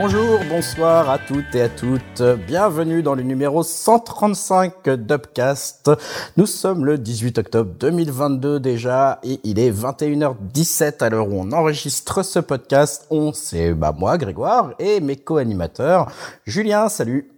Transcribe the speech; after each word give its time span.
Bonjour, 0.00 0.38
bonsoir 0.48 1.10
à 1.10 1.18
toutes 1.18 1.56
et 1.56 1.62
à 1.62 1.68
toutes. 1.68 2.22
Bienvenue 2.46 3.02
dans 3.02 3.16
le 3.16 3.24
numéro 3.24 3.64
135 3.64 4.90
d'Upcast. 4.90 5.90
Nous 6.36 6.46
sommes 6.46 6.84
le 6.84 6.98
18 6.98 7.38
octobre 7.38 7.72
2022 7.80 8.60
déjà 8.60 9.18
et 9.24 9.40
il 9.42 9.58
est 9.58 9.72
21h17 9.72 11.02
à 11.02 11.10
l'heure 11.10 11.26
où 11.26 11.40
on 11.40 11.50
enregistre 11.50 12.22
ce 12.22 12.38
podcast. 12.38 13.08
On, 13.10 13.32
c'est 13.32 13.74
bah, 13.74 13.92
moi, 13.92 14.18
Grégoire, 14.18 14.74
et 14.78 15.00
mes 15.00 15.16
co-animateurs. 15.16 16.12
Julien, 16.46 16.88
salut. 16.88 17.28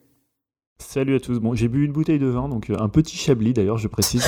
Salut 0.80 1.14
à 1.14 1.20
tous. 1.20 1.38
Bon, 1.38 1.54
j'ai 1.54 1.68
bu 1.68 1.84
une 1.84 1.92
bouteille 1.92 2.18
de 2.18 2.26
vin, 2.26 2.48
donc 2.48 2.70
euh, 2.70 2.76
un 2.80 2.88
petit 2.88 3.16
chablis 3.16 3.52
d'ailleurs, 3.52 3.76
je 3.76 3.86
précise. 3.86 4.26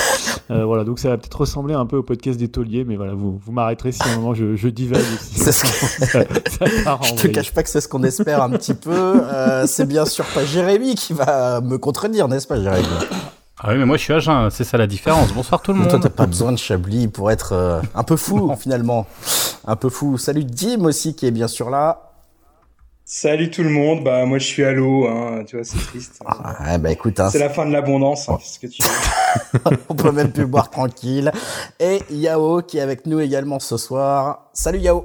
Euh, 0.50 0.64
voilà, 0.64 0.84
donc 0.84 0.98
ça 0.98 1.08
va 1.08 1.16
peut-être 1.16 1.40
ressembler 1.40 1.74
un 1.74 1.86
peu 1.86 1.96
au 1.96 2.02
podcast 2.02 2.38
des 2.38 2.48
tauliers, 2.48 2.84
mais 2.84 2.96
voilà, 2.96 3.14
vous, 3.14 3.40
vous 3.44 3.52
m'arrêterez 3.52 3.90
si 3.90 4.02
à 4.02 4.12
un 4.12 4.16
moment 4.16 4.34
je, 4.34 4.54
je 4.54 4.68
divague. 4.68 5.00
C'est 5.20 5.50
ce 5.50 5.66
ça, 5.66 6.06
ça 6.06 6.98
je 7.02 7.14
te 7.14 7.26
cache 7.28 7.52
pas 7.52 7.62
que 7.62 7.68
c'est 7.70 7.80
ce 7.80 7.88
qu'on 7.88 8.02
espère 8.04 8.42
un 8.42 8.50
petit 8.50 8.74
peu. 8.74 8.92
Euh, 8.92 9.66
c'est 9.66 9.86
bien 9.86 10.04
sûr 10.04 10.24
pas 10.26 10.44
Jérémy 10.44 10.94
qui 10.94 11.14
va 11.14 11.60
me 11.62 11.78
contredire, 11.78 12.28
n'est-ce 12.28 12.46
pas, 12.46 12.60
Jérémy? 12.60 12.86
Ah 13.58 13.68
oui, 13.70 13.78
mais 13.78 13.86
moi 13.86 13.96
je 13.96 14.02
suis 14.02 14.12
à 14.12 14.18
jeun, 14.18 14.50
c'est 14.50 14.64
ça 14.64 14.76
la 14.76 14.86
différence. 14.86 15.32
Bonsoir 15.32 15.62
tout 15.62 15.72
le 15.72 15.78
monde. 15.78 15.88
Toi, 15.88 16.00
t'as 16.00 16.10
pas 16.10 16.26
besoin 16.26 16.52
de 16.52 16.58
Chablis 16.58 17.08
pour 17.08 17.30
être 17.30 17.80
un 17.94 18.02
peu 18.02 18.16
fou, 18.16 18.54
finalement. 18.60 19.06
Un 19.66 19.76
peu 19.76 19.88
fou. 19.88 20.18
Salut 20.18 20.44
Dim 20.44 20.84
aussi, 20.84 21.14
qui 21.14 21.26
est 21.26 21.30
bien 21.30 21.48
sûr 21.48 21.70
là. 21.70 22.11
Salut 23.04 23.50
tout 23.50 23.64
le 23.64 23.68
monde, 23.68 24.04
bah 24.04 24.24
moi 24.26 24.38
je 24.38 24.46
suis 24.46 24.62
à 24.62 24.72
l'eau, 24.72 25.08
hein, 25.08 25.42
tu 25.44 25.56
vois 25.56 25.64
c'est 25.64 25.78
triste. 25.78 26.20
Ah, 26.24 26.78
bah 26.78 26.92
écoute, 26.92 27.18
hein, 27.18 27.30
c'est 27.30 27.40
la 27.40 27.50
fin 27.50 27.66
de 27.66 27.72
l'abondance, 27.72 28.28
hein, 28.28 28.38
ce 28.40 28.60
que 28.60 28.68
tu 28.68 28.80
On 29.88 29.94
peut 29.94 30.12
même 30.12 30.30
plus 30.30 30.46
boire 30.46 30.70
tranquille. 30.70 31.32
Et 31.80 32.00
Yao 32.10 32.62
qui 32.62 32.78
est 32.78 32.80
avec 32.80 33.06
nous 33.06 33.18
également 33.18 33.58
ce 33.58 33.76
soir. 33.76 34.48
Salut 34.52 34.78
Yao. 34.78 35.04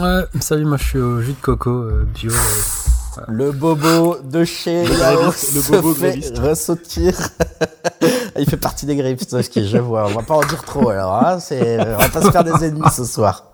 Ouais, 0.00 0.22
salut, 0.40 0.64
moi 0.64 0.76
je 0.76 0.84
suis 0.84 0.98
au 0.98 1.20
jus 1.22 1.32
de 1.32 1.40
coco 1.40 1.70
euh, 1.70 2.06
bio. 2.14 2.30
Euh, 2.30 3.22
le 3.28 3.50
bobo 3.50 4.16
de 4.22 4.44
chez 4.44 4.84
Yao 4.84 5.32
le 5.54 5.70
bobo 5.70 5.92
fait 5.92 6.38
ressautir. 6.38 7.14
Il 8.38 8.48
fait 8.48 8.56
partie 8.56 8.86
des 8.86 8.96
grips, 8.96 9.22
ce 9.28 9.48
qui 9.48 9.66
je 9.66 9.78
vois. 9.78 10.06
On 10.06 10.14
va 10.14 10.22
pas 10.22 10.34
en 10.34 10.40
dire 10.40 10.62
trop 10.64 10.90
alors. 10.90 11.14
Hein, 11.14 11.38
c'est, 11.40 11.78
on 11.80 11.98
va 11.98 12.08
pas 12.08 12.22
se 12.22 12.30
faire 12.30 12.44
des 12.44 12.64
ennemis 12.64 12.90
ce 12.92 13.04
soir. 13.04 13.44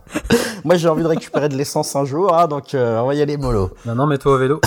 Moi, 0.65 0.77
j'ai 0.77 0.89
envie 0.89 1.03
de 1.03 1.09
récupérer 1.09 1.49
de 1.49 1.57
l'essence 1.57 1.95
un 1.97 2.05
jour, 2.05 2.35
hein, 2.37 2.47
donc 2.47 2.75
euh, 2.75 3.01
on 3.01 3.07
va 3.07 3.15
y 3.15 3.23
aller 3.23 3.37
mollo. 3.37 3.71
Non, 3.87 3.95
non, 3.95 4.07
mets-toi 4.07 4.35
au 4.35 4.39
vélo. 4.39 4.61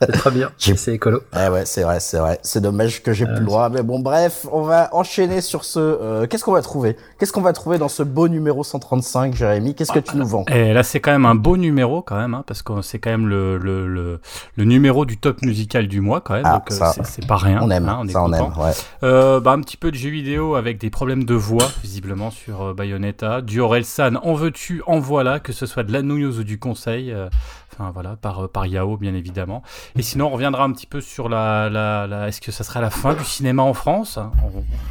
C'est 0.00 0.12
très 0.12 0.30
bien. 0.30 0.50
C'est 0.56 0.94
écolo. 0.94 1.20
Eh 1.36 1.48
ouais, 1.50 1.66
c'est 1.66 1.82
vrai, 1.82 2.00
c'est 2.00 2.18
vrai. 2.18 2.38
C'est 2.42 2.62
dommage 2.62 3.02
que 3.02 3.12
j'ai 3.12 3.26
plus 3.26 3.40
le 3.40 3.44
droit. 3.44 3.68
Mais 3.68 3.82
bon, 3.82 3.98
bref, 3.98 4.46
on 4.50 4.62
va 4.62 4.88
enchaîner 4.94 5.42
sur 5.42 5.64
ce. 5.64 5.78
Euh, 5.78 6.26
qu'est-ce 6.26 6.42
qu'on 6.42 6.52
va 6.52 6.62
trouver? 6.62 6.96
Qu'est-ce 7.18 7.32
qu'on 7.32 7.42
va 7.42 7.52
trouver 7.52 7.76
dans 7.76 7.88
ce 7.88 8.02
beau 8.02 8.28
numéro 8.28 8.64
135, 8.64 9.34
Jérémy? 9.34 9.74
Qu'est-ce 9.74 9.92
que 9.92 9.98
tu 9.98 10.16
nous 10.16 10.26
vends? 10.26 10.46
Et 10.48 10.70
eh, 10.70 10.72
là, 10.72 10.82
c'est 10.84 11.00
quand 11.00 11.10
même 11.10 11.26
un 11.26 11.34
beau 11.34 11.58
numéro, 11.58 12.00
quand 12.00 12.16
même, 12.16 12.32
hein, 12.32 12.44
parce 12.46 12.62
que 12.62 12.80
c'est 12.80 12.98
quand 12.98 13.10
même 13.10 13.28
le, 13.28 13.58
le, 13.58 13.86
le, 13.86 14.20
le, 14.56 14.64
numéro 14.64 15.04
du 15.04 15.18
top 15.18 15.42
musical 15.42 15.86
du 15.86 16.00
mois, 16.00 16.22
quand 16.22 16.34
même. 16.34 16.46
Ah, 16.46 16.62
donc, 16.66 16.80
euh, 16.80 17.02
c'est 17.04 17.26
pas 17.26 17.36
rien. 17.36 17.60
On 17.62 17.70
aime. 17.70 17.88
Hein, 17.88 18.00
on 18.02 18.08
ça, 18.08 18.22
on 18.22 18.32
aime. 18.32 18.52
Ouais. 18.58 18.72
Euh, 19.02 19.40
bah, 19.40 19.58
un 19.60 19.62
petit 19.62 19.76
peu 19.76 19.90
de 19.90 19.96
jeux 19.96 20.08
vidéo 20.08 20.54
avec 20.54 20.78
des 20.78 20.88
problèmes 20.88 21.24
de 21.24 21.34
voix, 21.34 21.70
visiblement, 21.82 22.30
sur 22.30 22.62
euh, 22.62 22.72
Bayonetta. 22.72 23.42
Du 23.42 23.60
Orelsan, 23.60 24.14
en 24.22 24.32
veux-tu, 24.32 24.82
en 24.86 25.00
voilà, 25.00 25.38
que 25.38 25.52
ce 25.52 25.66
soit 25.66 25.82
de 25.82 25.92
la 25.92 26.00
news 26.00 26.38
ou 26.38 26.44
du 26.44 26.58
conseil. 26.58 27.12
Euh, 27.12 27.28
enfin, 27.74 27.90
voilà, 27.90 28.16
par, 28.16 28.48
par 28.48 28.64
Yao, 28.64 28.96
bien 28.96 29.14
évidemment. 29.14 29.62
Et 29.98 30.02
sinon, 30.02 30.28
on 30.28 30.30
reviendra 30.30 30.64
un 30.64 30.72
petit 30.72 30.86
peu 30.86 31.02
sur 31.02 31.28
la, 31.28 31.68
la, 31.68 32.26
est-ce 32.26 32.40
que 32.40 32.52
ça 32.52 32.64
sera 32.64 32.80
la 32.80 32.88
fin 32.88 33.12
du 33.12 33.22
cinéma 33.22 33.62
en 33.62 33.74
France? 33.74 34.18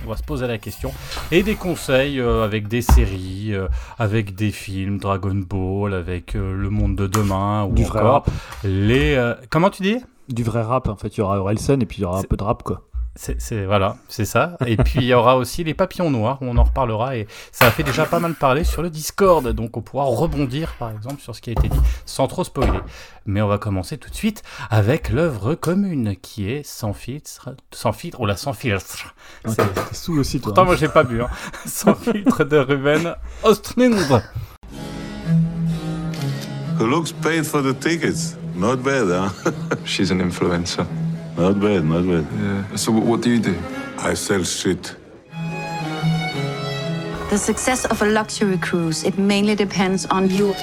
On, 0.05 0.07
va 0.07 0.17
se 0.17 0.23
poser 0.23 0.45
la 0.45 0.59
question. 0.59 0.91
Et 1.31 1.41
des 1.41 1.55
conseils 1.55 2.19
euh, 2.19 2.43
avec 2.43 2.67
des 2.67 2.83
séries, 2.83 3.55
euh, 3.55 3.69
avec 3.97 4.35
des 4.35 4.51
films, 4.51 4.99
Dragon 4.99 5.33
Ball, 5.33 5.95
avec 5.95 6.35
euh, 6.35 6.53
Le 6.53 6.69
Monde 6.69 6.95
de 6.95 7.07
demain, 7.07 7.65
ou 7.65 7.73
du 7.73 7.85
encore 7.85 8.23
les. 8.63 9.33
comment 9.49 9.71
tu 9.71 9.81
dis? 9.81 9.97
Du 10.27 10.43
vrai 10.43 10.61
rap, 10.61 10.87
en 10.87 10.95
fait, 10.95 11.17
il 11.17 11.21
y 11.21 11.23
aura 11.23 11.39
Orelsan 11.39 11.79
et 11.79 11.87
puis 11.87 11.97
il 11.97 12.01
y 12.01 12.05
aura 12.05 12.19
un 12.19 12.23
peu 12.23 12.37
de 12.37 12.43
rap, 12.43 12.61
quoi. 12.61 12.83
C'est 13.21 13.65
voilà, 13.65 13.97
c'est 14.07 14.23
ça. 14.23 14.55
Et 14.65 14.77
puis 14.77 14.99
il 15.01 15.03
y 15.03 15.13
aura 15.13 15.35
aussi 15.35 15.65
les 15.65 15.73
papillons 15.73 16.09
noirs, 16.09 16.37
on 16.39 16.55
en 16.55 16.63
reparlera 16.63 17.17
et 17.17 17.27
ça 17.51 17.65
a 17.65 17.71
fait 17.71 17.83
déjà 17.83 18.05
pas 18.05 18.19
mal 18.19 18.33
parler 18.33 18.63
sur 18.63 18.81
le 18.81 18.89
Discord, 18.89 19.45
donc 19.49 19.75
on 19.75 19.81
pourra 19.81 20.05
rebondir 20.05 20.73
par 20.79 20.89
exemple 20.89 21.19
sur 21.19 21.35
ce 21.35 21.41
qui 21.41 21.49
a 21.49 21.51
été 21.51 21.67
dit 21.67 21.79
sans 22.05 22.27
trop 22.27 22.45
spoiler. 22.45 22.79
Mais 23.25 23.41
on 23.41 23.49
va 23.49 23.57
commencer 23.57 23.97
tout 23.97 24.09
de 24.09 24.15
suite 24.15 24.41
avec 24.69 25.09
l'œuvre 25.09 25.53
commune 25.53 26.15
qui 26.21 26.49
est 26.49 26.65
sans 26.65 26.93
filtre, 26.93 27.57
sans 27.73 27.91
filtre, 27.91 28.21
ou 28.21 28.25
la 28.25 28.37
sans 28.37 28.53
filtre. 28.53 29.13
C'est 29.45 29.93
sous 29.93 30.17
aussi 30.17 30.39
toi. 30.39 30.53
Pourtant 30.53 30.63
moi 30.63 30.77
j'ai 30.77 30.87
pas 30.87 31.03
bu, 31.03 31.21
hein. 31.21 31.29
sans 31.65 31.95
filtre 31.95 32.45
de 32.45 32.57
Ruben 32.57 33.15
Ostlund. 33.43 34.23
Who 36.79 36.87
looks 36.87 37.11
paid 37.11 37.45
for 37.45 37.61
the 37.61 37.77
tickets? 37.77 38.37
Not 38.55 38.77
bad, 38.77 39.09
huh? 39.09 39.51
She's 39.83 40.09
an 40.09 40.21
influencer. 40.21 40.85
Not 41.39 41.61
bad, 41.61 41.85
not 41.85 42.05
bad. 42.05 42.27
Yeah. 42.37 42.75
So 42.75 42.91
what 42.91 43.21
do 43.21 43.29
you 43.29 43.39
do? 43.39 43.55
I 43.97 44.13
sell 44.13 44.43
shit. 44.43 44.93
The 47.29 47.37
success 47.37 47.85
of 47.85 48.01
a 48.01 48.05
luxury 48.05 48.57
cruise, 48.57 49.05
it 49.05 49.17
mainly 49.17 49.55
depends 49.55 50.05
on 50.07 50.29
you. 50.29 50.53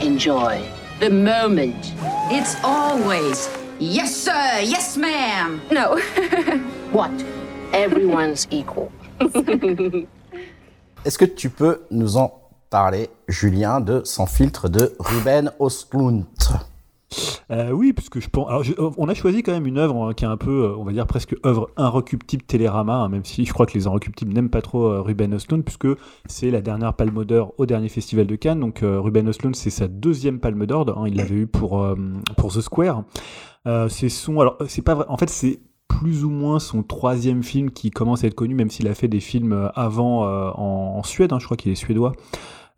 Enjoy 0.00 0.62
the 1.00 1.10
moment. 1.10 1.92
It's 2.30 2.56
always, 2.64 3.50
yes 3.78 4.16
sir, 4.16 4.60
yes 4.62 4.96
ma'am. 4.96 5.60
No. 5.70 5.98
what? 6.92 7.12
Everyone's 7.74 8.46
equal. 8.50 8.90
Est-ce 11.04 11.18
que 11.18 11.26
tu 11.26 11.50
peux 11.50 11.82
nous 11.90 12.16
en 12.16 12.32
parler, 12.70 13.10
Julien, 13.28 13.80
de 13.80 14.00
Sans 14.04 14.24
filtre 14.24 14.70
de 14.70 14.94
Ruben 14.98 15.52
Ostlund 15.58 16.24
Euh, 17.50 17.70
oui, 17.70 17.92
puisque 17.92 18.20
je 18.20 18.28
pense. 18.28 18.48
Alors, 18.48 18.64
on 18.96 19.08
a 19.08 19.14
choisi 19.14 19.42
quand 19.42 19.52
même 19.52 19.66
une 19.66 19.78
œuvre 19.78 20.08
hein, 20.08 20.14
qui 20.14 20.24
est 20.24 20.28
un 20.28 20.36
peu, 20.36 20.64
euh, 20.64 20.76
on 20.76 20.84
va 20.84 20.92
dire 20.92 21.06
presque 21.06 21.34
œuvre 21.44 21.68
inrecuptible 21.76 22.42
Télérama, 22.44 22.94
hein, 22.94 23.08
même 23.08 23.24
si 23.24 23.44
je 23.44 23.52
crois 23.52 23.66
que 23.66 23.74
les 23.74 23.86
inrecuptibles 23.86 24.32
n'aiment 24.32 24.50
pas 24.50 24.62
trop 24.62 24.86
euh, 24.86 25.00
Ruben 25.00 25.34
Östlund, 25.34 25.64
puisque 25.64 25.88
c'est 26.26 26.50
la 26.50 26.60
dernière 26.60 26.94
Palme 26.94 27.24
d'Or 27.24 27.54
au 27.58 27.66
dernier 27.66 27.88
festival 27.88 28.26
de 28.26 28.36
Cannes. 28.36 28.60
Donc 28.60 28.80
Ruben 28.82 29.28
Östlund, 29.28 29.56
c'est 29.56 29.70
sa 29.70 29.88
deuxième 29.88 30.38
Palme 30.38 30.66
d'Or. 30.66 30.88
Hein, 30.96 31.04
il 31.08 31.16
l'avait 31.16 31.34
eu 31.34 31.46
pour 31.46 31.86
pour 32.36 32.52
The 32.52 32.60
Square. 32.60 33.04
c'est 33.88 34.08
son. 34.08 34.40
Alors, 34.40 34.56
c'est 34.68 34.82
pas 34.82 34.94
vrai. 34.94 35.06
En 35.08 35.16
fait, 35.16 35.30
c'est 35.30 35.60
plus 35.88 36.24
ou 36.24 36.30
moins 36.30 36.60
son 36.60 36.84
troisième 36.84 37.42
film 37.42 37.70
qui 37.70 37.90
commence 37.90 38.22
à 38.22 38.28
être 38.28 38.34
connu, 38.34 38.54
même 38.54 38.70
s'il 38.70 38.86
a 38.86 38.94
fait 38.94 39.08
des 39.08 39.20
films 39.20 39.70
avant 39.74 40.24
en, 40.24 41.02
Suède. 41.02 41.32
je 41.38 41.44
crois 41.44 41.56
qu'il 41.56 41.72
est 41.72 41.76
suédois. 41.76 42.12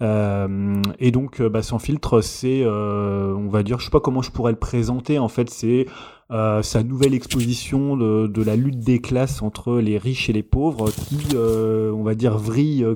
Euh, 0.01 0.83
et 0.99 1.11
donc, 1.11 1.41
euh, 1.41 1.49
bah, 1.49 1.63
sans 1.63 1.79
filtre, 1.79 2.21
c'est, 2.21 2.63
euh, 2.65 3.35
on 3.35 3.49
va 3.49 3.63
dire, 3.63 3.79
je 3.79 3.85
sais 3.85 3.91
pas 3.91 4.01
comment 4.01 4.23
je 4.23 4.31
pourrais 4.31 4.53
le 4.53 4.59
présenter. 4.59 5.19
En 5.19 5.29
fait, 5.29 5.51
c'est 5.51 5.87
euh, 6.33 6.63
sa 6.63 6.83
nouvelle 6.83 7.13
exposition 7.13 7.95
de, 7.95 8.27
de, 8.27 8.43
la 8.43 8.57
lutte 8.57 8.79
des 8.79 9.01
classes 9.01 9.43
entre 9.43 9.79
les 9.81 9.99
riches 9.99 10.31
et 10.31 10.33
les 10.33 10.43
pauvres, 10.43 10.91
qui, 10.91 11.19
euh, 11.35 11.93
on 11.93 12.03
va 12.03 12.15
dire, 12.15 12.39
vrille 12.39 12.83
euh, 12.85 12.95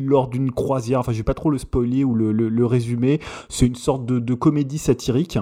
lors 0.00 0.28
d'une 0.28 0.50
croisière. 0.50 1.00
Enfin, 1.00 1.12
je 1.12 1.18
vais 1.18 1.22
pas 1.22 1.34
trop 1.34 1.50
le 1.50 1.58
spoiler 1.58 2.02
ou 2.02 2.14
le, 2.14 2.32
le, 2.32 2.48
le 2.48 2.66
résumer. 2.66 3.20
C'est 3.50 3.66
une 3.66 3.74
sorte 3.74 4.06
de, 4.06 4.18
de 4.18 4.34
comédie 4.34 4.78
satirique. 4.78 5.38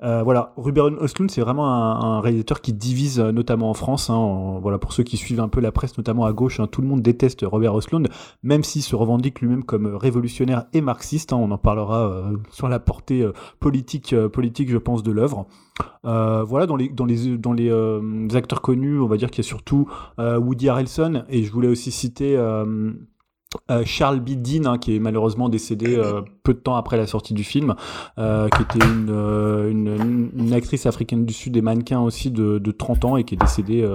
voilà, 0.00 0.52
Ruben 0.58 0.96
Östlund, 1.00 1.30
c'est 1.30 1.40
vraiment 1.40 1.66
un, 1.66 2.16
un, 2.16 2.20
réalisateur 2.20 2.60
qui 2.60 2.74
divise, 2.74 3.20
notamment 3.20 3.70
en 3.70 3.74
France. 3.74 4.10
Hein, 4.10 4.58
voilà, 4.60 4.76
pour 4.76 4.92
ceux 4.92 5.02
qui 5.02 5.16
suivent 5.16 5.40
un 5.40 5.48
peu 5.48 5.60
la 5.60 5.72
presse, 5.72 5.96
notamment 5.96 6.26
à 6.26 6.32
gauche, 6.34 6.60
hein, 6.60 6.66
tout 6.70 6.82
le 6.82 6.88
monde 6.88 7.00
déteste 7.00 7.42
Robert 7.42 7.74
Östlund, 7.74 8.08
même 8.42 8.64
s'il 8.64 8.82
se 8.82 8.94
revendique 8.94 9.40
lui-même 9.40 9.64
comme 9.64 9.86
révolutionnaire 9.86 10.66
et 10.74 10.82
marxiste. 10.82 11.32
Hein, 11.32 11.38
on 11.40 11.50
en 11.52 11.58
parlera 11.58 12.30
sur 12.50 12.68
la 12.68 12.80
portée 12.80 13.26
politique, 13.60 14.14
politique, 14.28 14.68
je 14.68 14.78
pense, 14.78 15.02
de 15.02 15.12
l'œuvre. 15.12 15.46
Euh, 16.04 16.42
voilà, 16.44 16.66
dans 16.66 16.76
les, 16.76 16.90
euh, 17.70 18.28
acteurs 18.34 18.62
connus, 18.62 19.00
on 19.00 19.06
va 19.06 19.16
dire 19.16 19.30
qu'il 19.30 19.44
y 19.44 19.46
a 19.46 19.48
surtout 19.48 19.88
euh, 20.18 20.38
Woody 20.38 20.68
Harrelson, 20.68 21.24
et 21.28 21.42
je 21.42 21.52
voulais 21.52 21.68
aussi 21.68 21.90
citer 21.90 22.36
euh, 23.70 23.82
Charles 23.84 24.20
B. 24.20 24.30
Hein, 24.64 24.78
qui 24.78 24.94
est 24.94 25.00
malheureusement 25.00 25.48
décédé 25.48 25.96
euh, 25.96 26.22
peu 26.44 26.54
de 26.54 26.60
temps 26.60 26.76
après 26.76 26.96
la 26.96 27.06
sortie 27.06 27.34
du 27.34 27.42
film, 27.42 27.74
euh, 28.18 28.48
qui 28.48 28.62
était 28.62 28.86
une, 28.86 30.52
actrice 30.52 30.86
africaine 30.86 31.24
du 31.24 31.32
Sud 31.32 31.56
et 31.56 31.60
mannequin 31.60 32.00
aussi 32.00 32.30
de, 32.30 32.58
de 32.58 32.70
30 32.70 33.04
ans 33.04 33.16
et 33.16 33.24
qui 33.24 33.34
est 33.34 33.38
décédée, 33.38 33.88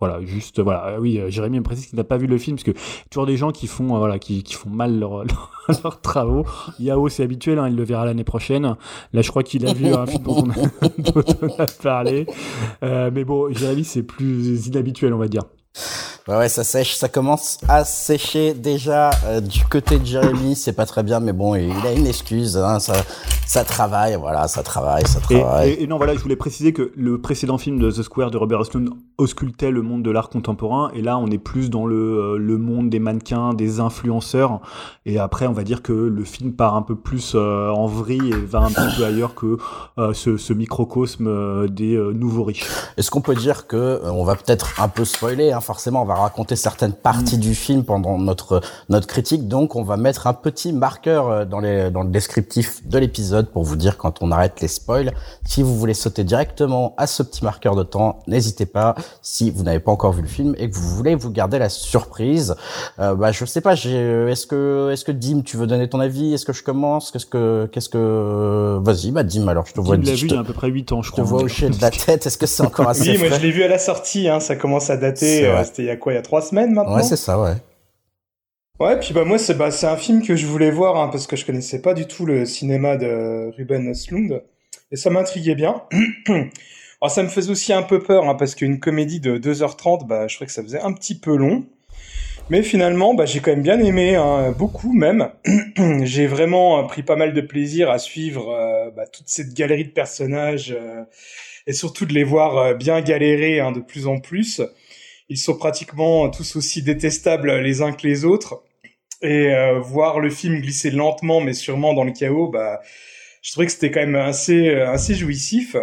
voilà, 0.00 0.24
juste, 0.24 0.60
voilà, 0.60 0.98
oui, 1.00 1.20
Jérémy 1.28 1.58
me 1.58 1.62
précise 1.62 1.86
qu'il 1.86 1.96
n'a 1.96 2.04
pas 2.04 2.16
vu 2.16 2.26
le 2.26 2.38
film, 2.38 2.56
parce 2.56 2.64
que 2.64 2.72
toujours 3.10 3.26
des 3.26 3.36
gens 3.36 3.50
qui 3.50 3.66
font, 3.66 3.98
voilà, 3.98 4.18
qui, 4.18 4.42
font 4.52 4.70
mal 4.70 4.98
leurs 4.98 5.24
leur, 5.24 6.00
travaux. 6.00 6.44
Yao, 6.78 7.08
c'est 7.08 7.22
habituel, 7.22 7.58
hein, 7.58 7.68
il 7.68 7.76
le 7.76 7.84
verra 7.84 8.04
l'année 8.04 8.24
prochaine. 8.24 8.76
Là, 9.12 9.22
je 9.22 9.30
crois 9.30 9.42
qu'il 9.42 9.66
a 9.66 9.72
vu 9.72 9.86
un 9.86 10.06
film 10.06 10.24
a, 10.24 10.26
dont 10.98 11.24
on 11.42 11.62
a 11.62 11.66
parlé. 11.82 12.26
mais 12.82 13.24
bon, 13.24 13.52
Jérémy, 13.52 13.84
c'est 13.84 14.02
plus 14.02 14.66
inhabituel, 14.66 15.12
on 15.14 15.18
va 15.18 15.28
dire. 15.28 15.42
Ouais, 16.26 16.36
ouais, 16.38 16.48
ça 16.48 16.64
sèche, 16.64 16.94
ça 16.94 17.10
commence 17.10 17.58
à 17.68 17.84
sécher 17.84 18.54
déjà 18.54 19.10
euh, 19.26 19.42
du 19.42 19.62
côté 19.66 19.98
de 19.98 20.06
Jérémy, 20.06 20.56
c'est 20.56 20.72
pas 20.72 20.86
très 20.86 21.02
bien, 21.02 21.20
mais 21.20 21.34
bon, 21.34 21.54
il 21.54 21.86
a 21.86 21.92
une 21.92 22.06
excuse, 22.06 22.56
hein, 22.56 22.78
ça, 22.80 22.94
ça 23.46 23.62
travaille, 23.62 24.16
voilà, 24.18 24.48
ça 24.48 24.62
travaille, 24.62 25.06
ça 25.06 25.20
travaille. 25.20 25.72
et- 25.72 25.82
et 25.82 25.86
non, 25.86 25.98
voilà, 25.98 26.14
je 26.14 26.20
voulais 26.20 26.34
préciser 26.36 26.72
que 26.72 26.92
le 26.96 27.20
précédent 27.20 27.58
film 27.58 27.78
de 27.78 27.90
The 27.90 28.02
Square 28.02 28.30
de 28.30 28.38
Robert 28.38 28.60
Oslund 28.60 28.88
auscultait 29.18 29.70
le 29.70 29.82
monde 29.82 30.02
de 30.02 30.10
l'art 30.10 30.30
contemporain, 30.30 30.90
et 30.94 31.02
là, 31.02 31.18
on 31.18 31.26
est 31.26 31.36
plus 31.36 31.68
dans 31.68 31.84
le, 31.84 31.96
euh, 31.96 32.38
le 32.38 32.56
monde 32.56 32.88
des 32.88 33.00
mannequins, 33.00 33.52
des 33.52 33.80
influenceurs, 33.80 34.60
et 35.04 35.18
après, 35.18 35.46
on 35.46 35.52
va 35.52 35.62
dire 35.62 35.82
que 35.82 35.92
le 35.92 36.24
film 36.24 36.54
part 36.54 36.74
un 36.74 36.80
peu 36.82 36.96
plus 36.96 37.32
euh, 37.34 37.68
en 37.68 37.84
vrille 37.84 38.30
et 38.30 38.46
va 38.46 38.60
un 38.60 38.70
petit 38.70 38.96
peu 38.96 39.04
ailleurs 39.04 39.34
que 39.34 39.58
euh, 39.98 40.14
ce, 40.14 40.38
ce 40.38 40.54
microcosme 40.54 41.68
des 41.68 41.98
nouveaux 42.14 42.44
riches. 42.44 42.64
Est-ce 42.96 43.10
qu'on 43.10 43.20
peut 43.20 43.34
dire 43.34 43.66
que 43.66 44.00
on 44.04 44.24
va 44.24 44.36
peut-être 44.36 44.80
un 44.80 44.88
peu 44.88 45.04
spoiler, 45.04 45.52
hein, 45.52 45.60
forcément, 45.60 46.00
on 46.00 46.06
va 46.06 46.13
raconter 46.14 46.56
certaines 46.56 46.92
parties 46.92 47.38
du 47.38 47.54
film 47.54 47.84
pendant 47.84 48.18
notre 48.18 48.60
notre 48.88 49.06
critique, 49.06 49.48
donc 49.48 49.76
on 49.76 49.82
va 49.82 49.96
mettre 49.96 50.26
un 50.26 50.34
petit 50.34 50.72
marqueur 50.72 51.28
euh, 51.28 51.44
dans 51.44 51.60
les 51.60 51.90
dans 51.90 52.02
le 52.02 52.10
descriptif 52.10 52.86
de 52.86 52.98
l'épisode 52.98 53.48
pour 53.48 53.64
vous 53.64 53.76
dire 53.76 53.96
quand 53.96 54.22
on 54.22 54.30
arrête 54.30 54.60
les 54.60 54.68
spoils. 54.68 55.12
Si 55.46 55.62
vous 55.62 55.76
voulez 55.76 55.94
sauter 55.94 56.24
directement 56.24 56.94
à 56.96 57.06
ce 57.06 57.22
petit 57.22 57.44
marqueur 57.44 57.74
de 57.76 57.82
temps, 57.82 58.20
n'hésitez 58.26 58.66
pas. 58.66 58.94
Si 59.22 59.50
vous 59.50 59.62
n'avez 59.62 59.80
pas 59.80 59.92
encore 59.92 60.12
vu 60.12 60.22
le 60.22 60.28
film 60.28 60.54
et 60.58 60.68
que 60.70 60.74
vous 60.76 60.88
voulez 60.96 61.14
vous 61.14 61.30
garder 61.30 61.58
la 61.58 61.68
surprise, 61.68 62.54
euh, 62.98 63.14
bah 63.14 63.32
je 63.32 63.44
sais 63.44 63.60
pas, 63.60 63.74
j'ai 63.74 63.94
est-ce 64.30 64.46
que 64.46 64.90
est-ce 64.92 65.04
que 65.04 65.12
Dim, 65.12 65.42
tu 65.42 65.56
veux 65.56 65.66
donner 65.66 65.88
ton 65.88 66.00
avis? 66.00 66.34
Est-ce 66.34 66.44
que 66.44 66.52
je 66.52 66.62
commence? 66.62 67.10
Qu'est-ce 67.10 67.26
que 67.26 67.68
qu'est-ce 67.72 67.88
que 67.88 68.78
vas-y, 68.82 69.10
bah 69.10 69.22
Dim 69.22 69.48
alors, 69.48 69.66
je 69.66 69.72
te 69.72 69.80
vois 69.80 69.96
Il 69.96 70.04
l'a 70.04 70.14
vu 70.14 70.26
il 70.26 70.32
y 70.32 70.36
a 70.36 70.40
à 70.40 70.44
peu 70.44 70.52
près 70.52 70.68
8 70.68 70.92
ans, 70.92 71.02
je 71.02 71.08
je 71.08 71.10
te 71.14 71.20
crois. 71.20 71.24
vois 71.38 71.42
hocher 71.42 71.68
de 71.70 71.80
la 71.80 71.90
tête. 71.90 72.26
Est-ce 72.26 72.38
que 72.38 72.46
c'est 72.46 72.62
encore 72.62 72.88
assez 72.90 73.10
Oui, 73.12 73.18
moi 73.18 73.28
je 73.36 73.42
l'ai 73.42 73.50
vu 73.50 73.62
à 73.62 73.68
la 73.68 73.78
sortie, 73.78 74.28
hein, 74.28 74.40
ça 74.40 74.56
commence 74.56 74.90
à 74.90 74.96
dater, 74.96 75.46
euh, 75.46 75.62
c'était 75.64 75.82
il 75.82 75.86
y 75.86 75.90
a 75.90 75.96
quoi, 76.04 76.12
il 76.12 76.16
y 76.16 76.18
a 76.18 76.22
trois 76.22 76.42
semaines 76.42 76.72
maintenant 76.72 76.96
Ouais, 76.96 77.02
c'est 77.02 77.16
ça, 77.16 77.40
ouais. 77.40 77.54
Ouais, 78.78 78.98
puis 78.98 79.14
bah 79.14 79.24
moi 79.24 79.38
c'est 79.38 79.54
bah 79.54 79.70
c'est 79.70 79.86
un 79.86 79.96
film 79.96 80.20
que 80.20 80.34
je 80.34 80.46
voulais 80.46 80.70
voir 80.72 80.96
hein, 80.96 81.08
parce 81.08 81.28
que 81.28 81.36
je 81.36 81.46
connaissais 81.46 81.80
pas 81.80 81.94
du 81.94 82.06
tout 82.06 82.26
le 82.26 82.44
cinéma 82.44 82.96
de 82.96 83.52
Ruben 83.56 83.88
Östlund 83.88 84.42
et 84.90 84.96
ça 84.96 85.10
m'intriguait 85.10 85.54
bien. 85.54 85.84
Alors 87.00 87.10
ça 87.10 87.22
me 87.22 87.28
faisait 87.28 87.52
aussi 87.52 87.72
un 87.72 87.84
peu 87.84 88.00
peur 88.00 88.28
hein, 88.28 88.34
parce 88.34 88.56
qu'une 88.56 88.80
comédie 88.80 89.20
de 89.20 89.38
2h30, 89.38 90.06
bah 90.06 90.26
je 90.26 90.34
trouvais 90.34 90.46
que 90.46 90.52
ça 90.52 90.62
faisait 90.62 90.80
un 90.80 90.92
petit 90.92 91.18
peu 91.18 91.36
long. 91.36 91.64
Mais 92.50 92.62
finalement, 92.62 93.14
bah 93.14 93.24
j'ai 93.24 93.40
quand 93.40 93.52
même 93.52 93.62
bien 93.62 93.78
aimé, 93.78 94.16
hein, 94.16 94.50
beaucoup 94.50 94.92
même. 94.92 95.30
j'ai 96.02 96.26
vraiment 96.26 96.80
euh, 96.80 96.82
pris 96.82 97.02
pas 97.04 97.16
mal 97.16 97.32
de 97.32 97.40
plaisir 97.40 97.90
à 97.90 97.98
suivre 97.98 98.50
euh, 98.50 98.90
bah, 98.90 99.06
toute 99.06 99.28
cette 99.28 99.54
galerie 99.54 99.84
de 99.84 99.90
personnages 99.90 100.76
euh, 100.76 101.04
et 101.66 101.72
surtout 101.72 102.06
de 102.06 102.12
les 102.12 102.24
voir 102.24 102.58
euh, 102.58 102.74
bien 102.74 103.00
galérer 103.00 103.60
de 103.72 103.80
plus 103.80 104.06
en 104.06 104.18
plus. 104.18 104.60
Ils 105.28 105.38
sont 105.38 105.56
pratiquement 105.56 106.28
tous 106.30 106.56
aussi 106.56 106.82
détestables 106.82 107.50
les 107.60 107.82
uns 107.82 107.92
que 107.92 108.06
les 108.06 108.24
autres. 108.24 108.62
Et 109.22 109.54
euh, 109.54 109.80
voir 109.80 110.20
le 110.20 110.28
film 110.28 110.60
glisser 110.60 110.90
lentement 110.90 111.40
mais 111.40 111.54
sûrement 111.54 111.94
dans 111.94 112.04
le 112.04 112.12
chaos, 112.12 112.48
bah, 112.48 112.80
je 113.42 113.52
trouvais 113.52 113.66
que 113.66 113.72
c'était 113.72 113.90
quand 113.90 114.00
même 114.00 114.16
assez, 114.16 114.68
euh, 114.68 114.90
assez 114.90 115.14
jouissif. 115.14 115.76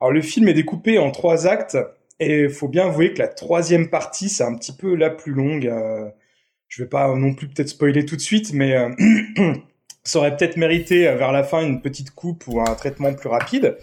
Alors 0.00 0.12
le 0.12 0.22
film 0.22 0.48
est 0.48 0.54
découpé 0.54 0.98
en 0.98 1.10
trois 1.10 1.46
actes 1.46 1.78
et 2.20 2.42
il 2.42 2.50
faut 2.50 2.68
bien 2.68 2.86
avouer 2.86 3.12
que 3.12 3.18
la 3.18 3.28
troisième 3.28 3.90
partie 3.90 4.28
c'est 4.28 4.44
un 4.44 4.54
petit 4.54 4.72
peu 4.72 4.94
la 4.94 5.10
plus 5.10 5.32
longue. 5.32 5.66
Euh, 5.66 6.08
je 6.68 6.82
vais 6.82 6.88
pas 6.88 7.14
non 7.14 7.34
plus 7.34 7.48
peut-être 7.48 7.68
spoiler 7.68 8.04
tout 8.04 8.16
de 8.16 8.20
suite, 8.20 8.52
mais 8.52 8.76
euh, 8.76 8.90
ça 10.04 10.18
aurait 10.18 10.36
peut-être 10.36 10.56
mérité 10.56 11.08
euh, 11.08 11.16
vers 11.16 11.32
la 11.32 11.44
fin 11.44 11.62
une 11.62 11.80
petite 11.80 12.10
coupe 12.10 12.44
ou 12.46 12.60
un 12.60 12.74
traitement 12.74 13.14
plus 13.14 13.28
rapide. 13.28 13.76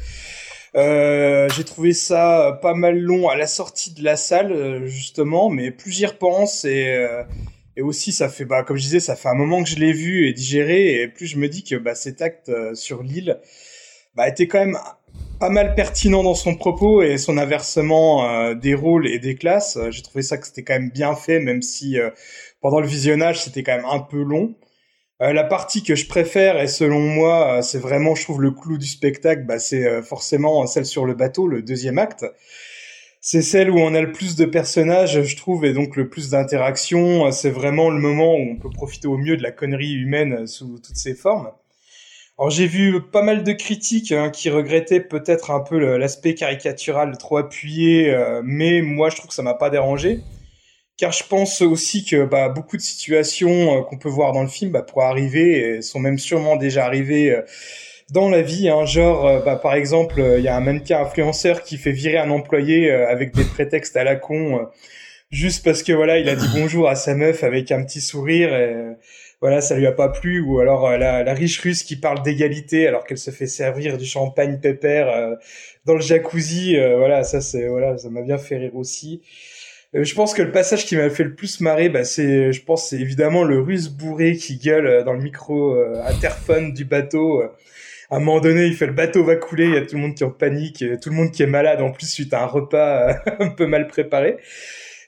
Euh, 0.75 1.47
j'ai 1.55 1.63
trouvé 1.63 1.93
ça 1.93 2.57
pas 2.61 2.73
mal 2.73 2.97
long 2.99 3.29
à 3.29 3.35
la 3.35 3.45
sortie 3.47 3.93
de 3.93 4.03
la 4.03 4.17
salle 4.17 4.51
euh, 4.51 4.87
justement, 4.87 5.49
mais 5.49 5.69
plus 5.71 5.91
j'y 5.91 6.05
repense 6.07 6.65
et 6.65 6.93
euh, 6.93 7.23
et 7.77 7.81
aussi 7.83 8.11
ça 8.11 8.27
fait 8.29 8.45
bah 8.45 8.63
comme 8.63 8.77
je 8.77 8.81
disais 8.83 8.99
ça 8.99 9.15
fait 9.15 9.29
un 9.29 9.35
moment 9.35 9.63
que 9.63 9.69
je 9.69 9.75
l'ai 9.77 9.93
vu 9.93 10.27
et 10.27 10.33
digéré 10.33 11.01
et 11.01 11.07
plus 11.07 11.27
je 11.27 11.37
me 11.37 11.47
dis 11.47 11.63
que 11.63 11.75
bah 11.75 11.93
cet 11.95 12.21
acte 12.23 12.49
euh, 12.49 12.73
sur 12.75 13.03
l'île 13.03 13.39
bah 14.15 14.27
était 14.27 14.47
quand 14.47 14.59
même 14.59 14.77
pas 15.39 15.49
mal 15.49 15.75
pertinent 15.75 16.23
dans 16.23 16.35
son 16.35 16.55
propos 16.55 17.01
et 17.01 17.17
son 17.17 17.37
inversement 17.37 18.29
euh, 18.29 18.53
des 18.55 18.73
rôles 18.75 19.07
et 19.07 19.19
des 19.19 19.35
classes. 19.35 19.77
Euh, 19.77 19.91
J'ai 19.91 20.01
trouvé 20.01 20.21
ça 20.23 20.37
que 20.37 20.45
c'était 20.47 20.63
quand 20.63 20.73
même 20.73 20.89
bien 20.91 21.15
fait, 21.15 21.39
même 21.39 21.61
si 21.61 21.99
euh, 21.99 22.09
pendant 22.61 22.79
le 22.79 22.87
visionnage 22.87 23.43
c'était 23.43 23.63
quand 23.63 23.75
même 23.75 23.85
un 23.85 23.99
peu 23.99 24.23
long. 24.23 24.55
Euh, 25.21 25.31
la 25.31 25.43
partie 25.43 25.83
que 25.83 25.95
je 25.95 26.07
préfère 26.07 26.59
et 26.59 26.67
selon 26.67 26.99
moi 26.99 27.59
euh, 27.59 27.61
c'est 27.61 27.77
vraiment 27.77 28.15
je 28.15 28.23
trouve 28.23 28.41
le 28.41 28.51
clou 28.51 28.77
du 28.79 28.87
spectacle, 28.87 29.43
bah, 29.45 29.59
c'est 29.59 29.85
euh, 29.85 30.01
forcément 30.01 30.65
celle 30.65 30.85
sur 30.87 31.05
le 31.05 31.13
bateau, 31.13 31.47
le 31.47 31.61
deuxième 31.61 31.99
acte. 31.99 32.25
C'est 33.21 33.43
celle 33.43 33.69
où 33.69 33.79
on 33.79 33.93
a 33.95 34.01
le 34.01 34.11
plus 34.11 34.35
de 34.35 34.43
personnages, 34.43 35.23
je 35.23 35.35
trouve, 35.37 35.63
et 35.63 35.71
donc 35.71 35.95
le 35.95 36.09
plus 36.09 36.31
d'interactions. 36.31 37.31
C'est 37.31 37.51
vraiment 37.51 37.89
le 37.89 37.99
moment 37.99 38.35
où 38.35 38.39
on 38.51 38.57
peut 38.57 38.69
profiter 38.69 39.07
au 39.07 39.17
mieux 39.17 39.37
de 39.37 39.43
la 39.43 39.51
connerie 39.51 39.93
humaine 39.93 40.45
sous 40.47 40.79
toutes 40.79 40.97
ses 40.97 41.15
formes. 41.15 41.49
Alors 42.37 42.49
j'ai 42.49 42.67
vu 42.67 42.99
pas 43.01 43.21
mal 43.21 43.43
de 43.43 43.53
critiques 43.53 44.11
hein, 44.11 44.29
qui 44.29 44.49
regrettaient 44.49 44.99
peut-être 44.99 45.51
un 45.51 45.61
peu 45.61 45.77
l'aspect 45.97 46.35
caricatural 46.35 47.17
trop 47.17 47.37
appuyé, 47.37 48.13
mais 48.43 48.81
moi 48.81 49.09
je 49.09 49.17
trouve 49.17 49.29
que 49.29 49.35
ça 49.35 49.43
m'a 49.43 49.53
pas 49.53 49.69
dérangé, 49.69 50.19
car 50.97 51.11
je 51.11 51.23
pense 51.23 51.61
aussi 51.61 52.05
que 52.05 52.25
bah, 52.25 52.49
beaucoup 52.49 52.77
de 52.77 52.81
situations 52.81 53.79
euh, 53.79 53.81
qu'on 53.81 53.97
peut 53.97 54.09
voir 54.09 54.31
dans 54.31 54.43
le 54.43 54.47
film 54.47 54.71
bah, 54.71 54.83
pourraient 54.83 55.07
arriver 55.07 55.77
et 55.77 55.81
sont 55.81 55.99
même 55.99 56.19
sûrement 56.19 56.55
déjà 56.55 56.85
arrivées 56.85 57.31
euh, 57.31 57.41
dans 58.11 58.29
la 58.29 58.41
vie. 58.41 58.69
Hein, 58.69 58.85
genre 58.85 59.25
euh, 59.25 59.39
bah, 59.39 59.55
par 59.55 59.73
exemple 59.73 60.23
il 60.37 60.43
y 60.43 60.47
a 60.47 60.55
un 60.55 60.61
mannequin 60.61 61.01
influenceur 61.01 61.63
qui 61.63 61.77
fait 61.77 61.91
virer 61.91 62.17
un 62.17 62.29
employé 62.29 62.91
avec 62.91 63.33
des 63.33 63.43
prétextes 63.45 63.97
à 63.97 64.03
la 64.03 64.15
con. 64.15 64.67
Juste 65.31 65.65
parce 65.65 65.81
que 65.81 65.93
voilà, 65.93 66.19
il 66.19 66.29
a 66.29 66.35
dit 66.35 66.45
bonjour 66.53 66.87
à 66.87 66.95
sa 66.95 67.15
meuf 67.15 67.43
avec 67.43 67.71
un 67.71 67.83
petit 67.83 68.01
sourire 68.01 68.53
et 68.53 68.75
voilà, 69.41 69.61
ça 69.61 69.75
lui 69.75 69.87
a 69.87 69.91
pas 69.91 70.09
plu 70.09 70.39
ou 70.41 70.59
alors 70.59 70.91
la, 70.91 71.23
la 71.23 71.33
riche 71.33 71.59
russe 71.59 71.81
qui 71.81 71.95
parle 71.95 72.21
d'égalité 72.21 72.87
alors 72.87 73.03
qu'elle 73.03 73.17
se 73.17 73.31
fait 73.31 73.47
servir 73.47 73.97
du 73.97 74.05
champagne 74.05 74.59
pépère 74.59 75.37
dans 75.85 75.95
le 75.95 76.01
jacuzzi, 76.01 76.77
voilà, 76.77 77.23
ça 77.23 77.41
c'est 77.41 77.67
voilà, 77.67 77.97
ça 77.97 78.11
m'a 78.11 78.21
bien 78.21 78.37
fait 78.37 78.57
rire 78.57 78.75
aussi. 78.75 79.23
Euh, 79.95 80.03
je 80.03 80.15
pense 80.15 80.33
que 80.33 80.41
le 80.41 80.51
passage 80.51 80.85
qui 80.85 80.95
m'a 80.95 81.09
fait 81.09 81.23
le 81.23 81.35
plus 81.35 81.59
marrer, 81.59 81.89
bah 81.89 82.03
c'est, 82.03 82.51
je 82.51 82.63
pense, 82.63 82.89
c'est 82.89 82.99
évidemment 82.99 83.43
le 83.43 83.59
russe 83.59 83.89
bourré 83.89 84.35
qui 84.35 84.57
gueule 84.57 84.87
euh, 84.87 85.03
dans 85.03 85.13
le 85.13 85.21
micro 85.21 85.75
euh, 85.75 86.01
interphone 86.07 86.73
du 86.73 86.85
bateau. 86.85 87.43
À 88.09 88.17
un 88.17 88.19
moment 88.19 88.39
donné, 88.41 88.65
il 88.65 88.75
fait 88.75 88.87
le 88.87 88.93
bateau 88.93 89.23
va 89.23 89.35
couler, 89.35 89.65
il 89.65 89.73
y 89.73 89.77
a 89.77 89.81
tout 89.81 89.95
le 89.95 90.01
monde 90.01 90.15
qui 90.15 90.23
est 90.23 90.25
en 90.25 90.31
panique, 90.31 90.83
tout 91.01 91.09
le 91.09 91.15
monde 91.15 91.31
qui 91.31 91.43
est 91.43 91.47
malade 91.47 91.81
en 91.81 91.91
plus 91.91 92.07
suite 92.07 92.33
à 92.33 92.43
un 92.43 92.45
repas 92.45 93.15
un 93.39 93.49
peu 93.49 93.65
mal 93.65 93.87
préparé. 93.87 94.37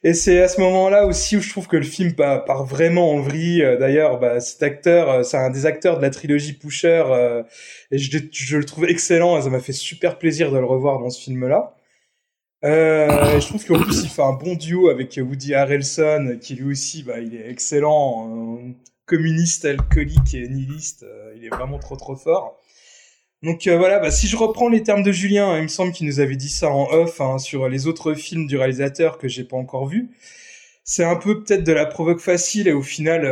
Et 0.04 0.14
c'est 0.14 0.42
à 0.42 0.48
ce 0.48 0.62
moment-là 0.62 1.08
aussi 1.08 1.36
où 1.38 1.42
je 1.42 1.50
trouve 1.50 1.68
que 1.68 1.78
le 1.78 1.84
film 1.84 2.14
part, 2.14 2.66
vraiment 2.66 3.12
en 3.12 3.20
vrille. 3.20 3.66
D'ailleurs, 3.80 4.20
bah, 4.20 4.40
cet 4.40 4.62
acteur, 4.62 5.26
c'est 5.26 5.38
un 5.38 5.50
des 5.50 5.66
acteurs 5.66 5.98
de 5.98 6.04
la 6.04 6.12
trilogie 6.12 6.54
Pusher, 6.54 7.04
et 7.92 7.98
je, 7.98 8.20
je 8.32 8.58
le 8.58 8.66
trouve 8.66 8.86
excellent. 8.86 9.38
Et 9.40 9.42
ça 9.42 9.50
m'a 9.50 9.60
fait 9.60 9.74
super 9.74 10.20
plaisir 10.20 10.52
de 10.52 10.60
le 10.60 10.66
revoir 10.66 11.00
dans 11.00 11.10
ce 11.10 11.24
film-là. 11.24 11.75
Euh, 12.64 13.40
je 13.40 13.48
trouve 13.48 13.64
qu'en 13.66 13.80
plus 13.80 14.04
il 14.04 14.10
fait 14.10 14.24
un 14.24 14.34
bon 14.34 14.56
duo 14.56 14.90
avec 14.90 15.20
Woody 15.22 15.54
Harrelson, 15.54 16.38
qui 16.42 16.56
lui 16.56 16.72
aussi, 16.72 17.04
bah, 17.04 17.20
il 17.20 17.36
est 17.36 17.50
excellent, 17.50 18.60
communiste, 19.06 19.66
alcoolique 19.66 20.34
et 20.34 20.48
nihiliste. 20.48 21.04
euh, 21.04 21.34
il 21.38 21.46
est 21.46 21.50
vraiment 21.50 21.78
trop 21.80 21.96
trop 21.96 22.16
fort. 22.16 22.60
Donc 23.44 23.68
euh, 23.68 23.78
voilà, 23.78 24.00
bah, 24.00 24.12
si 24.12 24.28
je 24.28 24.38
reprends 24.38 24.70
les 24.70 24.84
termes 24.84 25.04
de 25.04 25.12
Julien, 25.12 25.50
hein, 25.52 25.58
il 25.60 25.64
me 25.64 25.68
semble 25.68 25.92
qu'il 25.92 26.08
nous 26.08 26.20
avait 26.20 26.36
dit 26.36 26.50
ça 26.50 26.70
en 26.72 26.90
off 26.92 27.22
hein, 27.22 27.38
sur 27.38 27.70
les 27.70 27.88
autres 27.88 28.14
films 28.16 28.48
du 28.48 28.58
réalisateur 28.58 29.18
que 29.18 29.28
j'ai 29.28 29.44
pas 29.44 29.58
encore 29.58 29.88
vus. 29.88 30.10
C'est 30.84 31.04
un 31.04 31.16
peu 31.16 31.44
peut-être 31.44 31.64
de 31.64 31.74
la 31.74 31.86
provoque 31.86 32.20
facile 32.20 32.68
et 32.68 32.74
au 32.74 32.82
final 32.84 33.24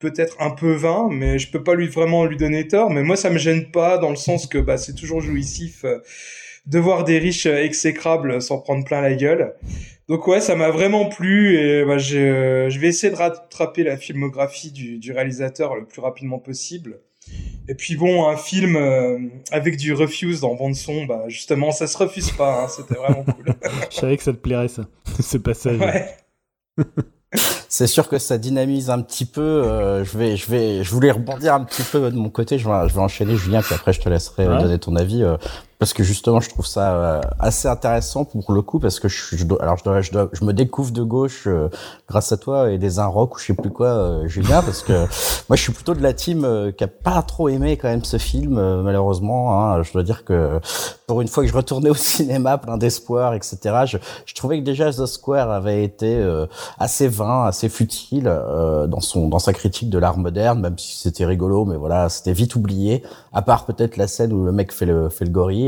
peut-être 0.00 0.36
un 0.40 0.50
peu 0.50 0.72
vain, 0.74 1.08
mais 1.10 1.38
je 1.38 1.50
peux 1.50 1.62
pas 1.64 1.74
lui 1.74 1.88
vraiment 1.88 2.24
lui 2.26 2.36
donner 2.36 2.68
tort. 2.68 2.90
Mais 2.90 3.02
moi 3.02 3.16
ça 3.16 3.30
me 3.30 3.38
gêne 3.38 3.70
pas 3.70 3.98
dans 3.98 4.10
le 4.10 4.16
sens 4.16 4.46
que 4.46 4.58
bah, 4.58 4.78
c'est 4.78 4.94
toujours 4.94 5.20
jouissif 5.20 5.84
de 6.68 6.78
voir 6.78 7.02
des 7.04 7.18
riches 7.18 7.46
euh, 7.46 7.56
exécrables 7.64 8.40
s'en 8.40 8.58
prendre 8.60 8.84
plein 8.84 9.00
la 9.00 9.14
gueule. 9.14 9.54
Donc 10.08 10.26
ouais, 10.26 10.40
ça 10.40 10.54
m'a 10.54 10.70
vraiment 10.70 11.06
plu 11.08 11.58
et 11.58 11.84
bah, 11.84 11.98
je, 11.98 12.66
je 12.70 12.78
vais 12.78 12.86
essayer 12.88 13.12
de 13.12 13.18
rattraper 13.18 13.82
la 13.84 13.96
filmographie 13.96 14.70
du, 14.70 14.98
du 14.98 15.12
réalisateur 15.12 15.74
le 15.74 15.84
plus 15.84 16.00
rapidement 16.00 16.38
possible. 16.38 17.00
Et 17.68 17.74
puis 17.74 17.96
bon, 17.96 18.26
un 18.26 18.36
film 18.38 18.76
euh, 18.76 19.18
avec 19.50 19.76
du 19.76 19.92
refuse 19.92 20.44
en 20.44 20.54
bande 20.54 20.74
son, 20.74 21.04
bah 21.04 21.24
justement, 21.28 21.72
ça 21.72 21.86
se 21.86 21.98
refuse 21.98 22.30
pas. 22.30 22.62
Hein, 22.64 22.68
C'était 22.68 22.94
vraiment 22.94 23.22
cool. 23.24 23.54
Je 23.90 23.96
savais 23.96 24.16
que 24.16 24.22
ça 24.22 24.32
te 24.32 24.38
plairait, 24.38 24.68
ça, 24.68 24.84
ce 25.20 25.36
passage. 25.36 25.78
Ouais. 25.78 26.06
C'est 27.68 27.86
sûr 27.86 28.08
que 28.08 28.16
ça 28.18 28.38
dynamise 28.38 28.88
un 28.88 29.02
petit 29.02 29.26
peu. 29.26 29.42
euh, 29.42 30.02
je 30.02 30.16
vais, 30.16 30.36
je 30.38 30.50
vais, 30.50 30.82
je 30.82 30.90
voulais 30.90 31.10
rebondir 31.10 31.52
un 31.52 31.64
petit 31.64 31.82
peu 31.82 32.10
de 32.10 32.16
mon 32.16 32.30
côté. 32.30 32.58
Je 32.58 32.66
vais, 32.66 32.88
je 32.88 32.94
vais 32.94 33.00
enchaîner, 33.00 33.36
Julien, 33.36 33.60
puis 33.60 33.74
après 33.74 33.92
je 33.92 34.00
te 34.00 34.08
laisserai 34.08 34.44
euh, 34.44 34.56
Ouais. 34.56 34.62
donner 34.62 34.78
ton 34.78 34.96
avis. 34.96 35.22
euh. 35.22 35.36
Parce 35.78 35.92
que 35.92 36.02
justement 36.02 36.40
je 36.40 36.48
trouve 36.48 36.66
ça 36.66 36.94
euh, 36.94 37.20
assez 37.38 37.68
intéressant 37.68 38.24
pour 38.24 38.52
le 38.52 38.62
coup 38.62 38.80
parce 38.80 38.98
que 38.98 39.08
je, 39.08 39.36
je 39.36 39.44
alors 39.60 39.76
je 39.76 39.84
dois, 39.84 40.00
je 40.00 40.10
dois, 40.10 40.28
je 40.32 40.44
me 40.44 40.52
découvre 40.52 40.90
de 40.90 41.02
gauche 41.02 41.44
euh, 41.46 41.68
grâce 42.08 42.32
à 42.32 42.36
toi 42.36 42.70
et 42.70 42.78
des 42.78 42.98
un 42.98 43.06
rock 43.06 43.36
ou 43.36 43.38
je 43.38 43.46
sais 43.46 43.54
plus 43.54 43.70
quoi 43.70 43.88
euh, 43.88 44.28
Julien 44.28 44.62
parce 44.62 44.82
que 44.82 44.92
moi 45.48 45.56
je 45.56 45.62
suis 45.62 45.72
plutôt 45.72 45.94
de 45.94 46.02
la 46.02 46.12
team 46.12 46.44
euh, 46.44 46.72
qui 46.72 46.82
a 46.82 46.88
pas 46.88 47.22
trop 47.22 47.48
aimé 47.48 47.76
quand 47.76 47.88
même 47.88 48.04
ce 48.04 48.16
film 48.16 48.54
malheureusement 48.82 49.60
hein, 49.60 49.82
je 49.82 49.92
dois 49.92 50.02
dire 50.02 50.24
que 50.24 50.60
pour 51.06 51.20
une 51.20 51.28
fois 51.28 51.44
que 51.44 51.48
je 51.48 51.54
retournais 51.54 51.90
au 51.90 51.94
cinéma 51.94 52.58
plein 52.58 52.76
d'espoir 52.76 53.34
etc 53.34 53.58
je, 53.86 53.98
je 54.26 54.34
trouvais 54.34 54.58
que 54.58 54.64
déjà 54.64 54.90
The 54.92 55.06
Square 55.06 55.50
avait 55.50 55.84
été 55.84 56.20
assez 56.78 57.06
vain 57.06 57.44
assez 57.44 57.68
futile 57.68 58.24
dans 58.24 59.00
son 59.00 59.28
dans 59.28 59.38
sa 59.38 59.52
critique 59.52 59.90
de 59.90 59.98
l'art 59.98 60.18
moderne 60.18 60.60
même 60.60 60.78
si 60.78 60.98
c'était 60.98 61.24
rigolo 61.24 61.64
mais 61.64 61.76
voilà 61.76 62.08
c'était 62.08 62.32
vite 62.32 62.56
oublié. 62.56 63.02
À 63.32 63.42
part 63.42 63.66
peut-être 63.66 63.96
la 63.96 64.06
scène 64.06 64.32
où 64.32 64.44
le 64.44 64.52
mec 64.52 64.72
fait 64.72 64.86
le 64.86 65.08
fait 65.08 65.24
le 65.24 65.30
gorille 65.30 65.67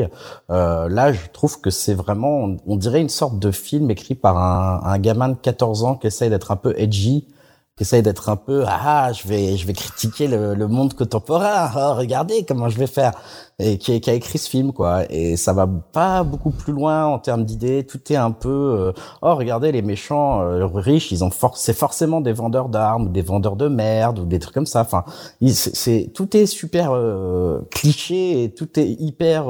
euh, 0.51 0.89
là, 0.89 1.13
je 1.13 1.21
trouve 1.33 1.61
que 1.61 1.71
c'est 1.71 1.95
vraiment, 1.95 2.57
on, 2.67 2.77
dirait 2.77 3.01
une 3.01 3.09
sorte 3.09 3.39
de 3.39 3.51
film 3.51 3.91
écrit 3.91 4.15
par 4.15 4.39
un, 4.39 4.99
gamin 4.99 5.31
de 5.31 5.35
14 5.35 5.85
ans 5.85 5.95
qui 5.97 6.07
essaye 6.07 6.31
d'être 6.31 6.51
un 6.51 6.57
peu 6.57 6.75
edgy, 6.77 7.27
qui 7.77 7.83
essaye 7.83 8.03
d'être 8.03 8.29
un 8.29 8.37
peu, 8.37 8.65
ah, 8.67 9.13
je 9.13 9.27
vais, 9.27 9.57
je 9.57 9.67
vais 9.67 9.73
critiquer 9.73 10.29
le, 10.29 10.55
le 10.55 10.69
monde 10.69 10.95
contemporain. 10.95 11.71
Oh, 11.77 11.95
regardez 11.97 12.45
comment 12.45 12.69
je 12.69 12.79
vais 12.79 12.87
faire 12.87 13.13
et 13.61 13.79
qui, 13.79 14.01
qui, 14.01 14.11
a 14.11 14.15
écrit 14.15 14.39
ce 14.39 14.49
film 14.49 14.73
quoi. 14.73 15.03
Et 15.11 15.37
ça 15.37 15.53
va 15.53 15.67
pas 15.67 16.23
beaucoup 16.23 16.51
plus 16.51 16.73
loin 16.73 17.07
en 17.07 17.19
termes 17.19 17.45
d'idées. 17.45 17.85
Tout 17.85 18.01
est 18.13 18.17
un 18.17 18.31
peu 18.31 18.49
euh, 18.49 18.93
oh 19.23 19.35
regardez 19.35 19.71
les 19.73 19.83
méchants 19.83 20.41
euh, 20.43 20.67
riches 20.67 21.13
ils 21.13 21.25
ont 21.25 21.31
for 21.31 21.57
c'est 21.57 21.75
forcément 21.75 22.21
des 22.21 22.33
vendeurs 22.33 22.69
d'armes 22.69 23.13
des 23.13 23.23
vendeurs 23.23 23.57
de 23.57 23.69
merde 23.69 24.21
ou 24.21 24.25
des 24.25 24.39
trucs 24.39 24.55
comme 24.55 24.67
ça. 24.67 24.81
Enfin 24.81 25.05
c'est 25.53 26.11
tout 26.15 26.37
est 26.37 26.47
super 26.47 26.93
euh, 26.93 27.61
cliché 27.71 28.45
et 28.45 28.51
tout 28.51 28.79
est 28.79 28.89
hyper 28.99 29.47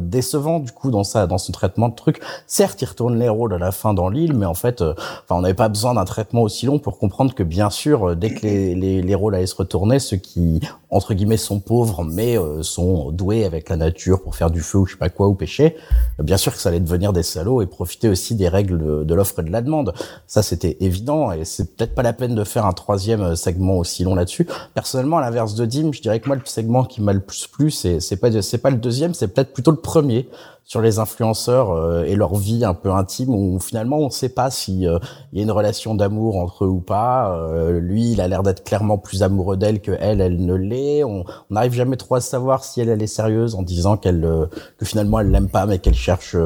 décevant 0.00 0.60
du 0.60 0.72
coup 0.72 0.90
dans 0.90 1.04
ça 1.04 1.26
dans 1.26 1.38
son 1.38 1.52
traitement 1.52 1.88
de 1.88 1.94
trucs 1.94 2.20
certes 2.46 2.80
il 2.82 2.86
retourne 2.86 3.18
les 3.18 3.28
rôles 3.28 3.52
à 3.54 3.58
la 3.58 3.72
fin 3.72 3.94
dans 3.94 4.08
l'île 4.08 4.34
mais 4.34 4.46
en 4.46 4.54
fait 4.54 4.82
enfin 4.82 5.36
on 5.36 5.40
n'avait 5.42 5.54
pas 5.54 5.68
besoin 5.68 5.94
d'un 5.94 6.04
traitement 6.04 6.42
aussi 6.42 6.66
long 6.66 6.78
pour 6.78 6.98
comprendre 6.98 7.34
que 7.34 7.42
bien 7.42 7.70
sûr 7.70 8.16
dès 8.16 8.30
que 8.30 8.46
les, 8.46 8.74
les, 8.74 9.02
les 9.02 9.14
rôles 9.14 9.34
allaient 9.34 9.46
se 9.46 9.56
retourner 9.56 9.98
ceux 9.98 10.16
qui 10.16 10.60
entre 10.90 11.14
guillemets 11.14 11.36
sont 11.36 11.60
pauvres 11.60 12.04
mais 12.04 12.36
sont 12.62 13.10
doués 13.10 13.41
avec 13.44 13.68
la 13.68 13.76
nature 13.76 14.22
pour 14.22 14.36
faire 14.36 14.50
du 14.50 14.60
feu 14.60 14.78
ou 14.78 14.86
je 14.86 14.92
sais 14.92 14.98
pas 14.98 15.08
quoi 15.08 15.28
ou 15.28 15.34
pêcher, 15.34 15.76
bien 16.18 16.36
sûr 16.36 16.52
que 16.52 16.58
ça 16.58 16.68
allait 16.68 16.80
devenir 16.80 17.12
des 17.12 17.22
salauds 17.22 17.62
et 17.62 17.66
profiter 17.66 18.08
aussi 18.08 18.34
des 18.34 18.48
règles 18.48 19.04
de, 19.04 19.14
l'offre 19.14 19.40
et 19.40 19.42
de 19.42 19.50
la 19.50 19.62
demande. 19.62 19.94
Ça 20.26 20.42
c'était 20.42 20.76
évident 20.80 21.32
et 21.32 21.44
c'est 21.44 21.76
peut-être 21.76 21.94
pas 21.94 22.02
la 22.02 22.12
peine 22.12 22.34
de 22.34 22.44
faire 22.44 22.66
un 22.66 22.72
troisième 22.72 23.36
segment 23.36 23.78
aussi 23.78 24.04
long 24.04 24.14
là-dessus. 24.14 24.46
Personnellement, 24.74 25.18
à 25.18 25.20
l'inverse 25.20 25.54
de 25.54 25.66
Dim, 25.66 25.92
je 25.92 26.00
dirais 26.00 26.20
que 26.20 26.26
moi 26.26 26.36
le 26.36 26.42
segment 26.44 26.84
qui 26.84 27.00
m'a 27.02 27.12
le 27.12 27.20
plus 27.20 27.46
plu, 27.46 27.70
c'est 27.70 28.00
c'est 28.00 28.16
pas 28.16 28.42
c'est 28.42 28.58
pas 28.58 28.70
le 28.70 28.76
deuxième, 28.76 29.14
c'est 29.14 29.28
peut-être 29.28 29.52
plutôt 29.52 29.70
le 29.70 29.78
premier 29.78 30.28
sur 30.64 30.80
les 30.80 30.98
influenceurs 30.98 31.70
euh, 31.70 32.04
et 32.04 32.14
leur 32.14 32.34
vie 32.36 32.64
un 32.64 32.74
peu 32.74 32.90
intime 32.90 33.34
où 33.34 33.58
finalement 33.58 33.98
on 33.98 34.06
ne 34.06 34.10
sait 34.10 34.28
pas 34.28 34.50
si 34.50 34.86
euh, 34.86 34.98
il 35.32 35.38
y 35.38 35.40
a 35.40 35.44
une 35.44 35.50
relation 35.50 35.94
d'amour 35.94 36.36
entre 36.36 36.64
eux 36.64 36.68
ou 36.68 36.80
pas. 36.80 37.36
Euh, 37.36 37.80
lui, 37.80 38.12
il 38.12 38.20
a 38.20 38.28
l'air 38.28 38.42
d'être 38.42 38.64
clairement 38.64 38.98
plus 38.98 39.22
amoureux 39.22 39.56
d'elle 39.56 39.80
que 39.80 39.92
elle, 40.00 40.20
elle 40.20 40.44
ne 40.44 40.54
l'est. 40.54 41.04
On 41.04 41.24
n'arrive 41.50 41.72
jamais 41.72 41.96
trop 41.96 42.14
à 42.14 42.20
savoir 42.20 42.64
si 42.64 42.80
elle, 42.80 42.88
elle 42.88 43.02
est 43.02 43.06
sérieuse 43.06 43.54
en 43.54 43.62
disant 43.62 43.96
qu'elle 43.96 44.22
que 44.78 44.84
finalement 44.84 45.20
elle 45.20 45.30
l'aime 45.30 45.48
pas 45.48 45.66
mais 45.66 45.78
qu'elle 45.78 45.94
cherche 45.94 46.36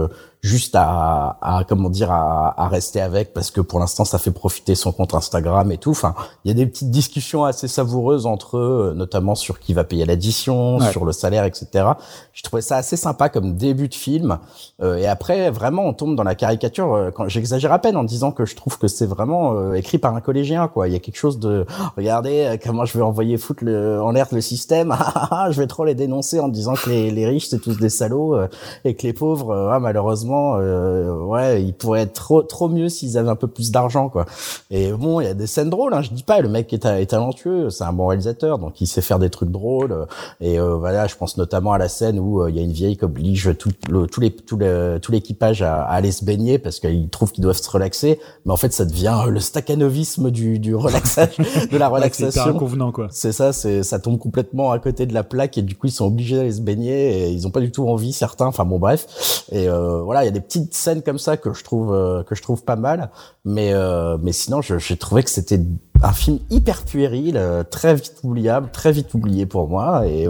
juste 0.42 0.74
à, 0.74 1.38
à 1.40 1.64
comment 1.68 1.90
dire 1.90 2.10
à, 2.10 2.60
à, 2.60 2.68
rester 2.68 3.00
avec 3.00 3.34
parce 3.34 3.50
que 3.50 3.60
pour 3.60 3.80
l'instant 3.80 4.04
ça 4.04 4.18
fait 4.18 4.30
profiter 4.30 4.74
son 4.74 4.92
compte 4.92 5.14
Instagram 5.14 5.72
et 5.72 5.78
tout. 5.78 5.90
Enfin, 5.90 6.14
il 6.44 6.48
y 6.48 6.50
a 6.50 6.54
des 6.54 6.66
petites 6.66 6.90
discussions 6.90 7.44
assez 7.44 7.68
savoureuses 7.68 8.26
entre 8.26 8.58
eux, 8.58 8.94
notamment 8.96 9.34
sur 9.34 9.58
qui 9.58 9.74
va 9.74 9.84
payer 9.84 10.04
l'addition, 10.04 10.78
sur 10.90 11.04
le 11.04 11.12
salaire, 11.12 11.44
etc. 11.44 11.88
Je 12.32 12.42
trouvais 12.42 12.62
ça 12.62 12.76
assez 12.76 12.96
sympa 12.96 13.28
comme 13.28 13.56
début 13.56 13.88
de 13.88 13.94
film. 13.94 14.38
Euh, 14.82 14.96
et 14.96 15.06
après, 15.06 15.50
vraiment, 15.50 15.84
on 15.84 15.92
tombe 15.92 16.16
dans 16.16 16.22
la 16.22 16.34
caricature. 16.34 16.94
Euh, 16.94 17.10
quand 17.10 17.28
j'exagère 17.28 17.72
à 17.72 17.78
peine 17.78 17.96
en 17.96 18.04
disant 18.04 18.30
que 18.30 18.44
je 18.44 18.54
trouve 18.54 18.78
que 18.78 18.88
c'est 18.88 19.06
vraiment 19.06 19.54
euh, 19.54 19.74
écrit 19.74 19.98
par 19.98 20.14
un 20.14 20.20
collégien, 20.20 20.68
quoi. 20.68 20.88
Il 20.88 20.92
y 20.92 20.96
a 20.96 21.00
quelque 21.00 21.16
chose 21.16 21.38
de 21.38 21.66
regardez 21.96 22.58
comment 22.62 22.84
je 22.84 22.96
vais 22.96 23.04
envoyer 23.04 23.38
foutre 23.38 23.64
le, 23.64 24.00
en 24.00 24.10
l'air 24.10 24.28
le 24.32 24.40
système. 24.40 24.94
je 25.50 25.60
vais 25.60 25.66
trop 25.66 25.84
les 25.84 25.94
dénoncer 25.94 26.40
en 26.40 26.48
disant 26.48 26.74
que 26.74 26.90
les, 26.90 27.10
les 27.10 27.26
riches 27.26 27.48
c'est 27.48 27.60
tous 27.60 27.78
des 27.78 27.88
salauds 27.88 28.38
et 28.84 28.94
que 28.94 29.02
les 29.02 29.12
pauvres, 29.12 29.70
ah, 29.72 29.80
malheureusement 29.80 30.25
euh, 30.32 31.18
ouais, 31.24 31.62
il 31.62 31.74
pourrait 31.74 32.02
être 32.02 32.14
trop 32.14 32.42
trop 32.42 32.68
mieux 32.68 32.88
s'ils 32.88 33.18
avaient 33.18 33.30
un 33.30 33.36
peu 33.36 33.48
plus 33.48 33.70
d'argent, 33.70 34.08
quoi. 34.08 34.26
Et 34.70 34.92
bon, 34.92 35.20
il 35.20 35.24
y 35.24 35.28
a 35.28 35.34
des 35.34 35.46
scènes 35.46 35.70
drôles. 35.70 35.94
Hein, 35.94 36.02
je 36.02 36.10
dis 36.10 36.22
pas, 36.22 36.40
le 36.40 36.48
mec 36.48 36.72
est, 36.72 36.84
est 36.84 37.06
talentueux, 37.06 37.70
c'est 37.70 37.84
un 37.84 37.92
bon 37.92 38.06
réalisateur, 38.06 38.58
donc 38.58 38.80
il 38.80 38.86
sait 38.86 39.02
faire 39.02 39.18
des 39.18 39.30
trucs 39.30 39.50
drôles. 39.50 40.06
Et 40.40 40.58
euh, 40.58 40.74
voilà, 40.74 41.06
je 41.06 41.16
pense 41.16 41.36
notamment 41.36 41.72
à 41.72 41.78
la 41.78 41.88
scène 41.88 42.18
où 42.18 42.42
euh, 42.42 42.50
il 42.50 42.56
y 42.56 42.58
a 42.58 42.62
une 42.62 42.72
vieille 42.72 42.96
qui 42.96 43.04
oblige 43.04 43.56
tout, 43.58 43.70
le, 43.88 44.06
tout 44.06 44.20
les 44.20 44.30
tout, 44.30 44.58
tout 45.02 45.12
l'équipage 45.12 45.62
à, 45.62 45.82
aller 45.82 46.12
se 46.12 46.24
baigner 46.24 46.58
parce 46.58 46.80
qu'ils 46.80 47.08
trouvent 47.08 47.32
qu'ils 47.32 47.42
doivent 47.42 47.60
se 47.60 47.70
relaxer, 47.70 48.20
mais 48.44 48.52
en 48.52 48.56
fait 48.56 48.72
ça 48.72 48.84
devient 48.84 49.24
le 49.28 49.40
staccanovisme 49.40 50.30
du 50.30 50.58
du 50.58 50.74
relaxage, 50.74 51.36
de 51.70 51.76
la 51.76 51.88
relaxation. 51.88 52.42
c'est 52.44 52.58
convenant 52.58 52.92
quoi. 52.92 53.08
C'est 53.10 53.32
ça, 53.32 53.52
c'est 53.52 53.82
ça 53.82 53.98
tombe 53.98 54.18
complètement 54.18 54.72
à 54.72 54.78
côté 54.78 55.06
de 55.06 55.14
la 55.14 55.22
plaque 55.22 55.58
et 55.58 55.62
du 55.62 55.74
coup 55.74 55.86
ils 55.86 55.92
sont 55.92 56.06
obligés 56.06 56.36
d'aller 56.36 56.52
se 56.52 56.60
baigner 56.60 57.24
et 57.24 57.30
ils 57.30 57.46
ont 57.46 57.50
pas 57.50 57.60
du 57.60 57.70
tout 57.70 57.88
envie 57.88 58.12
certains. 58.12 58.46
Enfin 58.46 58.64
bon 58.64 58.78
bref. 58.78 59.44
Et 59.52 59.68
voilà 59.68 60.15
il 60.22 60.26
y 60.26 60.28
a 60.28 60.32
des 60.32 60.40
petites 60.40 60.74
scènes 60.74 61.02
comme 61.02 61.18
ça 61.18 61.36
que 61.36 61.52
je 61.52 61.64
trouve 61.64 61.94
euh, 61.94 62.22
que 62.22 62.34
je 62.34 62.42
trouve 62.42 62.64
pas 62.64 62.76
mal, 62.76 63.10
mais 63.44 63.72
euh, 63.72 64.18
mais 64.20 64.32
sinon 64.32 64.60
j'ai 64.62 64.96
trouvé 64.96 65.22
que 65.22 65.30
c'était 65.30 65.60
un 66.02 66.12
film 66.12 66.38
hyper 66.50 66.84
puéril, 66.84 67.36
euh, 67.36 67.62
très 67.62 67.94
vite 67.94 68.20
oubliable, 68.22 68.70
très 68.72 68.92
vite 68.92 69.12
oublié 69.14 69.46
pour 69.46 69.68
moi 69.68 70.06
et 70.06 70.26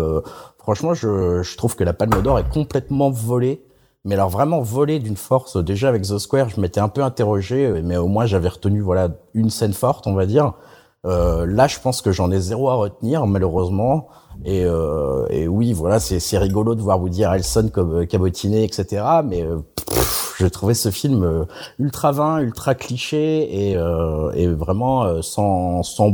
franchement 0.58 0.94
je, 0.94 1.42
je 1.42 1.56
trouve 1.56 1.76
que 1.76 1.84
la 1.84 1.92
Palme 1.92 2.22
d'Or 2.22 2.38
est 2.38 2.48
complètement 2.48 3.10
volée. 3.10 3.62
Mais 4.04 4.14
alors 4.14 4.30
vraiment 4.30 4.60
volée 4.60 5.00
d'une 5.00 5.16
force. 5.16 5.56
Déjà 5.56 5.88
avec 5.88 6.02
The 6.02 6.18
Square, 6.18 6.50
je 6.50 6.60
m'étais 6.60 6.78
un 6.78 6.88
peu 6.88 7.02
interrogé, 7.02 7.82
mais 7.82 7.96
au 7.96 8.06
moins 8.06 8.24
j'avais 8.24 8.48
retenu 8.48 8.80
voilà 8.80 9.08
une 9.34 9.50
scène 9.50 9.72
forte, 9.72 10.06
on 10.06 10.14
va 10.14 10.26
dire. 10.26 10.52
là, 11.04 11.66
je 11.66 11.80
pense 11.80 12.02
que 12.02 12.12
j'en 12.12 12.30
ai 12.30 12.38
zéro 12.38 12.68
à 12.70 12.74
retenir, 12.74 13.26
malheureusement. 13.26 14.08
Et, 14.44 14.64
euh, 14.64 15.26
et 15.30 15.48
oui, 15.48 15.72
voilà, 15.72 15.98
c'est 15.98 16.38
rigolo 16.38 16.74
de 16.74 16.82
voir 16.82 17.00
Woody 17.00 17.24
Harrelson 17.24 17.70
comme 17.72 18.02
euh, 18.02 18.06
cabotiner, 18.06 18.64
etc. 18.64 19.04
Mais 19.24 19.42
euh, 19.42 19.58
je 20.38 20.46
trouvais 20.46 20.74
ce 20.74 20.90
film 20.90 21.24
euh, 21.24 21.44
ultra 21.78 22.12
vain, 22.12 22.38
ultra 22.38 22.74
cliché 22.74 23.70
et, 23.70 23.76
euh, 23.76 24.30
et 24.34 24.46
vraiment 24.46 25.20
sans, 25.22 25.82
sans, 25.82 26.12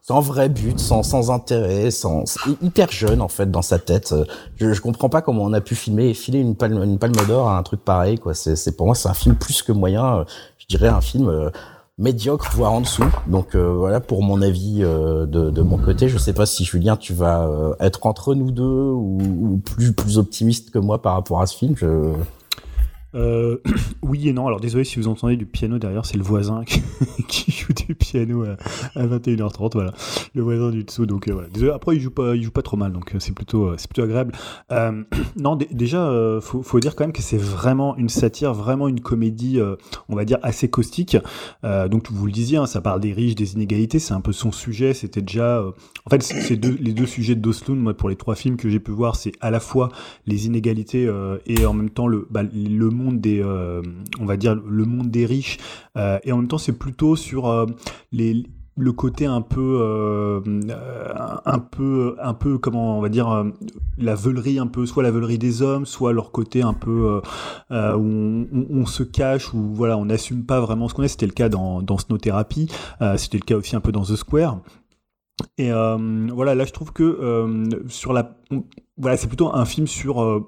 sans 0.00 0.20
vrai 0.20 0.48
but, 0.48 0.78
sans, 0.78 1.02
sans 1.02 1.30
intérêt, 1.30 1.90
sans 1.90 2.24
hyper 2.62 2.90
jeune 2.90 3.20
en 3.20 3.28
fait 3.28 3.50
dans 3.50 3.62
sa 3.62 3.78
tête. 3.78 4.14
Je, 4.56 4.72
je 4.72 4.80
comprends 4.80 5.08
pas 5.08 5.20
comment 5.20 5.42
on 5.42 5.52
a 5.52 5.60
pu 5.60 5.74
filmer 5.74 6.08
et 6.08 6.14
filer 6.14 6.38
une 6.38 6.56
palme, 6.56 6.82
une 6.82 6.98
palme 6.98 7.16
d'or 7.28 7.48
à 7.48 7.58
un 7.58 7.62
truc 7.62 7.84
pareil. 7.84 8.18
C'est 8.32 8.76
pour 8.76 8.86
moi 8.86 8.94
c'est 8.94 9.08
un 9.08 9.14
film 9.14 9.34
plus 9.34 9.62
que 9.62 9.72
moyen. 9.72 10.24
Je 10.58 10.66
dirais 10.66 10.88
un 10.88 11.00
film 11.00 11.50
médiocre, 11.98 12.50
voire 12.54 12.72
en 12.72 12.82
dessous. 12.82 13.04
Donc 13.26 13.54
euh, 13.54 13.72
voilà 13.72 14.00
pour 14.00 14.22
mon 14.22 14.42
avis 14.42 14.80
euh, 14.82 15.26
de, 15.26 15.50
de, 15.50 15.62
mon 15.62 15.78
côté. 15.78 16.08
Je 16.08 16.18
sais 16.18 16.34
pas 16.34 16.46
si 16.46 16.64
Julien, 16.64 16.96
tu 16.96 17.14
vas 17.14 17.46
euh, 17.46 17.74
être 17.80 18.06
entre 18.06 18.34
nous 18.34 18.50
deux 18.50 18.64
ou, 18.64 19.60
plus 19.64 19.92
plus 19.92 20.18
optimiste 20.18 20.70
que 20.70 20.78
moi 20.78 21.00
par 21.00 21.14
rapport 21.14 21.40
à 21.40 21.46
ce 21.46 21.56
film. 21.56 21.74
Euh, 23.16 23.56
oui 24.02 24.28
et 24.28 24.32
non. 24.32 24.46
Alors 24.46 24.60
désolé 24.60 24.84
si 24.84 24.98
vous 24.98 25.08
entendez 25.08 25.36
du 25.36 25.46
piano 25.46 25.78
derrière, 25.78 26.04
c'est 26.04 26.16
le 26.16 26.22
voisin 26.22 26.62
qui, 26.64 27.50
joue 27.50 27.72
du 27.72 27.94
piano 27.94 28.44
à, 28.94 29.06
21h30. 29.06 29.70
Voilà, 29.72 29.92
le 30.34 30.42
voisin 30.42 30.70
du 30.70 30.84
dessous. 30.84 31.06
Donc 31.06 31.28
euh, 31.28 31.32
voilà. 31.32 31.48
Désolé. 31.48 31.72
Après 31.72 31.96
il 31.96 32.00
joue 32.00 32.10
pas, 32.10 32.34
il 32.34 32.42
joue 32.42 32.50
pas 32.50 32.62
trop 32.62 32.76
mal, 32.76 32.92
donc 32.92 33.14
euh, 33.14 33.18
c'est 33.18 33.32
plutôt, 33.32 33.76
c'est 33.76 33.88
plutôt 33.88 34.02
agréable. 34.02 34.32
non, 35.36 35.56
déjà, 35.56 36.38
faut, 36.40 36.62
faut, 36.62 36.80
dire 36.80 36.94
quand 36.94 37.04
même 37.04 37.12
que 37.12 37.22
c'est 37.22 37.38
vraiment 37.38 37.96
une 37.96 38.08
satire, 38.08 38.52
vraiment 38.52 38.88
une 38.88 39.00
comédie, 39.00 39.60
on 40.08 40.16
va 40.16 40.24
dire 40.24 40.38
assez 40.42 40.68
caustique. 40.68 41.16
donc 41.62 42.10
vous 42.10 42.26
le 42.26 42.32
disiez, 42.32 42.58
hein, 42.58 42.66
ça 42.66 42.80
parle 42.80 43.00
des 43.00 43.12
riches, 43.12 43.34
des 43.34 43.54
inégalités. 43.54 43.98
C'est 43.98 44.14
un 44.14 44.20
peu 44.20 44.32
son 44.32 44.52
sujet. 44.52 44.94
C'était 44.94 45.22
déjà, 45.22 45.62
en 46.04 46.10
fait, 46.10 46.22
c'est 46.22 46.62
les 46.64 46.92
deux 46.92 47.06
sujets 47.06 47.34
de 47.34 47.40
Doslund. 47.40 47.80
Moi, 47.80 47.94
pour 47.94 48.08
les 48.08 48.16
trois 48.16 48.34
films 48.34 48.56
que 48.56 48.68
j'ai 48.68 48.80
pu 48.80 48.90
voir, 48.90 49.16
c'est 49.16 49.32
à 49.40 49.50
la 49.50 49.60
fois 49.60 49.90
les 50.26 50.46
inégalités 50.46 51.10
et 51.46 51.66
en 51.66 51.72
même 51.72 51.90
temps 51.90 52.06
le, 52.06 52.26
bah, 52.30 52.42
le 52.42 52.90
monde 52.90 53.05
des, 53.12 53.42
euh, 53.42 53.82
on 54.20 54.24
va 54.24 54.36
dire 54.36 54.54
le 54.54 54.84
monde 54.84 55.10
des 55.10 55.26
riches, 55.26 55.58
euh, 55.96 56.18
et 56.24 56.32
en 56.32 56.38
même 56.38 56.48
temps 56.48 56.58
c'est 56.58 56.78
plutôt 56.78 57.16
sur 57.16 57.48
euh, 57.48 57.66
les 58.12 58.44
le 58.78 58.92
côté 58.92 59.24
un 59.24 59.40
peu 59.40 60.42
un 61.46 61.58
peu 61.58 62.14
un 62.20 62.34
peu 62.34 62.58
comment 62.58 62.98
on 62.98 63.00
va 63.00 63.08
dire 63.08 63.46
la 63.96 64.14
veulerie 64.14 64.58
un 64.58 64.66
peu 64.66 64.84
soit 64.84 65.02
la 65.02 65.10
veulerie 65.10 65.38
des 65.38 65.62
hommes 65.62 65.86
soit 65.86 66.12
leur 66.12 66.30
côté 66.30 66.60
un 66.60 66.74
peu 66.74 67.22
où 67.70 68.46
on, 68.70 68.84
se 68.84 69.02
cache 69.02 69.54
ou 69.54 69.72
voilà 69.72 69.96
on 69.96 70.04
n'assume 70.04 70.44
pas 70.44 70.60
vraiment 70.60 70.88
ce 70.88 70.94
qu'on 70.94 71.04
est. 71.04 71.08
C'était 71.08 71.24
le 71.24 71.32
cas 71.32 71.48
dans 71.48 71.80
dans 71.80 71.96
Thérapie 71.96 72.70
c'était 73.16 73.38
le 73.38 73.46
cas 73.46 73.56
aussi 73.56 73.76
un 73.76 73.80
peu 73.80 73.92
dans 73.92 74.02
The 74.02 74.16
Square. 74.16 74.60
Et 75.56 75.70
voilà 75.70 76.54
là 76.54 76.66
je 76.66 76.72
trouve 76.72 76.92
que 76.92 77.64
sur 77.88 78.12
la 78.12 78.36
voilà 78.98 79.16
c'est 79.16 79.28
plutôt 79.28 79.54
un 79.54 79.64
film 79.64 79.86
sur 79.86 80.46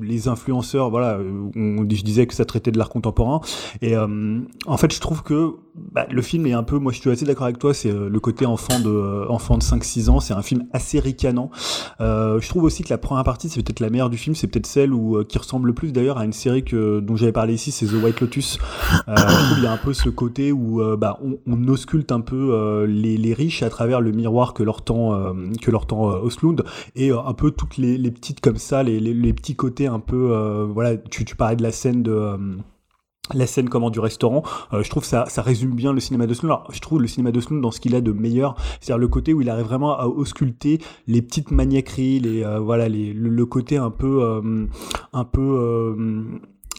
les 0.00 0.28
influenceurs, 0.28 0.90
voilà, 0.90 1.18
on, 1.56 1.88
je 1.88 2.02
disais 2.02 2.26
que 2.26 2.34
ça 2.34 2.44
traitait 2.44 2.72
de 2.72 2.78
l'art 2.78 2.90
contemporain, 2.90 3.40
et 3.82 3.96
euh, 3.96 4.40
en 4.66 4.76
fait, 4.76 4.92
je 4.92 5.00
trouve 5.00 5.22
que 5.22 5.56
bah, 5.76 6.06
le 6.10 6.22
film 6.22 6.46
est 6.46 6.52
un 6.52 6.62
peu, 6.62 6.78
moi 6.78 6.90
je 6.90 7.00
suis 7.00 7.10
assez 7.10 7.26
d'accord 7.26 7.44
avec 7.44 7.58
toi, 7.58 7.74
c'est 7.74 7.90
euh, 7.90 8.08
le 8.08 8.20
côté 8.20 8.46
enfant 8.46 8.80
de, 8.80 8.88
euh, 8.88 9.28
enfant 9.28 9.58
de 9.58 9.62
5-6 9.62 10.08
ans, 10.08 10.20
c'est 10.20 10.32
un 10.32 10.40
film 10.40 10.64
assez 10.72 11.00
ricanant. 11.00 11.50
Euh, 12.00 12.40
je 12.40 12.48
trouve 12.48 12.64
aussi 12.64 12.82
que 12.82 12.88
la 12.88 12.98
première 12.98 13.24
partie, 13.24 13.50
c'est 13.50 13.62
peut-être 13.62 13.80
la 13.80 13.90
meilleure 13.90 14.08
du 14.08 14.16
film, 14.16 14.34
c'est 14.34 14.46
peut-être 14.46 14.66
celle 14.66 14.94
où, 14.94 15.22
qui 15.24 15.36
ressemble 15.36 15.68
le 15.68 15.74
plus 15.74 15.92
d'ailleurs 15.92 16.16
à 16.16 16.24
une 16.24 16.32
série 16.32 16.64
que, 16.64 17.00
dont 17.00 17.16
j'avais 17.16 17.32
parlé 17.32 17.54
ici, 17.54 17.72
c'est 17.72 17.86
The 17.86 18.02
White 18.02 18.20
Lotus. 18.20 18.58
je 19.06 19.14
trouve 19.14 19.54
qu'il 19.54 19.64
y 19.64 19.66
a 19.66 19.72
un 19.72 19.76
peu 19.76 19.92
ce 19.92 20.08
côté 20.08 20.50
où 20.50 20.82
bah, 20.96 21.18
on, 21.22 21.38
on, 21.46 21.68
ausculte 21.68 22.12
un 22.12 22.20
peu 22.20 22.84
les, 22.86 23.16
les, 23.16 23.34
riches 23.34 23.62
à 23.62 23.68
travers 23.68 24.00
le 24.00 24.12
miroir 24.12 24.54
que 24.54 24.62
leur 24.62 24.82
tend, 24.82 25.34
que 25.60 25.70
leur 25.70 25.86
tend 25.86 26.04
Oslund, 26.04 26.64
et 26.94 27.10
un 27.10 27.32
peu 27.34 27.50
toutes 27.50 27.76
les, 27.76 27.98
les, 27.98 28.10
petites 28.10 28.40
comme 28.40 28.56
ça, 28.56 28.82
les, 28.82 29.00
les, 29.00 29.12
les 29.12 29.32
petits 29.32 29.56
côtés 29.56 29.86
un 29.86 30.00
peu, 30.00 30.66
voilà, 30.72 30.96
tu, 30.96 31.24
tu 31.24 31.36
parlais 31.36 31.56
de 31.56 31.62
la 31.62 31.72
scène 31.72 32.02
de 32.02 32.36
la 33.34 33.46
scène 33.46 33.68
comment 33.68 33.90
du 33.90 34.00
restaurant, 34.00 34.42
euh, 34.72 34.82
je 34.82 34.90
trouve 34.90 35.04
ça 35.04 35.26
ça 35.26 35.42
résume 35.42 35.74
bien 35.74 35.92
le 35.92 36.00
cinéma 36.00 36.26
de 36.26 36.34
Sloan. 36.34 36.54
Alors, 36.54 36.72
je 36.72 36.80
trouve 36.80 37.00
le 37.00 37.08
cinéma 37.08 37.32
de 37.32 37.40
Sloan 37.40 37.60
dans 37.60 37.70
ce 37.70 37.80
qu'il 37.80 37.94
a 37.94 38.00
de 38.00 38.12
meilleur, 38.12 38.56
c'est-à-dire 38.80 38.98
le 38.98 39.08
côté 39.08 39.34
où 39.34 39.40
il 39.40 39.50
arrive 39.50 39.66
vraiment 39.66 39.98
à 39.98 40.06
ausculter 40.06 40.80
les 41.06 41.22
petites 41.22 41.50
maniaqueries, 41.50 42.20
les 42.20 42.44
euh, 42.44 42.58
voilà 42.60 42.88
les 42.88 43.12
le, 43.12 43.46
côté 43.46 43.76
un 43.76 43.90
peu 43.90 44.22
euh, 44.22 44.66
un 45.12 45.24
peu 45.24 45.96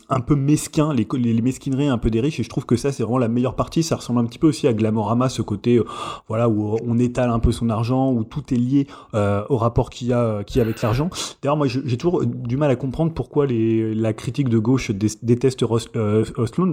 un 0.09 0.19
peu 0.21 0.35
mesquin, 0.35 0.93
les, 0.93 1.07
les, 1.13 1.41
mesquineries 1.41 1.87
un 1.87 1.97
peu 1.97 2.09
des 2.09 2.21
riches, 2.21 2.39
et 2.39 2.43
je 2.43 2.49
trouve 2.49 2.65
que 2.65 2.75
ça 2.75 2.91
c'est 2.91 3.03
vraiment 3.03 3.17
la 3.17 3.27
meilleure 3.27 3.55
partie. 3.55 3.83
Ça 3.83 3.95
ressemble 3.97 4.19
un 4.19 4.25
petit 4.25 4.39
peu 4.39 4.47
aussi 4.47 4.67
à 4.67 4.73
Glamorama, 4.73 5.29
ce 5.29 5.41
côté 5.41 5.77
euh, 5.77 5.85
voilà 6.27 6.47
où 6.49 6.77
on 6.85 6.97
étale 6.97 7.29
un 7.29 7.39
peu 7.39 7.51
son 7.51 7.69
argent, 7.69 8.11
où 8.11 8.23
tout 8.23 8.53
est 8.53 8.57
lié 8.57 8.87
euh, 9.13 9.43
au 9.49 9.57
rapport 9.57 9.89
qu'il 9.89 10.07
y 10.07 10.13
a, 10.13 10.43
qu'il 10.43 10.57
y 10.57 10.59
a 10.59 10.63
avec 10.63 10.81
l'argent. 10.81 11.09
D'ailleurs, 11.41 11.57
moi 11.57 11.67
j'ai 11.67 11.97
toujours 11.97 12.25
du 12.25 12.57
mal 12.57 12.71
à 12.71 12.75
comprendre 12.75 13.13
pourquoi 13.13 13.45
les, 13.45 13.93
la 13.93 14.13
critique 14.13 14.49
de 14.49 14.57
gauche 14.57 14.91
déteste 14.91 15.61
Ross, 15.61 15.89
euh. 15.95 16.23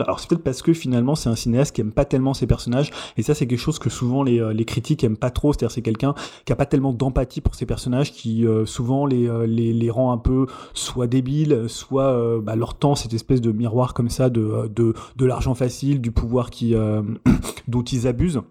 Alors 0.00 0.20
c'est 0.20 0.28
peut-être 0.28 0.44
parce 0.44 0.62
que 0.62 0.72
finalement 0.72 1.14
c'est 1.14 1.28
un 1.28 1.36
cinéaste 1.36 1.74
qui 1.74 1.80
aime 1.80 1.92
pas 1.92 2.04
tellement 2.04 2.34
ses 2.34 2.46
personnages, 2.46 2.90
et 3.16 3.22
ça 3.22 3.34
c'est 3.34 3.46
quelque 3.46 3.58
chose 3.58 3.78
que 3.78 3.90
souvent 3.90 4.22
les, 4.22 4.40
euh, 4.40 4.52
les 4.52 4.64
critiques 4.64 5.02
aiment 5.04 5.16
pas 5.16 5.30
trop. 5.30 5.52
C'est-à-dire 5.52 5.72
c'est 5.72 5.82
quelqu'un 5.82 6.14
qui 6.44 6.52
a 6.52 6.56
pas 6.56 6.66
tellement 6.66 6.92
d'empathie 6.92 7.40
pour 7.40 7.54
ses 7.54 7.66
personnages, 7.66 8.12
qui 8.12 8.46
souvent 8.66 9.06
les, 9.06 9.30
les, 9.46 9.72
les 9.72 9.90
rend 9.90 10.12
un 10.12 10.18
peu 10.18 10.46
soit 10.72 11.06
débiles, 11.06 11.64
soit 11.68 12.40
bah, 12.40 12.56
leur 12.56 12.74
temps 12.74 12.94
c'était 12.94 13.14
espèce 13.14 13.23
de 13.40 13.52
miroir 13.52 13.94
comme 13.94 14.10
ça 14.10 14.30
de, 14.30 14.70
de, 14.74 14.94
de 15.16 15.26
l'argent 15.26 15.54
facile, 15.54 16.00
du 16.00 16.10
pouvoir 16.10 16.50
qui, 16.50 16.74
euh, 16.74 17.02
dont 17.68 17.82
ils 17.82 18.06
abusent 18.06 18.42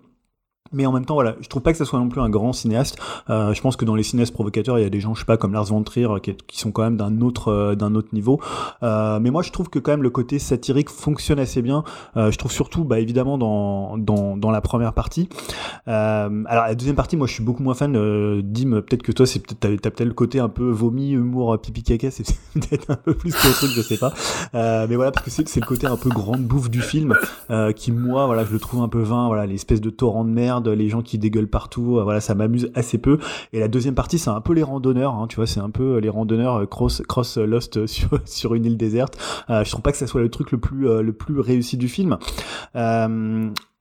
mais 0.74 0.86
en 0.86 0.92
même 0.92 1.06
temps, 1.06 1.16
voilà, 1.16 1.36
je 1.40 1.48
trouve 1.48 1.62
pas 1.62 1.72
que 1.72 1.78
ça 1.78 1.86
soit 1.86 2.00
non 2.00 2.10
plus 2.10 2.22
un 2.22 2.30
grand 2.30 2.54
cinéaste. 2.54 2.98
Euh, 3.30 3.54
je 3.54 3.62
pense 3.62 3.76
que 3.76 3.86
dans 3.86 3.96
les 3.96 4.04
cinéastes 4.04 4.34
provocateurs, 4.34 4.80
il 4.80 4.84
y 4.84 4.86
a 4.86 4.90
des 4.90 5.00
gens, 5.00 5.14
je 5.14 5.20
sais 5.20 5.26
pas, 5.26 5.38
comme 5.38 5.54
Lars 5.54 5.66
von 5.66 5.84
Trier, 5.84 6.08
qui, 6.22 6.36
qui 6.48 6.60
sont 6.60 6.72
quand 6.72 6.84
même 6.84 6.98
d'un 6.98 7.22
autre, 7.22 7.50
euh, 7.50 7.76
d'un 7.76 7.96
autre 7.96 8.10
niveau. 8.14 8.40
Euh, 8.82 9.20
mais 9.20 9.32
moi, 9.32 9.42
je 9.42 9.52
trouve 9.52 9.70
que 9.70 9.80
quand 9.80 9.92
même 9.92 10.04
le 10.04 10.10
côté 10.10 10.40
satirique 10.40 10.90
fonctionne 10.90 11.40
assez 11.40 11.62
bien. 11.62 11.84
Euh, 12.18 12.32
je 12.32 12.38
trouve 12.38 12.52
surtout, 12.52 12.84
bah, 12.84 13.00
évidemment, 13.00 13.38
dans, 13.38 13.98
dans, 13.98 14.38
dans 14.38 14.52
la 14.52 14.62
première 14.62 14.94
partie. 14.94 15.30
Euh, 15.88 16.44
alors, 16.48 16.66
la 16.66 16.76
deuxième 16.76 16.96
partie, 16.96 17.18
moi, 17.18 17.28
je 17.28 17.34
suis 17.34 17.44
beaucoup 17.44 17.64
moins 17.64 17.74
fan. 17.74 17.94
Dim, 18.42 18.82
peut-être 18.82 19.04
que 19.04 19.12
toi, 19.12 19.26
c'est 19.26 19.40
peut-être, 19.40 19.82
t'as, 19.82 19.92
peut-être 19.92 20.08
le 20.08 20.14
côté 20.14 20.40
un 20.40 20.50
peu 20.50 20.70
vomi, 20.70 21.12
humour, 21.12 21.60
pipi 21.60 21.84
caca, 21.84 22.12
c'est 22.12 22.26
peut-être 22.54 22.90
un 22.90 22.96
peu 22.96 23.14
plus 23.14 23.34
que 23.34 23.48
le 23.48 23.54
truc, 23.54 23.72
je 23.72 23.82
sais 23.82 23.98
pas. 23.98 24.14
mais 24.54 24.96
voilà, 24.96 25.12
parce 25.12 25.26
que 25.26 25.32
c'est, 25.32 25.48
c'est 25.48 25.60
le 25.60 25.66
côté 25.66 25.88
un 25.88 25.98
peu 25.98 26.10
grande 26.10 26.44
bouffe 26.44 26.70
du 26.70 26.82
film, 26.82 27.16
qui, 27.76 27.92
moi, 27.92 28.26
voilà, 28.26 28.46
je 28.46 28.52
le 28.52 28.60
trouve 28.60 28.82
un 28.82 28.90
peu 28.90 29.02
vain, 29.02 29.28
voilà, 29.28 29.46
l'espèce 29.46 29.82
de 29.82 29.90
torrent 29.90 30.26
de 30.26 30.30
merde 30.30 30.63
les 30.72 30.90
gens 30.90 31.02
qui 31.02 31.18
dégueulent 31.18 31.48
partout, 31.48 31.98
euh, 31.98 32.04
voilà, 32.04 32.22
ça 32.22 32.36
m'amuse 32.36 32.72
assez 32.76 32.98
peu. 32.98 33.20
Et 33.52 33.60
la 33.60 33.68
deuxième 33.68 33.96
partie, 33.96 34.20
c'est 34.20 34.30
un 34.30 34.42
peu 34.42 34.54
les 34.54 34.64
randonneurs, 34.64 35.14
hein, 35.14 35.28
tu 35.28 35.38
vois, 35.38 35.48
c'est 35.48 35.60
un 35.60 35.70
peu 35.70 35.96
euh, 35.96 36.00
les 36.00 36.10
randonneurs 36.10 36.62
euh, 36.62 36.66
cross, 36.66 37.38
Lost 37.38 37.86
sur, 38.26 38.56
une 38.56 38.66
île 38.66 38.78
déserte. 38.78 39.18
je 39.50 39.70
trouve 39.70 39.82
pas 39.82 39.92
que 39.92 39.98
ça 39.98 40.08
soit 40.08 40.22
le 40.22 40.30
truc 40.30 40.52
le 40.52 40.60
plus 41.14 41.40
réussi 41.40 41.78
du 41.78 41.88
film. 41.88 42.18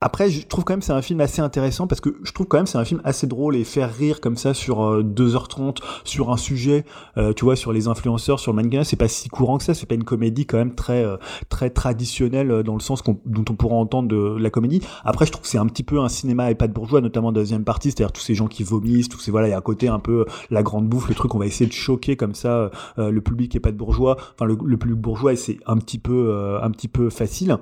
Après, 0.05 0.29
je 0.29 0.45
trouve 0.45 0.65
quand 0.65 0.73
même 0.73 0.81
c'est 0.81 0.91
un 0.91 1.01
film 1.01 1.21
assez 1.21 1.41
intéressant 1.41 1.87
parce 1.87 2.01
que 2.01 2.17
je 2.23 2.31
trouve 2.33 2.47
quand 2.47 2.57
même 2.57 2.67
c'est 2.67 2.77
un 2.77 2.83
film 2.83 2.99
assez 3.05 3.25
drôle 3.25 3.55
et 3.55 3.63
faire 3.63 3.93
rire 3.93 4.19
comme 4.19 4.35
ça 4.35 4.53
sur 4.53 5.01
2h30 5.01 5.77
sur 6.03 6.31
un 6.31 6.37
sujet, 6.37 6.83
tu 7.35 7.45
vois, 7.45 7.55
sur 7.55 7.71
les 7.71 7.87
influenceurs, 7.87 8.39
sur 8.39 8.51
le 8.51 8.57
mannequin, 8.57 8.83
c'est 8.83 8.97
pas 8.97 9.07
si 9.07 9.29
courant 9.29 9.57
que 9.57 9.63
ça, 9.63 9.73
c'est 9.73 9.85
pas 9.85 9.95
une 9.95 10.03
comédie 10.03 10.45
quand 10.45 10.57
même 10.57 10.75
très 10.75 11.05
très 11.49 11.69
traditionnelle 11.69 12.63
dans 12.63 12.73
le 12.73 12.81
sens 12.81 13.01
dont 13.25 13.45
on 13.49 13.55
pourra 13.55 13.75
entendre 13.75 14.09
de 14.09 14.37
la 14.37 14.49
comédie. 14.49 14.81
Après, 15.05 15.25
je 15.25 15.31
trouve 15.31 15.43
que 15.43 15.47
c'est 15.47 15.57
un 15.57 15.67
petit 15.67 15.83
peu 15.83 15.99
un 16.01 16.09
cinéma 16.09 16.51
et 16.51 16.55
pas 16.55 16.67
de 16.67 16.73
bourgeois, 16.73 17.01
notamment 17.01 17.31
dans 17.31 17.39
la 17.39 17.43
deuxième 17.43 17.63
partie, 17.63 17.91
c'est-à-dire 17.91 18.11
tous 18.11 18.21
ces 18.21 18.35
gens 18.35 18.47
qui 18.47 18.63
vomissent, 18.63 19.09
tous 19.09 19.19
ces 19.19 19.31
voilà, 19.31 19.47
il 19.47 19.51
y 19.51 19.53
a 19.53 19.57
un 19.57 19.61
côté 19.61 19.87
un 19.87 19.99
peu 19.99 20.25
la 20.49 20.63
grande 20.63 20.87
bouffe, 20.87 21.09
le 21.09 21.15
truc 21.15 21.33
on 21.35 21.39
va 21.39 21.45
essayer 21.45 21.67
de 21.67 21.73
choquer 21.73 22.15
comme 22.15 22.35
ça 22.35 22.71
euh, 22.99 23.09
le 23.09 23.21
public 23.21 23.55
et 23.55 23.59
pas 23.59 23.71
de 23.71 23.77
bourgeois, 23.77 24.17
enfin 24.33 24.45
le, 24.45 24.57
le 24.63 24.77
public 24.77 24.97
bourgeois 24.97 25.35
c'est 25.35 25.57
un 25.65 25.77
petit 25.77 25.97
peu 25.97 26.29
euh, 26.29 26.61
un 26.61 26.71
petit 26.71 26.87
peu 26.87 27.09
facile. 27.09 27.57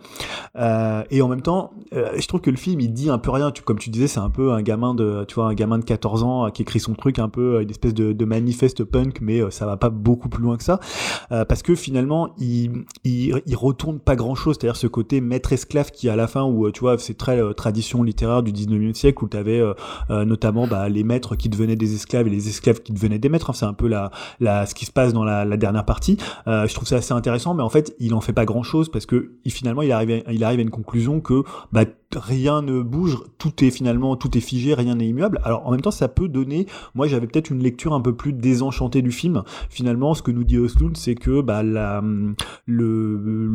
Euh, 0.55 1.03
et 1.11 1.21
en 1.21 1.27
même 1.27 1.41
temps, 1.41 1.71
je 1.91 2.27
trouve 2.31 2.41
que 2.41 2.49
le 2.49 2.57
film 2.57 2.79
il 2.79 2.93
dit 2.93 3.09
un 3.09 3.17
peu 3.17 3.31
rien, 3.31 3.51
tu, 3.51 3.61
comme 3.61 3.79
tu 3.79 3.89
disais, 3.89 4.07
c'est 4.07 4.19
un 4.19 4.29
peu 4.29 4.51
un 4.53 4.61
gamin 4.61 4.93
de 4.93 5.25
tu 5.27 5.35
vois 5.35 5.45
un 5.45 5.53
gamin 5.53 5.79
de 5.79 5.85
14 5.85 6.23
ans 6.23 6.51
qui 6.51 6.61
écrit 6.61 6.79
son 6.79 6.93
truc 6.93 7.19
un 7.19 7.29
peu 7.29 7.61
une 7.61 7.69
espèce 7.69 7.93
de, 7.93 8.13
de 8.13 8.25
manifeste 8.25 8.83
punk 8.83 9.19
mais 9.21 9.41
ça 9.51 9.65
va 9.65 9.77
pas 9.77 9.89
beaucoup 9.89 10.29
plus 10.29 10.43
loin 10.43 10.57
que 10.57 10.63
ça 10.63 10.79
parce 11.29 11.61
que 11.63 11.75
finalement 11.75 12.33
il, 12.37 12.85
il, 13.03 13.41
il 13.45 13.55
retourne 13.55 13.99
pas 13.99 14.15
grand 14.15 14.35
chose, 14.35 14.57
c'est-à-dire 14.59 14.75
ce 14.75 14.87
côté 14.87 15.21
maître 15.21 15.53
esclave 15.53 15.91
qui 15.91 16.09
à 16.09 16.15
la 16.15 16.27
fin 16.27 16.43
où 16.43 16.69
tu 16.71 16.81
vois 16.81 16.97
c'est 16.97 17.17
très 17.17 17.41
tradition 17.53 18.03
littéraire 18.03 18.43
du 18.43 18.51
19e 18.51 18.93
siècle 18.93 19.23
où 19.23 19.27
tu 19.27 19.37
avais 19.37 19.59
euh, 19.59 19.73
euh, 20.09 20.25
notamment 20.25 20.67
bah, 20.67 20.89
les 20.89 21.03
maîtres 21.03 21.35
qui 21.35 21.49
devenaient 21.49 21.75
des 21.75 21.93
esclaves 21.95 22.27
et 22.27 22.29
les 22.29 22.47
esclaves 22.47 22.81
qui 22.81 22.93
devenaient 22.93 23.19
des 23.19 23.29
maîtres. 23.29 23.49
Hein. 23.49 23.53
c'est 23.53 23.65
un 23.65 23.73
peu 23.73 23.87
la, 23.87 24.11
la, 24.39 24.65
ce 24.65 24.75
qui 24.75 24.85
se 24.85 24.91
passe 24.91 25.13
dans 25.13 25.23
la, 25.23 25.45
la 25.45 25.57
dernière 25.57 25.85
partie. 25.85 26.17
Euh, 26.47 26.67
je 26.67 26.73
trouve 26.73 26.87
ça 26.87 26.97
assez 26.97 27.13
intéressant, 27.13 27.53
mais 27.53 27.63
en 27.63 27.69
fait, 27.69 27.95
il 27.99 28.13
en 28.13 28.21
fait 28.21 28.33
pas 28.33 28.45
grand 28.45 28.63
chose 28.63 28.89
parce 28.89 29.05
que 29.05 29.31
finalement, 29.47 29.81
il 29.81 29.91
arrive, 29.91 30.23
à, 30.25 30.31
il 30.31 30.43
arrive 30.43 30.59
à 30.59 30.63
une 30.63 30.69
conclusion 30.69 31.19
que 31.19 31.43
bah, 31.71 31.85
rien 32.15 32.61
ne 32.61 32.81
bouge, 32.81 33.17
tout 33.37 33.63
est 33.63 33.71
finalement 33.71 34.15
tout 34.15 34.37
est 34.37 34.41
figé, 34.41 34.73
rien 34.73 34.95
n'est 34.95 35.07
immuable. 35.07 35.39
Alors 35.43 35.65
en 35.65 35.71
même 35.71 35.81
temps, 35.81 35.91
ça 35.91 36.07
peut 36.07 36.27
donner. 36.27 36.67
Moi, 36.95 37.07
j'avais 37.07 37.27
peut-être 37.27 37.49
une 37.49 37.61
lecture 37.61 37.93
un 37.93 38.01
peu 38.01 38.15
plus 38.15 38.33
désenchantée 38.33 39.01
du 39.01 39.11
film. 39.11 39.43
Finalement, 39.69 40.13
ce 40.13 40.21
que 40.21 40.31
nous 40.31 40.43
dit 40.43 40.57
Osloon, 40.57 40.93
c'est 40.95 41.15
que 41.15 41.41
bah, 41.41 41.63
le, 41.63 43.49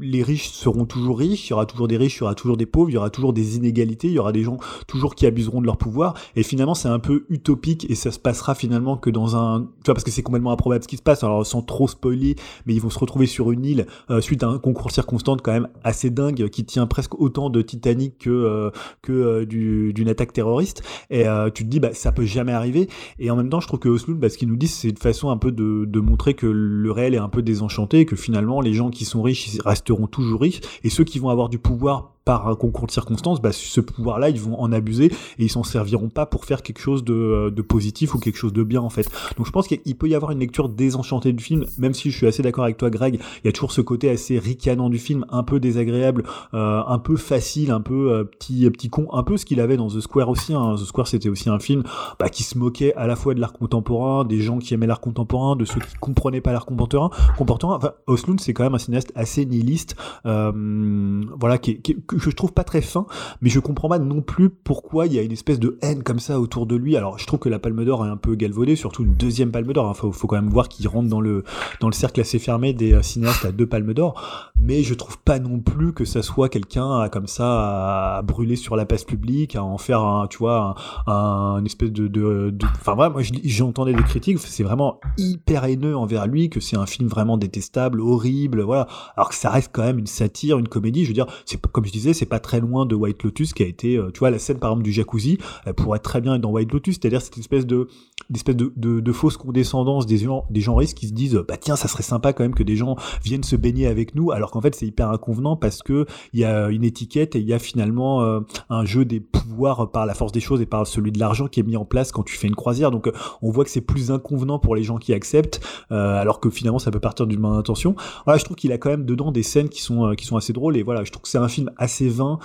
les 0.00 0.22
riches 0.22 0.50
seront 0.50 0.84
toujours 0.84 1.18
riches, 1.18 1.48
il 1.48 1.50
y 1.50 1.54
aura 1.54 1.66
toujours 1.66 1.88
des 1.88 1.96
riches, 1.96 2.16
il 2.16 2.20
y 2.20 2.22
aura 2.24 2.34
toujours 2.34 2.56
des 2.56 2.66
pauvres, 2.66 2.90
il 2.90 2.94
y 2.94 2.96
aura 2.96 3.10
toujours 3.10 3.32
des 3.32 3.56
inégalités, 3.56 4.08
il 4.08 4.14
y 4.14 4.18
aura 4.18 4.32
des 4.32 4.42
gens 4.42 4.58
toujours 4.86 5.14
qui 5.14 5.26
abuseront 5.26 5.60
de 5.60 5.66
leur 5.66 5.76
pouvoir. 5.76 6.14
Et 6.36 6.42
finalement, 6.42 6.74
c'est 6.74 6.88
un 6.88 6.98
peu 6.98 7.24
utopique 7.28 7.90
et 7.90 7.94
ça 7.94 8.10
se 8.10 8.18
passera 8.18 8.54
finalement 8.54 8.96
que 8.96 9.10
dans 9.10 9.36
un, 9.36 9.62
tu 9.62 9.86
vois, 9.86 9.94
parce 9.94 10.04
que 10.04 10.10
c'est 10.10 10.22
complètement 10.22 10.52
improbable 10.52 10.82
ce 10.82 10.88
qui 10.88 10.96
se 10.96 11.02
passe. 11.02 11.24
Alors 11.24 11.46
sans 11.46 11.62
trop 11.62 11.88
spoiler, 11.88 12.36
mais 12.66 12.74
ils 12.74 12.80
vont 12.80 12.90
se 12.90 12.98
retrouver 12.98 13.26
sur 13.26 13.50
une 13.52 13.64
île 13.64 13.86
euh, 14.10 14.20
suite 14.20 14.42
à 14.42 14.48
un 14.48 14.58
concours 14.58 14.88
de 14.88 14.92
circonstances 14.92 15.40
quand 15.42 15.52
même 15.52 15.68
assez 15.84 16.10
dingue 16.10 16.48
qui 16.48 16.64
tient 16.64 16.86
presque 16.86 17.20
autant 17.20 17.50
de 17.50 17.62
Titanic 17.62 18.01
que 18.10 18.30
euh, 18.30 18.70
euh, 19.08 19.44
d'une 19.46 20.08
attaque 20.08 20.32
terroriste. 20.32 20.82
Et 21.10 21.26
euh, 21.26 21.50
tu 21.50 21.64
te 21.64 21.68
dis, 21.68 21.80
bah, 21.80 21.94
ça 21.94 22.12
peut 22.12 22.24
jamais 22.24 22.52
arriver. 22.52 22.88
Et 23.18 23.30
en 23.30 23.36
même 23.36 23.48
temps, 23.48 23.60
je 23.60 23.66
trouve 23.66 23.80
que 23.80 23.88
Oslo, 23.88 24.14
bah, 24.14 24.28
ce 24.28 24.38
qu'ils 24.38 24.48
nous 24.48 24.56
disent, 24.56 24.74
c'est 24.74 24.88
une 24.88 24.96
façon 24.96 25.30
un 25.30 25.36
peu 25.36 25.52
de, 25.52 25.84
de 25.86 26.00
montrer 26.00 26.34
que 26.34 26.46
le 26.46 26.92
réel 26.92 27.14
est 27.14 27.18
un 27.18 27.28
peu 27.28 27.42
désenchanté, 27.42 28.04
que 28.06 28.16
finalement, 28.16 28.60
les 28.60 28.72
gens 28.72 28.90
qui 28.90 29.04
sont 29.04 29.22
riches 29.22 29.58
resteront 29.64 30.06
toujours 30.06 30.40
riches, 30.40 30.60
et 30.84 30.90
ceux 30.90 31.04
qui 31.04 31.18
vont 31.18 31.28
avoir 31.28 31.48
du 31.48 31.58
pouvoir 31.58 32.12
par 32.24 32.48
un 32.48 32.54
concours 32.54 32.86
de 32.86 32.92
circonstances, 32.92 33.40
bah, 33.40 33.52
ce 33.52 33.80
pouvoir-là, 33.80 34.30
ils 34.30 34.40
vont 34.40 34.58
en 34.60 34.72
abuser 34.72 35.06
et 35.06 35.44
ils 35.44 35.50
s'en 35.50 35.62
serviront 35.62 36.08
pas 36.08 36.26
pour 36.26 36.44
faire 36.44 36.62
quelque 36.62 36.80
chose 36.80 37.04
de, 37.04 37.14
euh, 37.14 37.50
de, 37.50 37.62
positif 37.62 38.14
ou 38.14 38.18
quelque 38.18 38.36
chose 38.36 38.52
de 38.52 38.62
bien 38.62 38.80
en 38.80 38.90
fait. 38.90 39.08
Donc 39.36 39.46
je 39.46 39.50
pense 39.50 39.66
qu'il 39.66 39.96
peut 39.96 40.08
y 40.08 40.14
avoir 40.14 40.30
une 40.30 40.40
lecture 40.40 40.68
désenchantée 40.68 41.32
du 41.32 41.42
film, 41.42 41.64
même 41.78 41.94
si 41.94 42.10
je 42.10 42.16
suis 42.16 42.26
assez 42.26 42.42
d'accord 42.42 42.64
avec 42.64 42.76
toi, 42.76 42.90
Greg. 42.90 43.20
Il 43.42 43.46
y 43.46 43.48
a 43.48 43.52
toujours 43.52 43.72
ce 43.72 43.80
côté 43.80 44.10
assez 44.10 44.38
ricanant 44.38 44.90
du 44.90 44.98
film, 44.98 45.24
un 45.30 45.42
peu 45.42 45.60
désagréable, 45.60 46.24
euh, 46.54 46.82
un 46.86 46.98
peu 46.98 47.16
facile, 47.16 47.70
un 47.70 47.80
peu 47.80 48.12
euh, 48.12 48.24
petit 48.24 48.68
petit 48.70 48.88
con, 48.88 49.08
un 49.12 49.22
peu 49.22 49.36
ce 49.36 49.44
qu'il 49.44 49.60
avait 49.60 49.76
dans 49.76 49.88
The 49.88 50.00
Square 50.00 50.28
aussi. 50.28 50.54
Hein. 50.54 50.74
The 50.76 50.84
Square, 50.84 51.08
c'était 51.08 51.28
aussi 51.28 51.48
un 51.48 51.58
film 51.58 51.82
bah, 52.18 52.28
qui 52.28 52.42
se 52.42 52.58
moquait 52.58 52.94
à 52.94 53.06
la 53.06 53.16
fois 53.16 53.34
de 53.34 53.40
l'art 53.40 53.52
contemporain, 53.52 54.24
des 54.24 54.40
gens 54.40 54.58
qui 54.58 54.74
aimaient 54.74 54.86
l'art 54.86 55.00
contemporain, 55.00 55.56
de 55.56 55.64
ceux 55.64 55.80
qui 55.80 55.94
comprenaient 56.00 56.40
pas 56.40 56.52
l'art 56.52 56.66
contemporain. 56.66 57.10
Enfin, 57.38 57.92
c'est 58.38 58.52
quand 58.52 58.64
même 58.64 58.74
un 58.74 58.78
cinéaste 58.78 59.12
assez 59.14 59.44
nihiliste, 59.46 59.96
euh, 60.26 61.22
voilà, 61.38 61.58
qui, 61.58 61.80
qui 61.80 61.96
je 62.16 62.30
trouve 62.30 62.52
pas 62.52 62.64
très 62.64 62.82
fin, 62.82 63.06
mais 63.40 63.50
je 63.50 63.60
comprends 63.60 63.88
pas 63.88 63.98
non 63.98 64.22
plus 64.22 64.50
pourquoi 64.50 65.06
il 65.06 65.14
y 65.14 65.18
a 65.18 65.22
une 65.22 65.32
espèce 65.32 65.58
de 65.58 65.78
haine 65.82 66.02
comme 66.02 66.18
ça 66.18 66.40
autour 66.40 66.66
de 66.66 66.76
lui. 66.76 66.96
Alors 66.96 67.18
je 67.18 67.26
trouve 67.26 67.40
que 67.40 67.48
la 67.48 67.58
Palme 67.58 67.84
d'Or 67.84 68.06
est 68.06 68.10
un 68.10 68.16
peu 68.16 68.34
galvaudée, 68.34 68.76
surtout 68.76 69.04
une 69.04 69.14
deuxième 69.14 69.50
Palme 69.50 69.72
d'Or. 69.72 69.92
Il 69.94 69.98
faut, 69.98 70.12
faut, 70.12 70.26
quand 70.26 70.36
même 70.36 70.50
voir 70.50 70.68
qu'il 70.68 70.86
rentre 70.88 71.08
dans 71.08 71.20
le 71.20 71.44
dans 71.80 71.88
le 71.88 71.94
cercle 71.94 72.20
assez 72.20 72.38
fermé 72.38 72.72
des 72.72 72.92
euh, 72.92 73.02
cinéastes 73.02 73.44
à 73.44 73.52
deux 73.52 73.66
Palmes 73.66 73.94
d'Or, 73.94 74.50
mais 74.56 74.82
je 74.82 74.94
trouve 74.94 75.18
pas 75.18 75.38
non 75.38 75.60
plus 75.60 75.92
que 75.92 76.04
ça 76.04 76.22
soit 76.22 76.48
quelqu'un 76.48 77.08
comme 77.10 77.26
ça 77.26 78.16
à 78.16 78.22
brûler 78.22 78.56
sur 78.56 78.76
la 78.76 78.86
place 78.86 79.04
publique, 79.04 79.56
à 79.56 79.64
en 79.64 79.78
faire 79.78 80.00
un, 80.00 80.26
tu 80.26 80.38
vois, 80.38 80.74
un, 81.06 81.64
espèce 81.64 81.92
de, 81.92 82.08
de, 82.08 82.54
enfin 82.80 82.94
voilà, 82.94 83.10
moi 83.10 83.22
j'entendais 83.44 83.94
des 83.94 84.02
critiques, 84.02 84.38
c'est 84.38 84.62
vraiment 84.62 85.00
hyper 85.18 85.64
haineux 85.64 85.96
envers 85.96 86.26
lui, 86.26 86.50
que 86.50 86.60
c'est 86.60 86.76
un 86.76 86.86
film 86.86 87.08
vraiment 87.08 87.36
détestable, 87.36 88.00
horrible, 88.00 88.62
voilà. 88.62 88.86
Alors 89.16 89.28
que 89.30 89.34
ça 89.34 89.50
reste 89.50 89.70
quand 89.72 89.82
même 89.82 89.98
une 89.98 90.06
satire, 90.06 90.58
une 90.58 90.68
comédie. 90.68 91.02
Je 91.02 91.08
veux 91.08 91.14
dire, 91.14 91.26
c'est 91.44 91.60
comme 91.60 91.84
je 91.84 91.92
disais 91.92 92.01
c'est 92.12 92.26
pas 92.26 92.40
très 92.40 92.60
loin 92.60 92.86
de 92.86 92.94
White 92.94 93.22
Lotus 93.22 93.52
qui 93.52 93.62
a 93.62 93.66
été, 93.66 94.00
tu 94.12 94.18
vois, 94.18 94.30
la 94.30 94.38
scène 94.38 94.58
par 94.58 94.70
exemple 94.70 94.84
du 94.84 94.92
jacuzzi, 94.92 95.38
elle 95.64 95.74
pourrait 95.74 95.98
très 95.98 96.20
bien 96.20 96.34
être 96.34 96.40
dans 96.40 96.50
White 96.50 96.72
Lotus, 96.72 96.98
c'est-à-dire 97.00 97.22
cette 97.22 97.38
espèce 97.38 97.66
de 97.66 97.88
d'espèce 98.30 98.56
de, 98.56 98.72
de, 98.76 99.12
fausse 99.12 99.36
condescendance 99.36 100.06
des 100.06 100.18
gens 100.18 100.46
des 100.50 100.60
genristes 100.60 100.96
qui 100.96 101.08
se 101.08 101.12
disent 101.12 101.42
bah 101.46 101.56
tiens 101.56 101.76
ça 101.76 101.88
serait 101.88 102.02
sympa 102.02 102.32
quand 102.32 102.44
même 102.44 102.54
que 102.54 102.62
des 102.62 102.76
gens 102.76 102.96
viennent 103.22 103.42
se 103.42 103.56
baigner 103.56 103.86
avec 103.86 104.14
nous 104.14 104.32
alors 104.32 104.50
qu'en 104.50 104.60
fait 104.60 104.74
c'est 104.74 104.86
hyper 104.86 105.10
inconvenant 105.10 105.56
parce 105.56 105.82
que 105.82 106.06
il 106.32 106.40
y 106.40 106.44
a 106.44 106.68
une 106.68 106.84
étiquette 106.84 107.36
et 107.36 107.40
il 107.40 107.46
y 107.46 107.52
a 107.52 107.58
finalement 107.58 108.22
euh, 108.22 108.40
un 108.70 108.84
jeu 108.84 109.04
des 109.04 109.20
pouvoirs 109.20 109.90
par 109.90 110.06
la 110.06 110.14
force 110.14 110.32
des 110.32 110.40
choses 110.40 110.60
et 110.62 110.66
par 110.66 110.86
celui 110.86 111.12
de 111.12 111.18
l'argent 111.18 111.46
qui 111.46 111.60
est 111.60 111.62
mis 111.62 111.76
en 111.76 111.84
place 111.84 112.10
quand 112.10 112.22
tu 112.22 112.36
fais 112.36 112.48
une 112.48 112.54
croisière. 112.54 112.90
Donc 112.90 113.06
euh, 113.06 113.12
on 113.42 113.50
voit 113.50 113.64
que 113.64 113.70
c'est 113.70 113.82
plus 113.82 114.10
inconvenant 114.10 114.58
pour 114.58 114.74
les 114.74 114.82
gens 114.82 114.96
qui 114.96 115.12
acceptent 115.12 115.60
euh, 115.90 116.20
alors 116.20 116.40
que 116.40 116.48
finalement 116.48 116.78
ça 116.78 116.90
peut 116.90 117.00
partir 117.00 117.26
d'une 117.26 117.40
bonne 117.40 117.52
intention. 117.52 117.94
Voilà 118.24 118.38
je 118.38 118.44
trouve 118.44 118.56
qu'il 118.56 118.72
a 118.72 118.78
quand 118.78 118.90
même 118.90 119.04
dedans 119.04 119.30
des 119.30 119.42
scènes 119.42 119.68
qui 119.68 119.82
sont 119.82 120.14
qui 120.16 120.24
sont 120.24 120.36
assez 120.36 120.52
drôles 120.52 120.76
et 120.76 120.82
voilà 120.82 121.04
je 121.04 121.10
trouve 121.10 121.22
que 121.22 121.28
c'est 121.28 121.38
un 121.38 121.48
film 121.48 121.70
assez 121.76 121.91
vain 122.00 122.38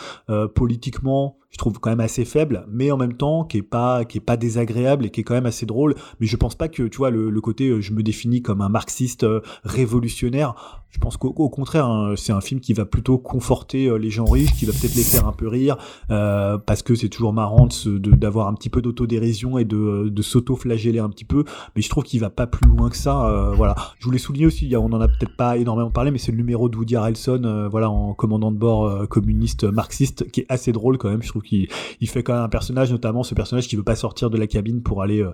politiquement 0.56 1.38
je 1.50 1.58
trouve 1.58 1.80
quand 1.80 1.90
même 1.90 2.02
assez 2.02 2.26
faible, 2.26 2.66
mais 2.70 2.92
en 2.92 2.98
même 2.98 3.14
temps 3.14 3.46
qui 3.46 3.58
est 3.58 3.62
pas 3.62 4.04
qui 4.06 4.18
est 4.18 4.22
pas 4.22 4.38
désagréable 4.38 5.06
et 5.06 5.10
qui 5.10 5.22
est 5.22 5.24
quand 5.24 5.34
même 5.34 5.46
assez 5.46 5.66
drôle. 5.66 5.96
Mais 6.20 6.28
je 6.28 6.36
pense 6.36 6.56
pas 6.56 6.68
que 6.68 6.84
tu 6.84 6.98
vois 6.98 7.10
le, 7.10 7.42
côté 7.42 7.70
euh, 7.70 7.82
je 7.82 7.94
me 7.94 8.04
définis 8.04 8.42
comme 8.42 8.62
un 8.62 8.70
marxiste 8.70 9.24
euh, 9.24 9.42
révolutionnaire. 9.64 10.84
Je 10.90 11.00
pense 11.00 11.18
qu'au 11.18 11.50
contraire, 11.50 11.86
hein, 11.86 12.14
c'est 12.16 12.32
un 12.32 12.42
film 12.42 12.60
qui 12.60 12.74
va 12.74 12.86
plutôt 12.86 13.18
conforter 13.18 13.88
euh, 13.88 13.98
les 13.98 14.10
gens 14.10 14.26
riches, 14.26 14.54
qui 14.54 14.66
va 14.66 14.72
peut-être 14.72 14.96
les 14.96 15.04
faire 15.04 15.28
un 15.28 15.34
peu 15.34 15.48
rire, 15.48 15.78
parce 16.08 16.82
que 16.82 16.96
c'est 16.96 17.10
toujours 17.10 17.34
marrant 17.34 17.68
d'avoir 17.86 18.48
un 18.48 18.54
petit 18.54 18.70
peu 18.70 18.82
d'autodérision 18.82 19.58
et 19.58 19.66
de, 19.66 20.10
de 20.10 20.22
s'auto-flageller 20.22 21.00
un 21.00 21.10
petit 21.10 21.26
peu. 21.26 21.44
Mais 21.76 21.82
je 21.82 21.90
trouve 21.90 22.04
qu'il 22.04 22.20
va 22.20 22.30
pas 22.30 22.48
plus 22.48 22.68
loin 22.68 22.90
que 22.90 22.96
ça. 22.98 23.52
Voilà. 23.56 23.76
Je 24.00 24.06
voulais 24.06 24.18
souligner 24.18 24.48
aussi, 24.48 24.74
on 24.76 24.86
en 24.86 25.02
a 25.02 25.08
peut-être 25.08 25.36
pas 25.36 25.58
énormément 25.58 25.92
parlé, 25.92 26.10
mais 26.10 26.18
c'est 26.18 26.32
le 26.32 26.38
numéro 26.38 26.70
de 26.70 26.78
Woody 26.78 26.96
Harrelson, 26.96 27.68
voilà, 27.70 27.90
en 27.90 28.14
commandant 28.14 28.52
de 28.52 28.58
bord 28.58 29.08
communiste 29.10 29.66
marxiste, 29.66 30.32
qui 30.32 30.42
est 30.42 30.46
assez 30.50 30.72
drôle 30.72 30.98
quand 30.98 31.10
même. 31.10 31.22
Je 31.22 31.32
trouve 31.40 31.68
il 32.00 32.10
fait 32.10 32.24
quand 32.24 32.34
même 32.34 32.44
un 32.44 32.50
personnage, 32.50 32.92
notamment 32.92 33.24
ce 33.24 33.36
personnage 33.36 33.68
qui 33.68 33.76
veut 33.76 33.84
pas 33.84 33.96
sortir 33.96 34.30
de 34.30 34.38
la 34.38 34.48
cabine 34.48 34.82
pour 34.82 35.02
aller 35.02 35.26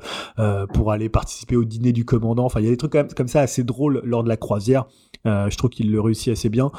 pour 0.73 0.91
aller 0.91 1.09
participer 1.09 1.55
au 1.55 1.63
dîner 1.63 1.91
du 1.91 2.05
commandant. 2.05 2.45
Enfin, 2.45 2.59
il 2.59 2.65
y 2.65 2.67
a 2.67 2.71
des 2.71 2.77
trucs 2.77 2.93
comme 3.15 3.27
ça 3.27 3.41
assez 3.41 3.63
drôles 3.63 4.01
lors 4.03 4.23
de 4.23 4.29
la 4.29 4.37
croisière. 4.37 4.85
Euh, 5.25 5.49
je 5.49 5.57
trouve 5.57 5.69
qu'il 5.69 5.91
le 5.91 6.01
réussit 6.01 6.33
assez 6.33 6.49
bien. 6.49 6.71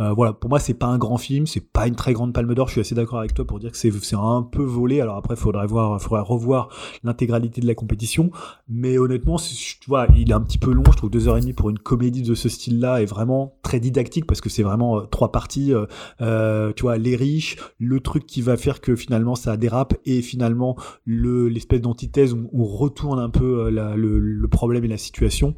Euh, 0.00 0.12
voilà, 0.12 0.32
pour 0.32 0.50
moi, 0.50 0.58
c'est 0.58 0.74
pas 0.74 0.86
un 0.86 0.98
grand 0.98 1.18
film, 1.18 1.46
c'est 1.46 1.60
pas 1.60 1.86
une 1.86 1.94
très 1.94 2.12
grande 2.12 2.32
palme 2.32 2.54
d'or. 2.54 2.68
Je 2.68 2.72
suis 2.72 2.80
assez 2.80 2.94
d'accord 2.94 3.20
avec 3.20 3.34
toi 3.34 3.44
pour 3.44 3.60
dire 3.60 3.70
que 3.70 3.76
c'est 3.76 3.92
un 4.16 4.42
peu 4.42 4.62
volé. 4.62 5.00
Alors 5.00 5.16
après, 5.16 5.36
faudrait 5.36 5.66
voir, 5.66 6.00
faudrait 6.00 6.22
revoir 6.22 6.68
l'intégralité 7.04 7.60
de 7.60 7.66
la 7.66 7.74
compétition. 7.74 8.30
Mais 8.68 8.98
honnêtement, 8.98 9.36
tu 9.36 9.88
vois, 9.88 10.06
il 10.16 10.30
est 10.30 10.34
un 10.34 10.40
petit 10.40 10.58
peu 10.58 10.72
long. 10.72 10.82
Je 10.90 10.96
trouve 10.96 11.10
deux 11.10 11.28
heures 11.28 11.36
et 11.36 11.40
demie 11.40 11.52
pour 11.52 11.70
une 11.70 11.78
comédie 11.78 12.22
de 12.22 12.34
ce 12.34 12.48
style-là 12.48 13.02
est 13.02 13.06
vraiment 13.06 13.54
très 13.62 13.80
didactique 13.80 14.26
parce 14.26 14.40
que 14.40 14.48
c'est 14.48 14.62
vraiment 14.62 14.98
euh, 14.98 15.02
trois 15.02 15.30
parties. 15.30 15.72
Euh, 16.20 16.72
tu 16.74 16.82
vois, 16.82 16.98
les 16.98 17.16
riches, 17.16 17.56
le 17.78 18.00
truc 18.00 18.26
qui 18.26 18.42
va 18.42 18.56
faire 18.56 18.71
que 18.80 18.96
finalement 18.96 19.34
ça 19.34 19.56
dérape 19.56 19.94
et 20.04 20.22
finalement 20.22 20.76
le 21.04 21.48
l'espèce 21.48 21.80
d'antithèse 21.80 22.32
où 22.32 22.48
on 22.52 22.64
retourne 22.64 23.18
un 23.18 23.30
peu 23.30 23.70
le, 23.70 24.18
le 24.18 24.48
problème 24.48 24.84
et 24.84 24.88
la 24.88 24.98
situation. 24.98 25.54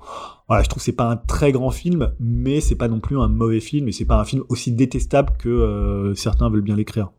Voilà, 0.49 0.63
je 0.63 0.69
trouve 0.69 0.81
que 0.81 0.85
c'est 0.85 0.93
pas 0.93 1.11
un 1.11 1.17
très 1.17 1.53
grand 1.53 1.71
film, 1.71 2.13
mais 2.21 2.61
c'est 2.61 2.75
pas 2.75 2.89
non 2.89 3.01
plus 3.01 3.19
un 3.19 3.29
mauvais 3.29 3.61
film 3.61 3.89
et 3.89 3.93
c'est 3.93 4.05
pas 4.05 4.21
un 4.21 4.25
film 4.25 4.43
aussi 4.49 4.73
détestable 4.73 5.33
que 5.39 5.49
euh, 5.49 6.15
certains 6.15 6.51
veulent 6.51 6.63
bien 6.63 6.77
l'écrire. 6.77 7.13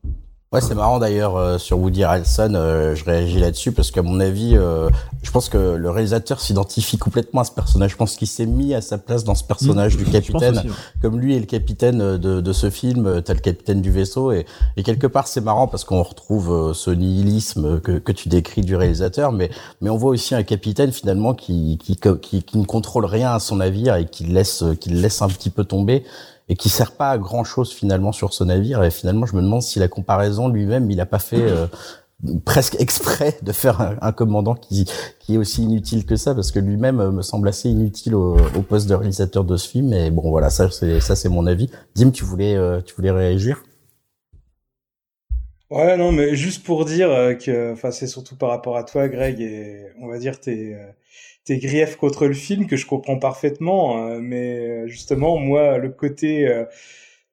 Ouais, 0.51 0.61
c'est 0.61 0.75
marrant 0.75 0.99
d'ailleurs 0.99 1.35
euh, 1.35 1.57
sur 1.57 1.79
Woody 1.79 2.03
Harrelson, 2.03 2.53
euh, 2.53 2.95
je 2.95 3.03
réagis 3.03 3.39
là-dessus 3.39 3.71
parce 3.71 3.89
qu'à 3.89 4.03
mon 4.03 4.19
avis, 4.19 4.55
euh, 4.55 4.89
je 5.23 5.31
pense 5.31 5.49
que 5.49 5.57
le 5.57 5.89
réalisateur 5.89 6.39
s'identifie 6.39 6.97
complètement 6.97 7.41
à 7.41 7.43
ce 7.43 7.51
personnage. 7.51 7.91
Je 7.91 7.95
pense 7.97 8.15
qu'il 8.15 8.27
s'est 8.27 8.45
mis 8.45 8.73
à 8.75 8.79
sa 8.79 8.99
place 8.99 9.23
dans 9.23 9.33
ce 9.33 9.43
personnage 9.43 9.95
mmh, 9.95 9.97
du 9.97 10.05
capitaine, 10.05 10.63
comme 11.01 11.19
lui 11.19 11.35
est 11.35 11.39
le 11.39 11.45
capitaine 11.47 12.17
de, 12.17 12.41
de 12.41 12.53
ce 12.53 12.69
film, 12.69 13.23
tel 13.23 13.41
capitaine 13.41 13.81
du 13.81 13.91
vaisseau. 13.91 14.31
Et, 14.31 14.45
et 14.77 14.83
quelque 14.83 15.07
part, 15.07 15.27
c'est 15.27 15.41
marrant 15.41 15.67
parce 15.67 15.83
qu'on 15.83 16.03
retrouve 16.03 16.73
ce 16.73 16.91
nihilisme 16.91 17.81
que, 17.81 17.93
que 17.93 18.11
tu 18.11 18.29
décris 18.29 18.61
du 18.61 18.75
réalisateur, 18.75 19.31
mais 19.31 19.49
mais 19.81 19.89
on 19.89 19.97
voit 19.97 20.11
aussi 20.11 20.35
un 20.35 20.43
capitaine 20.43 20.91
finalement 20.91 21.33
qui 21.33 21.79
qui, 21.83 21.99
qui, 22.21 22.43
qui 22.43 22.57
ne 22.57 22.65
contrôle 22.65 23.05
rien 23.05 23.33
à 23.33 23.39
son 23.39 23.57
navire 23.57 23.95
et 23.95 24.05
qui 24.05 24.25
laisse 24.25 24.63
qui 24.79 24.89
laisse 24.89 25.21
un 25.23 25.27
petit 25.27 25.49
peu 25.49 25.65
tomber 25.65 26.05
et 26.49 26.55
qui 26.55 26.69
sert 26.69 26.91
pas 26.91 27.11
à 27.11 27.17
grand 27.17 27.43
chose 27.43 27.71
finalement 27.71 28.11
sur 28.11 28.33
ce 28.33 28.43
navire. 28.43 28.83
Et 28.83 28.91
finalement, 28.91 29.25
je 29.25 29.35
me 29.35 29.41
demande 29.41 29.61
si 29.61 29.79
la 29.79 29.87
comparaison 29.87 30.47
lui-même, 30.47 30.91
il 30.91 31.01
a 31.01 31.05
pas 31.05 31.19
fait 31.19 31.41
euh, 31.41 31.67
presque 32.45 32.75
exprès 32.79 33.37
de 33.41 33.51
faire 33.51 33.97
un, 34.01 34.11
commandant 34.11 34.55
qui, 34.55 34.89
qui 35.19 35.35
est 35.35 35.37
aussi 35.37 35.63
inutile 35.63 36.05
que 36.05 36.15
ça, 36.15 36.35
parce 36.35 36.51
que 36.51 36.59
lui-même 36.59 36.99
euh, 36.99 37.11
me 37.11 37.21
semble 37.21 37.47
assez 37.47 37.69
inutile 37.69 38.15
au, 38.15 38.37
au, 38.55 38.61
poste 38.61 38.87
de 38.87 38.95
réalisateur 38.95 39.43
de 39.43 39.57
ce 39.57 39.67
film. 39.67 39.93
Et 39.93 40.11
bon, 40.11 40.29
voilà, 40.29 40.49
ça 40.49 40.69
c'est 40.69 40.99
ça 40.99 41.15
c'est 41.15 41.29
mon 41.29 41.47
avis. 41.47 41.69
Dim, 41.95 42.11
tu 42.11 42.23
voulais 42.23 42.55
euh, 42.55 42.81
tu 42.81 42.93
voulais 42.95 43.11
réagir? 43.11 43.63
Ouais, 45.75 45.97
non, 45.97 46.11
mais 46.11 46.35
juste 46.35 46.63
pour 46.65 46.85
dire 46.85 47.09
que, 47.37 47.73
enfin, 47.73 47.91
c'est 47.91 48.07
surtout 48.07 48.35
par 48.37 48.49
rapport 48.49 48.77
à 48.77 48.83
toi, 48.83 49.07
Greg, 49.09 49.39
et 49.41 49.87
on 49.99 50.07
va 50.07 50.17
dire 50.17 50.39
tes 50.39 50.75
tes 51.45 51.59
griefs 51.59 51.95
contre 51.97 52.27
le 52.27 52.33
film 52.33 52.67
que 52.67 52.75
je 52.75 52.85
comprends 52.87 53.19
parfaitement, 53.19 54.07
euh, 54.09 54.19
mais 54.19 54.87
justement 54.87 55.37
moi 55.37 55.77
le 55.77 55.89
côté 55.91 56.47
euh, 56.47 56.65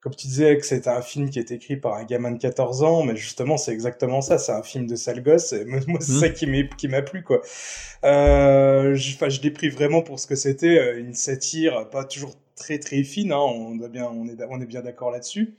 comme 0.00 0.14
tu 0.14 0.26
disais 0.26 0.58
que 0.58 0.66
c'était 0.66 0.90
un 0.90 1.02
film 1.02 1.30
qui 1.30 1.38
est 1.38 1.50
écrit 1.52 1.76
par 1.76 1.94
un 1.94 2.04
gamin 2.04 2.32
de 2.32 2.38
14 2.38 2.82
ans, 2.82 3.04
mais 3.04 3.16
justement 3.16 3.56
c'est 3.56 3.72
exactement 3.72 4.20
ça, 4.20 4.38
c'est 4.38 4.52
un 4.52 4.62
film 4.62 4.86
de 4.86 4.96
sale 4.96 5.22
gosse. 5.22 5.52
Et 5.54 5.64
moi 5.64 5.80
c'est 6.00 6.12
mmh. 6.12 6.20
ça 6.20 6.28
qui 6.30 6.46
m'a 6.46 6.62
qui 6.76 6.88
m'a 6.88 7.02
plu 7.02 7.22
quoi. 7.22 7.40
Euh, 8.04 8.94
je, 8.94 9.16
je 9.30 9.42
l'ai 9.42 9.50
pris 9.50 9.68
vraiment 9.70 10.02
pour 10.02 10.20
ce 10.20 10.26
que 10.26 10.36
c'était, 10.36 10.78
euh, 10.78 11.00
une 11.00 11.14
satire 11.14 11.88
pas 11.90 12.04
toujours 12.04 12.34
très 12.56 12.78
très 12.78 13.02
fine. 13.04 13.32
Hein, 13.32 13.38
on 13.38 13.76
doit 13.76 13.88
bien 13.88 14.06
on 14.06 14.26
est 14.28 14.36
on 14.50 14.60
est 14.60 14.66
bien 14.66 14.82
d'accord 14.82 15.10
là-dessus 15.10 15.56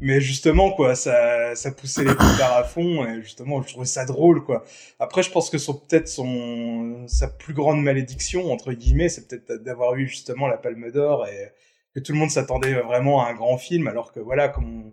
mais 0.00 0.20
justement 0.20 0.72
quoi 0.72 0.94
ça 0.94 1.54
ça 1.56 1.70
poussait 1.72 2.04
les 2.04 2.14
poulards 2.14 2.56
à 2.56 2.64
fond 2.64 3.06
et 3.06 3.22
justement 3.22 3.62
je 3.62 3.68
trouvais 3.68 3.86
ça 3.86 4.04
drôle 4.04 4.44
quoi. 4.44 4.64
Après 4.98 5.22
je 5.22 5.30
pense 5.30 5.48
que 5.50 5.58
son 5.58 5.74
peut-être 5.74 6.08
son 6.08 7.06
sa 7.08 7.28
plus 7.28 7.54
grande 7.54 7.82
malédiction 7.82 8.52
entre 8.52 8.72
guillemets 8.72 9.08
c'est 9.08 9.26
peut-être 9.26 9.62
d'avoir 9.62 9.94
eu 9.94 10.06
justement 10.06 10.48
la 10.48 10.58
Palme 10.58 10.90
d'Or 10.90 11.26
et 11.26 11.52
que 11.94 12.00
tout 12.00 12.12
le 12.12 12.18
monde 12.18 12.30
s'attendait 12.30 12.74
vraiment 12.74 13.24
à 13.24 13.30
un 13.30 13.34
grand 13.34 13.56
film 13.58 13.88
alors 13.88 14.12
que 14.12 14.20
voilà 14.20 14.48
comme 14.48 14.92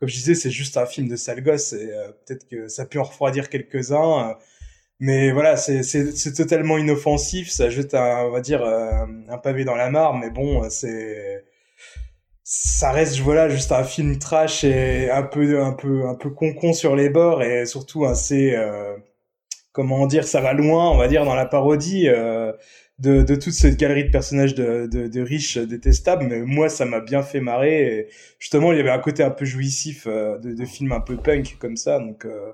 comme 0.00 0.08
je 0.08 0.14
disais 0.14 0.34
c'est 0.34 0.50
juste 0.50 0.76
un 0.76 0.86
film 0.86 1.08
de 1.08 1.16
sale 1.16 1.42
gosse 1.42 1.72
et 1.72 1.92
euh, 1.92 2.08
peut-être 2.26 2.48
que 2.48 2.68
ça 2.68 2.86
peut 2.86 2.98
en 2.98 3.04
refroidir 3.04 3.50
quelques-uns 3.50 4.30
euh, 4.30 4.34
mais 4.98 5.30
voilà 5.32 5.56
c'est 5.56 5.82
c'est 5.84 6.32
totalement 6.34 6.76
inoffensif 6.78 7.50
ça 7.50 7.70
jette 7.70 7.94
un 7.94 8.24
on 8.24 8.30
va 8.30 8.40
dire 8.40 8.62
euh, 8.62 9.06
un 9.28 9.38
pavé 9.38 9.64
dans 9.64 9.76
la 9.76 9.90
mare 9.90 10.14
mais 10.14 10.30
bon 10.30 10.68
c'est 10.70 11.44
ça 12.52 12.90
reste 12.90 13.20
voilà 13.20 13.48
juste 13.48 13.70
un 13.70 13.84
film 13.84 14.18
trash 14.18 14.64
et 14.64 15.08
un 15.08 15.22
peu 15.22 15.62
un 15.62 15.72
peu 15.72 16.08
un 16.08 16.16
peu 16.16 16.30
concon 16.30 16.72
sur 16.72 16.96
les 16.96 17.08
bords 17.08 17.44
et 17.44 17.64
surtout 17.64 18.06
assez 18.06 18.56
euh, 18.56 18.96
comment 19.70 20.04
dire 20.08 20.24
ça 20.26 20.40
va 20.40 20.52
loin 20.52 20.90
on 20.90 20.96
va 20.96 21.06
dire 21.06 21.24
dans 21.24 21.36
la 21.36 21.46
parodie 21.46 22.08
euh, 22.08 22.52
de, 22.98 23.22
de 23.22 23.34
toute 23.36 23.52
cette 23.52 23.76
galerie 23.78 24.02
de 24.02 24.10
personnages 24.10 24.56
de, 24.56 24.88
de, 24.90 25.06
de 25.06 25.20
riches 25.20 25.58
détestables 25.58 26.26
mais 26.26 26.40
moi 26.40 26.68
ça 26.68 26.86
m'a 26.86 26.98
bien 26.98 27.22
fait 27.22 27.38
marrer 27.38 27.86
et 27.86 28.08
justement 28.40 28.72
il 28.72 28.78
y 28.78 28.80
avait 28.80 28.90
un 28.90 28.98
côté 28.98 29.22
un 29.22 29.30
peu 29.30 29.44
jouissif 29.44 30.08
euh, 30.08 30.36
de, 30.38 30.52
de 30.52 30.92
un 30.92 31.00
peu 31.00 31.18
punk 31.18 31.56
comme 31.60 31.76
ça 31.76 32.00
donc 32.00 32.24
euh, 32.24 32.52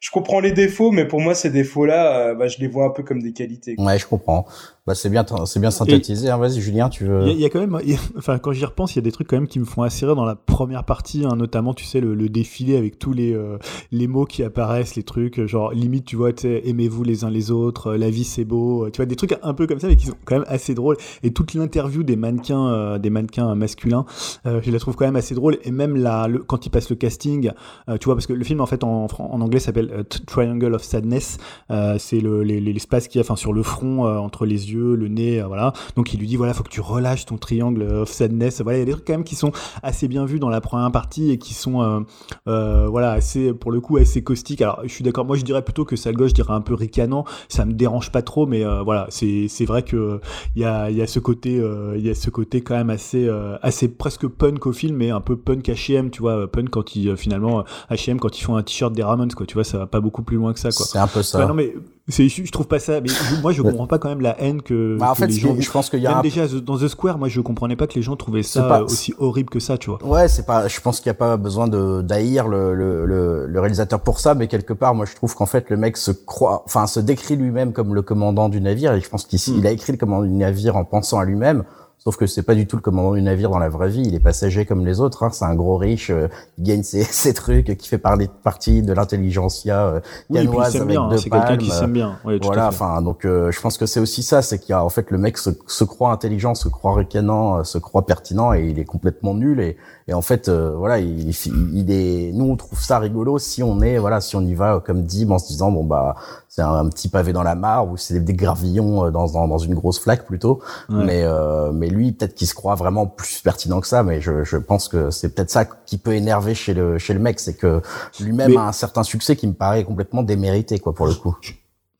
je 0.00 0.10
comprends 0.10 0.40
les 0.40 0.52
défauts, 0.52 0.90
mais 0.90 1.06
pour 1.06 1.20
moi, 1.20 1.34
ces 1.34 1.50
défauts-là, 1.50 2.28
euh, 2.28 2.34
bah, 2.34 2.48
je 2.48 2.58
les 2.58 2.68
vois 2.68 2.86
un 2.86 2.90
peu 2.90 3.02
comme 3.02 3.22
des 3.22 3.34
qualités. 3.34 3.74
Ouais, 3.78 3.98
je 3.98 4.06
comprends. 4.06 4.46
Bah, 4.86 4.94
c'est 4.94 5.10
bien, 5.10 5.24
c'est 5.44 5.60
bien 5.60 5.70
synthétisé. 5.70 6.30
Hein. 6.30 6.38
Vas-y, 6.38 6.60
Julien, 6.60 6.88
tu 6.88 7.04
veux. 7.04 7.28
Il 7.28 7.38
y, 7.38 7.44
a 7.44 7.50
quand 7.50 7.60
même, 7.60 7.78
enfin, 8.16 8.38
quand 8.38 8.52
j'y 8.52 8.64
repense, 8.64 8.94
il 8.94 8.96
y 8.96 8.98
a 9.00 9.02
des 9.02 9.12
trucs 9.12 9.28
quand 9.28 9.36
même 9.36 9.48
qui 9.48 9.60
me 9.60 9.64
font 9.64 9.82
assez 9.82 10.06
rire 10.06 10.16
dans 10.16 10.24
la 10.24 10.36
première 10.36 10.84
partie, 10.84 11.24
hein, 11.24 11.36
notamment, 11.36 11.74
tu 11.74 11.84
sais, 11.84 12.00
le, 12.00 12.14
le, 12.14 12.28
défilé 12.28 12.76
avec 12.76 12.98
tous 12.98 13.12
les 13.12 13.34
euh, 13.34 13.58
les 13.92 14.06
mots 14.06 14.24
qui 14.24 14.42
apparaissent, 14.42 14.96
les 14.96 15.02
trucs, 15.02 15.44
genre 15.46 15.72
limite, 15.72 16.04
tu 16.04 16.16
vois, 16.16 16.30
aimez-vous 16.44 17.04
les 17.04 17.24
uns 17.24 17.30
les 17.30 17.50
autres, 17.50 17.88
euh, 17.88 17.98
la 17.98 18.10
vie 18.10 18.24
c'est 18.24 18.44
beau, 18.44 18.88
tu 18.90 18.96
vois, 18.96 19.06
des 19.06 19.16
trucs 19.16 19.36
un 19.42 19.54
peu 19.54 19.66
comme 19.66 19.80
ça, 19.80 19.88
mais 19.88 19.96
qui 19.96 20.06
sont 20.06 20.16
quand 20.24 20.36
même 20.36 20.46
assez 20.48 20.74
drôles. 20.74 20.96
Et 21.22 21.32
toute 21.32 21.54
l'interview 21.54 22.02
des 22.02 22.16
mannequins, 22.16 22.98
des 22.98 23.10
mannequins 23.10 23.54
masculins, 23.54 24.04
je 24.44 24.70
la 24.70 24.78
trouve 24.78 24.96
quand 24.96 25.04
même 25.04 25.16
assez 25.16 25.34
drôle. 25.34 25.58
Et 25.64 25.70
même 25.70 25.96
là, 25.96 26.28
le, 26.28 26.38
quand 26.38 26.66
ils 26.66 26.70
passent 26.70 26.90
le 26.90 26.96
casting, 26.96 27.52
tu 28.00 28.04
vois, 28.04 28.14
parce 28.14 28.26
que 28.26 28.32
le 28.32 28.44
film 28.44 28.60
en 28.60 28.66
fait 28.66 28.84
en, 28.84 29.06
en 29.18 29.40
anglais 29.40 29.60
s'appelle 29.60 29.90
euh, 29.92 30.02
Triangle 30.26 30.74
of 30.74 30.82
Sadness. 30.82 31.38
Euh, 31.70 31.96
c'est 31.98 32.20
l'espace 32.20 33.08
qu'il 33.08 33.18
y 33.18 33.22
a 33.22 33.24
enfin, 33.24 33.36
sur 33.36 33.52
le 33.52 33.62
front, 33.62 34.06
euh, 34.06 34.16
entre 34.16 34.46
les 34.46 34.69
yeux, 34.69 34.69
le 34.76 35.08
nez, 35.08 35.42
voilà. 35.42 35.72
Donc 35.96 36.14
il 36.14 36.20
lui 36.20 36.26
dit 36.26 36.36
voilà, 36.36 36.54
faut 36.54 36.62
que 36.62 36.68
tu 36.68 36.80
relâches 36.80 37.26
ton 37.26 37.36
triangle 37.36 37.82
of 37.82 38.10
sadness. 38.10 38.60
Voilà, 38.60 38.78
il 38.78 38.80
y 38.80 38.82
a 38.82 38.86
des 38.86 38.92
trucs 38.92 39.06
quand 39.06 39.14
même 39.14 39.24
qui 39.24 39.34
sont 39.34 39.52
assez 39.82 40.08
bien 40.08 40.24
vus 40.24 40.38
dans 40.38 40.48
la 40.48 40.60
première 40.60 40.90
partie 40.92 41.30
et 41.30 41.38
qui 41.38 41.54
sont 41.54 42.04
voilà 42.46 43.12
assez 43.12 43.52
pour 43.52 43.72
le 43.72 43.80
coup 43.80 43.96
assez 43.96 44.22
caustiques. 44.22 44.62
Alors 44.62 44.80
je 44.84 44.88
suis 44.88 45.04
d'accord, 45.04 45.24
moi 45.24 45.36
je 45.36 45.44
dirais 45.44 45.62
plutôt 45.62 45.84
que 45.84 45.96
Sale 45.96 46.14
je 46.18 46.34
dirais 46.34 46.54
un 46.54 46.60
peu 46.60 46.74
ricanant. 46.74 47.24
Ça 47.48 47.64
me 47.64 47.72
dérange 47.72 48.10
pas 48.12 48.22
trop, 48.22 48.46
mais 48.46 48.64
voilà, 48.84 49.06
c'est 49.10 49.64
vrai 49.66 49.82
que 49.82 50.20
il 50.54 50.62
y 50.62 50.64
a 50.64 50.90
y 50.90 51.02
a 51.02 51.06
ce 51.06 51.18
côté 51.18 51.62
il 51.96 52.06
y 52.06 52.10
a 52.10 52.14
ce 52.14 52.30
côté 52.30 52.60
quand 52.60 52.76
même 52.76 52.90
assez 52.90 53.28
assez 53.62 53.88
presque 53.88 54.26
punk 54.26 54.66
au 54.66 54.72
film, 54.72 54.96
mais 54.96 55.10
un 55.10 55.20
peu 55.20 55.36
punk 55.36 55.68
H&M, 55.68 56.10
tu 56.10 56.22
vois, 56.22 56.50
punk 56.50 56.70
quand 56.70 56.96
ils 56.96 57.16
finalement 57.16 57.64
H&M 57.90 58.18
quand 58.18 58.38
ils 58.38 58.42
font 58.42 58.56
un 58.56 58.62
t-shirt 58.62 58.92
des 58.92 59.02
Ramones, 59.02 59.32
quoi, 59.32 59.46
tu 59.46 59.54
vois 59.54 59.64
ça 59.64 59.78
va 59.78 59.86
pas 59.86 60.00
beaucoup 60.00 60.22
plus 60.22 60.36
loin 60.36 60.52
que 60.52 60.60
ça, 60.60 60.70
quoi. 60.70 60.86
C'est 60.86 60.98
un 60.98 61.06
peu 61.06 61.22
ça. 61.22 61.46
Non, 61.46 61.54
mais 61.54 61.74
je 62.10 62.50
trouve 62.52 62.66
pas 62.66 62.78
ça. 62.78 63.00
Mais 63.00 63.08
je- 63.08 63.40
moi, 63.40 63.52
je 63.52 63.62
comprends 63.62 63.86
pas 63.86 63.98
quand 63.98 64.08
même 64.08 64.20
la 64.20 64.40
haine 64.40 64.62
que. 64.62 64.96
Bah, 64.98 65.10
en 65.10 65.12
que 65.14 65.18
fait, 65.20 65.26
les 65.28 65.32
gens. 65.34 65.56
je 65.58 65.70
pense 65.70 65.90
qu'il 65.90 66.00
y 66.00 66.06
a 66.06 66.10
Même 66.10 66.18
un- 66.18 66.22
déjà 66.22 66.46
dans 66.48 66.76
The 66.78 66.88
Square, 66.88 67.18
moi, 67.18 67.28
je 67.28 67.40
comprenais 67.40 67.76
pas 67.76 67.86
que 67.86 67.94
les 67.94 68.02
gens 68.02 68.16
trouvaient 68.16 68.42
ça 68.42 68.62
pas- 68.62 68.82
aussi 68.82 69.14
horrible 69.18 69.50
que 69.50 69.60
ça, 69.60 69.78
tu 69.78 69.90
vois. 69.90 70.04
Ouais, 70.04 70.28
c'est 70.28 70.44
pas. 70.46 70.68
Je 70.68 70.80
pense 70.80 71.00
qu'il 71.00 71.08
n'y 71.10 71.16
a 71.16 71.18
pas 71.18 71.36
besoin 71.36 71.68
de 71.68 72.02
d'haïr 72.02 72.48
le, 72.48 72.74
le, 72.74 73.04
le, 73.06 73.46
le 73.46 73.60
réalisateur 73.60 74.00
pour 74.00 74.20
ça, 74.20 74.34
mais 74.34 74.46
quelque 74.48 74.72
part, 74.72 74.94
moi, 74.94 75.06
je 75.06 75.14
trouve 75.14 75.34
qu'en 75.34 75.46
fait, 75.46 75.70
le 75.70 75.76
mec 75.76 75.96
se 75.96 76.10
croit, 76.10 76.62
enfin, 76.66 76.86
se 76.86 77.00
décrit 77.00 77.36
lui-même 77.36 77.72
comme 77.72 77.94
le 77.94 78.02
commandant 78.02 78.48
du 78.48 78.60
navire, 78.60 78.92
et 78.94 79.00
je 79.00 79.08
pense 79.08 79.24
qu'il 79.24 79.38
Hmm. 79.40 79.58
il 79.58 79.66
a 79.66 79.70
écrit 79.70 79.92
le 79.92 79.98
commandant 79.98 80.24
du 80.26 80.32
navire 80.32 80.76
en 80.76 80.84
pensant 80.84 81.18
à 81.18 81.24
lui-même. 81.24 81.64
Sauf 82.02 82.16
que 82.16 82.26
c'est 82.26 82.42
pas 82.42 82.54
du 82.54 82.66
tout 82.66 82.76
le 82.76 82.82
commandant 82.82 83.12
du 83.12 83.20
navire 83.20 83.50
dans 83.50 83.58
la 83.58 83.68
vraie 83.68 83.90
vie. 83.90 84.02
Il 84.06 84.14
est 84.14 84.20
passager 84.20 84.64
comme 84.64 84.86
les 84.86 85.00
autres. 85.00 85.22
Hein. 85.22 85.28
C'est 85.32 85.44
un 85.44 85.54
gros 85.54 85.76
riche 85.76 86.08
euh, 86.08 86.28
qui 86.56 86.62
gagne 86.62 86.82
ses, 86.82 87.02
ses 87.04 87.34
trucs, 87.34 87.76
qui 87.76 87.88
fait 87.88 87.98
parler 87.98 88.28
partie 88.42 88.80
de 88.80 88.94
l'intelligentsia 88.94 89.86
euh, 89.86 90.00
Oui, 90.30 90.38
canoise 90.38 90.76
avec 90.76 90.88
bien. 90.88 91.02
hein, 91.02 91.08
deux 91.10 91.18
C'est 91.18 91.28
quelqu'un 91.28 91.58
qui 91.58 91.70
s'aime 91.70 91.92
bien. 91.92 92.18
Tout 92.24 92.38
Voilà, 92.42 92.68
enfin, 92.68 93.02
donc 93.02 93.26
euh, 93.26 93.52
je 93.52 93.60
pense 93.60 93.76
que 93.76 93.84
c'est 93.84 94.00
aussi 94.00 94.22
ça, 94.22 94.40
c'est 94.40 94.58
qu'il 94.58 94.70
y 94.70 94.72
a 94.72 94.82
en 94.82 94.88
fait 94.88 95.10
le 95.10 95.18
mec 95.18 95.36
se, 95.36 95.50
se 95.66 95.84
croit 95.84 96.10
intelligent, 96.10 96.54
se 96.54 96.68
croit 96.68 96.94
ricanant, 96.94 97.58
euh, 97.58 97.64
se 97.64 97.76
croit 97.76 98.06
pertinent 98.06 98.54
et 98.54 98.64
il 98.64 98.78
est 98.78 98.84
complètement 98.86 99.34
nul 99.34 99.60
et, 99.60 99.76
et 100.10 100.14
en 100.14 100.20
fait 100.22 100.48
euh, 100.48 100.72
voilà, 100.76 100.98
il, 100.98 101.30
il 101.72 101.90
est, 101.90 102.32
nous 102.34 102.44
on 102.46 102.56
trouve 102.56 102.80
ça 102.80 102.98
rigolo 102.98 103.38
si 103.38 103.62
on 103.62 103.80
est 103.80 103.96
voilà, 103.96 104.20
si 104.20 104.34
on 104.36 104.40
y 104.42 104.54
va 104.54 104.74
euh, 104.74 104.80
comme 104.80 105.02
dit 105.04 105.24
en 105.30 105.38
se 105.38 105.46
disant 105.46 105.70
bon 105.70 105.84
bah 105.84 106.16
c'est 106.48 106.62
un, 106.62 106.72
un 106.74 106.88
petit 106.88 107.08
pavé 107.08 107.32
dans 107.32 107.44
la 107.44 107.54
mare 107.54 107.88
ou 107.88 107.96
c'est 107.96 108.18
des 108.18 108.34
gravillons 108.34 109.04
euh, 109.06 109.10
dans, 109.12 109.28
dans 109.30 109.46
dans 109.46 109.58
une 109.58 109.74
grosse 109.74 110.00
flaque 110.00 110.26
plutôt, 110.26 110.60
Ouais. 110.88 111.04
mais 111.06 111.22
euh, 111.22 111.70
mais 111.72 111.88
lui 111.88 112.10
peut-être 112.12 112.34
qu'il 112.34 112.48
se 112.48 112.54
croit 112.54 112.74
vraiment 112.74 113.06
plus 113.06 113.40
pertinent 113.40 113.80
que 113.80 113.86
ça, 113.86 114.02
mais 114.02 114.20
je, 114.20 114.42
je 114.42 114.56
pense 114.56 114.88
que 114.88 115.10
c'est 115.10 115.32
peut-être 115.34 115.50
ça 115.50 115.64
qui 115.64 115.96
peut 115.96 116.14
énerver 116.14 116.54
chez 116.54 116.74
le 116.74 116.98
chez 116.98 117.14
le 117.14 117.20
mec, 117.20 117.38
c'est 117.38 117.54
que 117.54 117.80
lui-même 118.20 118.50
Mais- 118.50 118.56
a 118.56 118.66
un 118.66 118.72
certain 118.72 119.04
succès 119.04 119.36
qui 119.36 119.46
me 119.46 119.52
paraît 119.54 119.84
complètement 119.84 120.24
démérité 120.24 120.80
quoi 120.80 120.92
pour 120.92 121.06
le 121.06 121.14
coup. 121.14 121.36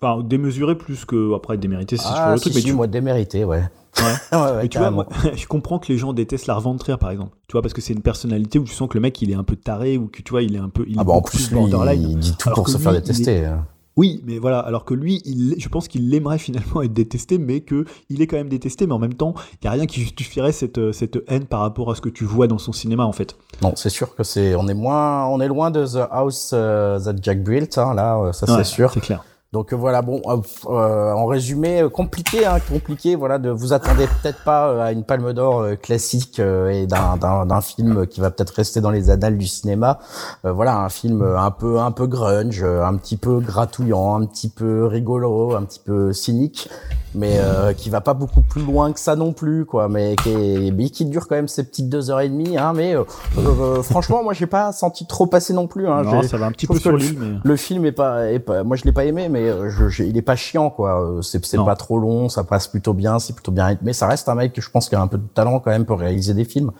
Enfin, 0.02 0.22
démesuré 0.24 0.76
plus 0.76 1.04
que 1.04 1.34
après 1.36 1.58
démérité, 1.58 1.96
c'est 1.98 2.04
Ah, 2.08 2.32
le 2.32 2.38
si, 2.38 2.44
truc. 2.44 2.54
si, 2.54 2.58
mais 2.58 2.64
tu, 2.64 2.72
moi 2.74 2.86
démérité, 2.86 3.44
ouais. 3.44 3.62
Ouais. 4.00 4.38
ouais, 4.38 4.44
ouais, 4.44 4.62
mais 4.62 4.68
tu 4.68 4.78
vois, 4.78 4.90
moi, 4.90 5.06
je 5.34 5.46
comprends 5.46 5.78
que 5.78 5.88
les 5.92 5.98
gens 5.98 6.12
détestent 6.12 6.46
la 6.46 6.58
rire, 6.58 6.98
par 6.98 7.10
exemple. 7.10 7.36
Tu 7.48 7.52
vois, 7.52 7.62
parce 7.62 7.74
que 7.74 7.80
c'est 7.80 7.92
une 7.92 8.02
personnalité 8.02 8.58
où 8.58 8.64
tu 8.64 8.72
sens 8.74 8.88
que 8.88 8.94
le 8.94 9.00
mec, 9.00 9.20
il 9.20 9.30
est 9.30 9.34
un 9.34 9.44
peu 9.44 9.56
taré 9.56 9.98
ou 9.98 10.06
que 10.06 10.22
tu 10.22 10.30
vois, 10.30 10.42
il 10.42 10.54
est 10.54 10.60
un 10.60 10.68
peu. 10.68 10.84
Il 10.88 10.96
Ah 10.98 11.04
bah 11.04 11.12
en 11.12 11.22
plus, 11.22 11.50
lui, 11.50 11.58
il 11.96 12.18
dit 12.18 12.36
tout 12.36 12.48
Alors 12.48 12.56
pour 12.56 12.68
se 12.68 12.76
lui, 12.76 12.84
faire 12.84 12.94
est- 12.94 13.00
détester. 13.00 13.48
Oui, 13.96 14.22
mais 14.24 14.38
voilà, 14.38 14.60
alors 14.60 14.84
que 14.84 14.94
lui, 14.94 15.20
il, 15.26 15.56
je 15.58 15.68
pense 15.68 15.88
qu'il 15.88 16.14
aimerait 16.14 16.38
finalement 16.38 16.80
être 16.82 16.92
détesté, 16.92 17.38
mais 17.38 17.60
que 17.60 17.84
il 18.08 18.22
est 18.22 18.26
quand 18.26 18.36
même 18.36 18.48
détesté, 18.48 18.86
mais 18.86 18.92
en 18.94 18.98
même 18.98 19.14
temps, 19.14 19.34
il 19.60 19.64
y 19.64 19.68
a 19.68 19.72
rien 19.72 19.84
qui 19.86 20.00
justifierait 20.00 20.52
cette, 20.52 20.78
euh, 20.78 20.92
cette 20.92 21.18
haine 21.28 21.44
par 21.44 21.60
rapport 21.60 21.90
à 21.90 21.94
ce 21.94 22.00
que 22.00 22.08
tu 22.08 22.24
vois 22.24 22.46
dans 22.46 22.58
son 22.58 22.72
cinéma, 22.72 23.04
en 23.04 23.12
fait. 23.12 23.36
Non, 23.62 23.72
c'est 23.76 23.90
sûr 23.90 24.14
que 24.14 24.22
c'est, 24.22 24.54
on 24.54 24.68
est 24.68 24.74
moins, 24.74 25.26
on 25.26 25.40
est 25.40 25.48
loin 25.48 25.70
de 25.70 25.84
The 25.84 26.08
House 26.10 26.52
euh, 26.54 26.98
That 27.00 27.16
Jack 27.20 27.42
Built, 27.42 27.76
hein, 27.78 27.92
là, 27.94 28.18
euh, 28.20 28.32
ça 28.32 28.46
Ouais, 28.50 28.64
c'est 28.64 28.70
sûr. 28.70 28.90
C'est 28.94 29.00
clair. 29.00 29.24
Donc 29.52 29.72
euh, 29.72 29.76
voilà, 29.76 30.00
bon, 30.00 30.22
euh, 30.26 30.36
euh, 30.66 31.12
en 31.12 31.26
résumé, 31.26 31.84
compliqué, 31.92 32.46
hein, 32.46 32.58
compliqué, 32.60 33.16
voilà, 33.16 33.40
de 33.40 33.50
vous 33.50 33.72
attendez 33.72 34.06
peut-être 34.06 34.44
pas 34.44 34.84
à 34.84 34.92
une 34.92 35.02
Palme 35.02 35.32
d'Or 35.32 35.66
classique 35.82 36.38
et 36.38 36.86
d'un 36.86 37.60
film 37.60 38.06
qui 38.06 38.20
va 38.20 38.30
peut-être 38.30 38.50
rester 38.50 38.80
dans 38.80 38.92
les 38.92 39.10
annales 39.10 39.36
du 39.36 39.48
cinéma. 39.48 39.98
Voilà, 40.44 40.78
un 40.78 40.88
film 40.88 41.22
un 41.22 41.50
peu 41.50 41.80
un 41.80 41.90
peu 41.90 42.06
grunge, 42.06 42.62
un 42.62 42.94
petit 42.96 43.16
peu 43.16 43.40
gratouillant, 43.40 44.22
un 44.22 44.26
petit 44.26 44.50
peu 44.50 44.86
rigolo, 44.86 45.56
un 45.56 45.64
petit 45.64 45.80
peu 45.84 46.12
cynique, 46.12 46.68
mais 47.14 47.38
euh, 47.38 47.72
qui 47.72 47.90
va 47.90 48.00
pas 48.00 48.14
beaucoup 48.14 48.40
plus 48.42 48.62
loin 48.64 48.92
que 48.92 49.00
ça 49.00 49.16
non 49.16 49.32
plus, 49.32 49.64
quoi. 49.66 49.88
Mais 49.88 50.16
qui 50.16 50.30
est- 50.30 50.70
mais 50.70 50.90
qui 50.90 51.04
dure 51.04 51.26
quand 51.28 51.34
même 51.36 51.48
ses 51.48 51.64
petites 51.64 51.88
deux 51.88 52.10
heures 52.10 52.20
et 52.20 52.28
demie, 52.28 52.56
hein. 52.56 52.72
Mais 52.74 52.94
euh, 52.94 53.02
euh, 53.38 53.82
franchement, 53.82 54.22
moi 54.22 54.32
j'ai 54.32 54.46
pas 54.46 54.72
senti 54.72 55.06
trop 55.06 55.26
passer 55.26 55.52
non 55.52 55.66
plus. 55.66 55.88
Hein. 55.88 56.02
non, 56.02 56.22
ça 56.22 56.36
va 56.36 56.46
un 56.46 56.52
petit 56.52 56.66
peu 56.66 56.78
sur 56.78 56.92
le- 56.92 56.98
l'île, 56.98 57.18
mais. 57.18 57.38
le 57.42 57.56
film 57.56 57.84
est 57.84 57.92
pas, 57.92 58.30
est 58.30 58.38
pas 58.38 58.62
moi 58.64 58.76
je 58.76 58.84
l'ai 58.84 58.92
pas 58.92 59.04
aimé, 59.04 59.28
mais 59.28 59.48
euh, 59.48 59.68
je, 59.70 60.02
il 60.02 60.16
est 60.16 60.22
pas 60.22 60.36
chiant 60.36 60.70
quoi. 60.70 61.00
Euh, 61.02 61.22
C'est 61.22 61.44
c'est 61.44 61.56
pas 61.58 61.76
trop 61.76 61.98
long, 61.98 62.28
ça 62.28 62.44
passe 62.44 62.68
plutôt 62.68 62.94
bien, 62.94 63.18
c'est 63.18 63.32
plutôt 63.32 63.52
bien 63.52 63.66
rythmé. 63.66 63.92
Ça 63.92 64.06
reste 64.06 64.28
un 64.28 64.34
mec 64.34 64.52
que 64.52 64.60
je 64.60 64.70
pense 64.70 64.88
qui 64.88 64.94
a 64.94 65.00
un 65.00 65.06
peu 65.06 65.18
de 65.18 65.26
talent 65.34 65.60
quand 65.60 65.70
même 65.70 65.84
pour 65.84 65.98
réaliser 65.98 66.34
des 66.34 66.44
films. 66.44 66.70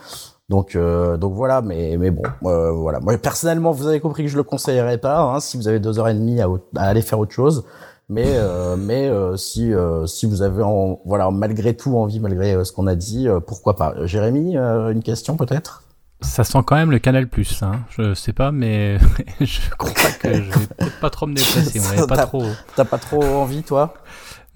Donc 0.49 0.75
euh, 0.75 1.17
donc 1.17 1.35
voilà, 1.35 1.63
mais 1.63 1.97
mais 1.97 2.11
bon, 2.11 2.23
euh, 2.45 2.73
voilà. 2.73 2.99
Moi 3.01 3.17
personnellement, 3.19 3.71
vous 3.71 3.87
avez 3.87 4.01
compris 4.01 4.25
que 4.25 4.29
je 4.29 4.37
le 4.37 4.43
conseillerais 4.43 4.99
pas. 4.99 5.21
Hein, 5.21 5.39
si 5.41 5.57
vous 5.57 5.69
avez 5.69 5.79
deux 5.79 5.99
heures 6.01 6.09
et 6.09 6.15
demie 6.15 6.41
à, 6.41 6.49
à 6.77 6.83
aller 6.87 7.03
faire 7.03 7.19
autre 7.21 7.33
chose. 7.33 7.65
Mais 8.13 8.25
euh, 8.27 8.75
mais 8.77 9.09
euh, 9.09 9.37
si 9.37 9.73
euh, 9.73 10.05
si 10.05 10.27
vous 10.27 10.43
avez 10.43 10.65
en, 10.65 10.99
voilà 11.05 11.31
malgré 11.31 11.77
tout 11.77 11.97
envie 11.97 12.19
malgré 12.19 12.55
euh, 12.55 12.65
ce 12.65 12.73
qu'on 12.73 12.89
a 12.89 12.97
dit, 12.97 13.29
euh, 13.29 13.39
pourquoi 13.39 13.77
pas. 13.77 13.95
Jérémy, 14.05 14.57
euh, 14.57 14.91
une 14.91 15.03
question 15.03 15.37
peut-être? 15.37 15.85
Ça 16.21 16.43
sent 16.45 16.59
quand 16.67 16.75
même 16.75 16.91
le 16.91 16.99
Canal 16.99 17.29
Plus, 17.29 17.63
hein. 17.63 17.81
Je 17.91 18.13
sais 18.15 18.33
pas, 18.35 18.51
mais 18.53 18.99
je 19.41 19.61
crois 19.79 20.11
que 20.21 20.35
je 20.35 20.41
vais 20.51 20.67
peut-être 20.77 21.01
pas 21.01 21.09
trop 21.09 21.27
me 21.27 21.35
déplacer. 21.35 21.81
On 22.03 22.07
pas 22.07 22.17
T'as- 22.17 22.27
trop. 22.27 22.43
T'as 22.77 22.85
pas 22.85 22.99
trop 22.99 23.23
envie 23.25 23.63
toi? 23.63 23.95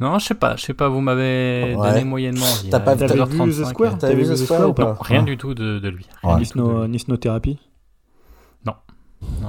Non, 0.01 0.19
je 0.19 0.27
sais 0.27 0.35
pas. 0.35 0.57
Je 0.57 0.65
sais 0.65 0.75
pas. 0.75 0.89
Vous 0.89 1.01
m'avez 1.01 1.75
Ouais. 1.79 1.89
donné 1.91 2.05
moyennement 2.05 2.45
envie. 2.45 2.69
T'as 2.71 2.81
pas- 2.81 2.97
vu 2.97 3.07
2h35, 3.07 3.49
The 3.63 3.65
Square? 3.69 3.99
T'avais 3.99 4.15
vu 4.17 4.25
The 4.25 4.37
Square 4.37 4.69
ou 4.69 4.73
pas? 4.75 4.85
Non, 4.85 4.97
rien 5.01 5.21
Ah. 5.23 5.25
du 5.25 5.39
tout 5.39 5.55
de, 5.55 5.79
de 5.79 5.89
lui. 5.89 6.05
Ouais. 6.25 6.31
Rien 6.35 6.39
du 6.39 6.49
tout 6.49 6.59
de 6.59 6.87
Nisno. 6.89 7.17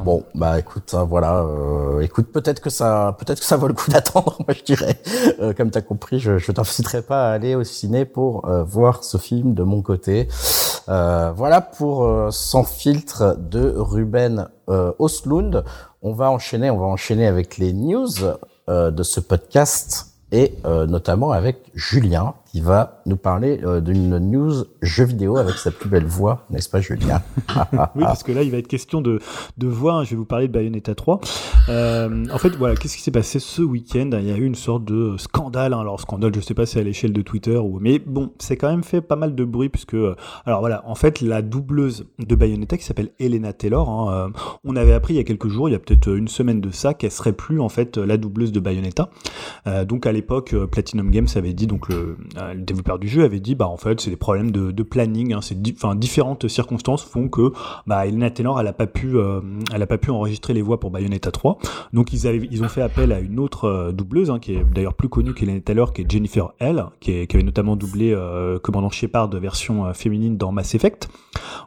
Bon, 0.03 0.23
bah 0.35 0.59
écoute, 0.59 0.93
hein, 0.93 1.03
voilà, 1.03 1.39
euh, 1.39 2.01
écoute, 2.01 2.31
peut-être 2.31 2.61
que 2.61 2.69
ça, 2.69 3.15
peut-être 3.17 3.39
que 3.39 3.45
ça 3.45 3.57
vaut 3.57 3.67
le 3.67 3.73
coup 3.73 3.89
d'attendre, 3.91 4.37
moi 4.39 4.55
je 4.55 4.63
dirais. 4.63 5.01
Euh, 5.39 5.53
comme 5.53 5.71
t'as 5.71 5.81
compris, 5.81 6.19
je, 6.19 6.37
je 6.37 6.51
t'inciterai 6.51 7.01
pas 7.01 7.29
à 7.29 7.33
aller 7.33 7.55
au 7.55 7.63
ciné 7.63 8.05
pour 8.05 8.45
euh, 8.47 8.63
voir 8.63 9.03
ce 9.03 9.17
film 9.17 9.53
de 9.53 9.63
mon 9.63 9.81
côté. 9.81 10.27
Euh, 10.87 11.31
voilà 11.35 11.61
pour 11.61 12.05
euh, 12.05 12.29
Sans 12.31 12.63
filtre 12.63 13.35
de 13.39 13.73
Ruben 13.75 14.47
euh, 14.69 14.91
Oslund. 14.99 15.63
On 16.01 16.13
va 16.13 16.29
enchaîner, 16.29 16.69
on 16.69 16.77
va 16.77 16.85
enchaîner 16.85 17.25
avec 17.27 17.57
les 17.57 17.73
news 17.73 18.07
de 18.67 19.03
ce 19.03 19.19
podcast 19.19 20.07
et 20.31 20.55
notamment 20.63 21.31
avec 21.31 21.71
Julien 21.75 22.33
qui 22.55 22.61
va 22.61 23.01
nous 23.05 23.17
parler 23.17 23.59
euh, 23.65 23.81
d'une 23.81 24.17
news 24.17 24.63
jeu 24.81 25.03
vidéo 25.03 25.35
avec 25.35 25.55
sa 25.55 25.71
plus 25.71 25.89
belle 25.89 26.05
voix, 26.05 26.45
n'est-ce 26.49 26.69
pas 26.69 26.79
Julien 26.79 27.21
Oui, 27.95 28.05
parce 28.05 28.23
que 28.23 28.31
là, 28.31 28.43
il 28.43 28.51
va 28.51 28.59
être 28.59 28.69
question 28.69 29.01
de, 29.01 29.19
voix. 29.61 29.95
hein. 29.95 30.03
Je 30.05 30.11
vais 30.11 30.15
vous 30.15 30.23
parler 30.23 30.47
de 30.47 30.53
Bayonetta 30.53 30.95
3. 30.95 31.19
Euh, 31.67 32.25
en 32.31 32.37
fait, 32.37 32.55
voilà, 32.55 32.77
qu'est-ce 32.77 32.95
qui 32.95 33.01
s'est 33.03 33.11
passé 33.11 33.39
ce 33.39 33.61
week-end? 33.61 34.09
Il 34.13 34.25
y 34.29 34.31
a 34.31 34.37
eu 34.37 34.45
une 34.45 34.55
sorte 34.55 34.85
de 34.85 35.17
scandale. 35.17 35.73
hein. 35.73 35.81
Alors, 35.81 35.99
scandale, 35.99 36.33
je 36.33 36.39
sais 36.39 36.53
pas 36.53 36.65
si 36.65 36.75
c'est 36.75 36.79
à 36.79 36.83
l'échelle 36.83 37.11
de 37.11 37.21
Twitter 37.21 37.57
ou. 37.57 37.79
Mais 37.81 37.99
bon, 37.99 38.31
c'est 38.39 38.55
quand 38.55 38.69
même 38.69 38.85
fait 38.85 39.01
pas 39.01 39.17
mal 39.17 39.35
de 39.35 39.43
bruit, 39.43 39.67
puisque. 39.67 39.95
euh, 39.95 40.15
Alors 40.45 40.61
voilà, 40.61 40.81
en 40.87 40.95
fait, 40.95 41.19
la 41.19 41.41
doubleuse 41.41 42.05
de 42.19 42.35
Bayonetta 42.35 42.77
qui 42.77 42.85
s'appelle 42.85 43.09
Elena 43.19 43.51
Taylor, 43.51 43.89
hein, 43.89 44.31
on 44.63 44.77
avait 44.77 44.93
appris 44.93 45.15
il 45.15 45.17
y 45.17 45.19
a 45.19 45.25
quelques 45.25 45.49
jours, 45.49 45.67
il 45.67 45.73
y 45.73 45.75
a 45.75 45.79
peut-être 45.79 46.07
une 46.07 46.29
semaine 46.29 46.61
de 46.61 46.71
ça, 46.71 46.93
qu'elle 46.93 47.11
serait 47.11 47.33
plus 47.33 47.59
en 47.59 47.67
fait 47.67 47.97
la 47.97 48.15
doubleuse 48.15 48.53
de 48.53 48.61
Bayonetta. 48.61 49.09
Donc 49.85 50.05
à 50.05 50.13
l'époque, 50.13 50.55
Platinum 50.71 51.11
Games 51.11 51.27
avait 51.35 51.51
dit, 51.51 51.67
donc 51.67 51.89
le, 51.89 52.15
le 52.53 52.61
développeur 52.61 52.99
du 52.99 53.07
jeu 53.07 53.23
avait 53.23 53.39
dit, 53.39 53.55
bah 53.55 53.67
en 53.67 53.77
fait, 53.77 53.99
c'est 54.01 54.09
des 54.09 54.15
problèmes 54.15 54.51
de, 54.51 54.83
planning. 54.83 55.33
hein. 55.33 55.39
c'est 55.41 55.61
différentes 55.61 56.47
circonstances 56.47 57.03
font 57.03 57.27
que 57.27 57.51
bah, 57.87 58.05
Elena 58.05 58.29
Taylor, 58.29 58.59
elle 58.59 58.67
a 58.67 58.73
pas 58.73 58.87
pu, 58.87 59.17
euh, 59.17 59.41
elle 59.73 59.81
a 59.81 59.87
pas 59.87 59.97
pu 59.97 60.11
enregistrer 60.11 60.53
les 60.53 60.61
voix 60.61 60.79
pour 60.79 60.91
Bayonetta 60.91 61.31
3. 61.31 61.57
Donc 61.93 62.13
ils, 62.13 62.27
avaient, 62.27 62.47
ils 62.51 62.63
ont 62.63 62.69
fait 62.69 62.81
appel 62.81 63.11
à 63.11 63.19
une 63.19 63.39
autre 63.39 63.65
euh, 63.65 63.91
doubleuse, 63.91 64.29
hein, 64.31 64.39
qui 64.39 64.53
est 64.53 64.63
d'ailleurs 64.63 64.93
plus 64.93 65.09
connue 65.09 65.33
qu'Elena 65.33 65.59
Taylor, 65.59 65.93
qui 65.93 66.01
est 66.03 66.11
Jennifer 66.11 66.51
L, 66.59 66.85
qui, 66.99 67.11
est- 67.11 67.27
qui 67.27 67.35
avait 67.35 67.43
notamment 67.45 67.75
doublé 67.75 68.11
euh, 68.13 68.59
Commandant 68.59 68.89
Shepard 68.89 69.29
version 69.29 69.85
euh, 69.85 69.93
féminine 69.93 70.37
dans 70.37 70.51
Mass 70.51 70.75
Effect. 70.75 71.09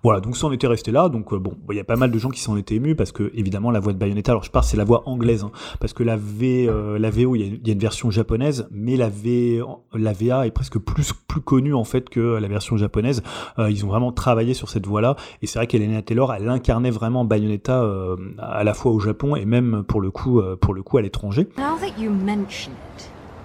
Voilà, 0.03 0.21
donc 0.21 0.37
ça 0.37 0.47
en 0.47 0.53
était 0.53 0.67
resté 0.67 0.93
là. 0.93 1.09
Donc 1.09 1.35
bon, 1.35 1.55
il 1.71 1.77
y 1.77 1.81
a 1.81 1.85
pas 1.85 1.97
mal 1.97 2.11
de 2.11 2.19
gens 2.19 2.31
qui 2.31 2.41
s'en 2.41 2.57
étaient 2.57 2.77
émus 2.77 2.95
parce 2.95 3.13
que 3.13 3.31
évidemment 3.35 3.71
la 3.71 3.81
voix 3.81 3.93
de 3.93 3.99
Bayonetta, 3.99 4.33
alors 4.33 4.45
je 4.45 4.51
parle 4.51 4.65
c'est 4.65 4.77
la 4.77 4.85
voix 4.85 5.03
anglaise, 5.09 5.45
hein, 5.45 5.51
parce 5.81 5.93
que 5.93 6.03
la, 6.03 6.17
v, 6.17 6.71
la 6.99 7.11
VO, 7.11 7.35
il 7.35 7.41
y, 7.43 7.61
y 7.67 7.71
a 7.71 7.73
une 7.73 7.79
version 7.79 8.11
japonaise, 8.11 8.69
mais 8.71 8.97
la, 8.97 9.09
v, 9.09 9.61
la 9.95 10.13
VA 10.13 10.47
est 10.47 10.51
presque 10.51 10.68
plus, 10.77 11.13
plus 11.13 11.41
connue 11.41 11.75
en 11.75 11.85
fait 11.85 12.09
que 12.11 12.39
la 12.39 12.49
version 12.49 12.77
japonaise. 12.77 13.23
Euh, 13.59 13.71
ils 13.71 13.85
ont 13.85 13.89
vraiment 13.89 14.13
travaillé 14.13 14.55
sur 14.55 14.69
cette 14.69 14.87
voix-là, 14.87 15.17
et 15.41 15.47
c'est 15.47 15.59
vrai 15.59 15.67
qu'Elena 15.67 16.03
Taylor, 16.03 16.35
elle 16.35 16.49
incarnait 16.49 16.91
vraiment 16.91 17.25
Bayonetta 17.25 17.83
euh, 17.83 18.17
à 18.39 18.65
la 18.65 18.75
fois 18.75 18.93
au 18.93 19.01
Japon 19.01 19.37
et 19.37 19.45
même 19.45 19.85
pour 19.85 20.01
le 20.01 20.11
coup, 20.11 20.41
euh, 20.41 20.57
pour 20.57 20.75
le 20.75 20.83
coup 20.83 20.99
à 20.99 21.03
l'étranger. 21.03 21.49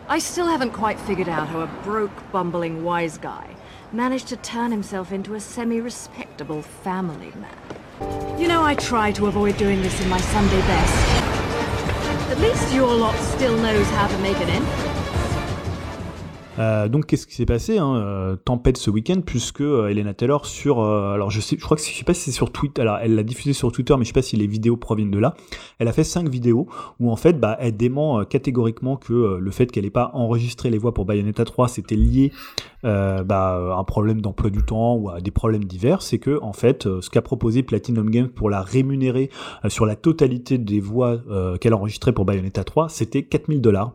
I 0.09 0.19
still 0.19 0.45
haven't 0.45 0.73
quite 0.73 0.99
figured 0.99 1.29
out 1.29 1.47
how 1.47 1.61
a 1.61 1.69
broke, 1.85 2.11
bumbling 2.33 2.83
wise 2.83 3.17
guy 3.17 3.55
managed 3.93 4.27
to 4.27 4.35
turn 4.35 4.69
himself 4.69 5.13
into 5.13 5.33
a 5.33 5.39
semi 5.39 5.79
respectable 5.79 6.61
family 6.61 7.31
man. 7.39 8.37
You 8.37 8.49
know, 8.49 8.63
I 8.63 8.75
try 8.75 9.13
to 9.13 9.27
avoid 9.27 9.55
doing 9.57 9.81
this 9.81 10.01
in 10.01 10.09
my 10.09 10.19
Sunday 10.19 10.59
best. 10.61 11.23
At 12.31 12.39
least 12.39 12.73
your 12.73 12.93
lot 12.93 13.15
still 13.35 13.55
knows 13.57 13.89
how 13.91 14.07
to 14.07 14.17
make 14.19 14.39
it 14.41 14.49
in. 14.49 15.02
Euh, 16.59 16.87
donc 16.87 17.07
qu'est-ce 17.07 17.25
qui 17.25 17.33
s'est 17.33 17.47
passé 17.47 17.79
hein, 17.79 17.95
euh, 17.95 18.35
Tempête 18.35 18.77
ce 18.77 18.91
week-end 18.91 19.21
puisque 19.25 19.61
euh, 19.61 19.87
Elena 19.87 20.13
Taylor 20.13 20.45
sur 20.45 20.83
alors 20.83 21.31
je 21.31 21.41
sais 21.41 21.55
je 21.57 21.63
crois 21.63 21.77
que 21.77 21.83
je 21.83 21.89
sais 21.89 22.03
pas 22.03 22.13
si 22.13 22.25
c'est 22.25 22.31
sur 22.31 22.51
Twitter 22.51 22.83
alors 22.83 22.99
elle 23.01 23.15
l'a 23.15 23.23
diffusé 23.23 23.53
sur 23.53 23.71
Twitter 23.71 23.95
mais 23.97 24.03
je 24.03 24.09
sais 24.09 24.13
pas 24.13 24.21
si 24.21 24.35
les 24.37 24.45
vidéos 24.45 24.77
proviennent 24.77 25.09
de 25.09 25.17
là 25.17 25.33
elle 25.79 25.87
a 25.87 25.93
fait 25.93 26.03
cinq 26.03 26.29
vidéos 26.29 26.67
où 26.99 27.11
en 27.11 27.15
fait, 27.15 27.39
bah, 27.39 27.57
elle 27.59 27.75
dément 27.75 28.23
catégoriquement 28.25 28.97
que 28.97 29.37
le 29.37 29.51
fait 29.51 29.71
qu'elle 29.71 29.83
n'ait 29.83 29.89
pas 29.89 30.11
enregistré 30.13 30.69
les 30.69 30.77
voix 30.77 30.93
pour 30.93 31.05
Bayonetta 31.05 31.45
3, 31.45 31.67
c'était 31.67 31.95
lié 31.95 32.31
bah, 32.83 33.75
un 33.77 33.83
problème 33.83 34.21
d'emploi 34.21 34.49
du 34.49 34.63
temps 34.63 34.95
ou 34.95 35.09
à 35.09 35.21
des 35.21 35.31
problèmes 35.31 35.63
divers, 35.63 36.01
c'est 36.01 36.19
que 36.19 36.39
en 36.41 36.53
fait, 36.53 36.83
ce 36.83 37.09
qu'a 37.09 37.21
proposé 37.21 37.63
Platinum 37.63 38.09
Games 38.09 38.29
pour 38.29 38.49
la 38.49 38.61
rémunérer 38.61 39.29
sur 39.67 39.85
la 39.85 39.95
totalité 39.95 40.57
des 40.57 40.79
voix 40.79 41.17
qu'elle 41.59 41.73
a 41.73 41.77
enregistrées 41.77 42.13
pour 42.13 42.25
Bayonetta 42.25 42.63
3, 42.63 42.89
c'était 42.89 43.23
4000 43.23 43.61
dollars. 43.61 43.93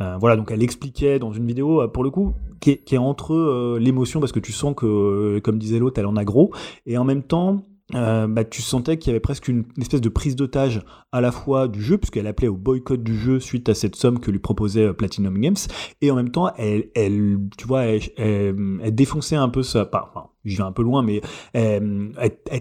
Euh, 0.00 0.16
voilà, 0.18 0.36
donc 0.36 0.50
elle 0.50 0.62
expliquait 0.62 1.18
dans 1.18 1.32
une 1.32 1.46
vidéo, 1.46 1.82
euh, 1.82 1.88
pour 1.88 2.04
le 2.04 2.10
coup, 2.10 2.34
qui 2.60 2.70
est, 2.70 2.98
entre 2.98 3.34
euh, 3.34 3.78
l'émotion, 3.80 4.20
parce 4.20 4.32
que 4.32 4.40
tu 4.40 4.52
sens 4.52 4.74
que, 4.76 5.40
comme 5.40 5.58
disait 5.58 5.78
l'autre, 5.78 5.98
elle 5.98 6.06
en 6.06 6.16
a 6.16 6.24
gros, 6.24 6.52
et 6.86 6.98
en 6.98 7.04
même 7.04 7.22
temps, 7.22 7.62
bah, 7.90 8.44
tu 8.44 8.60
sentais 8.60 8.98
qu'il 8.98 9.08
y 9.08 9.12
avait 9.12 9.20
presque 9.20 9.48
une, 9.48 9.64
espèce 9.80 10.02
de 10.02 10.10
prise 10.10 10.36
d'otage 10.36 10.82
à 11.10 11.22
la 11.22 11.32
fois 11.32 11.68
du 11.68 11.80
jeu, 11.82 11.96
puisqu'elle 11.96 12.26
appelait 12.26 12.48
au 12.48 12.56
boycott 12.56 13.02
du 13.02 13.16
jeu 13.16 13.40
suite 13.40 13.68
à 13.70 13.74
cette 13.74 13.96
somme 13.96 14.20
que 14.20 14.30
lui 14.30 14.40
proposait 14.40 14.92
Platinum 14.92 15.38
Games, 15.38 15.56
et 16.02 16.10
en 16.10 16.14
même 16.14 16.30
temps, 16.30 16.52
elle, 16.58 16.90
elle 16.94 17.38
tu 17.56 17.66
vois, 17.66 17.84
elle, 17.84 18.94
défonçait 18.94 19.36
un 19.36 19.48
peu 19.48 19.62
ça, 19.62 19.88
enfin, 19.92 20.28
je 20.44 20.56
vais 20.56 20.62
un 20.62 20.72
peu 20.72 20.82
loin, 20.82 21.02
mais 21.02 21.20
elle, 21.52 22.12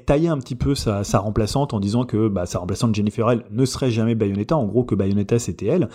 taillait 0.05 0.27
un 0.27 0.37
petit 0.37 0.55
peu 0.55 0.75
sa, 0.75 1.03
remplaçante 1.19 1.73
en 1.73 1.79
disant 1.79 2.05
que 2.05 2.27
bah, 2.27 2.45
sa 2.45 2.59
remplaçante 2.59 2.95
Jennifer 2.95 3.29
L 3.29 3.43
ne 3.51 3.65
serait 3.65 3.91
jamais 3.91 4.15
Bayonetta, 4.15 4.55
en 4.55 4.65
gros 4.65 4.83
que 4.83 4.95
Bayonetta 4.95 5.39
c'était 5.39 5.67
elle. 5.67 5.89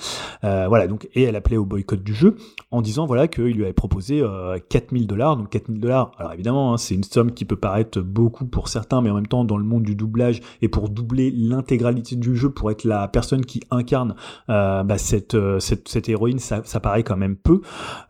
Euh, 0.45 0.67
voilà, 0.69 0.87
donc 0.87 1.09
et 1.15 1.23
elle 1.23 1.37
appelait 1.37 1.57
au 1.57 1.65
boycott 1.65 2.03
du 2.03 2.15
jeu 2.15 2.37
en 2.71 2.83
disant 2.83 3.07
voilà 3.07 3.29
qu'il 3.29 3.45
lui 3.45 3.65
avait 3.65 3.73
proposé 3.73 4.23
4000 4.69 5.03
euh, 5.03 5.07
dollars, 5.07 5.37
donc 5.37 5.51
4000 5.51 5.81
dollars. 5.81 6.13
Alors 6.19 6.33
évidemment, 6.33 6.75
hein, 6.75 6.77
c'est 6.77 6.95
une 6.95 7.05
somme 7.05 7.33
qui 7.33 7.45
peut 7.45 7.57
paraître 7.57 8.01
beaucoup 8.01 8.47
pour 8.47 8.69
certains, 8.69 9.01
mais 9.01 9.11
en 9.11 9.15
même 9.15 9.27
temps 9.27 9.45
dans 9.45 9.59
le 9.59 9.65
monde 9.65 9.83
du 9.83 9.95
doublage 9.95 10.41
et 10.61 10.69
pour 10.69 10.89
doubler 10.89 11.31
l'intégralité 11.31 12.17
du 12.17 12.37
jeu, 12.37 12.51
pour 12.51 12.71
être 12.71 12.85
la 12.85 13.09
personne 13.09 13.45
qui 13.45 13.61
incarne 13.71 14.15
euh, 14.49 14.83
bah, 14.83 14.99
cette, 14.99 15.37
cette, 15.59 15.89
cette 15.89 16.09
héroïne, 16.09 16.39
ça, 16.39 16.63
ça, 16.65 16.81
paraît 16.81 17.03
quand 17.03 17.17
même 17.17 17.37
peu. 17.37 17.61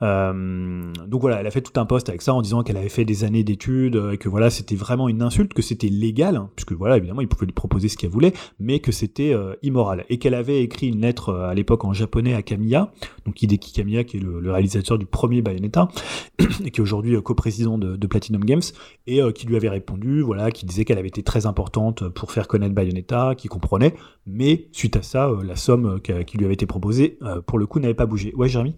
donc 0.00 1.20
voilà, 1.20 1.40
elle 1.40 1.46
a 1.46 1.50
fait 1.50 1.62
tout 1.62 1.78
un 1.80 1.86
post 1.86 2.08
avec 2.08 2.22
ça 2.22 2.34
en 2.34 2.42
disant 2.42 2.62
qu'elle 2.62 2.76
avait 2.76 2.88
fait 2.88 3.04
des 3.04 3.24
années 3.24 3.44
d'études 3.44 3.61
euh, 3.68 4.12
et 4.12 4.18
que 4.18 4.28
voilà, 4.28 4.50
c'était 4.50 4.74
vraiment 4.74 5.08
une 5.08 5.22
insulte, 5.22 5.54
que 5.54 5.62
c'était 5.62 5.88
légal, 5.88 6.36
hein, 6.36 6.50
puisque 6.56 6.72
voilà, 6.72 6.96
évidemment, 6.96 7.20
il 7.20 7.28
pouvait 7.28 7.46
lui 7.46 7.52
proposer 7.52 7.88
ce 7.88 7.96
qu'elle 7.96 8.10
voulait, 8.10 8.32
mais 8.58 8.80
que 8.80 8.92
c'était 8.92 9.32
euh, 9.32 9.54
immoral. 9.62 10.04
Et 10.08 10.18
qu'elle 10.18 10.34
avait 10.34 10.62
écrit 10.62 10.88
une 10.88 11.00
lettre 11.00 11.30
euh, 11.30 11.48
à 11.48 11.54
l'époque 11.54 11.84
en 11.84 11.92
japonais 11.92 12.34
à 12.34 12.42
Kamiya, 12.42 12.92
donc 13.24 13.42
Hideki 13.42 13.72
Kamiya, 13.72 14.04
qui 14.04 14.18
est 14.18 14.20
le, 14.20 14.52
réalisateur 14.52 14.98
du 14.98 15.06
premier 15.06 15.42
Bayonetta, 15.42 15.88
et 16.64 16.70
qui 16.70 16.80
est 16.80 16.82
aujourd'hui 16.82 17.20
coprésident 17.22 17.78
de, 17.78 17.96
de, 17.96 18.06
Platinum 18.06 18.44
Games, 18.44 18.62
et 19.06 19.20
qui 19.34 19.46
lui 19.46 19.56
avait 19.56 19.70
répondu, 19.70 20.20
voilà, 20.20 20.50
qui 20.50 20.66
disait 20.66 20.84
qu'elle 20.84 20.98
avait 20.98 21.08
été 21.08 21.22
très 21.22 21.46
importante 21.46 22.08
pour 22.08 22.32
faire 22.32 22.48
connaître 22.48 22.74
Bayonetta, 22.74 23.34
qui 23.36 23.48
comprenait, 23.48 23.94
mais 24.26 24.66
suite 24.72 24.96
à 24.96 25.02
ça, 25.02 25.30
la 25.42 25.56
somme 25.56 26.00
qui 26.00 26.36
lui 26.36 26.44
avait 26.44 26.54
été 26.54 26.66
proposée, 26.66 27.18
pour 27.46 27.58
le 27.58 27.66
coup, 27.66 27.80
n'avait 27.80 27.94
pas 27.94 28.06
bougé. 28.06 28.34
Ouais, 28.36 28.48
Jérémy? 28.48 28.74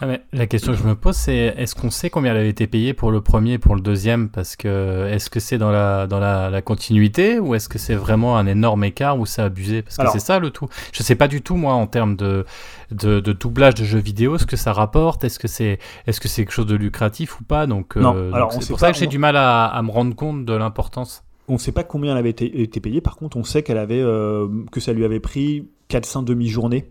Ah, 0.00 0.06
la 0.32 0.46
question 0.48 0.72
que 0.72 0.78
je 0.78 0.82
me 0.82 0.96
pose, 0.96 1.14
c'est 1.14 1.54
est-ce 1.56 1.76
qu'on 1.76 1.90
sait 1.90 2.10
combien 2.10 2.32
elle 2.32 2.38
avait 2.38 2.48
été 2.48 2.66
payée 2.66 2.94
pour 2.94 3.12
le 3.12 3.20
premier 3.20 3.52
et 3.52 3.58
pour 3.58 3.76
le 3.76 3.80
deuxième? 3.80 4.28
Parce 4.28 4.56
que 4.56 5.08
est-ce 5.08 5.30
que 5.30 5.38
c'est 5.38 5.56
dans 5.56 5.70
la 5.70 6.08
dans 6.08 6.18
la, 6.18 6.62
continuité 6.62 7.38
ou 7.38 7.54
est-ce 7.54 7.68
que 7.68 7.78
c'est 7.78 7.94
vraiment 7.94 8.36
un 8.36 8.46
énorme 8.46 8.82
écart 8.82 9.18
où 9.18 9.24
ça 9.24 9.42
a 9.42 9.46
abusé? 9.46 9.82
Parce 9.82 9.96
que 9.96 10.08
c'est 10.10 10.26
ça 10.26 10.40
le 10.40 10.50
tout. 10.50 10.66
Je 10.92 11.02
sais 11.04 11.14
pas 11.14 11.28
du 11.28 11.42
tout 11.42 11.54
moi 11.54 11.74
en 11.74 11.86
termes 11.86 12.16
de, 12.16 12.44
de, 12.90 13.20
doublage 13.20 13.74
de 13.74 13.84
jeux 13.84 14.00
vidéo 14.00 14.36
ce 14.36 14.46
que 14.46 14.56
ça 14.56 14.72
rapporte. 14.72 15.22
Est-ce 15.22 15.38
que 15.38 15.46
c'est 15.46 15.78
est-ce 16.08 16.20
que 16.20 16.26
c'est 16.26 16.42
quelque 16.42 16.54
chose 16.54 16.66
de 16.66 16.76
lucratif 16.76 17.40
ou 17.40 17.44
pas? 17.44 17.66
Donc, 17.66 17.96
euh, 17.96 18.32
c'est 18.60 18.68
pour 18.68 18.80
ça 18.80 18.90
que 18.90 18.98
j'ai 18.98 19.06
du 19.06 19.18
mal 19.18 19.36
à, 19.36 19.80
me 19.84 19.92
rendre 19.92 20.16
compte 20.16 20.44
de 20.44 20.54
l'importance. 20.54 21.22
On 21.46 21.54
ne 21.54 21.58
sait 21.58 21.72
pas 21.72 21.84
combien 21.84 22.12
elle 22.12 22.18
avait 22.18 22.30
été, 22.30 22.80
payée. 22.80 23.00
Par 23.00 23.16
contre, 23.16 23.36
on 23.36 23.44
sait 23.44 23.62
qu'elle 23.62 23.78
avait 23.78 24.00
euh, 24.00 24.48
que 24.72 24.80
ça 24.80 24.92
lui 24.92 25.04
avait 25.04 25.20
pris 25.20 25.68
400 25.88 26.22
demi-journées 26.22 26.86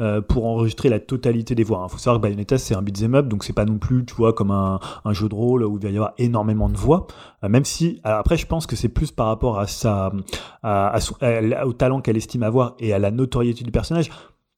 euh, 0.00 0.20
pour 0.20 0.46
enregistrer 0.46 0.88
la 0.88 1.00
totalité 1.00 1.54
des 1.54 1.64
voix. 1.64 1.86
Il 1.88 1.92
faut 1.92 1.98
savoir 1.98 2.20
que 2.20 2.22
Bayonetta 2.22 2.58
c'est 2.58 2.74
un 2.74 2.82
beat'em 2.82 3.14
up, 3.14 3.28
donc 3.28 3.44
c'est 3.44 3.52
pas 3.52 3.64
non 3.64 3.78
plus, 3.78 4.04
tu 4.04 4.14
vois, 4.14 4.32
comme 4.32 4.50
un, 4.50 4.78
jeu 5.12 5.28
de 5.28 5.34
rôle 5.34 5.64
où 5.64 5.78
il 5.78 5.82
va 5.82 5.90
y 5.90 5.96
avoir 5.96 6.12
énormément 6.18 6.68
de 6.68 6.76
voix. 6.76 7.06
Euh, 7.44 7.48
même 7.48 7.64
si, 7.64 8.00
après, 8.04 8.36
je 8.36 8.46
pense 8.46 8.66
que 8.66 8.76
c'est 8.76 8.88
plus 8.88 9.10
par 9.10 9.26
rapport 9.26 9.58
à 9.58 9.66
sa, 9.66 10.12
au 10.62 11.72
talent 11.72 12.00
qu'elle 12.00 12.16
estime 12.16 12.42
avoir 12.42 12.74
et 12.78 12.92
à 12.92 12.98
la 12.98 13.10
notoriété 13.10 13.64
du 13.64 13.70
personnage. 13.70 14.10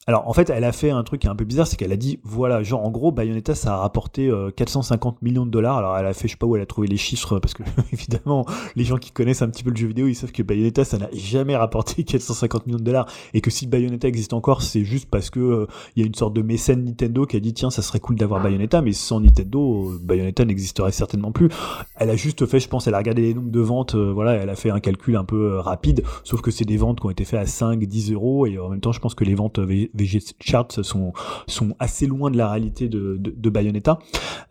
Alors 0.07 0.27
en 0.27 0.33
fait, 0.33 0.49
elle 0.49 0.65
a 0.65 0.73
fait 0.73 0.91
un 0.91 1.03
truc 1.03 1.27
un 1.27 1.37
peu 1.37 1.45
bizarre, 1.45 1.67
c'est 1.67 1.77
qu'elle 1.77 1.93
a 1.93 1.97
dit 1.97 2.21
voilà, 2.25 2.63
genre 2.63 2.83
en 2.83 2.91
gros, 2.91 3.13
Bayonetta 3.13 3.55
ça 3.55 3.75
a 3.75 3.77
rapporté 3.77 4.33
450 4.57 5.15
euh, 5.15 5.19
millions 5.21 5.45
de 5.45 5.51
dollars. 5.51 5.77
Alors 5.77 5.97
elle 5.99 6.07
a 6.07 6.15
fait, 6.15 6.27
je 6.27 6.33
sais 6.33 6.39
pas 6.39 6.47
où 6.47 6.57
elle 6.57 6.63
a 6.63 6.67
trouvé 6.67 6.89
les 6.89 6.97
chiffres, 6.97 7.39
parce 7.39 7.53
que 7.53 7.63
évidemment, 7.93 8.47
les 8.77 8.85
gens 8.85 8.97
qui 8.97 9.11
connaissent 9.11 9.43
un 9.43 9.51
petit 9.51 9.63
peu 9.63 9.69
le 9.69 9.77
jeu 9.77 9.89
vidéo, 9.89 10.07
ils 10.07 10.15
savent 10.15 10.33
que 10.33 10.43
Bayonetta 10.43 10.85
ça 10.85 10.97
n'a 10.97 11.11
jamais 11.13 11.55
rapporté 11.55 12.03
450 12.05 12.67
millions 12.67 12.79
de 12.79 12.85
dollars 12.85 13.07
et 13.35 13.43
que 13.43 13.51
si 13.51 13.67
Bayonetta 13.67 14.09
existe 14.09 14.33
encore, 14.33 14.63
c'est 14.63 14.85
juste 14.85 15.11
parce 15.11 15.29
que 15.29 15.39
euh, 15.39 15.67
il 15.97 16.01
y 16.01 16.03
a 16.03 16.07
une 16.07 16.15
sorte 16.15 16.33
de 16.33 16.41
mécène 16.41 16.85
Nintendo 16.85 17.27
qui 17.27 17.37
a 17.37 17.41
dit 17.41 17.53
tiens, 17.53 17.69
ça 17.69 17.83
serait 17.83 18.01
cool 18.01 18.17
d'avoir 18.17 18.43
Bayonetta, 18.43 18.81
mais 18.81 18.95
sans 18.95 19.21
Nintendo, 19.21 19.91
euh, 19.91 20.01
Bayonetta 20.03 20.47
n'existerait 20.47 20.93
certainement 20.93 21.31
plus. 21.31 21.51
Elle 21.97 22.09
a 22.09 22.17
juste 22.17 22.47
fait, 22.47 22.59
je 22.59 22.69
pense, 22.69 22.87
elle 22.87 22.95
a 22.95 22.99
regardé 22.99 23.21
les 23.21 23.35
nombres 23.35 23.51
de 23.51 23.61
ventes, 23.61 23.97
voilà, 23.97 24.33
elle 24.33 24.49
a 24.49 24.57
fait 24.57 24.71
un 24.71 24.81
calcul 24.81 25.17
un 25.17 25.25
peu 25.25 25.59
rapide, 25.59 26.05
sauf 26.25 26.41
que 26.41 26.51
c'est 26.51 26.65
des 26.65 26.79
ventes 26.79 27.01
qui 27.01 27.07
ont 27.07 27.11
été 27.11 27.27
faites 27.27 27.41
à 27.41 27.47
5, 27.47 27.85
10 27.85 28.13
euros 28.13 28.47
et 28.47 28.59
en 28.59 28.71
même 28.71 28.81
temps, 28.81 28.93
je 28.93 29.01
pense 29.01 29.15
que 29.15 29.25
les 29.25 29.35
ventes 29.35 29.61
VG 29.95 30.21
charts 30.41 30.85
sont, 30.85 31.13
sont 31.47 31.75
assez 31.79 32.07
loin 32.07 32.31
de 32.31 32.37
la 32.37 32.51
réalité 32.51 32.89
de, 32.89 33.51
Bayonetta. 33.51 33.99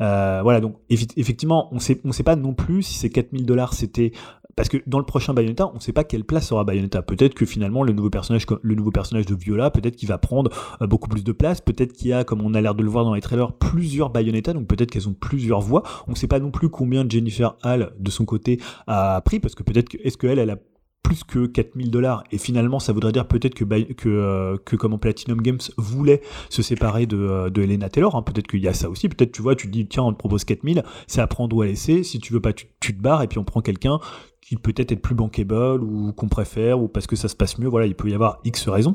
Euh, 0.02 0.42
voilà, 0.44 0.60
donc 0.60 0.76
effectivement, 0.90 1.70
on 1.72 1.78
on 2.04 2.12
sait 2.12 2.24
pas 2.24 2.36
non 2.36 2.54
plus 2.54 2.84
si 2.84 2.96
ces 2.96 3.10
4000 3.10 3.46
dollars 3.46 3.74
c'était 3.74 4.12
parce 4.60 4.68
que 4.68 4.78
dans 4.88 5.00
le 5.00 5.06
prochain 5.06 5.34
Bayonetta, 5.34 5.70
on 5.72 5.76
ne 5.76 5.80
sait 5.80 5.94
pas 5.94 6.04
quelle 6.04 6.26
place 6.26 6.52
aura 6.52 6.66
Bayonetta. 6.66 7.02
Peut-être 7.02 7.34
que 7.34 7.46
finalement 7.46 7.82
le 7.82 7.94
nouveau 7.94 8.10
personnage, 8.10 8.46
le 8.62 8.76
nouveau 8.76 8.92
personnage 8.92 9.26
de 9.26 9.34
Viola, 9.34 9.72
peut-être 9.72 9.96
qu'il 9.96 10.10
va 10.10 10.18
prendre 10.18 10.52
euh, 10.82 10.86
beaucoup 10.86 11.08
plus 11.08 11.24
de 11.24 11.32
place. 11.32 11.62
Peut-être 11.62 11.94
qu'il 11.94 12.10
y 12.10 12.14
a, 12.14 12.26
comme 12.26 12.42
on 12.42 12.54
a 12.54 12.60
l'air 12.60 12.76
de 12.76 12.84
le 12.84 12.90
voir 12.90 13.06
dans 13.06 13.14
les 13.14 13.22
trailers, 13.22 13.54
plusieurs 13.54 14.10
Bayonetta. 14.10 14.52
Donc 14.52 14.68
peut-être 14.68 14.92
qu'elles 14.92 15.08
ont 15.08 15.16
plusieurs 15.18 15.62
voix. 15.62 15.84
On 16.10 16.12
ne 16.12 16.18
sait 16.18 16.28
pas 16.28 16.42
non 16.42 16.52
plus 16.52 16.68
combien 16.68 17.08
Jennifer 17.08 17.56
Hall 17.64 17.94
de 17.98 18.12
son 18.12 18.26
côté 18.26 18.60
a 18.86 19.22
pris, 19.22 19.40
parce 19.40 19.56
que 19.56 19.64
peut-être 19.64 19.88
que 19.88 19.98
est-ce 20.04 20.18
qu'elle, 20.18 20.40
elle 20.40 20.50
a 20.50 20.58
plus 21.04 21.24
que 21.24 21.46
4000 21.48 21.92
dollars. 21.92 22.24
Et 22.32 22.38
finalement 22.38 22.80
ça 22.80 22.94
voudrait 22.94 23.12
dire 23.12 23.28
peut-être 23.28 23.56
que 23.56 23.64
que 23.94 24.10
euh, 24.10 24.98
Platinum 24.98 25.42
Games 25.42 25.60
voulait 25.78 26.22
se 26.50 26.62
séparer 26.62 27.06
de, 27.06 27.18
euh, 27.18 27.50
de 27.50 27.62
Elena 27.62 27.90
Taylor 27.90 28.16
hein, 28.16 28.22
peut-être 28.22 28.48
qu'il 28.48 28.62
y 28.62 28.68
a 28.68 28.74
ça 28.74 28.90
aussi. 28.90 29.10
Peut-être 29.10 29.32
tu 29.32 29.42
vois 29.42 29.56
tu 29.56 29.68
te 29.68 29.72
dis 29.72 29.88
tiens 29.88 30.04
on 30.04 30.14
te 30.14 30.18
propose 30.18 30.44
4000 30.44 30.84
c'est 31.08 31.22
à 31.22 31.28
prendre 31.28 31.56
ou 31.56 31.62
à 31.62 31.66
laisser. 31.66 32.04
Si 32.04 32.20
tu 32.20 32.34
veux 32.34 32.42
pas 32.42 32.54
tu 32.54 32.68
te 32.80 33.02
barres 33.02 33.24
et 33.24 33.28
puis 33.28 33.40
on 33.40 33.44
prend 33.44 33.62
quelqu'un 33.62 34.00
qui 34.42 34.56
peut-être 34.56 34.92
être 34.92 35.02
plus 35.02 35.16
bankable 35.16 35.84
ou 35.84 36.12
qu'on 36.14 36.28
préfère 36.28 36.82
ou 36.82 36.88
parce 36.88 37.08
que 37.08 37.16
ça 37.16 37.28
se 37.28 37.36
passe 37.36 37.58
mieux. 37.60 37.68
Voilà, 37.68 37.86
il 37.86 37.96
peut 37.96 38.10
y 38.10 38.14
avoir 38.14 38.40
X 38.46 38.68
raisons. 38.68 38.94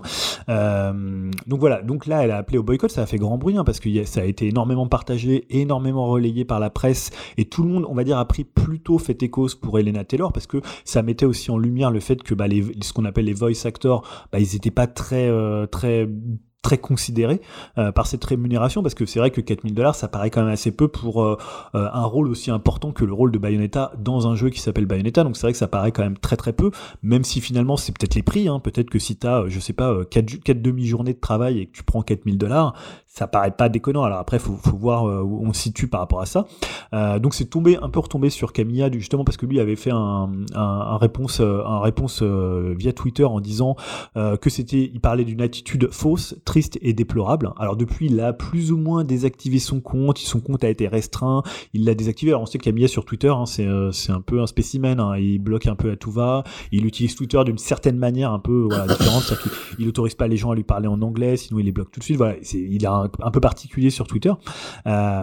Euh, 0.48 1.30
donc 1.46 1.61
voilà, 1.61 1.83
donc 1.83 2.07
là, 2.07 2.24
elle 2.24 2.30
a 2.30 2.38
appelé 2.38 2.59
au 2.59 2.62
boycott, 2.62 2.90
ça 2.90 3.02
a 3.02 3.07
fait 3.07 3.18
grand 3.18 3.38
bruit 3.38 3.57
hein, 3.57 3.64
parce 3.64 3.80
que 3.80 4.04
ça 4.04 4.20
a 4.20 4.24
été 4.24 4.48
énormément 4.48 4.87
partagé, 4.88 5.46
énormément 5.50 6.07
relayé 6.07 6.44
par 6.44 6.61
la 6.61 6.70
presse 6.70 7.11
et 7.37 7.44
tout 7.44 7.62
le 7.62 7.68
monde, 7.68 7.87
on 7.88 7.94
va 7.94 8.04
dire, 8.04 8.18
a 8.18 8.24
pris 8.26 8.44
plutôt 8.44 8.98
fait 8.98 9.22
et 9.22 9.30
cause 9.30 9.54
pour 9.54 9.78
Elena 9.78 10.04
Taylor 10.04 10.33
parce 10.33 10.46
que 10.46 10.61
ça 10.85 11.02
mettait 11.02 11.26
aussi 11.26 11.50
en 11.50 11.59
lumière 11.59 11.90
le 11.90 12.00
fait 12.00 12.22
que 12.22 12.35
bah, 12.35 12.48
les, 12.48 12.64
ce 12.83 12.92
qu'on 12.92 13.04
appelle 13.04 13.26
les 13.26 13.35
voice 13.35 13.64
actors, 13.64 14.02
bah, 14.33 14.40
ils 14.40 14.52
n'étaient 14.54 14.70
pas 14.70 14.87
très, 14.87 15.28
euh, 15.28 15.66
très 15.66 16.09
très 16.64 16.79
considéré 16.79 17.40
euh, 17.79 17.92
par 17.92 18.09
cette 18.09 18.24
rémunération 18.24 18.83
parce 18.83 18.94
que 18.94 19.07
c'est 19.07 19.20
vrai 19.20 19.31
que 19.31 19.40
4000 19.40 19.74
dollars 19.74 19.94
ça 19.94 20.09
paraît 20.09 20.31
quand 20.31 20.42
même 20.42 20.53
assez 20.53 20.72
peu 20.72 20.88
pour 20.88 21.22
euh, 21.22 21.37
euh, 21.74 21.88
un 21.92 22.05
rôle 22.05 22.27
aussi 22.27 22.50
important 22.50 22.90
que 22.90 23.05
le 23.05 23.12
rôle 23.12 23.31
de 23.31 23.38
Bayonetta 23.38 23.92
dans 23.98 24.27
un 24.27 24.35
jeu 24.35 24.48
qui 24.50 24.61
s'appelle 24.61 24.87
Bayonetta 24.87 25.22
donc 25.22 25.37
c'est 25.37 25.42
vrai 25.42 25.53
que 25.53 25.59
ça 25.59 25.68
paraît 25.68 25.92
quand 25.92 26.03
même 26.03 26.18
très 26.18 26.37
très 26.37 26.55
peu 26.55 26.70
même 27.03 27.22
si 27.22 27.40
finalement 27.40 27.77
c'est 27.77 27.92
peut-être 27.92 28.14
les 28.14 28.22
prix 28.22 28.48
hein. 28.48 28.61
peut-être 28.61 28.88
que 28.88 28.98
si 28.98 29.16
tu 29.16 29.27
as 29.27 29.44
je 29.46 29.61
sais 29.61 29.74
pas 29.74 30.05
4, 30.11 30.42
4 30.42 30.62
demi-journées 30.62 31.12
de 31.12 31.20
travail 31.20 31.61
et 31.61 31.66
que 31.66 31.77
tu 31.77 31.85
prends 31.85 32.03
4000 32.03 32.38
dollars 32.38 32.74
ça 33.16 33.27
paraît 33.27 33.53
pas 33.53 33.68
déconnant. 33.68 34.03
Alors 34.03 34.18
après, 34.18 34.38
faut, 34.38 34.57
faut 34.57 34.77
voir 34.77 35.05
où 35.05 35.46
on 35.46 35.53
se 35.53 35.62
situe 35.62 35.88
par 35.88 36.00
rapport 36.00 36.20
à 36.20 36.27
ça. 36.27 36.46
Euh, 36.92 37.18
donc 37.18 37.35
c'est 37.35 37.46
tombé 37.46 37.77
un 37.81 37.88
peu 37.88 38.00
retombé 38.00 38.29
sur 38.29 38.53
Camilla 38.53 38.90
justement 38.90 39.24
parce 39.24 39.37
que 39.37 39.46
lui 39.46 39.61
avait 39.61 39.77
fait 39.77 39.92
un, 39.92 40.31
un, 40.55 40.61
un 40.61 40.96
réponse, 40.98 41.40
un 41.40 41.81
réponse 41.81 42.22
via 42.22 42.92
Twitter 42.92 43.24
en 43.24 43.40
disant 43.40 43.77
que 44.14 44.50
c'était, 44.50 44.90
il 44.92 45.00
parlait 45.00 45.24
d'une 45.24 45.42
attitude 45.42 45.88
fausse, 45.90 46.37
triste 46.44 46.79
et 46.83 46.92
déplorable. 46.92 47.53
Alors 47.59 47.77
depuis, 47.77 48.07
il 48.07 48.20
a 48.20 48.33
plus 48.33 48.72
ou 48.72 48.77
moins 48.77 49.05
désactivé 49.05 49.59
son 49.59 49.81
compte, 49.81 50.18
son 50.18 50.40
compte 50.40 50.64
a 50.64 50.68
été 50.68 50.88
restreint, 50.88 51.42
il 51.72 51.85
l'a 51.85 51.94
désactivé. 51.94 52.33
Alors 52.33 52.42
on 52.42 52.46
sait 52.46 52.59
qu'Amia 52.59 52.88
sur 52.88 53.05
Twitter, 53.05 53.29
hein, 53.29 53.46
c'est 53.46 53.66
euh, 53.66 53.90
un 54.09 54.20
peu 54.20 54.40
un 54.40 54.46
spécimen, 54.46 54.98
hein. 55.00 55.16
il 55.16 55.38
bloque 55.38 55.66
un 55.66 55.77
peu 55.77 55.92
à 55.92 55.96
tout 55.96 56.11
va, 56.11 56.44
il 56.72 56.87
utilise 56.87 57.14
Twitter 57.14 57.40
d'une 57.44 57.59
certaine 57.59 57.96
manière 57.96 58.33
un 58.33 58.38
peu 58.38 58.66
voilà, 58.68 58.87
différente, 58.87 59.22
c'est-à-dire 59.22 59.53
qu'il 59.77 59.88
autorise 59.88 60.14
pas 60.14 60.27
les 60.27 60.37
gens 60.37 60.50
à 60.50 60.55
lui 60.55 60.64
parler 60.64 60.88
en 60.88 61.00
anglais, 61.03 61.37
sinon 61.37 61.61
il 61.61 61.66
les 61.66 61.72
bloque 61.72 61.90
tout 61.90 62.00
de 62.00 62.05
suite. 62.05 62.16
Voilà, 62.16 62.35
il 62.53 62.87
a 62.87 63.03
un, 63.22 63.30
peu 63.30 63.40
particulier 63.40 63.90
sur 63.90 64.06
Twitter. 64.06 64.32
Euh, 64.86 65.22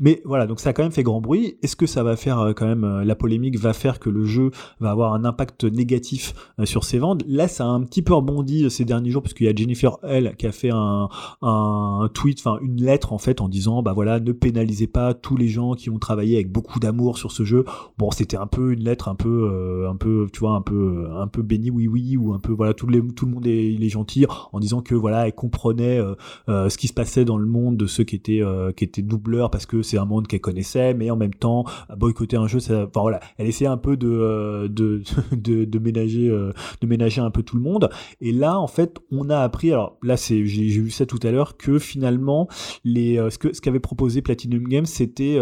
mais 0.00 0.22
voilà, 0.24 0.46
donc 0.46 0.60
ça 0.60 0.70
a 0.70 0.72
quand 0.72 0.82
même 0.82 0.92
fait 0.92 1.02
grand 1.02 1.20
bruit. 1.20 1.56
Est-ce 1.62 1.76
que 1.76 1.86
ça 1.86 2.02
va 2.02 2.16
faire 2.16 2.40
euh, 2.40 2.52
quand 2.52 2.66
même 2.66 2.84
euh, 2.84 3.04
la 3.04 3.14
polémique 3.14 3.58
va 3.58 3.72
faire 3.72 3.98
que 3.98 4.10
le 4.10 4.24
jeu 4.24 4.50
va 4.80 4.90
avoir 4.90 5.14
un 5.14 5.24
impact 5.24 5.64
négatif 5.64 6.34
sur 6.64 6.84
ses 6.84 6.98
ventes? 6.98 7.22
Là, 7.26 7.48
ça 7.48 7.64
a 7.64 7.68
un 7.68 7.82
petit 7.82 8.02
peu 8.02 8.14
rebondi 8.14 8.70
ces 8.70 8.84
derniers 8.84 9.10
jours 9.10 9.22
parce 9.22 9.34
qu'il 9.34 9.46
y 9.46 9.48
a 9.48 9.54
Jennifer 9.54 9.98
L 10.02 10.34
qui 10.38 10.46
a 10.46 10.52
fait 10.52 10.70
un, 10.72 11.08
un 11.42 12.08
tweet, 12.12 12.38
enfin 12.40 12.58
une 12.62 12.82
lettre 12.82 13.12
en 13.12 13.18
fait 13.18 13.40
en 13.40 13.48
disant 13.48 13.82
bah 13.82 13.92
voilà, 13.92 14.20
ne 14.20 14.32
pénalisez 14.32 14.86
pas 14.86 15.14
tous 15.14 15.36
les 15.36 15.48
gens 15.48 15.74
qui 15.74 15.90
ont 15.90 15.98
travaillé 15.98 16.36
avec 16.36 16.50
beaucoup 16.50 16.80
d'amour 16.80 17.18
sur 17.18 17.32
ce 17.32 17.44
jeu. 17.44 17.64
Bon, 17.98 18.10
c'était 18.10 18.36
un 18.36 18.46
peu 18.46 18.72
une 18.72 18.84
lettre 18.84 19.08
un 19.08 19.14
peu, 19.14 19.86
un 19.88 19.96
peu, 19.96 20.26
tu 20.32 20.40
vois, 20.40 20.52
un 20.52 20.62
peu, 20.62 21.08
un 21.14 21.26
peu 21.26 21.42
béni 21.42 21.70
oui 21.70 21.88
oui 21.88 22.16
ou 22.16 22.32
un 22.32 22.38
peu 22.38 22.52
voilà 22.52 22.74
tout, 22.74 22.86
tout 23.14 23.26
le 23.26 23.32
monde 23.32 23.46
est 23.46 23.88
gentil 23.88 24.26
en 24.52 24.60
disant 24.60 24.80
que 24.82 24.94
voilà, 24.94 25.26
elle 25.26 25.34
comprenait 25.34 26.00
ce 26.48 26.76
qui 26.76 26.88
se 26.88 26.92
passait 26.92 27.15
dans 27.24 27.38
le 27.38 27.46
monde 27.46 27.76
de 27.76 27.86
ceux 27.86 28.04
qui 28.04 28.16
étaient 28.16 28.42
qui 28.76 28.84
étaient 28.84 29.02
doubleurs 29.02 29.50
parce 29.50 29.66
que 29.66 29.82
c'est 29.82 29.98
un 29.98 30.04
monde 30.04 30.26
qu'elle 30.26 30.40
connaissait, 30.40 30.94
mais 30.94 31.10
en 31.10 31.16
même 31.16 31.34
temps 31.34 31.64
boycotter 31.96 32.36
un 32.36 32.46
jeu, 32.46 32.58
enfin 32.58 33.00
voilà, 33.00 33.20
elle 33.38 33.46
essayait 33.46 33.68
un 33.68 33.76
peu 33.76 33.96
de 33.96 34.08
euh, 34.08 34.68
de, 34.68 35.02
de, 35.32 35.64
de 35.64 35.78
ménager 35.78 36.28
euh, 36.28 36.52
de 36.80 36.86
ménager 36.86 37.20
un 37.20 37.30
peu 37.30 37.42
tout 37.42 37.56
le 37.56 37.62
monde. 37.62 37.90
Et 38.20 38.32
là, 38.32 38.58
en 38.58 38.66
fait, 38.66 38.98
on 39.10 39.30
a 39.30 39.38
appris, 39.38 39.72
alors 39.72 39.98
là, 40.02 40.16
c'est 40.16 40.46
j'ai 40.46 40.64
vu 40.64 40.90
ça 40.90 41.06
tout 41.06 41.20
à 41.22 41.30
l'heure, 41.30 41.56
que 41.56 41.78
finalement 41.78 42.48
les 42.84 43.18
euh, 43.18 43.30
ce 43.30 43.38
que 43.38 43.52
ce 43.52 43.60
qu'avait 43.60 43.80
proposé 43.80 44.22
Platinum 44.22 44.64
Games, 44.68 44.86
c'était 44.86 45.38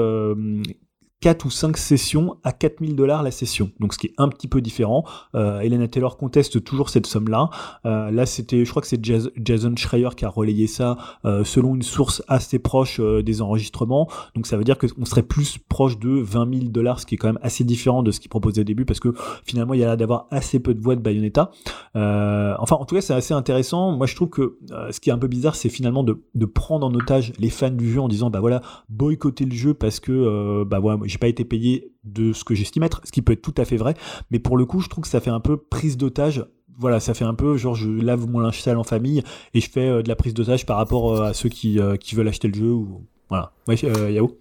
4 1.25 1.47
ou 1.47 1.51
5 1.51 1.79
sessions 1.79 2.37
à 2.45 2.53
4000 2.53 2.97
dollars 2.97 3.23
la 3.23 3.31
session. 3.31 3.71
Donc 3.81 3.95
ce 3.95 3.99
qui 3.99 4.09
est 4.09 4.15
un 4.19 4.29
petit 4.29 4.47
peu 4.47 4.61
différent. 4.61 5.05
Euh, 5.35 5.61
Elena 5.61 5.89
Taylor 5.89 6.19
conteste 6.19 6.63
toujours 6.63 6.91
cette 6.91 7.07
somme-là. 7.07 7.49
Euh, 7.87 8.11
là, 8.11 8.27
c'était, 8.27 8.63
je 8.63 8.69
crois 8.69 8.83
que 8.83 8.89
c'est 8.89 9.03
Jason 9.03 9.75
Schreier 9.75 10.11
qui 10.19 10.27
a 10.27 10.29
relayé 10.29 10.67
ça 10.67 10.99
euh, 11.25 11.43
selon 11.43 11.77
une 11.77 11.83
source 11.83 12.23
assez 12.29 12.59
proche 12.59 13.01
euh, 13.01 13.23
des 13.23 13.41
enregistrements. 13.41 14.07
Donc 14.35 14.47
ça 14.47 14.59
veut 14.59 14.65
dire 14.65 14.77
qu'on 14.77 15.07
serait 15.07 15.23
plus 15.23 15.57
proche 15.57 15.99
de 15.99 16.11
20 16.11 16.59
000 16.59 16.65
dollars, 16.71 17.01
ce 17.01 17.07
qui 17.07 17.15
est 17.15 17.19
quand 17.19 17.29
même 17.29 17.39
assez 17.41 17.65
différent 17.65 18.03
de 18.03 18.11
ce 18.11 18.21
qu'il 18.21 18.29
proposait 18.29 18.61
au 18.61 18.65
début 18.65 18.85
parce 18.85 19.01
que 19.01 19.15
finalement 19.47 19.73
il 19.73 19.81
y 19.81 19.83
a 19.83 19.87
l'air 19.87 19.97
d'avoir 19.97 20.27
assez 20.31 20.61
peu 20.61 20.75
de 20.75 20.81
voix 20.81 20.95
de 20.95 21.01
Bayonetta. 21.01 21.53
Enfin, 21.95 22.77
en 22.77 22.85
tout 22.85 22.97
cas, 22.97 23.01
c'est 23.01 23.15
assez 23.15 23.33
intéressant. 23.33 23.93
Moi, 23.93 24.07
je 24.07 24.15
trouve 24.15 24.29
que 24.29 24.59
ce 24.91 25.01
qui 25.01 25.09
est 25.09 25.13
un 25.15 25.19
peu 25.19 25.29
bizarre, 25.29 25.55
c'est 25.55 25.71
finalement 25.71 26.05
de, 26.05 26.45
prendre 26.45 26.87
en 26.87 26.93
otage 26.93 27.33
les 27.39 27.49
fans 27.49 27.71
du 27.71 27.91
jeu 27.91 28.01
en 28.03 28.09
disant 28.09 28.29
bah 28.29 28.41
voilà 28.41 28.61
boycotter 28.91 29.47
le 29.47 29.55
jeu 29.55 29.73
parce 29.73 30.01
que 30.01 30.65
bah 30.65 30.81
voilà 30.81 30.99
j'ai 31.15 31.19
pas 31.19 31.29
été 31.29 31.45
payé 31.45 31.93
de 32.03 32.33
ce 32.33 32.43
que 32.43 32.55
j'estime 32.55 32.83
être, 32.83 33.01
ce 33.05 33.13
qui 33.13 33.23
peut 33.23 33.33
être 33.33 33.43
tout 33.43 33.55
à 33.57 33.65
fait 33.65 33.77
vrai, 33.77 33.95
mais 34.33 34.41
pour 34.41 34.57
le 34.57 34.67
coup, 34.67 34.81
je 34.81 34.89
trouve 34.89 35.05
que 35.05 35.09
ça 35.09 35.21
fait 35.21 35.31
un 35.31 35.41
peu 35.41 35.57
prise 35.57 35.97
d'otage. 35.97 36.45
Voilà, 36.77 36.99
ça 36.99 37.15
fait 37.15 37.25
un 37.25 37.35
peu 37.35 37.57
genre 37.57 37.77
je 37.77 37.89
lave 37.89 38.29
mon 38.29 38.41
linge 38.41 38.61
sale 38.61 38.79
en 38.79 38.83
famille 38.83 39.23
et 39.55 39.61
je 39.61 39.71
fais 39.71 39.89
euh, 39.89 40.03
de 40.03 40.09
la 40.09 40.17
prise 40.17 40.35
d'otage 40.35 40.67
par 40.67 40.77
rapport 40.77 41.15
euh, 41.15 41.27
à 41.27 41.33
ceux 41.33 41.49
qui, 41.49 41.79
euh, 41.79 41.97
qui 41.97 42.17
veulent 42.17 42.27
acheter 42.27 42.49
le 42.49 42.55
jeu 42.55 42.73
ou 42.73 43.07
voilà. 43.29 43.53
Ouais, 43.69 43.77
Yao. 44.13 44.37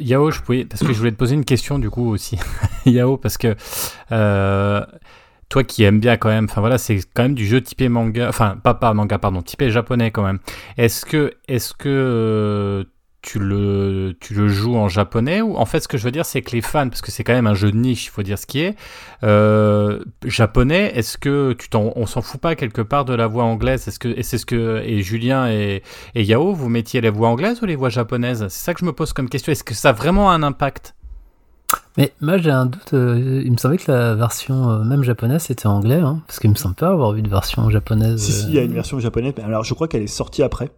Yao, 0.00 0.30
je 0.30 0.40
pouvais 0.40 0.64
parce 0.64 0.82
que 0.82 0.94
je 0.94 0.98
voulais 0.98 1.12
te 1.12 1.18
poser 1.18 1.34
une 1.34 1.44
question 1.44 1.78
du 1.78 1.90
coup 1.90 2.08
aussi. 2.08 2.38
Yao, 2.86 3.18
parce 3.18 3.36
que 3.36 3.54
toi 5.50 5.64
qui 5.64 5.82
aimes 5.82 6.00
bien 6.00 6.16
quand 6.16 6.30
même, 6.30 6.46
enfin 6.46 6.62
voilà, 6.62 6.78
c'est 6.78 7.00
quand 7.12 7.24
même 7.24 7.34
du 7.34 7.46
jeu 7.46 7.60
typé 7.60 7.90
manga, 7.90 8.30
enfin 8.30 8.56
pas 8.62 8.72
pas 8.72 8.94
manga 8.94 9.18
pardon, 9.18 9.42
typé 9.42 9.70
japonais 9.70 10.10
quand 10.10 10.24
même. 10.24 10.38
Est-ce 10.78 11.04
que 11.04 11.34
est-ce 11.48 11.74
que 11.74 12.86
tu 13.28 13.38
le, 13.38 14.16
tu 14.20 14.32
le 14.32 14.48
joues 14.48 14.76
en 14.76 14.88
japonais 14.88 15.42
ou 15.42 15.58
en 15.58 15.66
fait 15.66 15.80
ce 15.80 15.88
que 15.88 15.98
je 15.98 16.04
veux 16.04 16.10
dire 16.10 16.24
c'est 16.24 16.40
que 16.40 16.52
les 16.52 16.62
fans 16.62 16.88
parce 16.88 17.02
que 17.02 17.10
c'est 17.10 17.24
quand 17.24 17.34
même 17.34 17.46
un 17.46 17.52
jeu 17.52 17.70
de 17.70 17.76
niche 17.76 18.06
il 18.06 18.08
faut 18.08 18.22
dire 18.22 18.38
ce 18.38 18.46
qui 18.46 18.60
est 18.60 18.74
euh, 19.22 20.02
japonais 20.24 20.92
est-ce 20.94 21.18
que 21.18 21.52
tu 21.52 21.68
t'en, 21.68 21.92
on 21.94 22.06
s'en 22.06 22.22
fout 22.22 22.40
pas 22.40 22.54
quelque 22.54 22.80
part 22.80 23.04
de 23.04 23.12
la 23.12 23.26
voix 23.26 23.44
anglaise? 23.44 23.86
Est-ce 23.86 23.98
que 23.98 24.08
et 24.08 24.22
c'est 24.22 24.38
ce 24.38 24.46
que 24.46 24.82
et 24.82 25.02
Julien 25.02 25.46
et, 25.50 25.82
et 26.14 26.22
Yao 26.22 26.54
vous 26.54 26.70
mettiez 26.70 27.02
les 27.02 27.10
voix 27.10 27.28
anglaises 27.28 27.60
ou 27.60 27.66
les 27.66 27.76
voix 27.76 27.90
japonaises? 27.90 28.46
C'est 28.48 28.64
ça 28.64 28.72
que 28.72 28.80
je 28.80 28.86
me 28.86 28.94
pose 28.94 29.12
comme 29.12 29.28
question 29.28 29.52
est-ce 29.52 29.62
que 29.62 29.74
ça 29.74 29.90
a 29.90 29.92
vraiment 29.92 30.30
un 30.30 30.42
impact? 30.42 30.94
Mais 31.98 32.14
moi 32.22 32.38
j'ai 32.38 32.50
un 32.50 32.64
doute, 32.64 32.94
euh, 32.94 33.42
il 33.44 33.52
me 33.52 33.58
semblait 33.58 33.76
que 33.76 33.92
la 33.92 34.14
version 34.14 34.70
euh, 34.70 34.84
même 34.84 35.02
japonaise 35.02 35.42
c'était 35.42 35.66
anglais, 35.66 36.00
hein, 36.00 36.22
parce 36.26 36.38
qu'il 36.38 36.48
me 36.48 36.54
semble 36.54 36.76
pas 36.76 36.88
avoir 36.88 37.12
vu 37.12 37.20
de 37.20 37.28
version 37.28 37.68
japonaise. 37.68 38.22
Si, 38.22 38.32
si, 38.32 38.46
il 38.48 38.54
y 38.54 38.58
a 38.58 38.62
une 38.62 38.72
version 38.72 38.98
japonaise, 39.00 39.34
mais 39.36 39.44
alors 39.44 39.64
je 39.64 39.74
crois 39.74 39.86
qu'elle 39.86 40.04
est 40.04 40.06
sortie 40.06 40.42
après. 40.42 40.70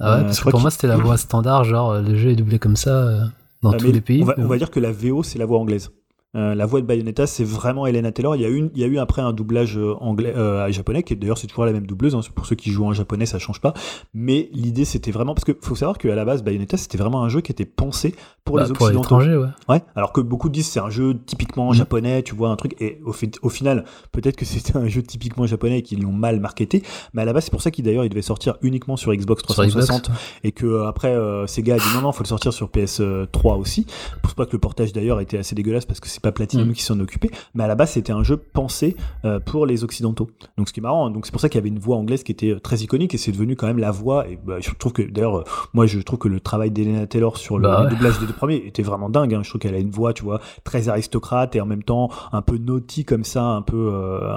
Ah 0.00 0.16
ouais, 0.16 0.20
euh, 0.20 0.24
parce 0.24 0.40
que 0.40 0.50
pour 0.50 0.60
moi 0.60 0.70
c'était 0.70 0.86
la 0.86 0.96
voix 0.98 1.16
standard, 1.16 1.64
genre 1.64 1.94
le 2.00 2.16
jeu 2.16 2.30
est 2.30 2.36
doublé 2.36 2.58
comme 2.58 2.76
ça 2.76 2.90
euh, 2.90 3.20
dans 3.62 3.72
ah, 3.72 3.76
tous 3.76 3.92
les 3.92 4.00
pays. 4.00 4.22
on 4.22 4.46
va, 4.46 4.56
dire 4.56 4.70
que 4.70 4.80
la 4.80 4.92
VO 4.92 5.22
c'est 5.22 5.38
la 5.38 5.46
voix 5.46 5.58
anglaise. 5.58 5.90
Euh, 6.36 6.54
la 6.54 6.64
voix 6.64 6.80
de 6.80 6.86
Bayonetta, 6.86 7.26
c'est 7.26 7.44
vraiment 7.44 7.86
Elena 7.86 8.12
Taylor. 8.12 8.36
Il 8.36 8.42
y 8.42 8.44
a 8.44 8.48
eu, 8.48 8.70
il 8.72 8.80
y 8.80 8.84
a 8.84 8.86
eu 8.86 8.98
après 8.98 9.20
un 9.20 9.32
doublage 9.32 9.76
euh, 9.76 9.94
anglais, 10.00 10.32
euh, 10.36 10.70
japonais, 10.70 11.02
qui 11.02 11.16
d'ailleurs 11.16 11.38
c'est 11.38 11.48
toujours 11.48 11.64
la 11.64 11.72
même 11.72 11.86
doubleuse. 11.86 12.14
Hein. 12.14 12.20
pour 12.34 12.46
ceux 12.46 12.54
qui 12.54 12.70
jouent 12.70 12.86
en 12.86 12.92
japonais, 12.92 13.26
ça 13.26 13.40
change 13.40 13.60
pas. 13.60 13.74
Mais 14.14 14.48
l'idée, 14.52 14.84
c'était 14.84 15.10
vraiment 15.10 15.34
parce 15.34 15.44
que 15.44 15.56
faut 15.60 15.74
savoir 15.74 15.98
qu'à 15.98 16.14
la 16.14 16.24
base, 16.24 16.44
Bayonetta, 16.44 16.76
c'était 16.76 16.98
vraiment 16.98 17.24
un 17.24 17.28
jeu 17.28 17.40
qui 17.40 17.50
était 17.50 17.64
pensé 17.64 18.14
pour 18.44 18.56
bah, 18.56 18.64
les 18.64 18.72
pour 18.72 18.86
occidentaux. 18.86 19.16
ouais. 19.16 19.38
ouais. 19.68 19.82
Alors 19.96 20.12
que 20.12 20.20
beaucoup 20.20 20.48
disent 20.48 20.68
c'est 20.68 20.78
un 20.78 20.90
jeu 20.90 21.18
typiquement 21.26 21.70
mm. 21.70 21.74
japonais, 21.74 22.22
tu 22.22 22.36
vois 22.36 22.50
un 22.50 22.56
truc. 22.56 22.76
Et 22.80 23.00
au, 23.04 23.12
au 23.42 23.48
final, 23.48 23.84
peut-être 24.12 24.36
que 24.36 24.44
c'était 24.44 24.76
un 24.76 24.86
jeu 24.86 25.02
typiquement 25.02 25.46
japonais 25.46 25.78
et 25.78 25.82
qu'ils 25.82 26.00
l'ont 26.00 26.12
mal 26.12 26.38
marketé. 26.38 26.84
Mais 27.12 27.22
à 27.22 27.24
la 27.24 27.32
base, 27.32 27.44
c'est 27.44 27.50
pour 27.50 27.62
ça 27.62 27.72
qu'il 27.72 27.84
d'ailleurs 27.84 28.04
il 28.04 28.08
devait 28.08 28.22
sortir 28.22 28.56
uniquement 28.62 28.96
sur 28.96 29.12
Xbox 29.12 29.42
360 29.42 30.12
et 30.44 30.52
que 30.52 30.84
après 30.86 31.16
Sega 31.48 31.74
a 31.74 31.78
dit 31.78 31.84
non 31.94 32.02
non, 32.02 32.12
faut 32.12 32.22
le 32.22 32.28
sortir 32.28 32.52
sur 32.52 32.68
PS3 32.68 33.58
aussi. 33.58 33.84
Pour 34.22 34.34
pas 34.34 34.46
que 34.46 34.52
le 34.52 34.60
portage 34.60 34.92
d'ailleurs 34.92 35.20
était 35.20 35.38
assez 35.38 35.56
dégueulasse 35.56 35.86
parce 35.86 35.98
que 35.98 36.08
c'est 36.08 36.19
pas 36.20 36.32
Platinum 36.32 36.68
mm. 36.68 36.72
qui 36.72 36.82
s'en 36.82 36.98
occupé, 37.00 37.30
mais 37.54 37.64
à 37.64 37.66
la 37.66 37.74
base 37.74 37.92
c'était 37.92 38.12
un 38.12 38.22
jeu 38.22 38.36
pensé 38.36 38.96
euh, 39.24 39.40
pour 39.40 39.66
les 39.66 39.84
occidentaux. 39.84 40.30
Donc 40.56 40.68
ce 40.68 40.72
qui 40.72 40.80
est 40.80 40.82
marrant, 40.82 41.06
hein, 41.06 41.10
donc 41.10 41.26
c'est 41.26 41.32
pour 41.32 41.40
ça 41.40 41.48
qu'il 41.48 41.58
y 41.58 41.62
avait 41.62 41.68
une 41.68 41.78
voix 41.78 41.96
anglaise 41.96 42.22
qui 42.22 42.32
était 42.32 42.50
euh, 42.50 42.60
très 42.60 42.78
iconique 42.78 43.14
et 43.14 43.18
c'est 43.18 43.32
devenu 43.32 43.56
quand 43.56 43.66
même 43.66 43.78
la 43.78 43.90
voix. 43.90 44.28
Et 44.28 44.38
bah, 44.44 44.56
je 44.60 44.70
trouve 44.78 44.92
que 44.92 45.02
d'ailleurs, 45.02 45.38
euh, 45.38 45.44
moi 45.72 45.86
je 45.86 45.98
trouve 46.00 46.18
que 46.18 46.28
le 46.28 46.40
travail 46.40 46.70
d'Elena 46.70 47.06
Taylor 47.06 47.36
sur 47.36 47.58
le, 47.58 47.68
bah 47.68 47.86
doublage 47.88 48.18
des 48.20 48.26
deux 48.26 48.32
premiers 48.32 48.62
était 48.66 48.82
vraiment 48.82 49.10
dingue. 49.10 49.34
Hein. 49.34 49.42
Je 49.42 49.48
trouve 49.48 49.60
qu'elle 49.60 49.74
a 49.74 49.78
une 49.78 49.90
voix, 49.90 50.12
tu 50.12 50.22
vois, 50.22 50.40
très 50.64 50.88
aristocrate 50.88 51.56
et 51.56 51.60
en 51.60 51.66
même 51.66 51.82
temps 51.82 52.10
un 52.32 52.42
peu 52.42 52.58
naughty 52.58 53.04
comme 53.04 53.24
ça, 53.24 53.42
un 53.42 53.62
peu 53.62 53.92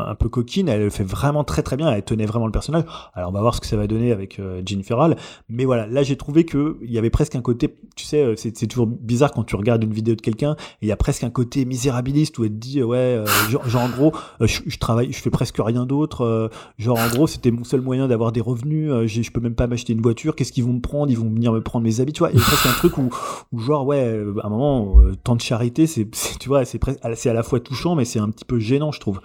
un 0.07 0.15
peu 0.15 0.29
coquine. 0.29 0.69
Elle 0.69 0.81
le 0.81 0.89
fait 0.89 1.03
vraiment 1.03 1.43
très 1.43 1.63
très 1.63 1.77
bien. 1.77 1.91
Elle 1.91 2.03
tenait 2.03 2.25
vraiment 2.25 2.45
le 2.45 2.51
personnage. 2.51 2.84
Alors 3.13 3.29
on 3.29 3.34
va 3.34 3.41
voir 3.41 3.55
ce 3.55 3.61
que 3.61 3.67
ça 3.67 3.77
va 3.77 3.88
donner 3.88 4.11
avec 4.11 4.41
Jennifer 4.65 4.97
Hall. 4.97 5.15
Mais 5.49 5.65
voilà, 5.65 5.88
là 5.88 6.03
j'ai 6.03 6.15
trouvé 6.15 6.45
que 6.45 6.77
il 6.81 6.91
y 6.91 6.97
avait 6.97 7.09
presque 7.09 7.36
un 7.36 7.41
côté, 7.41 7.75
tu 7.95 8.05
sais, 8.05 8.36
c'est 8.38 8.67
toujours 8.67 8.88
bizarre 8.88 9.31
quand 9.31 9.43
tu 9.43 9.55
regardes 9.55 9.84
une 9.84 9.93
vidéo 9.93 10.15
de 10.15 10.21
quelqu'un 10.21 10.55
et 10.81 10.86
il 10.86 10.88
y 10.88 10.91
a 10.91 10.97
presque 10.97 11.23
un 11.23 11.29
côté 11.29 11.65
misérabiliste 11.74 12.38
où 12.38 12.45
elle 12.45 12.57
dit 12.57 12.84
ouais 12.84 12.97
euh, 12.97 13.26
genre, 13.49 13.84
en 13.84 13.89
gros 13.89 14.13
euh, 14.41 14.47
je, 14.47 14.78
travaille 14.78 15.11
je 15.11 15.19
fais 15.19 15.32
presque 15.32 15.57
rien 15.59 15.86
d'autre 15.88 16.21
euh, 16.21 16.49
genre 16.78 16.99
en 16.99 17.07
gros 17.09 17.26
c'était 17.26 17.49
mon 17.49 17.63
seul 17.63 17.82
moyen 17.82 18.07
d'avoir 18.07 18.32
des 18.32 18.41
revenus 18.41 18.91
je 19.07 19.32
peux 19.32 19.41
même 19.41 19.55
pas 19.55 19.65
m'acheter 19.65 19.93
une 19.93 20.01
voiture 20.01 20.36
qu'est-ce 20.36 20.51
qu'ils 20.51 20.63
vont 20.63 20.74
me 20.74 20.82
prendre? 20.82 21.11
Ils 21.11 21.17
vont 21.17 21.30
venir 21.30 21.51
me 21.51 21.61
prendre 21.61 21.84
mes 21.84 21.99
habits 21.99 22.13
tu 22.13 22.19
vois? 22.19 22.32
Et 22.32 22.38
c'est 22.38 22.69
un 22.69 22.74
truc 22.74 22.97
où, 22.97 23.09
où 23.51 23.59
genre 23.59 23.86
ouais 23.88 24.24
à 24.43 24.47
un 24.47 24.49
moment 24.49 24.97
tant 25.24 25.36
de 25.36 25.41
charité 25.41 25.88
c'est 25.88 26.07
tu 26.39 26.47
vois 26.47 26.63
c'est 26.65 26.80
c'est 27.15 27.30
à 27.30 27.34
la 27.34 27.43
fois 27.43 27.59
touchant 27.59 27.95
mais 27.95 28.05
c'est 28.05 28.19
un 28.19 28.30
petit 28.30 28.45
peu 28.45 28.59
gênant 28.59 28.91
je 28.91 28.99
trouve. 28.99 29.19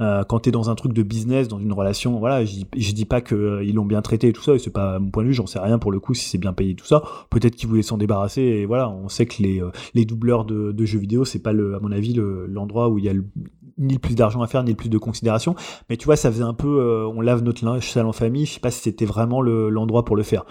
Quand 0.00 0.40
t'es 0.40 0.50
dans 0.50 0.68
un 0.68 0.74
truc 0.74 0.92
de 0.92 1.04
business 1.04 1.46
dans 1.46 1.60
une 1.60 1.72
relation 1.72 2.18
voilà 2.18 2.44
je, 2.44 2.92
dis 2.92 3.04
pas 3.04 3.20
que 3.20 3.62
ils 3.62 3.74
l'ont 3.74 3.84
bien 3.84 4.02
traité 4.02 4.28
et 4.28 4.32
tout 4.32 4.42
ça 4.42 4.54
et 4.54 4.58
c'est 4.58 4.72
pas 4.72 4.98
mon 4.98 5.10
point 5.10 5.22
de 5.22 5.28
vue 5.28 5.34
j'en 5.34 5.46
sais 5.46 5.60
rien 5.60 5.78
pour 5.78 5.92
le 5.92 6.00
coup 6.00 6.14
si 6.14 6.28
c'est 6.28 6.38
bien 6.38 6.52
payé 6.52 6.74
tout 6.74 6.86
ça. 6.86 7.02
Peut-être 7.30 7.54
qu'ils 7.54 7.68
voulaient 7.68 7.82
s'en 7.82 7.98
débarrasser 7.98 8.42
et 8.42 8.66
voilà 8.66 8.90
on 8.90 9.08
sait 9.08 9.26
que 9.26 9.40
les 9.40 9.62
les 9.94 10.04
doubleurs 10.04 10.44
de, 10.44 10.72
de 10.72 10.84
jeux 10.84 10.98
vidéo 10.98 11.24
c'est 11.24 11.38
pas 11.38 11.52
le 11.52 11.76
à 11.76 11.80
mon 11.80 11.91
avis 11.92 12.14
l'endroit 12.48 12.88
où 12.88 12.98
il 12.98 13.04
y 13.04 13.08
a 13.08 13.12
ni 13.78 13.94
le 13.94 13.98
plus 13.98 14.14
d'argent 14.14 14.42
à 14.42 14.46
faire, 14.46 14.62
ni 14.62 14.70
le 14.70 14.76
plus 14.76 14.88
de 14.88 14.98
considération. 14.98 15.54
Mais 15.88 15.96
tu 15.96 16.04
vois, 16.06 16.16
ça 16.16 16.30
faisait 16.30 16.42
un 16.42 16.54
peu, 16.54 16.80
euh, 16.80 17.06
on 17.06 17.20
lave 17.20 17.42
notre 17.42 17.64
linge 17.64 17.90
sale 17.90 18.06
en 18.06 18.12
famille. 18.12 18.46
Je 18.46 18.54
sais 18.54 18.60
pas 18.60 18.70
si 18.70 18.80
c'était 18.80 19.06
vraiment 19.06 19.40
l'endroit 19.42 20.04
pour 20.04 20.16
le 20.16 20.22
faire. 20.22 20.44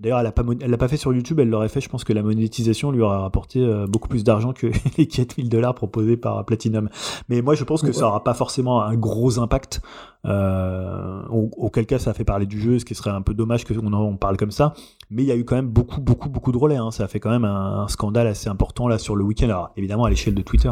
D'ailleurs, 0.00 0.18
elle 0.18 0.24
l'a 0.24 0.32
pas, 0.32 0.42
elle 0.60 0.70
l'a 0.70 0.78
pas 0.78 0.88
fait 0.88 0.96
sur 0.96 1.12
YouTube, 1.12 1.40
elle 1.40 1.48
l'aurait 1.48 1.68
fait. 1.68 1.80
Je 1.80 1.88
pense 1.88 2.04
que 2.04 2.12
la 2.12 2.22
monétisation 2.22 2.90
lui 2.90 3.00
aurait 3.00 3.18
rapporté 3.18 3.60
euh, 3.60 3.86
beaucoup 3.86 4.08
plus 4.08 4.24
d'argent 4.24 4.52
que 4.52 4.68
les 4.98 5.06
4000 5.06 5.48
dollars 5.48 5.74
proposés 5.74 6.16
par 6.16 6.44
Platinum. 6.44 6.88
Mais 7.28 7.42
moi, 7.42 7.54
je 7.54 7.64
pense 7.64 7.82
que 7.82 7.92
ça 7.92 8.06
aura 8.06 8.24
pas 8.24 8.34
forcément 8.34 8.82
un 8.82 8.94
gros 8.94 9.38
impact. 9.38 9.80
Euh, 10.24 11.22
auquel 11.30 11.86
cas, 11.86 11.98
ça 11.98 12.14
fait 12.14 12.24
parler 12.24 12.46
du 12.46 12.60
jeu, 12.60 12.78
ce 12.78 12.84
qui 12.84 12.94
serait 12.94 13.10
un 13.10 13.22
peu 13.22 13.34
dommage 13.34 13.64
qu'on 13.64 13.92
en 13.92 14.16
parle 14.16 14.36
comme 14.36 14.52
ça. 14.52 14.74
Mais 15.10 15.22
il 15.22 15.28
y 15.28 15.32
a 15.32 15.36
eu 15.36 15.44
quand 15.44 15.56
même 15.56 15.68
beaucoup, 15.68 16.00
beaucoup, 16.00 16.28
beaucoup 16.28 16.52
de 16.52 16.58
relais. 16.58 16.76
Hein. 16.76 16.90
Ça 16.92 17.04
a 17.04 17.08
fait 17.08 17.20
quand 17.20 17.30
même 17.30 17.44
un, 17.44 17.82
un, 17.82 17.88
scandale 17.88 18.28
assez 18.28 18.48
important 18.48 18.86
là 18.86 18.98
sur 18.98 19.16
le 19.16 19.24
week-end. 19.24 19.46
Alors, 19.46 19.70
évidemment, 19.76 20.04
à 20.04 20.10
l'échelle 20.10 20.34
de 20.34 20.42
Twitter. 20.42 20.70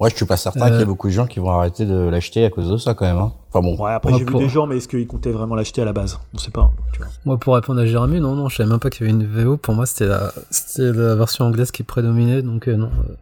Ouais, 0.00 0.08
je 0.08 0.16
suis 0.16 0.24
pas 0.24 0.38
certain 0.38 0.66
qu'il 0.66 0.76
y 0.76 0.78
ait 0.78 0.82
euh. 0.82 0.86
beaucoup 0.86 1.08
de 1.08 1.12
gens 1.12 1.26
qui 1.26 1.40
vont 1.40 1.50
arrêter 1.50 1.84
de 1.84 1.94
l'acheter 2.08 2.46
à 2.46 2.50
cause 2.50 2.70
de 2.70 2.78
ça 2.78 2.94
quand 2.94 3.04
même. 3.04 3.18
Hein. 3.18 3.32
Enfin 3.52 3.64
bon. 3.64 3.76
Ouais, 3.76 3.90
après 3.90 4.12
j'ai 4.16 4.24
vu 4.24 4.34
des 4.34 4.48
gens, 4.48 4.68
mais 4.68 4.76
est-ce 4.76 4.86
qu'ils 4.86 5.08
comptaient 5.08 5.32
vraiment 5.32 5.56
l'acheter 5.56 5.82
à 5.82 5.84
la 5.84 5.92
base? 5.92 6.20
On 6.32 6.38
sait 6.38 6.52
pas. 6.52 6.70
Tu 6.92 6.98
vois. 6.98 7.08
Moi, 7.24 7.36
pour 7.36 7.56
répondre 7.56 7.80
à 7.80 7.86
Jérémy, 7.86 8.20
non, 8.20 8.36
non, 8.36 8.48
je 8.48 8.56
savais 8.56 8.68
même 8.68 8.78
pas 8.78 8.90
qu'il 8.90 9.04
y 9.04 9.10
avait 9.10 9.18
une 9.18 9.26
VO. 9.26 9.56
Pour 9.56 9.74
moi, 9.74 9.86
c'était 9.86 10.06
la, 10.06 10.32
c'était 10.50 10.92
la 10.92 11.16
version 11.16 11.46
anglaise 11.46 11.72
qui 11.72 11.82
prédominait, 11.82 12.42
donc 12.42 12.68
euh, 12.68 12.76
non, 12.76 12.86
euh, 12.86 13.14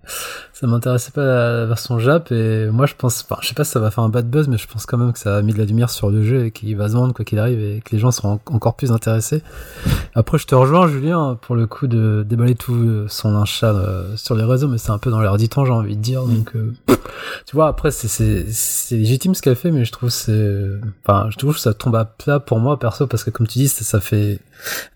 ça 0.52 0.66
m'intéressait 0.66 1.12
pas 1.12 1.24
la, 1.24 1.64
version 1.64 1.98
Jap. 1.98 2.30
Et 2.30 2.68
moi, 2.70 2.84
je 2.84 2.94
pense, 2.94 3.24
enfin, 3.24 3.40
je 3.40 3.48
sais 3.48 3.54
pas 3.54 3.64
si 3.64 3.70
ça 3.70 3.80
va 3.80 3.90
faire 3.90 4.04
un 4.04 4.10
bad 4.10 4.28
buzz, 4.28 4.48
mais 4.48 4.58
je 4.58 4.66
pense 4.66 4.84
quand 4.84 4.98
même 4.98 5.14
que 5.14 5.18
ça 5.18 5.38
a 5.38 5.40
mis 5.40 5.54
de 5.54 5.58
la 5.58 5.64
lumière 5.64 5.88
sur 5.88 6.10
le 6.10 6.22
jeu 6.22 6.44
et 6.44 6.50
qu'il 6.50 6.76
va 6.76 6.90
se 6.90 6.92
vendre 6.92 7.14
quoi 7.14 7.24
qu'il 7.24 7.38
arrive 7.38 7.60
et 7.60 7.80
que 7.80 7.92
les 7.92 7.98
gens 7.98 8.10
seront 8.10 8.38
encore 8.52 8.74
plus 8.74 8.92
intéressés. 8.92 9.42
Après, 10.14 10.36
je 10.36 10.46
te 10.46 10.54
rejoins, 10.54 10.88
Julien, 10.88 11.38
pour 11.40 11.56
le 11.56 11.66
coup 11.66 11.86
de 11.86 12.22
déballer 12.28 12.54
tout 12.54 13.08
son 13.08 13.32
linge 13.32 13.64
sur 14.16 14.34
les 14.34 14.44
réseaux, 14.44 14.68
mais 14.68 14.76
c'est 14.76 14.90
un 14.90 14.98
peu 14.98 15.10
dans 15.10 15.22
l'air 15.22 15.38
du 15.38 15.48
temps, 15.48 15.64
j'ai 15.64 15.72
envie 15.72 15.96
de 15.96 16.02
dire. 16.02 16.24
Donc, 16.24 16.52
tu 17.46 17.56
vois, 17.56 17.68
après, 17.68 17.90
c'est 17.90 18.44
légitime 18.90 19.34
ce 19.34 19.40
qu'elle 19.40 19.56
fait, 19.56 19.70
mais 19.70 19.86
je 19.86 19.92
trouve 19.92 20.10
c'est, 20.18 20.66
enfin, 21.06 21.28
je 21.30 21.36
trouve 21.38 21.54
que 21.54 21.60
ça 21.60 21.74
tombe 21.74 21.96
à 21.96 22.04
plat 22.04 22.40
pour 22.40 22.58
moi 22.58 22.78
perso 22.78 23.06
parce 23.06 23.24
que 23.24 23.30
comme 23.30 23.46
tu 23.46 23.58
dis, 23.58 23.68
ça, 23.68 23.84
ça 23.84 24.00
fait 24.00 24.38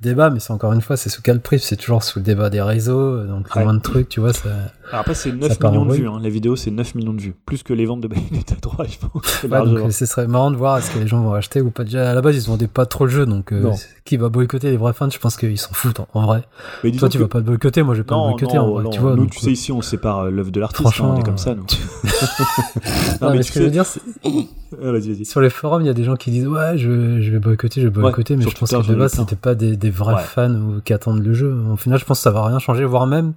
débat, 0.01 0.31
mais 0.31 0.41
c'est 0.41 0.53
encore 0.53 0.73
une 0.73 0.81
fois, 0.81 0.97
c'est 0.97 1.09
sous 1.09 1.23
quel 1.23 1.41
prix 1.41 1.59
C'est 1.61 1.77
toujours 1.77 2.03
sous 2.03 2.18
le 2.18 2.25
débat 2.25 2.51
des 2.51 2.61
réseaux, 2.62 3.25
donc 3.25 3.55
Ouais. 3.55 3.62
moins 3.64 3.75
de 3.75 3.81
trucs, 3.81 4.09
tu 4.09 4.20
vois. 4.20 4.33
Ça... 4.33 4.49
Alors 4.91 5.01
après, 5.01 5.14
c'est 5.14 5.31
Ça 5.31 5.37
9 5.37 5.59
part 5.59 5.70
en 5.70 5.85
millions 5.85 5.87
de 5.87 5.95
vues. 5.95 6.09
Hein. 6.09 6.18
La 6.23 6.29
vidéo, 6.29 6.57
c'est 6.57 6.70
9 6.70 6.95
millions 6.97 7.12
de 7.14 7.20
vues. 7.20 7.35
Plus 7.47 7.62
que 7.62 7.73
les 7.73 7.87
ventes 7.87 8.01
de 8.01 8.09
Bayonetta 8.09 8.57
3, 8.61 8.85
je 8.87 8.99
pense. 8.99 9.43
Ouais, 9.45 9.49
donc 9.64 9.79
euh, 9.89 9.91
ce 9.91 10.05
serait 10.07 10.27
marrant 10.27 10.51
de 10.51 10.57
voir 10.57 10.79
est-ce 10.79 10.91
que 10.91 10.99
les 10.99 11.07
gens 11.07 11.23
vont 11.23 11.33
acheter 11.35 11.61
ou 11.61 11.70
pas. 11.70 11.85
Déjà, 11.85 12.11
à 12.11 12.14
la 12.14 12.20
base, 12.20 12.37
ils 12.37 12.47
vendaient 12.49 12.66
pas 12.66 12.87
trop 12.87 13.05
le 13.07 13.11
jeu, 13.12 13.25
donc 13.27 13.53
euh, 13.53 13.70
qui 14.05 14.16
va 14.16 14.29
boycotter 14.29 14.70
les 14.70 14.77
vrais 14.77 14.93
fans 14.93 15.09
Je 15.11 15.18
pense 15.18 15.37
qu'ils 15.37 15.59
s'en 15.59 15.73
foutent 15.73 16.01
en, 16.01 16.09
en 16.14 16.27
vrai. 16.27 16.43
Mais 16.83 16.91
Toi, 16.91 17.09
tu 17.09 17.18
que- 17.18 17.23
vas 17.23 17.29
pas 17.29 17.39
le 17.39 17.45
boycotter, 17.45 17.83
moi, 17.83 17.95
je 17.95 18.01
vais 18.01 18.05
pas 18.07 18.16
non, 18.16 18.25
le 18.27 18.31
boycotter 18.33 18.57
non, 18.59 18.62
en 18.64 18.70
vrai. 18.73 18.83
non. 18.85 18.91
tu 18.91 19.01
vois, 19.01 19.11
nous, 19.12 19.16
donc, 19.18 19.31
tu 19.31 19.39
sais, 19.41 19.53
ici, 19.53 19.70
on 19.73 19.81
sépare 19.81 20.18
euh, 20.25 20.31
l'œuvre 20.31 20.51
de 20.51 20.61
l'artiste. 20.61 20.81
hein, 20.81 20.91
Franchement, 20.91 21.14
on 21.16 21.20
est 21.20 21.25
comme 21.25 21.35
euh, 21.35 21.37
ça, 21.37 21.55
nous. 21.55 21.64
Non, 23.23 23.31
mais, 23.31 23.37
mais 23.37 23.43
ce 23.43 23.49
tu 23.49 23.55
que 23.55 23.61
je 23.61 23.64
veux 23.64 23.70
dire, 23.70 23.87
c'est 23.87 24.01
vas-y, 25.13 25.25
sur 25.25 25.41
les 25.41 25.51
forums, 25.51 25.83
il 25.83 25.87
y 25.87 25.91
a 25.91 25.95
des 25.95 26.05
gens 26.05 26.17
qui 26.17 26.31
disent 26.31 26.47
ouais, 26.47 26.77
je, 26.79 27.21
je 27.21 27.31
vais 27.31 27.39
boycotter, 27.39 27.81
je 27.81 27.89
vais 27.89 27.97
Ouais, 27.97 28.03
boycotter, 28.03 28.37
mais 28.37 28.43
je 28.45 28.49
pense 28.51 28.71
Twitter, 28.71 28.87
que 28.87 28.93
de 28.93 28.97
base, 28.99 29.13
c'était 29.13 29.37
pas 29.37 29.55
des, 29.55 29.77
des 29.77 29.91
vrais 29.91 30.15
Ouais. 30.15 30.23
fans 30.23 30.51
ou 30.55 30.81
qui 30.85 30.93
attendent 30.93 31.23
le 31.25 31.35
jeu. 31.35 31.55
Au 31.73 31.77
final, 31.77 31.99
je 31.99 32.05
pense 32.05 32.19
que 32.19 32.23
ça 32.23 32.31
va 32.31 32.47
rien 32.47 32.59
changer, 32.59 32.85
voire 32.85 33.07
même, 33.07 33.33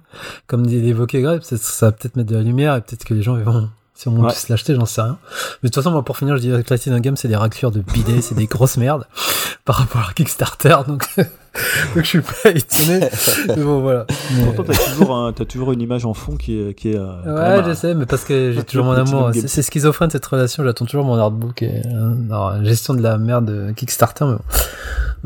comme 0.46 0.64
l'évoqué 0.66 1.20
Greg, 1.22 1.40
ça 1.42 1.86
va 1.86 1.92
peut-être 1.92 2.16
mettre 2.16 2.30
de 2.30 2.36
la 2.36 2.42
lumière 2.42 2.74
et 2.76 2.80
peut-être 2.80 3.04
que 3.04 3.14
les 3.14 3.22
gens 3.22 3.36
ils 3.36 3.44
vont. 3.44 3.68
Si 3.94 4.08
on 4.08 4.20
Ouais. 4.22 4.30
tous 4.30 4.48
l'acheter, 4.50 4.74
j'en 4.74 4.84
sais 4.84 5.00
rien. 5.00 5.16
Mais 5.62 5.68
de 5.70 5.72
toute 5.72 5.76
façon, 5.82 5.90
moi, 5.90 6.04
pour 6.04 6.18
finir, 6.18 6.36
je 6.36 6.42
dirais 6.42 6.62
que 6.62 6.66
Platinum 6.68 7.00
Game, 7.00 7.16
c'est 7.16 7.28
des 7.28 7.36
raclures 7.36 7.70
de 7.70 7.80
bidets, 7.80 8.20
c'est 8.20 8.34
des 8.34 8.44
grosses 8.44 8.76
merdes 8.76 9.06
par 9.64 9.76
rapport 9.76 10.06
à 10.10 10.12
Kickstarter, 10.12 10.76
donc, 10.86 11.06
donc 11.94 12.04
je 12.04 12.08
suis 12.08 12.20
pas 12.20 12.50
étonné. 12.50 13.08
Mais 13.48 13.56
bon, 13.62 13.80
voilà. 13.80 14.06
Mais- 14.36 14.44
Pourtant, 14.44 14.64
t'as 14.64 14.74
toujours, 14.90 15.16
un- 15.16 15.32
t'as 15.32 15.44
toujours 15.44 15.72
une 15.72 15.80
image 15.80 16.04
en 16.06 16.14
fond 16.14 16.36
qui 16.36 16.58
est. 16.60 16.74
Qui 16.74 16.92
est 16.92 16.96
euh, 16.98 17.56
Ouais, 17.56 17.62
je 17.64 17.70
un- 17.70 17.74
sais, 17.74 17.94
mais 17.94 18.06
parce 18.06 18.24
que 18.24 18.52
j'ai 18.52 18.62
toujours 18.62 18.84
mon 18.86 18.92
amour. 18.92 19.30
C'est 19.32 19.48
c'est 19.48 19.62
schizophrène 19.62 20.10
cette 20.10 20.26
relation. 20.26 20.64
J'attends 20.64 20.84
toujours 20.84 21.04
mon 21.04 21.16
artbook 21.18 21.62
et 21.62 21.82
euh, 21.86 22.14
non, 22.14 22.62
gestion 22.64 22.94
de 22.94 23.02
la 23.02 23.18
merde 23.18 23.46
de 23.46 23.72
Kickstarter. 23.72 24.24
Mais, 24.26 24.32
bon. 24.34 24.40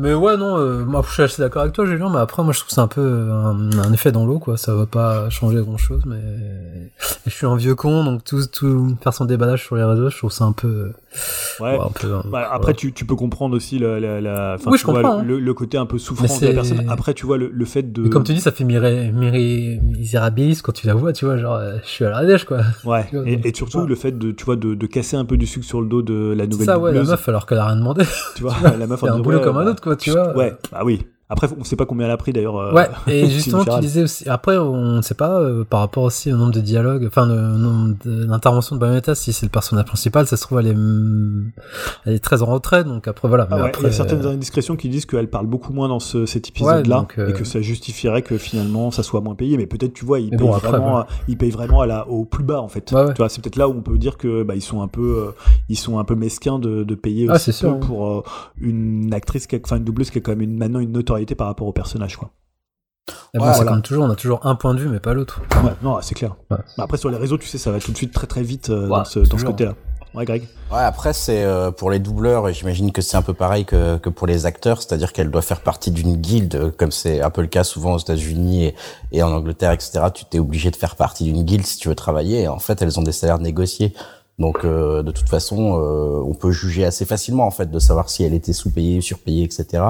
Mais 0.01 0.13
ouais, 0.13 0.35
non, 0.37 0.57
euh, 0.57 0.83
moi 0.83 1.01
je 1.07 1.13
suis 1.13 1.23
assez 1.23 1.41
d'accord 1.41 1.61
avec 1.61 1.73
toi, 1.73 1.85
Julien. 1.85 2.09
Mais 2.11 2.19
après, 2.19 2.43
moi 2.43 2.51
je 2.53 2.59
trouve 2.59 2.69
que 2.69 2.73
c'est 2.73 2.81
un 2.81 2.87
peu 2.87 3.29
un, 3.31 3.71
un 3.79 3.93
effet 3.93 4.11
dans 4.11 4.25
l'eau, 4.25 4.39
quoi. 4.39 4.57
Ça 4.57 4.73
va 4.75 4.85
pas 4.85 5.29
changer 5.29 5.59
grand 5.61 5.77
chose. 5.77 6.01
Mais 6.05 6.17
et 6.17 7.29
je 7.29 7.31
suis 7.35 7.45
un 7.45 7.55
vieux 7.55 7.75
con, 7.75 8.03
donc 8.03 8.23
tout, 8.23 8.45
tout 8.51 8.95
faire 9.03 9.13
son 9.13 9.25
déballage 9.25 9.63
sur 9.63 9.75
les 9.75 9.83
réseaux, 9.83 10.09
je 10.09 10.17
trouve 10.17 10.31
ça 10.31 10.45
un 10.45 10.51
peu. 10.53 10.91
Ouais. 11.59 11.77
un 11.77 11.89
peu 11.89 12.09
Bah, 12.31 12.47
après, 12.51 12.73
tu, 12.73 12.93
tu 12.93 13.05
peux 13.05 13.15
comprendre 13.15 13.55
aussi 13.55 13.77
la, 13.79 13.99
la, 13.99 14.21
la- 14.21 14.55
enfin, 14.55 14.71
Oui, 14.71 14.77
tu 14.77 14.85
je 14.85 14.91
vois, 14.91 15.01
comprends, 15.01 15.19
hein. 15.19 15.23
le, 15.23 15.39
le 15.39 15.53
côté 15.53 15.77
un 15.77 15.85
peu 15.85 15.97
souffrant 15.97 16.25
Mais 16.39 16.39
de 16.39 16.45
la 16.47 16.53
personne. 16.53 16.85
Après, 16.89 17.13
tu 17.13 17.25
vois, 17.25 17.37
le, 17.37 17.49
le 17.53 17.65
fait 17.65 17.83
de. 17.91 18.01
Mais 18.03 18.09
comme 18.09 18.23
tu 18.23 18.33
dis, 18.33 18.39
ça 18.41 18.51
fait 18.51 18.63
miré, 18.63 19.11
misérabilis 19.11 20.61
quand 20.61 20.71
tu 20.71 20.87
la 20.87 20.93
vois, 20.93 21.13
tu 21.13 21.25
vois, 21.25 21.37
genre, 21.37 21.55
euh, 21.55 21.77
je 21.83 21.89
suis 21.89 22.05
à 22.05 22.09
la 22.09 22.25
dèche, 22.25 22.45
quoi. 22.45 22.59
Ouais, 22.85 23.07
vois, 23.11 23.23
et, 23.27 23.53
surtout 23.53 23.85
le 23.85 23.95
fait 23.95 24.17
de, 24.17 24.31
tu 24.31 24.45
vois, 24.45 24.55
de, 24.55 24.73
de 24.73 24.87
casser 24.87 25.15
un 25.17 25.25
peu 25.25 25.37
du 25.37 25.45
sucre 25.45 25.65
sur 25.65 25.81
le 25.81 25.87
dos 25.87 26.01
de 26.01 26.33
la 26.35 26.43
C'est 26.45 26.49
nouvelle 26.49 26.65
ça, 26.65 26.79
ouais, 26.79 26.93
la 26.93 27.03
meuf, 27.03 27.27
alors 27.29 27.45
qu'elle 27.45 27.59
a 27.59 27.65
rien 27.67 27.75
demandé. 27.75 28.03
tu 28.35 28.43
vois, 28.43 28.55
la 28.77 28.87
meuf 28.87 29.03
en 29.03 29.07
un 29.07 29.19
boulot 29.19 29.41
comme 29.41 29.57
un 29.57 29.65
bah, 29.65 29.71
autre, 29.71 29.81
quoi, 29.81 29.90
tu 29.95 30.11
vois. 30.11 30.35
Ouais, 30.35 30.53
bah 30.71 30.81
oui. 30.83 31.05
Après, 31.31 31.47
on 31.57 31.63
sait 31.63 31.75
pas 31.77 31.85
combien 31.85 32.05
elle 32.07 32.11
a 32.11 32.17
pris 32.17 32.33
d'ailleurs. 32.33 32.57
euh, 32.57 32.73
Ouais, 32.73 32.87
et 33.07 33.27
justement, 33.29 33.63
tu 33.63 33.79
disais 33.79 34.03
aussi, 34.03 34.27
après, 34.29 34.57
on 34.57 34.97
ne 34.97 35.01
sait 35.01 35.15
pas 35.15 35.39
euh, 35.39 35.63
par 35.63 35.79
rapport 35.79 36.03
aussi 36.03 36.31
au 36.31 36.35
nombre 36.37 36.51
de 36.51 36.59
dialogues, 36.59 37.05
enfin, 37.07 37.25
le 37.25 37.35
nombre 37.57 37.95
de- 38.05 38.25
d'interventions 38.25 38.75
de 38.75 38.81
Bayonetta, 38.81 39.15
si 39.15 39.31
c'est 39.33 39.45
le 39.45 39.49
personnage 39.51 39.85
principal, 39.85 40.27
ça 40.27 40.35
se 40.37 40.41
trouve, 40.43 40.59
elle 40.59 40.67
est, 40.67 40.71
hum, 40.75 41.51
elle 42.05 42.13
est 42.15 42.19
très 42.19 42.41
en 42.41 42.47
retrait, 42.47 42.83
donc 42.83 43.07
après, 43.07 43.27
voilà. 43.29 43.47
Ah 43.49 43.55
ouais, 43.55 43.69
après, 43.69 43.81
il 43.83 43.85
y 43.85 43.89
a 43.89 43.91
certaines 43.93 44.25
euh, 44.25 44.31
indiscrétions 44.33 44.75
qui 44.75 44.89
disent 44.89 45.05
qu'elle 45.05 45.29
parle 45.29 45.47
beaucoup 45.47 45.71
moins 45.73 45.87
dans 45.87 45.99
ce, 46.01 46.25
cet 46.25 46.49
épisode-là 46.49 47.07
euh, 47.17 47.29
et 47.29 47.33
que 47.33 47.45
ça 47.45 47.61
justifierait 47.61 48.21
que 48.23 48.37
finalement 48.37 48.91
ça 48.91 49.01
soit 49.03 49.21
moins 49.21 49.35
payé. 49.35 49.55
Mais 49.55 49.67
peut-être, 49.67 49.93
tu 49.93 50.03
vois, 50.03 50.19
ils 50.19 50.29
payent 50.31 50.39
bon, 50.39 50.53
après, 50.53 50.67
vraiment, 50.69 51.05
ils 51.29 51.37
payent 51.37 51.51
vraiment 51.51 51.79
à 51.81 51.85
la, 51.85 52.07
au 52.09 52.25
plus 52.25 52.43
bas 52.43 52.59
en 52.61 52.67
fait. 52.67 52.91
Ouais, 52.91 53.03
ouais. 53.05 53.13
Tu 53.13 53.17
vois, 53.19 53.29
c'est 53.29 53.41
peut-être 53.41 53.55
là 53.55 53.69
où 53.69 53.71
on 53.73 53.81
peut 53.81 53.97
dire 53.97 54.17
que 54.17 54.43
bah, 54.43 54.55
ils 54.55 54.61
sont 54.61 54.81
un 54.81 54.87
peu, 54.89 55.27
euh, 55.27 55.31
ils 55.69 55.77
sont 55.77 55.97
un 55.97 56.03
peu 56.03 56.15
mesquins 56.15 56.59
de, 56.59 56.83
de 56.83 56.95
payer 56.95 57.27
Ah, 57.29 57.35
aussi 57.35 57.53
peu 57.53 57.67
hein. 57.69 57.79
pour 57.81 58.23
une 58.59 59.13
actrice, 59.13 59.47
enfin 59.63 59.77
une 59.77 59.83
doubleuse 59.85 60.09
qui 60.09 60.17
a 60.17 60.21
quand 60.21 60.31
même 60.31 60.41
une, 60.41 60.57
maintenant 60.57 60.79
une 60.79 60.91
notoriété 60.91 61.20
par 61.35 61.47
rapport 61.47 61.67
au 61.67 61.73
personnage, 61.73 62.17
quoi. 62.17 62.31
bon, 63.33 63.45
voilà. 63.45 63.71
comme 63.71 63.81
toujours, 63.81 64.05
on 64.05 64.09
a 64.09 64.15
toujours 64.15 64.45
un 64.45 64.55
point 64.55 64.73
de 64.73 64.79
vue, 64.79 64.89
mais 64.89 64.99
pas 64.99 65.13
l'autre. 65.13 65.41
Ouais, 65.63 65.71
non, 65.81 65.99
c'est 66.01 66.15
clair. 66.15 66.35
Ouais. 66.49 66.57
Mais 66.77 66.83
après, 66.83 66.97
sur 66.97 67.09
les 67.09 67.17
réseaux, 67.17 67.37
tu 67.37 67.47
sais, 67.47 67.57
ça 67.57 67.71
va 67.71 67.79
tout 67.79 67.91
de 67.91 67.97
suite 67.97 68.13
très 68.13 68.27
très 68.27 68.43
vite 68.43 68.69
euh, 68.69 68.83
Ouais, 68.83 68.89
dans 68.89 69.05
ce, 69.05 69.19
dans 69.19 69.37
ce 69.37 69.45
côté-là. 69.45 69.75
Ouais, 70.13 70.25
Greg. 70.25 70.45
Ouais, 70.69 70.81
après 70.81 71.13
c'est 71.13 71.41
euh, 71.45 71.71
pour 71.71 71.89
les 71.89 71.99
doubleurs 71.99 72.49
et 72.49 72.53
j'imagine 72.53 72.91
que 72.91 73.01
c'est 73.01 73.15
un 73.15 73.21
peu 73.21 73.33
pareil 73.33 73.63
que, 73.63 73.97
que 73.97 74.09
pour 74.09 74.27
les 74.27 74.45
acteurs, 74.45 74.81
c'est-à-dire 74.81 75.13
qu'elle 75.13 75.31
doit 75.31 75.41
faire 75.41 75.61
partie 75.61 75.89
d'une 75.89 76.17
guilde, 76.17 76.55
euh, 76.55 76.69
comme 76.69 76.91
c'est 76.91 77.21
un 77.21 77.29
peu 77.29 77.39
le 77.39 77.47
cas 77.47 77.63
souvent 77.63 77.93
aux 77.93 77.97
États-Unis 77.97 78.65
et, 78.65 78.75
et 79.13 79.23
en 79.23 79.31
Angleterre, 79.31 79.71
etc. 79.71 80.01
Tu 80.13 80.25
t'es 80.25 80.39
obligé 80.39 80.69
de 80.69 80.75
faire 80.75 80.97
partie 80.97 81.23
d'une 81.23 81.43
guilde 81.43 81.65
si 81.65 81.77
tu 81.77 81.87
veux 81.87 81.95
travailler. 81.95 82.41
Et 82.41 82.47
en 82.49 82.59
fait, 82.59 82.81
elles 82.81 82.99
ont 82.99 83.03
des 83.03 83.13
salaires 83.13 83.39
négociés. 83.39 83.93
Donc 84.41 84.65
euh, 84.65 85.03
de 85.03 85.11
toute 85.11 85.29
façon, 85.29 85.79
euh, 85.79 86.21
on 86.25 86.33
peut 86.33 86.51
juger 86.51 86.83
assez 86.83 87.05
facilement 87.05 87.45
en 87.45 87.51
fait 87.51 87.69
de 87.69 87.79
savoir 87.79 88.09
si 88.09 88.23
elle 88.23 88.33
était 88.33 88.53
sous-payée, 88.53 88.99
surpayée, 88.99 89.43
etc. 89.43 89.83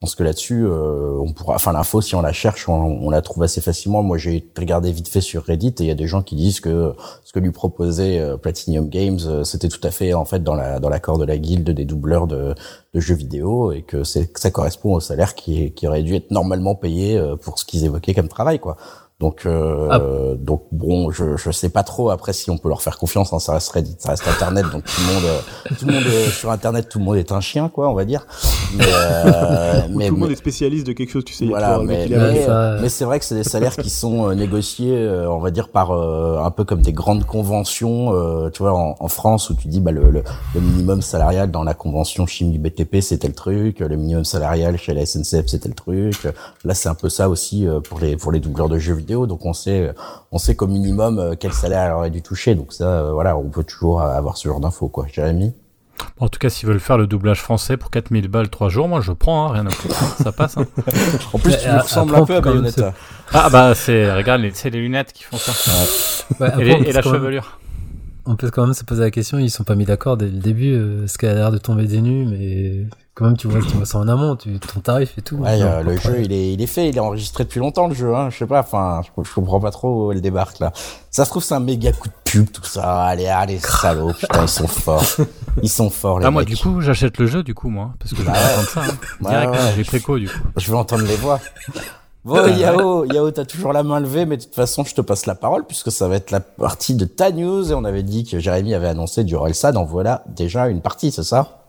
Pense 0.00 0.14
que 0.14 0.22
là-dessus, 0.22 0.64
euh, 0.64 1.18
on 1.20 1.34
pourra, 1.34 1.56
enfin 1.56 1.74
l'info 1.74 2.00
si 2.00 2.14
on 2.14 2.22
la 2.22 2.32
cherche, 2.32 2.70
on, 2.70 3.10
la 3.10 3.20
trouve 3.20 3.42
assez 3.42 3.60
facilement. 3.60 4.02
Moi, 4.02 4.16
j'ai 4.16 4.50
regardé 4.56 4.90
vite 4.92 5.08
fait 5.08 5.20
sur 5.20 5.44
Reddit 5.44 5.74
et 5.80 5.82
il 5.82 5.86
y 5.88 5.90
a 5.90 5.94
des 5.94 6.06
gens 6.06 6.22
qui 6.22 6.36
disent 6.36 6.60
que 6.60 6.94
ce 7.22 7.34
que 7.34 7.38
lui 7.38 7.50
proposait 7.50 8.18
euh, 8.18 8.38
Platinum 8.38 8.88
Games, 8.88 9.18
euh, 9.26 9.44
c'était 9.44 9.68
tout 9.68 9.80
à 9.82 9.90
fait 9.90 10.14
en 10.14 10.24
fait 10.24 10.42
dans 10.42 10.54
la 10.54 10.80
dans 10.80 10.88
l'accord 10.88 11.18
de 11.18 11.26
la 11.26 11.36
guilde 11.36 11.68
des 11.68 11.84
doubleurs 11.84 12.26
de, 12.26 12.54
jeux 12.94 13.14
vidéo 13.14 13.72
et 13.72 13.82
que 13.82 14.02
ça 14.02 14.50
correspond 14.50 14.94
au 14.94 15.00
salaire 15.00 15.34
qui 15.34 15.72
qui 15.72 15.86
aurait 15.86 16.02
dû 16.02 16.14
être 16.14 16.30
normalement 16.30 16.74
payé 16.74 17.22
pour 17.42 17.58
ce 17.58 17.66
qu'ils 17.66 17.84
évoquaient 17.84 18.14
comme 18.14 18.28
travail, 18.28 18.58
quoi. 18.58 18.78
Donc, 19.20 19.44
euh, 19.46 19.88
Ah. 19.90 20.00
donc 20.38 20.62
bon, 20.72 21.10
je 21.10 21.36
je 21.36 21.50
sais 21.50 21.68
pas 21.68 21.82
trop 21.82 22.10
après 22.10 22.32
si 22.32 22.50
on 22.50 22.56
peut 22.58 22.68
leur 22.70 22.82
faire 22.82 22.98
confiance. 22.98 23.32
Hein, 23.32 23.38
ça 23.38 23.52
reste 23.52 23.70
Reddit, 23.70 23.96
ça 23.98 24.10
reste 24.10 24.26
Internet, 24.26 24.64
donc 24.72 24.82
tout 24.84 25.00
le 25.06 25.14
monde, 25.14 25.24
euh, 25.24 25.74
tout 25.78 25.86
le 25.86 25.92
monde 25.92 26.04
euh, 26.06 26.26
sur 26.30 26.50
Internet, 26.50 26.88
tout 26.88 26.98
le 26.98 27.04
monde 27.04 27.16
est 27.16 27.30
un 27.30 27.40
chien, 27.40 27.68
quoi, 27.68 27.90
on 27.90 27.94
va 27.94 28.04
dire. 28.06 28.26
Mais, 28.74 28.84
euh, 28.86 29.80
mais, 29.90 30.08
tout 30.08 30.14
le 30.14 30.20
monde 30.20 30.30
est 30.30 30.36
spécialiste 30.36 30.86
de 30.86 30.92
quelque 30.92 31.10
chose, 31.10 31.24
tu 31.24 31.34
sais. 31.34 31.44
il 31.44 31.50
y 31.50 31.54
a 31.54 31.58
voilà, 31.58 31.78
mais, 31.84 32.08
mais, 32.08 32.46
mais 32.80 32.88
c'est 32.88 33.04
vrai 33.04 33.18
que 33.18 33.24
c'est 33.26 33.34
des 33.34 33.44
salaires 33.44 33.76
qui 33.76 33.90
sont 33.90 34.34
négociés, 34.34 34.96
euh, 34.96 35.30
on 35.30 35.38
va 35.38 35.50
dire 35.50 35.68
par 35.68 35.90
euh, 35.90 36.38
un 36.42 36.50
peu 36.50 36.64
comme 36.64 36.80
des 36.82 36.92
grandes 36.94 37.24
conventions, 37.26 38.14
euh, 38.14 38.48
tu 38.50 38.62
vois, 38.62 38.72
en, 38.72 38.96
en 38.98 39.08
France 39.08 39.50
où 39.50 39.54
tu 39.54 39.68
dis 39.68 39.80
bah 39.80 39.92
le, 39.92 40.10
le, 40.10 40.22
le 40.54 40.60
minimum 40.60 41.02
salarial 41.02 41.50
dans 41.50 41.62
la 41.64 41.74
convention 41.74 42.26
chimie 42.26 42.58
BTP 42.58 43.00
c'était 43.00 43.28
le 43.28 43.34
truc, 43.34 43.80
le 43.80 43.96
minimum 43.96 44.24
salarial 44.24 44.78
chez 44.78 44.94
la 44.94 45.04
SNCF 45.04 45.46
c'était 45.46 45.68
le 45.68 45.74
truc. 45.74 46.26
Là 46.64 46.72
c'est 46.74 46.88
un 46.88 46.94
peu 46.94 47.08
ça 47.10 47.28
aussi 47.28 47.66
euh, 47.66 47.80
pour 47.80 47.98
les 48.00 48.16
pour 48.16 48.32
les 48.32 48.40
doubleurs 48.40 48.68
de 48.68 48.78
jeux 48.78 48.94
vidéo, 48.94 49.09
donc 49.26 49.44
on 49.46 49.52
sait 49.52 49.92
on 50.32 50.38
sait 50.38 50.54
qu'au 50.56 50.66
minimum 50.66 51.18
euh, 51.18 51.34
quel 51.38 51.52
salaire 51.52 51.82
elle 51.86 51.92
aurait 51.92 52.10
dû 52.10 52.22
toucher, 52.22 52.54
donc 52.54 52.72
ça 52.72 52.84
euh, 52.84 53.12
voilà 53.12 53.36
on 53.36 53.48
peut 53.48 53.64
toujours 53.64 54.00
avoir 54.02 54.36
ce 54.36 54.48
genre 54.48 54.60
d'infos 54.60 54.88
quoi. 54.88 55.06
Jérémy. 55.12 55.54
En 56.18 56.28
tout 56.28 56.38
cas, 56.38 56.48
s'ils 56.48 56.66
veulent 56.66 56.80
faire 56.80 56.96
le 56.96 57.06
doublage 57.06 57.42
français 57.42 57.76
pour 57.76 57.90
4000 57.90 58.26
balles 58.28 58.48
3 58.48 58.70
jours, 58.70 58.88
moi 58.88 59.02
je 59.02 59.12
prends, 59.12 59.48
hein, 59.48 59.52
rien 59.52 59.66
à 59.66 59.70
foutre, 59.70 59.94
ça 60.22 60.32
passe. 60.32 60.56
hein. 60.56 60.64
En 61.34 61.38
plus 61.38 61.54
tu 61.58 61.68
euh, 61.68 61.78
ressembles 61.78 62.14
un 62.16 62.24
peu 62.24 62.36
à 62.36 62.40
Bayonetta. 62.40 62.94
Ah 63.34 63.50
bah 63.50 63.74
c'est, 63.74 64.10
regarde, 64.14 64.40
les- 64.40 64.52
c'est 64.54 64.70
les 64.70 64.80
lunettes 64.80 65.12
qui 65.12 65.24
font 65.24 65.36
ça. 65.36 65.52
Ouais, 66.40 66.46
Et, 66.48 66.50
après, 66.50 66.64
les- 66.64 66.72
on 66.74 66.78
et 66.78 66.84
peut 66.84 66.92
la 66.92 67.02
quand 67.02 67.10
même- 67.12 67.20
chevelure. 67.20 67.58
On 68.26 68.36
peut 68.36 68.50
quand 68.50 68.64
même 68.64 68.74
se 68.74 68.84
poser 68.84 69.00
la 69.02 69.10
question, 69.10 69.38
ils 69.38 69.50
sont 69.50 69.64
pas 69.64 69.74
mis 69.74 69.84
d'accord 69.86 70.16
dès 70.16 70.26
le 70.26 70.38
début, 70.38 70.72
euh, 70.74 71.06
ce 71.06 71.18
qui 71.18 71.26
a 71.26 71.34
l'air 71.34 71.50
de 71.52 71.58
tomber 71.58 71.86
des 71.86 72.00
nues, 72.00 72.26
mais 72.26 72.86
quand 73.14 73.24
même 73.26 73.36
tu 73.36 73.48
vois, 73.48 73.60
tu 73.60 73.76
vois 73.76 73.84
ça 73.84 73.98
en 73.98 74.08
amont, 74.08 74.36
tu, 74.36 74.58
ton 74.60 74.80
tarif 74.80 75.18
et 75.18 75.22
tout. 75.22 75.36
Ouais, 75.36 75.60
euh, 75.60 75.82
le 75.82 75.96
jeu, 75.96 76.20
il 76.22 76.32
est, 76.32 76.52
il 76.54 76.62
est 76.62 76.66
fait, 76.66 76.88
il 76.88 76.96
est 76.96 77.00
enregistré 77.00 77.44
depuis 77.44 77.60
longtemps, 77.60 77.86
le 77.88 77.94
jeu, 77.94 78.14
hein. 78.14 78.30
Je 78.30 78.38
sais 78.38 78.46
pas, 78.46 78.60
enfin, 78.60 79.02
je, 79.04 79.22
je 79.22 79.34
comprends 79.34 79.60
pas 79.60 79.70
trop 79.70 80.06
où 80.06 80.12
elle 80.12 80.20
débarque, 80.20 80.58
là. 80.60 80.72
Ça 81.10 81.24
se 81.24 81.30
trouve, 81.30 81.42
c'est 81.42 81.54
un 81.54 81.60
méga 81.60 81.92
coup 81.92 82.08
de 82.08 82.14
pub, 82.24 82.50
tout 82.50 82.64
ça. 82.64 83.02
Allez, 83.02 83.26
allez, 83.26 83.58
salauds, 83.62 84.12
putain, 84.12 84.42
ils 84.42 84.48
sont 84.48 84.68
forts. 84.68 85.04
Ils 85.62 85.68
sont 85.68 85.90
forts, 85.90 86.20
les 86.20 86.26
Ah 86.26 86.30
moi 86.30 86.44
du 86.44 86.56
coup 86.56 86.80
j'achète 86.80 87.18
le 87.18 87.26
jeu 87.26 87.42
du 87.42 87.54
coup 87.54 87.68
moi, 87.68 87.90
parce 87.98 88.12
que 88.12 88.18
je 88.18 88.22
vais 88.22 88.28
Bah 88.30 88.38
ouais. 88.38 88.52
entendre 88.54 88.68
ça. 88.68 88.80
hein. 88.82 88.96
Ouais, 89.20 89.30
Direct, 89.30 89.52
ouais. 89.52 89.72
j'ai 89.76 89.84
préco 89.84 90.18
du 90.18 90.28
coup. 90.28 90.38
Je 90.56 90.70
veux 90.70 90.76
entendre 90.76 91.04
les 91.04 91.16
voix. 91.16 91.40
Bon, 92.24 92.46
Yao, 92.46 93.04
Yao, 93.06 93.30
t'as 93.30 93.46
toujours 93.46 93.72
la 93.72 93.82
main 93.82 93.98
levée, 93.98 94.26
mais 94.26 94.36
de 94.36 94.42
toute 94.42 94.54
façon, 94.54 94.84
je 94.84 94.94
te 94.94 95.00
passe 95.00 95.24
la 95.26 95.34
parole, 95.34 95.64
puisque 95.66 95.90
ça 95.90 96.06
va 96.06 96.16
être 96.16 96.30
la 96.30 96.40
partie 96.40 96.94
de 96.94 97.06
ta 97.06 97.32
news, 97.32 97.70
et 97.72 97.74
on 97.74 97.84
avait 97.84 98.02
dit 98.02 98.24
que 98.24 98.38
Jérémy 98.38 98.74
avait 98.74 98.88
annoncé 98.88 99.24
du 99.24 99.34
Orelsan, 99.34 99.74
en 99.76 99.84
voilà 99.84 100.22
déjà 100.28 100.68
une 100.68 100.82
partie, 100.82 101.10
c'est 101.12 101.22
ça? 101.22 101.59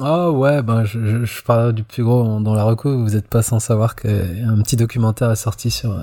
Ah 0.00 0.30
ouais, 0.30 0.62
ben 0.62 0.84
je, 0.84 0.98
je, 1.06 1.24
je 1.24 1.42
parle 1.42 1.72
du 1.72 1.84
plus 1.84 2.02
gros 2.02 2.40
dans 2.40 2.54
la 2.54 2.64
reco, 2.64 2.98
vous 2.98 3.14
êtes 3.16 3.28
pas 3.28 3.42
sans 3.42 3.60
savoir 3.60 3.94
qu'un 3.94 4.60
petit 4.62 4.76
documentaire 4.76 5.30
est 5.30 5.36
sorti 5.36 5.70
sur 5.70 5.96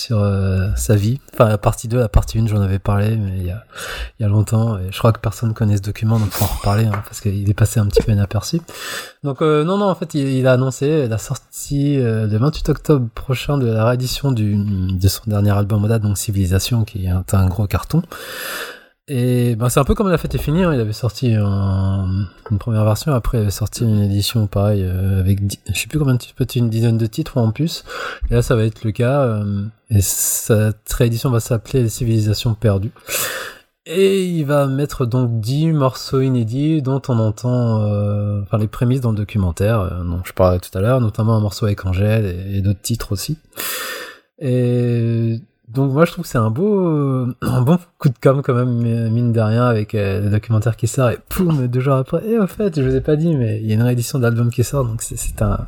sur 0.00 0.18
euh, 0.18 0.68
sa 0.76 0.96
vie. 0.96 1.20
Enfin 1.32 1.48
la 1.48 1.58
partie 1.58 1.86
2, 1.86 1.98
la 1.98 2.08
partie 2.08 2.38
1 2.38 2.46
j'en 2.46 2.60
avais 2.60 2.78
parlé 2.78 3.16
mais 3.16 3.38
il 3.38 3.46
y 3.46 3.50
a, 3.50 3.64
il 4.18 4.22
y 4.22 4.24
a 4.24 4.28
longtemps 4.28 4.78
et 4.78 4.90
je 4.90 4.98
crois 4.98 5.12
que 5.12 5.20
personne 5.20 5.52
connaît 5.54 5.76
ce 5.76 5.82
document 5.82 6.18
donc 6.18 6.30
faut 6.30 6.44
en 6.44 6.48
reparler 6.48 6.86
hein, 6.86 7.02
parce 7.04 7.20
qu'il 7.20 7.48
est 7.48 7.54
passé 7.54 7.78
un 7.80 7.86
petit 7.86 8.02
peu 8.02 8.12
inaperçu. 8.12 8.60
Donc 9.22 9.42
euh, 9.42 9.64
non 9.64 9.76
non 9.78 9.90
en 9.90 9.94
fait 9.94 10.14
il, 10.14 10.46
a 10.46 10.52
annoncé 10.52 11.06
la 11.06 11.18
sortie 11.18 11.98
euh, 11.98 12.26
le 12.26 12.38
28 12.38 12.70
octobre 12.70 13.08
prochain 13.14 13.58
de 13.58 13.66
la 13.66 13.84
réédition 13.84 14.32
du, 14.32 14.56
de 14.56 15.08
son 15.08 15.22
dernier 15.26 15.50
album 15.50 15.86
date 15.86 16.02
donc 16.02 16.16
Civilisation 16.16 16.84
qui 16.84 17.06
est 17.06 17.34
un 17.34 17.46
gros 17.48 17.66
carton. 17.66 18.02
Et 19.12 19.56
ben, 19.56 19.68
c'est 19.68 19.80
un 19.80 19.84
peu 19.84 19.96
comme 19.96 20.08
la 20.08 20.18
fête 20.18 20.36
est 20.36 20.38
finie, 20.38 20.62
hein. 20.62 20.72
il 20.72 20.78
avait 20.80 20.92
sorti 20.92 21.34
un- 21.34 22.26
une 22.48 22.58
première 22.58 22.84
version, 22.84 23.12
après 23.12 23.38
il 23.38 23.40
avait 23.40 23.50
sorti 23.50 23.82
une 23.82 24.02
édition 24.02 24.46
pareil 24.46 24.84
euh, 24.84 25.18
avec 25.18 25.40
je 25.66 25.80
sais 25.80 25.88
plus 25.88 25.98
combien 25.98 26.14
de 26.14 26.18
titres, 26.20 26.56
une 26.56 26.70
dizaine 26.70 26.96
de 26.96 27.06
titres 27.06 27.36
en 27.38 27.50
plus. 27.50 27.84
Et 28.30 28.34
là 28.34 28.42
ça 28.42 28.54
va 28.54 28.62
être 28.64 28.84
le 28.84 28.92
cas, 28.92 29.22
euh, 29.22 29.64
et 29.90 30.00
cette 30.00 30.92
réédition 30.92 31.28
va 31.30 31.40
s'appeler 31.40 31.82
Les 31.82 31.88
civilisations 31.88 32.54
perdues. 32.54 32.92
Et 33.84 34.26
il 34.26 34.44
va 34.44 34.66
mettre 34.68 35.06
donc 35.06 35.40
10 35.40 35.72
morceaux 35.72 36.20
inédits 36.20 36.80
dont 36.80 37.02
on 37.08 37.18
entend 37.18 37.80
euh, 37.82 38.42
enfin 38.42 38.58
les 38.58 38.68
prémices 38.68 39.00
dans 39.00 39.10
le 39.10 39.16
documentaire 39.16 39.80
euh, 39.80 40.04
dont 40.04 40.20
je 40.24 40.32
parlais 40.32 40.60
tout 40.60 40.76
à 40.78 40.80
l'heure, 40.80 41.00
notamment 41.00 41.34
un 41.34 41.40
morceau 41.40 41.66
avec 41.66 41.84
Angèle 41.84 42.26
et, 42.26 42.58
et 42.58 42.60
d'autres 42.60 42.80
titres 42.82 43.10
aussi. 43.10 43.38
Et 44.38 45.40
donc 45.72 45.92
moi 45.92 46.04
je 46.04 46.12
trouve 46.12 46.24
que 46.24 46.28
c'est 46.30 46.38
un 46.38 46.50
beau, 46.50 46.86
euh, 46.88 47.34
un 47.42 47.62
bon 47.62 47.78
coup 47.98 48.08
de 48.08 48.14
com 48.20 48.42
quand 48.42 48.54
même 48.54 49.10
mine 49.10 49.32
de 49.32 49.40
rien 49.40 49.64
avec 49.66 49.94
euh, 49.94 50.20
le 50.22 50.30
documentaire 50.30 50.76
qui 50.76 50.86
sort 50.86 51.10
et 51.10 51.18
poum 51.28 51.66
deux 51.68 51.80
jours 51.80 51.94
après. 51.94 52.26
Et 52.26 52.38
en 52.38 52.46
fait 52.46 52.80
je 52.80 52.86
vous 52.86 52.94
ai 52.96 53.00
pas 53.00 53.16
dit 53.16 53.36
mais 53.36 53.60
il 53.60 53.66
y 53.68 53.72
a 53.72 53.74
une 53.74 53.82
réédition 53.82 54.18
d'album 54.18 54.50
qui 54.50 54.64
sort 54.64 54.84
donc 54.84 55.02
c'est- 55.02 55.40
un 55.42 55.66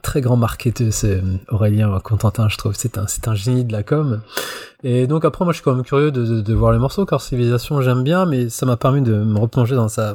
très 0.00 0.20
grand 0.20 0.36
marketeur 0.36 0.92
ce 0.92 1.20
Aurélien 1.48 1.98
Contentin 2.02 2.48
je 2.48 2.56
trouve 2.56 2.72
c'est 2.76 2.98
un 2.98 3.06
c'est 3.06 3.28
un 3.28 3.34
génie 3.34 3.64
de 3.64 3.72
la 3.72 3.82
com. 3.82 4.20
Et 4.84 5.06
donc 5.06 5.24
après 5.24 5.44
moi 5.44 5.52
je 5.52 5.58
suis 5.58 5.64
quand 5.64 5.74
même 5.74 5.84
curieux 5.84 6.10
de, 6.10 6.24
de, 6.24 6.40
de 6.40 6.54
voir 6.54 6.72
les 6.72 6.78
morceaux 6.78 7.04
car 7.06 7.20
Civilisation 7.20 7.80
j'aime 7.82 8.02
bien 8.02 8.26
mais 8.26 8.48
ça 8.48 8.66
m'a 8.66 8.76
permis 8.76 9.02
de 9.02 9.12
me 9.14 9.38
replonger 9.38 9.76
dans 9.76 9.88
sa 9.88 10.14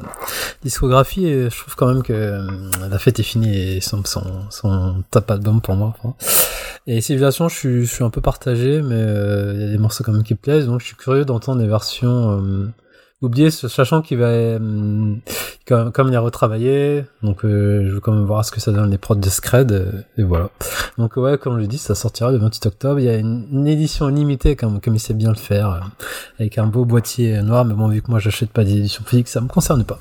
discographie 0.62 1.26
et 1.26 1.48
je 1.50 1.58
trouve 1.58 1.74
quand 1.76 1.86
même 1.86 2.02
que 2.02 2.12
euh, 2.12 2.46
la 2.90 2.98
fête 2.98 3.18
est 3.18 3.22
finie 3.22 3.56
et 3.76 3.80
son 3.80 4.02
son, 4.04 4.22
son 4.50 5.02
top 5.10 5.30
album 5.30 5.60
pour 5.60 5.74
moi. 5.76 5.94
enfin. 6.02 6.14
Et 6.90 7.02
Civilisation, 7.02 7.50
je 7.50 7.54
suis, 7.54 7.84
je 7.84 7.92
suis 7.94 8.02
un 8.04 8.08
peu 8.08 8.22
partagé, 8.22 8.80
mais 8.80 8.94
euh, 8.94 9.27
il 9.54 9.60
y 9.60 9.64
a 9.64 9.68
des 9.68 9.78
morceaux 9.78 10.04
quand 10.04 10.12
même 10.12 10.22
qui 10.22 10.34
plaisent, 10.34 10.66
donc 10.66 10.80
je 10.80 10.86
suis 10.86 10.96
curieux 10.96 11.24
d'entendre 11.24 11.60
des 11.60 11.66
versions 11.68 12.40
euh, 12.40 12.68
oubliées, 13.20 13.50
sachant 13.50 14.02
qu'il 14.02 14.18
va, 14.18 14.26
euh, 14.26 14.58
comme, 15.66 15.92
comme 15.92 16.08
il 16.08 16.16
a 16.16 16.20
donc 17.22 17.44
euh, 17.44 17.86
je 17.86 17.94
veux 17.94 18.00
quand 18.00 18.12
même 18.12 18.24
voir 18.24 18.44
ce 18.44 18.50
que 18.50 18.60
ça 18.60 18.72
donne 18.72 18.90
les 18.90 18.98
prods 18.98 19.16
de 19.16 19.28
Scred, 19.28 19.72
euh, 19.72 19.92
et 20.16 20.22
voilà. 20.22 20.50
Donc 20.96 21.16
ouais, 21.16 21.36
comme 21.36 21.60
je 21.60 21.66
dit, 21.66 21.78
ça 21.78 21.94
sortira 21.94 22.30
le 22.30 22.38
28 22.38 22.66
octobre. 22.66 23.00
Il 23.00 23.06
y 23.06 23.08
a 23.08 23.16
une, 23.16 23.66
édition 23.66 24.08
limitée, 24.08 24.56
comme, 24.56 24.80
il 24.86 25.00
sait 25.00 25.14
bien 25.14 25.30
le 25.30 25.36
faire, 25.36 25.70
euh, 25.70 25.80
avec 26.38 26.58
un 26.58 26.66
beau 26.66 26.84
boîtier 26.84 27.42
noir, 27.42 27.64
mais 27.64 27.74
bon, 27.74 27.88
vu 27.88 28.02
que 28.02 28.10
moi 28.10 28.18
j'achète 28.18 28.50
pas 28.50 28.64
des 28.64 28.76
éditions 28.76 29.04
physiques, 29.04 29.28
ça 29.28 29.40
me 29.40 29.48
concerne 29.48 29.84
pas. 29.84 30.00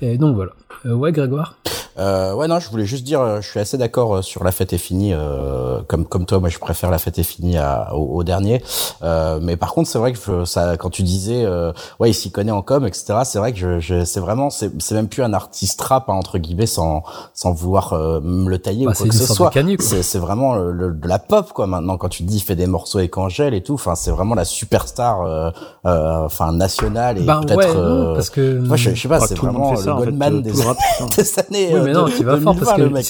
Et 0.00 0.18
donc 0.18 0.34
voilà. 0.34 0.52
Euh, 0.88 0.94
ouais, 0.94 1.12
Grégoire 1.12 1.54
Euh, 1.98 2.32
ouais, 2.32 2.46
non, 2.46 2.60
je 2.60 2.70
voulais 2.70 2.84
juste 2.86 3.02
dire, 3.02 3.20
euh, 3.20 3.40
je 3.40 3.48
suis 3.48 3.58
assez 3.58 3.76
d'accord 3.76 4.14
euh, 4.18 4.22
sur 4.22 4.44
la 4.44 4.52
fête 4.52 4.72
est 4.72 4.78
finie. 4.78 5.12
Euh, 5.12 5.80
comme 5.88 6.04
comme 6.06 6.26
toi, 6.26 6.38
moi, 6.38 6.48
je 6.48 6.58
préfère 6.60 6.92
la 6.92 6.98
fête 6.98 7.18
est 7.18 7.24
finie 7.24 7.58
à, 7.58 7.92
au, 7.92 8.18
au 8.18 8.22
dernier. 8.22 8.62
Euh, 9.02 9.40
mais 9.42 9.56
par 9.56 9.74
contre, 9.74 9.88
c'est 9.90 9.98
vrai 9.98 10.12
que 10.12 10.18
je- 10.24 10.44
ça, 10.44 10.76
quand 10.76 10.90
tu 10.90 11.02
disais, 11.02 11.44
euh, 11.44 11.72
ouais, 11.98 12.10
il 12.10 12.14
s'y 12.14 12.30
connaît 12.30 12.52
en 12.52 12.62
com, 12.62 12.86
etc. 12.86 13.14
C'est 13.24 13.40
vrai 13.40 13.52
que 13.52 13.58
je, 13.58 13.80
je 13.80 14.04
c'est 14.04 14.20
vraiment, 14.20 14.48
c'est 14.48 14.70
c'est 14.80 14.94
même 14.94 15.08
plus 15.08 15.24
un 15.24 15.32
artiste 15.34 15.80
rap 15.80 16.08
hein, 16.08 16.14
entre 16.14 16.38
guillemets, 16.38 16.66
sans 16.66 17.02
sans 17.34 17.50
vouloir 17.52 17.94
euh, 17.94 18.20
me 18.22 18.48
le 18.48 18.58
tailler 18.60 18.84
Bah, 18.84 18.92
ou 18.92 18.94
c'est 18.94 18.98
quoi 19.02 19.08
que 19.08 19.14
une 19.14 19.20
ce 19.20 19.26
sorte 19.26 19.36
soit. 19.38 19.48
de 19.48 19.54
Kanye, 19.54 19.76
quoi. 19.76 19.84
C'est 19.88 20.04
c'est 20.04 20.20
vraiment 20.20 20.54
le, 20.54 20.70
le- 20.70 20.92
de 20.92 21.08
la 21.08 21.18
pop 21.18 21.52
quoi. 21.52 21.66
Maintenant, 21.66 21.96
quand 21.96 22.08
tu 22.10 22.22
dis 22.22 22.36
il 22.36 22.40
fait 22.42 22.54
des 22.54 22.68
morceaux 22.68 22.98
avec 22.98 23.18
Angèle 23.18 23.54
et 23.54 23.62
tout, 23.64 23.74
enfin, 23.74 23.96
c'est 23.96 24.12
vraiment 24.12 24.36
la 24.36 24.44
superstar, 24.44 25.22
euh, 25.22 25.50
euh, 25.84 26.24
enfin 26.26 26.52
nationale 26.52 27.18
et 27.18 27.22
Ben 27.22 27.40
peut-être. 27.40 27.56
ouais, 27.58 27.66
euh, 27.76 28.14
parce 28.14 28.30
que 28.30 28.56
moi, 28.60 28.76
je, 28.76 28.94
je 28.94 29.02
sais 29.02 29.08
pas, 29.08 29.18
Ah, 29.20 29.26
c'est 29.26 29.34
le 29.34 29.40
vraiment 29.40 29.74
ça, 29.74 29.84
le 29.86 29.90
en 29.90 29.98
fait, 29.98 30.04
Goldman 30.04 30.34
euh, 30.36 30.40
des, 30.42 30.52
des 31.16 31.38
années. 31.38 31.68
Oui, 31.72 31.78
euh, 31.80 31.84
mais 31.84 31.92
non, 31.92 32.06
tu 32.06 32.24
vas 32.24 32.38
fort 32.38 32.54
2020, 32.54 32.64
parce 32.64 32.76
que 32.76 32.82
mec, 32.94 33.04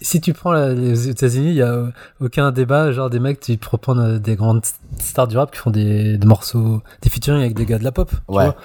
si, 0.00 0.20
tu 0.20 0.32
prends 0.32 0.52
la- 0.52 0.72
les 0.72 1.08
États-Unis, 1.08 1.48
il 1.50 1.56
y 1.56 1.62
a 1.62 1.84
aucun 2.20 2.50
débat, 2.52 2.92
genre 2.92 3.10
des 3.10 3.20
mecs, 3.20 3.40
tu 3.40 3.56
prendre 3.78 4.02
euh, 4.02 4.18
des 4.18 4.36
grandes 4.36 4.62
stars 4.98 5.28
du 5.28 5.36
rap 5.36 5.50
qui 5.52 5.58
font 5.58 5.70
des, 5.70 6.16
des 6.18 6.26
morceaux, 6.26 6.82
des 7.02 7.10
featuring 7.10 7.40
avec 7.40 7.54
des 7.54 7.66
gars 7.66 7.78
de 7.78 7.84
la 7.84 7.92
pop. 7.92 8.10
tu 8.10 8.16
Ouais. 8.34 8.44
vois. 8.44 8.56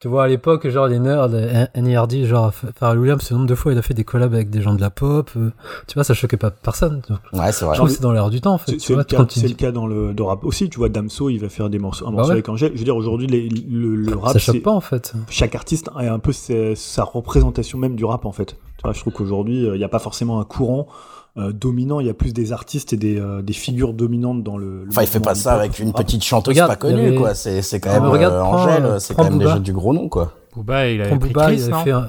Je 0.00 0.04
te 0.04 0.08
vois 0.08 0.22
à 0.22 0.28
l'époque, 0.28 0.68
genre 0.68 0.86
les 0.86 1.00
nerds, 1.00 1.28
euh, 1.32 1.66
NERD, 1.74 2.24
genre 2.24 2.54
Pharrell 2.54 3.00
Williams, 3.00 3.20
ce 3.20 3.34
nombre 3.34 3.46
de 3.48 3.56
fois 3.56 3.72
il 3.72 3.78
a 3.78 3.82
fait 3.82 3.94
des 3.94 4.04
collabs 4.04 4.32
avec 4.32 4.48
des 4.48 4.62
gens 4.62 4.72
de 4.76 4.80
la 4.80 4.90
pop. 4.90 5.28
euh, 5.36 5.50
tu 5.88 5.94
vois, 5.94 6.04
ça 6.04 6.14
choquait 6.14 6.36
pas 6.36 6.52
personne. 6.52 7.02
Donc, 7.08 7.18
Ouais, 7.32 7.50
c'est 7.50 7.64
vrai. 7.64 7.74
je 7.74 7.78
trouve 7.80 7.88
que 7.88 7.96
c'est 7.96 8.02
dans 8.02 8.12
l'air 8.12 8.30
du 8.30 8.40
temps 8.40 8.54
en 8.54 8.58
fait. 8.58 8.70
C'est 8.70 8.76
Tu 8.76 8.86
c'est 8.86 8.92
vois, 8.92 9.02
le, 9.02 9.04
cas, 9.16 9.24
tu 9.24 9.40
dis- 9.40 9.56
le 9.60 9.72
dans 9.72 9.88
le 9.88 10.14
de 10.14 10.22
rap 10.22 10.44
aussi. 10.44 10.70
Tu 10.70 10.78
vois, 10.78 10.88
Damso, 10.88 11.30
il 11.30 11.38
va 11.38 11.48
faire 11.48 11.68
des 11.68 11.80
morceaux, 11.80 12.06
un 12.06 12.10
Bah 12.10 12.18
morceau 12.18 12.28
ouais. 12.28 12.34
avec 12.34 12.48
Angèle. 12.48 12.70
Je 12.74 12.78
veux 12.78 12.84
dire, 12.84 12.94
aujourd'hui, 12.94 13.26
les- 13.26 13.48
le, 13.48 13.96
le 13.96 14.14
rap, 14.16 14.34
ça 14.34 14.38
choque 14.38 14.54
c'est- 14.54 14.60
pas 14.60 14.70
en 14.70 14.80
fait. 14.80 15.14
chaque 15.30 15.56
artiste 15.56 15.90
a 15.96 16.12
un 16.14 16.20
peu 16.20 16.30
sa, 16.30 16.76
sa 16.76 17.02
représentation 17.02 17.76
même 17.78 17.96
du 17.96 18.04
rap 18.04 18.24
en 18.24 18.30
fait. 18.30 18.50
Tu 18.76 18.82
vois, 18.84 18.92
je 18.92 19.00
trouve 19.00 19.12
qu'aujourd'hui, 19.14 19.66
euh, 19.66 19.74
il 19.74 19.78
n'y 19.78 19.84
a 19.84 19.88
pas 19.88 19.98
forcément 19.98 20.38
un 20.38 20.44
courant 20.44 20.86
euh, 21.38 21.52
dominant, 21.52 22.00
il 22.00 22.06
y 22.06 22.10
a 22.10 22.14
plus 22.14 22.32
des 22.32 22.52
artistes 22.52 22.92
et 22.92 22.96
des, 22.96 23.18
euh, 23.18 23.42
des 23.42 23.52
figures 23.52 23.92
dominantes 23.94 24.42
dans 24.42 24.56
le. 24.56 24.84
le 24.84 24.90
Enfin, 24.90 25.02
il 25.02 25.06
fait 25.08 25.20
pas 25.20 25.34
ça 25.34 25.54
avec 25.54 25.78
une 25.78 25.92
petite 25.92 26.24
chanteuse 26.24 26.52
Regarde, 26.52 26.70
pas 26.70 26.76
connue, 26.76 27.06
avait- 27.08 27.16
quoi. 27.16 27.34
C'est, 27.34 27.62
c'est 27.62 27.80
quand 27.80 27.90
Ah, 27.92 28.00
même 28.00 28.10
regarde, 28.10 28.34
euh, 28.34 28.42
Angèle, 28.42 29.00
c'est 29.00 29.14
prends 29.14 29.24
quand 29.24 29.30
même 29.30 29.38
déjà 29.38 29.58
du 29.58 29.72
gros 29.72 29.94
nom, 29.94 30.08
quoi. 30.08 30.32
Booba, 30.54 30.88
il 30.88 31.00
avait 31.00 31.10
Prends 31.10 31.18
pris 31.18 31.28
Booba, 31.32 31.46
Chris, 31.46 31.60
il 31.64 31.68
non 31.70 31.76
avait 31.76 31.84
fait 31.84 31.90
un... 31.92 32.08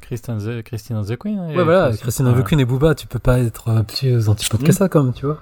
Christian 0.00 0.38
the, 0.38 0.62
Christine 0.64 1.02
the 1.06 1.16
Queen. 1.16 1.38
Ouais, 1.38 1.62
voilà. 1.62 1.92
Christine 1.96 2.26
Ouais. 2.26 2.32
Ovekun 2.32 2.58
et 2.58 2.64
Booba, 2.64 2.94
tu 2.96 3.06
peux 3.06 3.18
pas 3.20 3.38
être 3.38 3.68
euh, 3.68 3.82
plus 3.82 4.28
antipode 4.28 4.62
que 4.64 4.72
ça, 4.72 4.88
comme, 4.88 5.12
tu 5.12 5.26
vois. 5.26 5.38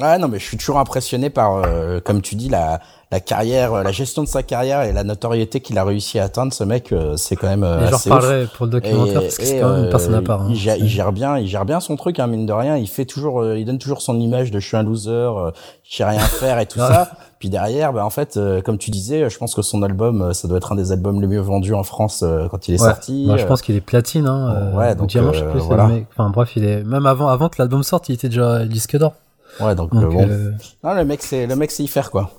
Ouais, 0.00 0.18
non, 0.18 0.28
mais 0.28 0.38
je 0.38 0.44
suis 0.44 0.56
toujours 0.56 0.78
impressionné 0.78 1.30
par, 1.30 1.56
euh, 1.56 2.00
comme 2.00 2.22
tu 2.22 2.34
dis, 2.34 2.48
la, 2.48 2.80
la 3.12 3.20
carrière, 3.20 3.74
euh, 3.74 3.82
la 3.82 3.92
gestion 3.92 4.22
de 4.22 4.28
sa 4.28 4.42
carrière 4.42 4.82
et 4.82 4.92
la 4.92 5.02
notoriété 5.04 5.60
qu'il 5.60 5.76
a 5.78 5.84
réussi 5.84 6.18
à 6.18 6.24
atteindre. 6.24 6.52
Ce 6.52 6.62
mec, 6.64 6.92
euh, 6.92 7.16
c'est 7.16 7.36
quand 7.36 7.48
même 7.48 7.64
euh, 7.64 7.86
Et 7.86 7.90
j'en 7.90 7.96
reparlerai 7.98 8.46
pour 8.56 8.66
le 8.66 8.72
documentaire, 8.72 9.20
parce 9.22 9.36
que 9.38 9.44
c'est 9.44 9.60
quand 9.60 9.72
même 9.74 9.84
une 9.84 9.90
personne 9.90 10.14
à 10.14 10.22
part. 10.22 10.42
hein. 10.42 10.46
Il, 10.50 10.56
gère, 10.56 10.76
il 10.76 10.88
gère 10.88 11.12
bien, 11.12 11.38
il 11.38 11.46
gère 11.48 11.64
bien 11.64 11.80
son 11.80 11.96
truc, 11.96 12.18
hein, 12.18 12.26
mine 12.28 12.46
de 12.46 12.52
rien. 12.52 12.76
Il 12.76 12.88
fait 12.88 13.04
toujours, 13.04 13.40
euh, 13.42 13.58
il 13.58 13.64
donne 13.64 13.78
toujours 13.78 14.00
son 14.02 14.18
image 14.18 14.50
de 14.50 14.60
je 14.60 14.66
suis 14.66 14.76
un 14.76 14.82
loser, 14.84 15.10
euh, 15.10 15.50
je 15.88 15.96
sais 15.96 16.04
rien 16.04 16.20
faire 16.20 16.58
et 16.60 16.66
tout 16.66 16.78
Ouais. 16.78 16.86
ça. 16.88 17.10
Puis 17.40 17.48
derrière, 17.48 17.92
bah 17.94 18.04
en 18.04 18.10
fait, 18.10 18.36
euh, 18.36 18.60
comme 18.60 18.76
tu 18.76 18.90
disais, 18.90 19.28
je 19.30 19.38
pense 19.38 19.54
que 19.54 19.62
son 19.62 19.82
album, 19.82 20.20
euh, 20.20 20.32
ça 20.34 20.46
doit 20.46 20.58
être 20.58 20.72
un 20.72 20.76
des 20.76 20.92
albums 20.92 21.20
les 21.22 21.26
mieux 21.26 21.40
vendus 21.40 21.72
en 21.74 21.82
France 21.84 22.22
euh, 22.22 22.48
quand 22.50 22.68
il 22.68 22.74
est 22.74 22.80
Ouais. 22.82 22.88
sorti. 22.88 23.24
Bah, 23.26 23.38
je 23.38 23.44
euh, 23.44 23.46
pense 23.46 23.62
qu'il 23.62 23.74
est 23.76 23.80
platine, 23.80 24.26
hein. 24.26 24.54
euh, 24.54 24.76
Ouais, 24.78 24.92
ou 24.92 24.94
donc, 24.96 25.08
diamant, 25.08 25.32
je 25.32 25.38
sais 25.40 25.44
euh, 25.46 25.50
plus, 25.50 25.60
voilà. 25.60 25.88
Enfin, 26.12 26.28
bref, 26.30 26.52
il 26.56 26.64
est, 26.64 26.84
même 26.84 27.06
avant, 27.06 27.28
avant 27.28 27.48
que 27.48 27.56
l'album 27.58 27.82
sorte, 27.82 28.10
il 28.10 28.14
était 28.14 28.28
déjà 28.28 28.66
disque 28.66 28.96
d'or. 28.98 29.14
Ouais, 29.60 29.74
donc, 29.74 29.92
Donc, 29.92 30.04
euh, 30.04 30.08
bon. 30.08 30.28
euh, 30.28 30.50
Non, 30.84 30.94
le 30.94 31.04
mec, 31.04 31.22
c'est 31.22 31.46
le 31.46 31.56
mec, 31.56 31.70
c'est 31.70 31.82
y 31.82 31.88
faire 31.88 32.10
quoi. 32.10 32.30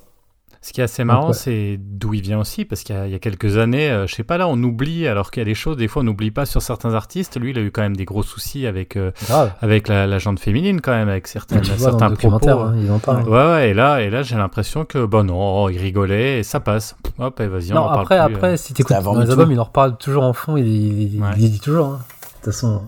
Ce 0.64 0.72
qui 0.72 0.80
est 0.80 0.84
assez 0.84 1.02
marrant, 1.02 1.28
ouais. 1.28 1.32
c'est 1.34 1.76
d'où 1.80 2.14
il 2.14 2.22
vient 2.22 2.38
aussi, 2.38 2.64
parce 2.64 2.84
qu'il 2.84 2.94
y, 2.94 2.98
a- 2.98 3.06
il 3.08 3.12
y 3.12 3.16
a 3.16 3.18
quelques 3.18 3.56
années, 3.56 3.90
euh, 3.90 4.06
je 4.06 4.14
sais 4.14 4.22
pas, 4.22 4.38
là, 4.38 4.46
on 4.46 4.62
oublie, 4.62 5.08
alors 5.08 5.32
qu'il 5.32 5.40
y 5.40 5.42
a 5.42 5.44
des 5.44 5.56
choses, 5.56 5.76
des 5.76 5.88
fois, 5.88 6.02
on 6.02 6.04
n'oublie 6.04 6.30
pas 6.30 6.46
sur 6.46 6.62
certains 6.62 6.94
artistes. 6.94 7.36
Lui, 7.40 7.50
il 7.50 7.58
a 7.58 7.62
eu 7.62 7.72
quand 7.72 7.82
même 7.82 7.96
des 7.96 8.04
gros 8.04 8.22
soucis 8.22 8.68
avec, 8.68 8.94
euh, 8.96 9.10
avec 9.60 9.88
la, 9.88 10.06
la 10.06 10.18
gente 10.18 10.38
féminine, 10.38 10.80
quand 10.80 10.92
même, 10.92 11.08
avec 11.08 11.26
certaines, 11.26 11.62
vois 11.62 11.76
certains 11.76 12.10
propos. 12.10 12.14
documentaire, 12.14 12.60
hein, 12.60 12.76
ils 12.78 12.92
en 12.92 13.00
parlent. 13.00 13.28
Ouais, 13.28 13.52
ouais, 13.52 13.70
et 13.70 13.74
là, 13.74 14.02
et 14.02 14.08
là 14.10 14.22
j'ai 14.22 14.36
l'impression 14.36 14.84
que, 14.84 15.04
bon, 15.04 15.24
non, 15.26 15.68
il 15.68 15.78
rigolait 15.78 16.38
et 16.38 16.42
ça 16.44 16.60
passe. 16.60 16.94
Hop, 17.18 17.40
et 17.40 17.48
vas-y, 17.48 17.72
on 17.72 17.74
Non, 17.74 17.80
en 17.80 17.86
parle 17.88 18.00
après, 18.02 18.24
plus, 18.26 18.34
après, 18.36 18.52
euh. 18.52 18.56
si 18.56 18.72
t'écoutes 18.72 19.02
dans 19.02 19.18
les 19.18 19.30
albums, 19.32 19.50
il 19.50 19.58
en 19.58 19.64
reparle 19.64 19.96
toujours 19.96 20.22
en 20.22 20.32
fond, 20.32 20.56
il, 20.56 20.68
il, 20.68 21.14
il- 21.16 21.20
Ouais. 21.22 21.30
il 21.38 21.50
dit 21.50 21.58
toujours, 21.60 21.86
hein. 21.86 21.98
De 21.98 22.44
toute 22.44 22.54
façon. 22.54 22.82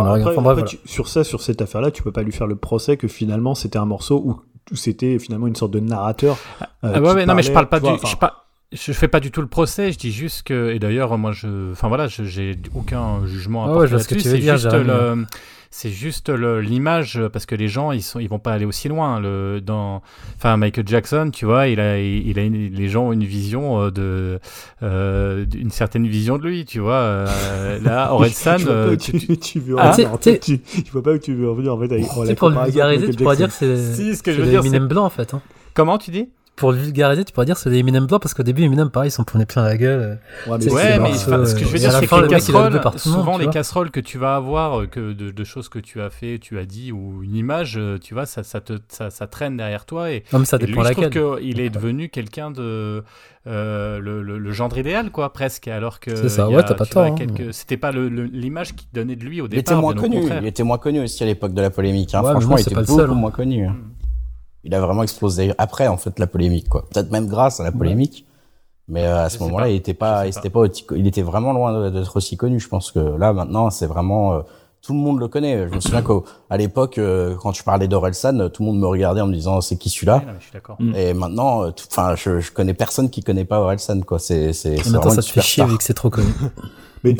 Alors, 0.00 0.14
après, 0.14 0.22
enfin, 0.22 0.42
bref, 0.42 0.58
après, 0.58 0.62
voilà. 0.62 0.68
tu- 0.68 0.78
sur 0.84 1.08
ça, 1.08 1.24
sur 1.24 1.40
cette 1.42 1.60
affaire-là, 1.62 1.90
tu 1.90 2.02
peux 2.02 2.12
pas 2.12 2.22
lui 2.22 2.32
faire 2.32 2.46
le 2.46 2.56
procès 2.56 2.96
que 2.96 3.08
finalement 3.08 3.54
c'était 3.54 3.78
un 3.78 3.84
morceau 3.84 4.22
où, 4.24 4.40
où 4.72 4.76
c'était 4.76 5.18
finalement 5.18 5.46
une 5.46 5.56
sorte 5.56 5.72
de 5.72 5.80
narrateur. 5.80 6.38
euh, 6.84 6.92
Ah 6.94 7.00
ouais, 7.00 7.26
non, 7.26 7.34
mais 7.34 7.42
je 7.42 7.52
parle 7.52 7.68
pas 7.68 7.80
du. 7.80 7.86
je, 8.72 8.76
je 8.76 8.92
fais 8.92 9.08
pas 9.08 9.20
du 9.20 9.30
tout 9.30 9.40
le 9.42 9.48
procès, 9.48 9.92
je 9.92 9.98
dis 9.98 10.12
juste 10.12 10.44
que. 10.44 10.70
Et 10.72 10.78
d'ailleurs, 10.78 11.16
moi, 11.18 11.32
je. 11.32 11.72
Enfin 11.72 11.88
voilà, 11.88 12.06
j'ai 12.08 12.56
aucun 12.74 13.26
jugement 13.26 13.64
à 13.64 13.66
Ah 13.66 13.70
ouais, 13.70 13.74
porter 13.88 13.92
là-dessus, 14.14 14.20
c'est 14.20 14.40
juste 14.40 14.72
le- 14.72 15.26
C'est 15.74 15.88
juste 15.88 16.28
l'image, 16.28 17.18
parce 17.32 17.46
que 17.46 17.54
les 17.54 17.66
gens, 17.66 17.92
ils, 17.92 18.02
sont, 18.02 18.20
ils 18.20 18.28
vont 18.28 18.38
pas 18.38 18.52
aller 18.52 18.66
aussi 18.66 18.88
loin. 18.88 19.18
Le, 19.20 19.58
dans, 19.62 20.02
enfin, 20.36 20.58
Michael 20.58 20.86
Jackson, 20.86 21.30
tu 21.32 21.46
vois, 21.46 21.66
il 21.68 21.80
a, 21.80 21.98
il, 21.98 22.28
il 22.28 22.38
a 22.38 22.42
une- 22.42 22.74
les 22.74 22.88
gens 22.90 23.06
ont 23.06 23.12
une 23.14 23.24
vision 23.24 23.80
euh, 23.80 23.90
de, 23.90 24.38
euh, 24.82 25.46
une 25.56 25.70
certaine 25.70 26.06
vision 26.06 26.36
de 26.36 26.46
lui, 26.46 26.66
tu 26.66 26.78
vois. 26.78 26.96
Euh, 26.96 27.78
là, 27.80 28.12
Orelsan, 28.12 28.58
je 28.58 28.64
vois 28.66 28.74
pas 28.74 28.80
euh, 28.80 28.92
où 28.92 28.96
tu- 28.96 29.12
tu, 29.18 29.38
tu 29.38 29.60
veux 29.60 29.76
Ah, 29.78 29.92
en 30.12 30.18
tu 30.18 30.30
fait, 30.30 30.40
tu- 30.40 30.60
vois 30.92 31.02
pas 31.02 31.12
où 31.12 31.18
tu 31.18 31.32
veux 31.34 31.50
en 31.50 31.54
venir 31.54 31.72
en 31.74 31.78
fait 31.78 31.90
avec 31.90 32.04
sais, 32.04 32.34
pour 32.34 32.50
vulgariser, 32.50 33.10
tu 33.10 33.16
pourrais 33.22 33.36
dire 33.36 33.48
que 33.48 33.54
c'est. 33.54 33.94
Si, 33.94 34.14
ce 34.14 34.22
que 34.22 34.30
je 34.30 34.36
c'est 34.36 34.42
veux 34.42 34.50
dire, 34.50 34.60
Eminem 34.60 34.86
blanc, 34.88 35.06
en 35.06 35.10
fait. 35.10 35.32
Hein. 35.32 35.40
comment 35.72 35.96
tu 35.96 36.10
dis? 36.10 36.28
Pour 36.54 36.70
le 36.70 36.78
vulgariser, 36.78 37.24
tu 37.24 37.32
pourrais 37.32 37.46
dire 37.46 37.54
que 37.56 37.60
c'est 37.62 37.70
les 37.70 37.78
Eminem 37.78 38.06
blancs, 38.06 38.20
parce 38.20 38.34
qu'au 38.34 38.42
début, 38.42 38.62
Eminem, 38.62 38.90
pareil, 38.90 39.08
ils 39.08 39.12
s'en 39.12 39.24
prenaient 39.24 39.46
plein 39.46 39.62
la 39.64 39.76
gueule. 39.76 40.20
Ouais, 40.46 40.58
mais 40.58 40.60
C'est- 40.64 40.70
Ouais, 40.72 40.82
mais 40.92 40.98
morceau, 40.98 41.32
enfin, 41.32 41.46
ce 41.46 41.54
que 41.54 41.60
je 41.60 41.64
euh, 41.64 41.68
veux 41.68 41.78
dire, 41.78 41.92
c'est 41.92 42.06
que 42.06 42.14
le 42.14 42.22
les 42.22 42.28
casseroles, 42.28 42.80
par 42.80 42.94
tout 42.94 43.00
le 43.08 43.10
monde, 43.14 43.20
souvent 43.24 43.38
les 43.38 43.48
casseroles 43.48 43.90
que 43.90 44.00
tu 44.00 44.18
vas 44.18 44.36
avoir, 44.36 44.80
euh, 44.82 44.86
que 44.86 45.12
de, 45.12 45.30
de 45.30 45.44
choses 45.44 45.68
que 45.70 45.78
tu 45.78 46.00
as 46.02 46.10
fait, 46.10 46.38
tu 46.38 46.58
as 46.58 46.64
dit, 46.66 46.92
ou 46.92 47.22
une 47.22 47.34
image, 47.36 47.76
euh, 47.78 47.96
tu 47.98 48.12
vois, 48.14 48.26
ça, 48.26 48.42
ça, 48.42 48.60
te, 48.60 48.74
ça, 48.88 49.08
ça 49.10 49.26
traîne 49.26 49.56
derrière 49.56 49.86
toi. 49.86 50.10
Et, 50.12 50.24
Non, 50.32 50.40
mais 50.40 50.44
ça 50.44 50.58
et 50.58 50.60
lui, 50.60 50.66
dépend 50.72 50.84
je 50.84 50.92
trouve 50.92 51.04
laquelle. 51.04 51.38
qu'il 51.40 51.60
est 51.60 51.70
devenu 51.70 52.10
quelqu'un 52.10 52.50
de. 52.50 53.02
euh, 53.48 53.98
le, 53.98 54.22
le- 54.22 54.38
le 54.38 54.52
gendre 54.52 54.76
idéal, 54.78 55.10
quoi, 55.10 55.32
presque. 55.32 55.66
Alors 55.68 56.00
que. 56.00 56.14
C'est 56.14 56.28
ça, 56.28 56.44
a, 56.44 56.48
ouais, 56.48 56.62
t'as 56.62 56.74
pas 56.74 56.86
tort, 56.86 57.04
hein. 57.06 57.14
quelques- 57.16 57.52
C'était 57.54 57.76
pas 57.78 57.90
l'image 57.92 58.74
qui 58.76 58.86
donnait 58.92 59.16
de 59.16 59.24
lui 59.24 59.40
au 59.40 59.46
Il 59.46 59.54
était 59.54 59.62
départ. 59.72 59.80
moins 59.80 59.94
connu. 59.94 60.22
Il 60.40 60.46
était 60.46 60.62
moins 60.62 60.78
connu 60.78 61.00
aussi 61.02 61.22
à 61.22 61.26
l'époque 61.26 61.54
de 61.54 61.62
la 61.62 61.70
polémique. 61.70 62.14
Hein. 62.14 62.22
Franchement, 62.22 62.56
il 62.56 62.60
était 62.60 62.74
pas 62.74 62.82
le 62.82 62.86
beaucoup 62.86 62.98
seul, 63.00 63.10
moins 63.10 63.30
connu. 63.30 63.66
Il 64.64 64.74
a 64.74 64.80
vraiment 64.80 65.02
explosé 65.02 65.52
après, 65.58 65.88
en 65.88 65.96
fait, 65.96 66.18
la 66.18 66.26
polémique, 66.26 66.68
quoi. 66.68 66.84
Peut-être 66.90 67.10
même 67.10 67.26
grâce 67.26 67.60
à 67.60 67.64
la 67.64 67.72
polémique. 67.72 68.26
Mais 68.88 69.06
euh, 69.06 69.24
à 69.24 69.28
Je 69.28 69.36
ce 69.36 69.38
moment-là, 69.44 69.68
il 69.68 69.76
était 69.76 69.94
pas, 69.94 70.26
il 70.26 70.36
était 70.36 70.50
pas, 70.50 70.64
il 70.96 71.06
était 71.06 71.22
vraiment 71.22 71.52
loin 71.52 71.90
d'être 71.90 72.16
aussi 72.16 72.36
connu. 72.36 72.60
Je 72.60 72.68
pense 72.68 72.90
que 72.90 72.98
là, 72.98 73.32
maintenant, 73.32 73.70
c'est 73.70 73.86
vraiment, 73.86 74.34
euh, 74.34 74.40
tout 74.82 74.92
le 74.92 74.98
monde 74.98 75.20
le 75.20 75.28
connaît. 75.28 75.68
Je 75.68 75.74
me 75.74 75.80
souviens 75.80 76.02
qu'à 76.02 76.56
l'époque, 76.56 76.98
euh, 76.98 77.36
quand 77.36 77.52
je 77.52 77.62
parlais 77.62 77.88
d'Orelsan, 77.88 78.50
tout 78.50 78.62
le 78.62 78.66
monde 78.66 78.80
me 78.80 78.86
regardait 78.86 79.20
en 79.20 79.28
me 79.28 79.32
disant, 79.32 79.60
c'est 79.60 79.76
qui 79.76 79.88
celui-là? 79.88 80.22
Mm. 80.78 80.94
Et 80.94 81.14
maintenant, 81.14 81.64
euh, 81.64 81.70
enfin, 81.90 82.14
je, 82.16 82.40
je 82.40 82.52
connais 82.52 82.74
personne 82.74 83.08
qui 83.08 83.22
connaît 83.22 83.44
pas 83.44 83.60
Orelsan, 83.60 84.00
quoi. 84.00 84.18
C'est, 84.18 84.52
c'est, 84.52 84.76
maintenant, 84.76 85.00
vraiment 85.00 85.14
ça 85.14 85.22
te 85.22 85.28
fait 85.28 85.40
chier 85.40 85.64
vu 85.64 85.78
que 85.78 85.84
c'est 85.84 85.94
trop 85.94 86.10
connu. 86.10 86.32
Mais, 87.04 87.16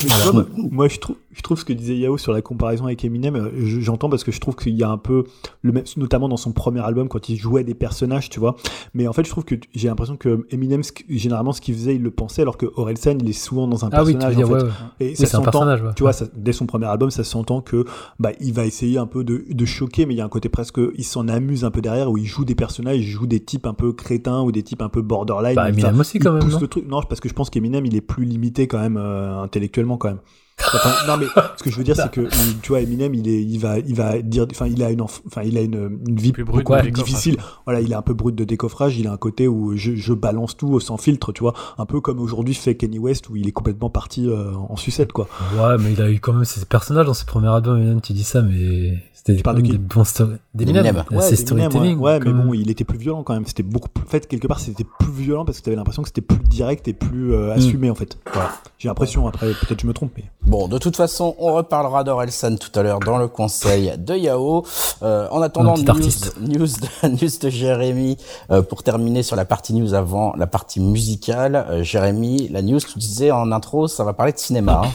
moi, 0.71 0.87
je 0.87 0.99
trouve, 0.99 1.17
je 1.33 1.41
trouve 1.41 1.59
ce 1.59 1.65
que 1.65 1.73
disait 1.73 1.97
Yao 1.97 2.17
sur 2.17 2.31
la 2.31 2.41
comparaison 2.41 2.85
avec 2.85 3.03
Eminem, 3.03 3.35
euh, 3.35 3.49
j'entends 3.55 4.09
parce 4.09 4.23
que 4.23 4.31
je 4.31 4.39
trouve 4.39 4.55
qu'il 4.55 4.75
y 4.75 4.83
a 4.83 4.89
un 4.89 4.97
peu, 4.97 5.25
le 5.61 5.71
même, 5.71 5.83
notamment 5.97 6.29
dans 6.29 6.37
son 6.37 6.51
premier 6.51 6.79
album, 6.79 7.09
quand 7.09 7.29
il 7.29 7.37
jouait 7.37 7.63
des 7.63 7.73
personnages, 7.73 8.29
tu 8.29 8.39
vois. 8.39 8.55
Mais 8.93 9.07
en 9.07 9.13
fait, 9.13 9.25
je 9.25 9.29
trouve 9.29 9.43
que 9.43 9.55
j'ai 9.75 9.87
l'impression 9.87 10.15
que 10.15 10.45
Eminem, 10.51 10.81
généralement, 11.09 11.51
ce 11.51 11.61
qu'il 11.61 11.75
faisait, 11.75 11.95
il 11.95 12.01
le 12.01 12.11
pensait, 12.11 12.43
alors 12.43 12.57
que 12.57 12.67
Orelsan, 12.75 13.17
il 13.19 13.29
est 13.29 13.33
souvent 13.33 13.67
dans 13.67 13.83
un 13.83 13.89
ah 13.91 13.97
personnage. 13.97 14.37
Oui, 14.37 14.43
en 14.43 14.47
fait. 14.47 14.63
Ouais, 14.63 14.71
Et 14.99 15.15
ça 15.15 15.25
s'entend, 15.25 15.65
tu 15.95 16.03
vois, 16.03 16.13
ça, 16.13 16.25
dès 16.35 16.53
son 16.53 16.65
premier 16.65 16.85
album, 16.85 17.11
ça 17.11 17.23
s'entend 17.23 17.61
que 17.61 17.85
bah, 18.19 18.31
il 18.39 18.53
va 18.53 18.65
essayer 18.65 18.97
un 18.97 19.07
peu 19.07 19.23
de, 19.23 19.45
de 19.49 19.65
choquer, 19.65 20.05
mais 20.05 20.13
il 20.13 20.17
y 20.17 20.21
a 20.21 20.25
un 20.25 20.29
côté 20.29 20.49
presque, 20.49 20.79
il 20.95 21.03
s'en 21.03 21.27
amuse 21.27 21.65
un 21.65 21.71
peu 21.71 21.81
derrière, 21.81 22.09
où 22.09 22.17
il 22.17 22.25
joue 22.25 22.45
des 22.45 22.55
personnages, 22.55 22.99
il 22.99 23.03
joue 23.03 23.27
des 23.27 23.41
types 23.41 23.65
un 23.65 23.73
peu 23.73 23.91
crétins 23.91 24.41
ou 24.41 24.51
des 24.51 24.63
types 24.63 24.81
un 24.81 24.89
peu 24.89 25.01
borderline. 25.01 25.55
Bah, 25.55 25.69
Eminem 25.69 25.99
aussi, 25.99 26.19
quand 26.19 26.33
même. 26.33 26.47
Non, 26.47 26.59
le 26.59 26.67
truc. 26.67 26.87
non, 26.87 27.01
parce 27.01 27.19
que 27.19 27.27
je 27.27 27.33
pense 27.33 27.49
qu'Eminem, 27.49 27.85
il 27.85 27.95
est 27.95 28.01
plus 28.01 28.25
limité 28.25 28.67
quand 28.67 28.79
même 28.79 28.97
euh, 28.97 29.41
intellectuellement 29.41 29.72
quand 29.97 30.09
même 30.09 30.19
non 31.07 31.17
mais 31.17 31.25
ce 31.57 31.63
que 31.63 31.71
je 31.71 31.77
veux 31.77 31.83
dire 31.83 31.95
c'est 31.95 32.11
que 32.11 32.27
tu 32.61 32.69
vois 32.69 32.81
Eminem 32.81 33.13
il 33.13 33.27
est 33.27 33.43
il 33.43 33.59
va 33.59 33.79
il 33.79 33.95
va 33.95 34.21
dire 34.21 34.45
enfin 34.51 34.67
il 34.67 34.81
a 34.83 34.91
une 34.91 35.01
enfin 35.01 35.41
il 35.43 35.57
a 35.57 35.61
une, 35.61 35.99
une 36.07 36.17
vie 36.17 36.31
plus 36.31 36.43
brute 36.43 36.67
difficile. 36.93 37.37
Voilà 37.65 37.81
il 37.81 37.91
est 37.91 37.95
un 37.95 38.01
peu 38.01 38.13
brut 38.13 38.35
de 38.35 38.43
décoffrage. 38.43 38.97
Il 38.97 39.07
a 39.07 39.11
un 39.11 39.17
côté 39.17 39.47
où 39.47 39.75
je, 39.75 39.95
je 39.95 40.13
balance 40.13 40.55
tout 40.55 40.79
sans 40.79 40.97
filtre 40.97 41.33
tu 41.33 41.41
vois. 41.41 41.53
Un 41.77 41.85
peu 41.85 42.01
comme 42.01 42.19
aujourd'hui 42.19 42.53
fait 42.53 42.75
Kenny 42.75 42.99
West 42.99 43.29
où 43.29 43.35
il 43.35 43.47
est 43.47 43.51
complètement 43.51 43.89
parti 43.89 44.27
euh, 44.27 44.53
en 44.53 44.75
sucette 44.75 45.11
quoi. 45.11 45.27
Ouais 45.57 45.77
mais 45.79 45.93
il 45.93 46.01
a 46.01 46.09
eu 46.09 46.19
quand 46.19 46.33
même 46.33 46.45
ses 46.45 46.65
personnages 46.65 47.07
dans 47.07 47.13
ses 47.13 47.25
premiers 47.25 47.49
albums 47.49 47.77
Eminem 47.77 48.01
tu 48.01 48.13
dis 48.13 48.23
ça 48.23 48.41
mais 48.41 49.03
c'était 49.13 49.41
de 49.41 49.61
des 49.61 49.77
bons 49.77 50.03
stories 50.03 50.35
d'Eminem 50.53 51.03
ouais, 51.11 51.21
c'est 51.21 51.37
storytelling 51.37 51.97
ouais, 51.97 52.19
mais 52.19 52.33
bon 52.33 52.53
il 52.53 52.69
était 52.69 52.83
plus 52.83 52.97
violent 52.97 53.23
quand 53.23 53.33
même. 53.33 53.45
C'était 53.45 53.63
beaucoup 53.63 53.89
plus... 53.89 54.03
en 54.03 54.09
fait 54.09 54.27
quelque 54.27 54.47
part 54.47 54.59
c'était 54.59 54.85
plus 54.99 55.11
violent 55.11 55.45
parce 55.45 55.59
que 55.59 55.63
tu 55.63 55.69
avais 55.69 55.77
l'impression 55.77 56.01
que 56.01 56.09
c'était 56.09 56.21
plus 56.21 56.39
direct 56.39 56.87
et 56.87 56.93
plus 56.93 57.33
euh, 57.33 57.53
assumé 57.53 57.89
en 57.89 57.95
fait. 57.95 58.17
Voilà 58.33 58.51
j'ai 58.77 58.89
l'impression 58.89 59.25
après 59.27 59.51
peut-être 59.51 59.81
je 59.81 59.87
me 59.87 59.93
trompe 59.93 60.11
mais 60.17 60.25
Bon, 60.45 60.67
de 60.67 60.77
toute 60.77 60.97
façon, 60.97 61.35
on 61.39 61.53
reparlera 61.53 62.03
d'Orelsan 62.03 62.57
tout 62.57 62.77
à 62.77 62.83
l'heure 62.83 62.99
dans 62.99 63.17
le 63.17 63.29
conseil 63.29 63.93
de 63.97 64.15
Yao. 64.15 64.65
Euh, 65.01 65.27
en 65.31 65.41
attendant, 65.41 65.77
news, 65.77 65.95
news, 66.41 66.67
de, 66.67 67.07
news 67.07 67.31
de 67.41 67.49
Jérémy, 67.49 68.17
euh, 68.51 68.61
pour 68.61 68.83
terminer 68.83 69.23
sur 69.23 69.37
la 69.37 69.45
partie 69.45 69.73
news 69.73 69.93
avant 69.93 70.33
la 70.35 70.45
partie 70.45 70.81
musicale. 70.81 71.65
Euh, 71.69 71.83
Jérémy, 71.83 72.49
la 72.49 72.61
news, 72.61 72.79
tu 72.79 72.99
disais 72.99 73.31
en 73.31 73.53
intro, 73.53 73.87
ça 73.87 74.03
va 74.03 74.11
parler 74.11 74.33
de 74.33 74.37
cinéma. 74.37 74.81
Hein. 74.83 74.91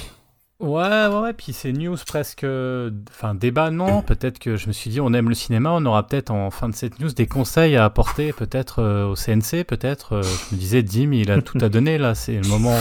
Ouais, 0.61 1.07
ouais, 1.07 1.20
ouais, 1.22 1.32
puis 1.32 1.55
c'est 1.55 1.72
news 1.72 1.96
presque. 2.07 2.44
Enfin, 2.44 3.34
débat, 3.34 3.70
non? 3.70 4.03
Peut-être 4.03 4.38
que 4.38 4.57
je 4.57 4.66
me 4.66 4.72
suis 4.72 4.90
dit, 4.90 5.01
on 5.01 5.14
aime 5.14 5.30
le 5.30 5.34
cinéma, 5.34 5.70
on 5.72 5.86
aura 5.86 6.07
peut-être 6.07 6.30
en 6.30 6.51
fin 6.51 6.68
de 6.68 6.74
cette 6.74 7.01
news 7.01 7.12
des 7.12 7.26
conseils 7.26 7.76
à 7.76 7.86
apporter, 7.86 8.34
peut-être 8.34 8.82
au 8.82 9.14
CNC, 9.14 9.64
peut-être. 9.64 10.20
je 10.22 10.55
me 10.55 10.61
disais, 10.61 10.82
Dim, 10.82 11.12
il 11.12 11.30
a 11.30 11.40
tout 11.40 11.59
à 11.62 11.70
donner 11.70 11.96
là, 11.96 12.14
c'est 12.14 12.34
le 12.34 12.49
moment 12.49 12.74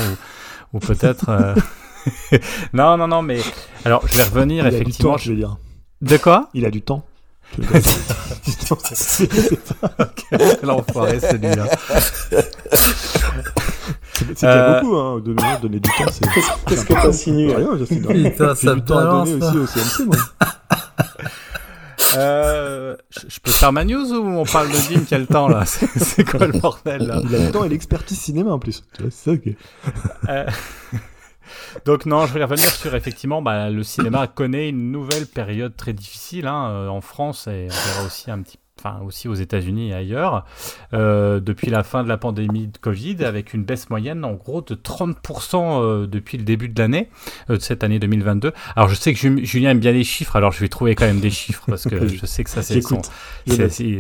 où, 0.74 0.78
où 0.78 0.80
peut-être. 0.80 1.56
non, 2.74 2.98
non, 2.98 3.08
non, 3.08 3.22
mais 3.22 3.40
alors 3.86 4.08
je 4.08 4.18
vais 4.18 4.24
revenir 4.24 4.66
Il 4.68 4.74
effectivement. 4.74 5.14
A 5.14 5.18
du 5.18 5.22
temps, 5.22 5.26
je 5.26 5.32
veux 5.32 5.38
dire. 5.38 5.58
De 6.02 6.18
quoi? 6.18 6.50
Il 6.54 6.66
a 6.66 6.72
du 6.72 6.82
temps. 6.82 7.04
L'enfoiré 10.64 11.20
celui-là. 11.20 11.68
C'est 14.14 14.28
déjà 14.28 14.48
euh... 14.52 14.82
beaucoup, 14.82 14.96
hein, 14.96 15.20
de 15.20 15.62
donner 15.62 15.80
du 15.80 15.90
temps. 15.90 16.06
Qu'est-ce 16.68 16.86
que 16.86 16.94
t'as 16.94 17.14
signé? 17.14 17.56
Rien, 17.56 17.78
j'ai 17.78 17.86
du 18.76 18.82
temps 18.82 18.98
à 18.98 19.26
donner 19.26 19.36
aussi 19.36 19.58
au 19.58 19.66
CNC, 19.66 20.06
moi. 20.06 20.18
Euh, 22.16 22.96
je 23.28 23.40
peux 23.40 23.52
faire 23.52 23.72
ma 23.74 23.84
news 23.84 24.12
ou 24.14 24.26
on 24.26 24.46
parle 24.46 24.70
de 24.70 24.78
Dim 24.88 25.02
qui 25.02 25.14
a 25.14 25.20
le 25.20 25.28
temps 25.28 25.48
là? 25.48 25.66
C'est 25.66 26.24
quoi 26.24 26.48
le 26.48 26.58
bordel 26.58 27.06
là? 27.06 27.22
Il 27.24 27.36
a 27.36 27.40
le 27.46 27.52
temps 27.52 27.64
et 27.64 27.70
l'expertise 27.70 28.20
cinéma 28.20 28.52
en 28.52 28.60
plus. 28.60 28.84
C'est 28.98 29.12
ça, 29.12 29.32
ok. 29.32 29.50
Euh... 31.78 31.80
Donc 31.86 32.06
non, 32.06 32.26
je 32.26 32.34
vais 32.34 32.44
revenir 32.44 32.70
sur 32.70 32.96
effectivement, 32.96 33.42
bah, 33.42 33.70
le 33.70 33.84
cinéma 33.84 34.28
connaît 34.28 34.70
une 34.70 34.92
nouvelle 34.92 35.28
période 35.28 35.76
très 35.76 35.94
difficile 35.94 36.48
hein, 36.48 36.70
euh, 36.70 36.88
en 36.88 37.02
France 37.02 37.48
et 37.48 37.68
on 37.70 37.90
verra 37.90 38.06
aussi 38.06 38.32
un 38.32 38.42
petit 38.42 38.60
enfin 38.80 39.00
aussi 39.04 39.28
aux 39.28 39.34
États-Unis 39.34 39.90
et 39.90 39.94
ailleurs, 39.96 40.46
euh, 40.94 41.40
depuis 41.40 41.72
la 41.72 41.82
fin 41.84 42.04
de 42.04 42.10
la 42.10 42.18
pandémie 42.18 42.68
de 42.68 42.78
Covid, 42.78 43.24
avec 43.24 43.56
une 43.56 43.64
baisse 43.64 43.90
moyenne 43.90 44.24
en 44.24 44.34
gros 44.34 44.62
de 44.62 44.76
30% 44.76 45.82
euh, 45.82 46.06
depuis 46.06 46.38
le 46.38 46.44
début 46.44 46.70
de 46.70 46.80
l'année, 46.80 47.10
de 47.50 47.58
cette 47.58 47.84
année 47.84 47.98
2022. 47.98 48.54
Alors 48.76 48.88
je 48.88 48.94
sais 48.94 49.14
que 49.14 49.44
Julien 49.44 49.72
aime 49.72 49.80
bien 49.80 49.94
les 49.94 50.04
chiffres, 50.04 50.36
alors 50.36 50.52
je 50.52 50.60
vais 50.60 50.70
trouver 50.70 50.94
quand 50.94 51.06
même 51.06 51.20
des 51.20 51.32
chiffres 51.32 51.64
parce 51.68 51.86
que 51.86 52.08
je 52.08 52.26
sais 52.28 52.44
que 52.44 52.52
ça 52.52 52.62
c'est 52.62 52.82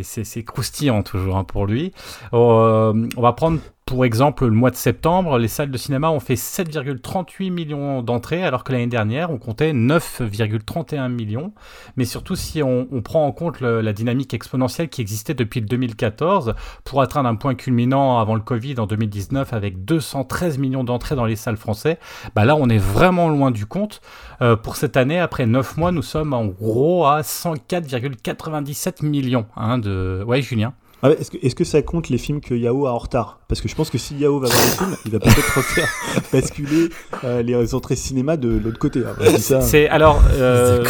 c'est 0.03 0.43
croustillant 0.43 1.01
toujours 1.01 1.37
hein, 1.37 1.43
pour 1.43 1.65
lui. 1.65 1.91
on 2.31 3.07
va 3.17 3.33
prendre 3.33 3.59
pour 3.87 4.03
exemple, 4.03 4.45
le 4.45 4.51
mois 4.51 4.69
de 4.69 4.75
septembre, 4.75 5.39
les 5.39 5.47
salles 5.47 5.71
de 5.71 5.77
cinéma 5.77 6.11
ont 6.11 6.19
fait 6.19 6.35
7,38 6.35 7.51
millions 7.51 8.01
d'entrées, 8.01 8.43
alors 8.43 8.65
que 8.65 8.73
l'année 8.73 8.87
dernière, 8.87 9.31
on 9.31 9.37
comptait 9.37 9.71
9,31 9.71 11.07
millions. 11.07 11.53
Mais 11.95 12.03
surtout, 12.03 12.35
si 12.35 12.61
on, 12.61 12.85
prend 13.01 13.25
en 13.25 13.31
compte 13.31 13.61
la 13.61 13.93
dynamique 13.93 14.33
exponentielle 14.33 14.89
qui 14.89 14.99
existait 14.99 15.33
depuis 15.33 15.61
le 15.61 15.67
2014, 15.67 16.53
pour 16.83 17.01
atteindre 17.01 17.29
un 17.29 17.35
point 17.35 17.55
culminant 17.55 18.19
avant 18.19 18.35
le 18.35 18.41
Covid 18.41 18.77
en 18.77 18.87
2019 18.87 19.53
avec 19.53 19.85
213 19.85 20.57
millions 20.57 20.83
d'entrées 20.83 21.15
dans 21.15 21.25
les 21.25 21.37
salles 21.37 21.55
françaises, 21.55 21.95
bah 22.35 22.43
là, 22.43 22.57
on 22.57 22.67
est 22.67 22.77
vraiment 22.77 23.29
loin 23.29 23.51
du 23.51 23.65
compte. 23.65 24.01
Euh, 24.41 24.57
pour 24.57 24.75
cette 24.75 24.97
année, 24.97 25.17
après 25.17 25.45
9 25.45 25.77
mois, 25.77 25.93
nous 25.93 26.03
sommes 26.03 26.33
en 26.33 26.45
gros 26.45 27.05
à 27.05 27.21
104,97 27.21 29.05
millions 29.05 29.45
hein, 29.55 29.77
de... 29.77 30.25
Ouais, 30.27 30.41
Julien 30.41 30.73
ah 31.03 31.11
est-ce, 31.11 31.29
que, 31.29 31.37
est-ce 31.45 31.53
que 31.53 31.63
ça 31.63 31.81
compte 31.83 32.09
les 32.09 32.17
films 32.17 32.41
que 32.41 32.55
Yao 32.55 32.87
a 32.87 32.91
en 32.91 32.97
retard? 32.97 33.39
Parce 33.47 33.61
que 33.61 33.67
je 33.67 33.75
pense 33.75 33.91
que 33.91 33.99
si 33.99 34.15
Yao 34.15 34.39
va 34.39 34.47
voir 34.47 34.59
les 34.59 34.71
films, 34.71 34.97
il 35.05 35.11
va 35.11 35.19
peut-être 35.19 35.55
refaire 35.55 35.87
basculer 36.33 36.89
euh, 37.23 37.43
les 37.43 37.75
entrées 37.75 37.95
cinéma 37.95 38.35
de 38.35 38.49
l'autre 38.49 38.79
côté. 38.79 39.03
Hein. 39.05 39.61
C'est 39.61 39.87
alors 39.89 40.23
euh, 40.33 40.83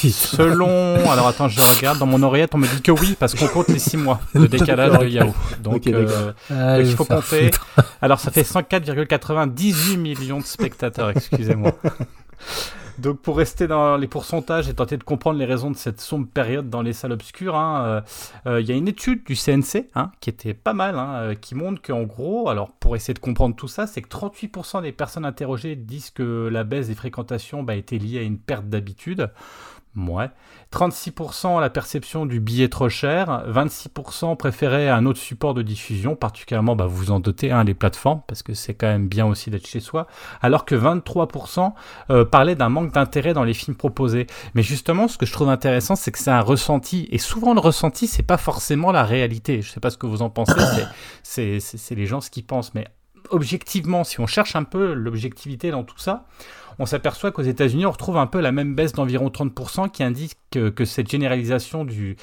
selon. 0.00 1.10
Alors 1.10 1.26
attends, 1.26 1.48
je 1.48 1.60
regarde 1.76 1.98
dans 1.98 2.06
mon 2.06 2.22
oreillette, 2.22 2.54
on 2.54 2.58
me 2.58 2.68
dit 2.68 2.82
que 2.82 2.92
oui 2.92 3.16
parce 3.18 3.34
qu'on 3.34 3.48
compte 3.48 3.68
les 3.68 3.80
6 3.80 3.96
mois 3.96 4.20
de 4.34 4.46
décalage 4.46 4.96
de 4.98 5.06
Yao. 5.06 5.34
Donc, 5.60 5.86
euh, 5.88 6.32
donc 6.50 6.86
il 6.86 6.94
faut 6.94 7.04
compter. 7.04 7.50
Alors 8.00 8.20
ça 8.20 8.30
fait 8.30 8.42
104,98 8.42 9.96
millions 9.96 10.38
de 10.38 10.46
spectateurs. 10.46 11.10
Excusez-moi. 11.10 11.72
Donc 13.02 13.18
pour 13.18 13.36
rester 13.36 13.66
dans 13.66 13.96
les 13.96 14.06
pourcentages 14.06 14.68
et 14.68 14.74
tenter 14.74 14.96
de 14.96 15.02
comprendre 15.02 15.36
les 15.36 15.44
raisons 15.44 15.72
de 15.72 15.76
cette 15.76 16.00
sombre 16.00 16.28
période 16.28 16.70
dans 16.70 16.82
les 16.82 16.92
salles 16.92 17.10
obscures, 17.10 17.56
hein, 17.56 17.84
euh, 17.84 18.00
euh, 18.46 18.60
il 18.60 18.68
y 18.68 18.70
a 18.70 18.76
une 18.76 18.86
étude 18.86 19.24
du 19.24 19.34
CNC 19.34 19.88
hein, 19.96 20.12
qui 20.20 20.30
était 20.30 20.54
pas 20.54 20.72
mal, 20.72 20.96
hein, 20.96 21.14
euh, 21.14 21.34
qui 21.34 21.56
montre 21.56 21.82
qu'en 21.82 22.04
gros, 22.04 22.48
alors 22.48 22.70
pour 22.70 22.94
essayer 22.94 23.12
de 23.12 23.18
comprendre 23.18 23.56
tout 23.56 23.66
ça, 23.66 23.88
c'est 23.88 24.02
que 24.02 24.08
38% 24.08 24.82
des 24.82 24.92
personnes 24.92 25.24
interrogées 25.24 25.74
disent 25.74 26.10
que 26.10 26.48
la 26.52 26.62
baisse 26.62 26.86
des 26.86 26.94
fréquentations 26.94 27.64
bah, 27.64 27.74
était 27.74 27.98
liée 27.98 28.20
à 28.20 28.22
une 28.22 28.38
perte 28.38 28.68
d'habitude. 28.68 29.30
Ouais. 29.94 30.30
36% 30.72 31.60
la 31.60 31.68
perception 31.68 32.24
du 32.24 32.40
billet 32.40 32.68
trop 32.68 32.88
cher, 32.88 33.44
26% 33.46 34.36
préféraient 34.38 34.88
un 34.88 35.04
autre 35.04 35.18
support 35.18 35.52
de 35.52 35.60
diffusion, 35.60 36.16
particulièrement, 36.16 36.74
bah, 36.74 36.86
vous 36.86 37.10
en 37.10 37.20
dotez, 37.20 37.50
hein, 37.50 37.62
les 37.62 37.74
plateformes, 37.74 38.22
parce 38.26 38.42
que 38.42 38.54
c'est 38.54 38.72
quand 38.72 38.86
même 38.86 39.06
bien 39.06 39.26
aussi 39.26 39.50
d'être 39.50 39.66
chez 39.66 39.80
soi, 39.80 40.06
alors 40.40 40.64
que 40.64 40.74
23% 40.74 41.74
euh, 42.08 42.24
parlaient 42.24 42.54
d'un 42.54 42.70
manque 42.70 42.92
d'intérêt 42.92 43.34
dans 43.34 43.44
les 43.44 43.52
films 43.52 43.76
proposés. 43.76 44.26
Mais 44.54 44.62
justement, 44.62 45.08
ce 45.08 45.18
que 45.18 45.26
je 45.26 45.32
trouve 45.32 45.50
intéressant, 45.50 45.94
c'est 45.94 46.10
que 46.10 46.18
c'est 46.18 46.30
un 46.30 46.40
ressenti, 46.40 47.06
et 47.10 47.18
souvent 47.18 47.52
le 47.52 47.60
ressenti, 47.60 48.06
c'est 48.06 48.22
pas 48.22 48.38
forcément 48.38 48.92
la 48.92 49.04
réalité. 49.04 49.60
Je 49.60 49.70
sais 49.70 49.80
pas 49.80 49.90
ce 49.90 49.98
que 49.98 50.06
vous 50.06 50.22
en 50.22 50.30
pensez, 50.30 50.54
c'est 51.22 51.60
les 51.94 52.06
gens 52.06 52.22
ce 52.22 52.30
qu'ils 52.30 52.46
pensent, 52.46 52.72
mais 52.72 52.86
objectivement, 53.30 54.04
si 54.04 54.20
on 54.20 54.26
cherche 54.26 54.56
un 54.56 54.64
peu 54.64 54.92
l'objectivité 54.92 55.70
dans 55.70 55.84
tout 55.84 55.98
ça, 55.98 56.26
on 56.78 56.86
s'aperçoit 56.86 57.30
qu'aux 57.32 57.42
États-Unis, 57.42 57.86
on 57.86 57.90
retrouve 57.90 58.16
un 58.16 58.26
peu 58.26 58.40
la 58.40 58.52
même 58.52 58.74
baisse 58.74 58.92
d'environ 58.92 59.28
30% 59.28 59.90
qui 59.90 60.02
indique 60.02 60.36
que, 60.50 60.84
cette 60.84 61.10
généralisation 61.10 61.84
du, 61.84 62.16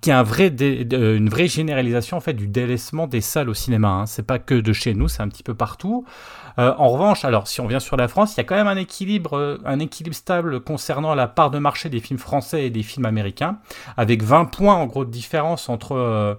qui 0.00 0.10
a 0.10 0.20
une 0.20 1.28
vraie 1.28 1.46
généralisation 1.46 2.16
en 2.16 2.20
fait 2.20 2.34
du 2.34 2.46
délaissement 2.46 3.06
des 3.06 3.20
salles 3.20 3.48
au 3.48 3.54
cinéma. 3.54 3.88
Hein. 3.88 4.06
C'est 4.06 4.26
pas 4.26 4.38
que 4.38 4.54
de 4.54 4.72
chez 4.72 4.94
nous, 4.94 5.08
c'est 5.08 5.22
un 5.22 5.28
petit 5.28 5.42
peu 5.42 5.54
partout. 5.54 6.04
Euh, 6.58 6.74
en 6.76 6.88
revanche, 6.88 7.24
alors 7.24 7.46
si 7.46 7.60
on 7.60 7.66
vient 7.66 7.80
sur 7.80 7.96
la 7.96 8.08
France, 8.08 8.34
il 8.34 8.38
y 8.38 8.40
a 8.40 8.44
quand 8.44 8.56
même 8.56 8.68
un 8.68 8.76
équilibre, 8.76 9.36
euh, 9.36 9.58
un 9.64 9.78
équilibre 9.78 10.16
stable 10.16 10.60
concernant 10.60 11.14
la 11.14 11.28
part 11.28 11.50
de 11.50 11.58
marché 11.58 11.88
des 11.88 12.00
films 12.00 12.18
français 12.18 12.66
et 12.66 12.70
des 12.70 12.82
films 12.82 13.06
américains, 13.06 13.58
avec 13.96 14.22
20 14.22 14.46
points 14.46 14.74
en 14.74 14.86
gros 14.86 15.04
de 15.04 15.10
différence 15.10 15.68
entre 15.68 15.92
euh, 15.92 16.34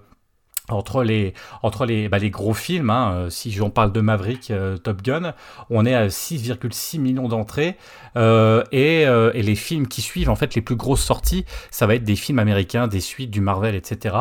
entre 0.71 1.03
les, 1.03 1.33
entre 1.63 1.85
les, 1.85 2.09
bah, 2.09 2.19
les 2.19 2.29
gros 2.29 2.53
films, 2.53 2.89
hein, 2.89 3.13
euh, 3.13 3.29
si 3.29 3.59
on 3.61 3.69
parle 3.69 3.91
de 3.91 4.01
Maverick, 4.01 4.51
euh, 4.51 4.77
Top 4.77 5.01
Gun, 5.01 5.33
on 5.69 5.85
est 5.85 5.93
à 5.93 6.07
6,6 6.07 6.99
millions 6.99 7.27
d'entrées. 7.27 7.77
Euh, 8.17 8.63
et, 8.71 9.05
les 9.41 9.55
films 9.55 9.87
qui 9.87 10.01
suivent, 10.01 10.29
en 10.29 10.35
fait, 10.35 10.55
les 10.55 10.61
plus 10.61 10.75
grosses 10.75 11.03
sorties, 11.03 11.45
ça 11.71 11.87
va 11.87 11.95
être 11.95 12.03
des 12.03 12.15
films 12.15 12.39
américains, 12.39 12.87
des 12.87 12.99
suites, 12.99 13.31
du 13.31 13.41
Marvel, 13.41 13.75
etc. 13.75 14.15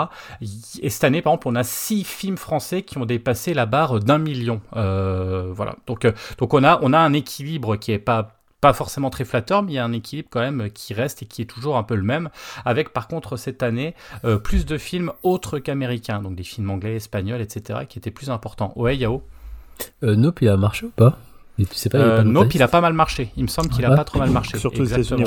Et 0.80 0.90
cette 0.90 1.04
année, 1.04 1.22
par 1.22 1.32
exemple, 1.34 1.48
on 1.48 1.54
a 1.54 1.62
6 1.62 2.04
films 2.04 2.36
français 2.36 2.82
qui 2.82 2.98
ont 2.98 3.04
dépassé 3.04 3.54
la 3.54 3.66
barre 3.66 4.00
d'un 4.00 4.18
million. 4.18 4.60
voilà. 4.72 5.76
Donc, 5.86 6.06
donc 6.38 6.54
on, 6.54 6.64
a, 6.64 6.78
on 6.82 6.92
a 6.92 6.98
un 6.98 7.12
équilibre 7.12 7.76
qui 7.76 7.92
est 7.92 7.98
pas 7.98 8.39
pas 8.60 8.72
forcément 8.72 9.10
très 9.10 9.24
flatteur, 9.24 9.62
mais 9.62 9.72
il 9.72 9.74
y 9.76 9.78
a 9.78 9.84
un 9.84 9.92
équilibre 9.92 10.28
quand 10.30 10.40
même 10.40 10.70
qui 10.70 10.92
reste 10.94 11.22
et 11.22 11.26
qui 11.26 11.42
est 11.42 11.46
toujours 11.46 11.76
un 11.76 11.82
peu 11.82 11.94
le 11.94 12.02
même, 12.02 12.28
avec 12.64 12.92
par 12.92 13.08
contre 13.08 13.36
cette 13.36 13.62
année 13.62 13.94
euh, 14.24 14.36
plus 14.38 14.66
de 14.66 14.76
films 14.78 15.12
autres 15.22 15.58
qu'américains, 15.58 16.20
donc 16.20 16.34
des 16.36 16.42
films 16.44 16.70
anglais, 16.70 16.96
espagnols, 16.96 17.40
etc., 17.40 17.80
qui 17.88 17.98
étaient 17.98 18.10
plus 18.10 18.30
importants. 18.30 18.72
Ouais, 18.76 18.96
Yao? 18.96 19.22
Euh, 20.04 20.14
Nope, 20.16 20.42
il 20.42 20.48
a 20.48 20.56
marché 20.56 20.86
ou 20.86 20.90
pas? 20.90 21.18
Et 21.58 21.64
tu 21.64 21.74
sais 21.74 21.88
pas, 21.88 21.98
il 21.98 22.00
est 22.02 22.04
Euh, 22.04 22.16
pas 22.18 22.24
Nope, 22.24 22.54
il 22.54 22.62
a 22.62 22.68
pas 22.68 22.80
mal 22.80 22.92
marché. 22.92 23.32
Il 23.36 23.42
me 23.44 23.48
semble 23.48 23.68
qu'il 23.70 23.84
a 23.84 23.90
Ouais. 23.90 23.96
pas 23.96 24.04
trop 24.04 24.18
mal 24.18 24.30
marché. 24.30 24.58
Surtout 24.58 24.82
aux. 24.82 24.84
États-Unis. 24.84 25.24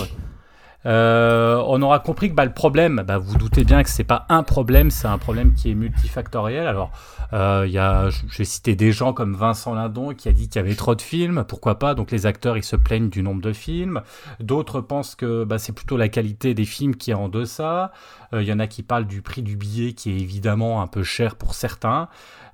Euh, 0.85 1.63
on 1.67 1.81
aura 1.81 1.99
compris 1.99 2.29
que 2.29 2.35
bah, 2.35 2.45
le 2.45 2.53
problème, 2.53 3.03
bah, 3.07 3.17
vous 3.17 3.37
doutez 3.37 3.63
bien 3.63 3.83
que 3.83 3.89
c'est 3.89 4.03
pas 4.03 4.25
un 4.29 4.43
problème, 4.43 4.91
c'est 4.91 5.07
un 5.07 5.17
problème 5.17 5.53
qui 5.53 5.71
est 5.71 5.75
multifactoriel. 5.75 6.67
Alors, 6.67 6.91
euh, 7.33 7.65
y 7.67 7.77
a, 7.77 8.09
vais 8.37 8.43
citer 8.43 8.75
des 8.75 8.91
gens 8.91 9.11
comme 9.13 9.35
Vincent 9.35 9.73
Lindon 9.73 10.13
qui 10.13 10.29
a 10.29 10.31
dit 10.31 10.49
qu'il 10.49 10.61
y 10.61 10.63
avait 10.63 10.75
trop 10.75 10.93
de 10.93 11.01
films, 11.01 11.45
pourquoi 11.47 11.79
pas. 11.79 11.95
Donc 11.95 12.11
les 12.11 12.25
acteurs 12.25 12.57
ils 12.57 12.63
se 12.63 12.75
plaignent 12.75 13.09
du 13.09 13.23
nombre 13.23 13.41
de 13.41 13.53
films. 13.53 14.01
D'autres 14.39 14.81
pensent 14.81 15.15
que 15.15 15.43
bah, 15.43 15.57
c'est 15.57 15.73
plutôt 15.73 15.97
la 15.97 16.09
qualité 16.09 16.53
des 16.53 16.65
films 16.65 16.95
qui 16.95 17.11
est 17.11 17.15
en 17.15 17.29
deçà. 17.29 17.91
Euh, 18.33 18.43
Il 18.43 18.47
y 18.47 18.53
en 18.53 18.59
a 18.59 18.67
qui 18.67 18.83
parlent 18.83 19.07
du 19.07 19.21
prix 19.21 19.41
du 19.41 19.55
billet 19.55 19.93
qui 19.93 20.11
est 20.11 20.19
évidemment 20.19 20.81
un 20.81 20.87
peu 20.87 21.03
cher 21.03 21.35
pour 21.35 21.55
certains. 21.55 22.07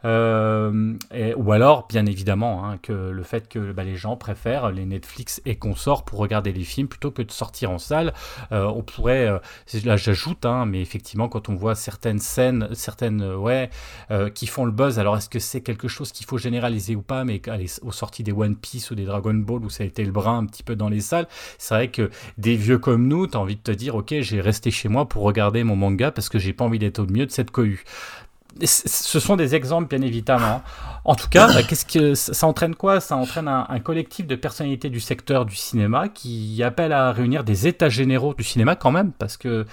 Euh, 0.05 0.95
ou 1.35 1.51
alors, 1.51 1.87
bien 1.87 2.05
évidemment, 2.05 2.65
hein, 2.65 2.77
que 2.81 2.93
le 2.93 3.23
fait 3.23 3.47
que 3.49 3.71
bah, 3.71 3.83
les 3.83 3.95
gens 3.95 4.15
préfèrent 4.15 4.71
les 4.71 4.85
Netflix 4.85 5.41
et 5.45 5.55
consorts 5.55 6.05
pour 6.05 6.19
regarder 6.19 6.51
les 6.53 6.63
films 6.63 6.87
plutôt 6.87 7.11
que 7.11 7.21
de 7.21 7.31
sortir 7.31 7.71
en 7.71 7.77
salle. 7.77 8.13
Euh, 8.51 8.65
on 8.65 8.81
pourrait, 8.81 9.27
euh, 9.27 9.39
là 9.83 9.97
j'ajoute, 9.97 10.45
hein, 10.45 10.65
mais 10.65 10.81
effectivement, 10.81 11.27
quand 11.27 11.49
on 11.49 11.55
voit 11.55 11.75
certaines 11.75 12.19
scènes, 12.19 12.69
certaines, 12.73 13.21
euh, 13.21 13.35
ouais, 13.35 13.69
qui 14.33 14.47
font 14.47 14.65
le 14.65 14.71
buzz, 14.71 14.99
alors 14.99 15.17
est-ce 15.17 15.29
que 15.29 15.39
c'est 15.39 15.61
quelque 15.61 15.87
chose 15.87 16.11
qu'il 16.11 16.25
faut 16.25 16.37
généraliser 16.37 16.95
ou 16.95 17.01
pas? 17.01 17.23
Mais 17.23 17.41
allez, 17.49 17.67
aux 17.81 17.91
sorties 17.91 18.23
des 18.23 18.31
One 18.31 18.55
Piece 18.55 18.91
ou 18.91 18.95
des 18.95 19.05
Dragon 19.05 19.33
Ball 19.33 19.63
où 19.63 19.69
ça 19.69 19.83
a 19.83 19.87
été 19.87 20.03
le 20.03 20.11
brin 20.11 20.39
un 20.39 20.45
petit 20.45 20.63
peu 20.63 20.75
dans 20.75 20.89
les 20.89 21.01
salles, 21.01 21.27
c'est 21.57 21.73
vrai 21.73 21.87
que 21.89 22.09
des 22.37 22.55
vieux 22.55 22.79
comme 22.79 23.07
nous, 23.07 23.27
t'as 23.27 23.39
envie 23.39 23.55
de 23.55 23.61
te 23.61 23.71
dire, 23.71 23.95
ok, 23.95 24.15
j'ai 24.21 24.41
resté 24.41 24.71
chez 24.71 24.89
moi 24.89 25.07
pour 25.07 25.23
regarder 25.23 25.63
mon 25.63 25.75
manga 25.75 26.11
parce 26.11 26.29
que 26.29 26.39
j'ai 26.39 26.53
pas 26.53 26.65
envie 26.65 26.79
d'être 26.79 26.99
au 26.99 27.05
milieu 27.05 27.25
de 27.25 27.31
cette 27.31 27.51
cohue. 27.51 27.83
Ce 28.63 29.19
sont 29.19 29.35
des 29.35 29.55
exemples, 29.55 29.95
bien 29.95 30.05
évidemment. 30.05 30.61
En 31.05 31.15
tout 31.15 31.29
cas, 31.29 31.47
bah, 31.47 31.63
qu'est-ce 31.63 31.85
que 31.85 32.13
ça 32.15 32.45
entraîne 32.45 32.75
quoi? 32.75 32.99
Ça 32.99 33.15
entraîne 33.15 33.47
un, 33.47 33.79
collectif 33.79 34.27
de 34.27 34.35
personnalités 34.35 34.89
du 34.89 34.99
secteur 34.99 35.45
du 35.45 35.55
cinéma 35.55 36.09
qui 36.09 36.61
appelle 36.63 36.91
à 36.91 37.11
réunir 37.11 37.43
des 37.43 37.67
états 37.67 37.89
généraux 37.89 38.33
du 38.33 38.43
cinéma 38.43 38.75
quand 38.75 38.91
même, 38.91 39.11
parce 39.13 39.37
que 39.37 39.65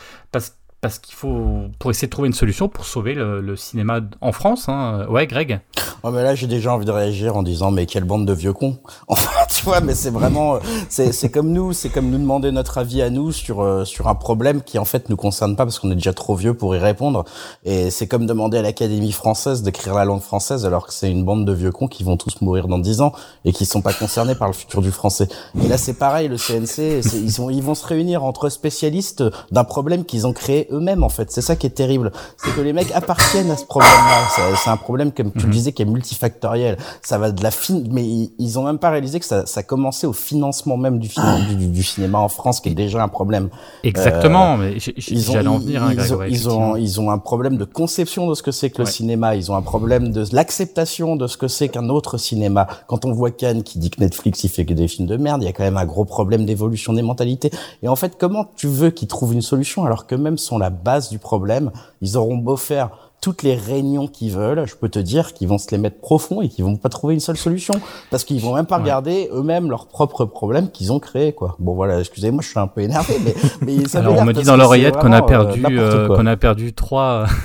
parce 0.86 1.00
qu'il 1.00 1.16
faut 1.16 1.62
pour 1.80 1.90
essayer 1.90 2.06
de 2.06 2.12
trouver 2.12 2.28
une 2.28 2.32
solution 2.32 2.68
pour 2.68 2.84
sauver 2.84 3.14
le, 3.14 3.40
le 3.40 3.56
cinéma 3.56 3.98
en 4.20 4.30
France. 4.30 4.68
Hein. 4.68 5.04
Ouais, 5.10 5.26
Greg? 5.26 5.60
Oh 6.02 6.12
mais 6.12 6.22
là 6.22 6.36
j'ai 6.36 6.46
déjà 6.46 6.72
envie 6.72 6.84
de 6.84 6.92
réagir 6.92 7.36
en 7.36 7.42
disant 7.42 7.72
mais 7.72 7.86
quelle 7.86 8.04
bande 8.04 8.26
de 8.26 8.32
vieux 8.32 8.52
cons. 8.52 8.76
Enfin 9.08 9.30
tu 9.48 9.64
vois 9.64 9.80
mais 9.80 9.94
c'est 9.94 10.10
vraiment 10.10 10.58
c'est 10.88 11.10
c'est 11.10 11.30
comme 11.30 11.50
nous 11.50 11.72
c'est 11.72 11.88
comme 11.88 12.10
nous 12.10 12.18
demander 12.18 12.52
notre 12.52 12.78
avis 12.78 13.02
à 13.02 13.10
nous 13.10 13.32
sur 13.32 13.60
euh, 13.60 13.84
sur 13.84 14.06
un 14.06 14.14
problème 14.14 14.62
qui 14.62 14.78
en 14.78 14.84
fait 14.84 15.08
nous 15.08 15.16
concerne 15.16 15.56
pas 15.56 15.64
parce 15.64 15.80
qu'on 15.80 15.90
est 15.90 15.96
déjà 15.96 16.12
trop 16.12 16.36
vieux 16.36 16.54
pour 16.54 16.76
y 16.76 16.78
répondre 16.78 17.24
et 17.64 17.90
c'est 17.90 18.06
comme 18.06 18.26
demander 18.26 18.58
à 18.58 18.62
l'Académie 18.62 19.10
française 19.10 19.62
d'écrire 19.62 19.94
la 19.94 20.04
langue 20.04 20.20
française 20.20 20.64
alors 20.64 20.86
que 20.86 20.94
c'est 20.94 21.10
une 21.10 21.24
bande 21.24 21.44
de 21.44 21.52
vieux 21.52 21.72
cons 21.72 21.88
qui 21.88 22.04
vont 22.04 22.16
tous 22.16 22.40
mourir 22.40 22.68
dans 22.68 22.78
10 22.78 23.00
ans 23.00 23.12
et 23.44 23.52
qui 23.52 23.66
sont 23.66 23.82
pas 23.82 23.92
concernés 23.92 24.36
par 24.36 24.46
le 24.46 24.54
futur 24.54 24.82
du 24.82 24.92
français. 24.92 25.26
Et 25.60 25.66
là 25.66 25.78
c'est 25.78 25.94
pareil 25.94 26.28
le 26.28 26.36
CNC 26.36 27.04
ils 27.14 27.32
sont 27.32 27.50
ils 27.50 27.62
vont 27.62 27.74
se 27.74 27.86
réunir 27.86 28.22
entre 28.22 28.48
spécialistes 28.48 29.24
d'un 29.50 29.64
problème 29.64 30.04
qu'ils 30.04 30.26
ont 30.26 30.32
créé 30.32 30.68
eux-mêmes 30.76 31.02
en 31.02 31.08
fait. 31.08 31.30
C'est 31.30 31.40
ça 31.42 31.56
qui 31.56 31.66
est 31.66 31.70
terrible. 31.70 32.12
C'est 32.36 32.54
que 32.54 32.60
les 32.60 32.72
mecs 32.72 32.92
appartiennent 32.92 33.50
à 33.50 33.56
ce 33.56 33.64
problème-là. 33.64 34.28
C'est- 34.34 34.70
un 34.70 34.76
problème 34.76 35.12
comme 35.12 35.32
tu 35.32 35.46
le 35.46 35.52
disais 35.52 35.72
qui 35.72 35.82
est 35.82 35.86
multifactoriel. 35.86 36.76
Ça 37.02 37.18
va 37.18 37.30
de 37.30 37.42
la 37.42 37.50
fin, 37.50 37.80
mais 37.90 38.02
ils, 38.04 38.32
ils 38.38 38.58
ont 38.58 38.64
même 38.64 38.78
pas 38.78 38.90
réalisé 38.90 39.20
que 39.20 39.26
ça, 39.26 39.46
ça 39.46 39.62
commençait 39.62 40.06
au 40.06 40.12
financement 40.12 40.76
même 40.76 40.98
du, 40.98 41.08
du, 41.48 41.54
du- 41.56 41.66
du 41.68 41.82
cinéma 41.82 42.18
en 42.18 42.28
France, 42.28 42.60
qui 42.60 42.68
est 42.70 42.74
déjà 42.74 43.02
un 43.02 43.08
problème. 43.08 43.48
Exactement. 43.84 44.56
mais 44.56 44.78
j- 44.78 44.92
j- 44.96 45.12
Ils 45.14 45.30
ont, 45.30 45.46
en 45.46 45.58
venir. 45.58 45.82
hein, 45.82 45.90
ils 45.92 46.32
ils 46.32 46.48
ont, 46.48 46.76
ils 46.76 47.00
ont 47.00 47.10
un 47.10 47.18
problème 47.18 47.56
de 47.56 47.64
conception 47.64 48.26
de 48.28 48.34
ce 48.34 48.42
que 48.42 48.50
c'est 48.50 48.70
que 48.70 48.78
le 48.78 48.84
Ouais. 48.84 48.90
cinéma. 48.90 49.36
Ils 49.36 49.50
ont 49.50 49.56
un 49.56 49.62
problème 49.62 50.10
de 50.10 50.24
l'acceptation 50.32 51.16
de 51.16 51.26
ce 51.26 51.36
que 51.36 51.48
c'est 51.48 51.68
qu'un 51.68 51.88
autre 51.88 52.18
cinéma. 52.18 52.66
Quand 52.86 53.04
on 53.04 53.12
voit 53.12 53.30
Cannes 53.30 53.62
qui 53.62 53.78
dit 53.78 53.90
que 53.90 54.00
Netflix 54.00 54.44
il 54.44 54.48
fait 54.48 54.64
que 54.64 54.74
des 54.74 54.88
films 54.88 55.06
de 55.08 55.16
merde, 55.16 55.42
il 55.42 55.46
y 55.46 55.48
a 55.48 55.52
quand 55.52 55.64
même 55.64 55.76
un 55.76 55.84
gros 55.86 56.04
problème 56.04 56.44
d'évolution 56.44 56.92
des 56.92 57.02
mentalités. 57.02 57.50
Et 57.82 57.88
en 57.88 57.96
fait, 57.96 58.16
comment 58.18 58.46
tu 58.56 58.66
veux 58.66 58.90
qu'ils 58.90 59.08
trouvent 59.08 59.32
une 59.32 59.42
solution 59.42 59.84
alors 59.84 60.06
que 60.06 60.14
même 60.14 60.38
sont 60.38 60.58
la 60.66 60.70
base 60.70 61.10
du 61.10 61.18
problème, 61.20 61.70
ils 62.00 62.16
auront 62.16 62.36
beau 62.38 62.56
faire 62.56 62.90
toutes 63.20 63.42
les 63.42 63.54
réunions 63.54 64.06
qu'ils 64.08 64.32
veulent, 64.32 64.66
je 64.66 64.76
peux 64.76 64.88
te 64.88 64.98
dire 64.98 65.32
qu'ils 65.32 65.48
vont 65.48 65.58
se 65.58 65.70
les 65.70 65.78
mettre 65.78 66.00
profond 66.00 66.42
et 66.42 66.48
qu'ils 66.48 66.64
vont 66.64 66.76
pas 66.76 66.88
trouver 66.88 67.14
une 67.14 67.20
seule 67.20 67.36
solution 67.36 67.74
parce 68.10 68.24
qu'ils 68.24 68.40
vont 68.40 68.54
même 68.54 68.66
pas 68.66 68.76
Ouais. 68.76 68.82
regarder 68.82 69.28
eux-mêmes 69.32 69.68
leurs 69.70 69.86
propres 69.88 70.24
problèmes 70.26 70.70
qu'ils 70.70 70.92
ont 70.92 70.98
créés 71.00 71.32
quoi. 71.32 71.56
Bon 71.58 71.74
voilà, 71.74 71.98
excusez-moi, 72.00 72.42
je 72.42 72.48
suis 72.48 72.58
un 72.58 72.66
peu 72.66 72.82
énervé 72.82 73.14
mais 73.24 73.34
mais 73.62 73.88
ça 73.88 73.98
Alors 74.00 74.16
on 74.18 74.24
me 74.24 74.32
dit 74.32 74.42
dans 74.42 74.56
l'oreillette 74.56 74.96
qu'on 74.96 75.12
a 75.12 75.22
euh, 75.22 75.26
perdu, 75.26 75.64
euh, 75.78 76.08
qu'on 76.08 76.26
a 76.26 76.36
perdu 76.36 76.72
trois. 76.74 77.26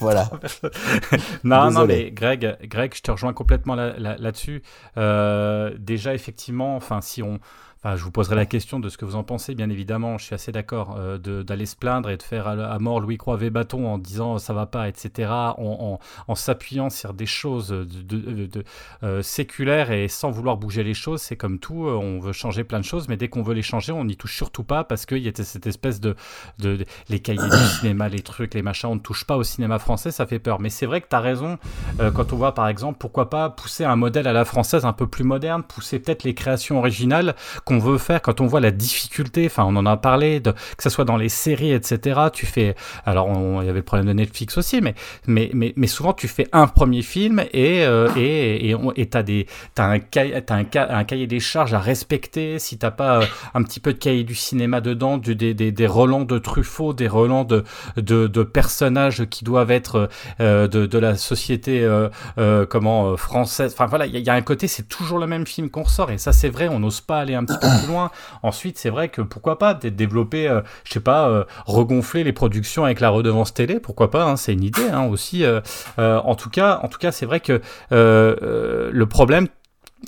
Voilà. 0.00 0.28
non, 1.44 1.70
non, 1.70 1.86
mais 1.86 2.10
Greg, 2.10 2.58
Greg, 2.64 2.92
je 2.94 3.00
te 3.00 3.10
rejoins 3.10 3.32
complètement 3.32 3.74
là- 3.74 3.94
là- 3.98 4.16
là-dessus. 4.18 4.62
Euh, 4.98 5.70
déjà, 5.78 6.12
effectivement, 6.14 6.76
enfin, 6.76 7.00
si 7.00 7.22
on, 7.22 7.38
je 7.84 8.04
vous 8.04 8.12
poserai 8.12 8.36
la 8.36 8.46
question 8.46 8.78
de 8.78 8.88
ce 8.88 8.96
que 8.96 9.04
vous 9.04 9.16
en 9.16 9.24
pensez, 9.24 9.54
bien 9.54 9.68
évidemment. 9.68 10.16
Je 10.16 10.24
suis 10.26 10.34
assez 10.34 10.52
d'accord 10.52 10.96
euh, 10.98 11.18
d'aller 11.18 11.66
se 11.66 11.74
plaindre 11.74 12.10
et 12.10 12.16
de 12.16 12.22
faire 12.22 12.46
à, 12.46 12.78
mort 12.78 13.00
Louis 13.00 13.18
Croix 13.18 13.36
Bâton 13.36 13.86
en 13.86 13.98
disant 13.98 14.38
ça 14.38 14.52
va 14.52 14.66
pas, 14.66 14.88
etc. 14.88 15.30
En, 15.30 15.98
s'appuyant 16.34 16.90
sur 16.90 17.12
des 17.12 17.26
choses 17.26 17.72
euh, 19.02 19.22
séculaires 19.22 19.90
et 19.90 20.08
sans 20.08 20.30
vouloir 20.30 20.56
bouger 20.56 20.84
les 20.84 20.94
choses. 20.94 21.20
C'est 21.20 21.36
comme 21.36 21.58
tout, 21.58 21.86
euh, 21.86 21.94
on 21.94 22.20
veut 22.20 22.32
changer 22.32 22.62
plein 22.62 22.78
de 22.78 22.84
choses, 22.84 23.08
mais 23.08 23.16
dès 23.16 23.28
qu'on 23.28 23.42
veut 23.42 23.54
les 23.54 23.62
changer, 23.62 23.92
on 23.92 24.04
n'y 24.04 24.16
touche 24.16 24.36
surtout 24.36 24.64
pas 24.64 24.84
parce 24.84 25.04
qu'il 25.04 25.18
y 25.18 25.28
a 25.28 25.32
cette 25.34 25.66
espèce 25.66 26.00
de, 26.00 26.14
les 27.08 27.20
cahiers 27.20 27.38
du 27.38 27.66
cinéma, 27.80 28.08
les 28.08 28.22
trucs, 28.22 28.54
les 28.54 28.62
machins, 28.62 28.90
on 28.90 28.94
ne 28.94 29.00
touche 29.00 29.24
pas 29.24 29.36
au 29.36 29.42
cinéma 29.42 29.78
français, 29.80 30.10
ça 30.12 30.26
fait 30.26 30.38
peur. 30.38 30.60
Mais 30.60 30.70
c'est 30.70 30.86
vrai 30.86 31.00
que 31.00 31.08
tu 31.08 31.16
as 31.16 31.20
raison, 31.20 31.58
quand 31.98 32.32
on 32.32 32.36
voit 32.36 32.54
par 32.54 32.68
exemple, 32.68 32.98
pourquoi 32.98 33.28
pas 33.28 33.50
pousser 33.50 33.84
un 33.84 33.96
modèle 33.96 34.26
à 34.28 34.32
la 34.32 34.44
française 34.44 34.84
un 34.84 34.92
peu 34.92 35.06
plus 35.06 35.24
moderne, 35.24 35.62
pousser 35.62 35.98
peut-être 35.98 36.22
les 36.22 36.34
créations 36.34 36.78
originales 36.78 37.34
qu'on 37.72 37.78
veut 37.78 37.98
faire 37.98 38.20
quand 38.20 38.40
on 38.40 38.46
voit 38.46 38.60
la 38.60 38.70
difficulté, 38.70 39.46
enfin 39.46 39.64
on 39.66 39.74
en 39.76 39.86
a 39.86 39.96
parlé, 39.96 40.40
de, 40.40 40.52
que 40.52 40.82
ce 40.82 40.90
soit 40.90 41.04
dans 41.04 41.16
les 41.16 41.28
séries, 41.30 41.72
etc. 41.72 42.20
Tu 42.32 42.44
fais, 42.44 42.74
alors 43.06 43.30
il 43.62 43.66
y 43.66 43.68
avait 43.70 43.78
le 43.78 43.82
problème 43.84 44.08
de 44.08 44.12
Netflix 44.12 44.58
aussi, 44.58 44.80
mais, 44.82 44.94
mais, 45.26 45.50
mais, 45.54 45.72
mais 45.76 45.86
souvent 45.86 46.12
tu 46.12 46.28
fais 46.28 46.46
un 46.52 46.66
premier 46.66 47.02
film 47.02 47.40
et 47.52 47.84
euh, 47.84 48.10
et 48.16 48.70
et 48.70 48.76
et 48.96 49.06
t'as 49.06 49.22
des 49.22 49.46
t'as 49.74 49.86
un 49.86 49.98
cahier 50.00 50.42
t'as 50.42 50.56
un, 50.56 50.64
ca- 50.70 50.94
un 50.94 51.04
cahier 51.04 51.26
des 51.26 51.40
charges 51.40 51.72
à 51.72 51.78
respecter 51.78 52.58
si 52.58 52.76
t'as 52.78 52.90
pas 52.90 53.22
euh, 53.22 53.24
un 53.54 53.62
petit 53.62 53.80
peu 53.80 53.92
de 53.94 53.98
cahier 53.98 54.24
du 54.24 54.34
cinéma 54.34 54.80
dedans 54.80 55.16
du, 55.16 55.34
des, 55.34 55.54
des, 55.54 55.72
des 55.72 55.86
relents 55.86 56.24
de 56.24 56.38
Truffaut 56.38 56.92
des 56.92 57.08
relents 57.08 57.44
de, 57.44 57.64
de, 57.96 58.42
personnages 58.42 59.24
qui 59.26 59.44
doivent 59.44 59.70
être 59.70 60.08
euh, 60.40 60.68
de, 60.68 60.98
la 60.98 61.16
société 61.16 61.88
comment 62.68 63.16
française 63.16 63.72
enfin 63.72 63.86
voilà 63.86 64.06
il 64.06 64.18
y 64.18 64.30
a 64.30 64.34
un 64.34 64.42
côté 64.42 64.68
c'est 64.68 64.88
toujours 64.88 65.18
le 65.18 65.26
même 65.26 65.46
film 65.46 65.70
qu'on 65.70 65.82
ressort 65.84 66.10
et 66.10 66.18
ça 66.18 66.32
c'est 66.32 66.48
vrai 66.48 66.68
on 66.68 66.78
n'ose 66.80 67.00
pas 67.00 67.18
aller 67.20 67.34
un 67.34 67.44
petit 67.44 67.58
plus 67.62 67.88
loin. 67.88 68.10
Ensuite 68.42 68.78
c'est 68.78 68.90
vrai 68.90 69.08
que 69.08 69.22
pourquoi 69.22 69.58
pas 69.58 69.74
peut-être 69.74 69.96
développer 69.96 70.48
euh, 70.48 70.60
je 70.84 70.92
sais 70.92 71.00
pas 71.00 71.28
euh, 71.28 71.44
regonfler 71.66 72.24
les 72.24 72.32
productions 72.32 72.84
avec 72.84 73.00
la 73.00 73.10
redevance 73.10 73.54
télé 73.54 73.80
pourquoi 73.80 74.10
pas 74.10 74.24
hein, 74.24 74.36
c'est 74.36 74.52
une 74.52 74.64
idée 74.64 74.88
hein, 74.92 75.04
aussi 75.04 75.44
euh, 75.44 75.60
en 75.96 76.34
tout 76.34 76.50
cas 76.50 76.80
en 76.82 76.88
tout 76.88 76.98
cas 76.98 77.12
c'est 77.12 77.26
vrai 77.26 77.40
que 77.40 77.60
le 77.90 79.04
problème 79.06 79.48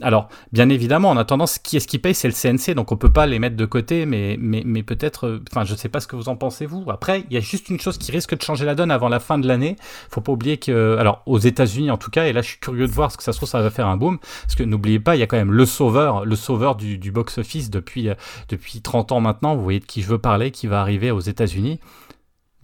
alors, 0.02 0.28
bien 0.52 0.68
évidemment, 0.68 1.10
en 1.10 1.16
attendant, 1.16 1.46
ce 1.46 1.58
qui 1.58 1.76
est-ce 1.76 1.86
qui 1.86 1.98
paye, 1.98 2.14
c'est 2.14 2.28
le 2.28 2.34
CNC, 2.34 2.74
donc 2.74 2.90
on 2.90 2.96
peut 2.96 3.12
pas 3.12 3.26
les 3.26 3.38
mettre 3.38 3.56
de 3.56 3.64
côté, 3.64 4.06
mais, 4.06 4.36
mais, 4.40 4.62
mais 4.64 4.82
peut-être, 4.82 5.26
euh, 5.26 5.42
enfin, 5.50 5.64
je 5.64 5.74
sais 5.74 5.88
pas 5.88 6.00
ce 6.00 6.06
que 6.06 6.16
vous 6.16 6.28
en 6.28 6.36
pensez 6.36 6.66
vous. 6.66 6.84
Après, 6.90 7.24
il 7.30 7.34
y 7.34 7.36
a 7.36 7.40
juste 7.40 7.68
une 7.68 7.78
chose 7.78 7.96
qui 7.98 8.10
risque 8.10 8.36
de 8.36 8.42
changer 8.42 8.64
la 8.64 8.74
donne 8.74 8.90
avant 8.90 9.08
la 9.08 9.20
fin 9.20 9.38
de 9.38 9.46
l'année. 9.46 9.76
Faut 10.10 10.20
pas 10.20 10.32
oublier 10.32 10.56
que, 10.56 10.96
alors, 10.98 11.22
aux 11.26 11.38
États-Unis 11.38 11.90
en 11.90 11.96
tout 11.96 12.10
cas, 12.10 12.26
et 12.26 12.32
là, 12.32 12.42
je 12.42 12.48
suis 12.48 12.58
curieux 12.58 12.86
de 12.86 12.92
voir 12.92 13.12
ce 13.12 13.16
que 13.16 13.22
ça 13.22 13.32
se 13.32 13.38
trouve, 13.38 13.48
ça 13.48 13.60
va 13.60 13.70
faire 13.70 13.86
un 13.86 13.96
boom, 13.96 14.18
parce 14.18 14.56
que 14.56 14.64
n'oubliez 14.64 15.00
pas, 15.00 15.16
il 15.16 15.20
y 15.20 15.22
a 15.22 15.26
quand 15.26 15.36
même 15.36 15.52
le 15.52 15.66
sauveur, 15.66 16.24
le 16.24 16.36
sauveur 16.36 16.74
du, 16.74 17.12
box-office 17.12 17.70
depuis, 17.70 18.08
euh, 18.08 18.14
depuis 18.48 18.80
30 18.80 19.12
ans 19.12 19.20
maintenant. 19.20 19.54
Vous 19.54 19.62
voyez 19.62 19.80
de 19.80 19.84
qui 19.84 20.02
je 20.02 20.08
veux 20.08 20.18
parler, 20.18 20.50
qui 20.50 20.66
va 20.66 20.80
arriver 20.80 21.10
aux 21.12 21.20
États-Unis. 21.20 21.78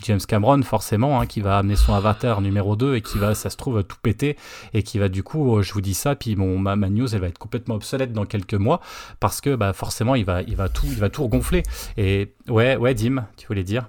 James 0.04 0.20
Cameron, 0.26 0.62
forcément, 0.62 1.20
hein, 1.20 1.26
qui 1.26 1.40
va 1.40 1.58
amener 1.58 1.76
son 1.76 1.94
avatar 1.94 2.40
numéro 2.40 2.76
2 2.76 2.96
et 2.96 3.00
qui 3.02 3.18
va, 3.18 3.34
ça 3.34 3.50
se 3.50 3.56
trouve, 3.56 3.82
tout 3.84 3.96
péter 4.02 4.36
et 4.74 4.82
qui 4.82 4.98
va 4.98 5.08
du 5.08 5.22
coup, 5.22 5.56
euh, 5.58 5.62
je 5.62 5.72
vous 5.72 5.80
dis 5.80 5.94
ça, 5.94 6.14
puis 6.14 6.36
mon, 6.36 6.58
ma, 6.58 6.76
ma 6.76 6.88
news, 6.88 7.14
elle 7.14 7.20
va 7.20 7.28
être 7.28 7.38
complètement 7.38 7.74
obsolète 7.74 8.12
dans 8.12 8.24
quelques 8.24 8.54
mois 8.54 8.80
parce 9.20 9.40
que 9.40 9.54
bah, 9.54 9.72
forcément, 9.72 10.14
il 10.14 10.24
va, 10.24 10.42
il, 10.42 10.56
va 10.56 10.68
tout, 10.68 10.86
il 10.86 10.98
va 10.98 11.08
tout 11.08 11.22
regonfler. 11.24 11.62
Et 11.96 12.34
ouais, 12.48 12.76
ouais, 12.76 12.94
Dim, 12.94 13.26
tu 13.36 13.46
voulais 13.46 13.64
dire? 13.64 13.88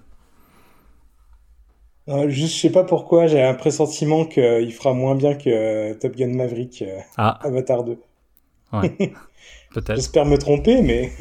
Euh, 2.10 2.30
juste, 2.30 2.56
je 2.56 2.62
sais 2.62 2.72
pas 2.72 2.84
pourquoi, 2.84 3.28
j'ai 3.28 3.42
un 3.42 3.54
pressentiment 3.54 4.26
qu'il 4.26 4.74
fera 4.74 4.94
moins 4.94 5.16
bien 5.16 5.36
que 5.36 5.50
euh, 5.50 5.94
Top 5.94 6.16
Gun 6.16 6.36
Maverick 6.36 6.82
euh, 6.82 7.00
Ah, 7.18 7.40
Avatar 7.44 7.84
2. 7.84 7.98
ouais, 8.74 8.90
peut-être. 9.74 9.96
J'espère 9.96 10.26
me 10.26 10.38
tromper, 10.38 10.82
mais 10.82 11.12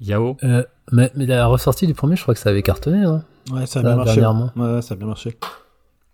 Yao? 0.00 0.36
Euh, 0.44 0.64
mais, 0.92 1.10
mais 1.14 1.26
la 1.26 1.46
ressortie 1.46 1.86
du 1.86 1.94
premier, 1.94 2.16
je 2.16 2.22
crois 2.22 2.34
que 2.34 2.40
ça 2.40 2.50
avait 2.50 2.62
cartonné. 2.62 3.04
Hein. 3.04 3.24
Ouais, 3.52 3.66
ça 3.66 3.80
a 3.80 3.82
bien 3.82 3.96
marché. 3.96 4.20
dernièrement. 4.20 4.50
Ouais, 4.56 4.82
ça 4.82 4.94
a 4.94 4.96
bien 4.96 5.06
marché. 5.06 5.36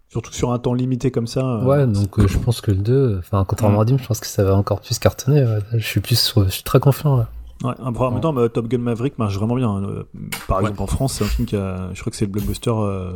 Surtout 0.08 0.32
sur 0.32 0.52
un 0.52 0.58
temps 0.58 0.74
limité 0.74 1.10
comme 1.10 1.26
ça. 1.26 1.40
euh, 1.40 1.64
Ouais, 1.64 1.86
donc 1.86 2.18
euh, 2.18 2.26
je 2.28 2.36
pense 2.38 2.60
que 2.60 2.70
le 2.70 2.76
2, 2.78 3.16
enfin, 3.20 3.44
contrairement 3.48 3.80
à 3.80 3.84
Dim, 3.86 3.96
je 3.96 4.06
pense 4.06 4.20
que 4.20 4.26
ça 4.26 4.44
va 4.44 4.54
encore 4.54 4.80
plus 4.82 4.98
cartonner. 4.98 5.42
ouais. 5.42 5.58
Je 5.72 5.86
suis 5.86 6.00
plus, 6.00 6.18
sur- 6.20 6.44
je 6.44 6.50
suis 6.50 6.62
très 6.62 6.80
confiant 6.80 7.16
là. 7.16 7.28
Ouais, 7.64 7.72
en 7.80 8.10
même 8.10 8.20
temps, 8.20 8.32
bah, 8.32 8.48
Top 8.48 8.66
Gun 8.68 8.78
Maverick 8.78 9.18
marche 9.18 9.36
vraiment 9.38 9.54
bien. 9.54 9.70
hein. 9.70 9.84
Euh, 9.84 10.02
Par 10.48 10.58
Ouais. 10.58 10.64
exemple, 10.64 10.82
en 10.82 10.86
France, 10.86 11.14
c'est 11.14 11.24
un 11.24 11.28
film 11.28 11.46
qui 11.46 11.56
a. 11.56 11.90
Je 11.94 12.00
crois 12.00 12.10
que 12.10 12.16
c'est 12.16 12.26
le 12.26 12.30
blockbuster 12.32 12.72
euh, 12.74 13.12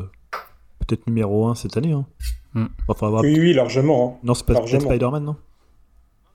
peut-être 0.86 1.06
numéro 1.08 1.48
1 1.48 1.54
cette 1.56 1.76
année. 1.76 1.92
Hein. 1.92 2.06
Mm. 2.54 2.66
Enfin, 2.88 2.98
faudra 2.98 3.10
voir- 3.10 3.22
oui, 3.24 3.36
oui, 3.38 3.52
largement. 3.52 4.14
hein. 4.16 4.20
Non, 4.26 4.34
c'est 4.34 4.46
pas. 4.46 4.54
Spider-Man, 4.66 5.24
non? 5.24 5.36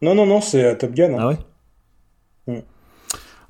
Non, 0.04 0.14
non, 0.14 0.26
non, 0.28 0.42
c'est 0.42 0.78
Top 0.78 0.92
Gun. 0.92 1.14
Hein. 1.14 1.18
Ah 1.20 1.28
ouais? 1.30 2.66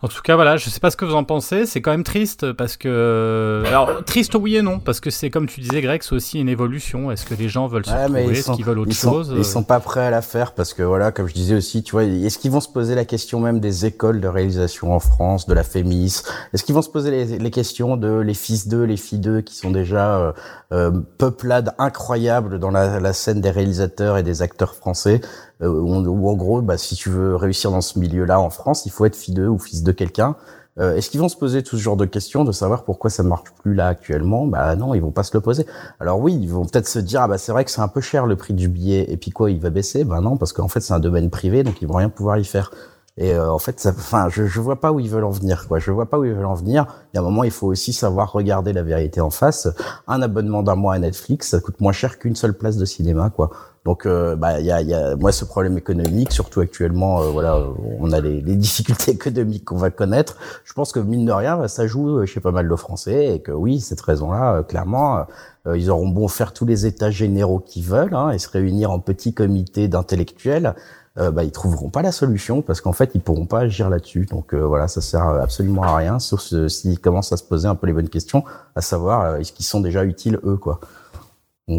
En 0.03 0.07
tout 0.07 0.21
cas, 0.23 0.35
voilà, 0.35 0.57
je 0.57 0.69
sais 0.69 0.79
pas 0.79 0.89
ce 0.89 0.97
que 0.97 1.05
vous 1.05 1.13
en 1.13 1.23
pensez. 1.23 1.65
C'est 1.65 1.81
quand 1.81 1.91
même 1.91 2.03
triste 2.03 2.51
parce 2.53 2.75
que. 2.77 3.63
Alors, 3.67 4.03
triste 4.03 4.35
oui 4.35 4.55
et 4.55 4.61
non, 4.61 4.79
parce 4.79 4.99
que 4.99 5.09
c'est 5.09 5.29
comme 5.29 5.45
tu 5.47 5.61
disais, 5.61 5.81
Greg, 5.81 6.01
c'est 6.03 6.15
aussi 6.15 6.39
une 6.39 6.49
évolution. 6.49 7.11
Est-ce 7.11 7.25
que 7.25 7.35
les 7.35 7.49
gens 7.49 7.67
veulent 7.67 7.85
se 7.85 7.91
Ouais, 7.91 8.03
retrouver? 8.05 8.31
Est-ce 8.31 8.43
sont, 8.43 8.55
qu'ils 8.55 8.65
veulent 8.65 8.79
autre 8.79 8.89
ils 8.91 8.95
sont- 8.95 9.11
chose? 9.11 9.33
ils 9.37 9.45
sont 9.45 9.63
pas 9.63 9.79
prêts 9.79 10.05
à 10.05 10.09
la 10.09 10.21
faire 10.21 10.53
parce 10.53 10.73
que 10.73 10.81
voilà, 10.83 11.11
comme 11.11 11.27
je 11.27 11.33
disais 11.33 11.55
aussi, 11.55 11.83
tu 11.83 11.91
vois, 11.91 12.03
est-ce 12.03 12.39
qu'ils 12.39 12.51
vont 12.51 12.61
se 12.61 12.69
poser 12.69 12.95
la 12.95 13.05
question 13.05 13.39
même 13.39 13.59
des 13.59 13.85
écoles 13.85 14.21
de 14.21 14.27
réalisation 14.27 14.93
en 14.93 14.99
France, 14.99 15.45
de 15.47 15.53
la 15.53 15.63
FEMIS 15.63 16.23
Est-ce 16.53 16.63
qu'ils 16.63 16.75
vont 16.75 16.81
se 16.81 16.89
poser 16.89 17.11
les, 17.11 17.37
les 17.37 17.51
questions 17.51 17.95
de 17.97 18.19
les 18.19 18.33
fils 18.33 18.67
d'eux, 18.67 18.83
les 18.83 18.97
filles 18.97 19.19
d'eux 19.19 19.41
qui 19.41 19.55
sont 19.55 19.71
déjà 19.71 20.17
euh, 20.17 20.31
euh, 20.73 20.91
peuplades 21.19 21.73
incroyables 21.77 22.57
dans 22.59 22.71
la, 22.71 22.99
la 22.99 23.13
scène 23.13 23.41
des 23.41 23.51
réalisateurs 23.51 24.17
et 24.17 24.23
des 24.23 24.41
acteurs 24.41 24.73
français? 24.75 25.21
Euh, 25.61 25.67
où, 25.67 25.93
où 25.93 26.27
en 26.27 26.33
gros, 26.33 26.61
bah, 26.63 26.75
si 26.79 26.95
tu 26.95 27.09
veux 27.09 27.35
réussir 27.35 27.69
dans 27.69 27.81
ce 27.81 27.99
milieu-là 27.99 28.39
en 28.39 28.49
France, 28.49 28.87
il 28.87 28.91
faut 28.91 29.05
être 29.05 29.15
fille 29.15 29.35
d'eux 29.35 29.47
ou 29.47 29.59
fils 29.59 29.83
quelqu'un. 29.91 30.35
Euh, 30.79 30.95
Est-ce 30.95 31.09
qu'ils 31.09 31.19
vont 31.19 31.27
se 31.27 31.35
poser 31.35 31.63
tout 31.63 31.77
ce 31.77 31.81
genre 31.81 31.97
de 31.97 32.05
questions, 32.05 32.45
de 32.45 32.51
savoir 32.53 32.83
pourquoi 32.83 33.09
ça 33.09 33.23
marche 33.23 33.51
plus 33.61 33.73
là 33.73 33.87
actuellement? 33.87 34.47
Bah 34.47 34.75
non, 34.75 34.93
ils 34.93 35.01
vont 35.01 35.11
pas 35.11 35.23
se 35.23 35.35
le 35.35 35.41
poser. 35.41 35.65
Alors 35.99 36.19
oui, 36.19 36.37
ils 36.41 36.49
vont 36.49 36.65
peut-être 36.65 36.87
se 36.87 36.99
dire 36.99 37.21
ah 37.21 37.27
bah 37.27 37.37
c'est 37.37 37.51
vrai 37.51 37.65
que 37.65 37.71
c'est 37.71 37.81
un 37.81 37.89
peu 37.89 37.99
cher 38.01 38.25
le 38.25 38.37
prix 38.37 38.53
du 38.53 38.69
billet 38.69 39.05
et 39.11 39.17
puis 39.17 39.31
quoi, 39.31 39.51
il 39.51 39.59
va 39.59 39.69
baisser? 39.69 40.05
Bah 40.05 40.21
non, 40.21 40.37
parce 40.37 40.53
qu'en 40.53 40.69
fait 40.69 40.79
c'est 40.79 40.93
un 40.93 40.99
domaine 40.99 41.29
privé, 41.29 41.63
donc 41.63 41.81
ils 41.81 41.87
vont 41.87 41.95
rien 41.95 42.09
pouvoir 42.09 42.37
y 42.37 42.45
faire. 42.45 42.71
Et 43.17 43.33
euh, 43.33 43.51
en 43.51 43.59
fait, 43.59 43.85
enfin, 43.85 44.29
je, 44.29 44.45
je 44.45 44.59
vois 44.61 44.79
pas 44.79 44.93
où 44.93 44.99
ils 44.99 45.09
veulent 45.09 45.25
en 45.25 45.31
venir, 45.31 45.67
quoi. 45.67 45.79
Je 45.79 45.91
vois 45.91 46.05
pas 46.09 46.17
où 46.17 46.23
ils 46.23 46.33
veulent 46.33 46.45
en 46.45 46.55
venir. 46.55 46.85
Il 47.13 47.17
y 47.17 47.19
a 47.19 47.21
un 47.21 47.25
moment, 47.25 47.43
il 47.43 47.51
faut 47.51 47.67
aussi 47.67 47.91
savoir 47.91 48.31
regarder 48.31 48.71
la 48.71 48.83
vérité 48.83 49.19
en 49.19 49.29
face. 49.29 49.67
Un 50.07 50.21
abonnement 50.21 50.63
d'un 50.63 50.75
mois 50.75 50.93
à 50.93 50.99
Netflix, 50.99 51.49
ça 51.49 51.59
coûte 51.59 51.81
moins 51.81 51.91
cher 51.91 52.17
qu'une 52.19 52.35
seule 52.35 52.53
place 52.53 52.77
de 52.77 52.85
cinéma, 52.85 53.29
quoi. 53.29 53.51
Donc, 53.83 54.05
euh, 54.05 54.35
bah, 54.35 54.59
y 54.59 54.71
a, 54.71 54.81
y 54.81 54.93
a, 54.93 55.15
moi, 55.15 55.31
ce 55.31 55.43
problème 55.43 55.77
économique, 55.77 56.31
surtout 56.31 56.59
actuellement, 56.59 57.21
euh, 57.21 57.25
voilà, 57.25 57.59
on 57.99 58.11
a 58.11 58.21
les, 58.21 58.41
les 58.41 58.55
difficultés 58.57 59.11
économiques 59.11 59.65
qu'on 59.65 59.77
va 59.77 59.89
connaître. 59.89 60.37
Je 60.65 60.73
pense 60.73 60.91
que 60.91 60.99
mine 60.99 61.25
de 61.25 61.31
rien, 61.31 61.67
ça 61.67 61.87
joue 61.87 62.25
chez 62.25 62.39
pas 62.39 62.51
mal 62.51 62.69
de 62.69 62.75
Français 62.75 63.35
et 63.35 63.39
que 63.39 63.51
oui, 63.51 63.79
cette 63.79 64.01
raison-là, 64.01 64.55
euh, 64.55 64.63
clairement, 64.63 65.25
euh, 65.67 65.77
ils 65.77 65.89
auront 65.89 66.07
beau 66.07 66.27
faire 66.27 66.53
tous 66.53 66.65
les 66.65 66.85
états 66.85 67.11
généraux 67.11 67.59
qu'ils 67.59 67.83
veulent 67.83 68.15
hein, 68.15 68.31
et 68.31 68.39
se 68.39 68.49
réunir 68.49 68.91
en 68.91 68.99
petits 68.99 69.33
comités 69.33 69.87
d'intellectuels 69.87 70.75
euh, 71.17 71.29
bah, 71.29 71.43
ils 71.43 71.51
trouveront 71.51 71.89
pas 71.89 72.01
la 72.01 72.13
solution 72.13 72.61
parce 72.61 72.79
qu'en 72.79 72.93
fait 72.93 73.11
ils 73.15 73.21
pourront 73.21 73.45
pas 73.45 73.59
agir 73.59 73.89
là-dessus. 73.89 74.25
Donc 74.25 74.53
euh, 74.53 74.61
voilà, 74.61 74.87
ça 74.87 75.01
sert 75.01 75.27
absolument 75.27 75.83
à 75.83 75.95
rien, 75.95 76.19
sauf 76.19 76.41
s'ils 76.67 76.99
commencent 76.99 77.33
à 77.33 77.37
se 77.37 77.43
poser 77.43 77.67
un 77.67 77.75
peu 77.75 77.85
les 77.85 77.93
bonnes 77.93 78.09
questions, 78.09 78.43
à 78.75 78.81
savoir 78.81 79.35
est-ce 79.35 79.51
qu'ils 79.51 79.65
sont 79.65 79.81
déjà 79.81 80.05
utiles 80.05 80.39
eux 80.45 80.55
quoi. 80.55 80.79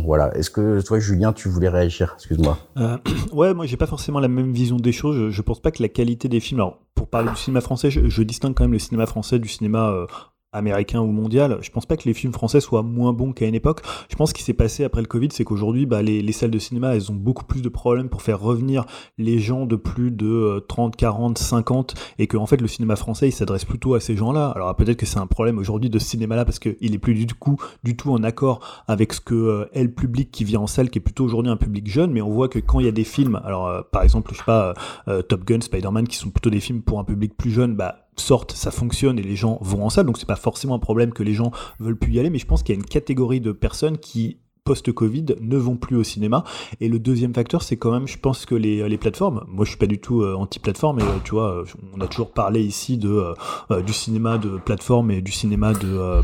Voilà. 0.01 0.34
Est-ce 0.36 0.51
que 0.51 0.80
toi 0.80 0.99
Julien 0.99 1.32
tu 1.32 1.49
voulais 1.49 1.68
réagir? 1.68 2.14
Excuse-moi. 2.16 2.59
Euh, 2.78 2.97
ouais, 3.32 3.55
moi 3.55 3.66
j'ai 3.66 3.76
pas 3.76 3.86
forcément 3.86 4.20
la 4.20 4.28
même 4.28 4.53
vision 4.53 4.76
des 4.76 4.93
choses. 4.93 5.30
Je, 5.30 5.43
pense 5.43 5.61
pas 5.61 5.70
que 5.70 5.82
la 5.82 5.88
qualité 5.88 6.28
des 6.28 6.40
films. 6.40 6.61
Alors, 6.61 6.78
pour 6.95 7.09
parler 7.09 7.30
du 7.30 7.36
cinéma 7.36 7.61
français, 7.61 7.90
je, 7.90 8.09
je 8.09 8.22
distingue 8.22 8.55
quand 8.55 8.64
même 8.64 8.72
le 8.72 8.78
cinéma 8.78 9.07
français 9.07 9.38
du 9.38 9.49
cinéma 9.49 9.90
euh, 9.90 10.07
américain 10.53 11.00
ou 11.00 11.07
mondial. 11.07 11.59
Je 11.62 11.70
pense 11.70 11.86
pas 11.86 11.96
que 11.96 12.05
les 12.05 12.14
films 12.14 12.32
français 12.32 12.61
soient 12.61 12.82
moins 12.82 13.12
bons 13.12 13.32
qu'à 13.32 13.46
une 13.46 13.55
époque. 13.55 13.80
Je 14.11 14.16
pense 14.16 14.30
ce 14.30 14.34
qui 14.34 14.42
s'est 14.42 14.53
passé 14.53 14.84
après 14.84 15.00
le 15.00 15.07
Covid, 15.07 15.28
c'est 15.32 15.44
qu'aujourd'hui, 15.44 15.86
bah, 15.86 16.03
les, 16.03 16.22
les 16.22 16.32
salles 16.32 16.50
de 16.50 16.59
cinéma, 16.59 16.94
elles 16.94 17.11
ont 17.11 17.14
beaucoup 17.14 17.44
plus 17.44 17.62
de 17.62 17.68
problèmes 17.68 18.09
pour 18.09 18.22
faire 18.22 18.40
revenir 18.40 18.84
les 19.18 19.38
gens 19.38 19.66
de 19.66 19.76
plus 19.76 20.11
de 20.11 20.26
euh, 20.26 20.61
30, 20.61 20.96
40, 20.96 21.38
50, 21.38 21.94
et 22.18 22.26
que 22.26 22.36
en 22.36 22.46
fait 22.46 22.61
le 22.61 22.68
cinéma 22.68 22.96
français, 22.96 23.28
il 23.28 23.32
s'adresse 23.32 23.64
plutôt 23.64 23.94
à 23.94 24.00
ces 24.00 24.16
gens-là. 24.16 24.48
Alors 24.50 24.74
peut-être 24.76 24.98
que 24.98 25.07
c'est 25.07 25.18
un 25.18 25.26
problème 25.26 25.59
aujourd'hui 25.59 25.90
de 25.90 25.98
ce 25.98 26.07
cinéma-là 26.07 26.44
parce 26.44 26.59
qu'il 26.59 26.94
est 26.94 26.98
plus 26.98 27.14
du 27.14 27.34
coup 27.34 27.57
du 27.82 27.96
tout 27.96 28.11
en 28.12 28.22
accord 28.22 28.84
avec 28.88 29.12
ce 29.12 29.20
que 29.20 29.34
euh, 29.34 29.66
est 29.72 29.82
le 29.82 29.92
public 29.92 30.30
qui 30.30 30.44
vient 30.44 30.61
en 30.61 30.66
salle, 30.66 30.90
qui 30.90 30.98
est 30.98 31.03
plutôt 31.03 31.24
aujourd'hui 31.24 31.50
un 31.50 31.57
public 31.57 31.88
jeune, 31.88 32.12
mais 32.12 32.22
on 32.22 32.30
voit 32.30 32.48
que 32.48 32.59
quand 32.59 32.80
il 32.80 32.86
y 32.86 32.88
a 32.88 32.92
des 32.92 33.05
films, 33.05 33.40
alors 33.44 33.66
euh, 33.66 33.82
par 33.90 34.03
exemple, 34.03 34.32
je 34.32 34.38
sais 34.38 34.44
pas, 34.44 34.74
euh, 35.09 35.22
Top 35.22 35.44
Gun, 35.44 35.61
Spider-Man, 35.61 36.09
qui 36.09 36.16
sont 36.16 36.30
plutôt 36.30 36.50
des 36.50 36.61
films 36.61 36.82
pour 36.82 36.98
un 36.98 37.05
public 37.05 37.36
plus 37.36 37.50
jeune, 37.50 37.74
bah 37.74 38.07
sortent, 38.16 38.52
ça 38.52 38.70
fonctionne 38.70 39.18
et 39.18 39.22
les 39.22 39.36
gens 39.36 39.58
vont 39.60 39.84
en 39.84 39.90
salle, 39.90 40.06
donc 40.06 40.18
c'est 40.18 40.26
pas 40.26 40.36
forcément 40.36 40.74
un 40.74 40.78
problème 40.78 41.12
que 41.12 41.22
les 41.22 41.34
gens 41.34 41.50
veulent 41.78 41.96
plus 41.96 42.12
y 42.12 42.18
aller, 42.18 42.30
mais 42.30 42.38
je 42.38 42.46
pense 42.46 42.62
qu'il 42.62 42.74
y 42.74 42.78
a 42.78 42.80
une 42.80 42.86
catégorie 42.86 43.40
de 43.40 43.52
personnes 43.52 43.98
qui 43.98 44.38
post-Covid 44.64 45.36
ne 45.40 45.56
vont 45.56 45.76
plus 45.76 45.96
au 45.96 46.04
cinéma. 46.04 46.44
Et 46.80 46.88
le 46.88 46.98
deuxième 46.98 47.34
facteur, 47.34 47.62
c'est 47.62 47.76
quand 47.76 47.90
même, 47.90 48.06
je 48.06 48.18
pense 48.18 48.46
que 48.46 48.54
les, 48.54 48.88
les 48.88 48.98
plateformes, 48.98 49.44
moi 49.48 49.64
je 49.64 49.70
suis 49.70 49.78
pas 49.78 49.86
du 49.86 50.00
tout 50.00 50.22
euh, 50.22 50.34
anti-plateforme, 50.34 51.00
et 51.00 51.02
euh, 51.02 51.18
tu 51.24 51.32
vois, 51.32 51.64
on 51.94 52.00
a 52.00 52.06
toujours 52.06 52.32
parlé 52.32 52.62
ici 52.62 52.98
de, 52.98 53.34
euh, 53.70 53.82
du 53.82 53.92
cinéma 53.92 54.38
de 54.38 54.58
plateforme 54.58 55.10
et 55.10 55.22
du 55.22 55.32
cinéma 55.32 55.72
de... 55.72 56.22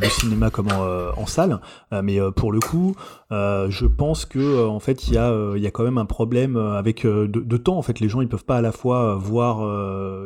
du 0.00 0.10
cinéma 0.10 0.50
comment 0.50 0.82
euh, 0.82 1.10
en 1.16 1.26
salle. 1.26 1.60
Mais 1.90 2.18
pour 2.36 2.52
le 2.52 2.60
coup 2.60 2.94
je 3.30 3.86
pense 3.86 4.24
que 4.24 4.66
en 4.66 4.80
fait 4.80 5.08
il 5.08 5.14
y 5.14 5.18
a 5.18 5.54
il 5.56 5.62
y 5.62 5.66
a 5.66 5.70
quand 5.70 5.84
même 5.84 5.98
un 5.98 6.06
problème 6.06 6.56
avec 6.56 7.04
de, 7.04 7.26
de 7.26 7.56
temps. 7.56 7.76
En 7.76 7.82
fait 7.82 8.00
les 8.00 8.08
gens 8.08 8.20
ils 8.20 8.28
peuvent 8.28 8.44
pas 8.44 8.56
à 8.56 8.60
la 8.60 8.72
fois 8.72 9.16
voir 9.16 9.64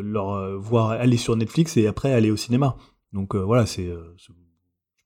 leur 0.02 0.58
voir 0.58 0.90
aller 0.90 1.16
sur 1.16 1.36
Netflix 1.36 1.76
et 1.76 1.86
après 1.86 2.12
aller 2.12 2.30
au 2.30 2.36
cinéma. 2.36 2.76
Donc 3.12 3.34
voilà 3.34 3.66
c'est 3.66 3.90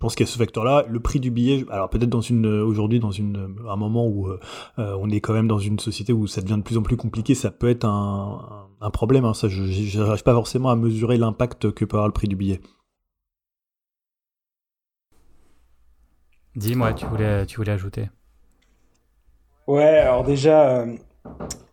pense 0.01 0.15
qu'il 0.15 0.27
y 0.27 0.29
a 0.29 0.33
ce 0.33 0.39
facteur-là. 0.39 0.85
Le 0.89 0.99
prix 0.99 1.21
du 1.21 1.31
billet, 1.31 1.65
alors 1.71 1.89
peut-être 1.91 2.09
dans 2.11 2.21
une 2.23 2.47
aujourd'hui 2.47 2.99
dans 2.99 3.11
une 3.11 3.55
un 3.69 3.77
moment 3.77 4.07
où 4.07 4.27
euh, 4.29 4.41
euh, 4.79 4.97
on 4.99 5.09
est 5.11 5.21
quand 5.21 5.35
même 5.35 5.47
dans 5.47 5.59
une 5.59 5.79
société 5.79 6.13
où 6.13 6.27
ça 6.27 6.41
devient 6.41 6.57
de 6.57 6.63
plus 6.63 6.77
en 6.79 6.83
plus 6.83 6.97
compliqué, 6.97 7.35
ça 7.35 7.51
peut 7.51 7.69
être 7.69 7.85
un, 7.85 8.69
un, 8.81 8.87
un 8.87 8.91
problème. 8.91 9.25
hein. 9.27 9.35
Ça, 9.35 9.49
je 9.49 9.99
n'arrive 9.99 10.23
pas 10.23 10.33
forcément 10.35 10.71
à 10.71 10.77
mesurer 10.77 11.19
l'impact 11.19 11.71
que 11.73 11.85
peut 11.85 11.97
avoir 11.97 12.09
le 12.09 12.15
prix 12.15 12.29
du 12.29 12.37
billet. 12.37 12.61
Dis-moi, 16.57 16.95
tu 16.95 17.07
voulais, 17.07 17.47
tu 17.47 17.57
voulais 17.59 17.73
ajouter? 17.73 18.11
Ouais, 19.67 19.99
alors 19.99 20.25
déjà, 20.25 20.79
euh, 20.81 20.97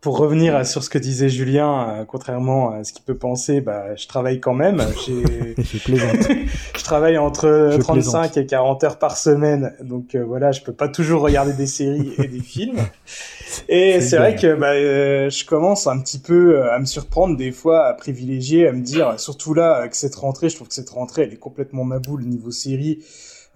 pour 0.00 0.18
revenir 0.18 0.54
à- 0.54 0.64
sur 0.64 0.84
ce 0.84 0.90
que 0.90 0.98
disait 0.98 1.28
Julien, 1.28 1.88
euh, 1.88 2.04
contrairement 2.04 2.70
à 2.70 2.84
ce 2.84 2.92
qu'il 2.92 3.02
peut 3.02 3.16
penser, 3.16 3.60
bah, 3.60 3.96
je 3.96 4.06
travaille 4.06 4.40
quand 4.40 4.54
même. 4.54 4.82
Je 5.58 5.78
plaisante. 5.78 6.28
je 6.76 6.84
travaille 6.84 7.18
entre 7.18 7.70
Je 7.72 7.78
35 7.78 7.92
plaisante. 8.32 8.36
et 8.36 8.46
40 8.46 8.84
heures 8.84 8.98
par 8.98 9.16
semaine, 9.16 9.74
donc 9.82 10.14
euh, 10.14 10.24
voilà, 10.24 10.52
je 10.52 10.60
peux 10.62 10.72
pas 10.72 10.88
toujours 10.88 11.22
regarder 11.22 11.52
des 11.52 11.66
séries 11.66 12.12
et 12.18 12.28
des 12.28 12.40
films. 12.54 12.78
Et 13.68 14.00
C'est 14.00 14.18
vrai 14.18 14.36
que 14.36 14.54
bah, 14.54 14.72
euh, 14.72 15.30
je 15.30 15.44
commence 15.44 15.86
un 15.86 15.98
petit 16.00 16.18
peu 16.18 16.56
euh, 16.60 16.72
à 16.72 16.78
me 16.78 16.84
surprendre 16.84 17.36
des 17.36 17.50
fois, 17.52 17.86
à 17.86 17.94
privilégier, 17.94 18.68
à 18.68 18.72
me 18.72 18.82
dire, 18.82 19.18
surtout 19.18 19.54
là, 19.54 19.82
euh, 19.82 19.88
que 19.88 19.96
cette 19.96 20.14
rentrée, 20.14 20.48
je 20.48 20.56
trouve 20.56 20.68
que 20.68 20.74
cette 20.74 20.90
rentrée, 20.90 21.22
elle 21.22 21.32
est 21.32 21.36
complètement 21.38 21.84
maboule 21.84 22.22
niveau 22.24 22.50
série. 22.50 23.00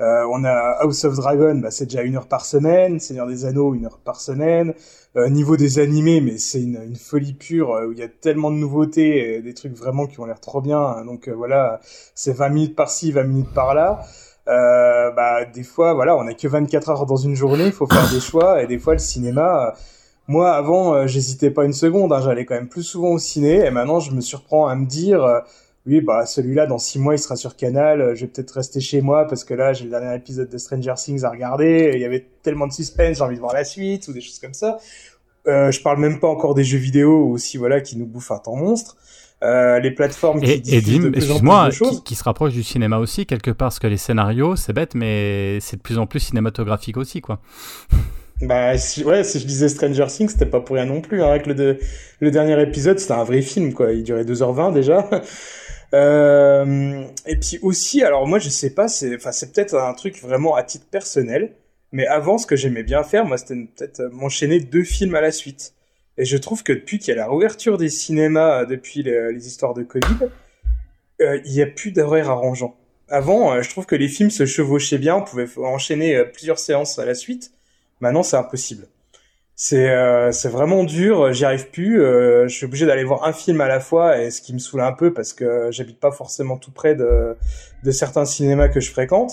Euh, 0.01 0.27
on 0.31 0.45
a 0.45 0.77
House 0.81 1.05
of 1.05 1.17
Dragon, 1.17 1.57
bah, 1.57 1.71
c'est 1.71 1.85
déjà 1.85 2.03
une 2.03 2.17
heure 2.17 2.27
par 2.27 2.45
semaine. 2.45 2.99
Seigneur 3.01 3.27
des 3.27 3.45
Anneaux, 3.45 3.75
une 3.75 3.87
heure 3.87 3.99
par 3.99 4.21
semaine. 4.21 4.75
Euh, 5.15 5.29
niveau 5.29 5.59
des 5.59 5.79
animés, 5.79 6.23
mais 6.23 6.39
c'est 6.39 6.63
une, 6.63 6.97
folie 6.97 7.35
pure 7.35 7.75
euh, 7.75 7.87
où 7.87 7.93
il 7.93 7.99
y 7.99 8.03
a 8.03 8.09
tellement 8.09 8.51
de 8.51 8.57
nouveautés, 8.57 9.35
et 9.35 9.43
des 9.43 9.53
trucs 9.53 9.77
vraiment 9.77 10.07
qui 10.07 10.19
ont 10.21 10.25
l'air 10.25 10.41
trop 10.41 10.63
bien. 10.63 11.05
Donc 11.05 11.29
euh, 11.29 11.35
voilà, 11.35 11.81
c'est 12.15 12.33
20 12.33 12.49
minutes 12.49 12.77
par-ci, 12.77 13.13
20 13.13 13.25
minutes 13.25 13.53
par-là. 13.55 14.01
Bah 14.47 15.45
des 15.45 15.63
fois, 15.65 15.93
voilà, 15.93 16.17
on 16.17 16.27
a 16.27 16.35
que 16.35 16.49
24 16.49 16.91
heures 16.91 17.07
dans 17.07 17.17
une 17.17 17.35
journée, 17.35 17.67
il 17.67 17.73
faut 17.73 17.87
faire 17.87 18.09
des 18.11 18.21
choix. 18.21 18.63
Et 18.63 18.67
des 18.67 18.79
fois, 18.79 18.95
le 18.95 18.99
cinéma, 18.99 19.75
moi 20.29 20.53
avant, 20.53 21.07
j'hésitais 21.07 21.51
pas 21.51 21.65
une 21.65 21.73
seconde, 21.75 22.13
hein, 22.13 22.21
j'allais 22.23 22.47
quand 22.47 22.55
même 22.55 22.69
plus 22.69 22.83
souvent 22.83 23.11
au 23.11 23.19
ciné. 23.19 23.67
Et 23.67 23.71
maintenant, 23.71 24.01
je 24.01 24.13
me 24.13 24.23
surprends 24.23 24.67
à 24.67 24.75
me 24.75 24.87
dire. 24.87 25.43
Oui, 25.87 26.01
bah 26.01 26.27
celui-là, 26.27 26.67
dans 26.67 26.79
six 26.79 26.99
mois, 26.99 27.15
il 27.15 27.19
sera 27.19 27.35
sur 27.37 27.57
Canal. 27.57 28.01
euh, 28.01 28.15
Je 28.15 28.23
vais 28.23 28.27
peut-être 28.29 28.53
rester 28.53 28.81
chez 28.81 29.01
moi 29.01 29.27
parce 29.27 29.43
que 29.45 29.55
là, 29.55 29.73
j'ai 29.73 29.85
le 29.85 29.91
dernier 29.91 30.15
épisode 30.15 30.49
de 30.49 30.59
Stranger 30.59 30.95
Things 30.97 31.25
à 31.25 31.31
regarder. 31.31 31.93
Il 31.95 32.01
y 32.01 32.05
avait 32.05 32.27
tellement 32.43 32.67
de 32.69 32.73
suspense, 32.73 33.17
j'ai 33.19 33.23
envie 33.25 33.35
de 33.37 33.41
voir 33.41 33.55
la 33.55 33.65
suite 33.65 34.07
ou 34.09 34.13
des 34.13 34.21
choses 34.21 34.39
comme 34.39 34.55
ça. 34.55 34.79
Euh, 35.49 35.73
je 35.73 35.83
parle 35.83 35.99
même 35.99 36.21
pas 36.21 36.29
encore 36.29 36.55
des 36.55 36.63
jeux 36.63 36.79
vidéo 36.79 37.27
aussi, 37.29 37.57
voilà, 37.57 37.81
qui 37.81 37.97
nous 37.99 38.07
bouffent 38.07 38.31
un 38.31 38.39
temps 38.39 38.55
monstre. 38.57 38.97
Euh, 39.43 39.81
les 39.81 39.91
plateformes 39.91 40.41
qui 40.41 40.51
Et, 40.53 40.55
et 40.55 40.61
diffusent 40.61 41.01
Dim, 41.01 41.03
de 41.07 41.11
plus 41.11 41.31
en 41.33 41.41
plus 41.41 41.67
de 41.67 41.71
choses. 41.73 41.97
qui, 41.99 42.03
qui 42.05 42.15
se 42.15 42.23
rapproche 42.23 42.53
du 42.53 42.63
cinéma 42.63 42.99
aussi, 42.99 43.27
quelque 43.27 43.51
part, 43.51 43.71
parce 43.71 43.81
que 43.81 43.89
les 43.89 43.97
scénarios, 43.97 44.55
c'est 44.55 44.73
bête, 44.73 44.95
mais 44.95 45.59
c'est 45.61 45.79
de 45.79 45.83
plus 45.83 45.99
en 45.99 46.07
plus 46.07 46.21
cinématographique 46.21 46.97
aussi, 46.97 47.21
quoi. 47.21 47.41
Bah 48.41 48.77
si, 48.77 49.05
ouais, 49.05 49.23
si 49.23 49.39
je 49.39 49.47
disais 49.47 49.69
Stranger 49.69 50.07
Things, 50.09 50.29
c'était 50.31 50.47
pas 50.47 50.61
pour 50.61 50.75
rien 50.75 50.85
non 50.87 51.01
plus. 51.01 51.23
Hein, 51.23 51.29
avec 51.29 51.47
le, 51.47 51.55
de- 51.55 51.79
le 52.19 52.31
dernier 52.33 52.61
épisode, 52.61 52.99
c'était 52.99 53.13
un 53.13 53.23
vrai 53.23 53.41
film, 53.41 53.73
quoi. 53.73 53.93
Il 53.93 54.03
durait 54.03 54.25
2h20 54.25 54.73
déjà. 54.73 55.09
Euh, 55.95 57.05
et 57.27 57.37
puis 57.37 57.59
aussi, 57.63 58.03
alors 58.03 58.27
moi 58.27 58.39
je 58.39 58.49
sais 58.49 58.71
pas, 58.71 58.89
c'est, 58.89 59.17
enfin 59.17 59.33
c'est 59.33 59.53
peut-être 59.53 59.75
un 59.75 59.93
truc 59.95 60.21
vraiment 60.23 60.55
à 60.55 60.63
titre 60.63 60.87
personnel, 60.91 61.55
mais 61.93 62.07
avant 62.07 62.39
ce 62.39 62.47
que 62.47 62.57
j'aimais 62.57 62.83
bien 62.83 63.03
faire, 63.03 63.27
moi 63.27 63.37
c'était 63.37 63.57
peut-être 63.77 64.01
euh, 64.01 64.11
m'enchaîner 64.11 64.61
deux 64.61 64.85
films 64.85 65.15
à 65.15 65.21
la 65.21 65.33
suite. 65.33 65.75
Et 66.19 66.25
je 66.25 66.37
trouve 66.37 66.63
que 66.63 66.73
depuis 66.73 66.99
qu'il 66.99 67.09
y 67.09 67.13
a 67.13 67.17
la 67.17 67.27
réouverture 67.27 67.79
des 67.79 67.89
cinémas, 67.91 68.63
euh, 68.63 68.67
depuis 68.67 69.03
les, 69.03 69.47
histoires 69.47 69.75
de 69.75 69.83
Covid, 69.83 70.29
euh, 71.21 71.41
il 71.45 71.53
y 71.53 71.63
a 71.63 71.67
plus 71.67 71.93
d'horaires 71.93 72.31
arrangeants. 72.31 72.77
Avant, 73.09 73.53
euh, 73.53 73.63
je 73.63 73.71
trouve 73.71 73.87
que 73.87 73.95
les 73.95 74.09
films 74.09 74.31
se 74.31 74.47
chevauchaient 74.47 74.99
bien, 74.99 75.17
on 75.17 75.23
pouvait 75.23 75.47
enchaîner 75.59 76.17
euh, 76.17 76.25
plusieurs 76.25 76.59
séances 76.59 76.99
à 76.99 77.05
la 77.05 77.15
suite. 77.15 77.53
Maintenant, 78.01 78.23
c'est 78.23 78.37
impossible. 78.37 78.89
C'est 79.55 79.91
euh, 79.91 80.33
c'est 80.33 80.49
vraiment 80.49 80.83
dur, 80.83 81.33
j'y 81.33 81.45
arrive 81.45 81.69
plus. 81.71 82.03
euh, 82.03 82.49
je 82.49 82.55
suis 82.55 82.67
obligé 82.67 82.87
d'aller 82.87 83.05
voir 83.05 83.25
un 83.25 83.33
film 83.33 83.61
à 83.61 83.69
la 83.69 83.81
fois, 83.81 84.19
et 84.21 84.31
ce 84.31 84.41
qui 84.41 84.55
me 84.55 84.59
saoule 84.59 84.81
un 84.81 84.93
peu 84.93 85.13
parce 85.13 85.33
que 85.35 85.69
j'habite 85.71 86.01
pas 86.01 86.11
forcément 86.11 86.57
tout 86.57 86.73
près 86.73 86.95
de, 86.95 87.37
de 87.85 87.91
certains 87.91 88.25
cinémas 88.25 88.69
que 88.69 88.81
je 88.81 88.91
fréquente. 88.91 89.33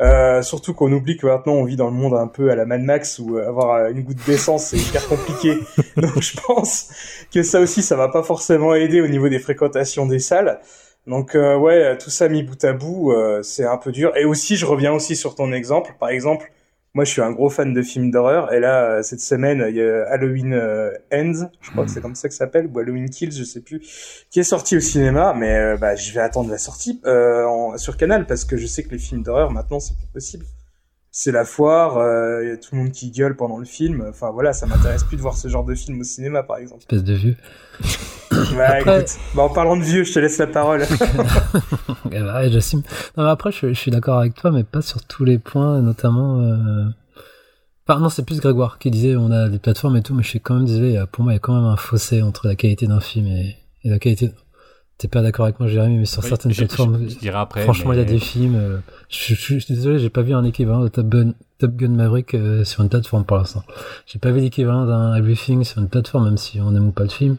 Euh, 0.00 0.40
surtout 0.42 0.72
qu'on 0.72 0.90
oublie 0.92 1.18
que 1.18 1.26
maintenant 1.26 1.52
on 1.52 1.64
vit 1.64 1.76
dans 1.76 1.86
le 1.86 1.92
monde 1.92 2.14
un 2.14 2.26
peu 2.26 2.50
à 2.50 2.54
la 2.56 2.64
Mad 2.64 2.80
Max 2.80 3.18
où 3.18 3.36
euh, 3.36 3.46
avoir 3.46 3.74
euh, 3.74 3.90
une 3.90 4.02
goutte 4.02 4.24
d'essence 4.26 4.64
c'est 4.68 4.78
hyper 4.78 5.06
compliqué. 5.08 5.58
Donc 5.98 6.22
je 6.22 6.36
pense 6.46 6.88
que 7.32 7.42
ça 7.42 7.60
aussi 7.60 7.82
ça 7.82 7.96
va 7.96 8.08
pas 8.08 8.22
forcément 8.22 8.74
aider 8.74 9.02
au 9.02 9.08
niveau 9.08 9.28
des 9.28 9.38
fréquentations 9.38 10.06
des 10.06 10.18
salles. 10.18 10.58
Donc 11.06 11.34
euh, 11.34 11.56
ouais, 11.58 11.98
tout 11.98 12.10
ça 12.10 12.28
mis 12.28 12.42
bout 12.42 12.62
à 12.64 12.72
bout, 12.72 13.12
euh, 13.12 13.42
c'est 13.42 13.64
un 13.66 13.76
peu 13.76 13.92
dur. 13.92 14.16
Et 14.16 14.24
aussi 14.24 14.56
je 14.56 14.64
reviens 14.66 14.92
aussi 14.92 15.16
sur 15.16 15.34
ton 15.34 15.52
exemple. 15.52 15.94
Par 16.00 16.08
exemple, 16.10 16.50
moi 16.94 17.04
je 17.04 17.10
suis 17.12 17.22
un 17.22 17.30
gros 17.32 17.50
fan 17.50 17.72
de 17.72 17.82
films 17.82 18.10
d'horreur. 18.10 18.52
Et 18.52 18.60
là 18.60 18.84
euh, 18.98 19.02
cette 19.02 19.20
semaine 19.20 19.64
il 19.68 19.76
y 19.76 19.82
a 19.82 20.04
Halloween 20.10 20.52
euh, 20.54 20.90
Ends, 21.12 21.48
je 21.60 21.70
crois 21.70 21.84
que 21.84 21.90
c'est 21.90 22.00
comme 22.00 22.14
ça 22.14 22.28
que 22.28 22.34
ça 22.34 22.40
s'appelle, 22.46 22.68
ou 22.72 22.78
Halloween 22.78 23.08
Kills, 23.10 23.32
je 23.32 23.44
sais 23.44 23.60
plus, 23.60 23.80
qui 24.30 24.40
est 24.40 24.44
sorti 24.44 24.76
au 24.76 24.80
cinéma. 24.80 25.34
Mais 25.36 25.54
euh, 25.56 25.76
bah 25.76 25.94
je 25.96 26.12
vais 26.12 26.20
attendre 26.20 26.50
la 26.50 26.58
sortie 26.58 27.00
euh, 27.06 27.44
en- 27.44 27.76
sur 27.78 27.96
Canal 27.96 28.26
parce 28.26 28.44
que 28.44 28.56
je 28.56 28.66
sais 28.66 28.82
que 28.82 28.90
les 28.90 28.98
films 28.98 29.22
d'horreur 29.22 29.50
maintenant 29.52 29.80
c'est 29.80 29.96
plus 29.96 30.06
possible 30.12 30.44
c'est 31.12 31.32
la 31.32 31.44
foire, 31.44 31.96
il 32.42 32.48
y 32.48 32.52
a 32.52 32.56
tout 32.56 32.74
le 32.74 32.82
monde 32.82 32.92
qui 32.92 33.10
gueule 33.10 33.36
pendant 33.36 33.58
le 33.58 33.64
film. 33.64 34.04
Enfin 34.08 34.30
voilà, 34.30 34.52
ça 34.52 34.66
m'intéresse 34.66 35.04
plus 35.04 35.16
de 35.16 35.22
voir 35.22 35.36
ce 35.36 35.48
genre 35.48 35.64
de 35.64 35.74
film 35.74 36.00
au 36.00 36.04
cinéma, 36.04 36.42
par 36.42 36.58
exemple. 36.58 36.82
Espèce 36.82 37.04
de 37.04 37.14
vieux. 37.14 37.36
Bah, 38.56 38.66
Après- 38.68 39.00
écoute, 39.00 39.16
bah, 39.34 39.42
en 39.42 39.48
parlant 39.48 39.76
de 39.76 39.82
vieux, 39.82 40.04
je 40.04 40.12
te 40.14 40.18
laisse 40.20 40.38
la 40.38 40.46
parole. 40.46 40.84
Eh 42.06 42.08
ben, 42.20 42.34
ouais, 42.34 42.50
j'assume. 42.50 42.82
Non, 43.16 43.24
mais 43.24 43.30
après, 43.30 43.50
je, 43.52 43.68
je 43.68 43.74
suis 43.78 43.90
d'accord 43.90 44.18
avec 44.18 44.34
toi, 44.34 44.50
mais 44.52 44.62
pas 44.64 44.82
sur 44.82 45.02
tous 45.04 45.24
les 45.24 45.38
points, 45.38 45.80
notamment. 45.82 46.40
Euh... 46.40 46.84
Enfin, 47.88 48.00
non, 48.00 48.08
c'est 48.08 48.24
plus 48.24 48.40
Grégoire 48.40 48.78
qui 48.78 48.90
disait 48.90 49.16
on 49.16 49.30
a 49.32 49.48
des 49.48 49.58
plateformes 49.58 49.96
et 49.96 50.02
tout, 50.02 50.14
mais 50.14 50.22
je 50.22 50.28
suis 50.28 50.40
quand 50.40 50.54
même 50.54 50.64
désolé. 50.64 50.96
euh, 50.96 51.06
Pour 51.06 51.24
moi, 51.24 51.32
il 51.32 51.36
y 51.36 51.38
a 51.38 51.40
quand 51.40 51.54
même 51.54 51.64
un 51.64 51.76
fossé 51.76 52.22
entre 52.22 52.46
la 52.46 52.54
qualité 52.54 52.86
d'un 52.86 53.00
film 53.00 53.26
et, 53.26 53.56
et 53.82 53.90
la 53.90 53.98
qualité. 53.98 54.30
T'es 55.00 55.08
pas 55.08 55.22
d'accord 55.22 55.46
avec 55.46 55.58
moi, 55.58 55.66
Jérémy, 55.66 55.96
mais 55.98 56.04
sur 56.04 56.22
Oui, 56.22 56.28
certaines 56.28 56.52
je- 56.52 56.56
je- 56.60 56.64
plateformes, 56.66 57.08
je 57.08 57.14
dirais 57.16 57.38
après, 57.38 57.62
franchement, 57.62 57.94
il 57.94 57.98
y 57.98 58.02
a 58.02 58.04
des 58.04 58.18
films. 58.18 58.54
euh, 58.54 58.76
je, 59.08 59.34
je- 59.34 59.54
je 59.54 59.58
suis 59.58 59.74
désolé, 59.74 59.98
j'ai 59.98 60.10
pas 60.10 60.20
vu 60.20 60.34
un 60.34 60.44
équivalent 60.44 60.82
de 60.82 60.88
Top 60.88 61.08
Gun, 61.08 61.32
Top 61.58 61.74
Gun 61.74 61.88
Maverick 61.88 62.34
euh, 62.34 62.64
sur 62.64 62.82
une 62.82 62.90
plateforme 62.90 63.24
pour 63.24 63.38
l'instant. 63.38 63.62
J'ai 64.06 64.18
pas 64.18 64.30
vu 64.30 64.40
l'équivalent 64.40 64.84
d'un 64.84 65.14
Everything 65.14 65.64
sur 65.64 65.80
une 65.80 65.88
plateforme, 65.88 66.24
même 66.26 66.36
si 66.36 66.60
on 66.60 66.74
aime 66.76 66.88
ou 66.88 66.92
pas 66.92 67.04
le 67.04 67.08
film. 67.08 67.36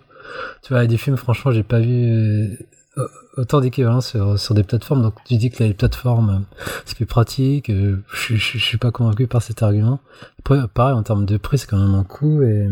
Tu 0.64 0.70
vois, 0.74 0.80
il 0.80 0.86
y 0.86 0.86
a 0.86 0.88
des 0.90 0.98
films, 0.98 1.18
franchement, 1.18 1.52
j'ai 1.52 1.62
pas 1.62 1.80
vu 1.80 2.58
euh, 2.98 3.08
autant 3.38 3.62
d'équivalent 3.62 4.02
sur, 4.02 4.40
sur 4.40 4.56
des 4.56 4.64
plateformes. 4.64 5.04
Donc, 5.04 5.14
tu 5.26 5.36
dis 5.38 5.52
que 5.52 5.64
les 5.64 5.76
plateformes, 5.76 6.46
c'est 6.86 6.96
plus 6.96 7.06
pratique. 7.06 7.72
je, 7.72 7.96
je, 8.12 8.36
je 8.36 8.58
suis 8.58 8.78
pas 8.80 8.90
convaincu 8.92 9.28
par 9.28 9.44
cet 9.44 9.62
argument. 9.62 10.00
Après, 10.40 10.58
pareil, 10.74 10.96
en 10.96 11.04
termes 11.04 11.26
de 11.28 11.38
prix, 11.38 11.60
c'est 11.60 11.68
quand 11.68 11.78
même 11.80 11.94
un 11.94 12.04
coût. 12.04 12.42
Et, 12.42 12.68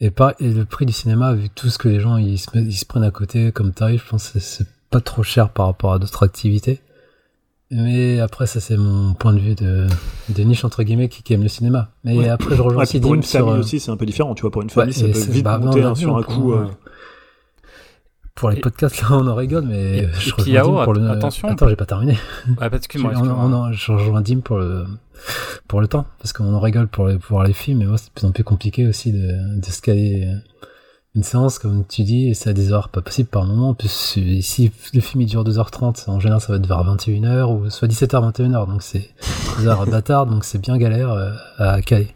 et, 0.00 0.10
pas, 0.10 0.34
et 0.40 0.50
le 0.52 0.64
prix 0.64 0.86
du 0.86 0.92
cinéma, 0.92 1.32
vu 1.34 1.48
tout 1.50 1.68
ce 1.70 1.78
que 1.78 1.88
les 1.88 2.00
gens 2.00 2.16
ils 2.16 2.38
se, 2.38 2.46
ils 2.58 2.72
se 2.76 2.84
prennent 2.84 3.02
à 3.04 3.10
côté 3.10 3.52
comme 3.52 3.72
tarif, 3.72 4.04
je 4.04 4.10
pense 4.10 4.30
que 4.30 4.38
c'est- 4.40 4.66
pas 4.90 5.00
trop 5.00 5.22
cher 5.22 5.48
par 5.50 5.66
rapport 5.66 5.92
à 5.94 5.98
d'autres 5.98 6.22
activités. 6.24 6.80
Mais 7.72 8.20
après, 8.20 8.46
ça, 8.46 8.60
c'est 8.60 8.76
mon 8.76 9.14
point 9.14 9.32
de 9.32 9.40
vue 9.40 9.56
de, 9.56 9.88
de 10.28 10.42
niche, 10.44 10.64
entre 10.64 10.84
guillemets, 10.84 11.08
qui, 11.08 11.24
qui 11.24 11.32
aime 11.34 11.42
le 11.42 11.48
cinéma. 11.48 11.90
Mais 12.04 12.16
Ouais. 12.16 12.28
après, 12.28 12.54
je 12.54 12.62
rejoins 12.62 12.78
Ouais, 12.78 12.82
aussi 12.84 13.00
pour 13.00 13.14
une 13.14 13.22
sur, 13.24 13.40
famille 13.40 13.54
euh, 13.54 13.58
aussi, 13.58 13.80
c'est 13.80 13.90
un 13.90 13.96
peu 13.96 14.06
différent. 14.06 14.36
Tu 14.36 14.42
vois, 14.42 14.52
pour 14.52 14.62
une 14.62 14.68
Ouais, 14.68 14.74
famille, 14.74 14.94
ça 14.94 15.06
et 15.06 15.10
peut 15.10 15.18
c'est- 15.18 15.32
vite 15.32 15.42
bah, 15.44 15.58
monter 15.58 15.80
non, 15.80 15.94
sur 15.96 16.16
un 16.16 16.22
coup. 16.22 16.52
euh, 16.52 16.66
Pour 18.36 18.50
les 18.50 18.60
podcasts, 18.60 19.00
là, 19.02 19.08
on 19.12 19.26
en 19.26 19.34
rigole, 19.34 19.64
mais 19.64 19.98
Et- 19.98 20.08
je 20.18 20.32
rejoins 20.34 20.62
Dim 20.62 20.84
pour 20.84 20.92
le... 20.94 21.10
attention. 21.10 21.48
Attends, 21.48 21.68
j'ai 21.68 21.74
pas 21.76 21.86
terminé. 21.86 22.16
Ah, 22.60 22.68
bah, 22.68 22.76
excuse-moi, 22.76 23.12
On- 23.14 23.16
on- 23.18 23.22
excuse-moi. 23.24 23.44
on- 23.68 23.72
je 23.72 23.92
rejoins 23.92 24.20
Dim 24.20 24.40
pour 24.40 24.58
le, 24.58 24.84
pour 25.66 25.80
le 25.80 25.88
temps, 25.88 26.04
parce 26.18 26.32
qu'on 26.34 26.52
en 26.54 26.60
rigole 26.60 26.86
pour, 26.86 27.06
les, 27.08 27.18
pour 27.18 27.30
voir 27.38 27.44
les 27.46 27.54
films, 27.54 27.78
mais 27.78 27.86
moi, 27.86 27.96
c'est 27.98 28.08
de 28.08 28.12
plus 28.12 28.26
en 28.26 28.32
plus 28.32 28.44
compliqué 28.44 28.86
aussi 28.86 29.10
de, 29.12 29.58
de 29.60 29.64
se 29.66 29.80
caler 29.80 30.28
une 31.14 31.22
séance, 31.22 31.58
comme 31.58 31.86
tu 31.86 32.02
dis, 32.02 32.28
et 32.28 32.34
c'est 32.34 32.50
à 32.50 32.52
des 32.52 32.72
heures 32.74 32.90
pas 32.90 33.00
possible 33.00 33.30
par 33.30 33.46
moment. 33.46 33.70
En 33.70 33.74
plus, 33.74 33.88
si 34.42 34.70
le 34.92 35.00
film 35.00 35.22
il 35.22 35.26
dure 35.26 35.42
2h30, 35.42 36.10
en 36.10 36.20
général, 36.20 36.42
ça 36.42 36.52
va 36.52 36.58
être 36.58 36.66
vers 36.66 36.84
21h, 36.84 37.44
ou 37.50 37.70
soit 37.70 37.88
17h, 37.88 38.32
21h, 38.32 38.66
donc 38.66 38.82
c'est 38.82 39.08
des 39.58 39.66
heures 39.66 39.86
bâtardes, 39.86 40.28
donc 40.28 40.44
c'est 40.44 40.58
bien 40.58 40.76
galère 40.76 41.10
euh, 41.12 41.30
à 41.56 41.80
caler. 41.80 42.08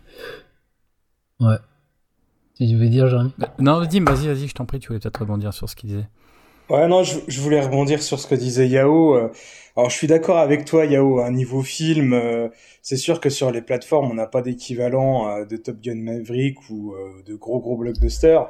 Ouais. 1.40 1.56
Tu 2.60 2.76
veux 2.76 2.88
dire, 2.88 3.08
Jérémy 3.08 3.32
Non, 3.58 3.82
Dim, 3.84 4.04
vas-y, 4.04 4.26
vas-y, 4.26 4.46
je 4.48 4.54
t'en 4.54 4.66
prie, 4.66 4.78
tu 4.78 4.88
voulais 4.88 5.00
peut-être 5.00 5.20
rebondir 5.20 5.54
sur 5.54 5.68
ce 5.68 5.74
qu'il 5.74 5.88
disait. 5.88 6.08
Ouais, 6.68 6.86
non, 6.86 7.02
je, 7.02 7.18
je 7.26 7.40
voulais 7.40 7.60
rebondir 7.60 8.02
sur 8.02 8.20
ce 8.20 8.26
que 8.26 8.34
disait 8.34 8.68
Yao. 8.68 9.16
euh. 9.16 9.32
Alors, 9.76 9.88
je 9.88 9.96
suis 9.96 10.06
d'accord 10.06 10.38
avec 10.38 10.64
toi, 10.66 10.84
Yao. 10.84 11.20
Un 11.20 11.32
niveau 11.32 11.62
film, 11.62 12.12
euh, 12.12 12.48
c'est 12.82 12.96
sûr 12.96 13.20
que 13.20 13.30
sur 13.30 13.50
les 13.50 13.62
plateformes, 13.62 14.10
on 14.10 14.14
n'a 14.14 14.26
pas 14.26 14.42
d'équivalent 14.42 15.28
euh, 15.28 15.44
de 15.46 15.56
Top 15.56 15.80
Gun 15.80 15.96
Maverick 15.96 16.58
ou 16.70 16.92
euh, 16.92 17.22
de 17.26 17.34
gros 17.34 17.60
gros 17.60 17.76
blockbusters. 17.76 18.46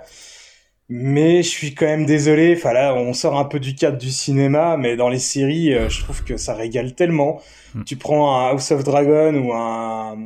Mais 0.89 1.43
je 1.45 1.49
suis 1.49 1.75
quand 1.75 1.87
même 1.87 2.05
désolé. 2.05 2.55
Enfin 2.57 2.73
là, 2.73 2.95
on 2.95 3.13
sort 3.13 3.39
un 3.39 3.45
peu 3.45 3.61
du 3.61 3.75
cadre 3.77 3.97
du 3.97 4.11
cinéma, 4.11 4.77
mais 4.77 4.97
dans 4.97 5.09
les 5.09 5.21
séries, 5.21 5.73
euh, 5.73 5.89
je 5.89 6.03
trouve 6.03 6.25
que 6.25 6.37
ça 6.37 6.53
régale 6.55 6.95
tellement. 6.95 7.41
Mm. 7.75 7.85
Tu 7.85 7.97
prends 7.97 8.37
un 8.37 8.49
House 8.51 8.73
of 8.73 8.83
Dragon 8.83 9.35
ou 9.37 9.53
un 9.55 10.19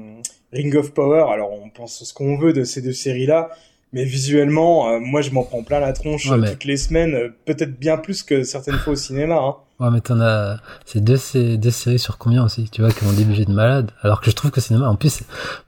Ring 0.52 0.74
of 0.74 0.94
Power. 0.94 1.26
Alors, 1.30 1.52
on 1.52 1.68
pense 1.68 2.02
ce 2.02 2.14
qu'on 2.14 2.38
veut 2.38 2.54
de 2.54 2.64
ces 2.64 2.80
deux 2.80 2.94
séries-là. 2.94 3.50
Mais 3.94 4.04
visuellement, 4.04 4.88
euh, 4.90 4.98
moi, 4.98 5.22
je 5.22 5.30
m'en 5.30 5.44
prends 5.44 5.62
plein 5.62 5.78
la 5.78 5.92
tronche 5.92 6.28
Ouais, 6.28 6.36
mais- 6.36 6.50
toutes 6.50 6.64
les 6.64 6.76
semaines, 6.76 7.14
euh, 7.14 7.28
peut-être 7.46 7.78
bien 7.78 7.96
plus 7.96 8.22
que 8.24 8.42
certaines 8.42 8.76
fois 8.78 8.94
au 8.94 8.96
cinéma. 8.96 9.36
Hein. 9.36 9.54
Ouais, 9.80 9.88
mais 9.90 10.00
t'en 10.00 10.20
as. 10.20 10.58
C'est 10.84 11.00
deux, 11.02 11.18
deux 11.56 11.70
séries 11.70 11.98
sur 11.98 12.16
combien 12.16 12.44
aussi 12.44 12.68
Tu 12.70 12.80
vois, 12.80 12.90
qui 12.92 13.04
ont 13.04 13.12
des 13.12 13.24
budgets 13.24 13.44
de 13.44 13.52
malade. 13.52 13.90
Alors 14.02 14.20
que 14.20 14.30
je 14.30 14.36
trouve 14.36 14.52
que 14.52 14.56
le 14.60 14.62
cinéma, 14.62 14.88
en 14.88 14.94
plus, 14.94 15.22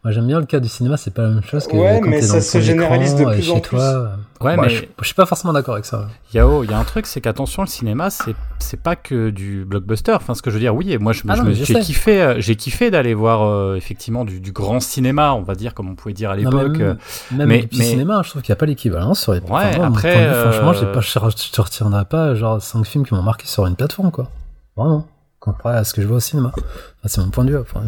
moi 0.04 0.12
j'aime 0.12 0.26
bien 0.28 0.38
le 0.38 0.46
cas 0.46 0.60
du 0.60 0.68
cinéma, 0.68 0.96
c'est 0.96 1.12
pas 1.12 1.22
la 1.22 1.30
même 1.30 1.42
chose 1.42 1.66
que 1.66 1.76
Ouais, 1.76 2.00
quand 2.00 2.08
mais 2.08 2.22
ça 2.22 2.34
dans 2.34 2.40
se 2.40 2.60
généralise 2.60 3.16
de 3.16 3.24
plus 3.24 3.42
chez 3.42 3.50
en 3.50 3.60
toi. 3.60 4.10
Ouais, 4.42 4.54
Moi, 4.54 4.66
mais- 4.66 4.74
je, 4.74 4.84
je 5.00 5.04
suis 5.06 5.14
pas 5.14 5.24
forcément 5.26 5.52
d'accord 5.54 5.74
avec 5.74 5.86
ça. 5.86 6.08
Yao, 6.34 6.62
il 6.62 6.70
y 6.70 6.74
a 6.74 6.78
un 6.78 6.84
truc, 6.84 7.06
c'est 7.06 7.22
qu'attention, 7.22 7.62
le 7.62 7.68
cinéma, 7.68 8.10
c'est 8.10 8.34
c'est 8.58 8.80
pas 8.80 8.94
que 8.96 9.30
du 9.30 9.64
blockbuster. 9.64 10.12
Enfin, 10.12 10.34
ce 10.34 10.42
que 10.42 10.50
je 10.50 10.54
veux 10.56 10.60
dire, 10.60 10.74
oui, 10.74 10.92
et 10.92 10.98
moi, 10.98 11.12
je, 11.12 11.22
Ah 11.28 11.34
je 11.36 11.52
je 11.52 11.64
j'ai 11.64 11.80
kiffé, 11.80 12.20
euh, 12.22 12.34
j'ai 12.38 12.54
kiffé 12.54 12.90
d'aller 12.90 13.14
voir 13.14 13.42
euh, 13.42 13.76
effectivement 13.76 14.24
du, 14.24 14.40
du 14.40 14.52
grand 14.52 14.78
cinéma, 14.80 15.32
on 15.32 15.42
va 15.42 15.54
dire, 15.54 15.72
comme 15.74 15.88
on 15.88 15.94
pouvait 15.94 16.12
dire 16.14 16.30
à 16.30 16.36
l'époque. 16.36 16.78
euh, 16.80 16.94
même, 17.32 17.38
même 17.38 17.48
mais- 17.48 17.62
du 17.64 17.78
mais- 17.78 17.84
cinéma, 17.84 18.20
je 18.24 18.30
trouve 18.30 18.42
qu'il 18.42 18.52
n'y 18.52 18.56
a 18.56 18.60
pas 18.60 18.66
l'équivalent 18.66 19.14
sur 19.14 19.32
les 19.32 19.40
plateformes. 19.40 19.92
Ouais, 19.94 19.98
après, 19.98 20.50
franchement, 20.52 20.72
j'ai 20.74 20.86
pas, 20.86 21.00
je, 21.00 21.08
je 21.46 21.50
te 21.50 21.60
retiendrai 21.62 22.04
pas 22.04 22.34
genre 22.34 22.60
5 22.62 22.84
films 22.84 23.06
qui 23.06 23.14
m'ont 23.14 23.22
marqué 23.22 23.46
sur 23.46 23.66
une 23.66 23.74
plateforme, 23.76 23.95
quoi. 24.10 24.28
Vraiment. 24.76 25.06
Comparé 25.40 25.76
à 25.76 25.84
ce 25.84 25.92
que 25.94 26.02
je 26.02 26.06
vois 26.06 26.16
au 26.16 26.20
cinéma. 26.20 26.50
Enfin, 26.54 26.64
c'est 27.06 27.20
mon 27.20 27.30
point 27.30 27.44
de 27.44 27.50
vue. 27.50 27.58
après. 27.58 27.80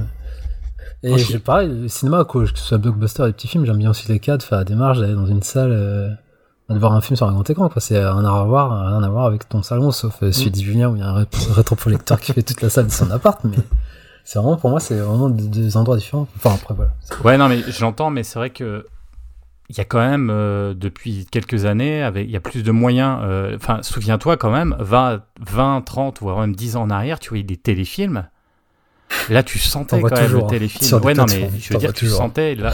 Et 1.02 1.16
je- 1.16 1.24
j'ai 1.32 1.38
pareil, 1.38 1.68
le 1.82 1.88
cinéma, 1.88 2.24
quoi, 2.24 2.44
que 2.44 2.58
ce 2.58 2.64
soit 2.64 2.78
blockbuster 2.78 3.26
et 3.28 3.32
petits 3.32 3.46
films, 3.48 3.64
j'aime 3.64 3.78
bien 3.78 3.90
aussi 3.90 4.08
les 4.08 4.18
cadres, 4.18 4.44
faire 4.44 4.58
la 4.58 4.64
démarche 4.64 4.98
d'aller 4.98 5.14
dans 5.14 5.26
une 5.26 5.42
salle, 5.42 5.70
euh, 5.72 6.08
de 6.68 6.78
voir 6.78 6.92
un 6.92 7.00
film 7.00 7.16
sur 7.16 7.26
un 7.26 7.32
grand 7.32 7.48
écran, 7.48 7.68
quoi. 7.68 7.80
C'est 7.80 7.98
un 8.02 8.24
à 8.24 8.44
voir, 8.44 8.88
rien 8.88 9.02
à 9.02 9.08
voir 9.08 9.26
avec 9.26 9.48
ton 9.48 9.62
salon, 9.62 9.90
sauf 9.92 10.22
euh, 10.22 10.32
celui 10.32 10.50
de 10.50 10.56
Julien 10.56 10.90
où 10.90 10.96
il 10.96 11.00
y 11.00 11.02
a 11.02 11.08
un 11.08 11.14
ré- 11.14 11.26
rétroprojecteur 11.54 12.20
qui 12.20 12.32
fait 12.32 12.42
toute 12.42 12.60
la 12.62 12.68
salle 12.70 12.86
de 12.86 12.92
son 12.92 13.10
appart, 13.10 13.38
mais 13.44 13.56
c'est 14.24 14.38
vraiment, 14.40 14.56
pour 14.56 14.70
moi, 14.70 14.80
c'est 14.80 14.98
vraiment 14.98 15.30
deux, 15.30 15.46
deux 15.46 15.76
endroits 15.76 15.96
différents. 15.96 16.26
Enfin, 16.36 16.54
après, 16.54 16.74
voilà. 16.74 16.90
Ouais, 17.24 17.38
non, 17.38 17.48
mais 17.48 17.62
j'entends, 17.68 18.10
mais 18.10 18.22
c'est 18.24 18.38
vrai 18.38 18.50
que 18.50 18.84
il 19.70 19.76
y 19.76 19.80
a 19.80 19.84
quand 19.84 19.98
même 20.00 20.30
euh, 20.30 20.72
depuis 20.74 21.26
quelques 21.30 21.64
années, 21.66 22.02
avec 22.02 22.26
il 22.26 22.30
y 22.30 22.36
a 22.36 22.40
plus 22.40 22.62
de 22.62 22.70
moyens. 22.70 23.20
euh, 23.22 23.56
Enfin, 23.56 23.82
souviens-toi 23.82 24.36
quand 24.36 24.50
même, 24.50 24.74
20, 24.78 25.22
20, 25.40 25.82
30 25.82 26.20
voire 26.20 26.40
même 26.40 26.54
10 26.56 26.76
ans 26.76 26.82
en 26.82 26.90
arrière, 26.90 27.18
tu 27.18 27.28
voyais 27.30 27.44
des 27.44 27.56
téléfilms. 27.56 28.26
Là, 29.30 29.42
tu 29.42 29.58
sentais 29.58 30.02
quand 30.02 30.16
même 30.16 30.26
toujours, 30.26 30.44
le 30.44 30.50
téléfilm. 30.50 31.00
Ouais, 31.02 31.14
non, 31.14 31.24
mais 31.26 31.48
je 31.58 31.72
veux 31.72 31.78
dire, 31.78 31.92
tu 31.92 32.04
toujours. 32.06 32.18
sentais, 32.18 32.54
là, 32.54 32.72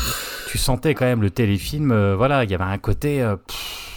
tu 0.49 0.59
sentais 0.59 0.95
quand 0.95 1.05
même 1.05 1.23
le 1.23 1.31
téléfilm. 1.31 1.93
euh, 1.93 2.15
voilà, 2.17 2.45
il 2.45 2.51
y 2.51 2.55
avait 2.55 2.65
un 2.65 2.79
côté. 2.79 3.23
euh, 3.23 3.37
pff, 3.37 3.94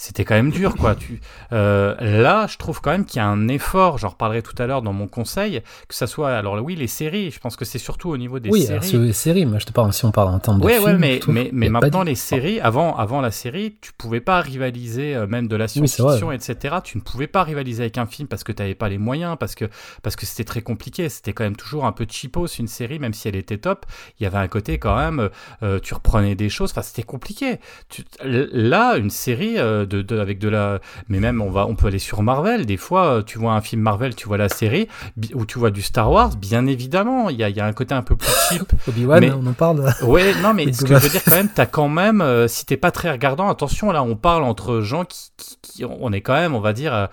c'était 0.00 0.24
quand 0.24 0.34
même 0.34 0.50
dur, 0.50 0.76
quoi. 0.76 0.94
Tu, 0.94 1.20
euh, 1.52 1.94
là, 2.00 2.46
je 2.46 2.56
trouve 2.56 2.80
quand 2.80 2.90
même 2.90 3.04
qu'il 3.04 3.18
y 3.18 3.20
a 3.20 3.26
un 3.26 3.48
effort. 3.48 3.98
J'en 3.98 4.08
reparlerai 4.08 4.40
tout 4.40 4.54
à 4.56 4.66
l'heure 4.66 4.80
dans 4.80 4.94
mon 4.94 5.06
conseil, 5.06 5.60
que 5.88 5.94
ça 5.94 6.06
soit. 6.06 6.34
Alors 6.34 6.54
oui, 6.62 6.74
les 6.74 6.86
séries. 6.86 7.30
Je 7.30 7.38
pense 7.38 7.54
que 7.54 7.66
c'est 7.66 7.78
surtout 7.78 8.08
au 8.08 8.16
niveau 8.16 8.38
des 8.38 8.48
oui, 8.48 8.62
séries. 8.62 8.72
alors, 8.72 8.84
sur 8.84 9.00
les 9.00 9.12
séries, 9.12 9.44
moi 9.44 9.58
je 9.58 9.66
te 9.66 9.72
parle, 9.72 9.92
si 9.92 10.06
on 10.06 10.10
parle 10.10 10.28
en 10.28 10.38
termes 10.38 10.58
de 10.58 10.66
films, 10.68 10.84
ouais, 10.84 10.94
mais, 10.94 11.20
mais, 11.28 11.50
mais 11.52 11.68
maintenant, 11.68 12.02
les 12.02 12.14
séries, 12.14 12.60
avant, 12.60 12.96
avant 12.96 13.20
la 13.20 13.30
série, 13.30 13.76
tu 13.82 13.92
pouvais 13.92 14.20
pas 14.20 14.40
rivaliser, 14.40 15.14
euh, 15.14 15.26
même 15.26 15.48
de 15.48 15.56
la 15.56 15.64
Oui, 15.64 15.86
science-fiction, 15.86 16.32
etc. 16.32 16.76
Tu 16.82 16.96
ne 16.96 17.02
pouvais 17.02 17.26
pas 17.26 17.42
rivaliser 17.44 17.82
avec 17.82 17.98
un 17.98 18.06
film 18.06 18.26
parce 18.26 18.42
que 18.42 18.52
tu 18.52 18.62
n'avais 18.62 18.74
pas 18.74 18.88
les 18.88 18.98
moyens, 18.98 19.36
parce 19.38 19.54
que 19.54 19.66
parce 20.02 20.16
que 20.16 20.24
c'était 20.24 20.44
très 20.44 20.62
compliqué. 20.62 21.10
C'était 21.10 21.34
quand 21.34 21.44
même 21.44 21.56
toujours 21.56 21.84
un 21.84 21.92
peu 21.92 22.06
cheapos, 22.08 22.46
une 22.58 22.68
série, 22.68 22.98
même 22.98 23.12
si 23.12 23.28
elle 23.28 23.36
était 23.36 23.58
top. 23.58 23.84
Il 24.18 24.22
y 24.24 24.26
avait 24.26 24.38
un 24.38 24.48
côté 24.48 24.78
quand 24.78 24.96
même, 24.96 25.28
euh, 25.62 25.78
tu 25.78 25.92
reprenais 25.92 26.34
des 26.34 26.48
choses, 26.48 26.70
enfin, 26.70 26.82
c'était 26.82 27.02
compliqué. 27.02 27.58
Tu- 27.90 28.04
là, 28.22 28.96
une 28.96 29.10
série 29.10 29.58
euh, 29.58 29.86
de, 29.90 30.00
de- 30.00 30.18
avec 30.18 30.38
de 30.38 30.48
la. 30.48 30.78
Mais 31.08 31.20
même, 31.20 31.42
on, 31.42 31.50
va, 31.50 31.66
on 31.66 31.74
peut 31.74 31.88
aller 31.88 31.98
sur 31.98 32.22
Marvel. 32.22 32.64
Des 32.64 32.78
fois, 32.78 33.06
euh, 33.16 33.22
tu 33.22 33.38
vois 33.38 33.52
un 33.52 33.60
film 33.60 33.82
Marvel, 33.82 34.14
tu 34.14 34.26
vois 34.28 34.38
la 34.38 34.48
série, 34.48 34.88
ou 35.34 35.44
tu 35.44 35.58
vois 35.58 35.70
du 35.70 35.82
Star 35.82 36.10
Wars, 36.10 36.36
bien 36.36 36.66
évidemment. 36.66 37.28
Il 37.28 37.36
y 37.36 37.44
a, 37.44 37.50
y 37.50 37.60
a 37.60 37.66
un 37.66 37.72
côté 37.74 37.94
un 37.94 38.02
peu 38.02 38.16
plus 38.16 38.30
cheap. 38.48 38.62
Obi-Wan, 38.88 39.20
Mais- 39.20 39.32
on 39.32 39.44
en 39.46 39.52
parle. 39.52 39.92
Ouais, 40.02 40.32
non, 40.42 40.54
mais 40.54 40.72
ce 40.72 40.82
que 40.84 40.88
je 40.88 40.94
veux 40.94 41.08
dire 41.10 41.22
quand 41.24 41.34
même, 41.34 41.48
t'as 41.54 41.66
quand 41.66 41.88
même, 41.88 42.20
euh, 42.22 42.48
si 42.48 42.64
t'es 42.64 42.76
pas 42.78 42.90
très 42.92 43.10
regardant, 43.10 43.48
attention, 43.50 43.90
là, 43.92 44.02
on 44.02 44.16
parle 44.16 44.44
entre 44.44 44.80
gens 44.80 45.04
qui, 45.04 45.30
qui, 45.36 45.58
qui- 45.62 45.84
on 45.84 46.12
est 46.12 46.20
quand 46.22 46.34
même, 46.34 46.54
on 46.54 46.60
va 46.60 46.72
dire, 46.72 46.94
euh, 46.94 47.06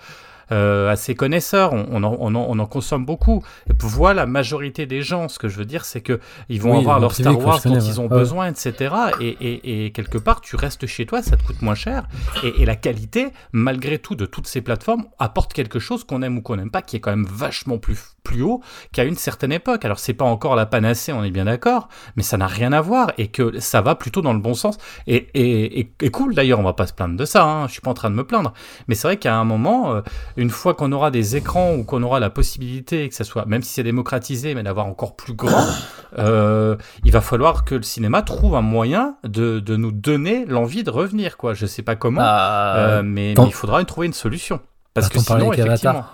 euh, 0.52 0.90
assez 0.90 1.14
connaisseurs, 1.14 1.72
on, 1.72 1.86
on, 1.90 2.02
en, 2.04 2.16
on, 2.20 2.34
en, 2.34 2.46
on 2.48 2.58
en 2.58 2.66
consomme 2.66 3.04
beaucoup. 3.04 3.44
Vois 3.80 4.14
la 4.14 4.26
majorité 4.26 4.86
des 4.86 5.02
gens, 5.02 5.28
ce 5.28 5.38
que 5.38 5.48
je 5.48 5.56
veux 5.58 5.64
dire, 5.64 5.84
c'est 5.84 6.00
que 6.00 6.20
ils 6.48 6.60
vont 6.60 6.72
Oui, 6.72 6.78
avoir 6.78 6.96
le 6.98 7.02
leur 7.02 7.14
Star 7.14 7.38
Wars 7.38 7.64
ouais. 7.66 7.72
ils 7.72 8.00
ont 8.00 8.04
Ouais. 8.08 8.18
besoin, 8.18 8.48
etc. 8.48 8.94
Et, 9.20 9.28
et, 9.28 9.84
et 9.86 9.90
quelque 9.92 10.18
part, 10.18 10.40
tu 10.40 10.56
restes 10.56 10.86
chez 10.86 11.06
toi, 11.06 11.22
ça 11.22 11.36
te 11.36 11.42
coûte 11.42 11.60
moins 11.62 11.74
cher. 11.74 12.08
Et, 12.42 12.62
et 12.62 12.64
la 12.66 12.76
qualité, 12.76 13.28
malgré 13.52 13.98
tout, 13.98 14.14
de 14.14 14.26
toutes 14.26 14.46
ces 14.46 14.60
plateformes, 14.60 15.04
apporte 15.18 15.52
quelque 15.52 15.78
chose 15.78 16.04
qu'on 16.04 16.22
aime 16.22 16.38
ou 16.38 16.42
qu'on 16.42 16.56
n'aime 16.56 16.70
pas, 16.70 16.82
qui 16.82 16.96
est 16.96 17.00
quand 17.00 17.10
même 17.10 17.26
vachement 17.30 17.78
plus, 17.78 17.98
plus 18.28 18.42
haut 18.42 18.60
qu'à 18.92 19.04
une 19.04 19.16
certaine 19.16 19.52
époque. 19.52 19.84
Alors 19.86 19.98
c'est 19.98 20.12
pas 20.12 20.26
encore 20.26 20.54
la 20.54 20.66
panacée, 20.66 21.12
on 21.12 21.24
est 21.24 21.30
bien 21.30 21.46
d'accord, 21.46 21.88
mais 22.14 22.22
ça 22.22 22.36
n'a 22.36 22.46
rien 22.46 22.72
à 22.72 22.80
voir 22.82 23.12
et 23.16 23.28
que 23.28 23.58
ça 23.58 23.80
va 23.80 23.94
plutôt 23.94 24.20
dans 24.20 24.34
le 24.34 24.38
bon 24.38 24.52
sens. 24.52 24.76
Et, 25.06 25.28
et, 25.34 25.90
et, 26.00 26.10
cool 26.10 26.34
d'ailleurs, 26.34 26.60
on 26.60 26.62
va 26.62 26.74
pas 26.74 26.86
se 26.86 26.92
plaindre 26.92 27.16
de 27.16 27.24
ça, 27.24 27.44
hein, 27.44 27.66
je 27.66 27.72
suis 27.72 27.80
pas 27.80 27.90
en 27.90 27.94
train 27.94 28.10
de 28.10 28.14
me 28.14 28.24
plaindre. 28.24 28.52
Mais 28.86 28.94
c'est 28.94 29.08
vrai 29.08 29.16
qu'à 29.16 29.34
un 29.34 29.44
moment, 29.44 29.94
euh, 29.94 30.00
une 30.36 30.50
fois 30.50 30.74
qu'on 30.74 30.92
aura 30.92 31.10
des 31.10 31.36
écrans 31.36 31.74
ou 31.74 31.84
qu'on 31.84 32.02
aura 32.02 32.20
la 32.20 32.28
possibilité, 32.28 33.08
que 33.08 33.14
ça 33.14 33.24
soit, 33.24 33.46
même 33.46 33.62
si 33.62 33.72
c'est 33.72 33.82
démocratisé, 33.82 34.54
mais 34.54 34.62
d'avoir 34.62 34.86
encore 34.86 35.16
plus 35.16 35.32
grand, 35.34 35.64
euh, 36.18 36.76
il 37.04 37.12
va 37.12 37.22
falloir 37.22 37.64
que 37.64 37.74
le 37.76 37.82
cinéma 37.82 38.20
trouve 38.22 38.54
un 38.56 38.62
moyen 38.62 39.16
de, 39.24 39.58
de 39.60 39.76
nous 39.76 39.92
donner 39.92 40.44
l'envie 40.46 40.84
de 40.84 40.90
revenir, 40.90 41.36
quoi. 41.38 41.54
Je 41.54 41.64
sais 41.64 41.82
pas 41.82 41.96
comment, 41.96 42.20
Ah, 42.22 42.76
euh, 42.76 43.02
mais, 43.02 43.34
mais 43.38 43.46
il 43.46 43.54
faudra 43.54 43.82
trouver 43.84 44.06
une 44.06 44.12
solution. 44.12 44.60
Parce 44.92 45.08
Bah, 45.08 45.14
que 45.14 45.20
sinon, 45.20 45.52
effectivement. 45.52 46.04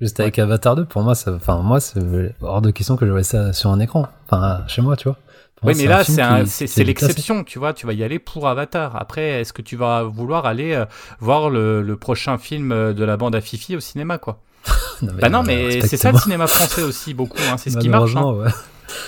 Juste 0.00 0.20
avec 0.20 0.38
Avatar 0.38 0.76
2, 0.76 0.84
pour 0.84 1.02
moi, 1.02 1.14
ça, 1.14 1.32
enfin, 1.32 1.62
moi, 1.62 1.80
c'est 1.80 2.34
hors 2.42 2.60
de 2.60 2.70
question 2.70 2.96
que 2.96 3.06
je 3.06 3.10
voyais 3.10 3.24
ça 3.24 3.52
sur 3.52 3.70
un 3.70 3.80
écran. 3.80 4.06
Enfin, 4.26 4.62
chez 4.68 4.82
moi, 4.82 4.96
tu 4.96 5.04
vois. 5.08 5.16
Pour 5.56 5.68
Oui, 5.68 5.74
moi, 5.74 5.82
mais 5.82 5.88
là, 5.88 6.44
c'est 6.44 6.84
l'exception, 6.84 7.44
tu 7.44 7.58
vois. 7.58 7.72
Tu 7.72 7.86
vas 7.86 7.94
y 7.94 8.04
aller 8.04 8.18
pour 8.18 8.46
Avatar. 8.46 8.94
Après, 8.96 9.40
est-ce 9.40 9.54
que 9.54 9.62
tu 9.62 9.74
vas 9.76 10.02
vouloir 10.02 10.44
aller 10.44 10.74
euh, 10.74 10.84
voir 11.20 11.48
le, 11.48 11.80
le 11.80 11.96
prochain 11.96 12.36
film 12.36 12.72
euh, 12.72 12.92
de 12.92 13.04
la 13.04 13.16
bande 13.16 13.34
à 13.34 13.40
Fifi 13.40 13.74
au 13.74 13.80
cinéma, 13.80 14.18
quoi? 14.18 14.40
Non, 15.02 15.12
mais 15.14 15.20
Bah 15.20 15.28
non, 15.30 15.42
mais 15.42 15.80
c'est 15.82 15.96
ça 15.96 16.12
le 16.12 16.18
cinéma 16.18 16.46
français 16.46 16.82
aussi, 16.82 17.14
beaucoup. 17.14 17.38
hein, 17.50 17.56
C'est 17.56 17.70
ce 17.70 17.78
qui 17.78 17.88
marche. 17.88 18.16
Hein. 18.16 18.32
ouais. 18.32 18.50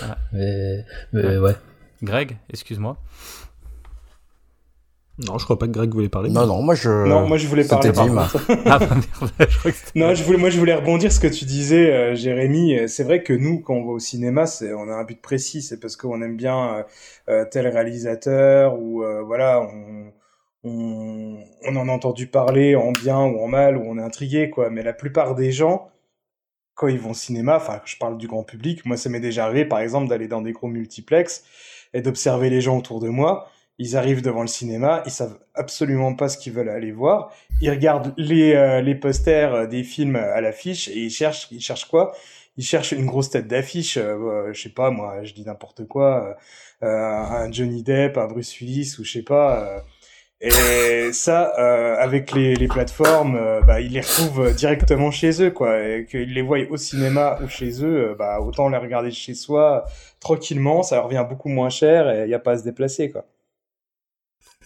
Voilà. 0.01 0.19
Mais, 0.33 1.39
ouais. 1.39 1.57
Greg, 2.03 2.37
excuse-moi. 2.51 2.97
Non, 5.27 5.37
je 5.39 5.45
crois 5.45 5.59
pas 5.59 5.67
que 5.67 5.73
Greg 5.73 5.93
voulait 5.93 6.09
parler. 6.09 6.31
Non, 6.31 6.47
non, 6.47 6.63
moi 6.63 6.75
je. 6.77 6.89
Non, 6.89 7.27
moi 7.27 7.39
je 7.39 7.49
voulais 7.49 7.65
parler. 7.65 7.89
Ah, 8.67 8.79
bah, 8.79 8.89
merde, 8.91 9.51
je 9.51 9.59
crois 9.59 9.71
que 9.73 9.77
c'était- 9.77 9.99
Non, 9.99 10.15
je 10.15 10.23
voulais, 10.23 10.39
moi 10.39 10.51
je 10.51 10.59
voulais 10.59 10.75
rebondir 10.75 11.11
ce 11.11 11.19
que 11.19 11.27
tu 11.27 11.45
disais, 11.45 11.91
euh, 11.93 12.15
Jérémy. 12.15 12.89
C'est 12.89 13.03
vrai 13.05 13.23
que 13.25 13.33
nous, 13.33 13.61
quand 13.61 13.75
on 13.75 13.85
va 13.85 13.93
au 13.93 13.99
cinéma, 13.99 14.47
c'est, 14.47 14.73
on 14.73 14.89
a 14.89 14.93
un 14.95 15.05
but 15.05 15.21
précis. 15.21 15.61
C'est 15.63 15.81
parce 15.81 15.97
qu'on 15.97 16.23
aime 16.23 16.37
bien 16.37 16.77
euh, 16.77 16.83
euh, 17.31 17.45
tel 17.51 17.67
réalisateur 17.67 18.79
ou 18.81 19.03
euh, 19.03 19.23
voilà, 19.25 19.61
on, 19.61 20.13
on, 20.65 21.39
on 21.67 21.77
en 21.77 21.89
a 21.89 21.93
entendu 21.93 22.27
parler 22.29 22.77
en 22.77 22.93
bien 22.93 23.19
ou 23.21 23.41
en 23.43 23.49
mal 23.49 23.77
ou 23.77 23.83
on 23.87 23.99
est 23.99 24.03
intrigué 24.03 24.51
quoi. 24.51 24.71
Mais 24.71 24.83
la 24.83 24.93
plupart 24.93 25.35
des 25.35 25.51
gens, 25.53 25.89
quand 26.75 26.87
ils 26.89 26.99
vont 27.01 27.11
au 27.11 27.15
cinéma, 27.15 27.57
enfin, 27.57 27.81
je 27.85 27.97
parle 27.97 28.19
du 28.19 28.29
grand 28.29 28.45
public. 28.45 28.87
Moi, 28.87 28.97
ça 28.97 29.09
m'est 29.09 29.19
déjà 29.19 29.47
arrivé, 29.47 29.65
par 29.65 29.81
exemple, 29.81 30.09
d'aller 30.09 30.29
dans 30.29 30.43
des 30.43 30.53
gros 30.53 30.69
multiplex 30.69 31.43
et 31.93 32.03
d'observer 32.03 32.51
les 32.51 32.61
gens 32.61 32.79
autour 32.79 33.01
de 33.01 33.09
moi. 33.09 33.49
Ils 33.79 33.97
arrivent 33.97 34.23
devant 34.23 34.41
le 34.43 34.49
cinéma, 34.49 35.03
ils 35.07 35.13
savent 35.13 35.39
absolument 35.55 36.15
pas 36.15 36.29
ce 36.29 36.37
qu'ils 36.37 36.53
veulent 36.53 36.69
aller 36.69 36.91
voir. 36.91 37.33
Ils 37.61 37.71
regardent 37.71 38.13
les, 38.17 38.55
euh, 38.55 38.81
les 38.81 38.97
posters 38.97 39.55
euh, 39.55 39.67
des 39.67 39.85
films 39.85 40.17
à 40.17 40.41
l'affiche 40.41 40.89
et 40.89 40.99
ils 40.99 41.11
cherchent, 41.11 41.47
ils 41.53 41.61
cherchent 41.61 41.85
quoi? 41.87 42.13
Ils 42.57 42.65
cherchent 42.65 42.91
une 42.91 43.07
grosse 43.07 43.31
tête 43.31 43.47
d'affiche, 43.47 43.97
euh, 43.97 44.17
euh, 44.49 44.53
je 44.53 44.61
sais 44.63 44.69
pas, 44.71 44.91
moi, 44.91 45.23
je 45.23 45.33
dis 45.33 45.45
n'importe 45.45 45.87
quoi, 45.87 46.37
un 46.83 47.51
Johnny 47.53 47.83
Depp, 47.85 48.19
un 48.19 48.27
Bruce 48.27 48.59
Willis 48.61 48.97
ou 48.99 49.05
je 49.05 49.13
sais 49.13 49.23
pas. 49.23 49.85
et 50.41 51.13
ça, 51.13 51.43
avec 52.01 52.33
les, 52.33 52.55
les 52.57 52.69
plateformes, 52.69 53.39
bah, 53.67 53.81
ils 53.81 53.93
les 53.93 54.01
retrouvent 54.01 54.55
directement 54.55 55.11
chez 55.11 55.43
eux, 55.43 55.51
quoi. 55.51 56.03
Qu'ils 56.05 56.35
les 56.35 56.43
voient 56.43 56.59
au 56.71 56.77
cinéma 56.77 57.39
ou 57.45 57.49
chez 57.49 57.85
eux, 57.85 58.15
bah, 58.19 58.41
autant 58.41 58.69
les 58.69 58.79
regarder 58.79 59.11
chez 59.11 59.35
soi 59.35 59.85
tranquillement, 60.21 60.83
ça 60.83 61.01
revient 61.01 61.25
beaucoup 61.29 61.49
moins 61.49 61.71
cher 61.71 62.11
et 62.11 62.23
il 62.25 62.29
n'y 62.29 62.35
a 62.35 62.39
pas 62.41 62.53
à 62.53 62.59
se 62.59 62.65
déplacer, 62.65 63.11
quoi. 63.11 63.25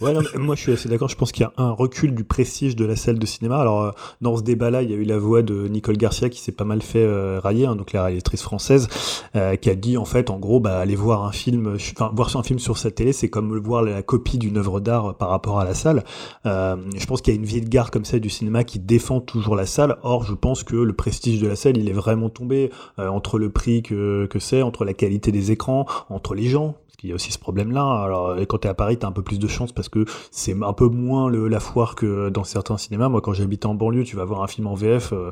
Ouais, 0.01 0.11
non, 0.11 0.21
moi 0.39 0.55
je 0.55 0.61
suis 0.61 0.71
assez 0.71 0.89
d'accord. 0.89 1.07
Je 1.07 1.15
pense 1.15 1.31
qu'il 1.31 1.43
y 1.43 1.45
a 1.45 1.53
un 1.57 1.69
recul 1.69 2.15
du 2.15 2.23
prestige 2.23 2.75
de 2.75 2.83
la 2.83 2.95
salle 2.95 3.19
de 3.19 3.25
cinéma. 3.27 3.59
Alors, 3.59 3.81
euh, 3.83 3.91
dans 4.21 4.35
ce 4.35 4.41
débat-là, 4.41 4.81
il 4.81 4.89
y 4.89 4.93
a 4.93 4.97
eu 4.97 5.03
la 5.03 5.19
voix 5.19 5.43
de 5.43 5.67
Nicole 5.67 5.97
Garcia 5.97 6.29
qui 6.29 6.39
s'est 6.39 6.51
pas 6.51 6.63
mal 6.63 6.81
fait 6.81 7.03
euh, 7.03 7.39
railler, 7.39 7.67
hein, 7.67 7.75
donc 7.75 7.93
la 7.93 8.01
réalisatrice 8.01 8.41
française, 8.41 8.87
euh, 9.35 9.55
qui 9.55 9.69
a 9.69 9.75
dit 9.75 9.95
en 9.95 10.05
fait, 10.05 10.31
en 10.31 10.39
gros, 10.39 10.59
bah, 10.59 10.79
aller 10.79 10.95
voir 10.95 11.23
un 11.23 11.31
film, 11.31 11.75
enfin, 11.75 12.11
voir 12.15 12.35
un 12.35 12.41
film 12.41 12.57
sur 12.57 12.79
sa 12.79 12.89
télé, 12.89 13.13
c'est 13.13 13.29
comme 13.29 13.55
voir 13.59 13.83
la 13.83 14.01
copie 14.01 14.39
d'une 14.39 14.57
œuvre 14.57 14.79
d'art 14.79 15.11
euh, 15.11 15.13
par 15.13 15.29
rapport 15.29 15.59
à 15.59 15.63
la 15.63 15.75
salle. 15.75 16.03
Euh, 16.47 16.75
je 16.97 17.05
pense 17.05 17.21
qu'il 17.21 17.31
y 17.31 17.37
a 17.37 17.39
une 17.39 17.45
vieille 17.45 17.61
garde 17.61 17.91
comme 17.91 18.05
ça 18.05 18.17
du 18.17 18.31
cinéma 18.31 18.63
qui 18.63 18.79
défend 18.79 19.21
toujours 19.21 19.55
la 19.55 19.67
salle. 19.67 19.97
Or, 20.01 20.23
je 20.23 20.33
pense 20.33 20.63
que 20.63 20.75
le 20.75 20.93
prestige 20.93 21.39
de 21.39 21.47
la 21.47 21.55
salle, 21.55 21.77
il 21.77 21.87
est 21.87 21.93
vraiment 21.93 22.29
tombé 22.29 22.71
euh, 22.97 23.09
entre 23.09 23.37
le 23.37 23.51
prix 23.51 23.83
que, 23.83 24.25
que 24.25 24.39
c'est, 24.39 24.63
entre 24.63 24.85
la 24.85 24.95
qualité 24.95 25.31
des 25.31 25.51
écrans, 25.51 25.85
entre 26.09 26.33
les 26.33 26.47
gens. 26.47 26.75
Qu'il 27.03 27.09
y 27.09 27.11
a 27.11 27.15
aussi 27.15 27.33
ce 27.33 27.39
problème-là. 27.39 27.83
Alors, 27.83 28.33
quand 28.47 28.59
t'es 28.59 28.69
à 28.69 28.73
Paris, 28.73 28.97
t'as 28.97 29.07
un 29.07 29.11
peu 29.11 29.23
plus 29.23 29.37
de 29.37 29.47
chance 29.49 29.73
parce 29.73 29.89
que 29.89 30.05
c'est 30.31 30.55
un 30.63 30.71
peu 30.71 30.87
moins 30.87 31.29
le, 31.29 31.49
la 31.49 31.59
foire 31.59 31.95
que 31.95 32.29
dans 32.29 32.45
certains 32.45 32.77
cinémas. 32.77 33.09
Moi, 33.09 33.19
quand 33.19 33.33
j'habitais 33.33 33.65
en 33.65 33.75
banlieue, 33.75 34.05
tu 34.05 34.15
vas 34.15 34.23
voir 34.23 34.41
un 34.41 34.47
film 34.47 34.67
en 34.67 34.73
VF, 34.73 35.11
euh, 35.11 35.31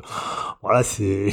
voilà, 0.60 0.82
c'est 0.82 1.30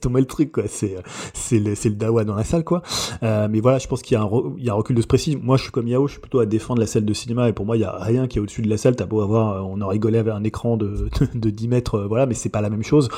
tombé 0.00 0.20
le 0.20 0.26
truc, 0.26 0.52
quoi. 0.52 0.62
C'est 0.68 0.94
c'est 1.32 1.58
le, 1.58 1.72
le 1.72 1.90
dawa 1.90 2.24
dans 2.24 2.36
la 2.36 2.44
salle, 2.44 2.62
quoi. 2.62 2.82
Euh, 3.24 3.48
mais 3.50 3.58
voilà, 3.58 3.78
je 3.78 3.88
pense 3.88 4.02
qu'il 4.02 4.16
y 4.16 4.20
a 4.20 4.22
un, 4.22 4.30
il 4.58 4.70
recul 4.70 4.94
de 4.94 5.02
ce 5.02 5.08
précis. 5.08 5.36
Moi, 5.42 5.56
je 5.56 5.64
suis 5.64 5.72
comme 5.72 5.88
Yao, 5.88 6.06
je 6.06 6.12
suis 6.12 6.20
plutôt 6.20 6.38
à 6.38 6.46
défendre 6.46 6.78
la 6.78 6.86
salle 6.86 7.04
de 7.04 7.12
cinéma 7.12 7.48
et 7.48 7.52
pour 7.52 7.66
moi, 7.66 7.76
il 7.76 7.80
y 7.80 7.84
a 7.84 7.96
rien 7.98 8.28
qui 8.28 8.38
est 8.38 8.40
au-dessus 8.40 8.62
de 8.62 8.70
la 8.70 8.76
salle. 8.76 8.94
T'as 8.94 9.06
beau 9.06 9.22
avoir, 9.22 9.56
euh, 9.56 9.60
on 9.60 9.80
en 9.80 9.88
rigolait 9.88 10.18
avec 10.18 10.32
un 10.32 10.44
écran 10.44 10.76
de, 10.76 10.86
de, 11.20 11.38
de 11.38 11.50
10 11.50 11.66
mètres, 11.66 12.00
voilà, 12.08 12.26
mais 12.26 12.34
c'est 12.34 12.48
pas 12.48 12.60
la 12.60 12.70
même 12.70 12.84
chose. 12.84 13.08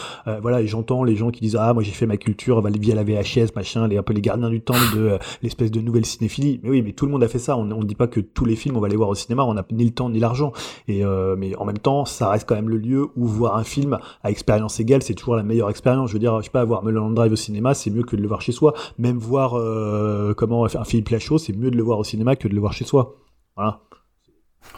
Voilà, 0.42 0.60
et 0.60 0.66
j'entends 0.66 1.04
les 1.04 1.16
gens 1.16 1.30
qui 1.30 1.40
disent 1.40 1.56
ah 1.56 1.72
moi 1.72 1.82
j'ai 1.82 1.92
fait 1.92 2.06
ma 2.06 2.16
culture 2.16 2.62
via 2.66 2.94
la 2.94 3.04
VHS, 3.04 3.54
machin, 3.54 3.86
les 3.88 3.96
un 3.96 4.02
peu 4.02 4.12
les 4.12 4.20
gardiens 4.20 4.50
du 4.50 4.60
temps 4.60 4.74
de 4.94 5.18
l'espèce 5.42 5.70
de 5.70 5.80
nouvelle 5.80 6.04
cinéphilie. 6.04 6.45
Mais 6.62 6.70
oui, 6.70 6.82
mais 6.82 6.92
tout 6.92 7.06
le 7.06 7.12
monde 7.12 7.22
a 7.22 7.28
fait 7.28 7.38
ça. 7.38 7.56
On, 7.56 7.70
on 7.70 7.84
dit 7.84 7.94
pas 7.94 8.06
que 8.06 8.20
tous 8.20 8.44
les 8.44 8.56
films 8.56 8.76
on 8.76 8.80
va 8.80 8.88
les 8.88 8.96
voir 8.96 9.08
au 9.08 9.14
cinéma, 9.14 9.44
on 9.44 9.54
n'a 9.54 9.64
ni 9.70 9.84
le 9.84 9.90
temps 9.90 10.10
ni 10.10 10.18
l'argent. 10.18 10.52
Et 10.88 11.04
euh, 11.04 11.36
mais 11.36 11.54
en 11.56 11.64
même 11.64 11.78
temps, 11.78 12.04
ça 12.04 12.28
reste 12.30 12.48
quand 12.48 12.54
même 12.54 12.68
le 12.68 12.78
lieu 12.78 13.08
où 13.16 13.26
voir 13.26 13.56
un 13.56 13.64
film 13.64 13.98
à 14.22 14.30
expérience 14.30 14.80
égale, 14.80 15.02
c'est 15.02 15.14
toujours 15.14 15.36
la 15.36 15.42
meilleure 15.42 15.70
expérience. 15.70 16.08
Je 16.10 16.14
veux 16.14 16.18
dire, 16.18 16.38
je 16.40 16.44
sais 16.44 16.50
pas, 16.50 16.64
voir 16.64 16.84
Mulholland 16.84 17.14
Drive 17.14 17.32
au 17.32 17.36
cinéma, 17.36 17.74
c'est 17.74 17.90
mieux 17.90 18.02
que 18.02 18.16
de 18.16 18.22
le 18.22 18.28
voir 18.28 18.40
chez 18.42 18.52
soi. 18.52 18.74
Même 18.98 19.18
voir 19.18 19.54
euh, 19.54 20.34
comment 20.34 20.64
un 20.64 20.84
Philippe 20.84 21.08
Lachaud, 21.08 21.38
c'est 21.38 21.56
mieux 21.56 21.70
de 21.70 21.76
le 21.76 21.82
voir 21.82 21.98
au 21.98 22.04
cinéma 22.04 22.36
que 22.36 22.48
de 22.48 22.54
le 22.54 22.60
voir 22.60 22.72
chez 22.72 22.84
soi. 22.84 23.16
Voilà. 23.56 23.80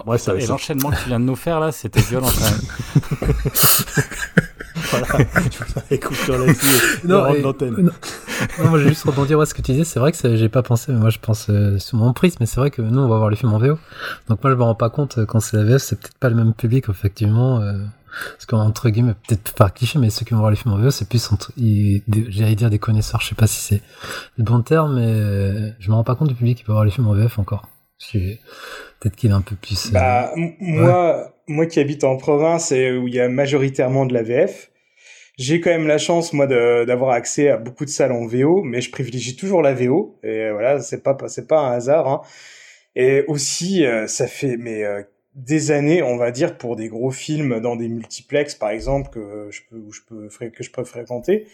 Ouais, 0.07 0.19
ça, 0.19 0.35
Et 0.37 0.47
l'enchaînement 0.47 0.91
que 0.91 1.03
tu 1.03 1.09
viens 1.09 1.19
de 1.21 1.25
nous 1.25 1.37
faire 1.37 1.61
là, 1.61 1.73
c'était 1.73 2.01
violent 2.01 2.29
quand 2.29 3.21
même. 3.25 3.33
voilà. 4.91 5.07
Je 5.51 5.59
vous 5.59 6.33
là-dessus. 6.47 7.07
Non, 7.07 7.35
et- 7.35 7.43
l'antenne. 7.43 7.75
non. 7.79 7.93
Non, 8.61 8.69
moi, 8.71 8.79
j'ai 8.79 8.89
juste 8.91 9.05
rebondir 9.05 9.41
à 9.41 9.47
ce 9.47 9.55
que 9.55 9.63
tu 9.63 9.73
disais. 9.73 9.85
C'est 9.85 9.99
vrai 10.01 10.13
que 10.13 10.19
ça- 10.19 10.37
j'ai 10.37 10.49
pas 10.49 10.63
pensé, 10.63 10.93
mais 10.93 10.99
moi, 10.99 11.11
je 11.11 11.19
pense 11.19 11.49
euh, 11.51 11.79
sur 11.79 11.97
mon 11.99 12.13
prisme, 12.13 12.37
mais 12.41 12.47
c'est 12.47 12.61
vrai 12.61 12.71
que 12.71 12.83
nous, 12.83 13.01
on 13.01 13.09
va 13.09 13.17
voir 13.19 13.31
les 13.31 13.37
films 13.37 13.53
en 13.55 13.59
VO. 13.59 13.79
Donc, 14.29 14.43
moi, 14.43 14.53
je 14.53 14.57
me 14.57 14.63
rends 14.63 14.75
pas 14.75 14.91
compte 14.91 15.19
euh, 15.19 15.27
quand 15.27 15.41
c'est 15.41 15.57
la 15.57 15.65
VF, 15.65 15.83
c'est 15.83 15.99
peut-être 15.99 16.19
pas 16.19 16.29
le 16.29 16.37
même 16.37 16.53
public, 16.55 16.85
effectivement. 16.89 17.61
Euh, 17.61 17.79
parce 18.33 18.47
qu'entre 18.47 18.89
guillemets, 18.89 19.15
peut-être 19.29 19.53
pas 19.55 19.71
cliché, 19.71 19.99
mais 19.99 20.11
ceux 20.11 20.25
qui 20.25 20.33
vont 20.35 20.41
voir 20.41 20.51
les 20.51 20.57
films 20.57 20.75
en 20.75 20.79
VO, 20.79 20.91
c'est 20.91 21.09
plus 21.09 21.19
j'allais 22.31 22.55
dire 22.55 22.71
des 22.71 22.79
connaisseurs. 22.79 23.21
Je 23.21 23.29
sais 23.29 23.35
pas 23.35 23.47
si 23.47 23.61
c'est 23.61 23.83
le 24.39 24.45
bon 24.45 24.63
terme, 24.63 24.95
mais 24.97 25.07
euh, 25.07 25.71
je 25.79 25.91
me 25.91 25.95
rends 25.95 26.05
pas 26.05 26.15
compte 26.15 26.29
du 26.29 26.35
public 26.35 26.59
qui 26.59 26.65
va 26.65 26.73
voir 26.75 26.85
les 26.85 26.91
films 26.91 27.07
en 27.09 27.13
VF 27.15 27.39
encore. 27.39 27.69
Peut-être 29.01 29.17
qu'il 29.17 29.31
est 29.31 29.35
un 29.35 29.41
peu 29.41 29.57
plus. 29.57 29.89
euh, 29.89 29.91
Bah, 29.93 30.31
moi, 30.61 31.33
moi 31.49 31.67
qui 31.67 31.81
habite 31.81 32.05
en 32.05 32.17
province 32.17 32.73
et 32.73 32.93
où 32.93 33.09
il 33.09 33.15
y 33.15 33.21
a 33.21 33.29
majoritairement 33.29 34.07
de 34.07 34.15
la 34.15 34.23
VF, 34.23 34.71
j'ai 35.39 35.61
quand 35.61 35.71
même 35.71 35.87
la 35.87 35.99
chance, 35.99 36.33
moi, 36.33 36.47
d'avoir 36.47 37.11
accès 37.11 37.49
à 37.49 37.57
beaucoup 37.57 37.85
de 37.85 37.91
salles 37.91 38.13
en 38.13 38.27
VO, 38.27 38.63
mais 38.65 38.81
je 38.81 38.91
privilégie 38.91 39.37
toujours 39.37 39.63
la 39.63 39.73
VO. 39.73 40.19
Et 40.25 40.51
voilà, 40.51 40.81
c'est 40.81 41.03
pas, 41.03 41.17
c'est 41.29 41.47
pas 41.47 41.61
un 41.61 41.73
hasard, 41.73 42.09
hein. 42.09 42.23
Et 42.97 43.25
aussi, 43.29 43.87
euh, 43.87 44.09
ça 44.09 44.27
fait, 44.27 44.57
mais, 44.57 44.83
euh, 44.85 45.03
des 45.35 45.71
années, 45.71 46.03
on 46.03 46.17
va 46.17 46.33
dire, 46.33 46.59
pour 46.59 46.75
des 46.77 46.89
gros 46.89 47.13
films 47.13 47.61
dans 47.61 47.77
des 47.77 47.89
multiplex, 47.89 48.57
par 48.57 48.71
exemple, 48.71 49.11
que 49.11 49.49
je 49.53 49.63
peux, 49.71 49.85
je 49.93 50.01
peux, 50.09 50.29
que 50.51 50.65
je 50.65 50.71
peux 50.73 50.85
fréquenter, 50.85 51.47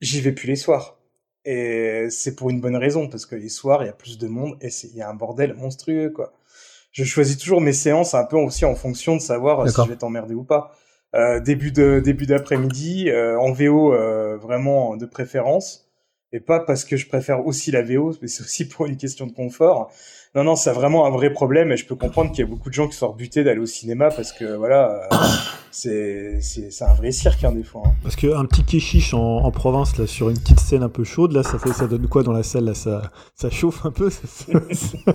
j'y 0.00 0.20
vais 0.20 0.32
plus 0.32 0.48
les 0.48 0.56
soirs. 0.56 0.98
Et 1.44 2.08
c'est 2.10 2.34
pour 2.36 2.50
une 2.50 2.60
bonne 2.60 2.76
raison, 2.76 3.08
parce 3.08 3.26
que 3.26 3.36
les 3.36 3.48
soirs, 3.48 3.84
il 3.84 3.86
y 3.86 3.90
a 3.90 3.92
plus 3.92 4.18
de 4.18 4.26
monde 4.26 4.56
et 4.60 4.68
il 4.84 4.96
y 4.96 5.02
a 5.02 5.08
un 5.08 5.14
bordel 5.14 5.54
monstrueux, 5.54 6.10
quoi. 6.10 6.32
Je 6.92 7.04
choisis 7.04 7.36
toujours 7.38 7.60
mes 7.60 7.72
séances 7.72 8.14
un 8.14 8.24
peu 8.24 8.36
aussi 8.36 8.64
en 8.64 8.74
fonction 8.74 9.14
de 9.16 9.20
savoir 9.20 9.60
euh, 9.60 9.66
si 9.68 9.74
je 9.84 9.90
vais 9.90 9.96
t'emmerder 9.96 10.34
ou 10.34 10.44
pas. 10.44 10.72
Euh, 11.14 11.40
début 11.40 11.72
de 11.72 12.00
début 12.04 12.26
d'après-midi, 12.26 13.08
euh, 13.10 13.38
en 13.38 13.52
VO 13.52 13.94
euh, 13.94 14.36
vraiment 14.36 14.96
de 14.96 15.06
préférence, 15.06 15.86
et 16.32 16.40
pas 16.40 16.60
parce 16.60 16.84
que 16.84 16.96
je 16.98 17.08
préfère 17.08 17.46
aussi 17.46 17.70
la 17.70 17.82
VO, 17.82 18.14
mais 18.20 18.28
c'est 18.28 18.42
aussi 18.42 18.68
pour 18.68 18.86
une 18.86 18.96
question 18.96 19.26
de 19.26 19.32
confort. 19.32 19.90
Non, 20.34 20.44
non, 20.44 20.56
c'est 20.56 20.72
vraiment 20.72 21.06
un 21.06 21.10
vrai 21.10 21.30
problème 21.32 21.72
et 21.72 21.78
je 21.78 21.86
peux 21.86 21.94
comprendre 21.94 22.30
qu'il 22.32 22.44
y 22.44 22.46
a 22.46 22.50
beaucoup 22.50 22.68
de 22.68 22.74
gens 22.74 22.86
qui 22.88 22.94
sont 22.96 23.08
rebutés 23.08 23.42
d'aller 23.44 23.60
au 23.60 23.66
cinéma 23.66 24.10
parce 24.10 24.32
que 24.32 24.54
voilà, 24.56 25.08
c'est 25.70 26.40
c'est 26.42 26.82
un 26.84 26.92
vrai 26.94 27.12
cirque 27.12 27.44
hein, 27.44 27.52
des 27.52 27.64
fois. 27.64 27.82
hein. 27.86 27.92
Parce 28.02 28.14
qu'un 28.16 28.44
petit 28.44 28.64
kéchiche 28.64 29.14
en, 29.14 29.38
en 29.38 29.50
province, 29.50 29.96
là, 29.96 30.06
sur 30.06 30.28
une 30.28 30.38
petite 30.38 30.60
scène 30.60 30.82
un 30.82 30.90
peu 30.90 31.04
chaude, 31.04 31.32
là, 31.32 31.42
ça 31.42 31.58
fait, 31.58 31.72
ça 31.72 31.86
donne 31.86 32.06
quoi 32.08 32.22
dans 32.22 32.32
la 32.32 32.42
salle, 32.42 32.64
là, 32.66 32.74
ça, 32.74 33.10
ça 33.34 33.48
chauffe 33.48 33.86
un 33.86 33.90
peu, 33.90 34.10
ça- 34.10 34.26
ça-? 34.28 34.52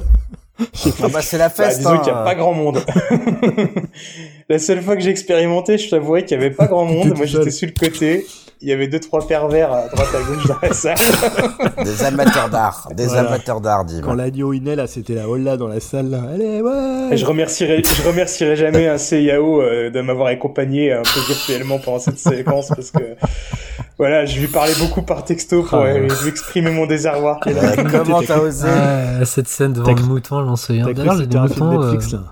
Ah 0.59 1.07
bah 1.11 1.21
c'est 1.21 1.37
la 1.37 1.49
Bah, 1.49 1.55
feste. 1.55 1.79
disons 1.79 1.97
qu'il 1.97 2.11
n'y 2.11 2.17
a 2.17 2.21
hein. 2.21 2.25
pas 2.25 2.35
grand 2.35 2.53
monde. 2.53 2.83
la 4.49 4.59
seule 4.59 4.81
fois 4.81 4.95
que 4.95 5.01
j'ai 5.01 5.09
expérimenté, 5.09 5.77
je 5.77 5.89
t'avouerais 5.89 6.25
qu'il 6.25 6.37
n'y 6.37 6.45
avait 6.45 6.53
pas 6.53 6.67
grand 6.67 6.85
monde. 6.85 7.15
Moi, 7.17 7.25
j'étais 7.25 7.51
sur 7.51 7.67
le 7.67 7.73
côté. 7.73 8.25
Il 8.61 8.69
y 8.69 8.71
avait 8.71 8.87
deux, 8.87 8.99
trois 8.99 9.27
pervers 9.27 9.71
à 9.73 9.87
droite 9.89 10.07
à 10.15 10.21
gauche 10.23 10.47
dans 10.47 10.55
la 10.61 10.73
salle. 10.73 10.95
Des 11.83 12.03
amateurs 12.03 12.49
d'art. 12.49 12.87
Des 12.95 13.07
Voilà. 13.07 13.27
amateurs 13.29 13.59
d'art, 13.61 13.83
dis 13.85 13.99
Quand 14.01 14.13
l'agneau 14.13 14.53
naît, 14.55 14.75
là, 14.75 14.87
c'était 14.87 15.15
la 15.15 15.27
holla 15.27 15.57
dans 15.57 15.67
la 15.67 15.79
salle, 15.81 16.09
là. 16.09 16.21
Allez, 16.33 16.61
ouais! 16.61 17.09
Et 17.11 17.17
je 17.17 17.25
remercierai, 17.25 17.83
je 17.83 18.07
remercierai 18.07 18.55
jamais 18.55 18.87
un 18.87 18.97
CIAO 18.97 19.61
euh, 19.61 19.89
de 19.89 20.01
m'avoir 20.01 20.27
accompagné 20.27 20.93
un 20.93 21.01
peu 21.03 21.19
virtuellement 21.27 21.79
pendant 21.79 21.99
cette 21.99 22.19
séquence 22.19 22.69
parce 22.69 22.91
que 22.91 23.03
Voilà, 23.97 24.25
je 24.25 24.39
lui 24.39 24.47
parlais 24.47 24.73
beaucoup 24.79 25.01
par 25.01 25.23
texto 25.25 25.63
pour 25.63 25.79
Ah, 25.79 25.85
euh, 25.87 26.07
lui 26.07 26.29
exprimer 26.29 26.71
mon 26.71 26.85
désarroi. 26.85 27.39
Euh, 27.47 27.83
comment 27.91 28.21
t'as 28.21 28.39
osé 28.39 28.67
Ah, 28.69 29.25
cette 29.25 29.47
scène 29.49 29.73
devant 29.73 29.93
le 29.93 30.01
mouton, 30.03 30.45
j'en 30.45 30.55
souviens. 30.55 30.85
D'ailleurs, 30.91 31.15
moutons. 31.15 31.81
Netflix 31.81 32.13
euh, 32.13 32.17
là 32.17 32.23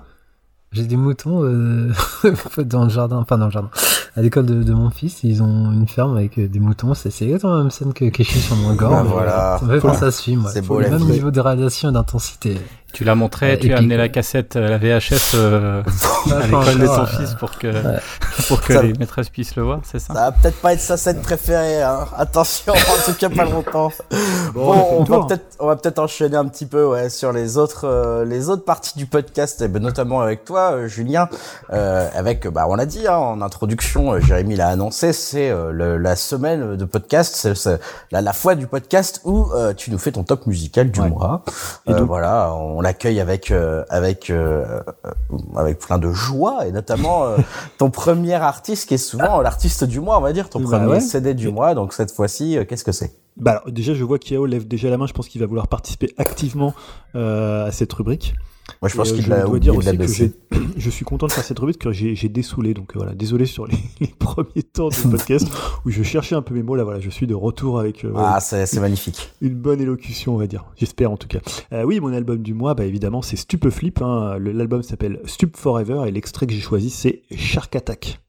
J'ai 0.72 0.84
des 0.84 0.96
moutons 0.96 1.44
euh, 1.44 1.92
dans 2.64 2.84
le 2.84 2.90
jardin, 2.90 3.18
enfin 3.18 3.36
dans 3.36 3.46
le 3.46 3.50
jardin. 3.50 3.68
À 4.16 4.22
l'école 4.22 4.46
de, 4.46 4.62
de 4.62 4.72
mon 4.72 4.90
fils, 4.90 5.22
ils 5.22 5.42
ont 5.42 5.70
une 5.70 5.86
ferme 5.86 6.16
avec 6.16 6.38
euh, 6.38 6.48
des 6.48 6.60
moutons. 6.60 6.94
C'est 6.94 7.08
exactement 7.22 7.54
la 7.54 7.58
même 7.60 7.70
scène 7.70 7.92
que 7.92 8.06
Keshi 8.06 8.40
sur 8.40 8.56
mon. 8.56 8.74
Bah 8.74 9.02
mais 9.02 9.10
voilà. 9.10 9.58
Ça 9.58 9.66
me 9.66 9.74
fait 9.74 9.80
penser 9.86 10.04
à 10.04 10.10
ce 10.10 10.22
film. 10.22 10.46
C'est 10.50 10.66
beau, 10.66 10.78
même 10.78 10.98
niveau 11.04 11.30
de 11.30 11.40
réalisation 11.40 11.90
et 11.90 11.92
d'intensité. 11.92 12.58
Tu 12.92 13.04
l'as 13.04 13.14
montré, 13.14 13.52
Euh, 13.52 13.56
tu 13.58 13.72
as 13.72 13.78
amené 13.78 13.96
la 13.96 14.08
cassette, 14.10 14.54
la 14.56 14.76
VHS 14.76 15.32
euh, 15.34 15.82
à 16.30 16.46
l'école 16.46 16.78
de 16.78 16.86
ton 16.86 17.06
fils 17.06 17.34
pour 17.34 17.58
que, 17.58 17.68
Ouais. 17.68 17.98
pour 18.48 18.60
que 18.60 18.74
Ça- 18.74 18.82
les 18.82 18.92
maîtresses 18.92 19.30
puissent 19.30 19.56
le 19.56 19.62
voir, 19.62 19.80
c'est 19.84 19.98
ça? 19.98 20.08
Ça 20.12 20.20
va 20.20 20.32
peut-être 20.32 20.60
pas 20.60 20.74
être 20.74 20.80
sa 20.80 20.96
scène 20.98 21.20
préférée, 21.22 21.82
hein. 21.82 22.06
Attention, 22.18 22.74
en 22.74 23.04
tout 23.10 23.14
cas 23.18 23.30
pas 23.30 23.44
longtemps. 23.44 23.90
Bon, 24.54 24.74
on 24.98 25.04
va 25.04 25.20
peut-être, 25.26 25.56
on 25.60 25.66
va 25.66 25.76
peut-être 25.76 25.98
enchaîner 25.98 26.36
un 26.36 26.44
petit 26.46 26.66
peu, 26.66 26.84
ouais, 26.84 27.08
sur 27.08 27.32
les 27.32 27.56
autres, 27.56 27.86
euh, 27.88 28.24
les 28.26 28.50
autres 28.50 28.64
parties 28.64 28.98
du 28.98 29.06
podcast, 29.06 29.62
et 29.62 29.68
ben, 29.68 29.82
notamment 29.82 30.20
avec 30.20 30.44
toi, 30.44 30.72
euh, 30.72 30.88
Julien, 30.88 31.28
euh, 31.72 32.06
avec, 32.14 32.46
bah, 32.48 32.66
on 32.68 32.74
l'a 32.74 32.84
dit, 32.84 33.06
hein, 33.08 33.16
en 33.16 33.40
introduction, 33.40 34.12
euh, 34.12 34.20
Jérémy 34.20 34.56
l'a 34.56 34.68
annoncé, 34.68 35.14
c'est 35.14 35.50
euh, 35.50 35.70
le- 35.72 35.96
la 35.96 36.16
semaine 36.16 36.76
de 36.76 36.84
podcast, 36.84 37.34
c'est, 37.36 37.54
c'est 37.54 37.80
la, 38.10 38.20
la 38.20 38.32
fois 38.34 38.54
du 38.54 38.66
podcast 38.66 39.20
où 39.24 39.46
euh, 39.54 39.72
tu 39.72 39.90
nous 39.90 39.98
fais 39.98 40.12
ton 40.12 40.24
top 40.24 40.46
musical 40.46 40.90
du 40.90 41.00
Ouais. 41.00 41.08
mois. 41.08 41.42
Et 41.86 41.92
Euh, 41.92 41.98
donc- 41.98 42.08
voilà, 42.08 42.52
on 42.52 42.81
l'accueille 42.82 43.20
avec, 43.20 43.50
euh, 43.50 43.84
avec, 43.88 44.30
euh, 44.30 44.80
euh, 45.06 45.36
avec 45.56 45.78
plein 45.78 45.98
de 45.98 46.10
joie, 46.10 46.66
et 46.66 46.72
notamment 46.72 47.36
ton 47.78 47.90
premier 47.90 48.34
artiste 48.34 48.88
qui 48.88 48.94
est 48.94 48.98
souvent 48.98 49.40
l'artiste 49.40 49.84
du 49.84 50.00
mois, 50.00 50.18
on 50.18 50.22
va 50.22 50.32
dire, 50.32 50.48
ton 50.50 50.60
Bah 50.60 50.78
premier 50.78 50.92
ouais. 50.92 51.00
CD 51.00 51.34
du 51.34 51.50
mois. 51.50 51.74
Donc 51.74 51.92
cette 51.92 52.12
fois-ci, 52.12 52.58
qu'est-ce 52.68 52.84
que 52.84 52.92
c'est? 52.92 53.16
Bah 53.36 53.52
alors, 53.52 53.70
déjà, 53.72 53.94
je 53.94 54.04
vois 54.04 54.18
qu'Yao 54.18 54.46
lève 54.46 54.68
déjà 54.68 54.90
la 54.90 54.98
main. 54.98 55.06
Je 55.06 55.12
pense 55.12 55.28
qu'il 55.28 55.40
va 55.40 55.46
vouloir 55.46 55.68
participer 55.68 56.12
activement 56.18 56.74
euh, 57.14 57.66
à 57.66 57.72
cette 57.72 57.92
rubrique. 57.92 58.34
Moi, 58.80 58.88
je 58.88 58.96
pense 58.96 59.12
euh, 59.12 59.16
qu'il 59.16 59.28
l'a 59.28 59.40
dois 59.42 59.50
oublié 59.56 59.60
dire 59.60 59.76
aussi 59.76 59.96
que 59.96 60.56
je 60.76 60.90
suis 60.90 61.04
content 61.04 61.26
de 61.26 61.32
faire 61.32 61.44
cette 61.44 61.58
rubrique 61.58 61.78
que 61.78 61.92
j'ai 61.92 62.28
dessoulé. 62.28 62.74
Donc 62.74 62.92
euh, 62.92 62.98
voilà, 62.98 63.14
désolé 63.14 63.46
sur 63.46 63.66
les, 63.66 63.76
les 64.00 64.06
premiers 64.06 64.62
temps 64.62 64.88
du 64.88 64.96
podcast 65.10 65.46
où 65.84 65.90
je 65.90 66.02
cherchais 66.02 66.34
un 66.34 66.42
peu 66.42 66.54
mes 66.54 66.62
mots. 66.62 66.74
Là, 66.76 66.84
voilà, 66.84 67.00
je 67.00 67.10
suis 67.10 67.26
de 67.26 67.34
retour 67.34 67.78
avec 67.78 68.04
euh, 68.04 68.12
Ah, 68.16 68.40
c'est 68.40 68.80
magnifique. 68.80 69.32
une 69.40 69.54
bonne 69.54 69.80
élocution, 69.80 70.34
on 70.34 70.38
va 70.38 70.46
dire. 70.46 70.64
J'espère 70.76 71.10
en 71.10 71.16
tout 71.16 71.28
cas. 71.28 71.40
Euh, 71.72 71.84
oui, 71.84 72.00
mon 72.00 72.12
album 72.12 72.42
du 72.42 72.54
mois, 72.54 72.74
bah 72.74 72.84
évidemment, 72.84 73.22
c'est 73.22 73.36
Stupeflip. 73.36 74.02
Hein. 74.02 74.38
L'album 74.38 74.82
s'appelle 74.82 75.20
Stup 75.24 75.56
Forever 75.56 76.02
et 76.06 76.10
l'extrait 76.10 76.46
que 76.46 76.52
j'ai 76.52 76.60
choisi, 76.60 76.90
c'est 76.90 77.22
Shark 77.34 77.74
Attack. 77.76 78.20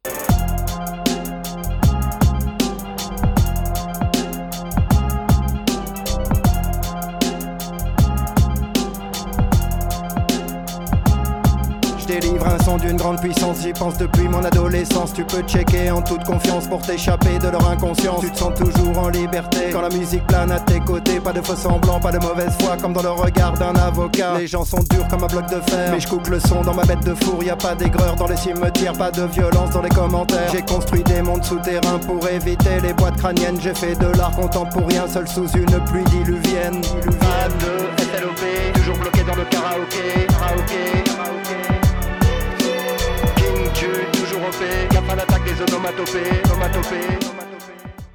Délivre 12.20 12.48
un 12.48 12.64
son 12.64 12.78
d'une 12.78 12.98
grande 12.98 13.20
puissance, 13.20 13.62
j'y 13.62 13.74
pense 13.74 13.98
depuis 13.98 14.28
mon 14.28 14.44
adolescence. 14.44 15.14
Tu 15.14 15.24
peux 15.24 15.42
checker 15.42 15.90
en 15.90 16.02
toute 16.02 16.24
confiance 16.24 16.68
pour 16.68 16.82
t'échapper 16.82 17.40
de 17.40 17.48
leur 17.48 17.68
inconscience. 17.70 18.22
Tu 18.22 18.30
te 18.30 18.38
sens 18.38 18.54
toujours 18.54 18.98
en 18.98 19.10
liberté 19.10 19.70
quand 19.72 19.82
la 19.82 19.90
musique 19.90 20.26
plane 20.28 20.52
à 20.52 20.60
tes 20.60 20.80
côtés. 20.80 21.20
Pas 21.20 21.34
de 21.34 21.42
faux 21.42 21.56
semblants, 21.56 22.00
pas 22.00 22.12
de 22.12 22.20
mauvaise 22.20 22.54
foi, 22.62 22.78
comme 22.80 22.94
dans 22.94 23.02
le 23.02 23.12
regard 23.12 23.54
d'un 23.54 23.74
avocat. 23.76 24.38
Les 24.38 24.48
gens 24.48 24.64
sont 24.64 24.84
durs 24.92 25.08
comme 25.10 25.24
un 25.24 25.28
bloc 25.28 25.48
de 25.48 25.60
fer, 25.72 25.92
mais 25.92 26.00
je 26.00 26.08
coupe 26.08 26.28
le 26.28 26.40
son 26.40 26.62
dans 26.62 26.74
ma 26.74 26.84
bête 26.84 27.04
de 27.04 27.16
four. 27.16 27.44
Y 27.44 27.50
a 27.50 27.56
pas 27.56 27.76
d'aigreur 27.76 28.16
dans 28.16 28.28
les 28.28 28.38
cimetières, 28.38 28.94
pas 28.94 29.12
de 29.12 29.24
violence 29.24 29.72
dans 29.72 29.82
les 29.82 29.90
commentaires. 29.90 30.52
J'ai 30.52 30.62
construit 30.62 31.04
des 31.04 31.22
mondes 31.22 31.44
souterrains 31.44 32.00
pour 32.00 32.28
éviter 32.28 32.80
les 32.82 32.94
boîtes 32.94 33.18
crâniennes. 33.18 33.58
J'ai 33.60 33.74
fait 33.74 33.96
de 33.96 34.08
l'art 34.18 34.36
contemporain 34.36 35.08
seul 35.08 35.28
sous 35.28 35.48
une 35.48 35.80
pluie 35.86 36.04
diluvienne. 36.06 36.82
Pas 37.20 37.48
de 37.48 38.04
SLOP, 38.04 38.74
toujours 38.74 38.98
bloqué 38.98 39.24
dans 39.24 39.36
le. 39.36 39.44
Karaoké, 39.44 40.28
karaoké. 40.28 41.03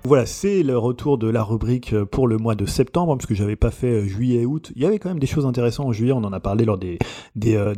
Voilà, 0.05 0.27
c'est 0.27 0.63
le 0.63 0.79
retour 0.79 1.19
de 1.19 1.29
la 1.29 1.43
rubrique 1.43 1.93
euh, 1.93 2.05
pour 2.05 2.29
le 2.29 2.39
mois 2.39 2.55
de 2.55 2.65
septembre, 2.67 3.13
hein, 3.13 3.17
parce 3.17 3.27
que 3.27 3.35
j'avais 3.35 3.57
pas 3.57 3.71
fait 3.71 3.89
euh, 3.89 4.07
juillet 4.07 4.43
et 4.43 4.47
août. 4.47 4.73
Il 4.75 4.83
y 4.83 4.87
avait 4.87 4.99
quand 4.99 5.11
même 5.11 5.19
des 5.19 5.27
choses 5.27 5.47
intéressantes 5.47 5.87
en 5.87 5.93
juillet, 5.93 6.13
on 6.13 6.25
en 6.25 6.33
a 6.33 6.41
parlé 6.41 6.65
lors 6.65 6.79
des, 6.79 6.99
euh, 7.47 7.75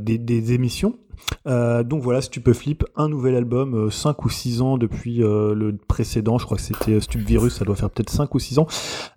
émissions. 0.49 0.97
Euh, 1.47 1.83
donc 1.83 2.03
voilà, 2.03 2.21
Stupeflip, 2.21 2.85
un 2.97 3.09
nouvel 3.09 3.35
album, 3.35 3.91
5 3.91 4.25
ou 4.25 4.29
6 4.29 4.61
ans 4.63 4.79
depuis 4.79 5.23
euh, 5.23 5.55
le 5.55 5.77
précédent, 5.77 6.39
je 6.39 6.45
crois 6.45 6.57
que 6.57 6.63
c'était 6.63 6.93
euh, 6.93 7.01
Stupvirus, 7.01 7.55
ça 7.55 7.65
doit 7.65 7.77
faire 7.77 7.91
peut-être 7.91 8.11
5 8.11 8.35
ou 8.35 8.39
6 8.39 8.59
ans. 8.59 8.67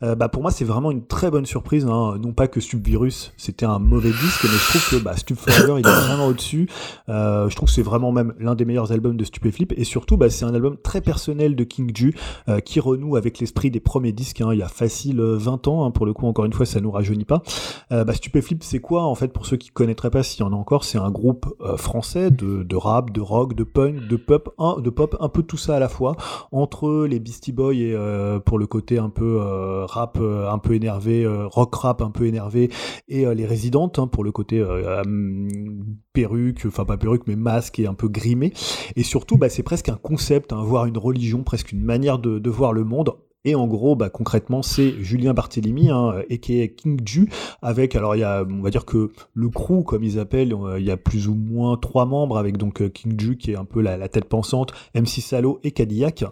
Euh, 0.04 0.16
bah, 0.16 0.30
pour 0.30 0.42
moi, 0.42 0.52
c'est 0.52 0.66
vraiment 0.66 0.92
une 0.92 1.06
très 1.06 1.32
bonne 1.32 1.46
surprise. 1.46 1.86
Hein. 1.86 2.18
Non 2.22 2.34
pas 2.34 2.48
que 2.48 2.60
Stupvirus, 2.60 3.34
c'était 3.38 3.66
un 3.66 3.80
mauvais 3.80 4.12
disque, 4.12 4.44
mais 4.44 4.50
je 4.50 4.70
trouve 4.70 4.90
que 4.90 5.04
bah, 5.04 5.16
Stup 5.18 5.38
Forever, 5.38 5.80
il 5.80 5.88
est 5.88 5.92
vraiment 6.08 6.28
au-dessus. 6.28 6.70
Euh, 7.10 7.50
je 7.50 7.56
trouve 7.56 7.68
que 7.68 7.74
c'est 7.74 7.82
vraiment 7.82 8.12
même 8.12 8.34
l'un 8.40 8.56
des 8.56 8.66
meilleurs 8.66 8.92
albums 8.92 9.18
de 9.18 9.24
Stupeflip. 9.24 9.74
Et 9.78 9.84
surtout, 9.84 10.18
bah, 10.18 10.30
c'est 10.30 10.46
un 10.46 10.54
album 10.54 10.78
très 10.82 11.02
personnel 11.02 11.56
de 11.56 11.64
King 11.64 11.92
Ju, 11.96 12.16
euh, 12.48 12.60
qui 12.60 12.80
renoue 12.80 13.16
avec 13.16 13.40
l'esprit 13.40 13.72
des 13.72 13.80
premiers 13.80 14.12
disques. 14.12 14.42
Hein. 14.42 14.50
Il 14.54 14.60
y 14.60 14.64
a 14.64 14.68
facile 14.68 15.20
euh, 15.20 15.38
20 15.38 15.68
ans, 15.68 15.86
hein. 15.86 15.92
pour 15.92 16.06
le 16.06 16.14
coup, 16.14 16.28
encore 16.28 16.46
une 16.46 16.54
fois, 16.54 16.66
ça 16.66 16.82
nous 16.82 16.92
rajeunit 16.92 17.26
pas. 17.26 17.42
Euh, 17.92 18.04
bah, 18.04 18.14
Stupeflip, 18.14 18.64
c'est 18.64 18.80
quoi 18.80 19.04
En 19.04 19.16
fait, 19.16 19.30
pour 19.30 19.46
ceux 19.46 19.58
qui 19.58 19.70
connaîtraient 19.70 20.12
pas, 20.12 20.24
s'il 20.24 20.42
y 20.42 20.44
en 20.44 20.54
a 20.54 20.56
encore, 20.56 20.84
c'est 20.84 20.98
un 20.98 21.12
groupe 21.12 21.46
euh, 21.62 21.78
français 21.94 22.32
de, 22.32 22.76
rap, 22.76 23.12
de 23.12 23.22
rock, 23.22 23.54
de 23.54 23.64
punk, 23.64 24.08
de 24.08 24.16
pop, 24.16 24.56
un, 24.58 24.82
de 24.82 24.90
pop, 24.90 25.16
un 25.20 25.30
peu 25.30 25.44
tout 25.44 25.58
ça 25.58 25.76
à 25.76 25.80
la 25.80 25.90
fois, 25.90 26.16
entre 26.52 27.06
les 27.06 27.20
Beastie 27.20 27.52
Boys 27.52 27.76
et 27.76 27.94
euh, 27.94 28.40
pour 28.40 28.58
le 28.58 28.66
côté 28.66 28.98
un 28.98 29.10
peu 29.10 29.38
euh, 29.40 29.86
rap, 29.86 30.18
euh, 30.20 30.50
un 30.50 30.58
peu 30.58 30.74
énervé, 30.74 31.24
rock 31.28 31.76
rap 31.76 32.02
un 32.02 32.10
peu 32.10 32.26
énervé, 32.26 32.72
et 33.08 33.26
les 33.36 33.46
résidentes 33.46 34.00
hein, 34.00 34.08
pour 34.08 34.24
le 34.24 34.32
côté 34.32 34.64
hum, 34.64 35.48
perruque, 36.14 36.64
enfin 36.66 36.84
pas 36.84 36.98
perruque, 36.98 37.28
mais 37.28 37.36
masque 37.36 37.78
et 37.78 37.86
un 37.86 37.94
peu 37.94 38.08
grimé. 38.08 38.54
Et 38.96 39.04
surtout, 39.04 39.38
bah, 39.38 39.50
c'est 39.50 39.62
presque 39.62 39.90
un 39.90 40.00
concept, 40.02 40.52
hein, 40.52 40.64
voire 40.64 40.88
une 40.88 40.98
religion, 40.98 41.44
presque 41.44 41.74
une 41.74 41.84
manière 41.84 42.18
de 42.18 42.50
voir 42.50 42.74
le 42.74 42.86
monde. 42.86 43.14
Et 43.46 43.56
en 43.56 43.68
gros, 43.68 43.96
bah, 43.96 44.10
concrètement, 44.10 44.62
c'est 44.62 44.94
Julien 45.02 45.34
Barthélemy, 45.34 45.90
hein, 45.90 46.16
et 46.30 46.40
est 46.62 46.76
King 46.76 47.02
Ju, 47.06 47.30
avec, 47.62 47.96
alors 47.96 48.16
il 48.16 48.20
y 48.20 48.24
a, 48.24 48.46
on 48.50 48.62
va 48.62 48.70
dire 48.70 48.86
que 48.86 49.12
le 49.34 49.50
crew, 49.50 49.84
comme 49.84 50.04
ils 50.04 50.18
appellent, 50.18 50.54
euh, 50.54 50.80
il 50.80 50.86
y 50.86 50.92
a 50.92 50.98
plus 50.98 51.28
ou 51.28 51.36
moins 51.36 51.76
trois 51.76 52.06
membres, 52.06 52.38
avec 52.38 52.58
donc 52.58 52.82
euh, 52.82 52.88
King 52.88 53.20
Ju 53.20 53.36
qui 53.38 53.52
est 53.52 53.58
un 53.58 53.66
peu 53.66 53.82
la, 53.82 54.08
tête 54.08 54.26
pensante, 54.26 54.72
MC 54.96 55.20
Salo 55.22 55.60
et 55.64 55.72
Cadillac. 55.72 56.24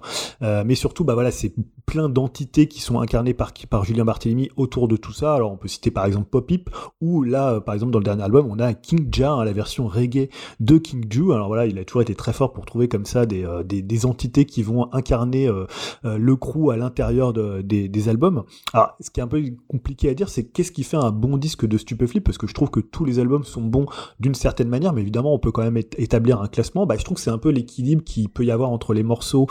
Euh, 0.42 0.64
mais 0.66 0.76
surtout, 0.76 1.04
bah 1.04 1.14
voilà, 1.14 1.32
c'est 1.32 1.54
plein 1.92 2.08
d'entités 2.08 2.68
qui 2.68 2.80
sont 2.80 3.02
incarnées 3.02 3.34
par, 3.34 3.52
Julien 3.84 4.06
Barthélemy 4.06 4.50
autour 4.56 4.88
de 4.88 4.96
tout 4.96 5.12
ça. 5.12 5.36
Alors 5.36 5.52
on 5.52 5.58
peut 5.58 5.68
citer 5.68 5.92
par 5.92 6.06
exemple 6.06 6.30
Popip, 6.30 6.70
ou 7.02 7.24
là, 7.24 7.56
euh, 7.56 7.60
par 7.60 7.74
exemple, 7.74 7.92
dans 7.92 8.00
le 8.00 8.06
dernier 8.06 8.24
album, 8.24 8.48
on 8.50 8.60
a 8.60 8.74
King 8.74 9.10
Ja, 9.14 9.34
hein, 9.34 9.44
la 9.44 9.52
version 9.52 9.88
reggae 9.88 10.30
de 10.62 10.78
King 10.78 11.06
Ju. 11.10 11.34
Alors 11.34 11.48
voilà, 11.48 11.66
il 11.66 11.78
a 11.78 11.84
toujours 11.84 12.02
été 12.02 12.16
très 12.16 12.32
fort 12.32 12.54
pour 12.54 12.66
trouver 12.66 12.88
comme 12.88 13.06
ça 13.06 13.26
des, 13.26 13.44
euh, 13.44 13.64
entités 14.06 14.46
qui 14.46 14.64
vont 14.64 14.88
incarner 14.94 15.48
euh, 15.48 15.66
euh, 16.06 16.18
le 16.18 16.36
crew 16.38 16.72
à 16.72 16.78
l'intérieur 16.78 17.01
de- 17.10 17.62
des, 17.62 18.10
albums. 18.10 18.44
Alors, 18.74 18.96
ce 19.00 19.10
qui 19.10 19.20
est 19.20 19.24
un 19.24 19.28
peu 19.28 19.44
compliqué 19.68 20.10
à 20.10 20.14
dire, 20.14 20.30
c'est 20.30 20.44
qu'est-ce 20.44 20.72
qui 20.72 20.84
fait 20.84 20.98
un 20.98 21.12
bon 21.12 21.38
disque 21.38 21.66
de 21.66 21.78
Stupeflip 21.78 22.24
Parce 22.24 22.38
que 22.38 22.48
je 22.48 22.54
trouve 22.54 22.70
que 22.70 22.80
tous 22.80 23.06
les 23.06 23.20
albums 23.20 23.44
sont 23.44 23.62
bons 23.62 23.86
d'une 24.20 24.36
certaine 24.36 24.70
manière, 24.70 24.94
mais 24.94 25.02
évidemment, 25.02 25.34
on 25.34 25.40
peut 25.40 25.52
quand 25.52 25.64
même 25.64 25.78
établir 25.78 26.42
un 26.42 26.48
classement. 26.48 26.86
Bah, 26.86 26.96
je 26.98 27.04
trouve 27.04 27.16
que 27.16 27.22
c'est 27.22 27.32
un 27.32 27.38
peu 27.38 27.50
l'équilibre 27.50 28.04
qu'il 28.04 28.30
peut 28.30 28.44
y 28.44 28.52
avoir 28.52 28.70
entre 28.70 28.94
les 28.94 29.04
morceaux 29.04 29.48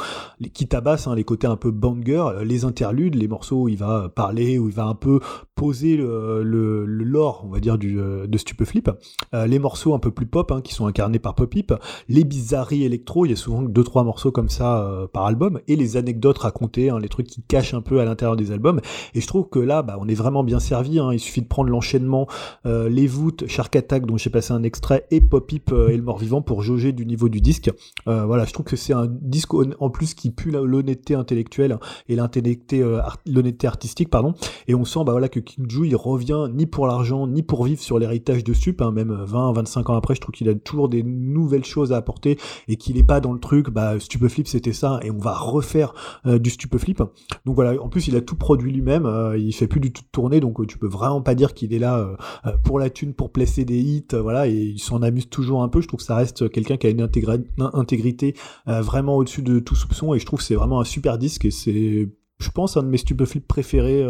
qui 0.53 0.67
tabassent, 0.67 1.07
hein, 1.07 1.15
les 1.15 1.25
côtés 1.25 1.47
un 1.47 1.57
peu 1.57 1.71
banger, 1.71 2.25
euh, 2.27 2.45
les 2.45 2.65
interludes, 2.65 3.15
les 3.15 3.29
morceaux 3.29 3.63
où 3.63 3.69
il 3.69 3.77
va 3.77 4.09
parler, 4.09 4.59
où 4.59 4.69
il 4.69 4.75
va 4.75 4.87
un 4.87 4.95
peu 4.95 5.21
poser 5.55 5.97
le, 5.97 6.85
lore, 6.87 7.45
on 7.45 7.51
va 7.51 7.61
dire, 7.61 7.77
euh, 7.83 8.27
de 8.27 8.39
Stupeflip. 8.39 8.91
Euh, 9.35 9.47
les 9.47 9.59
morceaux 9.59 9.95
un 9.95 9.99
peu 9.99 10.11
plus 10.11 10.27
pop, 10.27 10.51
hein, 10.53 10.61
qui 10.63 10.75
sont 10.75 10.87
incarnés 10.87 11.19
par 11.19 11.35
Popip. 11.35 11.73
Les 12.09 12.25
bizarreries 12.25 12.85
électro, 12.85 13.27
il 13.27 13.31
y 13.31 13.33
a 13.33 13.37
souvent 13.37 13.63
deux 13.63 13.85
trois 13.85 14.05
morceaux 14.05 14.33
comme 14.33 14.49
ça 14.49 15.09
par 15.13 15.27
album. 15.27 15.61
Et 15.69 15.77
les 15.77 15.97
anecdotes 15.97 16.39
racontées, 16.39 16.91
hein, 16.91 16.99
les 16.99 17.09
trucs 17.09 17.27
qui 17.27 17.40
cachent 17.49 17.75
un 17.75 17.81
peu 17.83 18.01
à 18.01 18.05
l'intérieur 18.05 18.37
des 18.37 18.53
albums. 18.53 18.81
Et 19.15 19.21
je 19.21 19.27
trouve 19.27 19.49
que 19.49 19.59
là, 19.59 19.83
bah, 19.83 19.97
on 20.01 20.09
est 20.09 20.15
vraiment 20.15 20.45
bien 20.45 20.61
servi. 20.61 20.99
hein. 20.99 21.11
Il 21.13 21.21
suffit 21.21 21.43
de 21.43 21.47
prendre 21.49 21.71
l'enchaînement, 21.71 22.27
euh, 22.67 22.89
les 22.89 23.07
voûtes, 23.07 23.47
Shark 23.47 23.75
Attack, 23.77 24.07
dont 24.07 24.17
j'ai 24.17 24.31
passé 24.31 24.53
un 24.53 24.63
extrait, 24.63 25.07
et 25.11 25.21
Popip 25.21 25.73
euh, 25.73 25.89
et 25.89 25.97
le 25.97 26.03
mort-vivant 26.03 26.43
pour 26.43 26.63
jauger 26.63 26.93
du 26.93 27.07
niveau 27.07 27.29
du 27.29 27.41
disque. 27.41 27.71
Euh, 28.09 28.25
voilà, 28.25 28.45
je 28.45 28.53
trouve 28.53 28.67
que 28.67 28.77
c'est 28.77 28.93
un 28.93 29.07
disque 29.09 29.53
en 29.55 29.91
plus 29.91 30.15
qui 30.15 30.31
pue 30.31 30.51
l'honnêteté 30.51 31.15
intellectuelle 31.15 31.79
et 32.09 32.19
euh, 32.19 32.99
art- 33.01 33.19
l'honnêteté 33.27 33.67
artistique, 33.67 34.11
pardon. 34.11 34.35
Et 34.69 34.75
on 34.75 34.85
sent 34.85 35.01
bah, 35.05 35.13
voilà, 35.13 35.29
que 35.29 35.41
King 35.41 35.69
Ju, 35.69 35.87
il 35.87 35.97
revient 35.97 36.47
ni 36.53 36.67
pour 36.67 36.87
l'argent, 36.87 37.27
ni 37.27 37.43
pour 37.43 37.65
vivre 37.65 37.81
sur 37.81 37.99
l'héritage 37.99 38.45
de 38.45 38.53
Stup. 38.53 38.83
hein. 38.83 38.91
même 38.93 39.13
20, 39.13 39.53
25 39.53 39.91
ans 39.91 39.95
après, 39.95 40.15
je 40.15 40.21
trouve 40.21 40.35
qu'il 40.35 40.49
a 40.49 40.55
toujours 40.55 40.89
des 40.89 41.03
nouvelles 41.03 41.65
choses 41.65 41.93
à 41.93 41.97
apporter 41.97 42.39
et 42.69 42.77
qu'il 42.77 42.97
est 42.99 43.03
pas 43.05 43.21
dans 43.21 43.33
le 43.33 43.41
truc, 43.41 43.71
bah, 43.71 43.99
Stupeflip 43.99 44.47
c'était 44.49 44.73
ça, 44.73 45.01
et 45.03 45.11
on 45.11 45.19
va 45.19 45.35
refaire 45.37 45.95
euh, 46.27 46.39
du 46.39 46.51
Stupeflip. 46.51 47.03
Donc 47.45 47.55
voilà, 47.55 47.81
en 47.83 47.89
plus 47.89 48.09
il 48.09 48.17
a 48.17 48.21
tout 48.21 48.37
produit 48.37 48.73
lui-même, 48.73 49.07
euh, 49.07 49.39
il 49.39 49.53
fait 49.53 49.67
plus 49.67 49.81
du 49.81 49.93
tout 49.93 50.03
de 50.03 50.09
tournée, 50.11 50.41
donc 50.41 50.61
euh, 50.61 50.67
tu 50.67 50.79
peux 50.79 50.89
vraiment 50.89 51.23
pas 51.23 51.35
dire 51.35 51.55
qu'il 51.55 51.73
est 51.73 51.79
là 51.79 51.99
euh, 51.99 52.53
pour 52.65 52.79
la 52.79 52.91
thune, 52.91 53.15
pour 53.15 53.31
placer 53.31 53.65
des 53.65 53.79
hits, 53.79 54.07
voilà, 54.13 54.49
et 54.49 54.55
il 54.55 54.79
s'en 54.79 55.03
amuse 55.03 55.29
toujours 55.29 55.63
un 55.63 55.69
peu. 55.69 55.81
Je 55.81 55.89
trouve 55.89 56.01
que 56.01 56.07
ça 56.07 56.17
reste 56.17 56.51
quelqu'un 56.51 56.77
qui 56.77 56.87
a 56.87 56.91
une 56.91 57.03
intégrité 57.03 58.35
vraiment 58.67 59.17
au-dessus 59.17 59.43
de 59.43 59.59
tout 59.59 59.75
soupçon, 59.75 60.15
et 60.15 60.19
je 60.19 60.27
trouve 60.27 60.41
que 60.41 60.45
c'est 60.45 60.55
vraiment 60.55 60.81
un 60.81 60.85
super 60.85 61.19
disque, 61.19 61.45
et 61.45 61.51
c'est 61.51 62.09
je 62.39 62.51
pense, 62.51 62.79
un 62.79 62.83
de 62.83 62.89
mes 62.89 62.97
stupeflips 62.97 63.47
préférés 63.47 64.03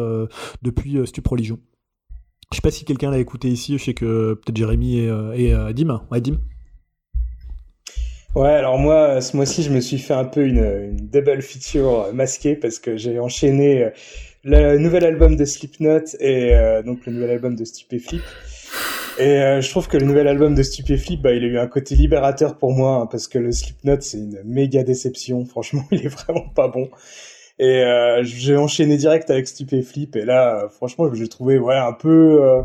depuis 0.62 1.05
Stup 1.06 1.26
Religion. 1.26 1.59
Je 2.52 2.56
sais 2.56 2.62
pas 2.62 2.72
si 2.72 2.84
quelqu'un 2.84 3.10
l'a 3.10 3.18
écouté 3.18 3.48
ici, 3.48 3.78
je 3.78 3.84
sais 3.84 3.94
que 3.94 4.34
peut-être 4.34 4.56
Jérémy 4.56 4.98
et, 4.98 5.05
et 5.05 5.55
euh, 5.55 5.72
Dim. 5.72 6.02
Ouais, 6.10 6.20
Dim. 6.20 6.38
Ouais, 8.36 8.51
alors 8.51 8.78
moi, 8.78 9.20
ce 9.20 9.36
mois-ci, 9.36 9.65
je 9.65 9.70
me 9.70 9.81
suis 9.81 9.98
fait 9.98 10.15
un 10.15 10.24
peu 10.24 10.47
une, 10.47 10.59
une 10.59 11.09
double 11.09 11.43
feature 11.43 12.12
masquée 12.15 12.55
parce 12.55 12.78
que 12.78 12.97
j'ai 12.97 13.19
enchaîné 13.19 13.85
euh, 13.85 13.90
le 14.44 14.78
nouvel 14.78 15.05
album 15.05 15.36
de 15.36 15.44
Slipknot 15.44 16.16
et 16.20 16.55
euh, 16.55 16.82
donc 16.82 17.07
le 17.07 17.12
nouvel 17.12 17.31
album 17.31 17.57
de 17.57 17.65
Stupéflip. 17.65 18.23
Et 19.19 19.43
euh, 19.43 19.61
je 19.61 19.69
trouve 19.69 19.89
que 19.89 19.97
le 19.97 20.07
nouvel 20.07 20.28
album 20.28 20.55
de 20.55 20.62
Stupéflip, 20.62 21.20
bah, 21.20 21.32
il 21.32 21.43
a 21.43 21.47
eu 21.48 21.59
un 21.59 21.66
côté 21.66 21.97
libérateur 21.97 22.57
pour 22.57 22.73
moi 22.73 22.97
hein, 22.97 23.07
parce 23.07 23.27
que 23.27 23.39
le 23.39 23.51
Slipknot, 23.51 24.01
c'est 24.01 24.19
une 24.19 24.40
méga 24.44 24.85
déception. 24.85 25.44
Franchement, 25.47 25.82
il 25.90 26.07
est 26.07 26.09
vraiment 26.09 26.48
pas 26.55 26.69
bon. 26.69 26.89
Et 27.61 27.82
euh, 27.85 28.23
j'ai 28.23 28.57
enchaîné 28.57 28.97
direct 28.97 29.28
avec 29.28 29.47
Stupéflip 29.47 30.16
et 30.16 30.24
là, 30.24 30.65
euh, 30.65 30.69
franchement, 30.70 31.12
j'ai 31.12 31.28
trouvé 31.28 31.59
ouais 31.59 31.77
un 31.77 31.93
peu 31.93 32.43
euh, 32.43 32.62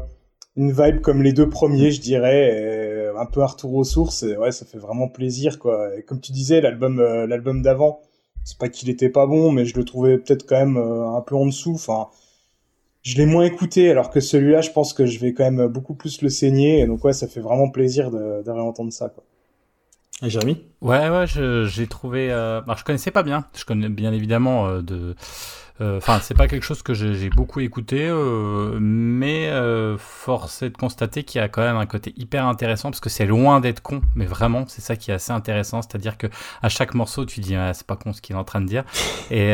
une 0.57 0.71
vibe 0.71 1.01
comme 1.01 1.21
les 1.23 1.33
deux 1.33 1.49
premiers, 1.49 1.91
je 1.91 2.01
dirais, 2.01 3.09
et 3.13 3.17
un 3.17 3.25
peu 3.25 3.41
un 3.41 3.45
retour 3.47 3.73
aux 3.75 3.83
sources. 3.83 4.23
Et 4.23 4.37
ouais, 4.37 4.51
ça 4.51 4.65
fait 4.65 4.77
vraiment 4.77 5.07
plaisir, 5.09 5.59
quoi. 5.59 5.95
Et 5.97 6.03
comme 6.03 6.19
tu 6.21 6.31
disais, 6.31 6.61
l'album, 6.61 6.99
euh, 6.99 7.27
l'album 7.27 7.61
d'avant, 7.61 8.01
c'est 8.43 8.57
pas 8.57 8.69
qu'il 8.69 8.89
était 8.89 9.09
pas 9.09 9.27
bon, 9.27 9.51
mais 9.51 9.65
je 9.65 9.75
le 9.77 9.83
trouvais 9.85 10.17
peut-être 10.17 10.45
quand 10.47 10.57
même 10.57 10.77
euh, 10.77 11.07
un 11.15 11.21
peu 11.21 11.35
en 11.35 11.45
dessous. 11.45 11.73
Enfin, 11.75 12.07
je 13.03 13.17
l'ai 13.17 13.25
moins 13.25 13.45
écouté, 13.45 13.91
alors 13.91 14.09
que 14.09 14.19
celui-là, 14.19 14.61
je 14.61 14.71
pense 14.71 14.93
que 14.93 15.05
je 15.05 15.19
vais 15.19 15.33
quand 15.33 15.49
même 15.49 15.67
beaucoup 15.67 15.93
plus 15.95 16.21
le 16.21 16.29
saigner. 16.29 16.79
Et 16.81 16.87
donc 16.87 17.03
ouais, 17.03 17.13
ça 17.13 17.27
fait 17.27 17.41
vraiment 17.41 17.69
plaisir 17.69 18.11
de, 18.11 18.43
de 18.43 18.51
réentendre 18.51 18.91
ça, 18.93 19.09
quoi. 19.09 19.23
Et 20.23 20.29
Jérémy? 20.29 20.63
Ouais, 20.81 21.09
ouais, 21.09 21.27
je- 21.27 21.65
j'ai 21.65 21.87
trouvé. 21.87 22.31
Euh... 22.31 22.61
Alors, 22.61 22.77
je 22.77 22.85
connaissais 22.85 23.11
pas 23.11 23.23
bien. 23.23 23.45
Je 23.55 23.65
connais 23.65 23.89
bien 23.89 24.13
évidemment 24.13 24.67
euh, 24.67 24.81
de. 24.81 25.15
Euh, 25.81 25.97
Enfin, 25.97 26.19
c'est 26.21 26.35
pas 26.35 26.47
quelque 26.47 26.63
chose 26.63 26.81
que 26.81 26.93
j'ai 26.93 27.29
beaucoup 27.29 27.59
écouté, 27.59 28.07
euh, 28.07 28.77
mais 28.79 29.47
euh, 29.47 29.97
force 29.97 30.61
est 30.61 30.69
de 30.69 30.77
constater 30.77 31.23
qu'il 31.23 31.41
y 31.41 31.43
a 31.43 31.49
quand 31.49 31.61
même 31.61 31.75
un 31.75 31.85
côté 31.85 32.13
hyper 32.15 32.45
intéressant 32.45 32.91
parce 32.91 33.01
que 33.01 33.09
c'est 33.09 33.25
loin 33.25 33.59
d'être 33.59 33.81
con, 33.81 34.01
mais 34.15 34.25
vraiment, 34.25 34.65
c'est 34.67 34.81
ça 34.81 34.95
qui 34.95 35.11
est 35.11 35.15
assez 35.15 35.31
intéressant. 35.31 35.81
C'est-à-dire 35.81 36.17
que 36.17 36.27
à 36.61 36.69
chaque 36.69 36.93
morceau, 36.93 37.25
tu 37.25 37.41
dis, 37.41 37.55
ah, 37.55 37.73
c'est 37.73 37.85
pas 37.85 37.97
con 37.97 38.13
ce 38.13 38.21
qu'il 38.21 38.35
est 38.35 38.39
en 38.39 38.43
train 38.43 38.61
de 38.61 38.67
dire. 38.67 38.83
Et 39.31 39.53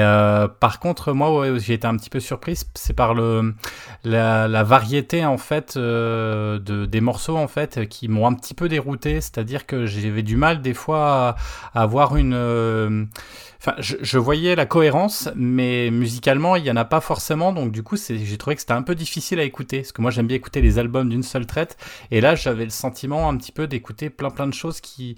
par 0.59 0.79
contre, 0.79 1.13
moi, 1.13 1.37
ouais, 1.39 1.59
j'ai 1.59 1.73
été 1.73 1.87
un 1.87 1.97
petit 1.97 2.09
peu 2.09 2.19
surprise, 2.19 2.69
c'est 2.75 2.93
par 2.93 3.13
le 3.13 3.55
la, 4.03 4.47
la 4.47 4.63
variété 4.63 5.25
en 5.25 5.37
fait 5.37 5.77
de, 5.77 6.85
des 6.85 7.01
morceaux 7.01 7.37
en 7.37 7.47
fait 7.47 7.87
qui 7.87 8.07
m'ont 8.07 8.27
un 8.27 8.33
petit 8.33 8.53
peu 8.53 8.69
dérouté. 8.69 9.21
C'est-à-dire 9.21 9.65
que 9.65 9.85
j'avais 9.85 10.23
du 10.23 10.35
mal 10.35 10.61
des 10.61 10.73
fois 10.73 11.29
à, 11.29 11.35
à 11.73 11.83
avoir 11.83 12.15
une 12.15 13.07
Enfin, 13.63 13.75
je, 13.77 14.17
voyais 14.17 14.55
la 14.55 14.65
cohérence, 14.65 15.29
mais 15.35 15.91
musicalement, 15.91 16.55
il 16.55 16.65
y 16.65 16.71
en 16.71 16.75
a 16.77 16.83
pas 16.83 16.99
forcément. 16.99 17.53
Donc, 17.53 17.71
du 17.71 17.83
coup, 17.83 17.95
j'ai 17.95 18.37
trouvé 18.39 18.55
que 18.55 18.61
c'était 18.61 18.73
un 18.73 18.81
peu 18.81 18.95
difficile 18.95 19.39
à 19.39 19.43
écouter. 19.43 19.81
Parce 19.81 19.91
que 19.91 20.01
moi, 20.01 20.09
j'aime 20.09 20.25
bien 20.25 20.37
écouter 20.37 20.61
les 20.61 20.79
albums 20.79 21.07
d'une 21.09 21.21
seule 21.21 21.45
traite. 21.45 21.77
Et 22.09 22.21
là, 22.21 22.33
j'avais 22.33 22.63
le 22.63 22.71
sentiment 22.71 23.29
un 23.29 23.37
petit 23.37 23.51
peu 23.51 23.67
d'écouter 23.67 24.09
plein 24.09 24.31
plein 24.31 24.47
de 24.47 24.53
choses 24.55 24.81
qui, 24.81 25.15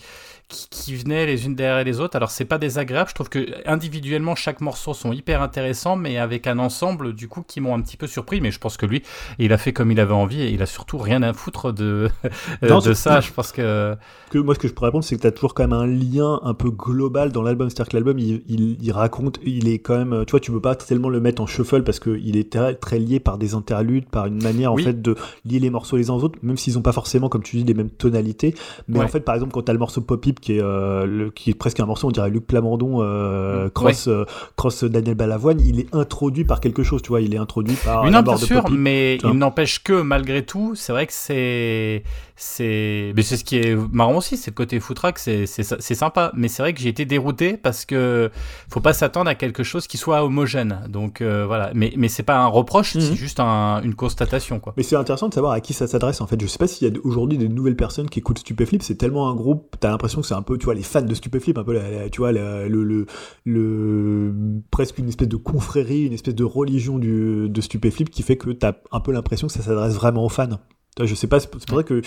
qui, 0.54 0.68
qui 0.70 0.96
venaient 0.96 1.26
les 1.26 1.46
unes 1.46 1.56
derrière 1.56 1.84
les 1.84 2.00
autres. 2.00 2.16
Alors, 2.16 2.32
c'est 2.32 2.46
pas 2.46 2.58
désagréable. 2.58 3.10
Je 3.10 3.16
trouve 3.16 3.30
que 3.30 3.46
individuellement, 3.66 4.36
chaque 4.36 4.62
morceau 4.62 4.94
sont 4.94 5.12
hyper 5.12 5.42
intéressants, 5.42 5.96
mais 5.96 6.18
avec 6.18 6.48
un 6.48 6.60
ensemble, 6.60 7.14
du 7.14 7.28
coup, 7.28 7.44
qui 7.46 7.60
m'ont 7.62 7.74
un 7.76 7.82
petit 7.82 7.98
peu 7.98 8.08
surpris. 8.08 8.40
Mais 8.42 8.52
je 8.52 8.60
pense 8.60 8.78
que 8.78 8.86
lui, 8.86 9.02
il 9.40 9.52
a 9.54 9.58
fait 9.58 9.74
comme 9.74 9.92
il 9.92 10.00
avait 10.00 10.14
envie 10.14 10.42
et 10.42 10.50
il 10.52 10.62
a 10.62 10.66
surtout 10.66 10.98
rien 10.98 11.22
à 11.24 11.34
foutre 11.34 11.74
de, 11.74 12.10
Non, 12.62 12.78
de 12.80 12.82
c'est- 12.82 12.94
ça. 12.96 13.20
Je 13.22 13.32
pense 13.32 13.52
que. 13.52 13.96
que 14.30 14.38
moi, 14.38 14.54
ce 14.56 14.60
que 14.60 14.68
je 14.68 14.74
pourrais 14.74 14.88
répondre, 14.90 15.04
c'est 15.04 15.16
que 15.16 15.22
tu 15.22 15.28
as 15.28 15.32
toujours 15.32 15.54
quand 15.54 15.64
même 15.68 15.74
un 15.74 15.88
lien 15.88 16.40
un 16.44 16.54
peu 16.54 16.70
global 16.70 17.32
dans 17.32 17.42
l'album. 17.42 17.70
C'est-à-dire 17.70 17.90
que 17.90 17.98
l'album, 17.98 18.20
il, 18.20 18.44
il, 18.48 18.78
il 18.82 18.92
raconte, 18.92 19.40
il 19.44 19.68
est 19.68 19.80
quand 19.80 19.98
même, 19.98 20.24
tu 20.26 20.32
vois, 20.32 20.40
tu 20.40 20.52
peux 20.52 20.62
pas 20.62 20.76
tellement 20.76 21.10
le 21.10 21.20
mettre 21.20 21.42
en 21.42 21.48
shuffle 21.48 21.84
parce 21.84 22.00
qu'il 22.00 22.38
est 22.38 22.52
très, 22.52 22.76
très 22.76 23.00
lié 23.00 23.20
par 23.20 23.38
des 23.38 23.54
interludes, 23.56 24.06
par 24.10 24.28
une 24.28 24.42
manière, 24.42 24.74
Oui. 24.74 24.84
en 24.84 24.86
fait, 24.86 25.02
de 25.02 25.16
lier 25.46 25.60
les 25.60 25.70
morceaux 25.70 25.98
les 25.98 26.10
uns 26.10 26.14
aux 26.14 26.24
autres, 26.24 26.38
même 26.44 26.58
s'ils 26.58 26.78
ont 26.78 26.82
pas 26.82 26.92
forcément, 26.92 27.30
comme 27.30 27.44
tu 27.44 27.58
dis, 27.58 27.64
les 27.64 27.74
mêmes 27.74 27.90
tonalités. 27.90 28.54
Mais 28.88 29.00
Ouais. 29.00 29.06
en 29.06 29.08
fait, 29.08 29.22
par 29.22 29.36
exemple, 29.36 29.52
quand 29.54 29.64
tu 29.64 29.70
as 29.72 29.74
le 29.74 29.80
morceau 29.80 30.02
Pop 30.02 30.26
Hip, 30.26 30.36
qui 30.44 30.58
est, 30.58 30.62
euh, 30.62 31.06
le, 31.06 31.32
qui 31.32 31.50
est 31.52 31.54
presque 31.54 31.80
un 31.80 31.86
morceau, 31.86 32.08
on 32.08 32.12
dirait 32.12 32.30
Luc 32.30 32.46
Plamondon, 32.46 32.98
euh, 33.02 33.70
cross, 33.70 34.08
euh, 34.08 34.26
cross 34.58 34.84
Daniel 34.84 35.16
Balavoine, 35.16 35.62
il 35.62 35.80
est 35.80 35.96
introduit 35.96 36.44
par 36.44 36.60
quelque 36.60 36.84
chose, 36.84 37.02
tu 37.02 37.10
vois, 37.10 37.22
il 37.22 37.34
est 37.34 37.38
introduit 37.38 37.76
par 37.76 38.04
la 38.04 38.12
non, 38.12 38.18
mort 38.18 38.36
bien 38.36 38.36
de 38.36 38.40
sûr, 38.40 38.70
mais 38.70 39.16
il 39.24 39.32
n'empêche 39.32 39.82
que 39.82 40.02
malgré 40.02 40.46
tout, 40.46 40.76
c'est 40.76 40.92
vrai 40.92 41.08
que 41.08 41.14
c'est 41.14 42.04
c'est 42.36 43.14
mais 43.16 43.22
c'est 43.22 43.38
ce 43.38 43.44
qui 43.44 43.58
est 43.58 43.76
marrant 43.92 44.18
aussi, 44.18 44.38
c'est 44.38 44.52
le 44.52 44.56
côté 44.56 44.80
footrack, 44.80 45.20
c'est 45.20 45.46
c'est 45.46 45.64
sympa, 45.96 46.32
mais 46.36 46.48
c'est 46.48 46.64
vrai 46.64 46.74
que 46.74 46.80
j'ai 46.80 46.90
été 46.90 47.06
dérouté 47.06 47.58
parce 47.58 47.86
que 47.86 48.32
faut 48.70 48.80
pas 48.82 48.94
s'attendre 48.94 49.30
à 49.30 49.36
quelque 49.36 49.64
chose 49.64 49.88
qui 49.88 49.98
soit 49.98 50.24
homogène. 50.24 50.82
Donc 50.90 51.22
euh, 51.22 51.46
voilà, 51.46 51.72
mais 51.76 51.94
mais 51.98 52.08
c'est 52.08 52.24
pas 52.24 52.38
un 52.40 52.48
reproche, 52.48 52.94
c'est 52.94 53.00
Mhm. 53.12 53.16
juste 53.16 53.40
un- 53.40 53.82
une 53.84 53.96
constatation 53.96 54.60
quoi. 54.60 54.74
Mais 54.78 54.84
c'est 54.84 54.96
intéressant 54.96 55.30
de 55.30 55.34
savoir 55.34 55.54
à 55.54 55.62
qui 55.62 55.74
ça 55.74 55.88
s'adresse 55.88 56.22
en 56.22 56.28
fait. 56.28 56.40
Je 56.42 56.48
sais 56.48 56.58
pas 56.58 56.68
s'il 56.68 56.88
y 56.88 56.96
a 56.96 57.00
aujourd'hui 57.04 57.38
des 57.38 57.50
nouvelles 57.50 57.76
personnes 57.76 58.10
qui 58.10 58.20
écoutent 58.20 58.40
Stupéflip. 58.40 58.82
C'est 58.84 58.96
tellement 58.96 59.30
un 59.30 59.36
groupe, 59.36 59.76
t'as 59.80 59.90
l'impression 59.90 60.22
que 60.22 60.28
c'est 60.28 60.34
un 60.34 60.42
peu, 60.42 60.58
tu 60.58 60.66
vois, 60.66 60.74
les 60.76 60.82
fans 60.84 61.02
de 61.02 61.14
Stupéflip, 61.14 61.58
un 61.58 61.64
peu, 61.64 61.74
la- 61.74 61.90
la- 61.92 62.10
tu 62.10 62.20
vois, 62.20 62.32
la- 62.32 62.68
le, 62.68 62.84
le, 62.84 63.06
le- 63.46 64.34
presque 64.72 64.98
une 64.98 65.10
espèce 65.10 65.28
de 65.28 65.38
confrérie, 65.38 66.04
une 66.06 66.14
espèce 66.14 66.36
de 66.36 66.44
religion 66.44 66.98
du, 66.98 67.48
de 67.50 67.62
Stupéflip 67.62 68.10
qui 68.10 68.24
fait 68.24 68.38
que 68.38 68.50
t'as 68.52 68.74
un 68.92 69.00
peu 69.00 69.12
l'impression 69.12 69.48
que 69.48 69.54
ça 69.54 69.62
s'adresse 69.62 69.94
vraiment 69.94 70.26
aux 70.26 70.30
fans. 70.30 70.60
Je 71.02 71.16
sais 71.16 71.26
pas, 71.26 71.40
c'est 71.40 71.50
pour 71.50 71.60
ça 71.60 71.84
que 71.84 72.02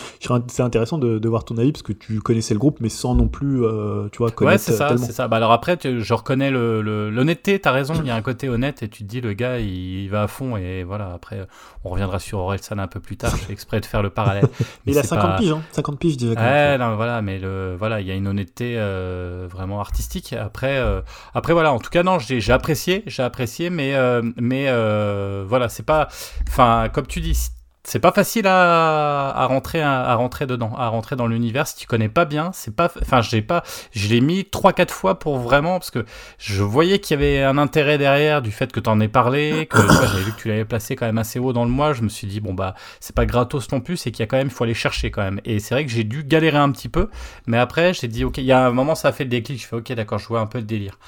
c'est 0.47 0.63
intéressant 0.63 0.97
de, 0.99 1.19
de 1.19 1.29
voir 1.29 1.45
ton 1.45 1.59
avis 1.59 1.73
parce 1.73 1.83
que 1.83 1.93
tu 1.93 2.21
connaissais 2.21 2.55
le 2.55 2.61
groupe 2.61 2.79
mais 2.81 2.89
sans 2.89 3.17
non 3.17 3.27
plus, 3.27 3.65
euh, 3.65 4.09
tu 4.13 4.19
vois, 4.19 4.29
Ouais, 4.29 4.33
connaître 4.35 4.63
c'est 4.63 4.73
ça, 4.75 4.89
tellement. 4.91 5.05
c'est 5.07 5.13
ça. 5.13 5.27
Bah 5.27 5.39
alors 5.39 5.51
après, 5.51 5.77
tu- 5.77 6.01
je 6.03 6.15
reconnais 6.15 6.53
le- 6.53 6.83
le- 6.83 7.11
l'honnêteté, 7.11 7.59
t'as 7.59 7.73
raison, 7.73 7.95
il 8.01 8.07
y 8.07 8.11
a 8.11 8.15
un 8.15 8.23
côté 8.23 8.49
honnête 8.49 8.85
et 8.85 8.89
tu 8.89 9.03
te 9.03 9.09
dis, 9.09 9.21
le 9.21 9.33
gars, 9.33 9.59
il, 9.59 10.05
il 10.05 10.09
va 10.09 10.23
à 10.23 10.27
fond 10.29 10.57
et 10.57 10.85
voilà, 10.85 11.11
après, 11.13 11.49
on 11.83 11.89
reviendra 11.91 12.21
sur 12.21 12.39
Orelsan 12.39 12.79
un 12.79 12.87
peu 12.87 13.01
plus 13.01 13.17
tard, 13.17 13.33
je 13.37 13.43
fais 13.45 13.53
exprès 13.53 13.81
de 13.81 13.87
faire 13.87 14.03
le 14.03 14.11
parallèle. 14.11 14.45
Mais 14.87 14.93
il 14.93 14.99
a 14.99 15.03
c'est 15.03 15.09
50 15.09 15.31
pas- 15.31 15.37
piges, 15.39 15.51
hein, 15.51 15.63
50 15.73 15.99
piges 15.99 16.17
déjà. 16.17 16.35
Ouais, 16.41 16.79
non, 16.79 16.95
voilà, 16.95 17.23
mais 17.23 17.41
le, 17.41 17.75
voilà, 17.77 18.01
il 18.01 18.07
y 18.07 18.13
a 18.13 18.15
une 18.15 18.29
honnêteté 18.29 18.75
euh, 18.79 19.49
vraiment 19.51 19.81
artistique. 19.81 20.33
Après, 20.33 20.77
euh, 20.79 21.01
après 21.35 21.53
voilà, 21.55 21.73
en 21.73 21.81
tout 21.81 21.91
cas 21.91 22.05
non, 22.05 22.19
j'ai 22.21 22.53
apprécié, 22.53 23.03
j'ai 23.09 23.25
apprécié, 23.25 23.69
mais 23.69 23.97
euh, 23.97 24.23
mais 24.37 24.67
euh, 24.69 25.45
voilà, 25.47 25.69
c'est 25.69 25.83
pas, 25.85 26.07
enfin, 26.47 26.89
comme 26.93 27.07
tu 27.09 27.21
dis. 27.21 27.49
C'est 27.89 28.01
pas 28.01 28.11
facile 28.11 28.49
à, 28.49 29.31
à 29.31 29.47
rentrer 29.47 29.81
à, 29.81 30.13
rentrer 30.17 30.45
dedans, 30.47 30.75
à 30.77 30.89
rentrer 30.89 31.15
dans 31.15 31.29
l'univers 31.29 31.69
si 31.69 31.77
tu 31.77 31.87
connais 31.87 32.09
pas 32.09 32.25
bien. 32.25 32.51
C'est 32.53 32.75
pas, 32.75 32.91
enfin, 33.01 33.21
j'ai 33.23 33.43
pas, 33.43 33.63
je 33.93 34.09
l'ai 34.09 34.21
mis 34.21 34.45
trois 34.45 34.73
quatre 34.73 34.93
fois 34.93 35.21
pour 35.21 35.39
vraiment 35.39 35.79
parce 35.79 35.93
que 35.93 36.05
je 36.37 36.65
voyais 36.65 36.99
qu'il 36.99 37.15
y 37.15 37.23
avait 37.23 37.45
un 37.45 37.59
intérêt 37.59 37.97
derrière 37.97 38.43
du 38.43 38.51
fait 38.51 38.73
que 38.73 38.81
t'en 38.81 38.99
aies 38.99 39.07
parlé, 39.07 39.69
que 39.71 39.79
j'avais 39.79 40.25
vu 40.25 40.33
que 40.33 40.37
tu 40.37 40.49
l'avais 40.49 40.65
placé 40.65 40.97
quand 40.97 41.07
même 41.07 41.19
assez 41.19 41.39
haut 41.39 41.53
dans 41.53 41.65
le 41.65 41.71
mois. 41.71 41.93
Je 41.93 42.03
me 42.03 42.09
suis 42.09 42.27
dit 42.27 42.41
bon 42.41 42.55
bah 42.55 42.75
c'est 42.99 43.15
pas 43.15 43.25
gratos 43.25 43.71
non 43.71 43.81
plus, 43.81 43.97
c'est 43.97 44.11
qu'il 44.11 44.19
y 44.21 44.25
a 44.25 44.27
quand 44.27 44.37
même, 44.37 44.49
il 44.49 44.53
faut 44.53 44.65
aller 44.65 44.75
chercher 44.75 45.13
quand 45.13 45.23
même. 45.23 45.41
Et 45.45 45.61
c'est 45.61 45.77
vrai 45.77 45.85
que 45.87 45.93
j'ai 45.93 46.03
dû 46.03 46.25
galérer 46.25 46.59
un 46.59 46.73
petit 46.73 46.89
peu, 46.89 47.09
mais 47.47 47.57
après 47.59 47.95
j'ai 47.95 48.09
dit 48.09 48.25
ok, 48.25 48.39
il 48.39 48.45
y 48.45 48.53
a 48.53 48.67
un 48.67 48.73
moment 48.73 48.97
ça 48.97 49.09
a 49.09 49.13
fait 49.13 49.23
le 49.23 49.31
déclic. 49.31 49.63
Je 49.63 49.67
fais 49.69 49.77
ok 49.77 49.93
d'accord, 49.93 50.19
je 50.19 50.27
vois 50.27 50.41
un 50.41 50.47
peu 50.47 50.59
le 50.59 50.65
délire, 50.65 50.99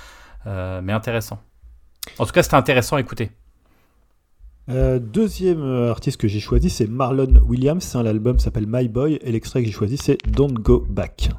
Euh, 0.46 0.80
mais 0.80 0.92
intéressant. 0.92 1.40
En 2.18 2.24
tout 2.24 2.32
cas 2.32 2.44
c'était 2.44 2.54
intéressant 2.54 2.94
à 2.94 3.00
écouter. 3.00 3.32
Euh, 4.70 4.98
deuxième 4.98 5.62
euh, 5.62 5.90
artiste 5.90 6.18
que 6.18 6.28
j'ai 6.28 6.40
choisi, 6.40 6.68
c'est 6.68 6.86
Marlon 6.86 7.40
Williams. 7.46 7.94
Hein, 7.94 8.02
L'album 8.02 8.38
s'appelle 8.38 8.66
My 8.68 8.86
Boy 8.86 9.18
et 9.22 9.32
l'extrait 9.32 9.62
que 9.62 9.66
j'ai 9.66 9.72
choisi, 9.72 9.96
c'est 9.96 10.18
Don't 10.28 10.52
Go 10.52 10.84
Back. 10.90 11.30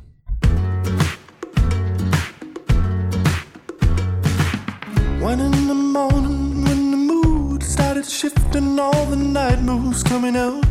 One 5.22 5.42
in 5.42 5.52
the 5.52 5.76
morning 5.76 6.64
when 6.66 6.92
the 6.92 6.98
mood 6.98 7.62
started 7.62 8.06
shifting, 8.06 8.80
all 8.80 9.06
the 9.06 9.16
night 9.16 9.62
moves 9.62 10.04
coming 10.04 10.36
out. 10.36 10.66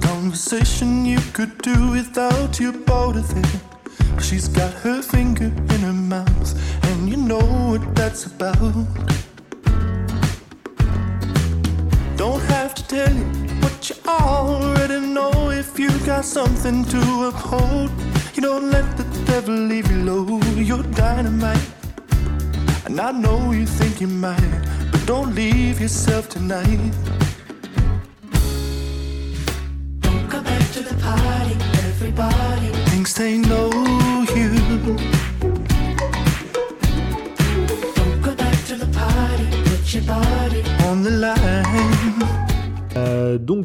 Conversation 0.00 1.04
you 1.04 1.18
could 1.32 1.50
do 1.62 1.90
without 1.90 2.60
your 2.60 2.74
both 2.86 3.16
of. 3.16 4.22
She's 4.22 4.46
got 4.46 4.72
her 4.84 5.02
finger 5.02 5.46
in 5.46 5.80
her 5.80 5.92
mouth, 5.92 6.54
and 6.84 7.08
you 7.08 7.16
know 7.16 7.40
what 7.72 7.94
that's 7.96 8.26
about. 8.26 9.23
Tell 12.94 13.12
you 13.12 13.24
what 13.62 13.90
you 13.90 13.96
already 14.06 15.00
know 15.00 15.50
if 15.50 15.78
you 15.80 15.90
got 16.06 16.24
something 16.24 16.84
to 16.84 17.00
uphold. 17.28 17.90
You 18.34 18.42
don't 18.42 18.70
let 18.70 18.86
the 18.96 19.06
devil 19.26 19.56
leave 19.70 19.90
you 19.90 20.00
low, 20.10 20.40
you're 20.70 20.88
dynamite. 21.02 21.68
And 22.86 23.00
I 23.00 23.10
know 23.10 23.50
you 23.50 23.66
think 23.66 24.00
you 24.00 24.06
might, 24.06 24.60
but 24.92 25.04
don't 25.06 25.34
leave 25.34 25.80
yourself 25.80 26.28
tonight. 26.28 26.92
Don't 30.00 30.28
go 30.28 30.40
back 30.50 30.64
to 30.74 30.80
the 30.90 30.96
party, 31.02 31.54
everybody. 31.88 32.68
Thinks 32.92 33.12
they 33.14 33.38
know 33.38 33.83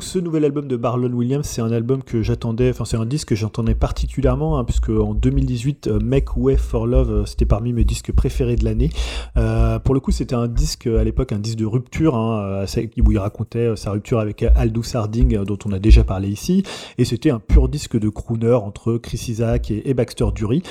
ce 0.04 0.20
nouvel 0.20 0.46
album 0.46 0.68
de 0.68 0.76
Marlon 0.76 1.12
Williams, 1.12 1.46
c'est 1.46 1.62
un 1.62 1.72
album 1.72 2.04
que 2.04 2.22
j'attendais, 2.22 2.70
enfin 2.70 2.86
c'est 2.86 2.98
un 2.98 3.06
disque 3.06 3.30
que 3.30 3.36
j'entendais 3.36 3.76
particulièrement, 3.76 4.58
hein, 4.58 4.64
puisque 4.64 4.90
en 4.90 5.14
2018, 5.14 5.88
euh, 5.88 6.00
Make 6.00 6.38
Way 6.38 6.58
for 6.58 6.88
Love, 6.88 7.12
euh, 7.12 7.26
c'était 7.26 7.46
parmi 7.46 7.74
mes 7.74 7.84
disques 7.84 8.12
préférés 8.12 8.56
de 8.56 8.66
l'année. 8.66 8.90
Euh, 9.38 9.80
pour 9.80 9.94
le 9.94 10.00
coup, 10.00 10.12
c'était 10.12 10.36
un 10.36 10.48
disque 10.48 10.88
à 10.88 11.04
l'époque, 11.04 11.32
un 11.32 11.40
disque 11.40 11.58
de 11.58 11.66
rupture, 11.66 12.16
hein, 12.16 12.66
où 13.06 13.12
il 13.12 13.18
racontait 13.18 13.76
sa 13.76 13.92
rupture 13.92 14.20
avec 14.20 14.44
Aldous 14.56 14.96
Harding, 14.96 15.44
dont 15.44 15.58
on 15.66 15.72
a 15.72 15.80
déjà 15.80 16.04
parlé 16.04 16.30
ici, 16.30 16.64
et 16.98 17.06
c'était 17.06 17.30
un 17.30 17.40
pur 17.40 17.70
disque 17.70 18.00
de 18.00 18.10
crooner 18.10 18.54
entre 18.54 18.98
Chris 18.98 19.26
Isaac 19.28 19.72
et, 19.72 19.94
Baxter 19.94 20.28
Dury. 20.34 20.64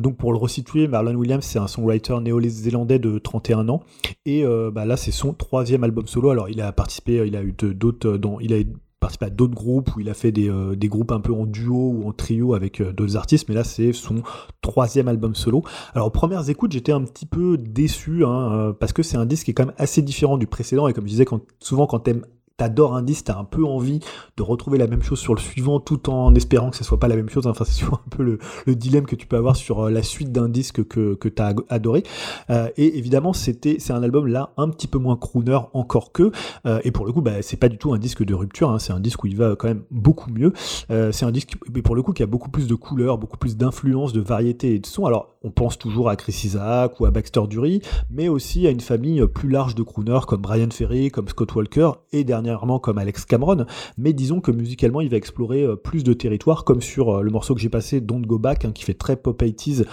donc 0.00 0.16
pour 0.16 0.32
le 0.32 0.38
resituer, 0.38 0.88
Marlon 0.88 1.14
Williams, 1.14 1.44
c'est 1.44 1.58
un 1.58 1.66
songwriter 1.66 2.20
néo-zélandais 2.20 2.98
de 2.98 3.18
31 3.18 3.68
ans, 3.68 3.82
et 4.24 4.44
bah, 4.72 4.84
là 4.84 4.96
c'est 4.96 5.12
son 5.12 5.32
troisième 5.32 5.84
album 5.84 6.06
solo. 6.06 6.30
Alors 6.30 6.48
il 6.48 6.60
a 6.60 6.72
participé, 6.72 7.22
il 7.26 7.36
a 7.36 7.42
eu 7.42 7.52
d'autres, 7.52 8.18
il 8.40 8.52
a 8.52 8.58
participé 9.00 9.26
à 9.26 9.30
d'autres 9.30 9.54
groupes 9.54 9.94
où 9.94 10.00
il 10.00 10.08
a 10.08 10.14
fait 10.14 10.32
des, 10.32 10.48
euh, 10.48 10.74
des, 10.74 10.88
groupes 10.88 11.12
un 11.12 11.20
peu 11.20 11.32
en 11.32 11.44
duo 11.46 11.92
ou 11.92 12.08
en 12.08 12.12
trio 12.12 12.54
avec 12.54 12.80
euh, 12.80 12.92
d'autres 12.92 13.16
artistes, 13.16 13.48
mais 13.48 13.54
là 13.54 13.64
c'est 13.64 13.92
son 13.92 14.22
troisième 14.62 15.08
album 15.08 15.34
solo. 15.34 15.62
Alors 15.94 16.10
premières 16.12 16.48
écoutes 16.48 16.72
j'étais 16.72 16.92
un 16.92 17.02
petit 17.02 17.26
peu 17.26 17.56
déçu 17.58 18.24
hein, 18.24 18.52
euh, 18.52 18.72
parce 18.72 18.92
que 18.92 19.02
c'est 19.02 19.16
un 19.16 19.26
disque 19.26 19.44
qui 19.44 19.50
est 19.50 19.54
quand 19.54 19.66
même 19.66 19.74
assez 19.78 20.02
différent 20.02 20.38
du 20.38 20.46
précédent 20.46 20.88
et 20.88 20.92
comme 20.92 21.04
je 21.04 21.10
disais 21.10 21.26
souvent 21.60 21.86
quand 21.86 22.00
t'aimes 22.00 22.24
t'adores 22.56 22.94
un 22.94 23.02
disque, 23.02 23.26
t'as 23.26 23.38
un 23.38 23.44
peu 23.44 23.64
envie 23.64 24.00
de 24.36 24.42
retrouver 24.42 24.78
la 24.78 24.86
même 24.86 25.02
chose 25.02 25.18
sur 25.18 25.34
le 25.34 25.40
suivant 25.40 25.78
tout 25.78 26.08
en 26.08 26.34
espérant 26.34 26.70
que 26.70 26.76
ce 26.76 26.84
soit 26.84 26.98
pas 26.98 27.08
la 27.08 27.16
même 27.16 27.28
chose. 27.28 27.46
Enfin, 27.46 27.64
c'est 27.66 27.84
souvent 27.84 28.00
un 28.06 28.10
peu 28.10 28.22
le, 28.22 28.38
le, 28.66 28.74
dilemme 28.74 29.06
que 29.06 29.16
tu 29.16 29.26
peux 29.26 29.36
avoir 29.36 29.56
sur 29.56 29.86
euh, 29.86 29.90
la 29.90 30.02
suite 30.02 30.32
d'un 30.32 30.48
disque 30.48 30.86
que, 30.86 31.14
que 31.14 31.28
t'as 31.28 31.52
adoré. 31.68 32.02
Euh, 32.50 32.68
et 32.76 32.98
évidemment, 32.98 33.32
c'était, 33.32 33.76
c'est 33.78 33.92
un 33.92 34.02
album 34.02 34.26
là 34.26 34.52
un 34.56 34.68
petit 34.68 34.86
peu 34.86 34.98
moins 34.98 35.16
crooner 35.16 35.58
encore 35.74 36.12
que. 36.12 36.30
Euh, 36.66 36.80
et 36.84 36.90
pour 36.90 37.06
le 37.06 37.12
coup, 37.12 37.20
bah, 37.20 37.42
c'est 37.42 37.56
pas 37.56 37.68
du 37.68 37.78
tout 37.78 37.92
un 37.92 37.98
disque 37.98 38.24
de 38.24 38.34
rupture. 38.34 38.70
Hein, 38.70 38.78
c'est 38.78 38.92
un 38.92 39.00
disque 39.00 39.24
où 39.24 39.26
il 39.26 39.36
va 39.36 39.54
quand 39.56 39.68
même 39.68 39.82
beaucoup 39.90 40.30
mieux. 40.30 40.52
Euh, 40.90 41.12
c'est 41.12 41.26
un 41.26 41.32
disque, 41.32 41.56
mais 41.74 41.82
pour 41.82 41.94
le 41.94 42.02
coup, 42.02 42.12
qui 42.12 42.22
a 42.22 42.26
beaucoup 42.26 42.50
plus 42.50 42.66
de 42.66 42.74
couleurs, 42.74 43.18
beaucoup 43.18 43.36
plus 43.36 43.56
d'influence, 43.56 44.12
de 44.12 44.20
variété 44.20 44.74
et 44.74 44.78
de 44.78 44.86
son. 44.86 45.04
Alors, 45.04 45.34
on 45.42 45.50
pense 45.50 45.78
toujours 45.78 46.08
à 46.08 46.16
Chris 46.16 46.40
Isaac 46.44 46.98
ou 47.00 47.06
à 47.06 47.10
Baxter 47.10 47.42
Dury, 47.48 47.82
mais 48.10 48.28
aussi 48.28 48.66
à 48.66 48.70
une 48.70 48.80
famille 48.80 49.24
plus 49.26 49.48
large 49.48 49.74
de 49.74 49.82
crooners 49.82 50.26
comme 50.26 50.40
Brian 50.40 50.70
Ferry, 50.70 51.10
comme 51.10 51.28
Scott 51.28 51.54
Walker 51.54 51.90
et 52.12 52.24
dernièrement 52.24 52.45
comme 52.82 52.98
Alex 52.98 53.24
Cameron, 53.24 53.66
mais 53.98 54.12
disons 54.12 54.40
que 54.40 54.50
musicalement 54.50 55.00
il 55.00 55.08
va 55.08 55.16
explorer 55.16 55.62
euh, 55.62 55.76
plus 55.76 56.04
de 56.04 56.12
territoires, 56.12 56.64
comme 56.64 56.80
sur 56.80 57.18
euh, 57.18 57.22
le 57.22 57.30
morceau 57.30 57.54
que 57.54 57.60
j'ai 57.60 57.68
passé, 57.68 58.00
Don't 58.00 58.22
Go 58.22 58.38
Back, 58.38 58.64
hein, 58.64 58.72
qui 58.72 58.84
fait 58.84 58.94
très 58.94 59.16
pop 59.16 59.40
80s, 59.40 59.84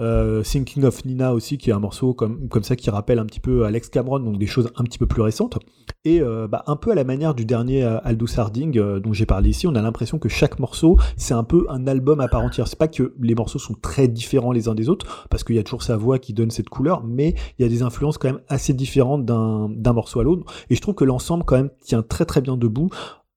euh, 0.00 0.42
Thinking 0.42 0.84
of 0.84 1.04
Nina 1.04 1.34
aussi, 1.34 1.58
qui 1.58 1.70
est 1.70 1.72
un 1.72 1.78
morceau 1.78 2.14
comme, 2.14 2.48
comme 2.48 2.62
ça 2.62 2.76
qui 2.76 2.90
rappelle 2.90 3.18
un 3.18 3.26
petit 3.26 3.40
peu 3.40 3.64
Alex 3.64 3.88
Cameron, 3.88 4.20
donc 4.20 4.38
des 4.38 4.46
choses 4.46 4.70
un 4.76 4.84
petit 4.84 4.98
peu 4.98 5.06
plus 5.06 5.22
récentes. 5.22 5.58
Et 6.04 6.20
bah, 6.20 6.64
un 6.66 6.76
peu 6.76 6.92
à 6.92 6.94
la 6.94 7.04
manière 7.04 7.34
du 7.34 7.44
dernier 7.44 7.82
Aldous 7.82 8.38
Harding 8.38 8.72
dont 9.00 9.12
j'ai 9.12 9.26
parlé 9.26 9.50
ici, 9.50 9.66
on 9.66 9.74
a 9.74 9.82
l'impression 9.82 10.18
que 10.18 10.30
chaque 10.30 10.58
morceau, 10.58 10.98
c'est 11.16 11.34
un 11.34 11.44
peu 11.44 11.66
un 11.68 11.86
album 11.86 12.20
à 12.20 12.28
part 12.28 12.42
entière. 12.42 12.68
C'est 12.68 12.78
pas 12.78 12.88
que 12.88 13.14
les 13.20 13.34
morceaux 13.34 13.58
sont 13.58 13.74
très 13.74 14.08
différents 14.08 14.52
les 14.52 14.68
uns 14.68 14.74
des 14.74 14.88
autres, 14.88 15.26
parce 15.28 15.44
qu'il 15.44 15.56
y 15.56 15.58
a 15.58 15.62
toujours 15.62 15.82
sa 15.82 15.98
voix 15.98 16.18
qui 16.18 16.32
donne 16.32 16.50
cette 16.50 16.70
couleur, 16.70 17.04
mais 17.04 17.34
il 17.58 17.62
y 17.62 17.64
a 17.66 17.68
des 17.68 17.82
influences 17.82 18.16
quand 18.16 18.28
même 18.28 18.40
assez 18.48 18.72
différentes 18.72 19.26
d'un 19.26 19.92
morceau 19.92 20.20
à 20.20 20.24
l'autre. 20.24 20.50
Et 20.70 20.74
je 20.74 20.80
trouve 20.80 20.94
que 20.94 21.04
l'ensemble 21.04 21.44
quand 21.44 21.56
même 21.56 21.70
tient 21.82 22.02
très 22.02 22.24
très 22.24 22.40
bien 22.40 22.56
debout 22.56 22.88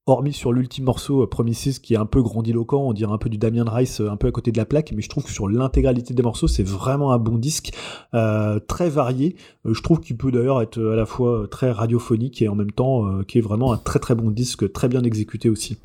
hormis 0.05 0.33
sur 0.33 0.51
l'ultime 0.51 0.85
morceau 0.85 1.23
euh, 1.23 1.27
Promises 1.27 1.79
qui 1.79 1.93
est 1.93 1.97
un 1.97 2.05
peu 2.05 2.21
grandiloquent, 2.21 2.81
on 2.81 2.93
dirait 2.93 3.13
un 3.13 3.17
peu 3.17 3.29
du 3.29 3.37
Damien 3.37 3.65
Rice 3.67 4.01
euh, 4.01 4.09
un 4.09 4.17
peu 4.17 4.27
à 4.27 4.31
côté 4.31 4.51
de 4.51 4.57
la 4.57 4.65
plaque, 4.65 4.91
mais 4.95 5.01
je 5.01 5.09
trouve 5.09 5.23
que 5.23 5.31
sur 5.31 5.47
l'intégralité 5.47 6.13
des 6.13 6.23
morceaux 6.23 6.47
c'est 6.47 6.63
vraiment 6.63 7.13
un 7.13 7.19
bon 7.19 7.37
disque, 7.37 7.73
euh, 8.13 8.59
très 8.59 8.89
varié. 8.89 9.35
je 9.65 9.81
trouve 9.81 9.99
qu'il 10.01 10.17
peut 10.17 10.31
d'ailleurs 10.31 10.61
être 10.61 10.79
à 10.81 10.95
la 10.95 11.05
fois 11.05 11.47
très 11.49 11.71
radiophonique 11.71 12.41
et 12.41 12.49
en 12.49 12.55
même 12.55 12.71
temps 12.71 13.21
qui 13.23 13.37
est 13.37 13.41
vraiment 13.41 13.71
un 13.73 13.77
très 13.77 13.99
très 13.99 14.15
bon 14.15 14.31
disque, 14.31 14.71
très 14.71 14.87
bien 14.87 15.03
exécuté 15.03 15.49
aussi. 15.49 15.77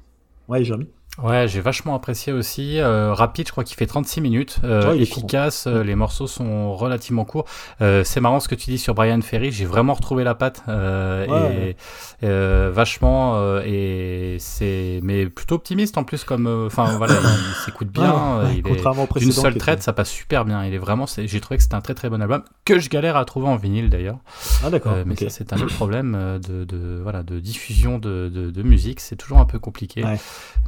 Ouais, 0.49 0.65
Jérémy 0.65 0.87
Ouais, 1.23 1.49
j'ai 1.49 1.61
vachement 1.61 1.97
apprécié 1.97 2.33
aussi. 2.33 2.79
Euh, 2.79 3.13
rapide, 3.13 3.49
je 3.49 3.53
crois 3.53 3.65
qu'il 3.65 3.77
fait 3.77 3.87
36 3.87 4.21
minutes. 4.21 4.59
Euh, 4.63 4.93
efficace, 4.93 5.67
euh, 5.67 5.83
les 5.83 5.97
morceaux 5.97 6.29
sont 6.29 6.77
relativement 6.77 7.25
courts. 7.25 7.45
Euh, 7.81 8.05
c'est 8.05 8.21
marrant 8.21 8.39
ce 8.39 8.47
que 8.47 8.55
tu 8.55 8.71
dis 8.71 8.79
sur 8.79 8.95
Brian 8.95 9.21
Ferry. 9.21 9.51
J'ai 9.51 9.65
vraiment 9.65 9.95
retrouvé 9.95 10.23
la 10.23 10.37
patte 10.37 10.63
et 10.69 11.75
vachement 12.23 13.59
et 13.65 14.37
c'est 14.39 15.01
mais 15.03 15.27
plutôt 15.27 15.57
optimiste 15.57 15.99
en 15.99 16.05
plus 16.05 16.23
comme. 16.23 16.47
Enfin 16.67 16.97
voilà, 16.97 17.15
il, 17.15 17.55
s'écoute 17.65 17.89
bien. 17.89 18.43
il 18.53 18.59
est 18.59 19.19
d'une 19.19 19.33
seule 19.33 19.57
traite, 19.57 19.83
ça 19.83 19.93
passe 19.93 20.11
super 20.11 20.45
bien. 20.45 20.65
Il 20.65 20.75
est 20.75 20.79
vraiment. 20.79 21.07
J'ai 21.07 21.41
trouvé 21.41 21.57
que 21.57 21.63
c'était 21.65 21.75
un 21.75 21.81
très 21.81 21.95
très 21.95 22.09
bon 22.09 22.23
album 22.23 22.43
que 22.65 22.79
je 22.79 22.89
galère 22.89 23.17
à 23.17 23.25
trouver 23.25 23.49
en 23.49 23.57
vinyle 23.57 23.91
d'ailleurs. 23.91 24.19
Ah 24.65 24.71
d'accord. 24.71 24.95
mais 25.05 25.17
ça 25.17 25.31
c'est 25.31 25.53
un 25.53 25.61
autre 25.61 25.75
problème 25.75 26.39
de, 26.47 26.65
de, 26.65 27.01
voilà 27.03 27.23
de 27.25 27.41
diffusion 27.41 27.99
de, 27.99 28.31
de, 28.33 28.51
de 28.51 28.63
musique. 28.63 29.01
C'est 29.01 29.17
toujours 29.17 29.39
un 29.39 29.47
peu 29.47 29.59
compliqué. 29.59 30.05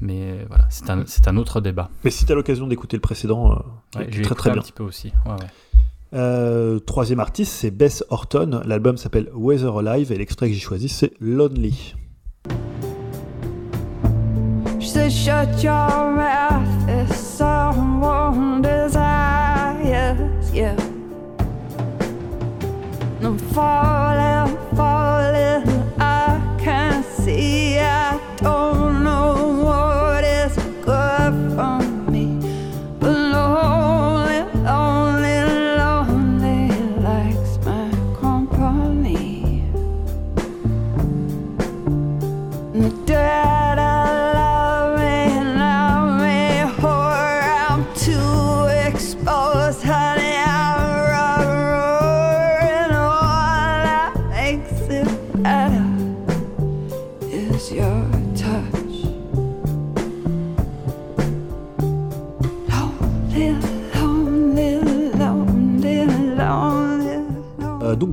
Mais 0.00 0.39
voilà, 0.48 0.66
c'est 0.70 0.90
un, 0.90 1.04
c'est 1.06 1.28
un 1.28 1.36
autre 1.36 1.60
débat. 1.60 1.90
Mais 2.04 2.10
si 2.10 2.24
tu 2.24 2.32
as 2.32 2.34
l'occasion 2.34 2.66
d'écouter 2.66 2.96
le 2.96 3.00
précédent, 3.00 3.52
euh, 3.96 4.04
très 4.22 4.34
très 4.34 4.50
bien. 4.50 4.60
un 4.60 4.62
petit 4.62 4.72
peu 4.72 4.84
aussi. 4.84 5.12
Ouais, 5.26 5.32
ouais. 5.32 5.46
Euh, 6.12 6.80
troisième 6.80 7.20
artiste, 7.20 7.52
c'est 7.52 7.70
Bess 7.70 8.04
Horton. 8.10 8.62
L'album 8.64 8.96
s'appelle 8.96 9.28
Weather 9.34 9.78
Alive 9.78 10.10
et 10.12 10.18
l'extrait 10.18 10.48
que 10.48 10.54
j'ai 10.54 10.60
choisi, 10.60 10.88
c'est 10.88 11.12
Lonely. 11.20 11.94
She 14.80 14.88
said, 14.88 15.12
Shut 15.12 15.62
your 15.62 16.10
mouth 16.10 16.88
if 16.88 17.14
someone 17.14 18.62
desires 18.62 20.16
you. 20.52 20.74
I'm 23.22 23.36
falling, 23.38 23.50
falling, 23.54 24.39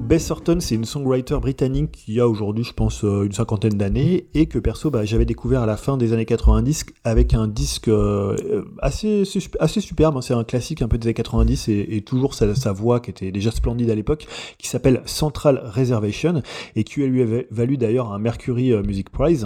Bess 0.08 0.32
Horton, 0.32 0.60
c'est 0.62 0.76
une 0.76 0.86
songwriter 0.86 1.38
britannique 1.42 1.92
qui 1.92 2.22
a 2.22 2.30
aujourd'hui, 2.30 2.64
je 2.64 2.72
pense, 2.72 3.04
euh, 3.04 3.26
une 3.26 3.34
cinquantaine 3.34 3.74
d'années 3.74 4.28
et 4.34 4.46
que 4.46 4.58
perso, 4.58 4.90
bah, 4.90 5.04
j'avais 5.04 5.26
découvert 5.26 5.64
à 5.64 5.66
la 5.66 5.76
fin 5.76 5.98
des 5.98 6.14
années 6.14 6.24
90 6.24 6.86
avec 7.04 7.34
un 7.34 7.46
disque 7.46 7.90
euh, 7.90 8.64
assez, 8.82 9.24
assez 9.60 9.82
superbe. 9.82 10.16
Hein. 10.16 10.22
C'est 10.22 10.34
un 10.34 10.46
classique 10.46 10.82
un 10.82 10.88
peu 10.88 10.98
des 10.98 11.08
années 11.08 11.14
90 11.14 11.68
et, 11.68 12.02
toujours 12.06 12.36
sa, 12.36 12.56
sa, 12.56 12.72
voix 12.72 13.02
qui 13.02 13.10
était 13.10 13.34
déjà 13.34 13.52
splendide 13.52 13.90
à 13.90 13.96
l'époque, 13.96 14.28
qui 14.58 14.70
s'appelle 14.70 15.02
Central 15.06 15.62
Reservation 15.76 16.42
et 16.78 16.86
qui 16.86 17.02
lui 17.02 17.22
avait 17.22 17.46
valu 17.52 17.76
d'ailleurs 17.76 18.14
un 18.14 18.20
Mercury 18.20 18.72
euh, 18.72 18.84
Music 18.84 19.10
Prize. 19.10 19.46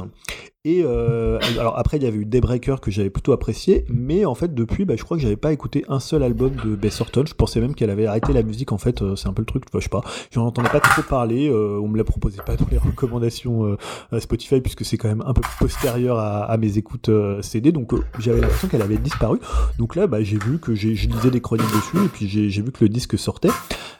Et 0.63 0.83
euh, 0.85 1.39
alors 1.59 1.79
après, 1.79 1.97
il 1.97 2.03
y 2.03 2.05
avait 2.05 2.19
eu 2.19 2.25
Daybreaker 2.25 2.81
que 2.81 2.91
j'avais 2.91 3.09
plutôt 3.09 3.31
apprécié, 3.31 3.83
mais 3.89 4.25
en 4.25 4.35
fait 4.35 4.53
depuis, 4.53 4.85
bah, 4.85 4.93
je 4.95 5.03
crois 5.03 5.17
que 5.17 5.23
j'avais 5.23 5.35
pas 5.35 5.51
écouté 5.51 5.83
un 5.87 5.99
seul 5.99 6.21
album 6.21 6.51
de 6.63 6.75
Bess 6.75 7.01
Horton. 7.01 7.23
Je 7.25 7.33
pensais 7.33 7.59
même 7.59 7.73
qu'elle 7.73 7.89
avait 7.89 8.05
arrêté 8.05 8.31
la 8.31 8.43
musique. 8.43 8.71
En 8.71 8.77
fait, 8.77 9.01
euh, 9.01 9.15
c'est 9.15 9.27
un 9.27 9.33
peu 9.33 9.41
le 9.41 9.47
truc. 9.47 9.63
je 9.73 9.79
sais 9.79 9.89
pas. 9.89 10.03
J'en 10.29 10.45
entendais 10.45 10.69
pas 10.69 10.79
trop 10.79 11.01
parler. 11.01 11.49
Euh, 11.49 11.79
on 11.81 11.87
me 11.87 11.97
la 11.97 12.03
proposait 12.03 12.43
pas 12.45 12.57
dans 12.57 12.67
les 12.69 12.77
recommandations 12.77 13.75
euh, 14.13 14.19
Spotify 14.19 14.61
puisque 14.61 14.85
c'est 14.85 14.97
quand 14.99 15.07
même 15.07 15.23
un 15.25 15.33
peu 15.33 15.41
postérieur 15.57 16.19
à, 16.19 16.55
mes 16.57 16.77
écoutes 16.77 17.09
CD. 17.41 17.71
Donc 17.71 17.93
j'avais 18.19 18.41
l'impression 18.41 18.67
qu'elle 18.67 18.83
avait 18.83 18.97
disparu. 18.97 19.39
Donc 19.79 19.95
là, 19.95 20.05
bah, 20.05 20.21
j'ai 20.21 20.37
vu 20.37 20.59
que 20.59 20.75
j'ai 20.75 20.93
lisais 20.93 21.31
des 21.31 21.41
chroniques 21.41 21.73
dessus 21.73 22.05
et 22.05 22.07
puis 22.07 22.27
j'ai 22.27 22.61
vu 22.61 22.71
que 22.71 22.83
le 22.83 22.89
disque 22.89 23.17
sortait. 23.17 23.49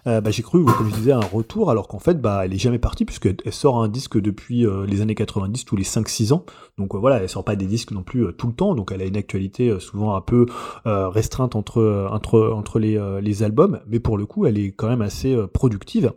bah, 0.06 0.22
j'ai 0.30 0.44
cru, 0.44 0.64
comme 0.64 0.92
je 0.92 0.96
disais, 0.96 1.12
un 1.12 1.22
retour 1.22 1.72
alors 1.72 1.88
qu'en 1.88 1.98
fait, 1.98 2.22
bah, 2.22 2.46
elle 2.46 2.54
est 2.54 2.60
jamais 2.60 2.78
partie 2.78 3.06
puisqu'elle 3.06 3.38
sort 3.50 3.82
un 3.82 3.88
disque 3.88 4.22
depuis 4.22 4.68
les 4.88 5.02
années 5.02 5.16
90 5.16 5.66
tous 5.66 5.76
les 5.76 5.84
5-6 5.84 6.34
ans. 6.34 6.46
Donc 6.78 6.96
euh, 6.96 6.98
voilà, 6.98 7.22
elle 7.22 7.30
sort 7.30 7.44
pas 7.44 7.56
des 7.56 7.66
disques 7.66 7.92
non 7.92 8.04
plus 8.04 8.26
euh, 8.26 8.32
tout 8.32 8.48
le 8.48 8.54
temps, 8.54 8.76
donc 8.76 8.92
elle 8.92 9.02
a 9.02 9.06
une 9.06 9.18
actualité 9.18 9.70
euh, 9.70 9.80
souvent 9.80 10.16
un 10.16 10.22
peu 10.22 10.46
restreinte 10.86 11.56
entre 11.56 12.80
les 12.80 13.44
albums, 13.44 13.80
mais 13.88 14.00
pour 14.00 14.18
le 14.18 14.26
coup, 14.26 14.46
elle 14.46 14.58
est 14.58 14.72
quand 14.72 14.88
même 14.88 15.02
assez 15.02 15.38
productive. 15.54 16.14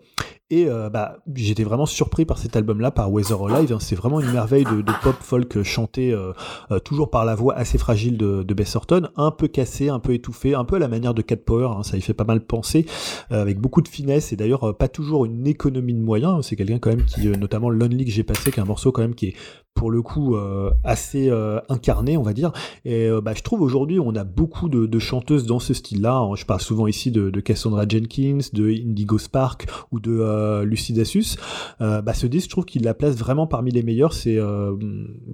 Et 0.55 0.68
euh, 0.68 0.89
bah, 0.89 1.18
j'étais 1.35 1.64
vraiment 1.64 1.85
surpris 1.85 2.24
par 2.24 2.39
cet 2.39 2.55
album-là, 2.55 2.93
par 2.93 3.12
Weather 3.12 3.43
Alive. 3.43 3.72
Hein. 3.72 3.78
C'est 3.81 3.97
vraiment 3.97 4.20
une 4.20 4.31
merveille 4.31 4.62
de, 4.62 4.85
pop 5.02 5.16
folk 5.18 5.64
chanté 5.64 6.12
euh, 6.12 6.32
euh, 6.70 6.78
toujours 6.78 7.10
par 7.10 7.24
la 7.24 7.35
voix 7.35 7.55
assez 7.55 7.76
fragile 7.76 8.16
de, 8.16 8.55
Bess 8.55 8.76
Orton, 8.76 9.09
un 9.16 9.32
peu 9.32 9.48
cassé, 9.48 9.89
un 9.89 9.98
peu 9.98 10.14
étouffé, 10.14 10.55
un 10.55 10.64
peu 10.64 10.76
à 10.76 10.78
la 10.78 10.86
manière 10.86 11.12
de 11.12 11.22
Cat 11.22 11.39
Power. 11.39 11.70
Hein. 11.76 11.82
Ça 11.82 11.97
y 11.97 12.01
fait 12.01 12.14
pas 12.14 12.22
mal 12.22 12.40
penser, 12.40 12.86
euh, 13.32 13.43
avec 13.43 13.59
beaucoup 13.59 13.82
de 13.82 13.89
finesse 13.89 14.32
et 14.32 14.36
d'ailleurs 14.36 14.62
euh, 14.62 14.72
pas 14.72 14.86
toujours 14.86 15.24
une 15.24 15.44
économie 15.48 15.93
de 15.93 16.01
moyens. 16.01 16.47
C'est 16.47 16.55
quelqu'un 16.55 16.78
quand 16.78 16.90
même 16.90 17.05
qui, 17.05 17.26
euh, 17.26 17.35
notamment 17.35 17.68
Lonely 17.68 18.05
que 18.05 18.12
j'ai 18.12 18.22
passé, 18.22 18.52
qui 18.52 18.60
est 18.60 18.62
un 18.62 18.66
morceau 18.66 18.93
quand 18.93 19.02
même 19.02 19.16
qui 19.16 19.26
est 19.26 19.35
pour 19.74 19.90
le 19.90 20.02
coup 20.02 20.36
euh, 20.36 20.70
assez 20.85 21.28
euh, 21.28 21.60
incarné, 21.68 22.16
on 22.16 22.22
va 22.22 22.32
dire. 22.32 22.52
Et 22.85 23.06
euh, 23.06 23.20
bah, 23.20 23.32
je 23.36 23.43
trouve 23.43 23.60
aujourd'hui 23.60 23.98
on 24.01 24.14
a 24.14 24.24
beaucoup 24.24 24.68
de, 24.68 24.98
chanteuses 24.98 25.44
dans 25.44 25.59
ce 25.59 25.74
style-là. 25.74 26.16
hein. 26.18 26.35
Je 26.36 26.44
parle 26.44 26.60
souvent 26.60 26.86
ici 26.86 27.10
de, 27.10 27.31
de 27.31 27.40
Cassandra 27.40 27.85
Jenkins, 27.86 28.39
de 28.52 28.70
Indigo 28.70 29.18
Spark 29.18 29.66
ou 29.90 29.98
de 29.98 30.20
euh, 30.44 30.64
Lucy 30.64 30.92
Dacus. 30.92 31.36
Euh, 31.80 32.02
bah, 32.02 32.14
ce 32.14 32.26
disque, 32.26 32.46
je 32.46 32.50
trouve 32.50 32.64
qu'il 32.64 32.82
la 32.82 32.94
place 32.94 33.16
vraiment 33.16 33.46
parmi 33.46 33.70
les 33.70 33.82
meilleurs. 33.82 34.12
C'est, 34.12 34.38
euh, 34.38 34.76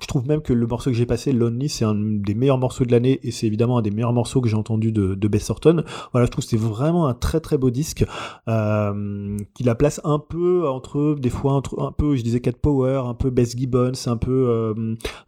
je 0.01 0.07
trouve 0.07 0.27
même 0.27 0.43
que 0.43 0.53
le 0.53 0.67
morceau 0.67 0.91
que 0.91 0.97
j'ai 0.97 1.07
passé, 1.07 1.33
Lonely, 1.33 1.69
c'est 1.69 1.85
un 1.85 1.95
des 1.95 2.35
meilleurs 2.35 2.59
morceaux 2.59 2.85
de 2.85 2.93
l'année 2.93 3.21
et 3.23 3.31
c'est 3.31 3.47
évidemment 3.47 3.79
un 3.79 3.83
des 3.83 3.91
meilleurs 3.91 4.13
morceaux 4.13 4.41
que 4.41 4.49
j'ai 4.49 4.57
entendu 4.57 4.93
de, 4.93 5.15
de 5.15 5.29
Bess 5.29 5.51
Orton. 5.51 5.85
Voilà, 6.13 6.27
je 6.27 6.31
trouve 6.31 6.45
que 6.45 6.51
c'est 6.51 6.57
vraiment 6.57 7.07
un 7.07 7.15
très 7.15 7.41
très 7.41 7.59
beau 7.59 7.71
disque 7.71 8.05
qui 8.47 9.65
la 9.65 9.75
place 9.75 10.01
un 10.05 10.19
peu 10.19 10.69
entre 10.69 11.17
des 11.19 11.31
fois 11.31 11.53
entre, 11.53 11.81
un 11.81 11.93
peu, 11.93 12.17
je 12.17 12.23
disais 12.23 12.41
Cat 12.41 12.53
Power, 12.53 13.03
un 13.07 13.15
peu 13.15 13.31
Bess 13.31 13.57
Gibbons, 13.57 13.93
un 14.07 14.17
peu 14.17 14.75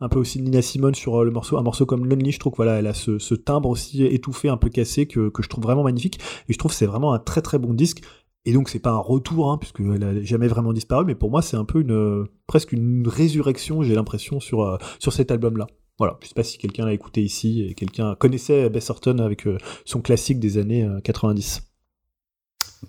un 0.00 0.08
peu 0.08 0.18
aussi 0.18 0.40
Nina 0.40 0.62
Simone 0.62 0.94
sur 0.94 1.24
le 1.24 1.30
morceau, 1.30 1.58
un 1.58 1.62
morceau 1.62 1.86
comme 1.86 2.06
Lonely. 2.06 2.32
Je 2.32 2.38
trouve 2.38 2.52
voilà, 2.56 2.78
elle 2.78 2.86
a 2.86 2.94
ce, 2.94 3.18
ce 3.18 3.34
timbre 3.34 3.68
aussi 3.68 4.04
étouffé, 4.04 4.48
un 4.48 4.56
peu 4.56 4.68
cassé 4.68 5.06
que, 5.06 5.28
que 5.28 5.42
je 5.42 5.48
trouve 5.48 5.64
vraiment 5.64 5.84
magnifique 5.84 6.18
et 6.48 6.52
je 6.52 6.58
trouve 6.58 6.72
c'est 6.72 6.86
vraiment 6.86 7.12
un 7.12 7.18
très 7.18 7.42
très 7.42 7.58
bon 7.58 7.74
disque. 7.74 8.02
Et 8.44 8.52
donc 8.52 8.68
c'est 8.68 8.80
pas 8.80 8.90
un 8.90 8.98
retour, 8.98 9.50
hein, 9.52 9.58
puisque 9.58 9.80
elle 9.80 10.02
a 10.02 10.22
jamais 10.22 10.48
vraiment 10.48 10.72
disparu, 10.72 11.04
mais 11.04 11.14
pour 11.14 11.30
moi 11.30 11.42
c'est 11.42 11.56
un 11.56 11.64
peu 11.64 11.80
une 11.80 11.92
euh, 11.92 12.24
presque 12.46 12.72
une 12.72 13.06
résurrection, 13.06 13.82
j'ai 13.82 13.94
l'impression 13.94 14.40
sur 14.40 14.62
euh, 14.62 14.78
sur 14.98 15.12
cet 15.12 15.30
album-là. 15.30 15.66
Voilà, 15.98 16.18
je 16.22 16.28
sais 16.28 16.34
pas 16.34 16.42
si 16.42 16.58
quelqu'un 16.58 16.86
l'a 16.86 16.92
écouté 16.94 17.22
ici 17.22 17.62
et 17.62 17.74
quelqu'un 17.74 18.16
connaissait 18.16 18.68
Bess 18.70 18.90
Orton 18.90 19.18
avec 19.18 19.46
euh, 19.46 19.58
son 19.84 20.00
classique 20.00 20.40
des 20.40 20.58
années 20.58 20.84
euh, 20.84 21.00
90. 21.00 21.62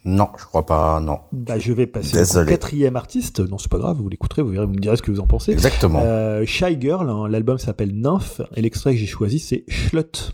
Non, 0.05 0.29
je 0.39 0.45
crois 0.45 0.65
pas, 0.65 0.99
non. 0.99 1.19
Bah, 1.31 1.59
je 1.59 1.71
vais 1.71 1.85
passer 1.85 2.37
au 2.37 2.45
quatrième 2.45 2.95
artiste. 2.95 3.39
Non, 3.39 3.59
c'est 3.59 3.69
pas 3.69 3.77
grave, 3.77 3.97
vous 3.97 4.09
l'écouterez, 4.09 4.41
vous 4.41 4.49
verrez, 4.49 4.65
vous 4.65 4.73
me 4.73 4.79
direz 4.79 4.97
ce 4.97 5.03
que 5.03 5.11
vous 5.11 5.19
en 5.19 5.27
pensez. 5.27 5.51
Exactement. 5.51 6.01
Euh, 6.03 6.45
Shy 6.45 6.77
Girl, 6.81 7.07
hein, 7.09 7.27
l'album 7.27 7.59
s'appelle 7.59 7.93
Nymph, 7.93 8.41
et 8.55 8.61
l'extrait 8.61 8.93
que 8.93 8.99
j'ai 8.99 9.05
choisi, 9.05 9.37
c'est 9.37 9.65
Schlut. 9.67 10.33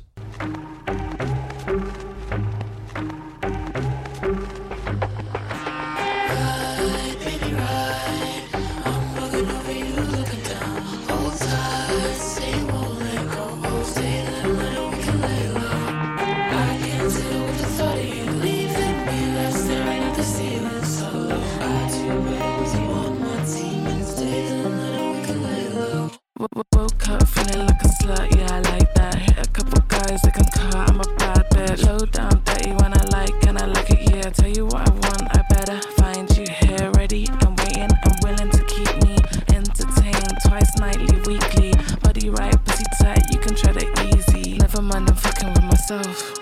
Woke 26.39 27.09
up 27.09 27.27
feeling 27.27 27.67
like 27.67 27.81
a 27.83 27.87
slut, 27.99 28.33
yeah, 28.33 28.47
I 28.49 28.59
like 28.71 28.93
that. 28.93 29.15
Hit 29.15 29.45
a 29.45 29.49
couple 29.51 29.81
guys 29.89 30.21
that 30.21 30.33
can 30.33 30.45
cut, 30.45 30.73
I'm 30.73 31.01
a 31.01 31.15
bad 31.17 31.49
bitch. 31.49 31.85
Low 31.85 31.99
down, 32.05 32.41
dirty 32.45 32.71
when 32.71 32.93
I 32.93 33.03
like, 33.11 33.45
and 33.45 33.59
I 33.59 33.65
like 33.65 33.89
it, 33.89 34.09
yeah. 34.09 34.29
Tell 34.29 34.47
you 34.47 34.65
what 34.67 34.87
I 34.87 34.91
want, 34.93 35.37
I 35.37 35.43
better 35.49 35.81
find 35.97 36.29
you 36.37 36.45
here, 36.47 36.91
ready 36.91 37.27
and 37.27 37.59
waiting 37.59 37.91
and 37.91 38.15
willing 38.23 38.49
to 38.51 38.63
keep 38.63 38.87
me 39.03 39.17
entertained 39.53 40.31
twice 40.47 40.77
nightly, 40.79 41.19
weekly. 41.27 41.73
Body 42.03 42.29
right, 42.29 42.55
pussy 42.63 42.85
tight, 43.01 43.23
you 43.33 43.39
can 43.39 43.53
try 43.53 43.73
it 43.75 44.15
easy. 44.15 44.59
Never 44.59 44.81
mind, 44.81 45.09
I'm 45.09 45.17
fucking 45.17 45.49
with 45.49 45.63
myself. 45.63 46.38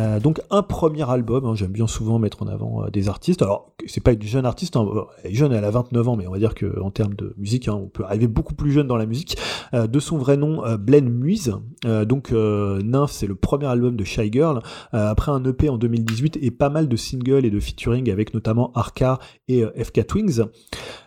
Euh, 0.00 0.18
donc 0.18 0.40
un 0.50 0.62
premier 0.62 1.08
album, 1.08 1.44
hein, 1.44 1.54
j'aime 1.54 1.72
bien 1.72 1.86
souvent 1.86 2.18
mettre 2.18 2.42
en 2.42 2.46
avant 2.46 2.84
euh, 2.84 2.90
des 2.90 3.08
artistes. 3.08 3.42
Alors 3.42 3.74
c'est 3.86 4.02
pas 4.02 4.12
une 4.12 4.22
jeune 4.22 4.46
artiste, 4.46 4.76
hein, 4.76 4.86
elle 5.22 5.32
est 5.32 5.34
jeune, 5.34 5.52
elle 5.52 5.64
a 5.64 5.70
29 5.70 6.08
ans, 6.08 6.16
mais 6.16 6.26
on 6.26 6.32
va 6.32 6.38
dire 6.38 6.54
que 6.54 6.80
en 6.80 6.90
termes 6.90 7.14
de 7.14 7.34
musique, 7.36 7.68
hein, 7.68 7.74
on 7.74 7.88
peut 7.88 8.04
arriver 8.04 8.26
beaucoup 8.26 8.54
plus 8.54 8.72
jeune 8.72 8.86
dans 8.86 8.96
la 8.96 9.06
musique. 9.06 9.36
Euh, 9.74 9.86
de 9.86 10.00
son 10.00 10.18
vrai 10.18 10.36
nom, 10.36 10.64
euh, 10.64 10.76
Blaine 10.76 11.08
Muise. 11.08 11.54
Euh, 11.84 12.04
donc 12.04 12.32
euh, 12.32 12.82
Nymph, 12.82 13.10
c'est 13.12 13.26
le 13.26 13.34
premier 13.34 13.66
album 13.66 13.96
de 13.96 14.04
Shy 14.04 14.30
Girl. 14.32 14.62
Euh, 14.94 15.10
après 15.10 15.30
un 15.32 15.44
EP 15.44 15.68
en 15.68 15.78
2018 15.78 16.38
et 16.40 16.50
pas 16.50 16.70
mal 16.70 16.88
de 16.88 16.96
singles 16.96 17.44
et 17.44 17.50
de 17.50 17.60
featuring 17.60 18.10
avec 18.10 18.34
notamment 18.34 18.72
Arca 18.74 19.18
et 19.48 19.62
euh, 19.62 19.70
FK 19.82 20.06
Twings. 20.06 20.42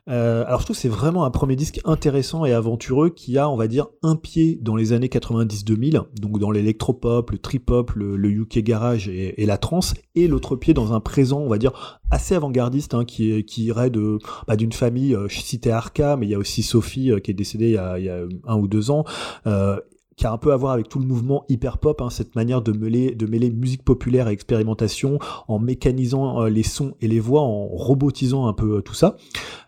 Euh, 0.09 0.43
alors 0.45 0.59
je 0.59 0.65
trouve 0.65 0.75
que 0.75 0.81
c'est 0.81 0.89
vraiment 0.89 1.23
un 1.23 1.31
premier 1.31 1.55
disque 1.55 1.79
intéressant 1.85 2.43
et 2.43 2.51
aventureux 2.51 3.09
qui 3.09 3.37
a, 3.37 3.49
on 3.49 3.55
va 3.55 3.67
dire, 3.67 3.87
un 4.01 4.15
pied 4.15 4.59
dans 4.61 4.75
les 4.75 4.91
années 4.91 5.07
90-2000, 5.07 6.03
donc 6.19 6.39
dans 6.39 6.51
l'électropop, 6.51 7.31
le 7.31 7.37
trip-hop, 7.37 7.91
le, 7.91 8.29
UK 8.29 8.59
garage 8.59 9.07
et, 9.07 9.45
la 9.45 9.57
trance, 9.57 9.93
et 10.15 10.27
l'autre 10.27 10.55
pied 10.55 10.73
dans 10.73 10.93
un 10.93 10.99
présent, 10.99 11.39
on 11.39 11.47
va 11.47 11.57
dire, 11.57 12.01
assez 12.11 12.35
avant-gardiste, 12.35 12.93
hein, 12.93 13.05
qui, 13.05 13.43
irait 13.57 13.89
de 13.89 14.19
bah, 14.47 14.57
d'une 14.57 14.73
famille, 14.73 15.15
euh, 15.15 15.27
je 15.29 15.39
citais 15.39 15.71
Arca, 15.71 16.17
mais 16.17 16.25
il 16.25 16.29
y 16.31 16.35
a 16.35 16.39
aussi 16.39 16.63
Sophie 16.63 17.11
euh, 17.11 17.19
qui 17.19 17.31
est 17.31 17.35
décédée 17.35 17.77
il 17.97 18.03
y 18.03 18.09
a, 18.09 18.25
un 18.45 18.57
ou 18.57 18.67
deux 18.67 18.91
ans, 18.91 19.05
euh, 19.47 19.79
qui 20.15 20.27
a 20.27 20.31
un 20.31 20.37
peu 20.37 20.53
à 20.53 20.57
voir 20.57 20.73
avec 20.73 20.89
tout 20.89 20.99
le 20.99 21.05
mouvement 21.05 21.45
hyper 21.49 21.77
pop, 21.77 22.01
hein, 22.01 22.09
cette 22.09 22.35
manière 22.35 22.61
de 22.61 22.71
mêler, 22.71 23.15
de 23.15 23.25
mêler 23.25 23.49
musique 23.49 23.83
populaire 23.83 24.27
et 24.27 24.31
expérimentation 24.31 25.19
en 25.47 25.59
mécanisant 25.59 26.43
euh, 26.43 26.49
les 26.49 26.63
sons 26.63 26.95
et 27.01 27.07
les 27.07 27.19
voix, 27.19 27.41
en 27.41 27.67
robotisant 27.67 28.47
un 28.47 28.53
peu 28.53 28.77
euh, 28.77 28.81
tout 28.81 28.93
ça. 28.93 29.15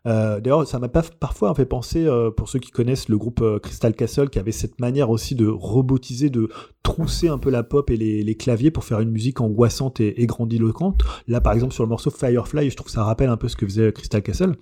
Euh, 0.05 0.39
D'ailleurs, 0.39 0.67
ça 0.67 0.79
m'a 0.79 0.89
parfois 0.89 1.53
fait 1.55 1.65
penser, 1.65 2.05
euh, 2.05 2.31
pour 2.31 2.49
ceux 2.49 2.59
qui 2.59 2.71
connaissent 2.71 3.09
le 3.09 3.17
groupe 3.17 3.41
euh, 3.41 3.59
Crystal 3.59 3.93
Castle, 3.93 4.29
qui 4.29 4.39
avait 4.39 4.51
cette 4.51 4.79
manière 4.79 5.09
aussi 5.09 5.35
de 5.35 5.47
robotiser, 5.47 6.29
de 6.29 6.49
trousser 6.83 7.27
un 7.27 7.37
peu 7.37 7.49
la 7.49 7.63
pop 7.63 7.89
et 7.89 7.97
les, 7.97 8.23
les 8.23 8.35
claviers 8.35 8.71
pour 8.71 8.83
faire 8.83 8.99
une 8.99 9.09
musique 9.09 9.41
angoissante 9.41 9.99
et, 9.99 10.21
et 10.21 10.25
grandiloquente. 10.27 11.01
Là, 11.27 11.41
par 11.41 11.53
exemple, 11.53 11.73
sur 11.73 11.83
le 11.83 11.89
morceau 11.89 12.11
Firefly, 12.11 12.69
je 12.69 12.75
trouve 12.75 12.87
que 12.87 12.91
ça 12.91 13.03
rappelle 13.03 13.29
un 13.29 13.37
peu 13.37 13.47
ce 13.47 13.55
que 13.55 13.65
faisait 13.65 13.91
Crystal 13.91 14.21
Castle. 14.21 14.55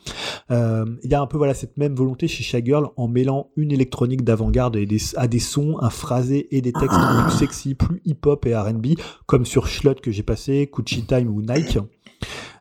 Il 0.50 1.10
y 1.10 1.14
a 1.14 1.22
un 1.22 1.28
peu 1.28 1.38
voilà 1.38 1.54
cette 1.54 1.78
même 1.78 1.96
volonté 1.96 2.28
chez 2.28 2.44
Shy 2.44 2.64
Girl 2.64 2.90
en 2.96 3.08
mêlant 3.08 3.50
une 3.56 3.72
électronique 3.72 4.24
d'avant-garde 4.24 4.76
et 4.76 4.86
des, 4.86 5.00
à 5.18 5.28
des 5.28 5.40
sons, 5.40 5.78
un 5.82 5.90
phrasé 5.90 6.56
et 6.56 6.62
des 6.62 6.72
textes 6.72 6.98
plus 7.24 7.38
sexy, 7.38 7.76
plus 7.76 8.02
hip-hop 8.06 8.46
et 8.46 8.56
R&B, 8.56 8.88
comme 9.26 9.46
sur 9.46 9.68
Schlut 9.68 9.96
que 9.96 10.12
j'ai 10.12 10.24
passé, 10.24 10.70
Gucci 10.72 11.06
Time 11.06 11.30
ou 11.30 11.42
Nike. 11.42 11.80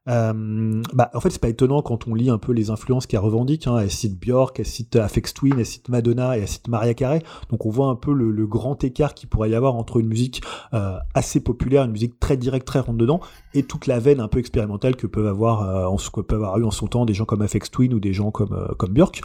Euh, 0.09 0.83
bah, 0.93 1.11
en 1.15 1.21
fait, 1.21 1.31
c'est 1.31 1.41
pas 1.41 1.49
étonnant 1.49 1.81
quand 1.83 2.09
on 2.09 2.15
lit 2.15 2.31
un 2.31 2.39
peu 2.39 2.53
les 2.53 2.71
influences 2.71 3.07
qu'elle 3.07 3.21
revendique. 3.21 3.67
Hein. 3.67 3.79
Elle 3.79 3.91
cite 3.91 4.19
Björk, 4.19 4.59
elle 4.59 4.67
cite 4.67 4.97
Afex 4.97 5.35
Twin, 5.35 5.55
elle 5.59 5.67
cite 5.67 5.89
Madonna 5.89 6.37
et 6.37 6.41
elle 6.41 6.49
cite 6.49 6.69
Maria 6.69 6.95
Carey. 6.95 7.23
Donc 7.51 7.67
on 7.67 7.71
voit 7.71 7.87
un 7.87 7.95
peu 7.95 8.13
le, 8.13 8.47
grand 8.47 8.83
écart 8.85 9.15
qu'il 9.15 9.29
pourrait 9.29 9.51
y 9.51 9.55
avoir 9.55 9.77
entre 9.77 9.99
une 9.99 10.09
musique 10.09 10.43
euh, 10.75 10.97
assez 11.15 11.41
populaire, 11.41 11.85
une 11.85 11.93
musique 11.93 12.19
très 12.19 12.37
directe, 12.37 12.67
très 12.67 12.81
rentre 12.81 12.99
dedans, 12.99 13.21
et 13.55 13.63
toute 13.63 13.87
la 13.87 13.99
veine 13.99 14.21
un 14.21 14.29
peu 14.29 14.41
expérimentale 14.41 14.97
que 14.97 15.07
peuvent 15.07 15.27
avoir, 15.27 15.63
euh, 15.63 15.87
en, 15.87 15.97
que 15.97 16.21
peuvent 16.21 16.43
avoir 16.43 16.59
eu 16.59 16.65
en 16.65 16.71
son 16.71 16.87
temps 16.89 17.07
des 17.07 17.15
gens 17.15 17.25
comme 17.25 17.41
Afex 17.41 17.71
Twin 17.71 17.95
ou 17.95 18.01
des 18.01 18.13
gens 18.13 18.31
comme 18.31 18.53
euh, 18.53 18.75
comme 18.77 18.93
Björk. 18.93 19.23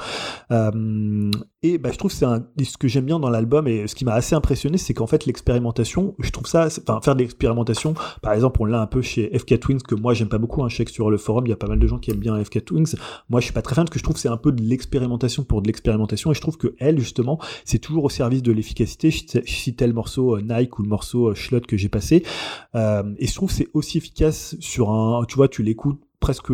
Et 1.67 1.77
bah, 1.77 1.89
je 1.91 1.97
trouve 1.97 2.11
que 2.11 2.17
c'est 2.17 2.25
un 2.25 2.45
ce 2.63 2.77
que 2.77 2.87
j'aime 2.87 3.05
bien 3.05 3.19
dans 3.19 3.29
l'album 3.29 3.67
et 3.67 3.87
ce 3.87 3.95
qui 3.95 4.05
m'a 4.05 4.13
assez 4.13 4.35
impressionné, 4.35 4.77
c'est 4.77 4.93
qu'en 4.93 5.07
fait 5.07 5.25
l'expérimentation, 5.25 6.15
je 6.19 6.29
trouve 6.31 6.47
ça, 6.47 6.67
enfin 6.67 7.01
faire 7.01 7.15
de 7.15 7.19
l'expérimentation, 7.21 7.93
par 8.21 8.33
exemple, 8.33 8.61
on 8.61 8.65
l'a 8.65 8.81
un 8.81 8.87
peu 8.87 9.01
chez 9.01 9.37
FK 9.37 9.59
Twins 9.59 9.81
que 9.81 9.95
moi 9.95 10.13
j'aime 10.13 10.29
pas 10.29 10.37
beaucoup. 10.37 10.63
Hein, 10.63 10.69
je 10.69 10.77
sais 10.77 10.85
que 10.85 10.91
sur 10.91 11.09
le 11.09 11.17
forum 11.17 11.45
il 11.45 11.49
y 11.49 11.53
a 11.53 11.57
pas 11.57 11.67
mal 11.67 11.79
de 11.79 11.87
gens 11.87 11.97
qui 11.97 12.11
aiment 12.11 12.19
bien 12.19 12.41
FK 12.43 12.63
Twins. 12.63 12.95
Moi 13.29 13.41
je 13.41 13.45
suis 13.45 13.53
pas 13.53 13.61
très 13.61 13.75
fan 13.75 13.85
parce 13.85 13.93
que 13.93 13.99
je 13.99 14.03
trouve 14.03 14.17
c'est 14.17 14.29
un 14.29 14.37
peu 14.37 14.51
de 14.51 14.63
l'expérimentation 14.63 15.43
pour 15.43 15.61
de 15.61 15.67
l'expérimentation 15.67 16.31
et 16.31 16.33
je 16.33 16.41
trouve 16.41 16.57
que 16.57 16.75
elle 16.79 16.99
justement 16.99 17.39
c'est 17.65 17.79
toujours 17.79 18.05
au 18.05 18.09
service 18.09 18.41
de 18.43 18.51
l'efficacité. 18.51 19.11
Je 19.11 19.17
citais- 19.45 19.87
le 19.87 19.93
morceau 19.93 20.35
euh, 20.37 20.41
Nike 20.41 20.79
ou 20.79 20.83
le 20.83 20.89
morceau 20.89 21.29
euh, 21.29 21.35
Schlut 21.35 21.61
que 21.61 21.77
j'ai 21.77 21.89
passé 21.89 22.23
euh, 22.75 23.03
et 23.17 23.27
je 23.27 23.33
trouve 23.35 23.51
c'est 23.51 23.67
aussi 23.73 23.97
efficace 23.97 24.55
sur 24.59 24.91
un, 24.91 25.23
tu 25.27 25.35
vois, 25.35 25.47
tu 25.47 25.63
l'écoutes 25.63 25.99
presque 26.19 26.51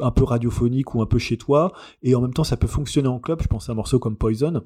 un 0.00 0.10
peu 0.10 0.24
radiophonique 0.24 0.94
ou 0.94 1.02
un 1.02 1.06
peu 1.06 1.18
chez 1.18 1.36
toi 1.36 1.72
et 2.02 2.14
en 2.14 2.20
même 2.20 2.32
temps 2.32 2.44
ça 2.44 2.56
peut 2.56 2.66
fonctionner 2.66 3.08
en 3.08 3.18
club. 3.18 3.42
Je 3.42 3.48
pense 3.48 3.68
à 3.68 3.72
un 3.72 3.74
morceau 3.74 3.98
comme 3.98 4.16
Poison. 4.16 4.62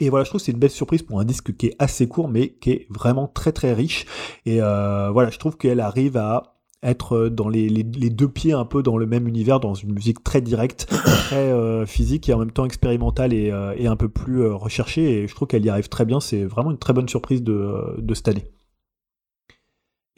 Et 0.00 0.08
voilà 0.08 0.24
je 0.24 0.30
trouve 0.30 0.40
que 0.40 0.44
c'est 0.44 0.52
une 0.52 0.58
belle 0.58 0.70
surprise 0.70 1.02
pour 1.02 1.20
un 1.20 1.24
disque 1.24 1.56
qui 1.56 1.66
est 1.66 1.76
assez 1.78 2.08
court 2.08 2.28
mais 2.28 2.50
qui 2.60 2.70
est 2.70 2.86
vraiment 2.90 3.28
très 3.28 3.52
très 3.52 3.72
riche. 3.72 4.06
Et 4.46 4.62
euh, 4.62 5.10
voilà 5.10 5.30
je 5.30 5.38
trouve 5.38 5.56
qu'elle 5.56 5.80
arrive 5.80 6.16
à 6.16 6.56
être 6.82 7.28
dans 7.28 7.50
les, 7.50 7.68
les, 7.68 7.82
deux 7.84 8.28
pieds 8.28 8.54
un 8.54 8.64
peu 8.64 8.82
dans 8.82 8.96
le 8.96 9.04
même 9.04 9.28
univers 9.28 9.60
dans 9.60 9.74
une 9.74 9.92
musique 9.92 10.24
très 10.24 10.40
directe 10.40 10.86
très 11.04 11.52
euh, 11.52 11.84
physique 11.84 12.30
et 12.30 12.32
en 12.32 12.38
même 12.38 12.52
temps 12.52 12.64
expérimentale 12.64 13.34
et, 13.34 13.50
euh, 13.50 13.74
et 13.76 13.86
un 13.86 13.96
peu 13.96 14.08
plus 14.08 14.46
recherchée. 14.46 15.18
Et 15.18 15.28
je 15.28 15.34
trouve 15.34 15.46
qu'elle 15.46 15.64
y 15.64 15.68
arrive 15.68 15.90
très 15.90 16.06
bien. 16.06 16.20
C'est 16.20 16.44
vraiment 16.44 16.70
une 16.70 16.78
très 16.78 16.94
bonne 16.94 17.08
surprise 17.08 17.42
de, 17.42 17.96
de 17.98 18.14
cette 18.14 18.28
année 18.28 18.50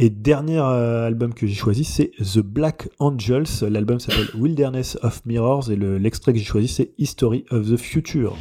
et 0.05 0.11
dernier 0.11 0.59
euh, 0.59 1.07
album 1.07 1.33
que 1.33 1.47
j'ai 1.47 1.55
choisi, 1.55 1.85
c'est 1.85 2.11
The 2.19 2.41
Black 2.41 2.89
Angels. 2.99 3.45
L'album 3.71 4.01
s'appelle 4.01 4.27
Wilderness 4.35 4.99
of 5.05 5.25
Mirrors 5.27 5.71
et 5.71 5.77
le- 5.77 5.97
l'extrait 5.97 6.33
que 6.33 6.41
j'ai 6.41 6.45
choisi, 6.45 6.67
c'est 6.67 6.91
History 6.99 7.45
of 7.53 7.71
the 7.71 7.77
Future. 7.77 8.37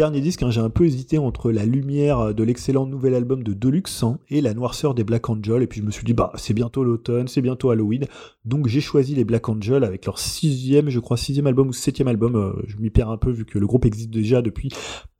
Dernier 0.00 0.22
disque, 0.22 0.42
hein, 0.42 0.50
j'ai 0.50 0.62
un 0.62 0.70
peu 0.70 0.86
hésité 0.86 1.18
entre 1.18 1.52
la 1.52 1.66
lumière 1.66 2.34
de 2.34 2.42
l'excellent 2.42 2.86
nouvel 2.86 3.14
album 3.14 3.42
de 3.42 3.52
Deluxe 3.52 4.02
hein, 4.02 4.18
et 4.30 4.40
la 4.40 4.54
noirceur 4.54 4.94
des 4.94 5.04
Black 5.04 5.28
Angel. 5.28 5.62
Et 5.62 5.66
puis 5.66 5.80
je 5.80 5.84
me 5.84 5.90
suis 5.90 6.06
dit, 6.06 6.14
bah 6.14 6.32
c'est 6.36 6.54
bientôt 6.54 6.84
l'automne, 6.84 7.28
c'est 7.28 7.42
bientôt 7.42 7.68
Halloween. 7.68 8.06
Donc 8.46 8.66
j'ai 8.66 8.80
choisi 8.80 9.14
les 9.14 9.24
Black 9.24 9.46
Angel 9.50 9.84
avec 9.84 10.06
leur 10.06 10.18
sixième, 10.18 10.88
je 10.88 11.00
crois, 11.00 11.18
sixième 11.18 11.46
album 11.46 11.68
ou 11.68 11.74
septième 11.74 12.08
album. 12.08 12.34
Euh, 12.34 12.52
je 12.66 12.78
m'y 12.78 12.88
perds 12.88 13.10
un 13.10 13.18
peu 13.18 13.30
vu 13.30 13.44
que 13.44 13.58
le 13.58 13.66
groupe 13.66 13.84
existe 13.84 14.08
déjà 14.08 14.40
depuis 14.40 14.70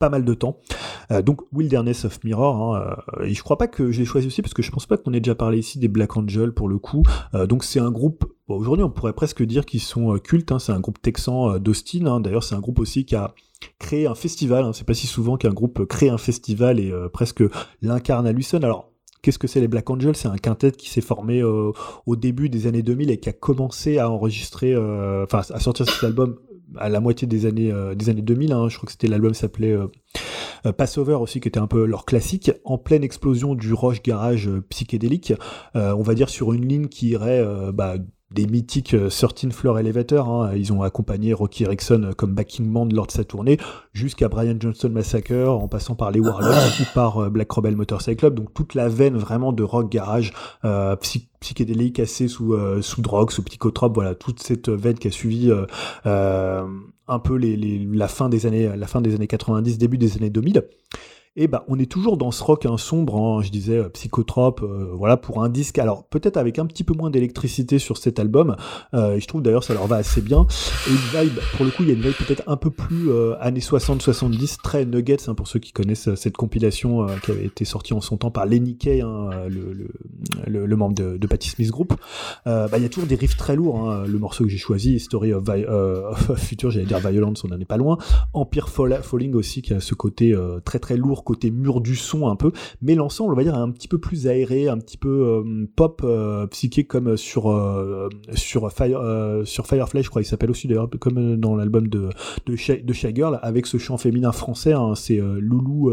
pas 0.01 0.09
mal 0.09 0.25
de 0.25 0.35
temps. 0.35 0.57
Euh, 1.13 1.23
donc 1.23 1.43
Wilderness 1.53 2.07
of 2.07 2.25
Mirror. 2.25 2.57
Hein, 2.57 2.97
euh, 3.19 3.25
et 3.25 3.35
je 3.35 3.43
crois 3.43 3.59
pas 3.59 3.69
que 3.69 3.93
je 3.93 4.01
l'ai 4.01 4.07
choisi 4.07 4.27
aussi 4.27 4.43
parce 4.43 4.55
que 4.55 4.63
je 4.63 4.71
pense 4.73 4.87
pas 4.87 4.97
qu'on 4.97 5.13
ait 5.13 5.21
déjà 5.21 5.37
parlé 5.37 5.59
ici 5.59 5.79
des 5.79 5.89
Black 5.89 6.17
Angel 6.17 6.53
pour 6.53 6.69
le 6.69 6.79
coup. 6.79 7.03
Euh, 7.35 7.47
donc 7.47 7.63
c'est 7.63 7.81
un 7.81 7.91
groupe 7.93 8.25
Aujourd'hui, 8.49 8.83
on 8.83 8.91
pourrait 8.91 9.13
presque 9.13 9.45
dire 9.45 9.65
qu'ils 9.65 9.81
sont 9.81 10.19
cultes. 10.19 10.53
C'est 10.59 10.73
un 10.73 10.81
groupe 10.81 11.01
texan 11.01 11.61
d'Austin. 11.61 12.19
D'ailleurs, 12.19 12.43
c'est 12.43 12.57
un 12.57 12.61
groupe 12.61 12.81
aussi 12.81 13.05
qui 13.05 13.15
a 13.15 13.33
créé 13.79 14.07
un 14.07 14.15
festival. 14.15 14.65
Hein. 14.65 14.73
C'est 14.73 14.87
pas 14.87 14.95
si 14.95 15.07
souvent 15.07 15.37
qu'un 15.37 15.53
groupe 15.53 15.85
crée 15.87 16.09
un 16.09 16.19
festival 16.19 16.79
et 16.81 16.91
euh, 16.91 17.09
presque 17.09 17.43
l'incarne 17.83 18.27
à 18.27 18.33
lui 18.33 18.45
seul. 18.45 18.65
Alors, 18.65 18.91
qu'est-ce 19.23 19.39
que 19.39 19.47
c'est 19.47 19.61
les 19.61 19.69
Black 19.69 19.89
Angels? 19.91 20.17
C'est 20.17 20.29
un 20.29 20.37
quintet 20.37 20.73
qui 20.73 20.91
s'est 20.91 21.01
formé 21.01 21.41
euh, 21.41 21.73
au 22.07 22.17
début 22.17 22.49
des 22.49 22.67
années 22.67 22.83
2000 22.83 23.11
et 23.11 23.19
qui 23.19 23.29
a 23.29 23.33
commencé 23.33 23.99
à 23.99 24.11
enregistrer, 24.11 24.75
euh, 24.75 25.25
enfin, 25.25 25.43
à 25.53 25.61
sortir 25.61 25.89
cet 25.89 26.05
album 26.05 26.39
à 26.77 26.89
la 26.89 27.01
moitié 27.01 27.27
des 27.27 27.47
années 27.47 27.75
des 27.97 28.11
années 28.11 28.23
2000. 28.23 28.53
hein. 28.53 28.69
Je 28.69 28.77
crois 28.77 28.87
que 28.87 28.93
c'était 28.93 29.09
l'album 29.09 29.35
s'appelait 29.35 29.77
Passover 30.79 31.15
aussi, 31.15 31.41
qui 31.41 31.49
était 31.49 31.59
un 31.59 31.67
peu 31.67 31.85
leur 31.85 32.05
classique, 32.05 32.53
en 32.65 32.79
pleine 32.79 33.03
explosion 33.03 33.57
du 33.57 33.73
roche 33.75 34.01
garage 34.05 34.49
psychédélique. 34.69 35.33
On 35.75 36.03
va 36.03 36.15
dire 36.15 36.29
sur 36.29 36.53
une 36.53 36.69
ligne 36.69 36.87
qui 36.87 37.09
irait 37.09 37.45
bah, 37.73 37.97
des 38.33 38.47
mythiques 38.47 38.95
euh, 38.95 39.09
13 39.09 39.51
Floor 39.53 39.79
Elevator. 39.81 40.29
hein. 40.29 40.53
Ils 40.55 40.73
ont 40.73 40.83
accompagné 40.83 41.33
Rocky 41.33 41.65
Erickson 41.65 42.03
euh, 42.05 42.13
comme 42.13 42.35
backing 42.35 42.71
band 42.73 42.89
lors 42.93 43.07
de 43.07 43.13
sa 43.13 43.25
tournée, 43.25 43.59
jusqu'à 43.93 44.29
Brian 44.29 44.55
Johnston 44.59 44.91
Massacre, 44.91 45.49
en 45.49 45.67
passant 45.69 45.95
par 45.97 46.11
les 46.11 46.21
Warlocks 46.21 46.55
ou 46.81 46.85
par 46.95 47.19
euh, 47.19 47.29
Black 47.31 47.51
Rebel 47.51 47.75
Motorcycle 47.77 48.17
Club. 48.21 48.35
Donc 48.37 48.55
toute 48.55 48.75
la 48.75 48.89
veine 48.89 49.17
vraiment 49.17 49.53
de 49.53 49.63
rock 49.63 49.91
garage 49.91 50.33
euh, 50.65 50.95
psy- 50.97 51.29
psychédélique 51.41 51.99
assez 52.01 52.29
sous 52.29 52.55
euh, 52.55 52.83
sous 52.83 53.03
drogue, 53.03 53.31
sous 53.33 53.43
psychotrope. 53.43 53.95
Voilà 53.95 54.15
toute 54.15 54.41
cette 54.41 54.69
veine 54.69 54.99
qui 54.99 55.09
a 55.09 55.11
suivi 55.11 55.51
euh, 55.51 55.67
euh, 56.07 56.65
un 57.09 57.19
peu 57.19 57.35
les, 57.35 57.57
les- 57.57 57.85
la 57.85 58.07
fin 58.09 58.29
des 58.29 58.47
années 58.47 58.71
la 58.77 58.87
fin 58.87 59.01
des 59.01 59.15
années 59.17 59.27
90, 59.27 59.77
début 59.79 59.99
des 59.99 60.17
années 60.17 60.31
2000. 60.31 60.63
Et 61.37 61.47
bah, 61.47 61.65
on 61.69 61.79
est 61.79 61.89
toujours 61.91 62.17
dans 62.17 62.33
ce 62.33 62.43
rock 62.43 62.67
hein, 62.67 62.77
sombre, 62.77 63.41
je 63.45 63.51
disais 63.53 63.77
euh, 63.79 63.89
psychotrope, 63.89 64.63
euh, 64.65 64.91
voilà 64.95 65.17
pour 65.17 65.45
un 65.45 65.49
disque. 65.49 65.79
Alors 65.79 66.03
peut-être 66.05 66.37
avec 66.37 66.59
un 66.59 66.67
petit 66.67 66.83
peu 66.83 66.93
moins 66.93 67.09
d'électricité 67.09 67.79
sur 67.79 67.99
cet 67.99 68.19
album. 68.19 68.57
Euh, 68.95 69.21
je 69.21 69.27
trouve 69.29 69.41
d'ailleurs 69.41 69.63
ça 69.63 69.73
leur 69.73 69.87
va 69.87 69.97
assez 69.97 70.23
bien. 70.23 70.45
Et 70.89 70.91
une 70.91 70.97
vibe, 71.29 71.39
pour 71.57 71.65
le 71.65 71.71
coup, 71.71 71.85
il 71.85 71.89
y 71.89 71.93
a 71.93 71.95
une 71.95 72.01
vibe 72.03 72.15
peut-être 72.15 72.43
un 72.49 72.57
peu 72.57 72.71
plus 72.71 73.11
euh, 73.13 73.37
années 73.41 73.61
60-70, 73.61 74.57
très 74.61 74.85
nuggets 74.85 75.29
hein, 75.29 75.35
pour 75.35 75.47
ceux 75.47 75.61
qui 75.61 75.71
connaissent 75.71 76.13
cette 76.17 76.37
compilation 76.37 77.07
qui 77.23 77.31
avait 77.31 77.47
été 77.47 77.65
sortie 77.65 77.95
en 77.95 78.01
son 78.01 78.17
temps 78.17 78.33
par 78.33 78.45
Lenny 78.45 78.77
Kay, 78.77 79.01
hein, 79.03 79.31
le, 79.49 79.73
le, 79.73 80.67
le, 80.67 80.77
membre 80.77 80.97
de, 80.97 81.17
de 81.17 81.27
Patti 81.29 81.49
Smith 81.49 81.71
Group. 81.71 81.95
Bah, 82.45 82.69
il 82.77 82.83
y 82.83 82.87
a 82.87 82.89
toujours 82.89 83.09
des 83.09 83.15
riffs 83.15 83.37
très 83.37 83.55
lourds. 83.55 83.89
hein. 83.89 84.05
Le 84.05 84.19
morceau 84.19 84.43
que 84.45 84.51
j'ai 84.51 84.59
choisi, 84.59 84.99
Story 84.99 85.33
of, 85.33 85.45
Future, 86.39 86.73
j'allais 86.73 86.87
dire 86.87 86.99
Violence, 86.99 87.45
on 87.45 87.49
n'en 87.49 87.61
est 87.61 87.65
pas 87.65 87.77
loin. 87.77 87.99
Empire 88.35 88.69
Fall- 88.69 89.01
Falling 89.03 89.35
aussi, 89.35 89.63
qui 89.63 89.73
a 89.75 89.81
ce 89.81 89.95
côté 89.95 90.37
très 90.65 90.81
très 90.81 90.97
lourd, 90.97 91.20
côté 91.23 91.51
mur 91.51 91.81
du 91.81 91.97
son 91.97 92.29
un 92.29 92.37
peu, 92.37 92.53
mais 92.83 92.95
l'ensemble, 92.95 93.33
on 93.33 93.37
va 93.37 93.43
dire, 93.43 93.55
est 93.55 93.59
un 93.59 93.71
petit 93.71 93.89
peu 93.89 93.99
plus 93.99 94.27
aéré, 94.27 94.69
un 94.69 94.79
petit 94.79 94.97
peu 94.97 95.09
euh, 95.09 95.67
pop, 95.77 96.03
euh, 96.05 96.47
psyché 96.49 96.85
comme 96.85 97.17
sur 97.17 97.51
euh, 97.51 98.09
sur 98.35 98.71
Fire 98.73 99.01
euh, 99.01 99.45
sur 99.45 99.67
Firefly, 99.67 100.03
je 100.03 100.11
crois, 100.11 100.23
il 100.23 100.25
s'appelle 100.25 100.51
aussi 100.51 100.69
d'ailleurs 100.69 100.89
comme 100.99 101.37
dans 101.37 101.57
l'album 101.57 101.89
de 101.89 102.09
de, 102.47 102.57
Shy, 102.57 103.15
Girl, 103.15 103.39
avec 103.43 103.67
ce 103.67 103.79
chant 103.79 103.97
féminin 103.97 104.33
français, 104.33 104.73
hein, 104.73 104.95
c'est 104.95 105.19
Loulou 105.19 105.93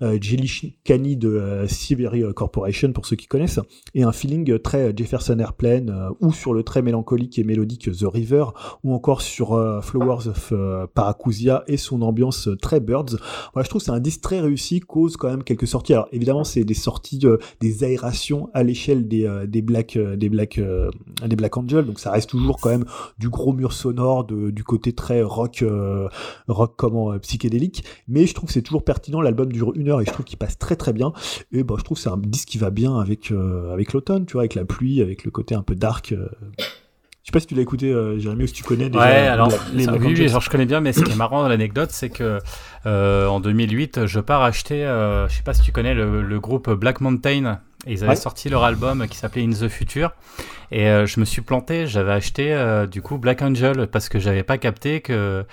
Jelly 0.00 1.16
de 1.16 1.64
Severy 1.66 2.24
Corporation 2.34 2.92
pour 2.92 3.06
ceux 3.06 3.16
qui 3.16 3.26
connaissent, 3.26 3.60
et 3.94 4.02
un 4.02 4.12
feeling 4.12 4.58
très 4.58 4.92
Jefferson 4.96 5.38
Airplane, 5.38 6.10
ou 6.20 6.32
sur 6.32 6.54
le 6.54 6.62
très 6.62 6.82
mélancolique 6.82 7.38
et 7.38 7.44
mélodique 7.44 7.90
The 7.92 8.04
River, 8.04 8.46
ou 8.84 8.92
encore 8.94 9.22
sur 9.22 9.48
Flowers 9.82 10.28
of 10.28 10.52
Paracusia 10.94 11.64
et 11.66 11.76
son 11.76 12.02
ambiance 12.02 12.48
très 12.60 12.80
Birds. 12.80 13.16
Voilà, 13.52 13.64
je 13.64 13.70
trouve 13.70 13.82
c'est 13.82 13.90
un 13.90 14.00
disque 14.00 14.20
très 14.20 14.40
cause 14.80 15.16
quand 15.16 15.28
même 15.28 15.44
quelques 15.44 15.66
sorties. 15.66 15.92
Alors 15.92 16.08
évidemment, 16.12 16.44
c'est 16.44 16.64
des 16.64 16.74
sorties, 16.74 17.20
des 17.60 17.84
aérations 17.84 18.50
à 18.54 18.62
l'échelle 18.62 19.08
des, 19.08 19.26
euh, 19.26 19.46
des 19.46 19.62
Black, 19.62 19.96
euh, 19.96 20.16
des 20.16 20.28
Black, 20.28 20.58
euh, 20.58 20.90
des 21.26 21.36
Black 21.36 21.56
Angel, 21.56 21.84
donc 21.84 21.98
ça 21.98 22.10
reste 22.10 22.30
toujours 22.30 22.60
quand 22.60 22.70
même 22.70 22.84
du 23.18 23.28
gros 23.28 23.52
mur 23.52 23.72
sonore, 23.72 24.24
de, 24.24 24.50
du 24.50 24.64
côté 24.64 24.92
très 24.92 25.22
rock, 25.22 25.64
rock 26.48 26.74
comment 26.76 27.18
psychédélique. 27.18 27.84
Mais 28.08 28.26
je 28.26 28.34
trouve 28.34 28.48
que 28.48 28.52
c'est 28.52 28.62
toujours 28.62 28.84
pertinent. 28.84 29.20
L'album 29.20 29.52
dure 29.52 29.72
une 29.74 29.88
heure 29.88 30.00
et 30.00 30.04
je 30.04 30.12
trouve 30.12 30.24
qu'il 30.24 30.38
passe 30.38 30.58
très 30.58 30.76
très 30.76 30.92
bien. 30.92 31.12
Et 31.52 31.62
ben, 31.64 31.76
je 31.78 31.84
trouve 31.84 31.96
que 31.96 32.02
c'est 32.02 32.10
un 32.10 32.18
disque 32.18 32.48
qui 32.48 32.58
va 32.58 32.70
bien 32.70 32.98
avec 32.98 33.32
avec 33.72 33.92
l'automne, 33.92 34.26
tu 34.26 34.34
vois, 34.34 34.42
avec 34.42 34.54
la 34.54 34.64
pluie, 34.64 35.00
avec 35.00 35.24
le 35.24 35.30
côté 35.30 35.54
un 35.54 35.62
peu 35.62 35.74
dark. 35.74 36.14
Euh. 37.22 37.24
Je 37.24 37.28
sais 37.28 37.32
pas 37.32 37.40
si 37.40 37.46
tu 37.46 37.54
l'as 37.54 37.62
écouté, 37.62 37.92
euh, 37.92 38.18
Jérémy, 38.18 38.44
ou 38.44 38.46
si 38.48 38.52
tu 38.52 38.64
connais 38.64 38.88
déjà 38.90 39.04
Ouais, 39.04 39.26
alors, 39.28 39.52
les 39.74 39.84
ça- 39.84 39.92
oui, 39.94 40.28
alors 40.28 40.40
je 40.40 40.50
connais 40.50 40.66
bien, 40.66 40.80
mais 40.80 40.92
ce 40.92 41.02
qui 41.04 41.12
est 41.12 41.16
marrant 41.16 41.42
dans 41.42 41.48
l'anecdote, 41.48 41.90
c'est 41.92 42.10
que 42.10 42.38
euh, 42.86 43.26
en 43.28 43.38
2008, 43.40 44.06
je 44.06 44.18
pars 44.20 44.42
acheter, 44.42 44.84
euh, 44.84 45.28
je 45.28 45.36
sais 45.36 45.42
pas 45.42 45.54
si 45.54 45.62
tu 45.62 45.70
connais 45.72 45.94
le, 45.94 46.22
le 46.22 46.40
groupe 46.40 46.70
Black 46.70 47.00
Mountain. 47.00 47.60
Et 47.86 47.92
ils 47.94 47.98
avaient 48.04 48.10
Ouais. 48.10 48.16
sorti 48.16 48.48
leur 48.48 48.62
album 48.62 49.08
qui 49.08 49.16
s'appelait 49.16 49.42
In 49.44 49.50
the 49.50 49.68
Future. 49.68 50.10
Et 50.70 50.86
euh, 50.88 51.04
je 51.06 51.18
me 51.20 51.24
suis 51.24 51.42
planté, 51.42 51.86
j'avais 51.88 52.12
acheté 52.12 52.52
euh, 52.54 52.86
du 52.86 53.02
coup 53.02 53.18
Black 53.18 53.42
Angel 53.42 53.88
parce 53.88 54.08
que 54.08 54.18
j'avais 54.20 54.44
pas 54.44 54.56
capté 54.58 55.00
que. 55.00 55.44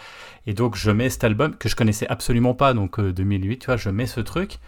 Et 0.48 0.54
donc 0.54 0.76
je 0.76 0.90
mets 0.92 1.10
cet 1.10 1.24
album 1.24 1.56
que 1.56 1.70
je 1.70 1.76
connaissais 1.76 2.08
absolument 2.08 2.54
pas, 2.54 2.74
donc 2.74 3.00
euh, 3.00 3.12
2008, 3.12 3.58
tu 3.60 3.66
vois, 3.68 3.78
je 3.78 3.90
mets 3.90 4.06
ce 4.06 4.20
truc. 4.22 4.60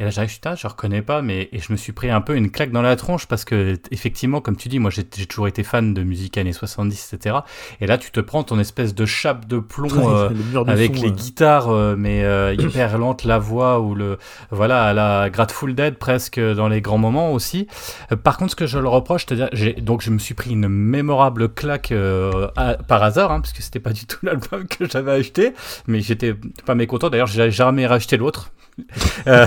Et 0.00 0.04
là, 0.04 0.10
j'arrive, 0.10 0.30
putain, 0.32 0.54
je 0.56 0.66
reconnais 0.66 1.02
pas, 1.02 1.20
mais 1.20 1.50
et 1.52 1.58
je 1.58 1.70
me 1.70 1.76
suis 1.76 1.92
pris 1.92 2.08
un 2.10 2.22
peu 2.22 2.34
une 2.34 2.50
claque 2.50 2.72
dans 2.72 2.80
la 2.82 2.96
tronche 2.96 3.26
parce 3.26 3.44
que, 3.44 3.78
effectivement, 3.90 4.40
comme 4.40 4.56
tu 4.56 4.68
dis, 4.70 4.78
moi 4.78 4.90
j'ai 4.90 5.04
j'ai 5.14 5.26
toujours 5.26 5.46
été 5.48 5.62
fan 5.62 5.92
de 5.92 6.02
musique 6.02 6.38
années 6.38 6.54
70, 6.54 7.12
etc. 7.12 7.36
Et 7.80 7.86
là, 7.86 7.98
tu 7.98 8.10
te 8.10 8.18
prends 8.18 8.42
ton 8.42 8.58
espèce 8.58 8.94
de 8.94 9.04
chape 9.04 9.46
de 9.46 9.58
plomb 9.58 9.90
euh, 10.16 10.30
le 10.54 10.68
avec 10.68 10.96
son, 10.96 11.02
les 11.02 11.08
euh. 11.10 11.12
guitares, 11.12 11.68
euh, 11.68 11.94
mais 11.96 12.24
euh, 12.24 12.54
hyper 12.58 12.96
lente, 12.98 13.24
la 13.24 13.38
voix 13.38 13.80
ou 13.80 13.94
le. 13.94 14.18
Voilà, 14.50 14.82
à 14.84 14.92
la 14.94 15.28
Grateful 15.30 15.74
Dead 15.74 15.96
presque 15.98 16.40
dans 16.40 16.68
les 16.68 16.80
grands 16.80 16.98
moments 16.98 17.32
aussi. 17.32 17.68
Euh, 18.10 18.16
par 18.16 18.38
contre, 18.38 18.52
ce 18.52 18.56
que 18.56 18.66
je 18.66 18.78
le 18.78 18.88
reproche, 18.88 19.26
c'est-à-dire, 19.26 19.50
j'ai- 19.52 19.74
donc 19.74 20.00
je 20.02 20.10
me 20.10 20.18
suis 20.18 20.34
pris 20.34 20.52
une 20.52 20.68
mémorable 20.68 21.50
claque 21.50 21.92
euh, 21.92 22.48
à- 22.56 22.74
par 22.74 23.02
hasard, 23.02 23.30
hein, 23.30 23.40
parce 23.40 23.52
que 23.52 23.62
c'était 23.62 23.78
pas 23.78 23.92
du 23.92 24.06
tout 24.06 24.18
l'album 24.24 24.66
que 24.66 24.88
j'avais 24.88 25.12
acheté, 25.12 25.52
mais 25.86 26.00
j'étais 26.00 26.34
pas 26.64 26.74
mécontent. 26.74 27.10
D'ailleurs, 27.10 27.26
j'ai 27.26 27.50
jamais 27.50 27.86
racheté 27.86 28.16
l'autre. 28.16 28.50
Euh, 29.28 29.46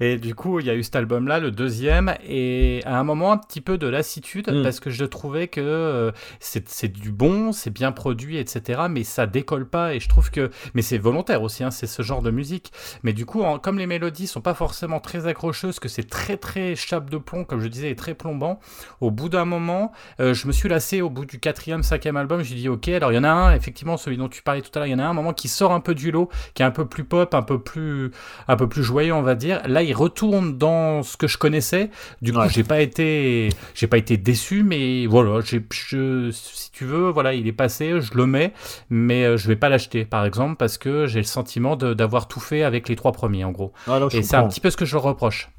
et 0.00 0.16
du 0.16 0.34
coup, 0.34 0.58
il 0.58 0.66
y 0.66 0.70
a 0.70 0.74
eu 0.74 0.82
cet 0.82 0.96
album-là, 0.96 1.38
le 1.38 1.50
deuxième, 1.52 2.14
et 2.26 2.80
à 2.84 2.98
un 2.98 3.04
moment 3.04 3.30
un 3.30 3.36
petit 3.38 3.60
peu 3.60 3.78
de 3.78 3.86
lassitude 3.86 4.50
Mm. 4.50 4.62
parce 4.64 4.80
que 4.80 4.90
je 4.90 5.04
trouvais 5.04 5.46
que 5.48 5.60
euh, 5.60 6.10
c'est 6.40 6.88
du 6.88 7.12
bon, 7.12 7.52
c'est 7.52 7.70
bien 7.70 7.92
produit, 7.92 8.36
etc. 8.38 8.82
Mais 8.90 9.04
ça 9.04 9.26
décolle 9.26 9.68
pas 9.68 9.94
et 9.94 10.00
je 10.00 10.08
trouve 10.08 10.30
que, 10.30 10.50
mais 10.74 10.82
c'est 10.82 10.98
volontaire 10.98 11.42
aussi, 11.42 11.62
hein, 11.62 11.70
c'est 11.70 11.86
ce 11.86 12.02
genre 12.02 12.22
de 12.22 12.30
musique. 12.32 12.72
Mais 13.04 13.12
du 13.12 13.26
coup, 13.26 13.42
en- 13.42 13.58
comme 13.60 13.78
les 13.78 13.86
mélodies 13.86 14.26
sont 14.26 14.40
pas 14.40 14.54
forcément 14.54 14.98
très 14.98 15.26
accrocheuses, 15.28 15.78
que 15.78 15.88
c'est 15.88 16.08
très 16.08 16.36
très 16.36 16.74
chape 16.74 17.10
de 17.10 17.18
plomb, 17.18 17.44
comme 17.44 17.60
je 17.60 17.68
disais, 17.68 17.90
et 17.90 17.96
très 17.96 18.14
plombant, 18.14 18.58
au 19.00 19.10
bout 19.12 19.28
d'un 19.28 19.44
moment, 19.44 19.92
euh, 20.18 20.34
je 20.34 20.46
me 20.48 20.52
suis 20.52 20.68
lassé 20.68 21.00
au 21.00 21.10
bout 21.10 21.26
du 21.26 21.38
quatrième, 21.38 21.82
cinquième 21.84 22.16
album. 22.16 22.42
J'ai 22.42 22.56
dit 22.56 22.68
ok, 22.68 22.88
alors 22.88 23.12
il 23.12 23.16
y 23.16 23.18
en 23.18 23.24
a 23.24 23.30
un, 23.30 23.54
effectivement, 23.54 23.96
celui 23.96 24.16
dont 24.16 24.28
tu 24.28 24.42
parlais 24.42 24.62
tout 24.62 24.70
à 24.74 24.78
l'heure, 24.80 24.86
il 24.88 24.92
y 24.92 24.94
en 24.94 24.98
a 24.98 25.04
un, 25.04 25.10
un 25.10 25.14
moment 25.14 25.32
qui 25.32 25.46
sort 25.48 25.72
un 25.72 25.80
peu 25.80 25.94
du 25.94 26.10
lot, 26.10 26.28
qui 26.54 26.62
est 26.62 26.66
un 26.66 26.70
peu 26.72 26.86
plus 26.86 27.04
pop, 27.04 27.34
un 27.34 27.42
peu 27.42 27.60
plus, 27.60 28.10
un 28.48 28.56
peu 28.56 28.68
plus 28.68 28.82
joyeux, 28.82 29.14
on 29.14 29.22
va 29.22 29.34
dire. 29.34 29.60
Là, 29.66 29.82
il 29.82 29.94
retourne 29.94 30.58
dans 30.58 31.02
ce 31.02 31.16
que 31.16 31.26
je 31.26 31.38
connaissais. 31.38 31.90
Du 32.22 32.32
coup, 32.32 32.40
j'ai 32.48 32.64
pas 32.64 32.80
été, 32.80 33.50
j'ai 33.74 33.86
pas 33.86 33.98
été 33.98 34.16
déçu, 34.16 34.62
mais 34.62 35.06
voilà, 35.06 35.40
j'ai, 35.44 35.64
je, 35.72 36.30
si 36.32 36.70
tu 36.70 36.84
veux, 36.84 37.10
voilà, 37.10 37.34
il 37.34 37.46
est 37.46 37.52
passé, 37.52 38.00
je 38.00 38.14
le 38.14 38.26
mets, 38.26 38.52
mais 38.88 39.24
euh, 39.24 39.36
je 39.36 39.48
vais 39.48 39.56
pas 39.56 39.68
l'acheter, 39.68 40.04
par 40.04 40.24
exemple, 40.24 40.56
parce 40.56 40.78
que 40.78 41.06
j'ai 41.06 41.20
le 41.20 41.24
sentiment 41.24 41.76
d'avoir 41.76 42.28
tout 42.28 42.40
fait 42.40 42.62
avec 42.62 42.88
les 42.88 42.96
trois 42.96 43.12
premiers, 43.12 43.44
en 43.44 43.50
gros. 43.50 43.72
Ah, 43.86 44.00
Et 44.12 44.22
c'est 44.22 44.36
un 44.36 44.48
petit 44.48 44.60
peu 44.60 44.70
ce 44.70 44.76
que 44.76 44.84
je 44.84 44.94
leur 44.94 45.02
reproche. 45.02 45.50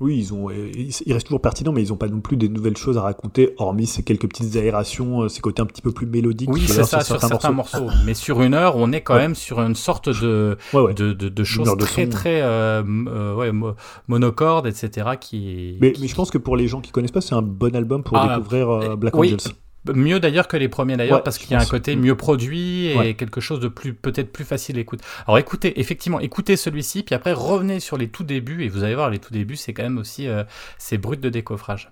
Oui, 0.00 0.16
ils 0.18 0.32
ont, 0.32 0.48
ils 0.50 1.12
restent 1.12 1.26
toujours 1.26 1.40
pertinents, 1.40 1.72
mais 1.72 1.82
ils 1.82 1.88
n'ont 1.88 1.96
pas 1.96 2.06
non 2.06 2.20
plus 2.20 2.36
des 2.36 2.48
nouvelles 2.48 2.76
choses 2.76 2.96
à 2.96 3.02
raconter, 3.02 3.54
hormis 3.58 3.86
ces 3.86 4.04
quelques 4.04 4.28
petites 4.28 4.54
aérations, 4.54 5.22
euh, 5.22 5.28
ces 5.28 5.40
côtés 5.40 5.60
un 5.60 5.66
petit 5.66 5.82
peu 5.82 5.90
plus 5.90 6.06
mélodiques. 6.06 6.50
Oui, 6.52 6.62
c'est 6.68 6.84
ça, 6.84 7.00
sur 7.02 7.20
certains 7.20 7.50
morceaux. 7.50 7.88
Mais 8.06 8.14
sur 8.14 8.40
une 8.42 8.54
heure, 8.54 8.76
on 8.76 8.92
est 8.92 9.00
quand 9.00 9.14
Ouais. 9.14 9.22
même 9.22 9.34
sur 9.34 9.58
une 9.60 9.74
sorte 9.74 10.08
de, 10.08 10.56
Ouais, 10.72 10.80
ouais. 10.82 10.94
de, 10.94 11.12
de, 11.12 11.28
de 11.28 11.44
choses 11.44 11.74
très, 11.78 12.04
son. 12.04 12.10
très 12.10 12.40
euh, 12.42 12.82
euh, 13.08 13.72
monocorde, 14.06 14.66
etc. 14.68 15.08
qui, 15.20 15.76
Mais, 15.80 15.92
mais 16.00 16.06
je 16.06 16.14
pense 16.14 16.30
que 16.30 16.38
pour 16.38 16.56
les 16.56 16.68
gens 16.68 16.80
qui 16.80 16.92
connaissent 16.92 17.10
pas, 17.10 17.20
c'est 17.20 17.34
un 17.34 17.42
bon 17.42 17.74
album 17.74 18.04
pour 18.04 18.16
Ah, 18.16 18.36
découvrir 18.36 18.70
euh, 18.70 18.94
Black 18.96 19.16
oui, 19.16 19.34
Angels. 19.34 19.52
Mieux 19.86 20.20
d'ailleurs 20.20 20.48
que 20.48 20.56
les 20.56 20.68
premiers 20.68 20.96
d'ailleurs 20.96 21.18
Ouais, 21.18 21.22
parce 21.24 21.38
qu'il 21.38 21.50
y 21.50 21.54
a 21.54 21.60
un 21.60 21.64
côté 21.64 21.96
mieux 21.96 22.14
produit 22.16 22.86
et 22.88 22.96
Ouais. 22.96 23.14
quelque 23.14 23.40
chose 23.40 23.60
de 23.60 23.68
plus 23.68 23.94
peut-être 23.94 24.32
plus 24.32 24.44
facile 24.44 24.76
à 24.76 24.80
écouter. 24.80 25.04
Alors 25.26 25.38
écoutez, 25.38 25.80
effectivement, 25.80 26.20
écoutez 26.20 26.56
celui-ci 26.56 27.02
puis 27.04 27.14
après 27.14 27.32
revenez 27.32 27.80
sur 27.80 27.96
les 27.96 28.08
tout 28.08 28.24
débuts 28.24 28.64
et 28.64 28.68
vous 28.68 28.82
allez 28.84 28.94
voir 28.94 29.08
les 29.08 29.18
tout 29.18 29.32
débuts 29.32 29.56
c'est 29.56 29.72
quand 29.72 29.84
même 29.84 29.98
aussi 29.98 30.26
euh, 30.28 30.44
c'est 30.78 30.98
brut 30.98 31.20
de 31.20 31.28
décoffrage. 31.30 31.90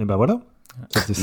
Et 0.00 0.04
ben 0.04 0.16
voilà. 0.16 0.40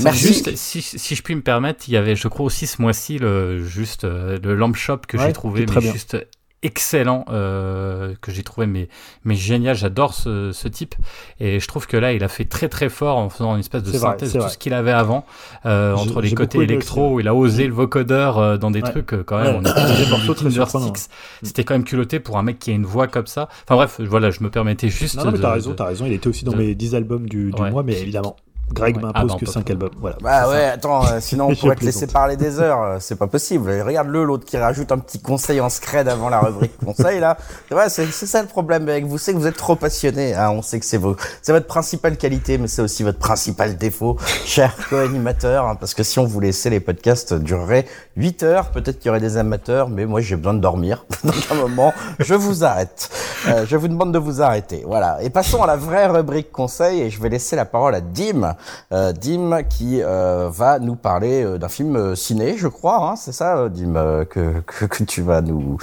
Merci. 0.04 0.28
Juste, 0.28 0.56
si, 0.56 0.82
si, 0.82 1.14
je 1.16 1.22
puis 1.22 1.36
me 1.36 1.42
permettre, 1.42 1.88
il 1.88 1.94
y 1.94 1.98
avait, 1.98 2.16
je 2.16 2.28
crois 2.28 2.44
aussi 2.44 2.66
ce 2.66 2.82
mois-ci, 2.82 3.20
le, 3.20 3.64
juste 3.64 4.04
euh, 4.04 4.40
le 4.42 4.56
Lamp 4.56 4.74
Shop 4.74 4.98
que 5.08 5.16
Ouais, 5.18 5.28
j'ai 5.28 5.34
trouvé, 5.34 5.60
mais 5.62 5.66
très 5.68 5.80
bien. 5.80 5.92
juste 5.92 6.18
excellent, 6.64 7.26
euh, 7.30 8.14
que 8.22 8.32
j'ai 8.32 8.42
trouvé 8.44 8.66
mais, 8.68 8.88
mais 9.24 9.36
génial. 9.36 9.76
J'adore 9.76 10.14
ce, 10.14 10.52
ce 10.52 10.68
type. 10.68 10.96
Et 11.40 11.60
je 11.60 11.68
trouve 11.68 11.86
que 11.88 11.98
là, 11.98 12.14
il 12.14 12.24
a 12.24 12.28
fait 12.28 12.46
très 12.46 12.70
très 12.70 12.90
fort 12.90 13.18
en 13.18 13.30
faisant 13.30 13.54
une 13.54 13.60
espèce 13.60 13.84
de 13.84 13.90
vrai, 13.90 14.00
synthèse 14.00 14.34
de 14.34 14.38
tout 14.40 14.44
vrai. 14.44 14.52
ce 14.52 14.58
qu'il 14.58 14.74
avait 14.74 14.92
avant, 14.92 15.26
euh, 15.66 15.94
entre 15.94 16.22
les 16.22 16.34
côtés 16.34 16.60
électro, 16.60 17.14
où 17.16 17.20
il 17.20 17.28
a 17.28 17.36
osé 17.36 17.68
le 17.68 17.74
vocodeur 17.74 18.38
euh, 18.40 18.58
dans 18.58 18.72
des 18.72 18.82
Ouais. 18.82 18.90
trucs 18.90 19.14
euh, 19.14 19.24
quand 19.26 19.38
même. 19.42 19.64
Ouais, 19.64 19.72
on. 19.76 20.94
Six. 20.94 21.10
C'était 21.44 21.64
quand 21.64 21.74
même 21.74 21.84
culotté 21.84 22.20
pour 22.20 22.38
un 22.38 22.44
mec 22.44 22.60
qui 22.60 22.72
a 22.72 22.74
une 22.74 22.86
voix 22.86 23.08
comme 23.08 23.28
ça. 23.28 23.50
Enfin 23.64 23.76
bref, 23.76 24.00
voilà, 24.02 24.30
je 24.32 24.42
me 24.42 24.50
permettais 24.50 24.90
juste. 24.90 25.18
Non, 25.18 25.26
non, 25.26 25.32
mais 25.32 25.40
t'as 25.40 25.52
raison, 25.54 25.74
t'as 25.74 25.86
raison. 25.86 26.06
Il 26.06 26.14
était 26.14 26.28
aussi 26.28 26.46
dans 26.46 26.52
de- 26.54 26.58
mes 26.58 26.76
10 26.76 26.96
albums 26.96 27.28
du, 27.28 27.52
du 27.52 27.62
Ouais. 27.62 27.72
mois, 27.72 27.84
mais 27.84 28.00
évidemment, 28.00 28.36
Greg 28.72 28.96
Ouais. 28.96 29.02
m'impose 29.04 29.22
Ah, 29.24 29.26
bah, 29.26 29.34
que 29.40 29.46
peut 29.46 29.52
5 29.52 29.66
pas. 29.66 29.72
albums. 29.72 29.90
Voilà. 30.00 30.16
Bah 30.22 30.50
ouais, 30.50 30.62
ça. 30.62 30.72
attends, 30.72 31.06
euh, 31.06 31.20
sinon 31.20 31.48
on 31.52 31.56
pourrait 31.56 31.76
te 31.76 31.86
laisser 31.86 32.08
parler 32.08 32.38
des 32.38 32.60
heures, 32.60 32.82
euh, 32.82 32.98
c'est 33.00 33.16
pas 33.18 33.28
possible. 33.28 33.70
Et 33.72 33.82
Regarde-le, 33.82 34.24
l'autre 34.24 34.46
qui 34.46 34.58
rajoute 34.58 34.92
un 34.92 34.98
petit 34.98 35.20
conseil 35.20 35.62
en 35.62 35.70
scred 35.70 36.08
avant 36.08 36.30
la 36.30 36.40
rubrique 36.40 36.76
conseil 36.86 37.20
là. 37.20 37.38
C'est 37.70 37.76
vrai, 37.76 37.90
c'est 37.90 38.06
c'est 38.08 38.26
ça 38.26 38.42
le 38.42 38.48
problème 38.48 38.88
avec 38.90 39.06
vous, 39.06 39.18
c'est 39.18 39.34
que 39.34 39.38
vous 39.38 39.46
êtes 39.48 39.58
trop 39.58 39.76
passionné. 39.76 40.34
Hein, 40.34 40.50
on 40.52 40.62
sait 40.62 40.80
que 40.80 40.86
c'est 40.86 40.98
vos, 40.98 41.16
c'est 41.42 41.52
votre 41.52 41.68
principale 41.68 42.18
qualité, 42.18 42.58
mais 42.58 42.68
c'est 42.68 42.82
aussi 42.82 43.04
votre 43.04 43.20
principal 43.20 43.78
défaut, 43.78 44.18
cher 44.46 44.76
co-animateur. 44.90 45.68
hein, 45.68 45.76
parce 45.76 45.94
que 45.94 46.02
si 46.04 46.18
on 46.20 46.26
vous 46.26 46.40
laissait 46.40 46.70
les 46.72 46.80
podcasts 46.80 47.34
durerait 47.34 47.86
8 48.18 48.44
heures, 48.44 48.70
peut-être 48.72 48.98
qu'il 48.98 49.08
y 49.08 49.10
aurait 49.10 49.20
des 49.20 49.38
amateurs, 49.38 49.90
mais 49.90 50.06
moi 50.06 50.22
j'ai 50.22 50.36
besoin 50.36 50.54
de 50.56 50.60
dormir. 50.60 51.06
Donc 51.24 51.36
à 51.52 51.54
un 51.54 51.58
moment, 51.58 51.94
je 52.20 52.34
vous 52.34 52.64
arrête. 52.64 53.10
Euh, 53.50 53.66
je 53.68 53.76
vous 53.78 53.88
demande 53.88 54.12
de 54.14 54.20
vous 54.20 54.42
arrêter. 54.42 54.84
Voilà. 54.88 55.22
Et 55.22 55.30
passons 55.30 55.62
à 55.62 55.68
la 55.68 55.76
vraie 55.76 56.08
rubrique 56.08 56.52
conseil 56.52 57.02
et 57.02 57.10
je 57.10 57.22
vais 57.22 57.30
laisser 57.30 57.56
la 57.56 57.66
parole 57.66 57.94
à 57.94 58.02
Dim. 58.02 58.53
Euh, 58.92 59.12
Dim 59.14 59.64
qui 59.64 60.02
euh, 60.02 60.50
va 60.52 60.80
nous 60.80 60.96
parler 60.96 61.44
euh, 61.44 61.58
d'un 61.58 61.70
film 61.70 62.16
ciné, 62.16 62.58
je 62.58 62.68
crois. 62.68 62.98
Hein, 63.12 63.16
c'est 63.16 63.32
ça, 63.32 63.70
Dim, 63.70 63.94
que, 64.30 64.60
que, 64.62 64.86
que 64.86 65.04
tu 65.04 65.22
vas 65.22 65.42
nous 65.42 65.78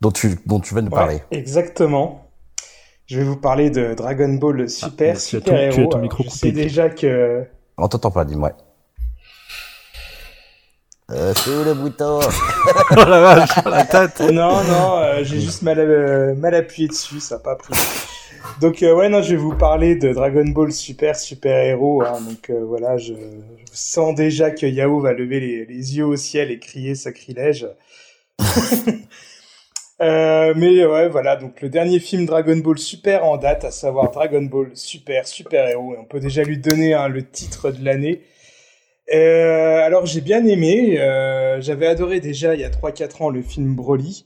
dont 0.00 0.10
tu 0.10 0.38
dont 0.46 0.60
tu 0.60 0.74
vas 0.74 0.80
nous 0.82 0.88
Ouais, 0.90 0.96
parler. 0.96 1.22
exactement. 1.30 2.26
Je 3.06 3.18
vais 3.18 3.24
vous 3.24 3.36
parler 3.36 3.70
de 3.70 3.94
Dragon 3.94 4.32
Ball 4.34 4.68
Super, 4.70 5.10
Ah, 5.10 5.14
ton- 5.14 5.20
Super 5.20 5.44
tu 5.54 5.58
as 5.58 5.62
Héros. 5.64 5.76
ton 5.76 5.88
Alors, 5.90 5.98
micro 6.02 6.22
je 6.22 6.28
coupé. 6.28 6.38
sais 6.38 6.52
déjà 6.52 6.88
que 6.88 7.44
On 7.76 7.88
t'entend 7.88 8.10
pas, 8.12 8.24
Dim, 8.24 8.40
ouais. 8.42 8.52
Euh, 11.10 11.32
c'est 11.34 11.50
où 11.50 11.64
le 11.64 11.74
bouton 11.74 12.20
oh 12.92 12.94
la 12.94 13.20
vache, 13.20 13.50
la 13.66 13.84
tête. 13.84 14.20
non, 14.20 14.62
non, 14.62 14.96
euh, 14.98 15.24
j'ai 15.24 15.40
juste 15.40 15.62
mal, 15.62 15.80
euh, 15.80 16.36
mal 16.36 16.54
appuyé 16.54 16.86
dessus, 16.86 17.18
ça 17.18 17.34
n'a 17.34 17.40
pas 17.40 17.56
pris. 17.56 17.74
Donc 18.60 18.82
euh, 18.82 18.94
ouais, 18.94 19.08
non, 19.08 19.22
je 19.22 19.30
vais 19.30 19.36
vous 19.36 19.54
parler 19.54 19.96
de 19.96 20.12
Dragon 20.12 20.44
Ball 20.46 20.72
Super 20.72 21.16
Super 21.16 21.64
Héros. 21.64 22.02
Hein, 22.02 22.20
donc 22.20 22.50
euh, 22.50 22.64
voilà, 22.64 22.96
je, 22.96 23.14
je 23.14 23.72
sens 23.72 24.14
déjà 24.14 24.50
que 24.50 24.66
Yao 24.66 25.00
va 25.00 25.12
lever 25.12 25.40
les, 25.40 25.66
les 25.66 25.96
yeux 25.96 26.04
au 26.04 26.16
ciel 26.16 26.50
et 26.50 26.58
crier 26.58 26.94
sacrilège. 26.94 27.66
Euh, 30.02 30.54
mais 30.56 30.82
ouais, 30.86 31.10
voilà, 31.10 31.36
donc 31.36 31.60
le 31.60 31.68
dernier 31.68 31.98
film 31.98 32.24
Dragon 32.24 32.56
Ball 32.56 32.78
Super 32.78 33.26
en 33.26 33.36
date, 33.36 33.66
à 33.66 33.70
savoir 33.70 34.10
Dragon 34.10 34.40
Ball 34.40 34.70
Super 34.72 35.28
Super 35.28 35.68
Héros, 35.68 35.92
et 35.92 35.98
on 35.98 36.06
peut 36.06 36.20
déjà 36.20 36.42
lui 36.42 36.56
donner 36.56 36.94
hein, 36.94 37.08
le 37.08 37.22
titre 37.22 37.70
de 37.70 37.84
l'année. 37.84 38.22
Alors 39.12 40.06
j'ai 40.06 40.22
bien 40.22 40.46
aimé, 40.46 40.96
j'avais 41.60 41.86
adoré 41.86 42.20
déjà 42.20 42.54
il 42.54 42.62
y 42.62 42.64
a 42.64 42.70
3-4 42.70 43.24
ans 43.24 43.28
le 43.28 43.42
film 43.42 43.74
Broly. 43.74 44.24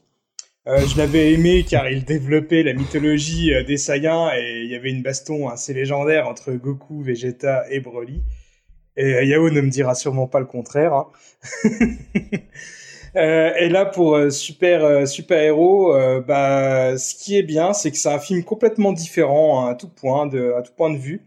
Euh, 0.66 0.86
je 0.86 0.96
l'avais 0.96 1.32
aimé 1.32 1.64
car 1.68 1.90
il 1.90 2.04
développait 2.04 2.62
la 2.62 2.72
mythologie 2.72 3.52
euh, 3.52 3.64
des 3.64 3.76
Saiyans 3.76 4.30
et 4.34 4.62
il 4.64 4.70
y 4.70 4.74
avait 4.74 4.90
une 4.90 5.02
baston 5.02 5.48
assez 5.48 5.74
légendaire 5.74 6.26
entre 6.26 6.52
Goku, 6.52 7.02
Vegeta 7.02 7.64
et 7.70 7.80
Broly. 7.80 8.22
Et 8.96 9.14
euh, 9.14 9.24
Yao 9.24 9.50
ne 9.50 9.60
me 9.60 9.70
dira 9.70 9.94
sûrement 9.94 10.28
pas 10.28 10.40
le 10.40 10.46
contraire. 10.46 10.94
hein. 10.94 11.08
Et 13.16 13.68
là 13.68 13.84
pour 13.86 14.18
super 14.32 15.06
super 15.06 15.40
héros, 15.40 15.94
bah 16.26 16.98
ce 16.98 17.14
qui 17.14 17.36
est 17.38 17.44
bien, 17.44 17.72
c'est 17.72 17.92
que 17.92 17.96
c'est 17.96 18.08
un 18.08 18.18
film 18.18 18.42
complètement 18.42 18.92
différent 18.92 19.66
hein, 19.66 19.70
à 19.70 19.74
tout 19.76 19.88
point 19.88 20.26
de 20.26 20.52
à 20.58 20.62
tout 20.62 20.72
point 20.76 20.90
de 20.90 20.98
vue. 20.98 21.22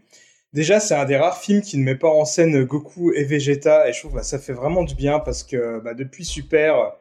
Déjà, 0.54 0.80
c'est 0.80 0.94
un 0.94 1.04
des 1.06 1.16
rares 1.16 1.38
films 1.38 1.62
qui 1.62 1.78
ne 1.78 1.84
met 1.84 1.94
pas 1.96 2.08
en 2.08 2.24
scène 2.26 2.64
Goku 2.64 3.12
et 3.14 3.24
Vegeta, 3.24 3.88
et 3.88 3.92
je 3.94 4.00
trouve 4.00 4.14
bah, 4.14 4.22
ça 4.22 4.38
fait 4.38 4.52
vraiment 4.52 4.84
du 4.84 4.94
bien 4.94 5.18
parce 5.20 5.44
que 5.44 5.80
bah, 5.80 5.94
depuis 5.94 6.24
Super, 6.26 6.94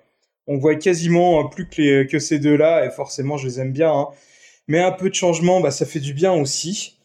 on 0.47 0.57
voit 0.57 0.75
quasiment 0.75 1.47
plus 1.49 1.67
que, 1.67 1.81
les, 1.81 2.07
que 2.07 2.19
ces 2.19 2.39
deux-là, 2.39 2.85
et 2.85 2.89
forcément, 2.89 3.37
je 3.37 3.47
les 3.47 3.59
aime 3.59 3.71
bien. 3.71 3.91
hein. 3.91 4.07
Mais 4.67 4.79
un 4.79 4.91
peu 4.91 5.09
de 5.09 5.15
changement, 5.15 5.61
bah, 5.61 5.71
ça 5.71 5.85
fait 5.85 5.99
du 5.99 6.13
bien 6.13 6.33
aussi. 6.33 6.97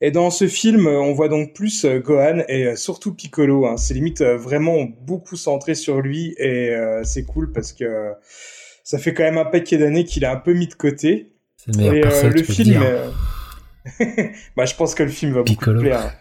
Et 0.00 0.12
dans 0.12 0.30
ce 0.30 0.46
film, 0.46 0.86
on 0.86 1.12
voit 1.12 1.28
donc 1.28 1.54
plus 1.54 1.84
euh, 1.84 1.98
Gohan 1.98 2.42
et 2.48 2.66
euh, 2.66 2.76
surtout 2.76 3.12
Piccolo. 3.14 3.66
hein. 3.66 3.76
C'est 3.76 3.94
limite 3.94 4.20
euh, 4.20 4.36
vraiment 4.36 4.84
beaucoup 5.00 5.36
centré 5.36 5.74
sur 5.74 6.00
lui, 6.00 6.34
et 6.38 6.70
euh, 6.70 7.02
c'est 7.02 7.24
cool 7.24 7.50
parce 7.52 7.72
que 7.72 8.12
ça 8.84 8.98
fait 8.98 9.12
quand 9.12 9.24
même 9.24 9.38
un 9.38 9.44
paquet 9.44 9.76
d'années 9.76 10.04
qu'il 10.04 10.24
a 10.24 10.30
un 10.32 10.36
peu 10.36 10.52
mis 10.54 10.68
de 10.68 10.74
côté. 10.74 11.32
C'est 11.56 11.72
le 11.72 11.78
meilleur 11.78 11.94
Et, 11.94 12.26
euh, 12.26 12.30
le 12.30 12.42
film, 12.44 12.80
euh, 12.80 13.10
bah, 14.56 14.64
je 14.66 14.74
pense 14.76 14.94
que 14.94 15.02
le 15.02 15.08
film 15.10 15.32
va 15.32 15.42
Piccolo. 15.42 15.74
beaucoup 15.80 15.88
plaire. 15.88 16.14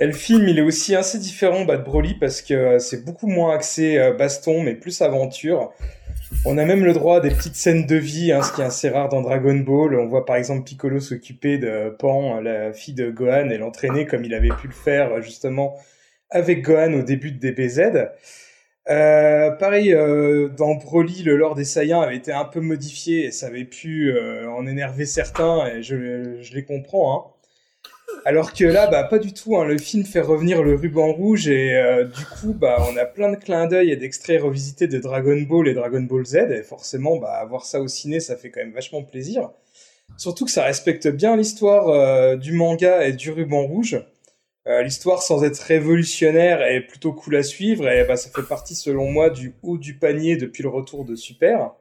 Et 0.00 0.06
le 0.06 0.12
film, 0.12 0.48
il 0.48 0.58
est 0.58 0.62
aussi 0.62 0.96
assez 0.96 1.18
différent 1.18 1.64
de 1.64 1.76
Broly 1.76 2.14
parce 2.14 2.40
que 2.40 2.54
euh, 2.54 2.78
c'est 2.78 3.04
beaucoup 3.04 3.26
moins 3.26 3.54
axé 3.54 3.98
euh, 3.98 4.14
baston, 4.14 4.62
mais 4.62 4.74
plus 4.74 5.02
aventure. 5.02 5.72
On 6.44 6.58
a 6.58 6.64
même 6.64 6.84
le 6.84 6.92
droit 6.92 7.18
à 7.18 7.20
des 7.20 7.30
petites 7.30 7.56
scènes 7.56 7.86
de 7.86 7.96
vie, 7.96 8.32
hein, 8.32 8.42
ce 8.42 8.52
qui 8.52 8.62
est 8.62 8.64
assez 8.64 8.88
rare 8.88 9.08
dans 9.08 9.20
Dragon 9.20 9.56
Ball. 9.56 9.94
On 9.98 10.06
voit 10.06 10.24
par 10.24 10.36
exemple 10.36 10.64
Piccolo 10.64 11.00
s'occuper 11.00 11.58
de 11.58 11.94
Pan, 11.98 12.40
la 12.40 12.72
fille 12.72 12.94
de 12.94 13.10
Gohan, 13.10 13.50
et 13.50 13.58
l'entraîner 13.58 14.06
comme 14.06 14.24
il 14.24 14.32
avait 14.32 14.48
pu 14.48 14.68
le 14.68 14.72
faire 14.72 15.12
euh, 15.12 15.20
justement 15.20 15.76
avec 16.30 16.62
Gohan 16.62 16.94
au 16.94 17.02
début 17.02 17.32
de 17.32 17.38
DBZ. 17.38 18.08
Euh, 18.88 19.50
pareil, 19.52 19.92
euh, 19.92 20.48
dans 20.48 20.74
Broly, 20.74 21.22
le 21.22 21.36
lore 21.36 21.54
des 21.54 21.64
Saiyans 21.64 22.00
avait 22.00 22.16
été 22.16 22.32
un 22.32 22.44
peu 22.44 22.60
modifié 22.60 23.26
et 23.26 23.30
ça 23.30 23.46
avait 23.46 23.64
pu 23.64 24.10
euh, 24.10 24.48
en 24.50 24.66
énerver 24.66 25.06
certains, 25.06 25.66
et 25.66 25.82
je, 25.82 26.40
je 26.40 26.54
les 26.54 26.64
comprends. 26.64 27.14
Hein. 27.16 27.39
Alors 28.24 28.52
que 28.52 28.64
là, 28.64 28.86
bah, 28.86 29.04
pas 29.04 29.18
du 29.18 29.32
tout. 29.32 29.56
Hein. 29.56 29.64
Le 29.64 29.78
film 29.78 30.04
fait 30.04 30.20
revenir 30.20 30.62
le 30.62 30.74
ruban 30.74 31.12
rouge 31.12 31.48
et 31.48 31.76
euh, 31.76 32.04
du 32.04 32.24
coup, 32.24 32.52
bah, 32.52 32.76
on 32.90 32.96
a 32.96 33.04
plein 33.04 33.30
de 33.30 33.36
clins 33.36 33.66
d'œil 33.66 33.90
et 33.90 33.96
d'extraits 33.96 34.42
revisités 34.42 34.86
de 34.88 34.98
Dragon 34.98 35.40
Ball 35.42 35.68
et 35.68 35.74
Dragon 35.74 36.02
Ball 36.02 36.26
Z. 36.26 36.36
Et 36.50 36.62
forcément, 36.62 37.16
bah, 37.16 37.44
voir 37.48 37.64
ça 37.64 37.80
au 37.80 37.88
ciné, 37.88 38.20
ça 38.20 38.36
fait 38.36 38.50
quand 38.50 38.60
même 38.60 38.72
vachement 38.72 39.02
plaisir. 39.02 39.50
Surtout 40.16 40.44
que 40.44 40.50
ça 40.50 40.64
respecte 40.64 41.08
bien 41.08 41.36
l'histoire 41.36 41.88
euh, 41.88 42.36
du 42.36 42.52
manga 42.52 43.06
et 43.06 43.12
du 43.12 43.30
ruban 43.30 43.62
rouge. 43.62 44.02
Euh, 44.66 44.82
l'histoire, 44.82 45.22
sans 45.22 45.42
être 45.42 45.58
révolutionnaire, 45.58 46.62
est 46.62 46.82
plutôt 46.82 47.12
cool 47.12 47.36
à 47.36 47.42
suivre 47.42 47.88
et 47.88 48.04
bah, 48.04 48.16
ça 48.16 48.30
fait 48.30 48.46
partie, 48.46 48.74
selon 48.74 49.10
moi, 49.10 49.30
du 49.30 49.54
haut 49.62 49.78
du 49.78 49.96
panier 49.96 50.36
depuis 50.36 50.62
le 50.62 50.68
retour 50.68 51.04
de 51.04 51.14
Super. 51.14 51.72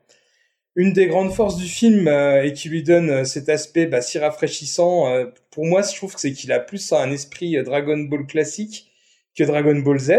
Une 0.75 0.93
des 0.93 1.07
grandes 1.07 1.33
forces 1.33 1.57
du 1.57 1.67
film 1.67 2.07
euh, 2.07 2.43
et 2.43 2.53
qui 2.53 2.69
lui 2.69 2.83
donne 2.83 3.09
euh, 3.09 3.23
cet 3.25 3.49
aspect 3.49 3.85
bah, 3.85 4.01
si 4.01 4.17
rafraîchissant, 4.19 5.07
euh, 5.13 5.25
pour 5.51 5.65
moi, 5.65 5.81
je 5.81 5.95
trouve 5.95 6.13
que 6.13 6.19
c'est 6.21 6.31
qu'il 6.31 6.51
a 6.51 6.59
plus 6.59 6.93
un 6.93 7.11
esprit 7.11 7.57
euh, 7.57 7.63
Dragon 7.63 7.97
Ball 7.97 8.25
classique 8.25 8.91
que 9.37 9.43
Dragon 9.43 9.75
Ball 9.79 9.99
Z. 9.99 10.11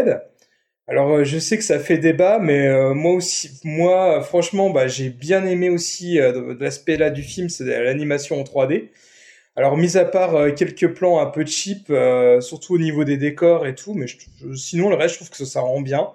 Alors, 0.87 1.11
euh, 1.11 1.23
je 1.23 1.39
sais 1.39 1.57
que 1.57 1.63
ça 1.63 1.79
fait 1.79 1.97
débat, 1.97 2.39
mais 2.39 2.69
moi 2.95 3.13
aussi, 3.13 3.51
moi, 3.63 4.21
franchement, 4.23 4.69
bah, 4.71 4.87
j'ai 4.87 5.09
bien 5.09 5.45
aimé 5.45 5.69
aussi 5.69 6.19
l'aspect 6.59 6.97
là 6.97 7.09
du 7.11 7.23
film, 7.23 7.49
c'est 7.49 7.65
l'animation 7.65 8.39
en 8.39 8.43
3D. 8.43 8.91
Alors, 9.55 9.77
mis 9.77 9.97
à 9.97 10.05
part 10.05 10.55
quelques 10.55 10.93
plans 10.95 11.19
un 11.19 11.27
peu 11.27 11.45
cheap, 11.45 11.93
surtout 12.41 12.75
au 12.75 12.79
niveau 12.79 13.03
des 13.05 13.17
décors 13.17 13.67
et 13.67 13.75
tout, 13.75 13.93
mais 13.93 14.07
je- 14.07 14.17
je- 14.41 14.55
sinon, 14.55 14.89
le 14.89 14.95
reste, 14.95 15.15
je 15.15 15.19
trouve 15.19 15.29
que 15.31 15.45
ça 15.45 15.61
rend 15.61 15.81
bien. 15.81 16.09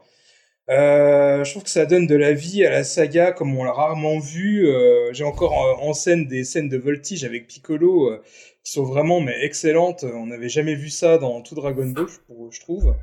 Euh, 0.68 1.44
je 1.44 1.50
trouve 1.52 1.62
que 1.62 1.70
ça 1.70 1.86
donne 1.86 2.08
de 2.08 2.16
la 2.16 2.32
vie 2.32 2.66
à 2.66 2.70
la 2.70 2.82
saga 2.82 3.30
comme 3.30 3.56
on 3.56 3.64
l'a 3.64 3.72
rarement 3.72 4.18
vu. 4.18 4.68
Euh, 4.68 5.12
J'ai 5.12 5.24
encore 5.24 5.52
en 5.52 5.92
scène 5.92 6.26
des 6.26 6.44
scènes 6.44 6.68
de 6.68 6.76
voltige 6.76 7.24
avec 7.24 7.46
Piccolo 7.46 8.10
euh, 8.10 8.22
qui 8.64 8.72
sont 8.72 8.84
vraiment 8.84 9.20
mais 9.20 9.44
excellentes. 9.44 10.04
On 10.04 10.26
n'avait 10.26 10.48
jamais 10.48 10.74
vu 10.74 10.90
ça 10.90 11.18
dans 11.18 11.40
tout 11.40 11.54
Dragon 11.54 11.86
Ball, 11.86 12.06
je, 12.50 12.60
trouve. 12.60 12.96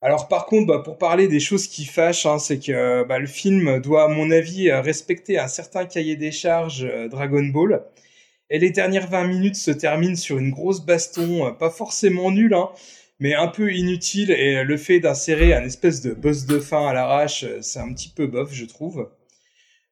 Alors 0.00 0.28
par 0.28 0.46
contre, 0.46 0.68
bah, 0.68 0.78
pour 0.84 0.98
parler 0.98 1.26
des 1.26 1.40
choses 1.40 1.66
qui 1.66 1.84
fâchent, 1.84 2.26
hein, 2.26 2.38
c'est 2.38 2.60
que 2.60 3.02
bah, 3.02 3.18
le 3.18 3.26
film 3.26 3.80
doit, 3.80 4.04
à 4.04 4.08
mon 4.08 4.30
avis, 4.30 4.70
euh, 4.70 4.80
respecter 4.80 5.38
un 5.38 5.48
certain 5.48 5.84
cahier 5.84 6.14
des 6.14 6.30
charges 6.30 6.86
Dragon 7.10 7.44
Ball. 7.44 7.82
Et 8.50 8.60
les 8.60 8.70
dernières 8.70 9.08
20 9.10 9.24
minutes 9.26 9.56
se 9.56 9.72
terminent 9.72 10.16
sur 10.16 10.38
une 10.38 10.50
grosse 10.50 10.80
baston, 10.80 11.54
pas 11.58 11.70
forcément 11.70 12.30
nulle, 12.30 12.54
hein, 12.54 12.70
mais 13.20 13.34
un 13.34 13.48
peu 13.48 13.72
inutile. 13.72 14.30
Et 14.30 14.64
le 14.64 14.76
fait 14.76 15.00
d'insérer 15.00 15.54
un 15.54 15.64
espèce 15.64 16.00
de 16.02 16.12
boss 16.12 16.46
de 16.46 16.58
fin 16.58 16.86
à 16.88 16.92
l'arrache, 16.92 17.44
euh, 17.44 17.58
c'est 17.62 17.80
un 17.80 17.92
petit 17.92 18.10
peu 18.10 18.26
bof, 18.26 18.52
je 18.52 18.64
trouve. 18.64 19.10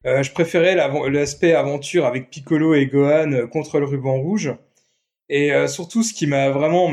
Euh, 0.05 0.23
je 0.23 0.31
préférais 0.31 0.75
l'aspect 0.75 1.53
aventure 1.53 2.05
avec 2.05 2.29
Piccolo 2.29 2.75
et 2.75 2.87
Gohan 2.87 3.31
euh, 3.33 3.47
contre 3.47 3.79
le 3.79 3.85
ruban 3.85 4.17
rouge. 4.21 4.53
Et 5.29 5.51
surtout, 5.67 6.03
ce 6.03 6.13
qui 6.13 6.25
m'a 6.25 6.49
vraiment, 6.51 6.89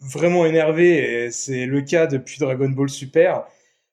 vraiment 0.00 0.46
énervé, 0.46 1.26
et 1.26 1.30
c'est 1.30 1.66
le 1.66 1.82
cas 1.82 2.06
depuis 2.06 2.38
Dragon 2.38 2.70
Ball 2.70 2.88
Super, 2.88 3.44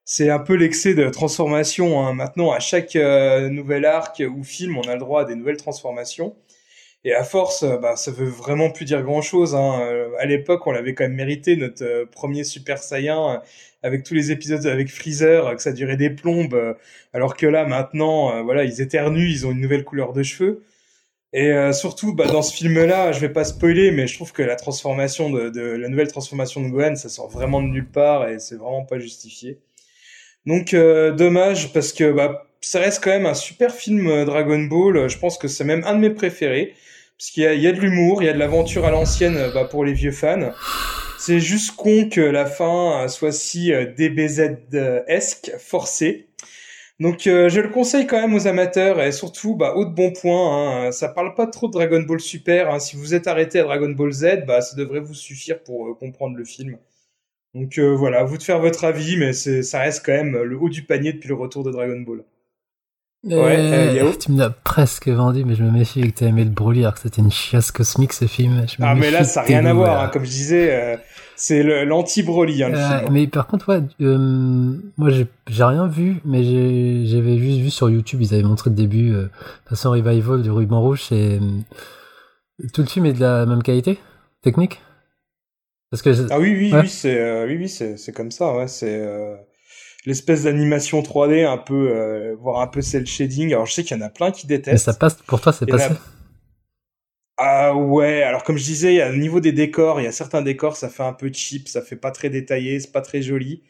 c'est 0.06 0.30
un 0.30 0.40
peu 0.40 0.54
l'excès 0.56 0.94
de 0.94 1.10
transformation. 1.10 2.02
hein. 2.02 2.14
Maintenant, 2.14 2.52
à 2.52 2.62
chaque 2.62 2.96
nouvel 2.96 3.86
arc 3.86 4.24
ou 4.26 4.44
film, 4.46 4.78
on 4.78 4.84
a 4.84 4.94
le 4.94 5.00
droit 5.00 5.24
à 5.24 5.26
des 5.26 5.36
nouvelles 5.36 5.58
transformations. 5.58 6.34
Et 7.06 7.14
à 7.14 7.24
force, 7.24 7.64
euh, 7.64 7.78
bah, 7.78 7.96
ça 7.98 8.12
veut 8.12 8.28
vraiment 8.30 8.70
plus 8.70 8.86
dire 8.86 9.02
grand-chose. 9.04 9.56
Hein. 9.56 9.82
Euh, 9.82 10.10
À 10.20 10.26
l'époque, 10.26 10.66
on 10.68 10.72
l'avait 10.72 10.94
quand 10.94 11.04
même 11.04 11.16
mérité, 11.16 11.58
notre 11.58 11.84
euh, 11.84 12.06
premier 12.06 12.44
Super 12.46 12.78
Saiyan, 12.78 13.42
avec 13.82 14.04
tous 14.04 14.14
les 14.14 14.32
épisodes 14.32 14.66
avec 14.66 14.90
Freezer, 14.90 15.54
que 15.56 15.62
ça 15.62 15.74
durait 15.74 15.98
des 15.98 16.10
plombes, 16.10 16.78
alors 17.12 17.36
que 17.36 17.46
là, 17.46 17.66
maintenant, 17.66 18.42
voilà, 18.42 18.64
ils 18.64 18.80
éternuent, 18.80 19.30
ils 19.30 19.46
ont 19.46 19.52
une 19.52 19.60
nouvelle 19.60 19.84
couleur 19.84 20.14
de 20.14 20.24
cheveux. 20.24 20.64
Et 21.34 21.52
surtout, 21.74 22.14
bah, 22.16 22.28
dans 22.28 22.42
ce 22.42 22.56
film-là, 22.56 23.12
je 23.12 23.20
vais 23.20 23.28
pas 23.28 23.44
spoiler, 23.44 23.92
mais 23.92 24.08
je 24.08 24.16
trouve 24.16 24.32
que 24.32 24.42
la 24.42 24.56
transformation 24.56 25.30
de, 25.30 25.50
de 25.50 25.62
la 25.62 25.90
nouvelle 25.90 26.08
transformation 26.08 26.62
de 26.62 26.70
Gohan, 26.70 26.96
ça 26.96 27.10
sort 27.10 27.28
vraiment 27.30 27.62
de 27.62 27.68
nulle 27.68 27.90
part 27.90 28.30
et 28.30 28.40
c'est 28.40 28.56
vraiment 28.56 28.86
pas 28.86 29.00
justifié. 29.00 29.60
Donc 30.46 30.74
dommage 30.74 31.74
parce 31.74 31.92
que 31.92 32.10
bah, 32.14 32.48
ça 32.62 32.80
reste 32.80 33.04
quand 33.04 33.10
même 33.12 33.26
un 33.26 33.34
super 33.34 33.76
film 33.76 34.24
Dragon 34.24 34.60
Ball. 34.60 35.10
Je 35.10 35.18
pense 35.18 35.38
que 35.38 35.50
c'est 35.50 35.66
même 35.66 35.84
un 35.86 35.96
de 35.96 36.00
mes 36.00 36.10
préférés 36.12 36.74
parce 37.18 37.32
qu'il 37.32 37.44
y 37.44 37.68
a, 37.68 37.72
de 37.72 37.80
l'humour, 37.80 38.22
il 38.22 38.26
y 38.26 38.30
a 38.30 38.34
de 38.34 38.40
l'aventure 38.40 38.86
à 38.86 38.92
l'ancienne 38.92 39.38
euh, 39.38 39.52
bah, 39.54 39.66
pour 39.66 39.86
les 39.86 39.94
vieux 39.94 40.12
fans. 40.12 40.52
C'est 41.20 41.40
juste 41.40 41.76
con 41.76 42.10
que 42.10 42.22
la 42.22 42.46
fin 42.46 43.04
euh, 43.04 43.08
soit 43.08 43.32
si 43.32 43.72
euh, 43.74 43.86
DBZ-esque, 43.86 45.52
forcée. 45.58 46.28
Donc 47.00 47.22
je 47.24 47.60
le 47.60 47.70
conseille 47.70 48.08
quand 48.08 48.22
même 48.22 48.34
aux 48.36 48.48
amateurs 48.48 49.02
et 49.02 49.12
surtout 49.12 49.56
bah, 49.56 49.74
haut 49.76 49.86
de 49.86 49.94
bon 49.94 50.12
point. 50.12 50.86
Hein, 50.88 50.92
ça 50.92 51.10
parle 51.10 51.34
pas 51.34 51.48
trop 51.48 51.68
de 51.68 51.74
Dragon 51.74 52.02
Ball 52.02 52.20
Super. 52.20 52.70
Hein. 52.70 52.80
Si 52.80 52.96
vous 52.96 53.14
êtes 53.14 53.28
arrêté 53.28 53.60
à 53.60 53.64
Dragon 53.64 53.90
Ball 53.90 54.12
Z, 54.12 54.46
bah, 54.48 54.62
ça 54.62 54.76
devrait 54.76 55.00
vous 55.02 55.16
suffire 55.16 55.62
pour 55.64 55.98
comprendre 55.98 56.38
le 56.38 56.46
film. 56.46 56.78
Donc 57.54 57.78
euh, 57.78 57.96
voilà, 57.96 58.22
à 58.22 58.24
vous 58.24 58.38
de 58.38 58.44
faire 58.44 58.60
votre 58.60 58.84
avis, 58.84 59.16
mais 59.18 59.34
ça 59.34 59.80
reste 59.80 60.06
quand 60.06 60.14
même 60.14 60.42
le 60.42 60.58
haut 60.58 60.70
du 60.70 60.84
panier 60.84 61.14
depuis 61.14 61.30
le 61.30 61.36
retour 61.36 61.64
de 61.64 61.72
Dragon 61.72 62.00
Ball. 62.00 62.24
Ouais, 63.24 63.56
euh, 63.58 64.04
Euh, 64.06 64.12
tu 64.20 64.32
me 64.34 64.40
l'as 64.40 64.50
presque 64.50 65.08
vendu, 65.08 65.46
mais 65.46 65.56
je 65.56 65.64
me 65.64 65.72
méfie 65.72 66.02
que 66.12 66.20
t'as 66.20 66.26
aimé 66.28 66.44
le 66.44 66.50
Broly 66.50 66.82
alors 66.82 66.94
que 66.96 67.00
c'était 67.00 67.22
une 67.22 67.32
chiasse 67.32 67.72
cosmique 67.72 68.12
ce 68.12 68.26
film. 68.26 68.66
Je 68.68 68.82
me 68.82 68.88
Ah 68.88 68.96
mais 68.96 69.12
là 69.12 69.24
ça 69.24 69.42
n'a 69.42 69.48
rien 69.48 69.66
à 69.66 69.74
voir, 69.74 70.02
hein. 70.04 70.10
comme 70.10 70.26
je 70.26 70.30
disais, 70.30 70.74
euh, 70.76 70.98
c'est 71.38 71.64
l'anti-Broly 71.86 72.64
hein, 72.64 72.70
le 72.70 72.78
Euh, 72.78 73.00
film. 73.00 73.14
mais 73.14 73.28
par 73.28 73.48
contre, 73.48 73.70
ouais, 73.70 73.82
moi 74.98 75.10
j'ai 75.10 75.64
rien 75.64 75.88
vu, 75.88 76.18
mais 76.26 76.44
j'avais 77.06 77.38
juste 77.38 77.60
vu 77.60 77.70
sur 77.70 77.90
YouTube, 77.90 78.22
ils 78.22 78.34
avaient 78.34 78.44
montré 78.44 78.70
le 78.70 78.76
début, 78.76 79.14
façon 79.70 79.92
revival 79.92 80.42
du 80.42 80.52
ruban 80.52 80.82
rouge, 80.82 81.08
euh, 81.14 81.40
tout 82.74 82.82
le 82.82 82.88
film 82.88 83.06
est 83.06 83.14
de 83.14 83.22
la 83.22 83.46
même 83.46 83.64
qualité 83.64 84.00
technique? 84.42 84.82
Parce 85.92 86.02
que 86.02 86.12
je- 86.12 86.24
Ah 86.30 86.40
oui 86.40 86.54
oui 86.58 86.74
Ouais. 86.74 86.82
oui 86.82 86.90
c'est 86.90 87.46
oui 87.46 87.56
oui 87.58 88.14
comme 88.14 88.32
ça 88.32 88.54
ouais 88.54 88.68
c'est 88.68 89.02
l'espèce 90.06 90.44
d'animation 90.44 91.02
3D 91.02 91.46
un 91.46 91.58
peu 91.58 91.92
euh, 91.92 92.36
voire 92.40 92.62
un 92.62 92.68
peu 92.68 92.82
cel 92.82 93.06
shading. 93.06 93.54
Alors 93.54 93.66
je 93.66 93.74
sais 93.74 93.84
qu'il 93.84 93.98
y 93.98 94.00
en 94.00 94.06
a 94.06 94.10
plein 94.10 94.32
qui 94.32 94.48
mais 94.48 94.58
détestent. 94.58 94.86
ça 94.86 94.94
passe 94.94 95.16
pour 95.16 95.42
toi, 95.42 95.54
c'est 95.54 95.66
passé. 95.66 95.94
Ah 97.38 97.76
ouais, 97.76 98.22
alors 98.22 98.44
comme 98.44 98.58
je 98.58 98.64
disais, 98.64 99.04
au 99.10 99.16
niveau 99.16 99.40
des 99.40 99.52
décors, 99.52 100.00
il 100.00 100.04
y 100.04 100.08
a 100.08 100.12
certains 100.12 100.42
décors, 100.44 100.78
ça 100.78 100.90
fait 100.90 101.04
un 101.04 101.14
peu 101.14 101.32
cheap, 101.34 101.68
ça 101.68 101.82
fait 101.82 101.96
pas 101.96 102.12
très 102.12 102.30
détaillé, 102.30 102.80
c'est 102.80 102.92
pas 102.92 103.02
très 103.02 103.22
joli. 103.22 103.64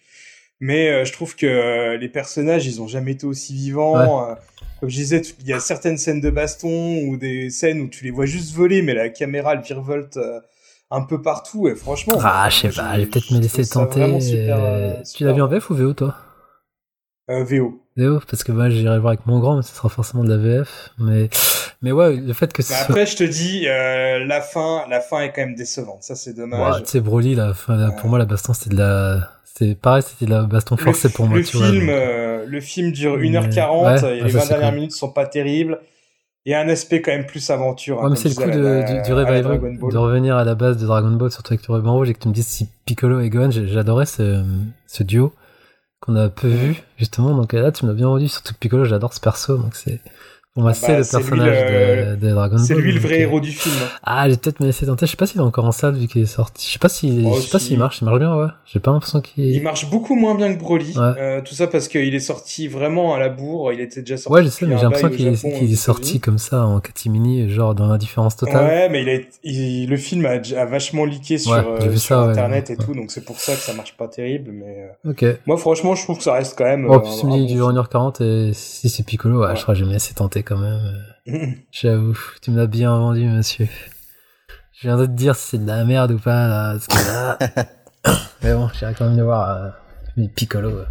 Mais 0.59 0.89
euh, 0.89 1.05
je 1.05 1.11
trouve 1.11 1.35
que 1.35 1.45
euh, 1.45 1.97
les 1.97 2.09
personnages, 2.09 2.65
ils 2.67 2.81
ont 2.81 2.87
jamais 2.87 3.11
été 3.11 3.25
aussi 3.25 3.53
vivants. 3.53 4.29
Euh, 4.29 4.35
comme 4.79 4.89
je 4.89 4.95
disais, 4.95 5.21
il 5.41 5.47
y 5.47 5.53
a 5.53 5.59
certaines 5.59 5.97
scènes 5.97 6.21
de 6.21 6.29
baston 6.29 7.01
ou 7.07 7.17
des 7.17 7.49
scènes 7.49 7.81
où 7.81 7.87
tu 7.87 8.03
les 8.03 8.11
vois 8.11 8.25
juste 8.25 8.53
voler, 8.53 8.81
mais 8.81 8.93
la 8.93 9.09
caméra, 9.09 9.53
elle 9.53 9.61
virevolte 9.61 10.19
un 10.91 11.01
peu 11.01 11.21
partout. 11.21 11.67
Et 11.67 11.75
franchement, 11.75 12.15
Ah, 12.23 12.47
je 12.49 12.55
sais 12.59 12.69
pas, 12.69 12.95
je 12.95 12.99
vais 13.01 13.05
peut-être 13.07 13.31
me 13.31 13.39
laisser 13.39 13.65
tenter. 13.67 14.19
super, 14.21 14.57
euh, 14.59 14.93
Tu 15.15 15.23
l'as 15.25 15.33
vu 15.33 15.41
en 15.41 15.47
VF 15.47 15.69
ou 15.69 15.75
VO 15.75 15.93
toi? 15.93 16.15
Euh, 17.29 17.43
VO. 17.43 17.79
VO, 17.95 18.19
parce 18.29 18.43
que 18.43 18.51
moi 18.51 18.69
j'irai 18.69 18.99
voir 18.99 19.13
avec 19.13 19.25
mon 19.25 19.39
grand, 19.39 19.55
mais 19.55 19.61
ce 19.61 19.73
sera 19.73 19.87
forcément 19.87 20.23
de 20.23 20.29
la 20.29 20.37
VF. 20.37 20.89
Mais, 20.97 21.29
mais 21.81 21.91
ouais, 21.91 22.17
le 22.17 22.33
fait 22.33 22.51
que 22.51 22.61
soit- 22.61 22.75
après, 22.77 23.05
je 23.05 23.15
te 23.15 23.23
dis, 23.23 23.65
euh, 23.67 24.25
la 24.25 24.41
fin, 24.41 24.83
la 24.89 24.99
fin 24.99 25.21
est 25.21 25.31
quand 25.31 25.41
même 25.41 25.55
décevante. 25.55 26.03
Ça, 26.03 26.15
c'est 26.15 26.33
dommage. 26.33 26.75
Ouais, 26.75 26.81
tu 26.83 26.89
sais, 26.89 26.99
Broly, 26.99 27.39
enfin, 27.39 27.77
là, 27.77 27.91
pour 27.91 28.09
moi, 28.09 28.19
la 28.19 28.25
baston, 28.25 28.53
c'était 28.53 28.71
de 28.75 28.79
la. 28.79 29.29
C'était 29.45 29.75
pareil, 29.75 30.01
c'était 30.01 30.25
de 30.25 30.31
la 30.31 30.43
baston 30.43 30.75
forcée 30.77 31.09
pour 31.09 31.27
moi, 31.27 31.37
le 31.37 31.43
tu 31.45 31.55
vois. 31.57 31.67
film, 31.69 31.81
donc. 31.85 31.89
euh, 31.95 32.45
le 32.47 32.59
film 32.59 32.91
dure 32.91 33.17
Mais- 33.17 33.27
1h40, 33.29 34.01
ouais, 34.03 34.17
et 34.17 34.23
les 34.23 34.29
ça, 34.31 34.39
20 34.39 34.43
c'est 34.43 34.49
dernières 34.49 34.71
minutes 34.73 34.91
sont 34.93 35.11
pas 35.11 35.27
terribles. 35.27 35.79
Il 36.45 36.51
y 36.51 36.53
a 36.55 36.59
un 36.61 36.67
aspect 36.67 37.01
quand 37.01 37.11
même 37.11 37.25
plus 37.25 37.49
aventure. 37.49 38.03
hein, 38.03 38.09
Ouais, 38.09 38.15
c'est 38.17 38.29
le 38.29 38.35
coup 38.35 38.49
de, 38.51 38.59
la- 38.59 38.83
du, 38.83 38.93
du 39.01 39.09
de 39.91 39.97
revenir 39.97 40.35
à 40.35 40.43
la 40.43 40.55
base 40.55 40.77
de 40.77 40.85
Dragon 40.85 41.11
Ball, 41.11 41.31
surtout 41.31 41.53
avec 41.53 41.65
le 41.67 41.73
ruban 41.73 41.93
rouge, 41.93 42.09
et 42.09 42.13
que 42.13 42.19
tu 42.19 42.27
me 42.27 42.33
dises 42.33 42.47
si 42.47 42.67
Piccolo 42.85 43.19
et 43.21 43.29
Gohan, 43.29 43.49
j'adorais 43.51 44.05
ce, 44.05 44.43
ce 44.87 45.03
duo 45.03 45.33
qu'on 46.01 46.15
a 46.17 46.27
peu 46.29 46.49
vu, 46.49 46.75
justement. 46.97 47.33
Donc 47.35 47.53
là, 47.53 47.71
tu 47.71 47.85
me 47.85 47.91
l'as 47.91 47.95
bien 47.95 48.07
rendu, 48.07 48.27
surtout 48.27 48.53
que 48.53 48.59
Piccolo, 48.59 48.83
j'adore 48.85 49.13
ce 49.13 49.21
perso, 49.21 49.57
donc 49.57 49.75
c'est. 49.75 50.01
Pour 50.53 50.61
moi, 50.61 50.71
Ah 50.71 50.75
c'est 50.75 50.87
bah, 50.87 50.97
le 50.99 51.03
personnage 51.03 51.71
de, 51.71 52.15
de 52.27 52.29
Dragon 52.31 52.55
Ball. 52.57 52.63
C'est 52.65 52.75
lui 52.75 52.93
le 52.93 52.99
vrai 52.99 53.15
euh, 53.15 53.19
héros 53.21 53.39
du 53.39 53.51
film. 53.51 53.73
hein. 53.83 53.87
Ah, 54.03 54.29
j'ai 54.29 54.37
peut-être 54.37 54.59
me 54.59 54.67
laissé 54.67 54.85
tenter. 54.85 55.07
Je 55.07 55.11
sais 55.11 55.17
pas 55.17 55.25
s'il 55.25 55.41
est 55.41 55.43
encore 55.43 55.65
en 55.65 55.71
salle 55.71 55.95
vu 55.95 56.05
qu'il 56.07 56.21
est 56.21 56.25
sorti. 56.27 56.67
Je 56.67 56.73
sais 56.73 56.77
pas 56.79 56.89
s'il, 56.89 57.25
Oh, 57.25 57.35
si. 57.39 57.59
s'il 57.59 57.79
marche. 57.79 58.01
Il 58.01 58.05
marche 58.05 58.19
bien, 58.19 58.35
ouais. 58.37 58.49
J'ai 58.65 58.79
pas 58.79 58.91
l'impression 58.91 59.19
qu'il. 59.19 59.45
Il 59.45 59.63
marche 59.63 59.89
beaucoup 59.89 60.13
moins 60.13 60.35
bien 60.35 60.53
que 60.53 60.59
Broly. 60.59 60.95
Ouais. 60.95 61.01
Euh, 61.17 61.41
tout 61.41 61.55
ça 61.55 61.65
parce 61.65 61.87
qu'il 61.87 62.13
est 62.13 62.19
sorti 62.19 62.67
vraiment 62.67 63.15
à 63.15 63.19
la 63.19 63.29
bourre. 63.29 63.73
Il 63.73 63.79
était 63.79 64.01
déjà 64.01 64.17
sorti. 64.17 64.31
Ouais, 64.35 64.43
je 64.43 64.49
sais, 64.49 64.67
mais 64.67 64.77
j'ai 64.77 64.83
l'impression 64.83 65.09
qu'il 65.09 65.27
est, 65.27 65.71
est 65.71 65.75
sorti 65.75 66.19
comme 66.19 66.37
ça 66.37 66.67
en 66.67 66.79
catimini, 66.79 67.49
genre 67.49 67.73
dans 67.73 67.87
l'indifférence 67.87 68.35
totale. 68.35 68.63
Ouais, 68.63 68.89
mais 68.89 69.01
il 69.01 69.09
a, 69.09 69.17
il- 69.43 69.89
le 69.89 69.97
film 69.97 70.27
a, 70.27 70.33
a 70.55 70.65
vachement 70.65 71.05
leaké 71.05 71.39
sur, 71.39 71.51
Ouais, 71.51 71.63
euh, 71.65 71.91
sur 71.95 71.99
ça, 71.99 72.23
ouais. 72.25 72.29
internet 72.29 72.69
et 72.69 72.77
tout, 72.77 72.93
donc 72.93 73.09
c'est 73.09 73.25
pour 73.25 73.39
ça 73.39 73.53
que 73.53 73.59
ça 73.59 73.73
marche 73.73 73.97
pas 73.97 74.07
terrible. 74.07 74.51
Mais 74.53 74.91
euh, 75.03 75.09
Ok. 75.09 75.25
moi, 75.47 75.57
franchement, 75.57 75.95
je 75.95 76.03
trouve 76.03 76.17
que 76.17 76.23
ça 76.23 76.33
reste 76.33 76.55
quand 76.55 76.65
même. 76.65 76.85
Oh, 76.87 76.97
euh, 77.03 77.23
bon 77.23 77.43
du 77.43 77.57
1h40 77.59 78.21
et 78.23 78.53
si 78.53 78.87
c'est 78.89 79.01
Piccolo, 79.03 79.43
je 79.55 79.61
crois 79.63 79.73
que 79.73 79.79
j'ai 79.79 79.85
me 79.85 79.91
laissé 79.91 80.13
tenter 80.13 80.42
quand 80.43 80.57
même. 80.57 80.79
film. 81.25 81.55
J'avoue, 81.71 82.17
tu 82.41 82.51
me 82.51 82.57
l'as 82.57 82.67
bien 82.67 82.95
vendu, 82.97 83.25
monsieur. 83.25 83.67
Je 84.73 84.87
viendrai 84.87 85.07
te 85.07 85.11
dire 85.13 85.35
si 85.35 85.49
c'est 85.49 85.57
de 85.59 85.67
la 85.67 85.83
merde 85.85 86.11
ou 86.11 86.19
pas, 86.19 86.47
là, 86.47 86.73
parce 86.73 86.87
que 86.87 87.07
là... 87.07 87.37
Mais 88.43 88.53
bon, 88.53 88.69
j'irai 88.77 88.93
quand 88.93 89.05
même 89.05 89.15
le 89.17 89.23
voir, 89.23 89.49
euh, 89.49 89.69
mais 90.17 90.27
Piccolo. 90.27 90.69
ouais. 90.71 90.85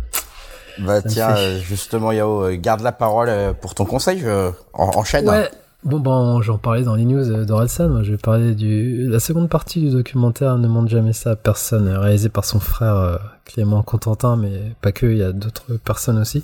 Bah 0.79 1.03
tiens, 1.03 1.35
fait- 1.35 1.41
euh, 1.43 1.59
justement 1.61 2.11
Yao, 2.13 2.45
euh, 2.47 2.57
garde 2.57 2.81
la 2.81 2.93
parole 2.93 3.29
euh, 3.29 3.53
pour 3.53 3.75
ton 3.75 3.85
conseil, 3.85 4.19
je... 4.21 4.51
en, 4.73 4.87
enchaîne. 4.97 5.29
Ouais. 5.29 5.51
Bon, 5.85 5.99
bon, 6.01 6.41
j'en 6.41 6.57
parlais 6.57 6.85
dans 6.85 6.95
les 6.95 7.05
news 7.05 7.29
euh, 7.31 7.45
d'Orelsan. 7.45 7.89
Moi, 7.91 8.03
je 8.05 8.13
vais 8.13 8.17
parler 8.17 8.55
du 8.55 9.07
la 9.09 9.21
seconde 9.21 9.51
partie 9.51 9.81
du 9.81 9.91
documentaire 9.91 10.57
Ne 10.57 10.69
montre 10.69 10.89
jamais 10.89 11.13
ça 11.13 11.33
à 11.33 11.37
personne, 11.37 11.89
euh, 11.89 11.99
réalisé 11.99 12.31
par 12.31 12.47
son 12.47 12.61
frère 12.61 12.95
euh, 12.97 13.17
Clément 13.45 13.83
Contentin, 13.83 14.37
mais 14.37 14.75
pas 14.81 14.93
que, 14.93 15.07
il 15.07 15.19
y 15.19 15.23
a 15.23 15.33
d'autres 15.33 15.77
personnes 15.85 16.19
aussi. 16.19 16.43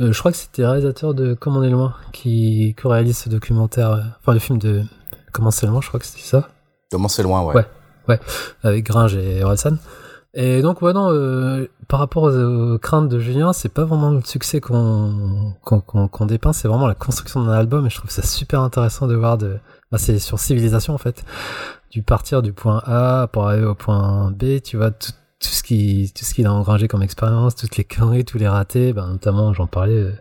Euh, 0.00 0.12
je 0.12 0.18
crois 0.18 0.30
que 0.32 0.36
c'était 0.38 0.62
le 0.62 0.68
réalisateur 0.68 1.14
de 1.14 1.34
Comme 1.34 1.56
on 1.56 1.62
est 1.62 1.70
loin 1.70 1.94
qui 2.12 2.74
co-réalise 2.80 3.18
ce 3.18 3.28
documentaire, 3.28 3.90
euh, 3.92 4.00
enfin 4.20 4.32
le 4.32 4.38
film 4.38 4.58
de 4.58 4.82
Comment 5.32 5.50
c'est 5.50 5.66
loin, 5.66 5.80
je 5.82 5.88
crois 5.88 6.00
que 6.00 6.06
c'était 6.06 6.22
ça. 6.22 6.48
Comment 6.90 7.08
c'est 7.08 7.22
loin, 7.22 7.42
ouais. 7.42 7.54
Ouais, 7.54 7.66
ouais, 8.08 8.20
avec 8.62 8.84
Gringe 8.86 9.14
et 9.16 9.42
Orelsan. 9.44 9.76
Et 10.38 10.60
donc, 10.62 10.82
ouais, 10.82 10.92
non, 10.92 11.10
euh, 11.12 11.66
par 11.88 11.98
rapport 11.98 12.24
aux, 12.24 12.78
craintes 12.78 13.08
de 13.08 13.18
Julien, 13.18 13.52
c'est 13.54 13.70
pas 13.70 13.84
vraiment 13.84 14.10
le 14.10 14.20
succès 14.22 14.60
qu'on 14.60 15.54
qu'on 15.62 15.80
qu'on- 15.80 16.08
qu'on 16.08 16.26
dépeint, 16.26 16.52
c'est 16.52 16.68
vraiment 16.68 16.86
la 16.86 16.94
construction 16.94 17.42
d'un 17.44 17.52
album, 17.52 17.86
et 17.86 17.90
je 17.90 17.96
trouve 17.96 18.10
ça 18.10 18.22
super 18.22 18.60
intéressant 18.60 19.06
de 19.06 19.14
voir 19.14 19.38
de. 19.38 19.58
Bah, 19.90 19.98
c'est 19.98 20.18
sur 20.18 20.38
civilisation, 20.38 20.94
en 20.94 20.98
fait. 20.98 21.24
Du 21.90 22.02
partir 22.02 22.42
du 22.42 22.52
point 22.52 22.82
A 22.86 23.28
pour 23.32 23.46
arriver 23.48 23.64
au 23.66 23.74
point 23.74 24.30
B, 24.30 24.60
tu 24.62 24.76
vois, 24.76 24.90
tout, 24.90 25.12
tout 25.40 25.48
ce 25.48 25.62
qui 25.62 26.12
tout 26.16 26.24
ce 26.24 26.34
qu'il 26.34 26.46
a 26.46 26.52
engrangé 26.52 26.88
comme 26.88 27.02
expérience, 27.02 27.54
toutes 27.56 27.76
les 27.76 27.84
conneries, 27.84 28.24
tous 28.24 28.38
les 28.38 28.48
ratés, 28.48 28.92
ben, 28.92 29.08
notamment, 29.08 29.52
j'en 29.52 29.66
parlais. 29.66 29.94
euh, 29.94 30.12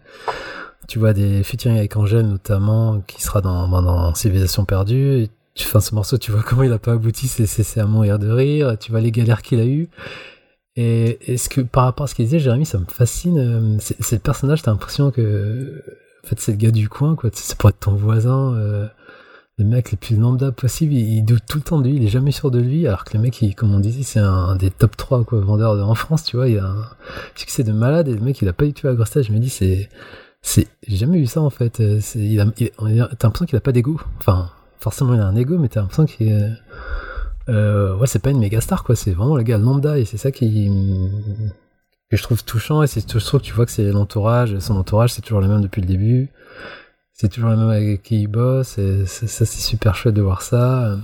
tu 0.88 1.00
vois 1.00 1.14
des 1.14 1.44
featuring 1.44 1.78
avec 1.78 1.96
Angèle 1.96 2.28
notamment 2.28 3.02
qui 3.02 3.22
sera 3.22 3.42
dans, 3.42 3.68
ben, 3.68 3.82
dans 3.82 4.14
Civilisation 4.16 4.66
perdue 4.66 5.28
tu 5.56 5.66
fais 5.66 5.80
ce 5.80 5.96
morceau 5.96 6.18
tu 6.18 6.32
vois 6.32 6.44
comment 6.48 6.64
il 6.64 6.72
a 6.74 6.80
pas 6.80 6.94
abouti 6.94 7.28
c'est 7.28 7.46
c'est 7.48 7.80
à 7.80 7.86
mourir 7.86 8.20
de 8.20 8.30
rire 8.30 8.78
tu 8.80 8.92
vois 8.92 9.02
les 9.02 9.12
galères 9.12 9.42
qu'il 9.42 9.60
a 9.60 9.66
eu 9.66 9.90
et 10.76 11.34
est-ce 11.34 11.50
que 11.50 11.62
par 11.62 11.86
rapport 11.86 12.04
à 12.04 12.08
ce 12.08 12.16
qu'il 12.16 12.26
disait 12.26 12.40
Jérémy 12.40 12.66
ça 12.66 12.78
me 12.78 12.86
fascine 12.86 13.40
euh, 13.40 13.78
c'est 13.80 14.16
le 14.16 14.20
personnage 14.22 14.62
t'as 14.62 14.72
l'impression 14.72 15.12
que 15.12 15.82
en 16.24 16.28
fait 16.28 16.40
c'est 16.40 16.52
le 16.52 16.58
gars 16.58 16.72
du 16.72 16.90
coin 16.90 17.16
quoi 17.16 17.30
c'est 17.34 17.58
pour 17.58 17.70
être 17.70 17.80
ton 17.80 17.96
voisin 17.96 18.54
euh, 18.56 18.88
le 19.58 19.64
mec 19.66 19.92
le 19.92 19.98
plus 19.98 20.18
lambda 20.18 20.52
possible 20.52 20.94
il, 20.94 21.24
doute 21.24 21.44
tout 21.48 21.58
le 21.60 21.64
temps 21.64 21.80
de 21.80 21.88
lui 21.88 21.96
il 21.96 22.04
est 22.04 22.10
jamais 22.10 22.32
sûr 22.32 22.52
de 22.52 22.60
lui 22.60 22.88
alors 22.88 23.06
que 23.06 23.16
le 23.16 23.24
mec 23.24 23.42
il, 23.42 23.56
comme 23.56 23.74
on 23.74 23.80
disait 23.80 24.04
c'est 24.04 24.20
un, 24.20 24.56
des 24.58 24.70
top 24.70 24.98
3 24.98 25.24
quoi 25.24 25.40
vendeurs 25.40 25.78
de- 25.78 25.82
en 25.82 25.96
France 25.96 26.24
tu 26.26 26.36
vois 26.36 26.50
il 26.50 26.60
a 26.60 26.66
un 26.66 26.84
succès 27.36 27.64
de 27.64 27.72
malade 27.72 28.08
et 28.10 28.14
le 28.14 28.20
mec 28.20 28.42
il 28.42 28.50
a 28.50 28.54
pas 28.54 28.66
du 28.66 28.74
tout 28.74 28.88
agressé 28.88 29.24
je 29.24 29.32
me 29.32 29.40
dis 29.40 29.50
c'est 29.50 29.90
j'ai 30.88 30.96
jamais 30.98 31.18
vu 31.20 31.26
ça 31.26 31.42
en 31.42 31.50
fait 31.50 31.80
Euh, 31.80 32.00
c'est 32.02 32.20
il 32.20 32.38
t'as 32.38 33.28
l'impression 33.28 33.46
qu'il 33.46 33.56
a 33.56 33.62
pas 33.62 33.72
d'ego 33.72 34.00
enfin 34.20 34.50
forcément 34.80 35.14
il 35.14 35.20
a 35.22 35.26
un 35.26 35.36
ego 35.36 35.58
mais 35.58 35.70
t'as 35.70 35.82
l'impression 35.82 36.06
qu'il 36.06 36.58
euh, 37.48 37.96
ouais 37.98 38.08
c'est 38.08 38.20
pas 38.20 38.32
une 38.32 38.40
méga 38.40 38.60
star 38.62 38.84
quoi 38.84 38.96
c'est 38.96 39.12
vraiment 39.12 39.38
le 39.38 39.44
gars 39.44 39.58
lambda 39.58 39.98
et 39.98 40.06
c'est 40.06 40.18
ça 40.18 40.32
qui 40.32 40.70
que 42.12 42.18
je 42.18 42.22
trouve 42.24 42.44
touchant 42.44 42.84
et 42.84 42.88
c'est 42.88 43.10
je 43.12 43.26
trouve 43.26 43.40
que 43.40 43.46
tu 43.46 43.54
vois 43.54 43.66
que 43.66 43.72
c'est 43.72 43.92
l'entourage 43.92 44.60
son 44.60 44.76
entourage 44.76 45.14
c'est 45.14 45.22
toujours 45.22 45.42
le 45.42 45.48
même 45.48 45.62
depuis 45.62 45.82
le 45.82 45.88
début 45.88 46.30
c'est 47.16 47.30
toujours 47.30 47.50
le 47.50 47.58
même 47.58 47.70
avec 47.70 48.04
qui 48.04 48.22
il 48.22 48.28
bosse 48.28 48.78
et 48.78 49.06
ça, 49.06 49.26
c'est 49.28 49.46
super 49.46 49.96
chouette 49.96 50.16
de 50.16 50.22
voir 50.22 50.42
ça 50.42 50.98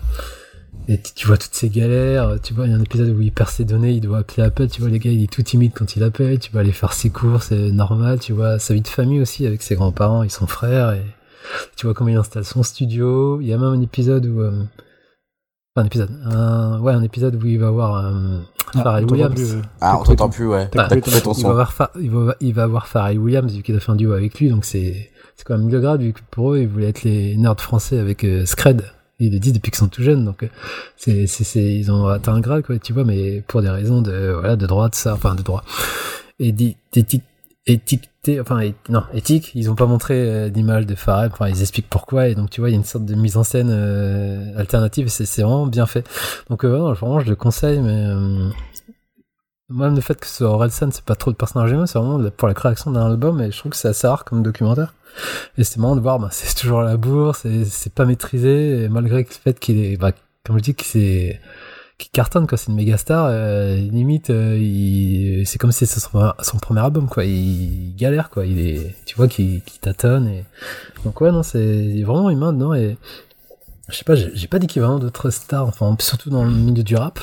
et 0.87 0.99
tu 1.15 1.27
vois 1.27 1.37
toutes 1.37 1.53
ces 1.53 1.69
galères, 1.69 2.37
tu 2.41 2.53
vois, 2.53 2.65
il 2.65 2.71
y 2.71 2.73
a 2.73 2.77
un 2.77 2.81
épisode 2.81 3.09
où 3.09 3.21
il 3.21 3.31
perd 3.31 3.49
ses 3.49 3.65
données, 3.65 3.91
il 3.91 4.01
doit 4.01 4.19
appeler 4.19 4.43
Apple, 4.43 4.67
tu 4.67 4.81
vois, 4.81 4.89
le 4.89 4.97
gars, 4.97 5.11
il 5.11 5.23
est 5.23 5.31
tout 5.31 5.43
timide 5.43 5.71
quand 5.75 5.95
il 5.95 6.03
appelle, 6.03 6.39
tu 6.39 6.51
vas 6.51 6.61
aller 6.61 6.71
faire 6.71 6.93
ses 6.93 7.09
courses, 7.09 7.47
c'est 7.47 7.71
normal, 7.71 8.19
tu 8.19 8.33
vois, 8.33 8.59
sa 8.59 8.73
vie 8.73 8.81
de 8.81 8.87
famille 8.87 9.21
aussi 9.21 9.45
avec 9.45 9.61
ses 9.61 9.75
grands-parents 9.75 10.23
et 10.23 10.29
son 10.29 10.47
frère, 10.47 10.93
et 10.93 11.03
Tu 11.75 11.85
vois 11.85 11.93
comment 11.93 12.09
il 12.09 12.15
installe 12.17 12.45
son 12.45 12.63
studio. 12.63 13.41
Il 13.41 13.47
y 13.47 13.53
a 13.53 13.57
même 13.57 13.67
un 13.67 13.81
épisode 13.81 14.25
où. 14.25 14.41
euh, 14.41 14.63
Enfin, 15.75 15.83
un 15.83 15.85
épisode. 15.85 16.09
Un... 16.25 16.79
Ouais, 16.81 16.93
un 16.93 17.03
épisode 17.03 17.41
où 17.41 17.45
il 17.47 17.57
va 17.59 17.71
voir 17.71 18.05
euh, 18.05 18.39
Ah, 18.75 18.83
Pharrell 18.83 19.05
Williams. 19.09 19.33
plus, 19.35 19.53
euh. 19.55 19.61
Ah, 19.79 19.97
on 19.99 20.03
t'entend 20.03 20.29
plus, 20.29 20.47
ouais. 20.47 20.69
Bah, 20.75 20.87
T'as 20.89 20.99
coupé 20.99 21.21
ton 21.21 21.33
il, 21.33 21.43
va 21.43 21.53
voir 21.53 21.71
Fa- 21.73 21.91
il, 21.99 22.11
va, 22.11 22.35
il 22.41 22.53
va 22.53 22.67
voir 22.67 22.87
Pharrell 22.87 23.17
Williams 23.19 23.53
vu 23.53 23.63
qu'il 23.63 23.75
a 23.75 23.79
fait 23.79 23.91
un 23.91 23.95
duo 23.95 24.11
avec 24.13 24.37
lui, 24.39 24.49
donc 24.49 24.65
c'est 24.65 25.09
c'est 25.37 25.45
quand 25.45 25.57
même 25.57 25.67
mieux 25.67 25.79
grave 25.79 26.01
vu 26.01 26.13
que 26.13 26.19
pour 26.29 26.53
eux 26.53 26.59
ils 26.59 26.67
voulaient 26.67 26.89
être 26.89 27.03
les 27.03 27.35
nerds 27.37 27.59
français 27.59 27.97
avec 27.99 28.23
euh, 28.25 28.45
Scred. 28.45 28.83
Ils 29.19 29.31
le 29.31 29.39
disent 29.39 29.53
depuis 29.53 29.71
qu'ils 29.71 29.77
sont 29.79 29.87
tout 29.87 30.01
jeunes, 30.03 30.25
donc 30.25 30.43
euh, 30.43 30.47
c'est 30.97 31.25
ils 31.55 31.91
ont 31.91 32.07
atteint 32.07 32.33
un 32.33 32.41
grade 32.41 32.63
quoi, 32.65 32.77
tu 32.79 32.91
vois, 32.91 33.05
mais 33.05 33.41
pour 33.47 33.61
des 33.61 33.69
raisons 33.69 34.01
de 34.01 34.35
voilà 34.37 34.55
de 34.57 34.65
droit 34.67 34.89
de 34.89 34.95
ça, 34.95 35.13
enfin 35.13 35.35
de 35.35 35.41
droit 35.41 35.63
et 36.39 36.51
d'é- 36.51 36.75
d'éthique 36.91 37.23
enfin 38.39 38.71
non 38.89 39.03
éthique, 39.13 39.51
ils 39.55 39.69
ont 39.71 39.75
pas 39.75 39.87
montré 39.87 40.13
euh, 40.13 40.49
d'image 40.49 40.85
de 40.85 40.93
Pharrell, 40.93 41.31
enfin 41.33 41.47
ils 41.49 41.61
expliquent 41.61 41.89
pourquoi 41.89 42.27
et 42.27 42.35
donc 42.35 42.51
tu 42.51 42.61
vois 42.61 42.69
il 42.69 42.73
y 42.73 42.75
a 42.75 42.77
une 42.77 42.83
sorte 42.85 43.05
de 43.05 43.15
mise 43.15 43.35
en 43.35 43.43
scène 43.43 43.69
euh, 43.71 44.57
alternative 44.57 45.07
et 45.07 45.09
c'est 45.09 45.41
vraiment 45.41 45.65
bien 45.65 45.87
fait. 45.87 46.07
Donc 46.49 46.63
euh, 46.63 46.77
non, 46.77 46.93
vraiment 46.93 47.19
je 47.19 47.29
le 47.29 47.35
conseille, 47.35 47.79
mais 47.79 48.07
même 49.69 49.95
le 49.95 50.01
fait 50.01 50.19
que 50.19 50.27
ce 50.27 50.43
Orelsan, 50.43 50.91
c'est 50.91 51.05
pas 51.05 51.15
trop 51.15 51.31
de 51.31 51.37
personnages 51.37 51.71
humains, 51.71 51.87
c'est 51.87 51.97
vraiment 51.97 52.29
pour 52.29 52.47
la 52.47 52.53
création 52.53 52.91
d'un 52.91 53.07
album 53.07 53.41
et 53.41 53.51
je 53.51 53.57
trouve 53.57 53.71
que 53.71 53.77
c'est 53.77 53.87
assez 53.87 54.07
rare 54.07 54.25
comme 54.25 54.43
documentaire. 54.43 54.93
Et 55.57 55.63
c'est 55.63 55.77
marrant 55.79 55.95
de 55.95 56.01
voir, 56.01 56.19
bah, 56.19 56.29
c'est 56.31 56.55
toujours 56.55 56.81
à 56.81 56.85
la 56.85 56.97
bourse, 56.97 57.45
et 57.45 57.65
c'est 57.65 57.93
pas 57.93 58.05
maîtrisé, 58.05 58.87
malgré 58.89 59.23
le 59.23 59.25
fait 59.29 59.59
qu'il 59.59 59.79
est, 59.79 59.97
bah, 59.97 60.11
comme 60.45 60.57
je 60.57 60.63
dis, 60.63 60.75
qu'il 60.75 60.87
c'est 60.87 61.39
qui 62.01 62.09
cartonne 62.09 62.47
quoi, 62.47 62.57
c'est 62.57 62.67
une 62.69 62.75
méga 62.75 62.97
star, 62.97 63.27
euh, 63.29 63.75
limite, 63.75 64.29
euh, 64.29 64.57
il- 64.57 65.45
c'est 65.47 65.57
comme 65.57 65.71
si 65.71 65.85
c'était 65.85 66.01
son, 66.01 66.33
son 66.41 66.57
premier 66.57 66.81
album 66.81 67.07
quoi, 67.07 67.23
il 67.25 67.95
galère 67.95 68.29
quoi, 68.29 68.45
il 68.45 68.59
est, 68.59 68.95
tu 69.05 69.15
vois 69.15 69.27
qu'il 69.27 69.61
tâtonne 69.81 70.27
et 70.27 70.43
donc 71.05 71.19
ouais 71.21 71.31
non 71.31 71.43
c'est 71.43 72.01
vraiment 72.03 72.29
humain 72.29 72.53
dedans 72.53 72.73
et 72.73 72.97
je 73.89 73.95
sais 73.95 74.03
pas, 74.03 74.15
j'ai 74.15 74.47
pas 74.47 74.59
d'équivalent 74.59 74.99
d'autres 74.99 75.29
stars, 75.29 75.67
enfin 75.67 75.95
surtout 75.99 76.29
dans 76.29 76.43
le 76.45 76.51
milieu 76.51 76.83
du 76.83 76.95
rap. 76.95 77.19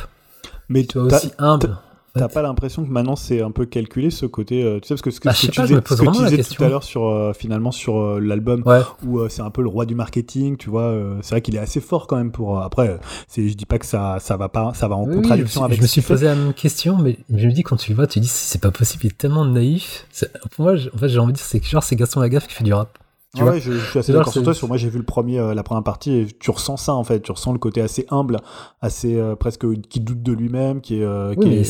Mais 0.68 0.84
tu 0.84 0.98
vois 0.98 1.08
t'as- 1.08 1.16
aussi 1.16 1.32
humble. 1.38 1.78
T'as- 2.14 2.28
pas 2.28 2.42
l'impression 2.42 2.84
que 2.84 2.90
maintenant 2.90 3.16
c'est 3.16 3.40
un 3.42 3.50
peu 3.50 3.66
calculé 3.66 4.10
ce 4.10 4.26
côté, 4.26 4.62
euh, 4.62 4.80
tu 4.80 4.88
sais, 4.88 4.94
parce 4.94 5.02
que 5.02 5.10
ce 5.10 5.20
que, 5.20 5.28
Bah, 5.28 5.34
ce 5.34 5.42
je 5.42 5.46
que 5.48 5.52
sais 5.54 5.62
tu 5.62 5.68
je 5.68 5.74
disais, 6.12 6.42
ce 6.42 6.48
que 6.48 6.54
tu 6.54 6.54
tout 6.56 6.64
à 6.64 6.68
l'heure 6.68 6.82
sur 6.84 7.06
euh, 7.08 7.32
finalement 7.32 7.70
sur 7.70 7.98
euh, 7.98 8.20
l'album 8.20 8.62
Ouais. 8.66 8.80
où 9.06 9.28
c'est 9.28 9.42
un 9.42 9.50
peu 9.50 9.62
le 9.62 9.68
roi 9.68 9.86
du 9.86 9.94
marketing, 9.94 10.56
tu 10.56 10.70
vois, 10.70 10.94
c'est 11.22 11.30
vrai 11.30 11.42
qu'il 11.42 11.54
est 11.56 11.60
assez 11.60 11.80
fort 11.80 12.06
quand 12.06 12.16
même 12.16 12.30
pour. 12.32 12.60
après, 12.60 12.98
c'est, 13.28 13.48
je 13.48 13.54
dis 13.54 13.66
pas 13.66 13.78
que 13.78 13.86
ça 13.86 14.18
ça 14.20 14.36
va 14.36 14.48
pas, 14.48 14.72
ça 14.74 14.88
va 14.88 14.96
en 14.96 15.04
Oui, 15.04 15.10
je 15.12 15.16
contradiction 15.20 15.60
suis- 15.60 15.64
avec. 15.64 15.76
Je 15.78 15.82
me 15.82 15.86
suis 15.86 16.00
posé 16.02 16.26
la 16.26 16.34
même 16.34 16.54
question, 16.54 16.96
mais 16.98 17.18
je 17.34 17.46
me 17.46 17.52
dis 17.52 17.62
quand 17.62 17.76
tu 17.76 17.90
le 17.90 17.96
vois, 17.96 18.06
tu 18.06 18.20
dis 18.20 18.26
c'est 18.28 18.60
pas 18.60 18.70
possible, 18.70 19.04
il 19.04 19.08
est 19.08 19.18
tellement 19.18 19.44
naïf. 19.44 20.06
C'est- 20.10 20.30
Pour 20.54 20.64
moi, 20.66 20.74
en 20.74 20.98
fait, 20.98 21.08
j'ai 21.08 21.18
envie 21.18 21.32
de 21.32 21.36
dire 21.38 21.44
c'est 21.46 21.60
que 21.60 21.66
genre 21.66 21.82
c'est 21.82 21.96
Gaston 21.96 22.20
Lagaffe 22.20 22.46
qui 22.46 22.54
fait 22.54 22.64
du 22.64 22.72
rap. 22.74 22.98
Tu 23.34 23.42
Ah 23.42 23.44
vois 23.44 23.52
ouais, 23.52 23.60
je, 23.60 23.72
je 23.72 23.78
suis 23.90 23.98
assez 23.98 24.12
d'accord 24.12 24.32
sur 24.32 24.42
toi. 24.42 24.54
Sur 24.54 24.68
moi, 24.68 24.78
j'ai 24.78 24.88
vu 24.88 24.96
le 24.96 25.04
premier, 25.04 25.38
euh, 25.38 25.52
la 25.52 25.62
première 25.62 25.82
partie, 25.84 26.12
et 26.14 26.26
tu 26.40 26.50
ressens 26.50 26.78
ça 26.78 26.94
en 26.94 27.04
fait. 27.04 27.20
Tu 27.20 27.30
ressens 27.30 27.52
le 27.52 27.58
côté 27.58 27.82
assez 27.82 28.06
humble, 28.10 28.38
assez 28.80 29.16
euh, 29.16 29.36
presque 29.36 29.66
qui 29.90 30.00
doute 30.00 30.22
de 30.22 30.32
lui-même, 30.32 30.80
qui 30.80 31.00
est. 31.00 31.04
euh, 31.04 31.34
Oui, 31.36 31.44
qui 31.44 31.48
mais 31.50 31.64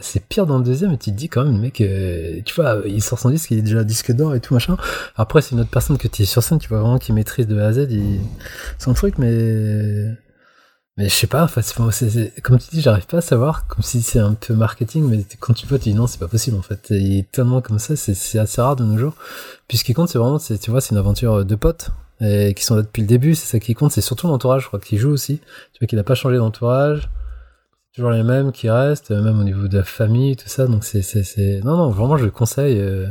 c'est 0.00 0.20
pire 0.28 0.44
dans 0.46 0.58
le 0.58 0.64
deuxième, 0.64 0.92
et 0.92 0.98
tu 0.98 1.10
te 1.10 1.16
dis 1.16 1.30
quand 1.30 1.44
même, 1.44 1.54
le 1.54 1.60
mec, 1.60 1.80
euh, 1.80 2.40
tu 2.44 2.54
vois, 2.54 2.82
il 2.84 3.02
sort 3.02 3.18
son 3.18 3.30
disque, 3.30 3.50
il 3.52 3.58
est 3.60 3.62
déjà 3.62 3.84
disque 3.84 4.12
d'or 4.12 4.34
et 4.34 4.40
tout 4.40 4.52
machin. 4.52 4.76
Après, 5.16 5.40
c'est 5.40 5.54
une 5.54 5.60
autre 5.60 5.70
personne 5.70 5.96
que 5.96 6.08
tu 6.08 6.22
es 6.22 6.24
sur 6.26 6.42
scène, 6.42 6.58
tu 6.58 6.68
vois 6.68 6.80
vraiment 6.80 6.98
qu'il 6.98 7.14
maîtrise 7.14 7.46
de 7.46 7.58
A 7.58 7.68
à 7.68 7.72
Z 7.72 7.86
il- 7.90 8.20
son 8.78 8.92
truc, 8.92 9.16
mais. 9.16 10.08
Mais 10.98 11.08
je 11.08 11.14
sais 11.14 11.26
pas, 11.26 11.44
enfin, 11.44 11.62
c'est- 11.62 11.90
c'est- 11.90 12.10
c'est- 12.10 12.40
comme 12.42 12.58
tu 12.58 12.68
dis, 12.70 12.82
j'arrive 12.82 13.06
pas 13.06 13.18
à 13.18 13.20
savoir, 13.22 13.66
comme 13.66 13.82
si 13.82 14.02
c'est 14.02 14.18
un 14.18 14.34
peu 14.34 14.52
marketing, 14.54 15.08
mais 15.08 15.24
quand 15.40 15.54
tu 15.54 15.66
vois, 15.66 15.78
tu 15.78 15.84
dis 15.88 15.94
non, 15.94 16.06
c'est 16.06 16.18
pas 16.20 16.28
possible 16.28 16.56
en 16.58 16.62
fait. 16.62 16.88
Il 16.90 17.18
est 17.18 17.30
tellement 17.32 17.62
comme 17.62 17.78
ça, 17.78 17.96
c'est 17.96 18.38
assez 18.38 18.60
rare 18.60 18.76
de 18.76 18.84
nos 18.84 18.98
jours. 18.98 19.14
Puis 19.68 19.78
ce 19.78 19.84
qui 19.84 19.94
compte, 19.94 20.10
c'est 20.10 20.18
vraiment, 20.18 20.38
tu 20.38 20.70
vois, 20.70 20.80
c'est 20.82 20.90
une 20.90 20.98
aventure 20.98 21.44
de 21.46 21.54
potes 21.54 21.90
et 22.20 22.52
qui 22.54 22.62
sont 22.64 22.76
là 22.76 22.82
depuis 22.82 23.00
le 23.00 23.08
début, 23.08 23.34
c'est 23.34 23.46
ça 23.46 23.58
qui 23.58 23.72
compte, 23.74 23.90
c'est 23.92 24.02
surtout 24.02 24.26
l'entourage, 24.28 24.62
je 24.62 24.66
crois, 24.68 24.80
qui 24.80 24.98
joue 24.98 25.10
aussi. 25.10 25.38
Tu 25.72 25.78
vois 25.80 25.86
qu'il 25.86 25.98
a 25.98 26.04
pas 26.04 26.14
changé 26.14 26.36
d'entourage, 26.36 27.08
toujours 27.94 28.10
les 28.10 28.22
mêmes 28.22 28.52
qui 28.52 28.68
restent, 28.68 29.10
même 29.12 29.40
au 29.40 29.44
niveau 29.44 29.68
de 29.68 29.78
la 29.78 29.84
famille, 29.84 30.36
tout 30.36 30.48
ça. 30.48 30.66
Donc 30.66 30.84
c'est, 30.84 31.60
non, 31.64 31.76
non, 31.78 31.90
vraiment, 31.90 32.18
je 32.18 32.24
le 32.26 32.30
conseille. 32.30 32.78
Euh, 32.78 33.06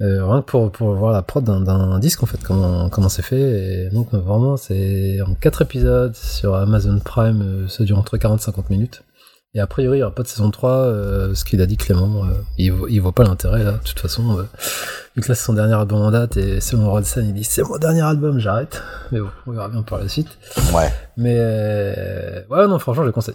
euh, 0.00 0.24
rien 0.24 0.42
que 0.42 0.46
pour, 0.46 0.70
pour 0.70 0.94
voir 0.94 1.12
la 1.12 1.22
prod 1.22 1.42
d'un, 1.44 1.98
disque 1.98 2.22
en 2.22 2.26
fait, 2.26 2.38
comment, 2.42 2.88
comment 2.88 3.08
c'est 3.08 3.22
fait. 3.22 3.40
Et 3.86 3.90
donc 3.90 4.12
vraiment, 4.12 4.56
c'est 4.56 5.20
en 5.22 5.34
4 5.34 5.62
épisodes 5.62 6.14
sur 6.14 6.54
Amazon 6.54 6.98
Prime, 7.04 7.42
euh, 7.42 7.68
ça 7.68 7.84
dure 7.84 7.98
entre 7.98 8.16
40 8.16 8.40
et 8.40 8.42
50 8.44 8.70
minutes. 8.70 9.02
Et 9.54 9.60
a 9.60 9.66
priori, 9.66 9.96
il 9.96 10.00
n'y 10.00 10.04
aura 10.04 10.14
pas 10.14 10.22
de 10.22 10.28
saison 10.28 10.50
3, 10.50 10.70
euh, 10.70 11.34
ce 11.34 11.44
qu'il 11.44 11.62
a 11.62 11.66
dit 11.66 11.78
Clément. 11.78 12.22
euh, 12.26 12.28
il, 12.58 12.72
il 12.90 13.00
voit 13.00 13.12
pas 13.12 13.24
l'intérêt 13.24 13.64
là, 13.64 13.72
de 13.72 13.78
toute 13.78 13.98
façon. 13.98 14.38
euh, 14.38 14.42
vu 15.16 15.22
que 15.22 15.28
là, 15.28 15.34
c'est 15.34 15.44
son 15.44 15.54
dernier 15.54 15.72
album 15.72 16.02
en 16.02 16.10
date, 16.10 16.36
et 16.36 16.60
selon 16.60 16.90
Rolson, 16.90 17.22
il 17.24 17.32
dit 17.32 17.44
c'est 17.44 17.62
mon 17.62 17.78
dernier 17.78 18.02
album, 18.02 18.38
j'arrête. 18.38 18.82
Mais 19.10 19.20
bon, 19.20 19.30
on 19.46 19.52
verra 19.52 19.68
bien 19.68 19.82
par 19.82 19.98
la 20.00 20.08
suite. 20.08 20.28
Ouais. 20.74 20.92
Mais 21.16 21.34
euh, 21.38 22.42
ouais, 22.50 22.68
non, 22.68 22.78
franchement, 22.78 23.02
je 23.04 23.06
le 23.06 23.12
conseille. 23.12 23.34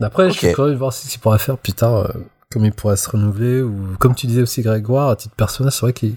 Après, 0.00 0.30
je 0.30 0.36
suis 0.36 0.52
curieux 0.52 0.72
de 0.72 0.78
voir 0.78 0.92
ce 0.92 1.08
qu'il 1.08 1.20
pourra 1.20 1.38
faire 1.38 1.56
plus 1.56 1.74
tard, 1.74 1.94
euh, 1.94 2.08
comme 2.52 2.64
il 2.64 2.72
pourrait 2.72 2.96
se 2.96 3.08
renouveler, 3.10 3.62
ou 3.62 3.74
comme 3.98 4.14
tu 4.14 4.26
disais 4.26 4.42
aussi, 4.42 4.62
Grégoire, 4.62 5.08
à 5.10 5.16
titre 5.16 5.34
personnel, 5.34 5.72
c'est 5.72 5.80
vrai 5.80 5.92
qu'il 5.92 6.14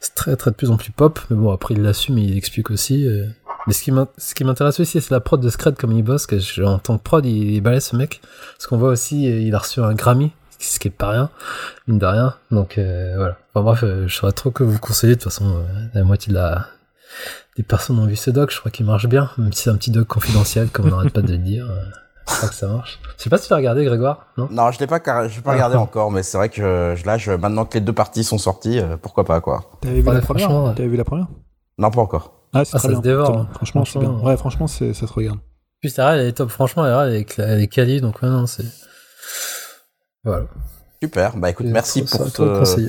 c'est 0.00 0.14
très, 0.14 0.36
très 0.36 0.50
de 0.50 0.56
plus 0.56 0.70
en 0.70 0.76
plus 0.76 0.90
pop, 0.90 1.18
mais 1.30 1.36
bon, 1.36 1.50
après, 1.52 1.74
il 1.74 1.82
l'assume, 1.82 2.18
il 2.18 2.36
explique 2.36 2.70
aussi. 2.70 3.06
euh. 3.06 3.26
Mais 3.66 3.72
ce 3.74 4.34
qui 4.34 4.44
m'intéresse 4.44 4.80
aussi, 4.80 5.00
c'est 5.00 5.10
la 5.10 5.20
prod 5.20 5.40
de 5.40 5.50
Scred, 5.50 5.76
comme 5.76 5.92
il 5.92 6.02
bosse, 6.02 6.26
que 6.26 6.38
je- 6.38 6.62
en 6.62 6.78
tant 6.78 6.96
que 6.96 7.02
prod, 7.02 7.24
il 7.26 7.60
balèze 7.60 7.84
ce 7.86 7.96
mec. 7.96 8.20
Parce 8.56 8.66
qu'on 8.66 8.78
voit 8.78 8.88
aussi, 8.90 9.30
euh, 9.30 9.40
il 9.40 9.54
a 9.54 9.58
reçu 9.58 9.80
un 9.80 9.92
Grammy, 9.94 10.32
ce 10.58 10.78
qui 10.78 10.88
est 10.88 10.90
pas 10.90 11.10
rien, 11.10 11.30
mine 11.86 11.98
de 11.98 12.06
rien. 12.06 12.34
Donc 12.50 12.78
euh, 12.78 13.12
voilà. 13.16 13.36
Enfin 13.54 13.62
bref, 13.64 13.84
je 14.06 14.14
saurais 14.14 14.32
trop 14.32 14.50
que 14.50 14.64
vous 14.64 14.78
conseiller, 14.78 15.16
de 15.16 15.20
toute 15.20 15.30
façon, 15.30 15.62
la 15.92 16.02
moitié 16.04 16.32
de 16.32 16.38
la, 16.38 16.66
des 17.56 17.62
personnes 17.62 17.98
ont 17.98 18.06
vu 18.06 18.16
ce 18.16 18.30
doc, 18.30 18.50
je 18.52 18.58
crois 18.58 18.70
qu'il 18.70 18.86
marche 18.86 19.06
bien, 19.06 19.30
même 19.36 19.52
si 19.52 19.64
c'est 19.64 19.70
un 19.70 19.76
petit 19.76 19.90
doc 19.90 20.06
confidentiel, 20.06 20.68
comme 20.70 20.86
on 20.86 20.90
n'arrête 20.90 21.12
pas 21.12 21.20
de 21.22 21.32
le 21.32 21.38
dire. 21.38 21.66
Je 22.28 22.36
crois 22.36 22.48
que 22.48 22.54
ça 22.54 22.66
marche. 22.68 23.00
Je 23.16 23.22
sais 23.22 23.30
pas 23.30 23.38
si 23.38 23.46
tu 23.46 23.50
l'as 23.52 23.56
regardé, 23.56 23.84
Grégoire, 23.84 24.26
non? 24.36 24.48
Non, 24.50 24.70
je 24.70 24.78
l'ai 24.78 24.86
pas, 24.86 25.00
car- 25.00 25.28
je 25.28 25.36
l'ai 25.36 25.42
pas 25.42 25.52
regardé 25.52 25.76
Ah. 25.76 25.80
encore, 25.80 26.10
mais 26.10 26.22
c'est 26.22 26.36
vrai 26.38 26.48
que 26.50 26.94
je- 26.96 27.06
là, 27.06 27.16
je, 27.18 27.32
maintenant 27.32 27.64
que 27.64 27.74
les 27.74 27.80
deux 27.80 27.92
parties 27.92 28.22
sont 28.24 28.38
sorties, 28.38 28.78
euh, 28.78 28.96
pourquoi 28.96 29.24
pas, 29.24 29.40
quoi. 29.40 29.64
T'avais 29.80 30.00
vu 30.00 30.08
Ouais, 30.08 30.14
la 30.14 30.20
première 30.20 30.46
franchement, 30.48 30.68
ouais. 30.68 30.74
T'avais 30.74 30.88
vu 30.88 30.96
la 30.96 31.04
première? 31.04 31.26
Non, 31.78 31.90
pas 31.90 32.00
encore. 32.00 32.32
Ah, 32.52 32.64
c'est 32.64 32.76
Ah, 32.76 32.78
ça 32.78 32.88
bien. 32.88 32.96
se 32.98 33.02
dévore, 33.02 33.30
bien. 33.32 33.40
hein. 33.42 33.48
Franchement, 33.54 33.84
c'est 33.84 33.98
bien. 33.98 34.10
Ouais, 34.20 34.36
franchement, 34.36 34.66
c'est- 34.66 34.94
ça 34.94 35.06
se 35.06 35.12
regarde. 35.12 35.38
Puis 35.80 35.90
Sarah, 35.90 36.16
elle 36.16 36.26
est 36.26 36.32
top, 36.32 36.50
franchement, 36.50 36.84
elle 36.86 37.14
est, 37.14 37.38
elle 37.38 37.60
est 37.62 37.68
quali, 37.68 38.00
donc 38.00 38.20
ouais, 38.22 38.28
non, 38.28 38.46
c'est. 38.46 38.64
Voilà. 40.24 40.44
Super. 41.02 41.36
Bah 41.36 41.50
écoute, 41.50 41.66
Et 41.66 41.70
merci 41.70 42.02
pour 42.04 42.20
conseillé. 42.32 42.88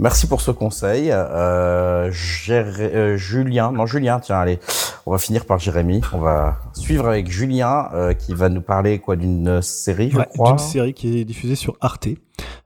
Merci 0.00 0.28
pour 0.28 0.40
ce 0.40 0.52
conseil. 0.52 1.10
Euh, 1.10 2.08
euh, 2.50 3.16
Julien, 3.16 3.72
non 3.72 3.84
Julien, 3.86 4.20
tiens, 4.20 4.38
allez, 4.38 4.60
on 5.06 5.10
va 5.10 5.18
finir 5.18 5.44
par 5.44 5.58
Jérémy. 5.58 6.02
On 6.12 6.18
va 6.18 6.58
suivre 6.72 7.08
avec 7.08 7.28
Julien 7.28 7.88
euh, 7.94 8.12
qui 8.14 8.32
va 8.32 8.48
nous 8.48 8.60
parler 8.60 9.00
quoi 9.00 9.16
d'une 9.16 9.60
série, 9.60 10.10
je 10.10 10.18
Ouais, 10.18 10.26
crois. 10.32 10.50
d'une 10.50 10.58
série 10.58 10.94
qui 10.94 11.18
est 11.18 11.24
diffusée 11.24 11.56
sur 11.56 11.76
Arte, 11.80 12.06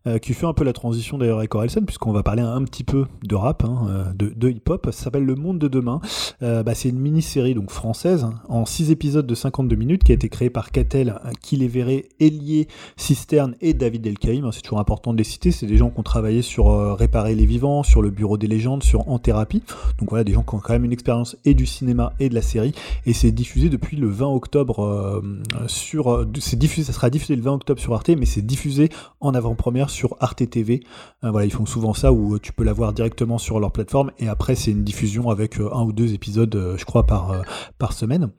euh, 0.09 0.19
qui 0.19 0.35
fait 0.35 0.47
un 0.47 0.53
peu 0.53 0.65
la 0.65 0.73
transition 0.73 1.17
d'ailleurs 1.17 1.39
avec 1.39 1.55
Orelsan, 1.55 1.83
puisqu'on 1.83 2.11
va 2.11 2.25
parler 2.25 2.43
un 2.43 2.65
petit 2.65 2.83
peu 2.83 3.05
de 3.23 3.37
rap, 3.37 3.63
hein, 3.65 3.87
euh, 3.89 4.05
de, 4.35 4.51
hip-hop. 4.51 4.89
S'appelle 4.91 5.25
Le 5.25 5.37
Monde 5.37 5.61
de 5.61 5.69
Demain. 5.69 6.01
Euh, 6.43 6.65
bah, 6.65 6.75
c'est 6.75 6.89
une 6.89 6.99
mini-série 6.99 7.55
donc 7.55 7.71
française 7.71 8.25
hein, 8.25 8.35
en 8.49 8.67
6 8.67 8.91
épisodes 8.91 9.25
de 9.25 9.35
52 9.37 9.77
minutes 9.77 10.03
qui 10.03 10.11
a 10.11 10.17
été 10.17 10.29
créée 10.29 10.51
par 10.51 10.73
Catel, 10.73 11.21
Kiléveré, 11.41 12.09
Elie 12.21 12.67
Cisterne 12.97 13.55
et 13.61 13.75
David 13.75 14.05
Elkaïm. 14.05 14.51
C'est 14.51 14.63
toujours 14.63 14.81
important 14.81 15.13
de 15.13 15.19
les 15.19 15.25
citer. 15.25 15.53
C'est 15.53 15.67
des 15.67 15.77
gens 15.77 15.91
qui 15.91 16.01
ont 16.01 16.03
travaillé 16.03 16.43
sur 16.43 16.97
Réparer 16.97 17.37
les 17.37 17.47
vivants, 17.47 17.85
sur 17.85 18.03
le 18.03 18.11
Bureau 18.11 18.39
des 18.39 18.49
légendes, 18.49 18.83
sur 18.83 19.09
En 19.09 19.21
thérapie. 19.21 19.63
Donc 20.01 20.11
voilà, 20.11 20.25
des 20.25 20.33
gens 20.33 20.43
qui 20.43 20.57
ont 20.57 20.59
quand 20.59 20.73
même 20.73 20.85
une 20.85 20.93
expérience 20.93 21.37
et 21.45 21.55
du 21.55 21.65
cinéma 21.65 22.13
et 22.19 22.29
de 22.29 22.35
la 22.35 22.43
série. 22.43 22.75
Et 23.07 23.13
c'est 23.13 23.31
diffusé 23.31 23.69
depuis 23.69 23.97
le 23.97 24.09
20 24.09 24.27
octobre 24.27 25.23
sur. 25.69 26.27
c'est 26.41 26.59
diffusé, 26.59 26.87
ça 26.87 26.93
sera 26.93 27.09
diffusé 27.09 27.37
le 27.37 27.43
20 27.43 27.53
octobre 27.53 27.81
sur 27.81 27.95
Arte, 27.95 28.09
mais 28.09 28.27
c'est 28.27 28.45
diffusé 28.45 28.89
en 29.21 29.35
avant-première 29.35 29.92
sur 29.93 30.17
Arte 30.21 30.49
TV. 30.49 30.83
Euh, 31.23 31.31
voilà, 31.31 31.47
ils 31.47 31.53
font 31.53 31.67
souvent 31.67 31.95
ça 31.95 32.13
où 32.13 32.35
euh, 32.35 32.39
tu 32.41 32.53
peux 32.53 32.65
la 32.65 32.73
voir 32.73 32.93
directement 32.93 33.39
sur 33.39 33.61
leur 33.61 33.71
plateforme 33.71 34.11
et 34.19 34.29
après 34.29 34.55
c'est 34.55 34.73
une 34.73 34.83
diffusion 34.83 35.31
avec 35.31 35.61
euh, 35.61 35.73
un 35.73 35.85
ou 35.85 35.93
deux 35.93 36.15
épisodes, 36.15 36.75
je 36.77 36.85
crois, 36.85 37.07
par, 37.07 37.43
par 37.79 37.93
semaine. 37.93 38.31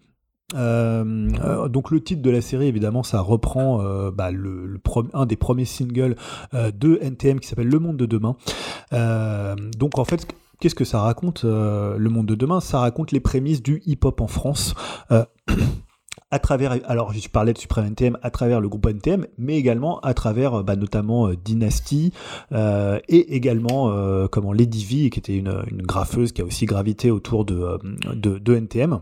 Donc 0.53 1.89
le 1.89 1.99
titre 2.03 2.21
de 2.21 2.29
la 2.29 2.41
série 2.41 2.67
évidemment 2.67 3.01
ça 3.01 3.21
reprend 3.21 3.81
bah, 4.11 4.29
le, 4.29 4.79
un 5.13 5.25
des 5.25 5.35
premiers 5.35 5.65
singles 5.65 6.15
de 6.53 6.99
NTM 7.01 7.39
qui 7.39 7.47
s'appelle 7.47 7.69
Le 7.69 7.79
Monde 7.79 7.97
de 7.97 8.05
demain. 8.05 8.35
Donc 8.91 9.97
en 9.97 10.05
fait 10.05 10.27
qu'est-ce 10.59 10.75
que 10.75 10.85
ça 10.85 11.01
raconte 11.01 11.43
Le 11.43 12.07
Monde 12.09 12.27
de 12.27 12.35
demain? 12.35 12.59
Ça 12.59 12.79
raconte 12.79 13.11
les 13.11 13.19
prémices 13.19 13.63
du 13.63 13.81
hip-hop 13.87 14.21
en 14.21 14.27
France. 14.27 14.75
Euh, 16.33 16.35
à 16.35 16.39
travers, 16.39 16.77
alors 16.85 17.13
je 17.13 17.29
parlais 17.29 17.53
de 17.53 17.57
Supreme 17.57 17.87
NTM 17.87 18.17
à 18.21 18.29
travers 18.31 18.59
le 18.59 18.69
groupe 18.69 18.87
NTM, 18.87 19.27
mais 19.37 19.57
également 19.57 19.99
à 19.99 20.13
travers 20.13 20.63
bah, 20.63 20.75
notamment 20.75 21.27
euh, 21.27 21.35
Dynasty 21.35 22.11
euh, 22.51 22.99
et 23.07 23.35
également 23.35 23.91
euh, 23.91 24.27
comment 24.27 24.53
Lady 24.53 24.83
V, 24.83 25.09
qui 25.09 25.19
était 25.19 25.37
une, 25.37 25.63
graffeuse 25.83 26.31
qui 26.31 26.41
a 26.41 26.45
aussi 26.45 26.65
gravité 26.65 27.11
autour 27.11 27.45
euh, 27.51 27.77
de 28.15 28.55
NTM. 28.55 28.99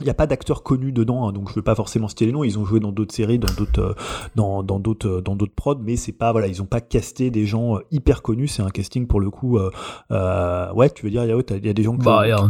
Il 0.00 0.04
n'y 0.04 0.10
a 0.10 0.14
pas 0.14 0.26
d'acteurs 0.26 0.62
connus 0.62 0.90
dedans, 0.92 1.28
hein, 1.28 1.32
donc 1.32 1.48
je 1.48 1.52
ne 1.52 1.56
veux 1.56 1.62
pas 1.62 1.74
forcément 1.74 2.08
citer 2.08 2.26
les 2.26 2.32
noms. 2.32 2.42
Ils 2.44 2.58
ont 2.58 2.64
joué 2.64 2.80
dans 2.80 2.92
d'autres 2.92 3.14
séries, 3.14 3.38
dans 3.38 3.52
d'autres, 3.56 3.80
euh, 3.80 3.94
dans, 4.34 4.62
dans 4.62 4.80
d'autres, 4.80 5.08
euh, 5.08 5.20
dans 5.20 5.36
d'autres 5.36 5.54
prods, 5.54 5.78
mais 5.80 5.96
c'est 5.96 6.12
pas, 6.12 6.32
voilà, 6.32 6.46
ils 6.48 6.58
n'ont 6.58 6.66
pas 6.66 6.80
casté 6.80 7.30
des 7.30 7.46
gens 7.46 7.76
euh, 7.76 7.80
hyper 7.90 8.22
connus. 8.22 8.48
C'est 8.48 8.62
un 8.62 8.70
casting 8.70 9.06
pour 9.06 9.20
le 9.20 9.30
coup. 9.30 9.58
Euh, 9.58 9.70
euh, 10.10 10.72
ouais, 10.72 10.90
tu 10.90 11.04
veux 11.04 11.10
dire, 11.10 11.24
il 11.24 11.28
y 11.64 11.68
a 11.68 11.72
des 11.72 11.82
gens. 11.82 11.96
Que 11.96 12.02
bah, 12.04 12.22
il 12.24 12.30
y 12.30 12.32
a 12.32 12.44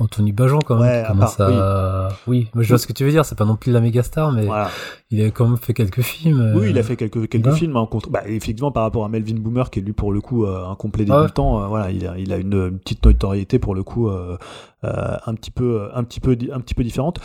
Anthony 0.00 0.32
Bajon 0.32 0.58
quand 0.64 0.76
même. 0.76 0.82
Ouais, 0.82 1.04
qui 1.06 1.12
à 1.12 1.14
part- 1.14 1.40
à... 1.40 2.08
oui. 2.26 2.48
moi 2.54 2.62
je 2.62 2.68
vois 2.68 2.78
ce 2.78 2.86
que 2.86 2.92
tu 2.92 3.04
veux 3.04 3.10
dire. 3.10 3.24
C'est 3.24 3.38
pas 3.38 3.44
non 3.44 3.56
plus 3.56 3.72
la 3.72 3.80
méga 3.80 4.02
star, 4.02 4.32
mais 4.32 4.46
Voilà. 4.46 4.68
Il 5.10 5.22
a 5.22 5.30
quand 5.30 5.46
même 5.48 5.56
fait 5.56 5.72
quelques 5.74 6.02
films. 6.02 6.40
euh, 6.40 6.54
Oui, 6.58 6.66
il 6.70 6.78
a 6.78 6.82
fait 6.82 6.96
quelques, 6.96 7.28
quelques 7.28 7.44
voilà. 7.44 7.58
films. 7.58 7.76
hein, 7.76 7.86
contre... 7.90 8.10
bah, 8.10 8.22
effectivement, 8.26 8.70
par 8.72 8.82
rapport 8.82 9.04
à 9.04 9.08
Melvin 9.08 9.36
Boomer, 9.36 9.70
qui 9.70 9.78
est 9.78 9.82
lui 9.82 9.92
pour 9.94 10.12
le 10.12 10.20
coup 10.20 10.44
euh, 10.44 10.66
un 10.66 10.74
complet 10.74 11.06
Ah 11.08 11.14
ouais. 11.16 11.20
débutant, 11.22 11.62
euh, 11.62 11.66
voilà, 11.66 11.90
il 11.90 12.06
a, 12.06 12.18
il 12.18 12.32
a 12.32 12.36
une, 12.36 12.52
une 12.54 12.78
petite 12.78 13.04
notoriété 13.04 13.58
pour 13.58 13.74
le 13.74 13.82
coup 13.82 14.08
euh, 14.08 14.36
euh, 14.84 15.16
un 15.26 15.34
petit 15.34 15.50
peu, 15.50 15.88
un 15.94 16.04
petit 16.04 16.20
peu, 16.20 16.36
un 16.52 16.60
petit 16.60 16.74
peu 16.74 16.84
différente. 16.84 17.20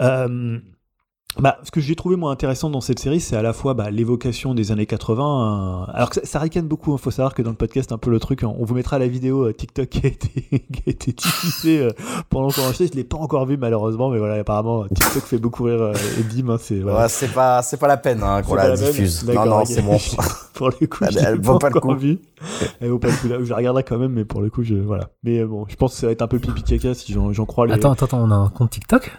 Euh, 0.00 0.58
bah, 1.38 1.58
ce 1.64 1.70
que 1.72 1.80
j'ai 1.80 1.96
trouvé 1.96 2.14
moi 2.16 2.30
intéressant 2.30 2.70
dans 2.70 2.80
cette 2.80 2.98
série, 3.00 3.18
c'est 3.20 3.36
à 3.36 3.42
la 3.42 3.52
fois 3.52 3.74
bah, 3.74 3.90
l'évocation 3.90 4.54
des 4.54 4.70
années 4.70 4.86
80. 4.86 5.86
euh, 5.88 5.92
alors 5.92 6.08
que 6.10 6.14
ça, 6.16 6.20
ça 6.24 6.38
ricane 6.38 6.66
beaucoup. 6.68 6.92
Il 6.94 6.98
faut 7.00 7.10
savoir 7.10 7.34
que 7.34 7.42
dans 7.42 7.50
le 7.50 7.56
podcast, 7.56 7.90
un 7.90 7.98
peu 7.98 8.10
le 8.10 8.20
truc, 8.20 8.42
on 8.44 8.64
vous 8.64 8.74
mettra 8.74 8.98
la 9.00 9.08
vidéo 9.08 9.44
euh, 9.48 9.52
TikTok 9.52 9.88
qui 9.90 10.04
a 10.04 10.08
été, 10.08 10.28
qui 10.28 10.82
a 10.86 10.90
été 10.90 11.12
diffusée 11.12 11.80
euh, 11.80 11.90
pendant 12.30 12.48
qu'on 12.50 12.60
enregistrait. 12.62 12.86
Je 12.92 12.92
l'ai 12.96 13.04
pas 13.04 13.16
encore 13.16 13.46
vu 13.46 13.56
malheureusement, 13.56 14.10
mais 14.10 14.18
voilà, 14.18 14.34
apparemment 14.34 14.84
TikTok 14.86 15.22
fait 15.24 15.38
beaucoup 15.38 15.64
rire 15.64 15.82
euh, 15.82 15.92
et 16.18 16.22
bim. 16.22 16.50
hein, 16.52 16.56
c'est 16.60 16.78
voilà. 16.80 17.00
Ouais, 17.02 17.08
c'est 17.08 17.32
pas, 17.32 17.62
c'est 17.62 17.78
pas 17.78 17.88
la 17.88 17.96
peine 17.96 18.22
hein, 18.22 18.42
qu'on 18.42 18.54
la 18.54 18.68
la 18.68 18.76
diffuse. 18.76 19.24
Non, 19.26 19.34
D'accord, 19.34 19.58
non, 19.58 19.64
c'est 19.64 19.82
bon. 19.82 19.98
pour 20.54 20.68
le 20.68 20.86
coup, 20.86 21.04
Elle- 21.04 21.18
elle 21.18 21.40
vaut 21.40 21.58
pas 21.58 21.68
le 21.70 21.76
encore 21.78 21.94
coup. 21.94 22.00
vu. 22.00 22.18
Elle 22.80 22.90
vaut 22.90 22.98
pas 23.00 23.08
le 23.08 23.14
coup. 23.14 23.26
Là, 23.28 23.36
je 23.42 23.50
la 23.50 23.56
regarderai 23.56 23.82
quand 23.82 23.98
même, 23.98 24.12
mais 24.12 24.24
pour 24.24 24.40
le 24.40 24.50
coup, 24.50 24.62
je 24.62 24.74
voilà. 24.76 25.08
Mais 25.24 25.40
euh, 25.40 25.46
bon, 25.46 25.64
je 25.68 25.74
pense 25.76 25.94
que 25.94 25.98
ça 25.98 26.06
va 26.06 26.12
être 26.12 26.22
un 26.22 26.28
peu 26.28 26.38
pipi 26.38 26.62
caca 26.62 26.94
si 26.94 27.12
j'en 27.12 27.32
j'en 27.32 27.44
crois 27.44 27.66
les. 27.66 27.72
Attends, 27.72 27.90
attends, 27.92 28.06
attends, 28.06 28.20
on 28.22 28.30
a 28.30 28.34
un 28.36 28.48
compte 28.50 28.70
TikTok? 28.70 29.10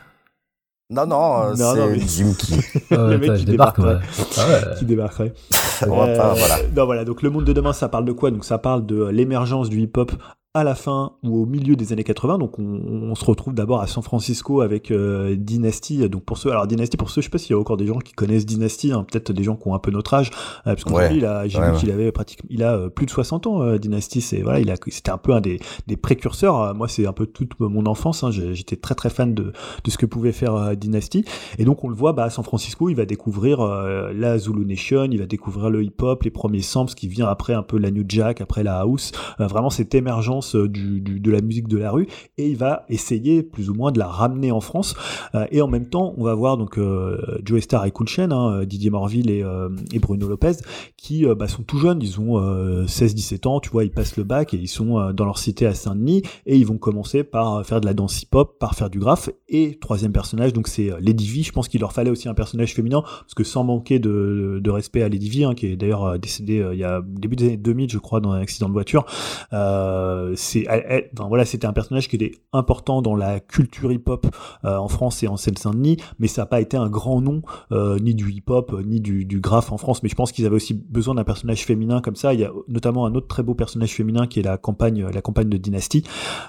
Non, 0.91 1.07
non, 1.07 1.41
euh, 1.41 1.55
Non, 1.55 1.75
non, 1.75 1.75
c'est 1.75 1.87
mais- 1.97 2.07
Jim 2.07 2.33
qui. 2.37 2.53
Le 2.91 3.17
mec 3.17 3.33
qui 3.37 3.45
débarquerait. 3.45 3.95
ouais. 3.95 4.01
Ah 4.37 4.47
ouais. 4.47 4.75
qui 4.79 4.85
débarquerait. 4.85 5.33
Voilà. 5.87 6.33
Non, 6.75 6.85
voilà. 6.85 7.03
Donc, 7.03 7.21
le 7.21 7.29
monde 7.29 7.43
de 7.43 7.51
demain, 7.51 7.73
ça 7.73 7.89
parle 7.89 8.05
de 8.05 8.11
quoi? 8.13 8.31
Donc, 8.31 8.45
ça 8.45 8.57
parle 8.57 8.85
de 8.85 9.05
l'émergence 9.07 9.67
du 9.69 9.81
hip-hop 9.81 10.11
à 10.55 10.63
la 10.63 10.73
fin 10.73 11.11
ou 11.23 11.43
au 11.43 11.45
milieu 11.45 11.75
des 11.75 11.91
années 11.93 12.03
80. 12.05 12.37
Donc, 12.37 12.57
on, 12.59 12.63
on 12.63 13.13
se 13.13 13.25
retrouve 13.25 13.53
d'abord 13.53 13.81
à 13.81 13.87
San 13.87 14.01
Francisco 14.01 14.61
avec 14.61 14.89
euh, 14.89 15.35
Dynasty. 15.37 16.07
Donc, 16.09 16.23
pour 16.23 16.37
ceux, 16.37 16.49
alors 16.49 16.65
Dynasty, 16.65 16.95
pour 16.97 17.09
ceux, 17.09 17.19
je 17.21 17.25
sais 17.25 17.29
pas 17.29 17.37
s'il 17.37 17.51
y 17.51 17.53
a 17.53 17.59
encore 17.59 17.75
des 17.77 17.85
gens 17.85 17.99
qui 17.99 18.13
connaissent 18.13 18.45
Dynasty, 18.45 18.91
hein, 18.93 19.05
peut-être 19.09 19.33
des 19.33 19.43
gens 19.43 19.57
qui 19.57 19.67
ont 19.67 19.75
un 19.75 19.79
peu 19.79 19.91
notre 19.91 20.13
âge, 20.13 20.29
euh, 20.31 20.61
parce 20.73 20.83
qu'aujourd'hui, 20.85 21.09
Ouais. 21.09 21.17
il 21.17 21.25
a- 21.25 21.47
j'ai 21.47 21.59
Ouais, 21.59 21.65
vu 21.67 21.71
ouais. 21.73 21.77
qu'il 21.79 21.91
avait 21.91 22.11
pratiquement, 22.13 22.47
il 22.49 22.63
a 22.63 22.73
euh, 22.73 22.89
plus 22.89 23.05
de 23.05 23.11
60 23.11 23.47
ans. 23.47 23.61
euh, 23.63 23.77
Dynasty, 23.77 24.21
c'est 24.21 24.41
voilà, 24.41 24.59
il 24.61 24.71
a, 24.71 24.75
c'était 24.87 25.11
un 25.11 25.17
peu 25.17 25.33
un 25.33 25.41
des, 25.41 25.59
des 25.87 25.97
précurseurs. 25.97 26.61
Euh, 26.61 26.73
Moi, 26.73 26.87
c'est 26.87 27.05
un 27.05 27.13
peu 27.13 27.25
toute 27.25 27.59
mon 27.59 27.85
enfance. 27.85 28.23
hein. 28.23 28.31
J'étais 28.31 28.77
très 28.77 28.95
très 28.95 29.09
fan 29.09 29.33
de, 29.33 29.51
de 29.83 29.91
ce 29.91 29.97
que 29.97 30.05
pouvait 30.05 30.31
faire 30.31 30.75
Dynasty. 30.77 31.25
Et 31.59 31.65
donc 31.65 31.83
on 31.83 31.89
le 31.89 31.95
voit 31.95 32.13
bah, 32.13 32.23
à 32.23 32.29
San 32.29 32.43
Francisco, 32.45 32.87
il 32.89 32.95
va 32.95 33.05
découvrir 33.05 33.59
euh, 33.59 34.13
la 34.13 34.37
Zulu 34.37 34.65
Nation, 34.65 35.03
il 35.11 35.19
va 35.19 35.25
découvrir 35.25 35.69
le 35.69 35.83
hip-hop, 35.83 36.23
les 36.23 36.31
premiers 36.31 36.61
samples, 36.61 36.93
qui 36.93 37.07
vient 37.09 37.27
après 37.27 37.53
un 37.53 37.63
peu 37.63 37.77
la 37.77 37.91
New 37.91 38.05
Jack, 38.07 38.39
après 38.39 38.63
la 38.63 38.79
house, 38.79 39.11
vraiment 39.39 39.69
cette 39.69 39.93
émergence 39.95 40.44
euh, 40.53 40.67
de 40.69 41.31
la 41.31 41.41
musique 41.41 41.67
de 41.67 41.77
la 41.77 41.89
rue, 41.89 42.07
et 42.37 42.49
il 42.49 42.57
va 42.57 42.85
essayer 42.89 43.41
plus 43.41 43.69
ou 43.69 43.73
moins 43.73 43.91
de 43.91 43.97
la 43.97 44.07
ramener 44.07 44.51
en 44.51 44.61
France. 44.61 44.95
Euh, 45.33 45.47
et 45.51 45.61
en 45.61 45.67
même 45.67 45.87
temps, 45.87 46.13
on 46.17 46.23
va 46.23 46.35
voir 46.35 46.57
donc 46.57 46.77
euh, 46.77 47.17
Joe 47.43 47.61
Star 47.61 47.85
et 47.85 47.91
Cool 47.91 48.07
hein, 48.19 48.63
Didier 48.65 48.89
Morville 48.89 49.29
et, 49.31 49.41
euh, 49.43 49.69
Bruno 50.01 50.27
Lopez, 50.27 50.57
qui 50.97 51.25
euh, 51.25 51.35
bah, 51.35 51.47
sont 51.47 51.63
tout 51.63 51.77
jeunes, 51.77 51.99
ils 52.01 52.19
ont 52.19 52.39
euh, 52.39 52.85
16-17 52.85 53.47
ans, 53.47 53.59
tu 53.59 53.69
vois, 53.69 53.83
ils 53.83 53.91
passent 53.91 54.17
le 54.17 54.23
bac 54.23 54.53
et 54.53 54.57
ils 54.57 54.67
sont 54.67 54.99
euh, 54.99 55.13
dans 55.13 55.25
leur 55.25 55.37
cité 55.37 55.65
à 55.65 55.73
Saint-Denis, 55.73 56.23
et 56.45 56.57
ils 56.57 56.65
vont 56.65 56.77
commencer 56.77 57.23
par 57.23 57.55
euh, 57.55 57.63
faire 57.63 57.81
de 57.81 57.85
la 57.85 57.93
danse 57.93 58.21
hip-hop, 58.21 58.57
par 58.59 58.75
faire 58.75 58.89
du 58.89 58.99
graphe, 58.99 59.29
et 59.47 59.77
troisième 59.79 60.11
personnage, 60.11 60.53
donc 60.53 60.67
c'est 60.67 60.91
euh, 60.91 60.97
Lady 60.99 61.27
V, 61.27 61.43
je 61.43 61.51
pense 61.51 61.67
qu'il 61.67 61.81
leur 61.81 61.93
fallait 61.93 62.09
aussi 62.09 62.27
un 62.27 62.33
personnage 62.33 62.73
féminin, 62.73 63.01
parce 63.01 63.33
que 63.35 63.43
sans 63.43 63.63
manquer 63.63 63.99
de, 63.99 64.69
respect 64.69 65.03
à 65.03 65.09
Lady 65.09 65.29
V, 65.29 65.45
hein, 65.45 65.55
qui 65.55 65.67
est 65.67 65.75
d'ailleurs 65.75 66.03
euh, 66.03 66.17
décédée 66.17 66.59
euh, 66.59 66.73
il 66.73 66.79
y 66.79 66.83
a 66.83 67.01
début 67.05 67.35
des 67.35 67.45
années 67.45 67.57
2000, 67.57 67.89
je 67.89 67.97
crois, 67.97 68.19
dans 68.19 68.31
un 68.31 68.41
accident 68.41 68.67
de 68.67 68.73
voiture, 68.73 69.05
euh, 69.53 70.34
c'est, 70.35 70.67
enfin, 70.67 71.27
voilà, 71.27 71.45
c'était 71.45 71.67
un 71.67 71.73
personnage 71.73 72.07
qui 72.07 72.15
était 72.15 72.31
important 72.53 73.01
dans 73.01 73.15
la 73.15 73.39
culture 73.39 73.91
hip-hop 73.91 74.27
euh, 74.63 74.77
en 74.77 74.87
France 74.87 75.23
et 75.23 75.27
en 75.27 75.37
Seine-Saint-Denis, 75.37 75.97
mais 76.19 76.27
ça 76.27 76.43
n'a 76.43 76.45
pas 76.45 76.61
été 76.61 76.77
un 76.77 76.89
grand 76.89 77.21
nom, 77.21 77.41
euh, 77.71 77.99
ni 77.99 78.15
du 78.15 78.31
hip-hop, 78.31 78.73
euh, 78.73 78.83
ni 78.83 78.99
du, 78.99 79.25
du 79.25 79.39
graphe 79.39 79.71
en 79.71 79.77
France, 79.77 80.03
mais 80.03 80.09
je 80.09 80.15
pense 80.15 80.31
qu'ils 80.31 80.45
avaient 80.45 80.55
aussi 80.55 80.73
besoin 80.73 81.15
d'un 81.15 81.23
personnage 81.23 81.65
féminin 81.65 82.01
comme 82.01 82.15
ça, 82.15 82.33
il 82.33 82.39
y 82.39 82.43
a 82.43 82.51
notamment 82.67 83.05
un 83.05 83.15
autre 83.15 83.27
très 83.27 83.43
beau 83.43 83.55
personnage 83.55 83.93
féminin 83.93 84.27
qui 84.27 84.39
est 84.39 84.43
la 84.43 84.57
campagne, 84.57 85.05
la 85.07 85.21
campagne 85.21 85.49
de 85.49 85.57
Dynasty, 85.57 86.03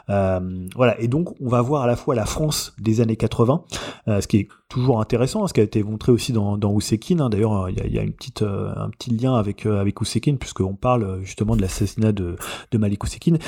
voilà, 0.09 1.01
et 1.01 1.09
donc 1.09 1.35
on 1.41 1.49
va 1.49 1.63
voir 1.63 1.83
à 1.83 1.87
la 1.87 1.97
fois 1.97 2.15
la 2.15 2.27
France 2.27 2.75
des 2.79 3.01
années 3.01 3.17
80, 3.17 3.65
euh, 4.09 4.21
ce 4.21 4.29
qui 4.29 4.39
est 4.39 4.49
toujours 4.69 5.01
intéressant, 5.01 5.45
hein, 5.45 5.49
ce 5.49 5.55
qui 5.55 5.61
a 5.61 5.65
été 5.65 5.83
montré 5.83 6.13
aussi 6.13 6.33
dans, 6.33 6.57
dans 6.57 6.77
hein. 6.77 7.29
D'ailleurs, 7.31 7.69
il 7.71 7.79
y 7.79 7.81
a, 7.81 7.87
y 7.87 7.99
a 7.99 8.03
une 8.03 8.13
petite, 8.13 8.43
euh, 8.43 8.73
un 8.77 8.91
petit 8.91 9.11
lien 9.11 9.35
avec, 9.35 9.67
euh, 9.67 9.81
avec 9.81 10.01
Ousekine, 10.01 10.39
puisqu'on 10.39 10.75
parle 10.75 11.21
justement 11.23 11.57
de 11.57 11.63
l'assassinat 11.63 12.13
de, 12.13 12.37
de 12.71 12.79
Malik 12.79 13.03
Ousekine. 13.05 13.39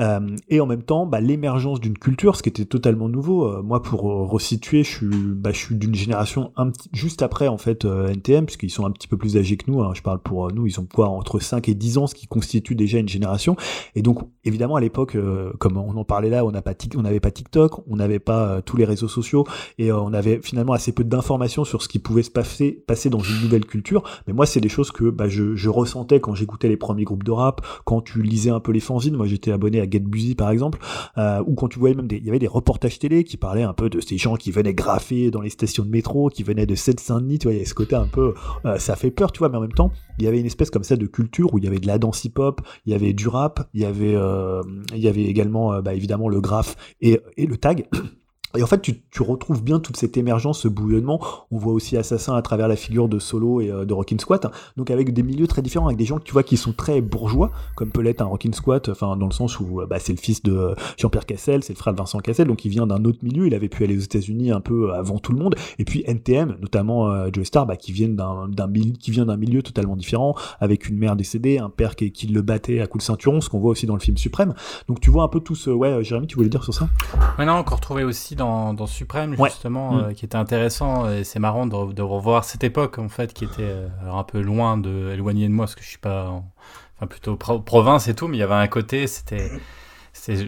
Euh, 0.00 0.36
et 0.48 0.60
en 0.60 0.66
même 0.66 0.82
temps, 0.82 1.06
bah, 1.06 1.20
l'émergence 1.20 1.80
d'une 1.80 1.98
culture, 1.98 2.36
ce 2.36 2.42
qui 2.42 2.48
était 2.48 2.64
totalement 2.64 3.08
nouveau. 3.08 3.46
Euh, 3.46 3.62
moi, 3.62 3.82
pour 3.82 4.10
euh, 4.10 4.24
resituer, 4.24 4.84
je 4.84 4.90
suis, 4.90 5.06
bah, 5.06 5.50
je 5.52 5.58
suis 5.58 5.74
d'une 5.76 5.94
génération 5.94 6.52
un 6.56 6.70
petit, 6.70 6.88
juste 6.92 7.22
après 7.22 7.48
en 7.48 7.58
fait 7.58 7.84
NTM, 7.84 8.46
puisqu'ils 8.46 8.70
sont 8.70 8.86
un 8.86 8.90
petit 8.90 9.08
peu 9.08 9.16
plus 9.16 9.36
âgés 9.36 9.56
que 9.56 9.70
nous. 9.70 9.82
hein. 9.82 9.92
Je 9.94 10.02
parle 10.02 10.20
pour 10.20 10.52
nous, 10.52 10.66
ils 10.66 10.78
ont 10.80 10.86
quoi 10.92 11.08
entre 11.08 11.40
5 11.40 11.68
et 11.68 11.74
10 11.74 11.98
ans, 11.98 12.06
ce 12.06 12.14
qui 12.14 12.26
constitue 12.26 12.74
déjà 12.74 12.98
une 12.98 13.08
génération. 13.08 13.56
Et 13.94 14.02
donc, 14.02 14.20
évidemment, 14.44 14.76
à 14.76 14.80
l'époque, 14.80 15.16
comme 15.58 15.76
on 15.76 15.96
en 15.96 16.04
parlait 16.04 16.30
là, 16.30 16.44
on 16.44 16.50
n'avait 16.50 17.20
pas 17.20 17.30
TikTok, 17.30 17.82
on 17.88 17.96
n'avait 17.96 18.18
pas 18.18 18.62
tous 18.62 18.76
les 18.76 18.84
réseaux 18.84 19.08
sociaux, 19.08 19.44
et 19.78 19.92
on 19.92 20.12
avait 20.12 20.40
finalement 20.42 20.72
assez 20.72 20.92
peu 20.92 21.04
d'informations 21.04 21.64
sur 21.64 21.82
ce 21.82 21.88
qui 21.88 21.98
pouvait 21.98 22.22
se 22.22 22.30
passer, 22.30 22.72
passer 22.86 23.10
dans 23.10 23.20
une 23.20 23.40
nouvelle 23.42 23.66
culture. 23.66 24.02
Mais 24.26 24.32
moi, 24.32 24.46
c'est 24.46 24.60
des 24.60 24.68
choses 24.68 24.90
que 24.90 25.10
bah, 25.10 25.28
je, 25.28 25.54
je 25.54 25.68
ressentais 25.68 26.20
quand 26.20 26.34
j'écoutais 26.34 26.68
les 26.68 26.76
premiers 26.76 27.04
groupes 27.04 27.24
de 27.24 27.30
rap, 27.30 27.64
quand 27.84 28.00
tu 28.00 28.22
lisais 28.22 28.50
un 28.50 28.60
peu 28.60 28.72
les 28.72 28.80
fanzines. 28.80 29.16
Moi, 29.16 29.26
j'étais 29.26 29.52
abonné 29.52 29.67
à 29.76 29.88
Get 29.88 30.00
Busy, 30.00 30.34
par 30.34 30.50
exemple, 30.50 30.78
euh, 31.16 31.42
ou 31.46 31.54
quand 31.54 31.68
tu 31.68 31.78
voyais 31.78 31.94
même 31.94 32.06
des, 32.06 32.16
il 32.16 32.24
y 32.24 32.28
avait 32.28 32.38
des 32.38 32.46
reportages 32.46 32.98
télé 32.98 33.24
qui 33.24 33.36
parlaient 33.36 33.62
un 33.62 33.74
peu 33.74 33.90
de 33.90 34.00
ces 34.00 34.18
gens 34.18 34.36
qui 34.36 34.50
venaient 34.50 34.74
graffer 34.74 35.30
dans 35.30 35.40
les 35.40 35.50
stations 35.50 35.84
de 35.84 35.90
métro, 35.90 36.28
qui 36.28 36.42
venaient 36.42 36.66
de 36.66 36.74
Seine-Saint-Denis. 36.74 37.38
Tu 37.38 37.46
vois, 37.46 37.52
il 37.52 37.56
y 37.56 37.58
avait 37.60 37.68
ce 37.68 37.74
côté 37.74 37.96
un 37.96 38.06
peu, 38.06 38.34
euh, 38.64 38.78
ça 38.78 38.96
fait 38.96 39.10
peur, 39.10 39.32
tu 39.32 39.38
vois, 39.38 39.48
mais 39.48 39.58
en 39.58 39.62
même 39.62 39.72
temps, 39.72 39.92
il 40.18 40.24
y 40.24 40.28
avait 40.28 40.40
une 40.40 40.46
espèce 40.46 40.70
comme 40.70 40.84
ça 40.84 40.96
de 40.96 41.06
culture 41.06 41.52
où 41.52 41.58
il 41.58 41.64
y 41.64 41.68
avait 41.68 41.80
de 41.80 41.86
la 41.86 41.98
danse 41.98 42.24
hip-hop, 42.24 42.60
il 42.86 42.92
y 42.92 42.94
avait 42.94 43.12
du 43.12 43.28
rap, 43.28 43.68
il 43.74 43.82
y 43.82 43.84
avait, 43.84 44.14
euh, 44.14 44.62
également, 44.92 45.80
bah, 45.82 45.94
évidemment, 45.94 46.28
le 46.28 46.40
graphe 46.40 46.76
et 47.00 47.20
le 47.36 47.56
tag. 47.56 47.86
Et 48.56 48.62
en 48.62 48.66
fait, 48.66 48.80
tu, 48.80 49.22
retrouves 49.22 49.62
bien 49.62 49.78
toute 49.78 49.96
cette 49.98 50.16
émergence, 50.16 50.60
ce 50.60 50.68
bouillonnement. 50.68 51.20
On 51.50 51.58
voit 51.58 51.72
aussi 51.72 51.96
Assassin 51.98 52.34
à 52.34 52.40
travers 52.40 52.66
la 52.66 52.76
figure 52.76 53.08
de 53.08 53.18
Solo 53.18 53.60
et 53.60 53.70
euh, 53.70 53.84
de 53.84 53.92
Rockin' 53.92 54.18
Squat. 54.18 54.46
Donc 54.76 54.90
avec 54.90 55.12
des 55.12 55.22
milieux 55.22 55.46
très 55.46 55.60
différents, 55.60 55.86
avec 55.86 55.98
des 55.98 56.06
gens 56.06 56.18
que 56.18 56.22
tu 56.22 56.32
vois 56.32 56.42
qui 56.42 56.56
sont 56.56 56.72
très 56.72 57.02
bourgeois, 57.02 57.50
comme 57.74 57.90
peut 57.90 58.00
l'être 58.00 58.22
un 58.22 58.26
Rockin' 58.26 58.54
Squat, 58.54 58.88
enfin 58.88 59.16
dans 59.16 59.26
le 59.26 59.32
sens 59.32 59.60
où 59.60 59.82
euh, 59.82 59.86
bah, 59.86 59.98
c'est 59.98 60.12
le 60.12 60.18
fils 60.18 60.42
de 60.42 60.52
euh, 60.52 60.74
Jean-Pierre 60.96 61.26
Cassel, 61.26 61.62
c'est 61.62 61.74
le 61.74 61.78
frère 61.78 61.92
de 61.92 61.98
Vincent 61.98 62.20
Cassel, 62.20 62.46
donc 62.46 62.64
il 62.64 62.70
vient 62.70 62.86
d'un 62.86 63.04
autre 63.04 63.18
milieu. 63.22 63.46
Il 63.46 63.54
avait 63.54 63.68
pu 63.68 63.84
aller 63.84 63.96
aux 63.96 64.00
États-Unis 64.00 64.50
un 64.50 64.60
peu 64.60 64.94
avant 64.94 65.18
tout 65.18 65.32
le 65.32 65.38
monde. 65.38 65.54
Et 65.78 65.84
puis 65.84 66.04
NTM, 66.06 66.56
notamment 66.60 67.30
Joe 67.32 67.44
Star, 67.44 67.66
bah, 67.66 67.76
qui 67.76 67.92
vient 67.92 68.08
d'un 68.08 68.66
milieu 68.66 69.62
totalement 69.62 69.96
différent, 69.96 70.34
avec 70.60 70.88
une 70.88 70.96
mère 70.96 71.16
décédée, 71.16 71.58
un 71.58 71.70
père 71.70 71.96
qui, 71.96 72.26
le 72.28 72.42
battait 72.42 72.80
à 72.80 72.86
coups 72.86 73.04
de 73.04 73.06
ceinturon, 73.06 73.40
ce 73.40 73.48
qu'on 73.50 73.58
voit 73.58 73.72
aussi 73.72 73.86
dans 73.86 73.94
le 73.94 74.00
film 74.00 74.16
Suprême. 74.16 74.54
Donc 74.86 75.00
tu 75.00 75.10
vois 75.10 75.24
un 75.24 75.28
peu 75.28 75.40
tout 75.40 75.54
ce. 75.54 75.70
Ouais, 75.70 76.02
Jérémy, 76.02 76.26
tu 76.26 76.36
voulais 76.36 76.48
dire 76.48 76.64
sur 76.64 76.72
ça? 76.72 76.88
Maintenant, 77.36 77.62
qu'on 77.62 77.76
retrouvait 77.76 78.04
aussi 78.04 78.36
dans, 78.38 78.72
dans 78.72 78.86
Suprême, 78.86 79.34
Ouais. 79.38 79.50
justement, 79.50 79.92
Mm. 79.92 79.98
euh, 79.98 80.12
qui 80.14 80.24
était 80.24 80.36
intéressant. 80.36 81.10
Et 81.10 81.24
c'est 81.24 81.38
marrant 81.38 81.66
de, 81.66 81.92
de 81.92 82.02
revoir 82.02 82.44
cette 82.44 82.64
époque, 82.64 82.98
en 82.98 83.08
fait, 83.10 83.34
qui 83.34 83.44
était 83.44 83.62
euh, 83.62 83.88
alors 84.02 84.16
un 84.16 84.24
peu 84.24 84.40
loin 84.40 84.78
de, 84.78 85.10
éloignée 85.12 85.46
de 85.48 85.52
moi, 85.52 85.66
parce 85.66 85.74
que 85.74 85.82
je 85.82 85.88
suis 85.88 85.98
pas. 85.98 86.28
en- 86.30 86.50
enfin, 86.96 87.06
plutôt 87.06 87.36
pro- 87.36 87.60
province 87.60 88.08
et 88.08 88.14
tout, 88.14 88.26
mais 88.28 88.36
il 88.38 88.40
y 88.40 88.42
avait 88.42 88.54
un 88.54 88.66
côté, 88.68 89.06
c'était. 89.06 89.50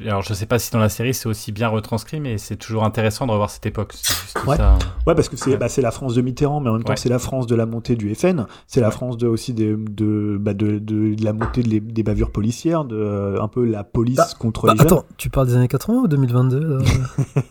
Alors, 0.06 0.22
je 0.22 0.34
sais 0.34 0.46
pas 0.46 0.58
si 0.58 0.70
dans 0.70 0.78
la 0.78 0.88
série 0.88 1.14
c'est 1.14 1.28
aussi 1.28 1.52
bien 1.52 1.68
retranscrit, 1.68 2.20
mais 2.20 2.38
c'est 2.38 2.56
toujours 2.56 2.84
intéressant 2.84 3.26
de 3.26 3.32
revoir 3.32 3.50
cette 3.50 3.66
époque. 3.66 3.92
C'est 3.94 4.12
juste 4.14 4.38
Ouais. 4.46 4.56
ça. 4.56 4.78
Ouais, 5.06 5.14
parce 5.14 5.28
que 5.28 5.36
c'est 5.36 5.56
bah, 5.56 5.68
c'est 5.68 5.82
la 5.82 5.90
France 5.90 6.14
de 6.14 6.22
Mitterrand, 6.22 6.60
mais 6.60 6.70
en 6.70 6.74
même 6.74 6.82
temps 6.84 6.90
Ouais. 6.90 6.96
c'est 6.96 7.08
la 7.08 7.18
France 7.18 7.46
de 7.46 7.54
la 7.54 7.66
montée 7.66 7.96
du 7.96 8.14
FN, 8.14 8.46
c'est 8.66 8.80
la 8.80 8.90
France 8.90 9.16
de, 9.16 9.26
aussi 9.26 9.52
des- 9.52 9.74
de, 9.76 10.36
bah, 10.40 10.54
de, 10.54 10.78
de, 10.78 11.14
de 11.14 11.24
la 11.24 11.32
montée 11.32 11.62
de 11.62 11.68
les- 11.68 11.80
des 11.80 12.02
bavures 12.02 12.30
policières, 12.30 12.84
de 12.84 12.96
euh, 12.96 13.40
un 13.40 13.48
peu 13.48 13.64
la 13.64 13.84
police 13.84 14.16
Bah, 14.16 14.26
contre 14.38 14.66
bah, 14.66 14.72
les 14.74 14.78
jeunes. 14.78 14.86
attends, 14.86 15.04
tu 15.16 15.30
parles 15.30 15.46
des 15.48 15.56
années 15.56 15.68
80 15.68 16.00
ou 16.02 16.08
2022 16.08 16.58
là 16.60 16.78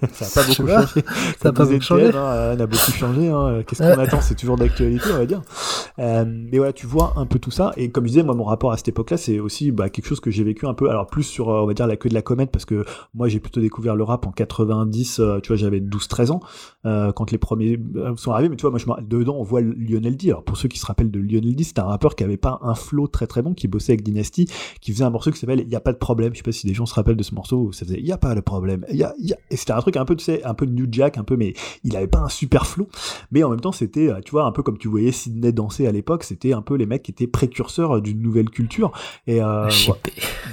ça 0.13 0.25
n'a 0.25 0.31
pas 0.31 0.43
beaucoup 0.47 0.67
changé. 0.67 1.01
Ça 1.41 1.49
a 1.49 1.51
pas 1.51 1.65
beaucoup 1.65 1.81
changé. 1.81 2.05
Étienne, 2.07 2.21
hein, 2.21 2.55
on 2.57 2.59
a 2.59 2.65
beaucoup 2.67 2.91
changé. 2.91 3.29
hein. 3.29 3.61
Qu'est-ce 3.67 3.81
qu'on 3.83 3.89
Ouais. 3.97 4.03
attend? 4.07 4.21
C'est 4.21 4.35
toujours 4.35 4.57
d'actualité, 4.57 5.05
on 5.13 5.17
va 5.17 5.25
dire. 5.25 5.41
Euh, 5.99 6.25
mais 6.27 6.57
voilà, 6.57 6.73
tu 6.73 6.85
vois 6.87 7.13
un 7.17 7.25
peu 7.25 7.39
tout 7.39 7.51
ça. 7.51 7.71
Et 7.77 7.89
comme 7.91 8.05
je 8.05 8.09
disais, 8.09 8.23
moi, 8.23 8.35
mon 8.35 8.43
rapport 8.45 8.71
à 8.71 8.77
cette 8.77 8.87
époque-là, 8.89 9.17
c'est 9.17 9.39
aussi 9.39 9.71
bah, 9.71 9.89
quelque 9.89 10.05
chose 10.07 10.19
que 10.19 10.31
j'ai 10.31 10.43
vécu 10.43 10.65
un 10.67 10.73
peu, 10.73 10.89
alors 10.89 11.07
plus 11.07 11.23
sur, 11.23 11.49
euh, 11.49 11.61
on 11.61 11.65
va 11.65 11.73
dire, 11.73 11.87
la 11.87 11.95
de 12.10 12.14
la 12.14 12.22
comète 12.22 12.52
parce 12.52 12.65
que 12.65 12.84
moi 13.14 13.27
j'ai 13.27 13.40
plutôt 13.40 13.61
découvert 13.61 13.95
le 13.95 14.03
rap 14.03 14.27
en 14.27 14.31
90, 14.31 15.19
euh, 15.19 15.40
tu 15.40 15.48
vois, 15.49 15.56
j'avais 15.57 15.80
12-13 15.80 16.31
ans 16.31 16.40
euh, 16.86 17.11
quand 17.11 17.31
les 17.31 17.38
premiers 17.38 17.80
euh, 17.95 18.15
sont 18.18 18.31
arrivés. 18.31 18.49
Mais 18.49 18.56
tu 18.56 18.61
vois, 18.64 18.72
moi 18.72 18.80
je 18.80 19.06
dedans 19.06 19.36
on 19.40 19.44
voit 19.44 19.61
Lionel 19.61 20.18
D. 20.18 20.30
Alors 20.30 20.44
pour 20.44 20.57
ceux 20.57 20.68
qui 20.68 20.80
se 20.80 20.86
rappellent 20.86 21.11
de 21.11 21.19
Lionel 21.19 21.56
D, 21.56 21.64
c'était 21.64 21.81
un 21.81 21.86
rappeur 21.86 22.15
qui 22.15 22.23
avait 22.23 22.38
pas 22.38 22.60
un 22.61 22.76
flow 22.76 23.07
très 23.07 23.27
très 23.27 23.41
bon, 23.41 23.53
qui 23.53 23.68
bossait 23.68 23.94
avec 23.94 24.03
Dynasty, 24.03 24.48
qui 24.81 24.91
faisait 24.91 25.03
un 25.03 25.10
morceau 25.10 25.31
qui 25.31 25.40
s'appelle 25.40 25.65
Y 25.68 25.76
a 25.76 25.80
pas 25.80 25.94
de 25.94 25.98
problème. 25.98 26.34
Je 26.34 26.38
sais 26.38 26.44
pas 26.44 26.52
si 26.52 26.68
des 26.68 26.73
gens 26.73 26.86
se 26.86 26.94
rappellent 26.94 27.15
de 27.18 27.23
ce 27.23 27.34
morceau 27.36 27.57
où 27.57 27.72
ça 27.72 27.86
faisait 27.86 28.02
Y 28.02 28.11
a 28.11 28.18
pas 28.18 28.36
de 28.36 28.41
problème. 28.41 28.86
Y 28.91 29.03
a, 29.03 29.14
y 29.19 29.34
a- 29.34 29.38
Et 29.52 29.56
c'était 29.56 29.73
un 29.73 29.80
truc 29.81 29.98
un 29.98 30.06
peu, 30.06 30.15
tu 30.15 30.23
sais, 30.26 30.44
un 30.44 30.53
peu 30.53 30.65
New 30.65 30.88
Jack, 30.91 31.18
un 31.18 31.23
peu, 31.23 31.38
mais 31.38 31.53
il 31.84 31.95
avait 31.95 32.07
pas 32.07 32.19
un 32.19 32.30
super 32.30 32.65
flow. 32.65 32.88
Mais 33.31 33.44
en 33.44 33.49
même 33.49 33.61
temps, 33.61 33.72
c'était, 33.72 34.10
tu 34.26 34.31
vois, 34.31 34.45
un 34.45 34.52
peu 34.52 34.64
comme 34.64 34.77
tu 34.77 34.88
voyais 34.88 35.11
Sydney 35.11 35.52
danser 35.52 35.88
à 35.88 35.91
l'époque, 35.91 36.23
c'était 36.23 36.53
un 36.53 36.61
peu 36.61 36.76
les 36.76 36.86
mecs 36.86 37.03
qui 37.03 37.11
étaient 37.11 37.27
précurseurs 37.27 38.02
d'une 38.02 38.22
nouvelle 38.22 38.49
culture. 38.49 38.91
Et 39.27 39.41
euh, 39.41 39.65
ouais. 39.68 39.94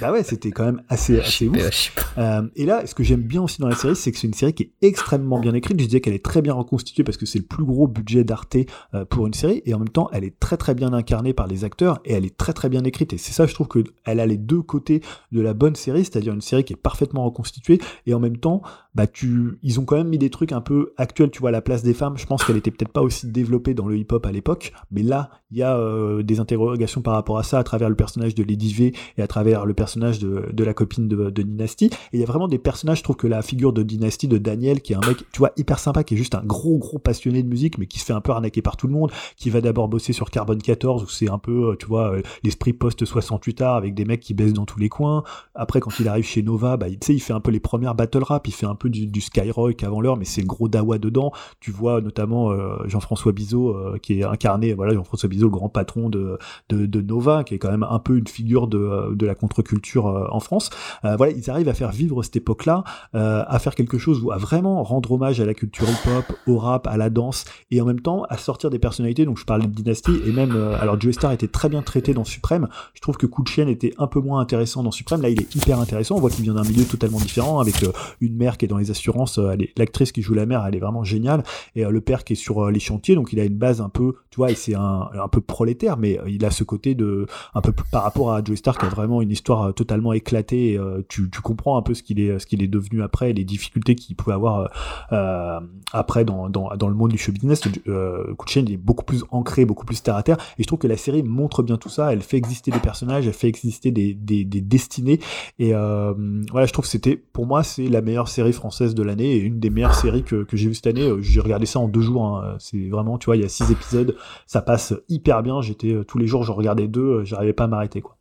bah 0.01 0.11
ouais, 0.11 0.23
c'était 0.23 0.51
quand 0.51 0.65
même 0.65 0.81
assez, 0.89 1.19
assez 1.19 1.46
ouf. 1.47 1.95
Euh, 2.17 2.41
et 2.55 2.65
là, 2.65 2.85
ce 2.85 2.95
que 2.95 3.03
j'aime 3.03 3.21
bien 3.21 3.41
aussi 3.41 3.61
dans 3.61 3.67
la 3.67 3.75
série, 3.75 3.95
c'est 3.95 4.11
que 4.11 4.17
c'est 4.17 4.27
une 4.27 4.33
série 4.33 4.53
qui 4.53 4.63
est 4.63 4.71
extrêmement 4.81 5.39
bien 5.39 5.53
écrite. 5.53 5.79
Je 5.79 5.85
disais 5.85 6.01
qu'elle 6.01 6.13
est 6.13 6.23
très 6.23 6.41
bien 6.41 6.53
reconstituée 6.53 7.03
parce 7.03 7.17
que 7.17 7.25
c'est 7.25 7.39
le 7.39 7.45
plus 7.45 7.65
gros 7.65 7.87
budget 7.87 8.23
d'Arte 8.23 8.57
euh, 8.93 9.05
pour 9.05 9.27
une 9.27 9.33
série, 9.33 9.61
et 9.65 9.73
en 9.73 9.79
même 9.79 9.89
temps, 9.89 10.09
elle 10.13 10.23
est 10.23 10.39
très 10.39 10.57
très 10.57 10.73
bien 10.73 10.93
incarnée 10.93 11.33
par 11.33 11.47
les 11.47 11.63
acteurs 11.63 11.99
et 12.05 12.13
elle 12.13 12.25
est 12.25 12.35
très 12.35 12.53
très 12.53 12.69
bien 12.69 12.83
écrite. 12.83 13.13
Et 13.13 13.17
c'est 13.17 13.33
ça, 13.33 13.45
je 13.45 13.53
trouve 13.53 13.67
que 13.67 13.83
elle 14.05 14.19
a 14.19 14.25
les 14.25 14.37
deux 14.37 14.61
côtés 14.61 15.01
de 15.31 15.41
la 15.41 15.53
bonne 15.53 15.75
série, 15.75 16.03
c'est-à-dire 16.05 16.33
une 16.33 16.41
série 16.41 16.63
qui 16.63 16.73
est 16.73 16.77
parfaitement 16.77 17.25
reconstituée 17.25 17.79
et 18.05 18.13
en 18.13 18.19
même 18.19 18.37
temps, 18.37 18.61
bah 18.95 19.07
tu, 19.07 19.59
ils 19.61 19.79
ont 19.79 19.85
quand 19.85 19.97
même 19.97 20.07
mis 20.07 20.17
des 20.17 20.29
trucs 20.29 20.51
un 20.51 20.61
peu 20.61 20.93
actuels. 20.97 21.29
Tu 21.29 21.39
vois, 21.39 21.51
la 21.51 21.61
place 21.61 21.83
des 21.83 21.93
femmes. 21.93 22.17
Je 22.17 22.25
pense 22.25 22.43
qu'elle 22.43 22.57
était 22.57 22.71
peut-être 22.71 22.91
pas 22.91 23.01
aussi 23.01 23.27
développée 23.27 23.73
dans 23.73 23.87
le 23.87 23.97
hip-hop 23.97 24.25
à 24.25 24.31
l'époque, 24.31 24.73
mais 24.91 25.03
là, 25.03 25.29
il 25.51 25.57
y 25.57 25.63
a 25.63 25.77
euh, 25.77 26.23
des 26.23 26.39
interrogations 26.39 27.01
par 27.01 27.13
rapport 27.13 27.37
à 27.37 27.43
ça 27.43 27.59
à 27.59 27.63
travers 27.63 27.89
le 27.89 27.95
personnage 27.95 28.35
de 28.35 28.43
Lady 28.43 28.73
V 28.73 28.93
et 29.17 29.21
à 29.21 29.27
travers 29.27 29.65
le 29.65 29.73
personnage 29.73 30.19
de, 30.19 30.45
de 30.51 30.63
la 30.63 30.73
copine 30.73 31.07
de, 31.07 31.36
de 31.37 31.43
Dynasty. 31.43 31.85
Et 31.85 31.91
il 32.13 32.19
y 32.19 32.23
a 32.23 32.25
vraiment 32.25 32.47
des 32.47 32.57
personnages. 32.57 32.99
Je 32.99 33.03
trouve 33.03 33.15
que 33.15 33.27
la 33.27 33.41
figure 33.41 33.73
de 33.73 33.83
Dynasty, 33.83 34.27
de 34.27 34.37
Daniel, 34.37 34.81
qui 34.81 34.93
est 34.93 34.95
un 34.95 35.07
mec, 35.07 35.17
tu 35.31 35.39
vois, 35.39 35.51
hyper 35.57 35.79
sympa, 35.79 36.03
qui 36.03 36.15
est 36.15 36.17
juste 36.17 36.35
un 36.35 36.43
gros 36.43 36.77
gros 36.77 36.99
passionné 36.99 37.43
de 37.43 37.47
musique, 37.47 37.77
mais 37.77 37.85
qui 37.85 37.99
se 37.99 38.05
fait 38.05 38.13
un 38.13 38.21
peu 38.21 38.31
arnaquer 38.31 38.61
par 38.61 38.77
tout 38.77 38.87
le 38.87 38.93
monde, 38.93 39.11
qui 39.35 39.49
va 39.49 39.61
d'abord 39.61 39.87
bosser 39.87 40.13
sur 40.13 40.29
Carbon 40.29 40.57
14 40.57 41.03
où 41.03 41.07
c'est 41.07 41.29
un 41.29 41.37
peu, 41.37 41.71
euh, 41.71 41.75
tu 41.77 41.85
vois, 41.85 42.13
euh, 42.13 42.21
l'esprit 42.43 42.73
post 42.73 43.05
68 43.05 43.61
art 43.61 43.75
avec 43.75 43.93
des 43.93 44.05
mecs 44.05 44.19
qui 44.19 44.33
baissent 44.33 44.53
dans 44.53 44.65
tous 44.65 44.79
les 44.79 44.89
coins. 44.89 45.23
Après, 45.55 45.79
quand 45.79 45.99
il 45.99 46.07
arrive 46.07 46.25
chez 46.25 46.41
Nova, 46.41 46.77
bah, 46.77 46.89
tu 46.89 46.97
sais, 47.01 47.13
il 47.13 47.19
fait 47.19 47.33
un 47.33 47.39
peu 47.39 47.51
les 47.51 47.59
premières 47.59 47.95
battle 47.95 48.23
rap, 48.23 48.47
il 48.47 48.53
fait 48.53 48.65
un 48.65 48.75
peu 48.75 48.89
du, 48.89 49.21
Skyrock 49.21 49.83
avant 49.83 50.01
l'heure, 50.01 50.17
mais 50.17 50.25
c'est 50.25 50.41
le 50.41 50.47
gros 50.47 50.67
dawa 50.67 50.97
dedans. 50.97 51.31
Tu 51.59 51.71
vois 51.71 52.01
notamment 52.01 52.51
euh, 52.51 52.77
Jean-François 52.85 53.31
Bizot, 53.31 53.75
qui 54.01 54.19
est 54.19 54.23
incarné, 54.23 54.73
voilà, 54.73 54.93
Jean-François 54.93 55.29
Bizot, 55.29 55.47
le 55.47 55.51
grand 55.51 55.69
patron 55.69 56.09
de, 56.09 56.37
de, 56.69 57.01
Nova, 57.01 57.43
qui 57.43 57.55
est 57.55 57.59
quand 57.59 57.71
même 57.71 57.85
un 57.89 57.99
peu 57.99 58.17
une 58.17 58.27
figure 58.27 58.67
de, 58.67 59.13
de 59.13 59.25
la 59.25 59.35
contre-culture 59.35 60.05
en 60.31 60.39
France. 60.39 60.69
Euh, 61.05 61.15
ils 61.31 61.49
arrivent 61.49 61.69
à 61.69 61.73
faire 61.73 61.91
vivre 61.91 62.23
cette 62.23 62.35
époque-là, 62.35 62.83
euh, 63.15 63.43
à 63.47 63.59
faire 63.59 63.75
quelque 63.75 63.97
chose 63.97 64.25
à 64.31 64.37
vraiment 64.37 64.83
rendre 64.83 65.11
hommage 65.11 65.39
à 65.39 65.45
la 65.45 65.53
culture 65.53 65.87
hip-hop, 65.89 66.37
au 66.47 66.57
rap, 66.57 66.87
à 66.87 66.97
la 66.97 67.09
danse, 67.09 67.45
et 67.71 67.81
en 67.81 67.85
même 67.85 68.01
temps 68.01 68.23
à 68.29 68.37
sortir 68.37 68.69
des 68.69 68.79
personnalités. 68.79 69.25
Donc 69.25 69.37
je 69.37 69.45
parlais 69.45 69.67
de 69.67 69.71
Dynasty, 69.71 70.11
et 70.25 70.31
même, 70.31 70.53
euh, 70.55 70.79
alors 70.79 70.99
Joe 70.99 71.13
Star 71.13 71.31
était 71.31 71.47
très 71.47 71.69
bien 71.69 71.81
traité 71.81 72.13
dans 72.13 72.23
Suprême. 72.23 72.67
Je 72.93 73.01
trouve 73.01 73.17
que 73.17 73.25
Coup 73.25 73.43
de 73.43 73.47
Chienne 73.47 73.69
était 73.69 73.93
un 73.97 74.07
peu 74.07 74.19
moins 74.19 74.39
intéressant 74.39 74.83
dans 74.83 74.91
Suprême. 74.91 75.21
Là, 75.21 75.29
il 75.29 75.41
est 75.41 75.55
hyper 75.55 75.79
intéressant. 75.79 76.15
On 76.15 76.19
voit 76.19 76.29
qu'il 76.29 76.43
vient 76.43 76.53
d'un 76.53 76.63
milieu 76.63 76.85
totalement 76.85 77.19
différent, 77.19 77.59
avec 77.59 77.83
euh, 77.83 77.91
une 78.21 78.35
mère 78.35 78.57
qui 78.57 78.65
est 78.65 78.67
dans 78.67 78.77
les 78.77 78.91
assurances. 78.91 79.39
L'actrice 79.77 80.11
qui 80.11 80.21
joue 80.21 80.33
la 80.33 80.45
mère, 80.45 80.65
elle 80.65 80.75
est 80.75 80.79
vraiment 80.79 81.03
géniale. 81.03 81.43
Et 81.75 81.83
le 81.83 82.01
père 82.01 82.23
qui 82.23 82.33
est 82.33 82.37
sur 82.37 82.69
les 82.69 82.79
chantiers, 82.79 83.15
donc 83.15 83.33
il 83.33 83.39
a 83.39 83.43
une 83.43 83.57
base 83.57 83.81
un 83.81 83.89
peu, 83.89 84.15
tu 84.29 84.37
vois, 84.37 84.51
et 84.51 84.55
c'est 84.55 84.75
un, 84.75 85.09
un 85.13 85.27
peu 85.27 85.41
prolétaire, 85.41 85.97
mais 85.97 86.19
il 86.27 86.43
a 86.45 86.51
ce 86.51 86.63
côté 86.63 86.95
de, 86.95 87.25
un 87.53 87.61
peu 87.61 87.71
par 87.91 88.03
rapport 88.03 88.33
à 88.33 88.43
Joe 88.43 88.57
Star 88.57 88.77
qui 88.77 88.85
a 88.85 88.89
vraiment 88.89 89.21
une 89.21 89.31
histoire 89.31 89.73
totalement 89.73 90.13
éclatée. 90.13 90.73
Et, 90.73 90.79
tu, 91.17 91.29
tu 91.29 91.41
comprends 91.41 91.77
un 91.77 91.81
peu 91.81 91.93
ce 91.93 92.03
qu'il 92.03 92.19
est, 92.19 92.37
ce 92.39 92.45
qu'il 92.45 92.61
est 92.61 92.67
devenu 92.67 93.01
après, 93.01 93.33
les 93.33 93.43
difficultés 93.43 93.95
qu'il 93.95 94.15
pouvait 94.15 94.35
avoir 94.35 94.59
euh, 94.59 94.65
euh, 95.11 95.59
après 95.91 96.25
dans, 96.25 96.49
dans, 96.49 96.75
dans 96.75 96.87
le 96.89 96.95
monde 96.95 97.11
du 97.11 97.17
show 97.17 97.31
business. 97.31 97.61
Euh, 97.87 98.33
Chaîne, 98.45 98.65
il 98.67 98.73
est 98.75 98.77
beaucoup 98.77 99.03
plus 99.03 99.23
ancré, 99.31 99.65
beaucoup 99.65 99.85
plus 99.85 100.01
terre 100.01 100.15
à 100.15 100.23
terre. 100.23 100.37
Et 100.57 100.63
je 100.63 100.67
trouve 100.67 100.79
que 100.79 100.87
la 100.87 100.95
série 100.95 101.21
montre 101.23 101.63
bien 101.63 101.77
tout 101.77 101.89
ça. 101.89 102.13
Elle 102.13 102.21
fait 102.21 102.37
exister 102.37 102.71
des 102.71 102.79
personnages, 102.79 103.27
elle 103.27 103.33
fait 103.33 103.47
exister 103.47 103.91
des, 103.91 104.13
des, 104.13 104.45
des 104.45 104.61
destinées. 104.61 105.19
Et 105.59 105.73
euh, 105.73 106.13
voilà, 106.51 106.65
je 106.65 106.71
trouve 106.73 106.85
que 106.85 106.91
c'était, 106.91 107.17
pour 107.17 107.45
moi, 107.45 107.63
c'est 107.63 107.87
la 107.89 108.01
meilleure 108.01 108.27
série 108.29 108.53
française 108.53 108.95
de 108.95 109.03
l'année 109.03 109.33
et 109.35 109.39
une 109.39 109.59
des 109.59 109.69
meilleures 109.69 109.95
séries 109.95 110.23
que, 110.23 110.43
que 110.43 110.55
j'ai 110.55 110.67
vues 110.69 110.75
cette 110.75 110.87
année. 110.87 111.09
Euh, 111.09 111.21
J'ai 111.21 111.41
regardé 111.41 111.65
ça 111.65 111.79
en 111.79 111.87
deux 111.87 112.01
jours. 112.01 112.25
hein. 112.25 112.55
C'est 112.59 112.87
vraiment, 112.89 113.17
tu 113.17 113.25
vois, 113.25 113.35
il 113.35 113.41
y 113.41 113.45
a 113.45 113.49
six 113.49 113.69
épisodes, 113.71 114.15
ça 114.45 114.61
passe 114.61 114.93
hyper 115.09 115.43
bien. 115.43 115.61
J'étais 115.61 115.93
euh, 115.93 116.03
tous 116.03 116.19
les 116.19 116.27
jours, 116.27 116.43
je 116.43 116.51
regardais 116.51 116.87
deux, 116.87 117.23
j'arrivais 117.25 117.53
pas 117.53 117.65
à 117.65 117.67
m'arrêter, 117.67 118.01
quoi. 118.01 118.16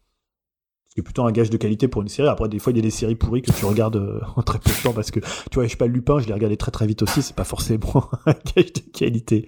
Qui 0.97 1.01
est 1.01 1.03
plutôt 1.03 1.27
un 1.27 1.31
gage 1.31 1.51
de 1.51 1.59
qualité 1.59 1.89
pour 1.89 2.01
une 2.01 2.09
série. 2.09 2.27
Après, 2.27 2.49
des 2.49 2.59
fois, 2.59 2.73
il 2.73 2.77
y 2.77 2.79
a 2.79 2.83
des 2.83 2.89
séries 2.91 3.17
pourries 3.17 3.43
que 3.43 3.53
tu 3.53 3.67
regardes 3.67 3.97
euh, 3.97 4.19
en 4.37 4.41
très 4.41 4.59
peu 4.59 4.71
de 4.71 4.83
temps 4.83 4.95
parce 4.95 5.11
que, 5.11 5.21
tu 5.21 5.55
vois, 5.57 5.65
je 5.65 5.69
sais 5.69 5.77
pas, 5.77 5.87
Lupin, 5.87 6.21
je 6.21 6.27
l'ai 6.27 6.33
regardé 6.33 6.57
très 6.57 6.71
très 6.71 6.87
vite 6.87 7.03
aussi. 7.03 7.21
C'est 7.21 7.37
pas 7.37 7.45
forcément 7.45 8.09
un 8.25 8.33
gage 8.57 8.73
de 8.73 8.81
qualité. 8.95 9.47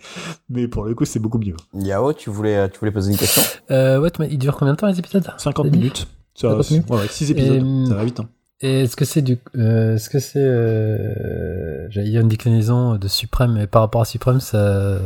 Mais 0.51 0.69
pour 0.69 0.85
le 0.85 0.95
coup, 0.95 1.07
c'est 1.07 1.21
beaucoup 1.21 1.39
mieux. 1.39 1.57
Yao, 1.73 2.13
tu 2.13 2.29
voulais, 2.29 2.69
tu 2.69 2.79
voulais 2.79 2.93
poser 2.93 3.13
une 3.13 3.17
question? 3.17 3.41
Euh, 3.71 3.99
ouais, 3.99 4.11
il 4.31 4.39
dure 4.39 4.59
combien 4.59 4.75
de 4.75 4.79
temps 4.79 4.89
les 4.89 4.99
épisodes? 4.99 5.27
50 5.39 5.65
T'as 5.65 5.71
dit 5.71 5.79
minutes. 5.79 6.07
Ça, 6.35 6.51
50 6.51 6.71
minutes 6.71 6.91
ouais, 6.91 6.99
ouais, 6.99 7.09
six 7.09 7.31
épisodes. 7.31 7.65
Et, 7.65 7.89
Ça 7.89 7.95
va 7.95 8.05
vite, 8.05 8.21
hein. 8.21 8.29
Et 8.61 8.83
est-ce 8.83 8.97
que 8.97 9.05
c'est 9.05 9.23
du, 9.23 9.39
euh, 9.57 9.95
est-ce 9.95 10.11
que 10.11 10.19
c'est, 10.19 10.41
euh, 10.41 11.89
j'allais 11.91 12.11
dire 12.11 12.23
une 12.23 12.29
déclinaison 12.29 12.97
de 12.97 13.07
Suprême, 13.07 13.53
mais 13.53 13.69
par 13.69 13.83
rapport 13.83 14.01
à 14.01 14.05
Suprême, 14.05 14.41
ça, 14.41 14.99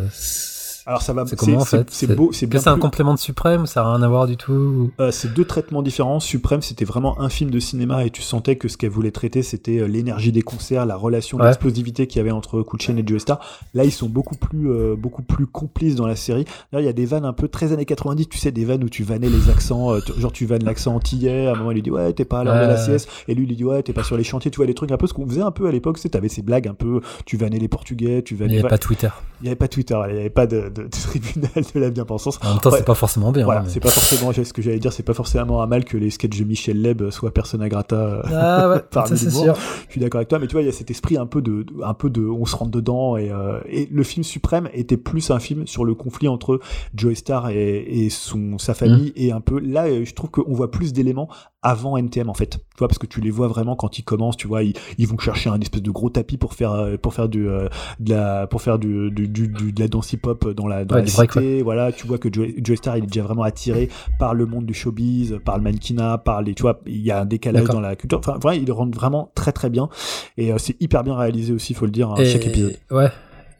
Alors 0.87 1.03
ça 1.03 1.13
va. 1.13 1.25
c'est 1.27 1.37
comment 1.37 1.59
en 1.59 1.65
c'est- 1.65 1.79
fait 1.79 1.87
C'est 1.91 2.15
beau, 2.17 2.31
c'est 2.33 2.47
que 2.47 2.51
bien. 2.53 2.61
c'est 2.61 2.69
un 2.69 2.73
plus- 2.75 2.81
complément 2.83 3.15
de 3.15 3.19
Suprême, 3.19 3.67
ça 3.67 3.83
a 3.85 3.93
rien 3.95 4.03
à 4.03 4.09
voir 4.09 4.27
du 4.27 4.37
tout. 4.37 4.91
Euh, 5.01 5.11
c'est 5.13 5.33
deux 5.33 5.45
traitements 5.45 5.83
différents. 5.83 6.19
Suprême, 6.21 6.61
c'était 6.63 6.85
vraiment 6.85 7.21
un 7.21 7.29
film 7.29 7.51
de 7.51 7.61
cinéma 7.61 8.05
et 8.05 8.11
tu 8.11 8.21
sentais 8.23 8.57
que 8.57 8.67
ce 8.69 8.77
qu'elle 8.77 8.91
voulait 8.91 9.11
traiter, 9.13 9.43
c'était 9.43 9.79
euh, 9.79 9.87
l'énergie 9.87 10.33
des 10.33 10.43
concerts, 10.43 10.85
la 10.87 10.97
relation, 10.97 11.39
Ouais. 11.39 11.45
l'explosivité 11.45 12.07
qu'il 12.07 12.19
y 12.19 12.21
avait 12.21 12.31
entre 12.33 12.63
Kuchen 12.63 12.99
et 12.99 13.05
Joe 13.07 13.21
Star. 13.21 13.39
Là, 13.75 13.85
ils 13.85 13.93
sont 13.93 14.09
beaucoup 14.09 14.35
plus, 14.37 14.71
euh, 14.71 14.97
beaucoup 14.97 15.23
plus 15.23 15.47
complices 15.47 15.95
dans 15.95 16.07
la 16.07 16.17
série. 16.17 16.45
Là, 16.73 16.81
il 16.81 16.85
y 16.85 16.89
a 16.89 16.93
des 16.93 17.07
vannes 17.07 17.25
un 17.25 17.33
peu 17.33 17.49
très 17.49 17.73
années 17.73 17.85
90, 17.85 18.29
tu 18.29 18.39
sais, 18.39 18.51
des 18.51 18.65
vannes 18.65 18.83
où 18.83 18.89
tu 18.89 19.05
vannais 19.05 19.29
les 19.29 19.51
accents, 19.51 19.93
euh, 19.93 20.01
tu- 20.05 20.19
genre 20.21 20.33
tu 20.33 20.47
vannes 20.47 20.65
l'accent 20.65 20.95
antillais. 20.97 21.47
À 21.47 21.53
un 21.53 21.55
moment, 21.55 21.71
il 21.71 21.75
lui 21.75 21.83
dit 21.83 21.91
ouais, 21.91 22.13
t'es 22.13 22.25
pas 22.25 22.41
à 22.41 22.45
l'heure 22.45 22.55
de 22.61 22.67
la 22.67 22.77
sieste, 22.77 23.09
et 23.29 23.35
lui 23.35 23.45
il 23.45 23.49
lui 23.51 23.57
dit 23.57 23.65
ouais, 23.65 23.83
t'es 23.85 23.93
pas 23.93 24.03
sur 24.05 24.17
les 24.17 24.25
chantiers. 24.25 24.51
Tu 24.51 24.57
vois 24.57 24.67
les 24.67 24.75
trucs 24.75 24.91
un 24.91 24.97
peu 24.97 25.07
ce 25.07 25.15
qu'on 25.15 25.27
faisait 25.29 25.43
un 25.43 25.53
peu 25.53 25.67
à 25.69 25.71
l'époque. 25.73 25.97
Tu 25.97 26.03
sais, 26.03 26.09
t'avais 26.09 26.29
ces 26.29 26.43
blagues 26.43 26.67
un 26.67 26.75
peu, 26.75 27.01
tu 27.25 27.37
vannais 27.37 27.59
les 27.59 27.69
Portugais, 27.69 28.23
tu 28.23 28.35
Il 28.35 28.41
vannais. 28.41 28.55
n'y 28.55 28.59
avait 28.61 28.69
pas 28.69 28.79
Twitter. 28.79 29.09
Il 29.41 29.45
n'y 29.45 29.49
avait 29.49 29.57
pas 29.57 29.69
Twitter, 29.69 29.99
il 30.09 30.15
n'y 30.15 30.21
avait 30.21 30.31
pas 30.31 30.47
de, 30.47 30.69
de- 30.73 30.83
de 30.85 30.89
tribunal 30.89 31.51
de 31.75 31.81
la 31.81 31.91
bien-pensance. 31.91 32.39
En 32.45 32.51
même 32.51 32.59
temps, 32.61 32.71
Ouais. 32.71 32.79
c'est 32.79 32.85
pas 32.85 32.95
forcément 32.95 33.33
bien. 33.33 33.45
Voilà, 33.45 33.61
hein, 33.61 33.65
mais- 33.67 33.71
c'est 33.71 33.81
pas 33.81 33.91
forcément, 33.91 34.33
ce 34.33 34.53
que 34.53 34.63
j'allais 34.63 34.79
dire, 34.79 34.93
c'est 34.93 35.03
pas 35.03 35.15
forcément 35.15 35.63
un 35.63 35.67
mal 35.67 35.85
que 35.85 35.97
les 35.97 36.11
sketchs 36.11 36.39
de 36.39 36.45
Michel 36.45 36.81
Leb 36.81 37.11
soient 37.11 37.33
persona 37.33 37.69
grata 37.69 37.97
euh, 37.97 38.23
Ah 38.33 38.69
ouais, 38.71 38.81
parmi 38.91 39.17
ça, 39.19 39.27
l'humour. 39.27 39.43
sûr. 39.45 39.55
Je 39.87 39.93
suis 39.93 40.01
d'accord 40.01 40.19
avec 40.19 40.29
toi, 40.29 40.39
mais 40.39 40.47
tu 40.47 40.53
vois, 40.53 40.63
il 40.63 40.67
y 40.67 40.69
a 40.69 40.73
cet 40.73 40.91
esprit 40.91 41.17
un 41.17 41.27
peu 41.27 41.43
de, 41.43 41.65
un 41.85 41.95
peu 41.95 42.11
de, 42.11 42.23
on 42.27 42.45
se 42.47 42.57
rentre 42.57 42.71
dedans 42.71 43.17
et, 43.17 43.31
euh, 43.31 43.61
et 43.69 43.89
le 43.93 44.03
film 44.03 44.25
suprême 44.25 44.69
était 44.73 44.97
plus 44.97 45.31
un 45.31 45.39
film 45.39 45.67
sur 45.67 45.85
le 45.85 45.95
conflit 45.95 46.29
entre 46.29 46.61
Joe 46.95 47.15
Star 47.15 47.51
et, 47.51 47.79
et 48.05 48.11
son 48.11 48.59
sa 48.59 48.75
famille 48.75 49.11
Mm. 49.11 49.13
et 49.17 49.33
un 49.33 49.41
peu 49.41 49.59
là, 49.61 49.87
euh, 49.87 50.05
je 50.05 50.15
trouve 50.15 50.31
qu'on 50.31 50.53
voit 50.53 50.71
plus 50.71 50.93
d'éléments 50.93 51.29
avant 51.65 51.97
NTM 51.97 52.29
en 52.29 52.35
fait, 52.35 52.51
tu 52.51 52.79
vois, 52.79 52.89
parce 52.89 52.99
que 52.99 53.07
tu 53.07 53.21
les 53.21 53.31
vois 53.31 53.47
vraiment 53.47 53.77
quand 53.77 53.99
ils 53.99 54.03
commencent, 54.03 54.37
tu 54.37 54.49
vois, 54.49 54.65
ils, 54.65 54.75
ils 54.99 55.07
vont 55.07 55.19
chercher 55.19 55.49
un 55.51 55.61
espèce 55.61 55.83
de 55.83 55.91
gros 55.93 56.11
tapis 56.11 56.37
pour 56.37 56.55
faire 56.55 56.89
pour 57.01 57.15
faire 57.15 57.29
du 57.29 57.49
euh, 57.49 57.69
de 58.01 58.15
la 58.15 58.47
pour 58.49 58.63
faire 58.63 58.79
du, 58.81 59.11
du, 59.13 59.29
du- 59.29 59.49
du- 59.49 59.73
de 59.73 59.81
la 59.81 59.87
danse 59.89 60.13
hip 60.13 60.21
hop 60.27 60.49
dans 60.51 60.62
la 60.69 60.85
dans 60.85 60.95
Ouais, 60.97 61.03
la 61.03 61.07
du 61.07 61.13
break, 61.15 61.33
cité, 61.33 61.63
voilà, 61.63 61.93
tu 61.93 62.07
vois 62.07 62.19
que 62.19 62.29
Joe, 62.33 62.49
Joe 62.59 62.77
Star 62.77 62.97
il 62.97 63.05
est 63.05 63.07
déjà 63.07 63.23
vraiment 63.23 63.43
attiré 63.43 63.89
par 64.19 64.35
le 64.35 64.47
monde 64.47 64.67
du 64.67 64.75
showbiz, 64.75 65.39
par 65.45 65.57
le 65.57 65.63
mannequinat, 65.63 66.19
par 66.19 66.43
les, 66.43 66.55
tu 66.55 66.63
vois, 66.63 66.81
il 66.87 67.01
y 67.03 67.11
a 67.11 67.21
un 67.21 67.25
décalage 67.25 67.65
dans 67.65 67.81
la 67.81 67.97
culture. 67.97 68.19
Enfin, 68.19 68.39
vraiment, 68.43 68.61
il 68.61 68.67
le 68.67 68.73
rend 68.73 68.89
vraiment 68.91 69.31
très 69.35 69.53
très 69.53 69.71
bien 69.71 69.89
et 70.37 70.53
euh, 70.53 70.59
c'est 70.59 70.81
hyper 70.81 71.05
bien 71.05 71.17
réalisé 71.17 71.53
aussi, 71.53 71.75
faut 71.75 71.85
le 71.87 71.91
dire, 71.93 72.11
hein, 72.11 72.17
Et- 72.19 72.27
chaque 72.27 72.47
épisode. 72.47 72.77
Ouais. 72.91 73.09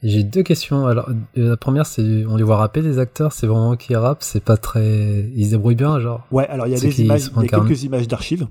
J'ai 0.05 0.25
deux 0.25 0.43
questions. 0.43 0.89
Alors, 0.89 1.09
euh, 1.39 1.51
la 1.51 1.57
première, 1.57 1.87
c'est 1.87 2.25
on 2.29 2.35
les 2.37 2.43
voit 2.43 2.57
rapper 2.57 2.83
des 2.83 2.99
acteurs, 2.99 3.33
c'est 3.33 3.47
vraiment 3.47 3.77
qui 3.77 3.95
rappent, 3.95 4.25
c'est 4.25 4.43
pas 4.43 4.57
très. 4.57 5.31
Ils 5.37 5.47
se 5.47 5.51
débrouillent 5.53 5.77
bien, 5.77 6.01
genre. 6.01 6.27
Ouais, 6.33 6.45
alors 6.49 6.67
il 6.67 6.73
y 6.73 6.77
a 6.77 6.81
des 6.81 7.03
images, 7.03 7.31
il 7.37 7.43
y 7.43 7.45
a 7.45 7.49
quelques 7.49 7.85
images 7.85 8.09
d'archives. 8.09 8.49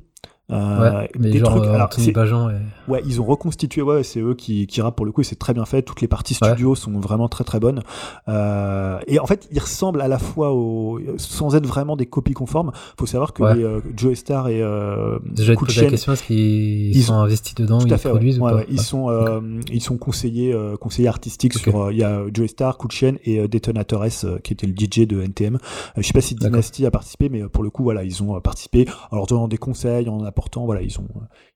Ouais, 0.52 0.58
Euh, 0.58 1.08
mais 1.18 1.30
des 1.32 1.40
genre 1.40 1.52
trucs. 1.52 1.64
euh, 1.64 1.74
alors, 1.74 1.86
Anthony 1.88 2.12
Bajan 2.12 2.50
et. 2.50 2.54
Ouais, 2.90 3.02
ils 3.06 3.22
ont 3.22 3.26
reconstitué, 3.26 3.82
ouais, 3.82 4.04
c'est 4.04 4.20
eux 4.20 4.34
qui, 4.36 4.68
qui 4.68 4.82
rappent 4.82 4.98
pour 4.98 5.06
le 5.06 5.12
coup, 5.14 5.22
et 5.22 5.24
c'est 5.24 5.40
très 5.40 5.54
bien 5.54 5.64
fait. 5.66 5.82
Toutes 5.82 6.02
les 6.02 6.08
parties 6.10 6.34
studio 6.34 6.76
sont 6.76 6.92
vraiment 7.00 7.30
très 7.30 7.44
très 7.46 7.60
bonnes. 7.60 7.82
Euh, 8.28 9.00
et 9.08 9.20
en 9.20 9.26
fait, 9.26 9.48
ils 9.52 9.60
ressemblent 9.60 10.02
à 10.02 10.08
la 10.08 10.20
fois 10.20 10.52
au, 10.54 11.00
sans 11.18 11.56
être 11.56 11.66
vraiment 11.66 11.96
des 11.96 12.06
copies 12.06 12.34
conformes. 12.34 12.72
Faut 13.00 13.06
savoir 13.06 13.34
que 13.34 13.44
Ouais. 13.44 13.56
les, 13.56 13.64
euh, 13.64 13.80
Joe 13.96 14.14
Star 14.18 14.48
et 14.50 14.62
euh, 14.62 15.20
Déjà, 15.26 15.56
te 15.56 15.60
pose 15.60 15.76
la 15.78 15.90
question 15.90 16.14
est-ce 16.14 16.24
qu'ils 16.24 16.96
Ils 16.96 17.04
sont 17.04 17.14
ont- 17.14 17.20
investis 17.22 17.56
dedans, 17.56 17.80
Tout 17.80 17.88
ils 17.88 17.94
à 17.94 17.98
fait, 17.98 18.10
ouais. 18.10 18.16
produisent 18.16 18.40
ou 18.40 18.44
Ouais, 18.44 18.52
pas 18.52 18.58
ouais. 18.58 18.66
Ils 18.70 18.78
Ouais. 18.78 18.84
sont, 18.84 19.10
euh, 19.10 19.40
ils 19.72 19.82
sont 19.82 19.98
conseillers, 19.98 20.56
conseillers 20.80 21.08
artistiques 21.08 21.54
sur. 21.58 21.92
Il 21.92 21.98
y 21.98 22.04
a 22.04 22.22
Joe 22.34 22.50
Star, 22.50 22.78
Chaîne 22.90 23.18
et 23.24 23.48
Detonator 23.48 24.04
S, 24.06 24.26
qui 24.44 24.54
était 24.54 24.68
le 24.68 24.74
DJ 24.74 25.08
de 25.08 25.22
NTM. 25.22 25.58
Je 25.98 26.02
sais 26.02 26.14
pas 26.14 26.20
si. 26.22 26.36
Dynasty 26.36 26.86
a 26.86 26.92
participé, 26.92 27.30
mais 27.30 27.44
pour 27.48 27.64
le 27.64 27.70
coup, 27.70 27.84
voilà, 27.84 28.04
ils 28.04 28.22
ont 28.24 28.40
participé 28.42 28.86
en 29.12 29.16
leur 29.16 29.28
donnant 29.28 29.48
des 29.48 29.58
conseils, 29.58 30.10
en 30.10 30.24
voilà, 30.66 30.82
ils 30.82 31.00
ont, 31.00 31.08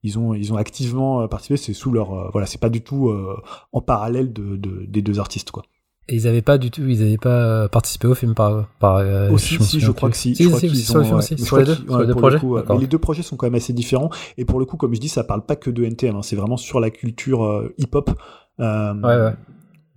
ils 0.04 0.18
ont, 0.20 0.34
ils 0.34 0.54
ont 0.54 0.58
activement 0.58 1.22
euh, 1.22 1.28
participé. 1.28 1.58
C'est 1.58 1.74
sous 1.74 1.92
leur, 1.92 2.14
euh, 2.14 2.30
voilà, 2.32 2.48
c'est 2.48 2.60
pas 2.62 2.70
du 2.70 2.82
tout 2.82 3.10
euh, 3.10 3.36
en 3.72 3.82
parallèle 3.82 4.34
de, 4.34 4.56
de- 4.58 4.86
des 4.88 5.02
deux 5.02 5.20
artistes, 5.20 5.52
quoi. 5.52 5.64
Et 6.08 6.16
ils 6.16 6.28
avaient 6.28 6.44
pas 6.44 6.60
du 6.60 6.70
tout, 6.70 6.84
ils 6.84 7.02
avaient 7.02 7.18
pas 7.18 7.68
participé 7.68 8.06
au 8.08 8.14
film 8.14 8.36
par. 8.36 8.68
par 8.80 9.04
aussi, 9.32 9.56
je 9.56 9.64
si, 9.64 9.94
crois 9.94 10.12
que 10.12 10.16
si. 10.16 10.36
Je 10.36 10.48
crois 10.48 10.60
qu'ils 10.60 10.98
ont, 10.98 11.20
sur 11.38 11.58
les 11.58 11.64
deux, 11.66 11.74
sur 11.76 12.00
les 12.00 12.14
projets. 12.14 12.36
le 12.36 12.40
coup, 12.40 12.54
ouais. 12.54 12.62
D'accord. 12.62 12.76
Mais 12.76 12.82
les 12.82 12.88
deux 12.88 13.00
projets 13.00 13.24
sont 13.24 13.38
quand 13.38 13.48
même 13.48 13.56
assez 13.56 13.74
différents. 13.74 14.12
Et 14.38 14.46
pour 14.46 14.60
le 14.60 14.66
coup, 14.66 14.78
comme 14.78 14.94
je 14.94 15.00
dis, 15.00 15.10
ça 15.10 15.24
parle 15.24 15.44
pas 15.46 15.56
que 15.56 15.72
de 15.72 15.84
NTM. 15.84 16.16
hein, 16.16 16.22
c'est 16.22 16.36
vraiment 16.36 16.58
sur 16.58 16.80
la 16.80 16.92
culture 16.92 17.44
euh, 17.44 17.74
hip-hop. 17.80 18.12
Euh, 18.60 18.94
Ouais, 19.02 19.16
ouais. 19.20 19.34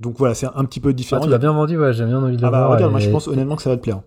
Donc 0.01 0.17
voilà, 0.17 0.33
c'est 0.35 0.47
un 0.47 0.65
petit 0.65 0.81
peu 0.81 0.91
Ah, 0.91 0.93
différent. 0.93 1.23
tu 1.25 1.29
l'as 1.29 1.39
bien 1.39 1.53
vendu, 1.53 1.77
ouais, 1.79 1.93
j'ai 1.93 2.07
bien 2.07 2.23
envie 2.23 2.37
de 2.37 2.41
le 2.41 2.47
Ah 2.47 2.51
bah 2.53 2.59
voir. 2.61 2.71
regarde, 2.77 2.93
moi 2.93 3.01
je 3.01 3.11
pense 3.11 3.27
honnêtement 3.29 3.57
que 3.57 3.63
ça 3.63 3.69
va 3.71 3.77
te 3.77 3.83
plaire. 3.83 4.01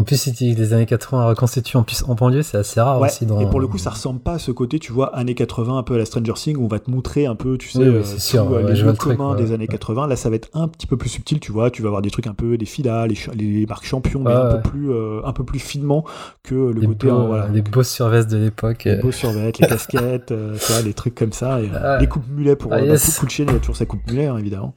En 0.00 0.02
plus, 0.02 0.28
dis 0.30 0.54
que 0.54 0.58
les 0.58 0.72
années 0.72 0.86
80 0.86 1.26
reconstituent 1.26 1.76
en 1.76 1.82
plus 1.82 2.04
en 2.08 2.14
banlieue, 2.14 2.42
c'est 2.42 2.56
assez 2.56 2.80
rare 2.80 2.98
Ouais, 2.98 3.08
aussi. 3.08 3.26
Dans... 3.26 3.38
Et 3.38 3.44
pour 3.44 3.60
le 3.60 3.66
coup, 3.66 3.76
ça 3.76 3.90
ressemble 3.90 4.18
pas 4.18 4.32
à 4.32 4.38
ce 4.38 4.50
côté, 4.50 4.78
tu 4.78 4.92
vois, 4.92 5.14
années 5.14 5.34
80, 5.34 5.76
un 5.76 5.82
peu 5.82 5.94
à 5.94 5.98
la 5.98 6.06
Stranger 6.06 6.32
Things, 6.32 6.56
où 6.56 6.64
on 6.64 6.68
va 6.68 6.78
te 6.78 6.90
montrer 6.90 7.26
un 7.26 7.34
peu, 7.34 7.58
tu 7.58 7.68
sais, 7.68 7.80
Oui, 7.80 7.88
oui, 7.88 7.94
euh, 7.96 8.00
tout, 8.00 8.18
sûr, 8.18 8.50
euh, 8.50 8.62
les 8.62 8.76
je 8.76 8.82
vois 8.82 8.92
lieux 8.92 8.92
le 8.92 8.96
truc, 8.96 9.18
communs 9.18 9.34
des 9.34 9.52
années 9.52 9.66
80. 9.66 10.06
Là, 10.06 10.16
ça 10.16 10.30
va 10.30 10.36
être 10.36 10.48
un 10.54 10.68
petit 10.68 10.86
peu 10.86 10.96
plus 10.96 11.10
subtil, 11.10 11.38
tu 11.38 11.52
vois. 11.52 11.70
Tu 11.70 11.82
vas 11.82 11.88
avoir 11.88 12.00
des 12.00 12.10
trucs 12.10 12.26
un 12.26 12.32
peu, 12.32 12.56
des 12.56 12.64
filas, 12.64 13.06
les, 13.08 13.66
marques 13.66 13.84
champions, 13.84 14.20
mais 14.20 14.30
Ouais, 14.30 14.36
un, 14.36 14.48
ouais. 14.54 14.62
peu 14.62 14.70
plus, 14.70 14.90
euh, 14.90 15.20
un 15.26 15.34
peu 15.34 15.44
plus 15.44 15.58
finement 15.58 16.06
que 16.44 16.54
le 16.54 16.80
les 16.80 16.86
côté, 16.86 17.08
beaux, 17.08 17.14
hein, 17.16 17.26
voilà. 17.26 17.48
les 17.48 17.60
beaux 17.60 17.82
survestes 17.82 18.30
de 18.30 18.38
l'époque. 18.38 18.84
Les 18.84 18.96
beaux 18.96 19.12
survêtements, 19.12 19.52
les 19.60 19.68
casquettes, 19.68 20.32
euh, 20.32 20.56
les 20.82 20.94
trucs 20.94 21.14
comme 21.14 21.32
ça, 21.32 21.60
et, 21.60 21.68
Ah. 21.82 21.98
les 22.00 22.06
coupes 22.06 22.26
mulets 22.34 22.56
pour 22.56 22.72
Ah, 22.72 22.78
bah, 22.78 22.86
yes. 22.86 23.18
Cool 23.18 23.28
Chain, 23.28 23.44
il 23.48 23.52
y 23.52 23.56
a 23.56 23.58
toujours 23.58 23.76
sa 23.76 23.84
coupe 23.84 24.00
mulet, 24.10 24.28
hein, 24.28 24.38
évidemment. 24.38 24.72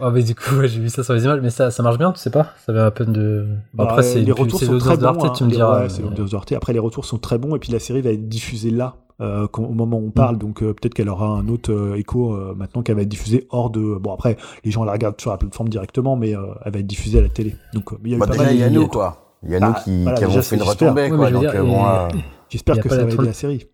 Oh, 0.00 0.10
mais 0.10 0.22
du 0.22 0.34
coup, 0.34 0.54
ouais, 0.58 0.68
j'ai 0.68 0.80
vu 0.80 0.88
ça 0.88 1.02
sur 1.02 1.14
les 1.14 1.24
images, 1.24 1.40
mais 1.42 1.50
ça, 1.50 1.70
ça 1.70 1.82
marche 1.82 1.98
bien, 1.98 2.12
tu 2.12 2.18
sais 2.20 2.30
pas? 2.30 2.48
Ça 2.64 2.72
avait 2.72 2.80
un 2.80 2.90
peu 2.90 3.04
de. 3.04 3.46
Bon, 3.74 3.84
Bah, 3.84 3.90
après, 3.90 4.02
c'est 4.02 4.20
les 4.20 4.32
retours 4.32 4.60
sont 4.60 4.78
très 4.78 4.96
de 4.96 5.02
bons. 5.02 5.08
Arte, 5.08 5.24
hein. 5.24 5.32
tu 5.36 5.44
me 5.44 5.50
diras. 5.50 5.82
ouais, 5.82 5.88
c'est 5.88 6.02
l'audience 6.02 6.30
de 6.30 6.36
Arte. 6.36 6.52
Après, 6.52 6.72
les 6.72 6.78
retours 6.78 7.04
sont 7.04 7.18
très 7.18 7.38
bons 7.38 7.54
et 7.56 7.58
puis 7.58 7.72
la 7.72 7.78
série 7.78 8.00
va 8.00 8.10
être 8.10 8.28
diffusée 8.28 8.70
là. 8.70 8.94
euh, 9.22 9.46
quand- 9.52 9.64
au 9.64 9.72
moment 9.74 9.98
où 9.98 10.00
Mm. 10.00 10.06
on 10.06 10.10
parle, 10.12 10.38
donc 10.38 10.62
euh, 10.62 10.72
peut-être 10.72 10.94
qu'elle 10.94 11.10
aura 11.10 11.26
un 11.26 11.46
autre 11.48 11.70
euh, 11.70 11.94
écho 11.98 12.32
euh, 12.32 12.54
maintenant 12.56 12.80
qu'elle 12.82 12.96
va 12.96 13.02
être 13.02 13.08
diffusée 13.10 13.46
hors 13.50 13.68
de. 13.68 13.96
Bon 14.00 14.14
après, 14.14 14.38
les 14.64 14.70
gens 14.70 14.82
la 14.82 14.92
regardent 14.92 15.20
sur 15.20 15.30
la 15.30 15.36
plateforme 15.36 15.68
directement, 15.68 16.16
mais 16.16 16.34
euh, 16.34 16.40
elle 16.64 16.72
va 16.72 16.78
être 16.78 16.86
diffusée 16.86 17.18
à 17.18 17.22
la 17.22 17.28
télé. 17.28 17.54
Donc 17.74 17.92
euh, 17.92 17.96
il 18.02 18.12
y 18.12 18.14
a 18.14 18.16
eu 18.16 18.20
Bah, 18.20 18.26
pas 18.26 18.32
déjà, 18.32 18.44
mal 18.44 18.54
il 18.54 18.60
y 18.60 18.62
a 18.62 18.70
nous, 18.70 18.86
quoi. 18.88 19.36
Il 19.42 19.50
y 19.52 19.56
a 19.56 19.60
nous 19.60 19.72
Bah, 19.72 19.80
qui, 19.84 20.02
voilà, 20.04 20.16
qui 20.16 20.24
avons 20.24 20.40
fait 20.40 20.56
une 20.56 20.62
retombée, 20.62 21.10
Oui, 21.10 21.16
quoi. 21.18 21.30
Donc, 21.30 21.44
euh, 21.44 21.62
bon, 21.62 21.84
J'espère 22.48 22.80
que 22.80 22.88
ça 22.88 22.96
va 22.96 23.02
aider 23.02 23.12
tourne- 23.14 23.26
la 23.26 23.32
série. 23.34 23.66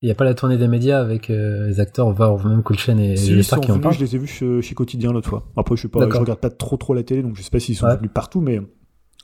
Il 0.00 0.06
n'y 0.06 0.12
a 0.12 0.14
pas 0.14 0.24
la 0.24 0.34
tournée 0.34 0.56
des 0.56 0.68
médias 0.68 1.00
avec 1.00 1.28
euh, 1.28 1.66
les 1.66 1.80
acteurs, 1.80 2.10
voire 2.12 2.46
même 2.46 2.62
Cool 2.62 2.78
Chain 2.78 2.98
et 2.98 3.16
Si, 3.16 3.34
les 3.34 3.42
stars 3.42 3.56
sont 3.58 3.62
qui 3.62 3.70
en 3.72 3.74
venus, 3.74 3.82
parlent. 3.82 3.94
je 3.96 4.00
les 4.00 4.14
ai 4.14 4.18
vus 4.18 4.28
chez, 4.28 4.62
chez 4.62 4.74
Quotidien 4.76 5.12
l'autre 5.12 5.28
fois. 5.28 5.44
Après, 5.56 5.76
je 5.76 5.88
D'accord. 5.88 6.20
regarde 6.20 6.38
pas 6.38 6.50
trop 6.50 6.76
trop 6.76 6.94
la 6.94 7.02
télé, 7.02 7.22
donc 7.22 7.34
je 7.36 7.42
sais 7.42 7.50
pas 7.50 7.58
s'ils 7.58 7.74
sont 7.74 7.86
Ouais. 7.86 7.96
venus 7.96 8.10
partout, 8.14 8.40
mais 8.40 8.60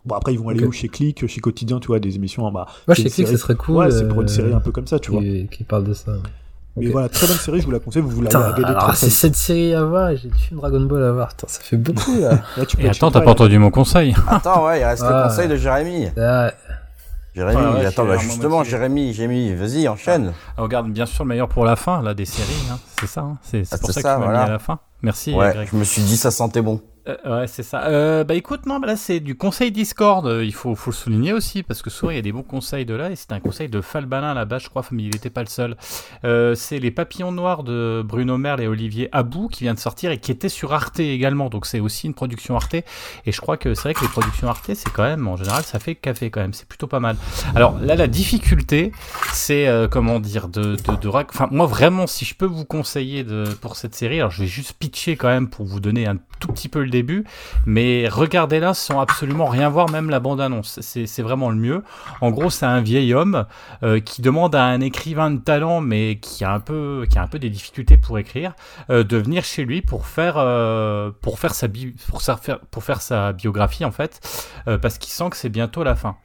bon 0.05 0.15
après 0.17 0.35
ils 0.35 0.39
vont 0.41 0.49
aller 0.49 0.65
où? 0.65 0.73
Chez 0.73 0.89
Click, 0.89 1.27
chez 1.29 1.41
Quotidien, 1.41 1.79
tu 1.79 1.87
vois, 1.87 2.01
des 2.01 2.17
émissions. 2.17 2.51
Bah, 2.51 2.67
Ouais, 2.89 2.95
c'est 2.97 3.03
chez 3.05 3.11
Click, 3.11 3.27
série- 3.29 3.37
ce 3.39 3.43
serait 3.43 3.55
cool. 3.55 3.77
Ouais, 3.77 3.91
c'est 3.93 4.09
pour 4.09 4.21
une 4.21 4.29
euh, 4.29 4.31
série 4.33 4.53
un 4.53 4.59
peu 4.61 4.73
comme 4.73 4.89
ça, 4.89 4.99
tu 4.99 5.13
vois. 5.13 5.21
qui, 5.23 5.63
parle 5.63 5.85
de 5.85 5.93
ça. 5.93 6.13
Mais 6.77 6.89
voilà, 6.89 7.09
très 7.09 7.29
bonne 7.29 7.37
série, 7.37 7.61
je 7.61 7.67
vous 7.67 7.71
la 7.71 7.79
conseille, 7.79 8.03
vous 8.03 8.11
vous 8.11 8.23
la 8.23 8.31
regardez 8.31 8.65
alors 8.65 8.97
c'est 8.97 9.09
cette 9.09 9.37
série 9.37 9.75
à 9.75 9.85
voir 9.85 10.11
j'ai 10.17 10.29
tué 10.29 10.57
Dragon 10.57 10.81
Ball 10.81 11.05
à 11.05 11.13
voir. 11.13 11.29
Putain, 11.29 11.47
ça 11.47 11.61
fait 11.63 11.77
beaucoup 11.77 12.19
là. 12.19 12.31
Là, 12.57 12.67
tu 12.67 12.77
peux 12.77 12.83
Et 12.83 12.89
attends, 12.89 13.13
t'as 13.13 13.21
pas 13.21 13.31
entendu 13.31 13.61
mon 13.61 13.71
conseil 13.71 14.13
Attends, 14.27 14.67
ouais, 14.67 14.81
il 14.81 14.85
reste 14.85 15.05
Ah. 15.07 15.23
le 15.23 15.29
conseil 15.29 15.49
de 15.49 15.55
Jérémy. 15.55 16.09
Ah, 17.37 17.41
Jérémy, 17.41 17.61
Ah 17.65 17.73
ouais, 17.75 17.87
attends, 17.87 18.05
bah 18.05 18.17
justement, 18.19 18.59
motivé. 18.59 18.71
Jérémy, 18.77 19.13
Jérémy, 19.13 19.55
vas-y, 19.55 19.89
enchaîne. 19.89 20.33
On 20.57 20.63
regarde 20.63 20.89
bien 20.91 21.05
sûr 21.07 21.25
le 21.25 21.29
meilleur 21.31 21.49
pour 21.49 21.65
la 21.65 21.75
fin, 21.77 22.01
là, 22.03 22.15
des 22.15 22.25
séries. 22.27 22.53
hein. 22.71 22.79
C'est 23.01 23.07
ça, 23.09 23.23
hein. 23.23 23.39
c'est 23.43 23.63
Ah, 23.73 23.79
pour 23.79 23.89
ça, 23.91 24.01
ça, 24.01 24.03
que 24.03 24.15
tu 24.15 24.21
m'as 24.21 24.25
voilà. 24.27 24.43
mis 24.45 24.49
à 24.49 24.53
la 24.53 24.59
fin. 24.61 24.79
Merci, 25.03 25.35
Ouais, 25.35 25.53
Greg. 25.53 25.69
je 25.73 25.77
me 25.77 25.85
suis 25.85 26.03
dit, 26.03 26.17
ça 26.17 26.31
sentait 26.31 26.63
bon. 26.63 26.81
Euh, 27.07 27.41
ouais, 27.41 27.47
c'est 27.47 27.63
ça. 27.63 27.85
Euh, 27.85 28.25
bah 28.25 28.35
écoute, 28.35 28.65
non, 28.65 28.81
bah 28.81 28.87
là 28.87 28.97
c'est 28.97 29.21
du 29.21 29.37
conseil 29.37 29.71
Discord. 29.71 30.27
Euh, 30.27 30.45
il 30.45 30.55
faut, 30.55 30.75
le 30.87 30.93
souligner 30.93 31.33
aussi 31.33 31.63
parce 31.63 31.83
que 31.83 31.91
souvent 31.91 32.11
il 32.11 32.17
y 32.17 32.19
a 32.19 32.23
des 32.23 32.33
bons 32.33 32.43
conseils 32.43 32.87
de 32.87 32.95
là 32.95 33.11
et 33.11 33.17
c'est 33.17 33.33
un 33.33 33.41
conseil 33.41 33.69
de 33.69 33.81
Falbalin 33.81 34.33
là-bas, 34.33 34.59
je 34.59 34.69
crois, 34.71 34.83
mais 34.91 35.03
il 35.03 35.11
n'était 35.11 35.31
pas 35.31 35.43
le 35.43 35.49
seul. 35.49 35.77
C'est 36.57 36.79
les 36.79 36.91
Papillons 36.91 37.33
Noirs 37.33 37.63
de 37.63 38.03
Bruno 38.05 38.39
Merle 38.39 38.63
et 38.63 38.69
Olivier 38.69 39.09
Abou 39.13 39.49
qui 39.49 39.65
vient 39.65 39.75
de 39.75 39.79
sortir 39.79 40.11
et 40.11 40.19
qui 40.19 40.33
était 40.33 40.49
sur 40.49 40.73
Arte 40.73 41.01
également. 41.01 41.51
Donc 41.51 41.67
c'est 41.67 41.81
aussi 41.81 42.07
une 42.07 42.15
production 42.15 42.57
Arte 42.57 42.75
et 42.75 43.33
je 43.33 43.41
crois 43.41 43.57
que 43.57 43.75
c'est 43.75 43.83
vrai 43.83 43.95
que 43.95 44.01
les 44.01 44.09
productions 44.09 44.49
Arte 44.49 44.71
c'est 44.75 44.93
quand 44.93 45.03
même 45.03 45.27
en 45.29 45.37
général 45.37 45.63
ça 45.63 45.79
fait 45.79 45.95
café 45.95 46.31
quand 46.31 46.41
même. 46.41 46.55
C'est 46.55 46.69
plutôt 46.69 46.87
pas 46.87 47.01
mal. 47.01 47.17
Alors 47.55 47.79
là 47.81 47.97
la 47.97 48.07
difficulté 48.07 48.93
c'est 49.33 49.69
comment 49.91 50.21
dire 50.21 50.49
de, 50.49 50.77
de, 50.77 50.97
de 50.97 51.09
enfin 51.09 51.49
moi 51.51 51.67
vraiment 51.67 52.07
si 52.07 52.25
je 52.25 52.35
peux 52.35 52.47
vous 52.47 52.65
conseiller 52.65 53.25
de 53.25 53.45
pour 53.61 53.77
cette 53.77 53.95
série 53.95 54.21
alors 54.21 54.31
je 54.31 54.43
vais 54.43 54.49
juste 54.49 54.73
pitcher 54.73 55.17
quand 55.17 55.29
même 55.29 55.49
pour 55.49 55.67
vous 55.67 55.81
donner 55.81 56.07
un 56.07 56.17
tout 56.41 56.49
petit 56.49 56.69
peu 56.69 56.83
le 56.83 56.91
début 56.91 57.25
mais 57.67 58.09
regardez-la 58.09 58.75
sans 58.75 59.01
absolument 59.01 59.47
rien 59.47 59.69
voir 59.69 59.89
même 59.91 60.11
la 60.11 60.21
bande 60.21 60.41
annonce 60.41 60.81
c'est 60.81 61.23
vraiment 61.23 61.51
le 61.51 61.57
mieux. 61.57 61.83
En 62.21 62.31
gros 62.31 62.51
c'est 62.51 62.67
un 62.67 62.81
vieil 62.81 63.15
homme 63.15 63.47
euh, 63.83 64.01
qui 64.01 64.21
demande 64.23 64.55
à 64.55 64.65
un 64.65 64.81
écrivain 64.81 65.31
de 65.31 65.39
talent 65.39 65.81
mais 65.81 66.19
qui 66.21 66.45
a 66.45 66.53
un 66.53 66.61
peu 66.61 67.07
qui 67.09 67.19
a 67.19 67.23
un 67.23 67.27
peu 67.27 67.39
des 67.39 67.51
difficultés 67.51 67.97
pour 67.97 68.19
écrire 68.19 68.55
euh, 68.91 69.05
de 69.05 69.17
venir 69.17 69.45
chez 69.45 69.65
lui 69.65 69.81
pour 69.83 70.07
faire 70.07 70.35
euh, 70.39 71.11
pour 71.23 71.39
faire 71.39 71.55
sa 71.55 71.69
bi- 71.69 71.95
pour 72.09 72.21
pour 72.71 72.85
faire 72.85 73.01
sa 73.01 73.33
biographie 73.33 73.85
en 73.85 73.93
fait 73.93 74.21
parce 74.83 74.99
qu'il 74.99 75.13
sent 75.13 75.31
que 75.31 75.37
c'est 75.37 75.49
bientôt 75.49 75.85
la 75.85 75.95
fin 75.95 76.17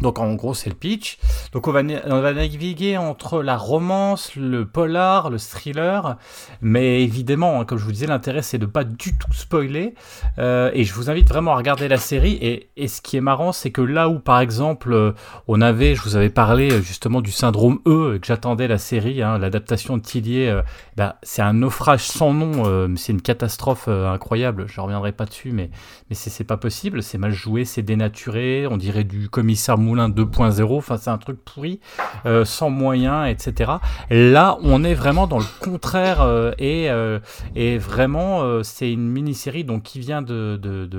donc 0.00 0.18
en 0.18 0.34
gros 0.34 0.54
c'est 0.54 0.70
le 0.70 0.76
pitch. 0.76 1.18
Donc 1.52 1.68
on 1.68 1.72
va, 1.72 1.82
naviguer 1.82 2.96
entre 2.96 3.42
la 3.42 3.56
romance, 3.56 4.34
le 4.36 4.64
polar, 4.66 5.30
le 5.30 5.38
thriller, 5.38 6.16
mais 6.60 7.02
évidemment, 7.02 7.60
hein, 7.60 7.64
comme 7.64 7.78
je 7.78 7.84
vous 7.84 7.92
disais, 7.92 8.06
l'intérêt 8.06 8.42
c'est 8.42 8.58
de 8.58 8.66
pas 8.66 8.84
du 8.84 9.16
tout 9.16 9.32
spoiler. 9.32 9.94
Euh, 10.38 10.70
et 10.74 10.84
je 10.84 10.94
vous 10.94 11.10
invite 11.10 11.28
vraiment 11.28 11.52
à 11.52 11.56
regarder 11.56 11.88
la 11.88 11.96
série. 11.96 12.38
Et, 12.40 12.70
et 12.76 12.88
ce 12.88 13.00
qui 13.00 13.16
est 13.16 13.20
marrant, 13.20 13.52
c'est 13.52 13.70
que 13.70 13.80
là 13.80 14.08
où 14.08 14.18
par 14.18 14.40
exemple 14.40 14.92
euh, 14.92 15.12
on 15.48 15.60
avait, 15.60 15.94
je 15.94 16.02
vous 16.02 16.16
avais 16.16 16.30
parlé 16.30 16.70
euh, 16.70 16.80
justement 16.80 17.20
du 17.20 17.32
syndrome 17.32 17.80
E, 17.86 18.18
que 18.18 18.26
j'attendais 18.26 18.68
la 18.68 18.78
série, 18.78 19.22
hein, 19.22 19.38
l'adaptation 19.38 19.96
de 19.96 20.02
Tillier, 20.02 20.60
bah, 20.96 21.16
c'est 21.22 21.42
un 21.42 21.52
naufrage 21.52 22.02
sans 22.02 22.32
nom, 22.32 22.64
euh, 22.66 22.88
c'est 22.96 23.12
une 23.12 23.22
catastrophe 23.22 23.88
incroyable. 23.88 24.66
Je 24.68 24.80
reviendrai 24.80 25.12
pas 25.12 25.24
dessus, 25.24 25.52
mais 25.52 25.70
mais 26.08 26.16
c'est 26.16 26.44
pas 26.44 26.56
possible, 26.56 27.02
c'est 27.02 27.18
mal 27.18 27.32
joué, 27.32 27.64
c'est 27.64 27.82
dénaturé, 27.82 28.66
on 28.68 28.76
dirait 28.76 29.04
du 29.04 29.28
commissaire 29.28 29.78
Moulin 29.90 30.08
2.0, 30.08 30.76
enfin 30.78 30.96
c'est 30.98 31.10
un 31.10 31.18
truc 31.18 31.44
pourri, 31.44 31.80
euh, 32.26 32.44
sans 32.44 32.70
moyens, 32.70 33.28
etc. 33.28 33.72
Là, 34.08 34.56
on 34.62 34.84
est 34.84 34.94
vraiment 34.94 35.26
dans 35.26 35.38
le 35.40 35.44
contraire 35.60 36.20
euh, 36.20 36.52
et, 36.58 36.88
euh, 36.90 37.18
et 37.56 37.76
vraiment 37.76 38.62
c'est 38.62 38.92
une 38.92 39.08
mini-série 39.08 39.64
donc 39.64 39.82
qui 39.82 39.98
vient 39.98 40.22
de 40.22 40.56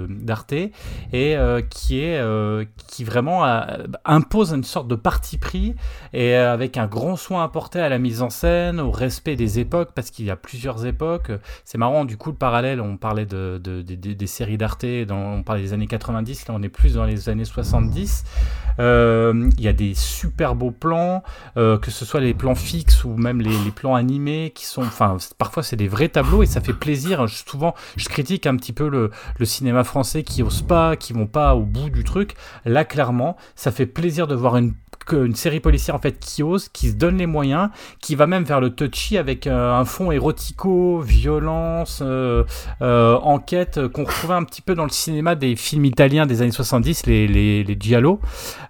d'Arte 0.10 0.52
et 0.54 1.38
qui 1.70 2.00
est 2.02 2.22
qui 2.88 3.04
vraiment 3.06 3.46
impose 4.04 4.52
une 4.52 4.64
sorte 4.66 4.88
de 4.90 4.96
parti 4.96 5.38
pris 5.38 5.76
et 6.12 6.36
avec 6.36 6.76
un 6.78 6.88
grand 6.88 7.16
soin 7.16 7.44
apporté 7.46 7.80
à 7.80 7.88
la 7.88 7.98
mise 7.98 8.22
en 8.22 8.30
scène, 8.30 8.80
au 8.82 8.92
respect 8.92 9.36
des 9.38 9.60
époques 9.60 9.92
parce 9.96 10.12
qu'il 10.12 10.26
y 10.26 10.32
a 10.32 10.36
plusieurs 10.36 10.86
époques. 10.86 11.32
C'est 11.64 11.78
marrant 11.78 12.04
du 12.04 12.18
coup 12.18 12.32
le 12.32 12.36
parallèle, 12.36 12.82
on 12.82 12.98
parlait 12.98 13.26
de, 13.26 13.60
de- 13.64 13.82
de- 13.82 13.96
de- 13.96 14.14
des 14.14 14.28
séries 14.28 14.58
d'Arte, 14.58 14.86
on 15.10 15.44
parlait 15.44 15.62
des 15.62 15.74
années 15.74 15.88
90, 15.88 16.48
là 16.50 16.54
on 16.58 16.62
est 16.62 16.70
plus 16.70 16.96
dans 16.96 17.06
les 17.06 17.30
années 17.30 17.46
70. 17.46 18.24
Euh, 18.82 19.50
Il 19.58 19.64
y 19.64 19.68
a 19.68 19.74
des 19.74 19.94
super 19.94 20.56
beaux 20.56 20.72
plans, 20.72 21.24
euh, 21.56 21.78
que 21.78 21.92
ce 21.92 22.04
soit 22.04 22.20
les 22.20 22.34
plans 22.34 22.56
fixes 22.56 23.04
ou 23.04 23.16
même 23.16 23.42
les, 23.42 23.52
plans 23.72 23.96
animés 23.96 24.52
qui 24.54 24.66
sont, 24.66 24.82
enfin 24.82 25.18
parfois 25.38 25.64
c'est 25.64 25.78
des 25.78 25.88
vrais 25.88 26.10
tableaux 26.10 26.44
et 26.44 26.46
ça 26.46 26.60
fait 26.60 26.74
plaisir. 26.74 27.26
Souvent 27.30 27.76
je 27.96 28.10
critique 28.10 28.48
un 28.48 28.56
petit 28.58 28.74
peu 28.74 28.90
le, 28.90 29.12
cinéma 29.46 29.84
français 29.84 30.24
qui 30.24 30.44
ose 30.44 30.62
pas, 30.62 30.96
qui 30.96 31.14
vont 31.14 31.28
pas 31.28 31.56
au 31.56 31.64
bout 31.64 31.90
du 31.90 32.04
truc. 32.04 32.36
Là 32.66 32.84
clairement, 32.84 33.38
ça 33.56 33.72
fait 33.72 33.86
plaisir 33.86 34.28
de 34.28 34.36
voir 34.36 34.58
une 34.58 34.74
une 35.12 35.36
série 35.36 35.60
policière 35.60 35.96
en 35.96 36.00
fait 36.00 36.20
qui 36.20 36.44
ose, 36.44 36.70
qui 36.70 36.90
se 36.90 36.96
donne 36.96 37.18
les 37.18 37.26
moyens, 37.26 37.70
qui 38.00 38.16
va 38.16 38.28
même 38.28 38.44
vers 38.44 38.62
le 38.62 38.70
touchy 38.70 39.18
avec 39.18 39.48
euh, 39.48 39.74
un 39.74 39.86
fond 39.86 40.12
érotico, 40.12 41.00
violence, 41.00 42.02
euh, 42.02 42.44
euh, 42.82 43.18
enquête 43.18 43.88
qu'on 43.88 44.04
retrouvait 44.04 44.36
un 44.36 44.44
petit 44.44 44.62
peu 44.62 44.76
dans 44.76 44.84
le 44.84 44.90
cinéma 44.90 45.36
des 45.36 45.56
films 45.56 45.86
italiens 45.86 46.26
des 46.26 46.42
années 46.42 46.52
70, 46.52 47.06
les, 47.06 47.28
les, 47.28 47.78
giallo, 47.80 48.20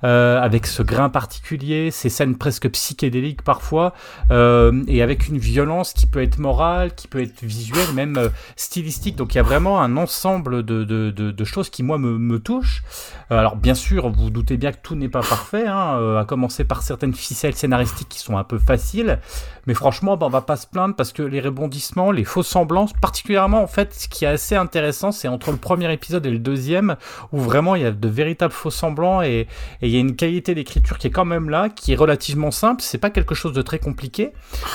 avec 0.03 0.67
ce 0.67 0.83
grain 0.83 1.09
particulier, 1.09 1.91
ces 1.91 2.09
scènes 2.09 2.37
presque 2.37 2.69
psychédéliques 2.69 3.41
parfois, 3.41 3.93
et 4.29 5.01
avec 5.01 5.27
une 5.27 5.37
violence 5.37 5.93
qui 5.93 6.07
peut 6.07 6.21
être 6.21 6.39
morale, 6.39 6.95
qui 6.95 7.07
peut 7.07 7.21
être 7.21 7.43
visuelle, 7.43 7.93
même 7.93 8.29
stylistique. 8.55 9.15
Donc 9.15 9.33
il 9.33 9.37
y 9.37 9.39
a 9.39 9.43
vraiment 9.43 9.81
un 9.81 9.97
ensemble 9.97 10.63
de, 10.63 11.43
choses 11.43 11.69
qui 11.69 11.83
moi 11.83 11.97
me, 11.97 12.17
me 12.17 12.39
touchent. 12.39 12.83
Alors 13.29 13.55
bien 13.55 13.73
sûr, 13.73 14.09
vous 14.09 14.29
doutez 14.29 14.57
bien 14.57 14.71
que 14.71 14.77
tout 14.81 14.95
n'est 14.95 15.09
pas 15.09 15.21
parfait, 15.21 15.67
hein, 15.67 16.20
commencer 16.25 16.63
par 16.63 16.81
certaines 16.81 17.13
ficelles 17.13 17.55
scénaristiques 17.55 18.09
qui 18.09 18.19
sont 18.19 18.37
un 18.37 18.43
peu 18.43 18.59
faciles, 18.59 19.19
mais 19.67 19.73
franchement, 19.73 20.17
ben, 20.17 20.27
on 20.27 20.29
va 20.29 20.41
pas 20.41 20.55
se 20.55 20.67
plaindre 20.67 20.95
parce 20.95 21.13
que 21.13 21.23
les 21.23 21.39
rebondissements, 21.39 22.11
les 22.11 22.23
faux 22.23 22.43
semblances, 22.43 22.93
particulièrement 22.93 23.61
en 23.61 23.67
fait, 23.67 23.93
ce 23.93 24.07
qui 24.07 24.25
est 24.25 24.29
assez 24.29 24.55
intéressant, 24.55 25.11
c'est 25.11 25.27
entre 25.27 25.51
le 25.51 25.57
premier 25.57 25.91
épisode 25.91 26.25
et 26.25 26.31
le 26.31 26.39
deuxième, 26.39 26.95
où 27.31 27.39
vraiment 27.39 27.75
il 27.75 27.83
y 27.83 27.85
a 27.85 27.91
de 27.91 28.07
véritables 28.07 28.53
faux 28.53 28.71
semblants 28.71 29.21
et, 29.21 29.47
il 29.81 29.89
y 29.89 29.97
a 29.97 29.99
une 29.99 30.15
qualité 30.15 30.55
d'écriture 30.55 30.97
qui 30.97 31.07
est 31.07 31.11
quand 31.11 31.25
même 31.25 31.49
là, 31.49 31.69
qui 31.69 31.93
est 31.93 31.95
relativement 31.95 32.51
simple, 32.51 32.81
c'est 32.81 32.97
pas 32.97 33.09
quelque 33.09 33.35
chose 33.35 33.53
de 33.53 33.61
très 33.61 33.79
compliqué. 33.79 34.31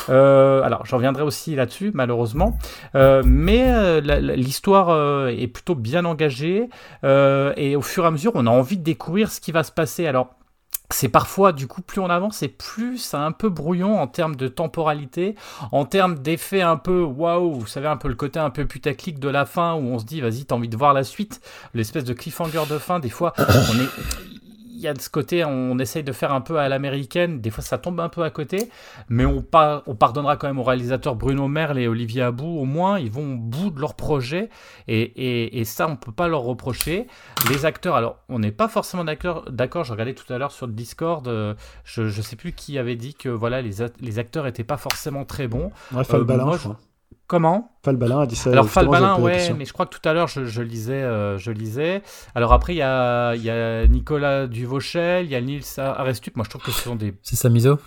Euh, 0.09 0.63
alors 0.63 0.85
j'en 0.87 0.97
reviendrai 0.97 1.23
aussi 1.23 1.55
là-dessus, 1.55 1.91
malheureusement, 1.95 2.59
Euh, 2.95 3.23
mais 3.25 3.65
euh, 3.69 4.01
l'histoire 4.37 5.29
est 5.29 5.47
plutôt 5.47 5.75
bien 5.75 6.05
engagée 6.05 6.69
et 7.03 7.77
au 7.77 7.83
fur 7.83 8.05
et 8.05 8.07
à 8.07 8.11
mesure, 8.11 8.33
on 8.35 8.47
a 8.47 8.51
envie 8.51 8.77
de 8.77 8.83
découvrir 8.83 9.31
ce 9.31 9.41
qui 9.41 9.53
va 9.53 9.63
se 9.63 9.73
passer. 9.73 10.07
Alors 10.07 10.35
c'est 10.91 11.09
parfois, 11.09 11.53
du 11.53 11.67
coup, 11.67 11.83
plus 11.83 12.01
on 12.01 12.09
avance 12.11 12.43
et 12.43 12.49
plus 12.49 12.99
c'est 12.99 13.17
un 13.17 13.33
peu 13.33 13.49
brouillon 13.49 13.99
en 13.99 14.07
termes 14.07 14.37
de 14.37 14.49
temporalité, 14.49 15.35
en 15.73 15.85
termes 15.85 16.19
d'effet 16.19 16.63
un 16.63 16.77
peu 16.77 17.03
waouh, 17.03 17.55
vous 17.55 17.67
savez, 17.67 17.89
un 17.89 17.97
peu 17.97 18.09
le 18.09 18.15
côté 18.15 18.39
un 18.39 18.51
peu 18.51 18.67
putaclic 18.67 19.19
de 19.19 19.29
la 19.29 19.47
fin 19.47 19.75
où 19.75 19.87
on 19.87 19.99
se 19.99 20.05
dit, 20.05 20.21
vas-y, 20.21 20.45
t'as 20.45 20.55
envie 20.55 20.69
de 20.69 20.77
voir 20.77 20.93
la 20.93 21.05
suite, 21.05 21.41
l'espèce 21.75 22.05
de 22.05 22.13
cliffhanger 22.13 22.63
de 22.71 22.79
fin, 22.79 23.01
des 23.01 23.11
fois, 23.11 23.33
on 23.39 23.81
est 23.81 24.36
il 24.77 24.83
y 24.83 24.89
a 24.89 24.95
de 24.95 25.01
ce 25.01 25.09
côté, 25.09 25.45
on 25.45 25.79
essaye 25.79 26.05
de 26.05 26.13
faire 26.13 26.33
un 26.33 26.41
peu 26.41 26.59
à 26.59 26.69
l'américaine. 26.69 27.41
Des 27.41 27.51
fois, 27.51 27.65
ça 27.65 27.79
tombe 27.79 27.99
un 28.01 28.09
peu 28.11 28.23
à 28.23 28.31
côté, 28.31 28.69
mais 29.09 29.25
on, 29.25 29.41
par- 29.43 29.83
on 29.87 29.95
pardonnera 29.95 30.37
quand 30.37 30.47
même 30.47 30.59
aux 30.59 30.63
réalisateurs 30.65 31.17
Bruno 31.17 31.49
Merle 31.49 31.79
et 31.79 31.89
Olivier 31.89 32.23
Abou. 32.23 32.59
Au 32.61 32.65
moins, 32.65 32.99
ils 32.99 33.11
vont 33.11 33.35
au 33.35 33.37
bout 33.37 33.71
de 33.71 33.81
leur 33.81 33.95
projet, 33.95 34.51
et, 34.87 35.01
et- 35.01 35.59
et 35.61 35.65
ça, 35.65 35.89
on 35.89 35.97
peut 35.97 36.13
pas 36.13 36.29
leur 36.29 36.43
reprocher. 36.43 37.07
Les 37.51 37.65
acteurs, 37.65 37.97
alors, 37.97 38.19
on 38.29 38.39
n'est 38.39 38.53
pas 38.53 38.69
forcément 38.69 39.05
d'accord. 39.05 39.45
Je 39.85 39.93
regardais 39.93 40.15
tout 40.15 40.31
à 40.33 40.39
l'heure 40.39 40.53
sur 40.53 40.67
le 40.67 40.73
Discord, 40.73 41.27
euh, 41.29 41.55
je, 41.85 42.09
je 42.09 42.23
sais 42.23 42.37
plus 42.37 42.53
qui 42.53 42.79
avait 42.79 42.97
dit 42.97 43.15
que 43.15 43.29
voilà, 43.29 43.63
les, 43.63 43.83
acteurs 44.19 44.47
étaient 44.47 44.65
pas 44.65 44.77
forcément 44.77 45.25
très 45.25 45.49
bons. 45.49 45.73
Ouais, 45.93 46.05
moi, 46.45 46.57
je 46.57 46.63
crois. 46.65 46.81
Comment? 47.27 47.73
Falbalin 47.85 48.21
a 48.21 48.27
dit 48.27 48.37
ça. 48.37 48.51
alors 48.51 48.69
Falbalin, 48.69 49.19
ouais, 49.21 49.53
mais 49.55 49.65
je 49.65 49.73
crois 49.73 49.87
que 49.87 49.97
tout 49.97 50.09
à 50.09 50.13
l'heure 50.13 50.29
je, 50.29 50.45
je 50.45 50.63
lisais, 50.63 51.03
euh, 51.03 51.39
je 51.39 51.51
lisais. 51.51 52.03
Alors 52.35 52.53
après 52.53 52.75
il 52.75 52.79
y 52.79 52.83
a, 52.83 53.35
il 53.35 53.43
y 53.43 53.51
a 53.51 53.87
Nicolas 53.89 54.47
Duvauchel, 54.47 55.25
il 55.27 55.31
y 55.33 55.35
a 55.35 55.41
Nils 55.41 55.65
Arestup. 55.79 56.37
Moi 56.37 56.45
je 56.45 56.51
trouve 56.51 56.63
que 56.63 56.71
ce 56.71 56.83
sont 56.83 56.97
des 56.97 57.15
C'est 57.23 57.37
Samizo? 57.37 57.79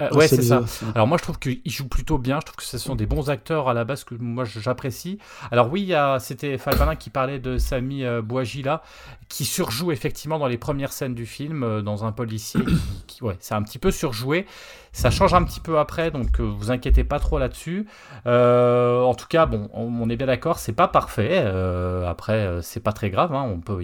Euh, 0.00 0.08
ouais, 0.12 0.26
c'est 0.26 0.40
ça. 0.40 0.64
Alors 0.94 1.06
moi, 1.06 1.18
je 1.18 1.22
trouve 1.22 1.38
qu'ils 1.38 1.60
jouent 1.66 1.86
plutôt 1.86 2.16
bien. 2.16 2.38
Je 2.40 2.46
trouve 2.46 2.56
que 2.56 2.62
ce 2.62 2.78
sont 2.78 2.94
des 2.94 3.04
bons 3.04 3.28
acteurs 3.28 3.68
à 3.68 3.74
la 3.74 3.84
base 3.84 4.04
que 4.04 4.14
moi 4.14 4.44
j'apprécie. 4.46 5.18
Alors 5.50 5.70
oui, 5.70 5.92
c'était 6.18 6.56
Falbalin 6.56 6.96
qui 6.96 7.10
parlait 7.10 7.38
de 7.38 7.58
Samy 7.58 8.02
euh, 8.02 8.22
Bouagila, 8.22 8.82
qui 9.28 9.44
surjoue 9.44 9.92
effectivement 9.92 10.38
dans 10.38 10.46
les 10.46 10.56
premières 10.56 10.92
scènes 10.94 11.14
du 11.14 11.26
film, 11.26 11.62
euh, 11.62 11.82
dans 11.82 12.06
un 12.06 12.12
policier. 12.12 12.62
qui, 12.64 13.16
qui- 13.18 13.22
ouais, 13.24 13.36
c'est 13.40 13.54
un 13.54 13.62
petit 13.62 13.78
peu 13.78 13.90
surjoué. 13.90 14.46
Ça 14.94 15.10
change 15.10 15.32
un 15.32 15.42
petit 15.42 15.60
peu 15.60 15.78
après, 15.78 16.10
donc 16.10 16.38
euh, 16.38 16.42
vous 16.42 16.70
inquiétez 16.70 17.02
pas 17.02 17.18
trop 17.18 17.38
là-dessus. 17.38 17.86
Euh, 18.26 19.00
en 19.00 19.14
tout 19.14 19.26
cas, 19.26 19.46
bon, 19.46 19.70
on, 19.72 20.10
est 20.10 20.16
bien 20.16 20.26
d'accord, 20.26 20.58
c'est 20.58 20.74
pas 20.74 20.86
parfait. 20.86 21.30
Euh, 21.32 22.06
après, 22.06 22.34
euh, 22.34 22.60
c'est 22.60 22.80
pas 22.80 22.92
très 22.92 23.08
grave. 23.08 23.32
hein, 23.34 23.42
on 23.42 23.58
peut, 23.60 23.80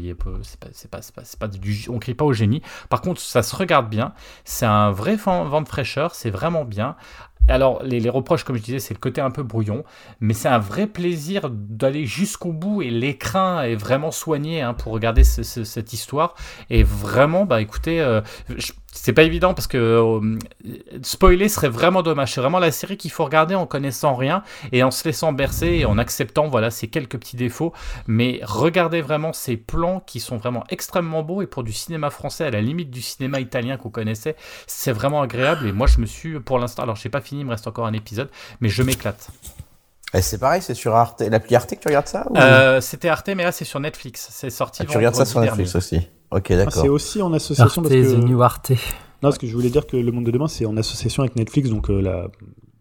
crie 1.99 2.13
pas 2.13 2.27
au 2.27 2.35
génie. 2.35 2.61
Par 2.91 3.01
contre, 3.01 3.23
ça 3.23 3.43
se 3.43 3.57
regarde 3.57 3.89
bien. 3.89 4.13
C'est 4.45 4.67
un 4.67 4.91
vrai 4.91 5.17
vent 5.17 5.63
de 5.63 5.69
fraîcheur. 5.69 6.15
C'est 6.15 6.31
vraiment 6.31 6.67
bien. 6.67 6.95
Alors, 7.49 7.83
les, 7.83 8.01
reproches, 8.11 8.45
comme 8.45 8.57
je 8.57 8.63
disais, 8.63 8.79
c'est 8.79 8.93
le 8.93 9.01
côté 9.01 9.23
un 9.23 9.31
peu 9.31 9.43
brouillon, 9.43 9.83
mais 10.21 10.35
c'est 10.35 10.49
un 10.51 10.59
vrai 10.59 10.87
plaisir 10.87 11.49
d'aller 11.51 12.05
jusqu'au 12.05 12.53
bout 12.53 12.83
et 12.83 12.91
l'écran 12.91 13.63
est 13.63 13.75
vraiment 13.77 14.11
soigné 14.11 14.61
hein, 14.61 14.75
pour 14.75 14.93
regarder 14.93 15.25
ce- 15.25 15.43
ce- 15.43 15.65
cette 15.65 15.95
histoire. 15.95 16.35
Et 16.69 16.83
vraiment, 16.83 17.47
bah 17.47 17.63
écoutez, 17.63 18.01
je- 18.55 18.73
c'est 18.91 19.13
pas 19.13 19.23
évident 19.23 19.53
parce 19.53 19.67
que 19.67 19.77
euh, 19.77 20.39
spoiler 21.03 21.49
serait 21.49 21.69
vraiment 21.69 22.03
dommage. 22.03 22.33
C'est 22.33 22.41
vraiment 22.41 22.59
la 22.59 22.71
série 22.71 22.97
qu'il 22.97 23.11
faut 23.11 23.25
regarder 23.25 23.55
en 23.55 23.67
connaissant 23.67 24.15
rien 24.15 24.43
et 24.73 24.83
en 24.83 24.91
se 24.91 25.05
laissant 25.05 25.33
bercer 25.33 25.67
et 25.67 25.85
en 25.85 25.99
acceptant 25.99 26.49
voilà 26.49 26.71
ces 26.71 26.89
quelques 26.89 27.19
petits 27.19 27.37
défauts. 27.37 27.73
Mais 28.07 28.41
regardez 28.43 29.03
vraiment 29.03 29.33
ces 29.33 29.57
plans 29.57 30.01
qui 30.01 30.21
sont 30.21 30.39
vraiment 30.39 30.65
extrêmement 30.71 31.23
beaux 31.23 31.43
et 31.43 31.47
pour 31.47 31.65
du 31.65 31.73
cinéma 31.73 32.11
français 32.11 32.45
à 32.45 32.51
la 32.51 32.63
limite 32.63 32.91
du 32.91 33.03
cinéma 33.03 33.41
italien 33.41 33.77
qu'on 33.77 33.91
connaissait, 33.91 34.37
c'est 34.67 34.93
vraiment 34.93 35.21
agréable. 35.21 35.67
Et 35.69 35.73
moi, 35.73 35.87
je 35.87 36.01
me 36.01 36.07
suis 36.07 36.41
pour 36.41 36.59
l'instant, 36.59 36.83
alors 36.83 36.97
j'ai 36.97 37.11
pas 37.11 37.21
fini, 37.21 37.43
il 37.43 37.45
me 37.45 37.51
reste 37.51 37.67
encore 37.67 37.87
un 37.87 37.93
épisode, 37.93 38.31
mais 38.61 38.69
je 38.69 38.83
m'éclate. 38.83 39.31
Et 40.15 40.23
c'est 40.23 40.39
pareil, 40.39 40.63
c'est 40.63 40.75
sur 40.75 40.95
Arte, 40.95 41.21
l'appli 41.21 41.55
Arte 41.55 41.71
que 41.75 41.81
tu 41.81 41.89
regardes 41.89 42.07
ça 42.09 42.27
ou- 42.31 42.37
Euh, 42.39 42.81
C'était 42.81 43.09
Arte, 43.09 43.29
mais 43.37 43.45
là 43.45 43.53
c'est 43.53 43.65
sur 43.67 43.79
Netflix. 43.81 44.29
C'est 44.31 44.51
sorti. 44.51 44.83
Ah, 44.83 44.87
tu 44.91 44.97
regardes 44.97 45.15
ça 45.15 45.25
sur 45.27 45.41
Netflix 45.41 45.73
dernier. 45.73 45.85
aussi. 45.85 46.09
Ok, 46.31 46.47
Ah, 46.51 46.57
d'accord. 46.57 46.73
c'est 46.83 46.89
aussi 46.89 47.21
en 47.23 47.33
association 47.35 47.83
Arte, 47.83 47.91
parce 47.93 48.03
que... 48.13 48.15
The 48.21 48.25
New 48.25 48.43
Arte. 48.43 48.71
Non, 48.71 48.77
parce 49.31 49.39
que 49.39 49.47
je 49.47 49.55
voulais 49.55 49.71
dire 49.71 49.87
que 49.87 49.97
Le 49.97 50.13
Monde 50.13 50.25
de 50.25 50.31
Demain, 50.31 50.49
c'est 50.49 50.65
en 50.67 50.77
association 50.77 51.23
avec 51.23 51.37
Netflix, 51.37 51.69
donc 51.71 51.91
euh, 51.91 52.01
la... 52.01 52.29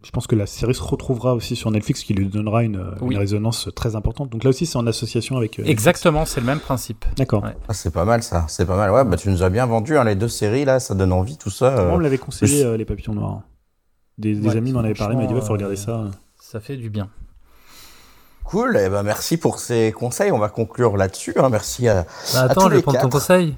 je 0.04 0.10
pense 0.10 0.26
que 0.26 0.36
la 0.36 0.46
série 0.46 0.74
se 0.74 0.82
retrouvera 0.82 1.34
aussi 1.34 1.56
sur 1.56 1.70
Netflix, 1.70 2.00
ce 2.00 2.04
qui 2.06 2.14
lui 2.14 2.28
donnera 2.28 2.62
une, 2.62 2.76
euh, 2.76 2.90
Oui. 3.02 3.14
une 3.14 3.20
résonance 3.20 3.68
très 3.74 3.94
importante. 3.96 4.30
Donc 4.30 4.44
là 4.44 4.50
aussi, 4.50 4.64
c'est 4.64 4.76
en 4.78 4.86
association 4.86 5.36
avec. 5.36 5.58
euh, 5.58 5.64
Exactement, 5.64 6.24
c'est 6.24 6.40
le 6.40 6.46
même 6.46 6.60
principe. 6.60 7.04
D'accord. 7.16 7.42
Ouais. 7.42 7.56
Ah, 7.68 7.74
c'est 7.74 7.90
pas 7.92 8.04
mal 8.06 8.22
ça, 8.22 8.46
c'est 8.48 8.64
pas 8.66 8.76
mal. 8.76 8.90
Ouais, 8.90 9.04
bah 9.04 9.16
tu 9.16 9.28
nous 9.30 9.42
as 9.42 9.50
bien 9.50 9.66
vendu 9.66 9.98
hein, 9.98 10.04
les 10.04 10.14
deux 10.14 10.28
séries 10.28 10.64
là, 10.64 10.78
ça 10.80 10.94
donne 10.94 11.12
envie 11.12 11.36
tout 11.36 11.50
ça. 11.50 11.66
euh. 11.76 11.84
Moi, 11.86 11.94
on 11.94 11.98
me 11.98 12.02
l'avait 12.04 12.18
conseillé, 12.18 12.62
je- 12.62 12.66
euh, 12.68 12.76
Les 12.76 12.84
Papillons 12.84 13.14
Noirs? 13.14 13.42
Des, 14.16 14.34
des 14.34 14.48
Ouais, 14.48 14.56
amis 14.56 14.72
m'en 14.72 14.80
avaient 14.80 14.94
parlé, 14.94 15.16
mais 15.16 15.26
dit, 15.26 15.34
ouais, 15.34 15.40
faut 15.40 15.52
regarder 15.52 15.76
ça. 15.76 16.04
Ça 16.40 16.60
fait 16.60 16.76
du 16.76 16.90
bien. 16.90 17.08
Cool, 18.44 18.76
et 18.78 18.88
ben 18.88 19.02
merci 19.02 19.36
pour 19.36 19.58
ces 19.58 19.92
conseils. 19.92 20.32
On 20.32 20.38
va 20.38 20.48
conclure 20.48 20.96
là-dessus. 20.96 21.34
hein. 21.36 21.48
Merci 21.50 21.88
à, 21.88 22.06
Bah, 22.32 22.40
à 22.40 22.42
attends, 22.44 22.62
tous 22.62 22.70
je 22.70 22.74
vais 22.76 22.82
prendre 22.82 23.00
ton 23.00 23.08
conseil. 23.10 23.56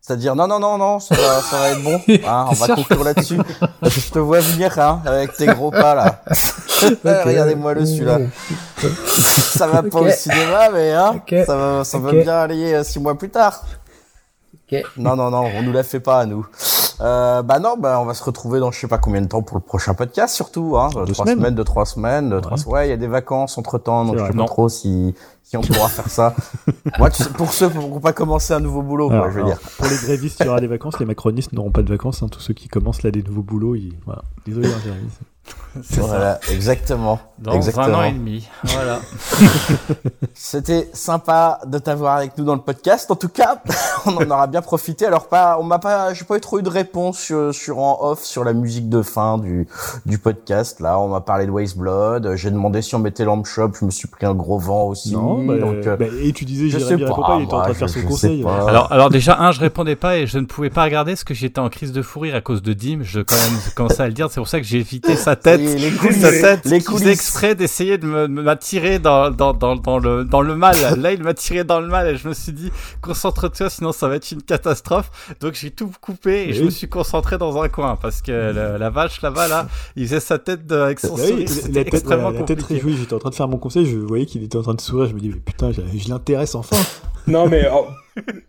C'est-à-dire 0.00 0.34
non 0.36 0.46
non 0.46 0.58
non 0.58 0.76
non, 0.76 0.98
ça 0.98 1.14
va, 1.14 1.40
ça 1.40 1.58
va 1.60 1.70
être 1.70 1.82
bon. 1.82 2.00
Hein, 2.26 2.46
on 2.50 2.54
va 2.54 2.74
conclure 2.74 3.04
là-dessus. 3.04 3.38
Je 3.82 4.10
te 4.10 4.18
vois 4.18 4.40
venir 4.40 4.78
hein, 4.78 5.00
avec 5.06 5.32
tes 5.34 5.46
gros 5.46 5.70
pas 5.70 5.94
là. 5.94 6.22
Regardez-moi 7.04 7.74
le 7.74 7.86
celui-là. 7.86 8.18
ça 8.76 9.66
va 9.66 9.82
pas 9.82 10.00
au 10.00 10.10
cinéma, 10.10 10.70
mais 10.70 10.92
hein, 10.92 11.22
ça 11.46 11.56
va, 11.56 11.84
ça 11.84 11.98
va 11.98 12.12
bien 12.12 12.34
aller 12.40 12.74
euh, 12.74 12.84
six 12.84 12.98
mois 12.98 13.16
plus 13.16 13.30
tard. 13.30 13.64
Non, 14.96 15.14
non, 15.14 15.30
non, 15.30 15.44
on 15.54 15.62
nous 15.62 15.72
la 15.72 15.84
fait 15.84 16.00
pas 16.00 16.20
à 16.20 16.26
nous. 16.26 16.44
Euh, 17.00 17.42
bah 17.42 17.58
non, 17.58 17.76
bah 17.76 17.98
on 18.00 18.04
va 18.04 18.14
se 18.14 18.22
retrouver 18.22 18.60
dans 18.60 18.70
je 18.70 18.78
sais 18.80 18.86
pas 18.88 18.98
combien 18.98 19.20
de 19.20 19.26
temps 19.26 19.42
pour 19.42 19.56
le 19.56 19.62
prochain 19.62 19.94
podcast 19.94 20.34
surtout. 20.34 20.76
Hein, 20.78 20.90
Deux 20.94 21.12
trois 21.12 21.24
semaines. 21.26 21.38
semaines, 21.38 21.54
deux 21.54 21.64
trois 21.64 21.86
semaines, 21.86 22.30
deux, 22.30 22.40
trois. 22.40 22.58
Ouais, 22.68 22.86
il 22.86 22.90
y 22.90 22.92
a 22.92 22.96
des 22.96 23.06
vacances 23.08 23.58
entre 23.58 23.78
temps, 23.78 24.04
donc 24.04 24.18
je 24.18 24.22
sais 24.24 24.30
pas 24.30 24.34
Non. 24.38 24.44
trop 24.46 24.68
si 24.68 25.14
si 25.44 25.56
on 25.56 25.60
pourra 25.60 25.88
faire 25.88 26.08
ça. 26.08 26.34
Moi, 26.98 27.10
tu 27.10 27.22
sais, 27.22 27.30
pour 27.30 27.52
ceux 27.52 27.68
qui 27.70 27.76
n'ont 27.78 28.00
pas 28.00 28.12
commencé 28.12 28.52
un 28.54 28.60
nouveau 28.60 28.82
boulot, 28.82 29.08
quoi, 29.08 29.16
Alors, 29.18 29.30
je 29.30 29.34
veux 29.34 29.44
alors, 29.44 29.58
dire. 29.58 29.70
Pour 29.76 29.86
les 29.86 29.96
grévistes, 29.96 30.40
il 30.40 30.46
y 30.46 30.48
aura 30.48 30.60
des 30.60 30.66
vacances. 30.66 30.98
Les 30.98 31.06
macronistes 31.06 31.52
n'auront 31.52 31.70
pas 31.70 31.82
de 31.82 31.88
vacances. 31.88 32.22
hein. 32.22 32.28
Tous 32.28 32.40
ceux 32.40 32.54
qui 32.54 32.68
commencent 32.68 33.02
là 33.02 33.10
des 33.10 33.22
nouveaux 33.22 33.42
boulots, 33.42 33.74
ils... 33.76 33.92
voilà. 34.06 34.22
Désolé, 34.46 34.68
hein, 34.68 34.78
Voilà, 35.90 36.40
exactement. 36.50 37.18
Dans 37.38 37.52
exactement. 37.52 37.86
un 37.86 37.94
an 37.94 38.02
et 38.04 38.12
demi. 38.12 38.48
Voilà. 38.64 39.00
C'était 40.34 40.88
sympa 40.92 41.60
de 41.66 41.78
t'avoir 41.78 42.16
avec 42.16 42.38
nous 42.38 42.44
dans 42.44 42.54
le 42.54 42.60
podcast. 42.60 43.10
En 43.10 43.16
tout 43.16 43.28
cas, 43.28 43.60
on 44.06 44.16
en 44.16 44.30
aura 44.30 44.46
bien 44.46 44.62
profité. 44.62 45.04
Alors 45.06 45.28
pas, 45.28 45.58
on 45.60 45.64
m'a 45.64 45.78
pas, 45.78 46.14
j'ai 46.14 46.24
pas 46.24 46.36
eu 46.36 46.40
trop 46.40 46.60
eu 46.60 46.62
de 46.62 46.68
réponse 46.70 47.18
sur, 47.18 47.54
sur 47.54 47.78
en 47.78 47.98
off 48.02 48.22
sur 48.24 48.44
la 48.44 48.52
musique 48.52 48.88
de 48.88 49.02
fin 49.02 49.36
du 49.38 49.66
du 50.06 50.18
podcast. 50.18 50.80
Là, 50.80 50.98
on 50.98 51.08
m'a 51.08 51.20
parlé 51.20 51.46
de 51.46 51.50
Waste 51.50 51.76
Blood. 51.76 52.34
J'ai 52.36 52.50
demandé 52.50 52.80
si 52.80 52.94
on 52.94 52.98
mettait 53.00 53.24
Lamp 53.24 53.44
Shop. 53.44 53.72
Je 53.78 53.84
me 53.84 53.90
suis 53.90 54.08
pris 54.08 54.26
un 54.26 54.34
gros 54.34 54.58
vent 54.58 54.84
aussi. 54.84 55.12
Non, 55.12 55.33
bah, 55.42 55.58
donc, 55.58 55.86
euh, 55.86 55.96
bah, 55.96 56.04
et 56.22 56.32
tu 56.32 56.44
disais 56.44 56.68
je 56.68 56.78
sais 56.78 56.96
pas, 56.98 57.06
pas, 57.14 57.36
il 57.38 57.44
était 57.44 57.54
en 57.54 57.60
train 57.62 57.68
de 57.70 57.74
faire 57.74 57.88
son 57.88 58.02
conseil. 58.02 58.42
Alors, 58.44 58.92
alors 58.92 59.10
déjà, 59.10 59.38
un, 59.40 59.52
je 59.52 59.60
répondais 59.60 59.96
pas 59.96 60.18
et 60.18 60.26
je 60.26 60.38
ne 60.38 60.44
pouvais 60.46 60.70
pas 60.70 60.84
regarder 60.84 61.12
parce 61.12 61.24
que 61.24 61.34
j'étais 61.34 61.58
en 61.60 61.68
crise 61.68 61.92
de 61.92 62.02
fou 62.02 62.20
rire 62.20 62.34
à 62.34 62.40
cause 62.40 62.62
de 62.62 62.72
Dim. 62.72 63.00
Je 63.02 63.20
quand 63.20 63.34
même 63.36 63.58
commençais 63.74 64.02
à 64.02 64.06
le 64.06 64.12
dire. 64.12 64.28
C'est 64.30 64.40
pour 64.40 64.48
ça 64.48 64.60
que 64.60 64.66
j'ai 64.66 64.78
évité 64.78 65.16
sa 65.16 65.36
tête. 65.36 65.60
Les- 65.60 65.90
coulisses. 65.92 66.20
sa 66.20 66.30
tête 66.30 66.64
Les 66.66 66.80
coulisses. 66.82 67.06
exprès 67.08 67.54
d'essayer 67.54 67.98
de 67.98 68.06
m'attirer 68.26 68.98
dans, 68.98 69.30
dans, 69.30 69.52
dans, 69.54 69.76
dans, 69.76 69.98
le, 69.98 70.24
dans 70.24 70.40
le 70.42 70.54
mal. 70.56 70.76
Là, 70.98 71.12
il 71.12 71.22
m'a 71.22 71.34
tiré 71.34 71.64
dans 71.64 71.80
le 71.80 71.88
mal 71.88 72.08
et 72.08 72.16
je 72.16 72.28
me 72.28 72.34
suis 72.34 72.52
dit, 72.52 72.70
concentre-toi, 73.00 73.70
sinon 73.70 73.92
ça 73.92 74.08
va 74.08 74.16
être 74.16 74.30
une 74.30 74.42
catastrophe. 74.42 75.10
Donc 75.40 75.54
j'ai 75.54 75.70
tout 75.70 75.90
coupé 76.00 76.44
et 76.44 76.46
Mais 76.48 76.52
je 76.52 76.60
oui. 76.60 76.64
me 76.66 76.70
suis 76.70 76.88
concentré 76.88 77.38
dans 77.38 77.60
un 77.60 77.68
coin 77.68 77.96
parce 78.00 78.22
que 78.22 78.32
le- 78.32 78.78
la 78.78 78.90
vache 78.90 79.22
là-bas, 79.22 79.48
là, 79.48 79.68
il 79.96 80.04
faisait 80.06 80.20
sa 80.20 80.38
tête 80.38 80.66
de- 80.66 80.76
avec 80.76 81.00
son 81.00 81.14
Bah 81.14 81.22
oui, 81.24 81.28
sourire. 81.28 81.46
la 81.48 81.54
C'était 81.54 81.84
tête, 81.84 81.94
extrêmement 81.94 82.30
la 82.30 82.42
tête 82.42 82.62
réjouie, 82.62 82.96
j'étais 82.96 83.14
en 83.14 83.18
train 83.18 83.30
de 83.30 83.34
faire 83.34 83.48
mon 83.48 83.58
conseil, 83.58 83.86
je 83.86 83.96
voyais 83.98 84.26
qu'il 84.26 84.42
était 84.42 84.56
en 84.56 84.62
train 84.62 84.74
de 84.74 84.80
sourire, 84.80 85.08
je 85.08 85.14
me 85.14 85.20
mais 85.28 85.40
putain, 85.44 85.72
je, 85.72 86.08
l'intéresse 86.08 86.54
enfin. 86.54 86.76
Non, 87.26 87.48
mais 87.48 87.66
oh, 87.72 87.86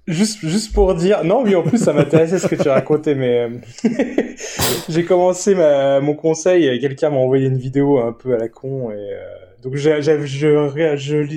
juste, 0.06 0.46
juste 0.46 0.74
pour 0.74 0.96
dire, 0.96 1.24
non, 1.24 1.44
oui, 1.44 1.56
en 1.56 1.64
plus, 1.64 1.78
ça 1.78 1.94
m'intéressait 1.94 2.40
ce 2.40 2.48
que 2.48 2.62
tu 2.62 2.68
racontais, 2.68 3.16
mais 3.16 3.50
euh, 3.86 3.90
j'ai 4.90 5.06
commencé 5.06 5.56
ma, 5.56 6.02
mon 6.02 6.14
conseil 6.14 6.68
et 6.68 6.78
quelqu'un 6.80 7.10
m'a 7.10 7.16
envoyé 7.16 7.48
une 7.48 7.58
vidéo 7.58 8.00
un 8.00 8.12
peu 8.12 8.34
à 8.34 8.38
la 8.38 8.50
con 8.50 8.92
et 8.92 8.96
euh, 8.96 9.24
donc 9.64 9.76
j'ai- 9.76 10.02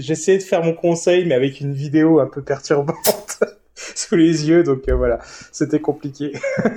j'essayais 0.00 0.38
de 0.38 0.42
faire 0.42 0.64
mon 0.64 0.72
conseil, 0.72 1.26
mais 1.26 1.34
avec 1.36 1.60
une 1.60 1.72
vidéo 1.72 2.18
un 2.18 2.26
peu 2.26 2.42
perturbante 2.42 3.40
sous 3.74 4.16
les 4.16 4.48
yeux, 4.48 4.64
donc 4.64 4.88
euh, 4.88 4.94
voilà, 4.96 5.20
c'était 5.52 5.78
compliqué. 5.80 6.32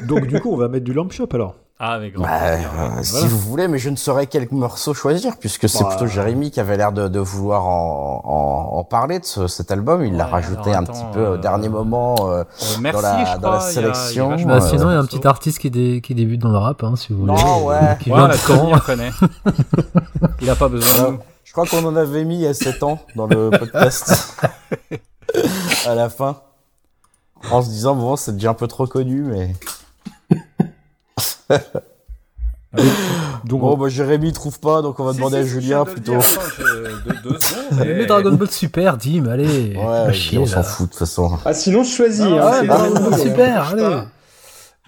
Donc 0.08 0.28
du 0.28 0.40
coup, 0.40 0.52
on 0.54 0.58
va 0.58 0.68
mettre 0.68 0.86
du 0.86 0.94
lamp 0.94 1.10
shop 1.10 1.30
alors. 1.34 1.56
Ah, 1.84 1.94
avec 1.94 2.14
grand 2.14 2.26
Bah, 2.26 2.38
plaisir. 2.40 2.70
euh, 2.80 3.02
Si 3.02 3.28
vous 3.28 3.40
voulez, 3.40 3.68
mais 3.68 3.80
je 3.80 3.90
ne 3.90 3.96
saurais 3.96 4.28
quel 4.28 4.48
morceau 4.52 4.94
choisir, 4.94 5.38
puisque 5.38 5.68
c'est 5.68 5.84
Bah. 5.84 5.90
plutôt 5.90 6.06
Jérémy 6.06 6.52
qui 6.52 6.60
avait 6.60 6.78
l'air 6.78 6.92
de, 6.92 7.08
de 7.08 7.20
vouloir 7.20 7.66
en, 7.66 8.22
en, 8.24 8.78
en 8.78 8.84
parler 8.84 9.18
de 9.18 9.26
ce- 9.26 9.48
cet 9.48 9.72
album. 9.72 10.06
Il 10.06 10.16
l'a 10.16 10.28
rajouté 10.28 10.70
alors 10.70 10.82
un 10.82 10.84
petit 10.84 11.04
peu 11.12 11.22
au 11.26 11.34
euh, 11.34 11.38
dernier 11.38 11.70
moment 11.70 12.16
euh, 12.30 12.44
merci, 12.82 13.02
dans 13.02 13.02
la, 13.02 13.26
je 13.26 13.38
dans 13.40 13.52
la 13.52 13.58
crois, 13.58 13.72
il 13.72 13.76
y 13.76 13.78
a- 13.80 13.82
il 13.82 13.88
y 13.88 13.90
a 13.90 13.94
sélection. 13.96 14.48
Bah, 14.48 14.62
sinon, 14.62 14.90
il 14.92 14.94
y 14.94 14.96
a 14.96 15.00
un 15.00 15.06
petit 15.06 15.26
artiste 15.28 15.58
qui, 15.58 15.72
dé- 15.72 16.02
qui 16.02 16.14
débute 16.14 16.40
dans 16.42 16.52
le 16.52 16.58
rap, 16.60 16.84
hein, 16.84 16.94
si 16.96 17.14
vous 17.14 17.22
voulez. 17.26 17.34
Non, 17.34 17.66
ouais. 17.66 17.98
Qui 18.00 18.12
Ouais, 18.12 18.18
vient 18.18 18.28
de 18.28 18.80
connaît. 18.86 19.12
Il 20.42 20.50
a 20.52 20.56
pas 20.56 20.68
besoin 20.68 21.06
de 21.08 21.12
nous. 21.14 21.20
Je 21.44 21.52
crois 21.52 21.66
qu'on 21.66 21.84
en 21.86 21.96
avait 21.96 22.24
mis 22.26 22.36
il 22.36 22.42
y 22.42 22.48
a 22.48 22.54
7 22.54 22.84
ans 22.84 23.00
dans 23.16 23.26
le 23.26 23.50
podcast. 23.50 24.38
à 25.88 25.96
la 25.96 26.10
fin. 26.10 26.38
En 27.52 27.62
se 27.64 27.70
disant, 27.70 27.96
bon, 27.96 28.16
c'est 28.16 28.34
déjà 28.34 28.52
un 28.52 28.54
peu 28.54 28.68
trop 28.68 28.86
connu, 28.86 29.24
mais... 29.24 29.56
Donc, 33.44 33.60
Bon, 33.60 33.76
bah, 33.78 33.90
Jérémy 33.90 34.32
trouve 34.32 34.60
pas, 34.60 34.82
donc 34.82 35.00
on 35.00 35.04
va 35.04 35.12
Si, 35.12 35.18
demander 35.18 35.38
si, 35.38 35.42
à 35.42 35.46
si, 35.46 35.50
Julien 35.50 35.84
plutôt. 35.84 36.12
dire. 36.14 36.22
Je- 36.22 37.30
deux 37.30 37.38
secondes. 37.40 38.08
Dragon 38.08 38.32
Ball 38.34 38.50
Super, 38.50 38.96
Dim, 38.98 39.26
allez. 39.28 39.76
Ouais, 39.76 40.14
chier, 40.14 40.38
on 40.38 40.46
s'en 40.46 40.64
fout 40.64 40.86
de 40.88 40.92
toute 40.92 41.00
façon. 41.00 41.32
Ah, 41.44 41.54
sinon, 41.54 41.84
je 41.84 41.90
choisis. 41.90 42.22
Hein, 42.22 42.32
Ouais, 42.62 42.68
Dragon 42.68 42.94
Ball 43.10 43.20
Super, 43.20 43.72
allez. 43.74 43.82
pas- 43.82 44.06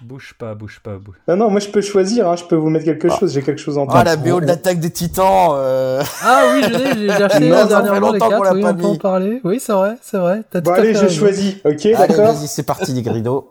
Bouge 0.02 0.34
pas, 0.38 0.54
bouge 0.54 0.80
pas, 0.82 0.96
bouge. 0.98 1.14
Non, 1.28 1.36
non, 1.36 1.50
moi 1.50 1.60
je 1.60 1.68
peux 1.68 1.80
choisir, 1.80 2.28
hein, 2.28 2.36
je 2.36 2.44
peux 2.44 2.56
vous 2.56 2.68
mettre 2.68 2.84
quelque 2.84 3.08
chose, 3.08 3.32
j'ai 3.32 3.40
quelque 3.42 3.60
chose 3.60 3.78
en 3.78 3.86
tête. 3.86 3.96
Ah, 4.00 4.04
la 4.04 4.16
BO 4.16 4.38
de 4.40 4.46
l'attaque 4.46 4.78
des 4.78 4.90
titans. 4.90 5.52
euh, 5.54 6.02
Ah 6.22 6.42
oui, 6.52 6.62
je 6.62 6.68
l'ai, 6.68 7.08
j'ai 7.08 7.22
acheté 7.22 7.48
Non, 7.48 7.56
fait 7.62 7.68
dernièrement 7.68 8.10
les 8.12 8.18
longtemps 8.18 8.36
qu'on 8.36 8.42
4, 8.42 8.44
l'a 8.44 8.52
oui, 8.54 8.60
pas 8.62 8.70
on 8.70 8.74
peut 8.74 8.84
en 8.86 8.96
parler. 8.96 9.40
Oui, 9.44 9.60
c'est 9.60 9.72
vrai, 9.72 9.94
c'est 10.02 10.18
vrai. 10.18 10.42
T'as 10.50 10.60
Bon, 10.60 10.72
tout 10.72 10.76
à 10.76 10.80
allez, 10.80 10.94
fait 10.94 11.08
je 11.08 11.14
choisis, 11.18 11.54
ok, 11.64 11.86
Allez, 11.86 11.94
d'accord 11.94 12.34
vas-y, 12.34 12.48
c'est 12.48 12.64
parti, 12.64 12.92
les 12.92 13.00
gridos. 13.02 13.48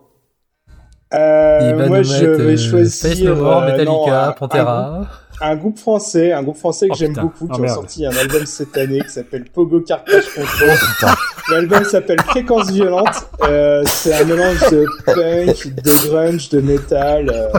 Euh, 1.14 1.60
Il 1.62 1.76
va 1.76 1.88
moi, 1.88 1.98
nous 2.00 2.04
je 2.06 2.26
vais 2.26 2.54
euh, 2.54 2.58
choisir. 2.58 3.12
Space 3.12 3.22
No 3.24 3.36
More, 3.36 3.62
euh, 3.62 3.66
Metallica, 3.72 4.26
non, 4.28 4.34
Pantera. 4.34 5.02
Un 5.42 5.56
groupe, 5.56 5.78
français, 5.80 6.32
un 6.32 6.42
groupe 6.44 6.58
français 6.58 6.88
que 6.88 6.94
Oh, 6.94 6.98
j'aime 6.98 7.14
beaucoup, 7.14 7.48
Oh, 7.50 7.54
qui 7.54 7.60
a 7.60 7.64
merde. 7.64 7.76
sorti 7.76 8.06
un 8.06 8.16
album 8.16 8.46
cette 8.46 8.78
année 8.78 9.02
qui 9.02 9.10
s'appelle 9.10 9.46
Pogo 9.54 9.82
Cartage 9.82 10.26
Control. 10.34 10.70
Putain. 10.96 11.16
L'album 11.52 11.84
s'appelle 11.84 12.22
Fréquence 12.22 12.72
Violente. 12.72 13.28
Euh, 13.44 13.84
c'est 13.86 14.14
un 14.14 14.24
mélange 14.24 14.60
de 14.72 14.86
punk, 15.06 15.74
de 15.84 16.08
grunge, 16.08 16.50
de 16.50 16.62
metal, 16.62 17.30
euh, 17.30 17.50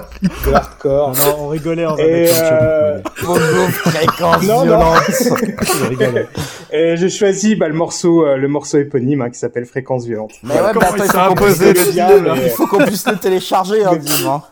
de 0.46 0.52
hardcore. 0.54 1.12
Non, 1.18 1.24
non, 1.26 1.36
on 1.40 1.48
rigolait 1.48 1.84
en 1.84 1.96
Et, 1.98 2.30
euh, 2.32 2.98
Pogo 3.20 3.38
fréquence 3.70 4.42
Non, 4.44 4.58
non. 4.58 4.62
violente. 4.64 5.02
On 5.84 5.88
rigolait. 5.88 6.28
Et 6.72 6.96
j'ai 6.96 7.10
choisi 7.10 7.54
bah, 7.56 7.68
le 7.68 7.74
morceau, 7.74 8.24
euh, 8.26 8.36
le 8.36 8.48
morceau 8.48 8.78
éponyme 8.78 9.20
hein, 9.22 9.30
qui 9.30 9.38
s'appelle 9.38 9.66
Fréquence 9.66 10.06
Violente. 10.06 10.32
Mais 10.42 10.54
ouais, 10.54 10.60
mais 10.68 10.72
Comment 10.72 10.86
attends, 10.86 11.04
il 11.04 11.10
faut 11.10 11.18
qu'on 11.28 11.34
puisse 11.34 11.60
imposé, 11.60 11.72
le 11.74 11.84
le 11.84 11.92
bien, 11.92 12.06
diable, 12.08 12.32
Il 12.36 12.42
mais- 12.42 12.48
faut 12.48 12.66
qu'on 12.66 12.84
puisse 12.86 13.06
le 13.06 13.16
télécharger, 13.18 13.84
hein, 13.84 13.98
hein. 14.26 14.42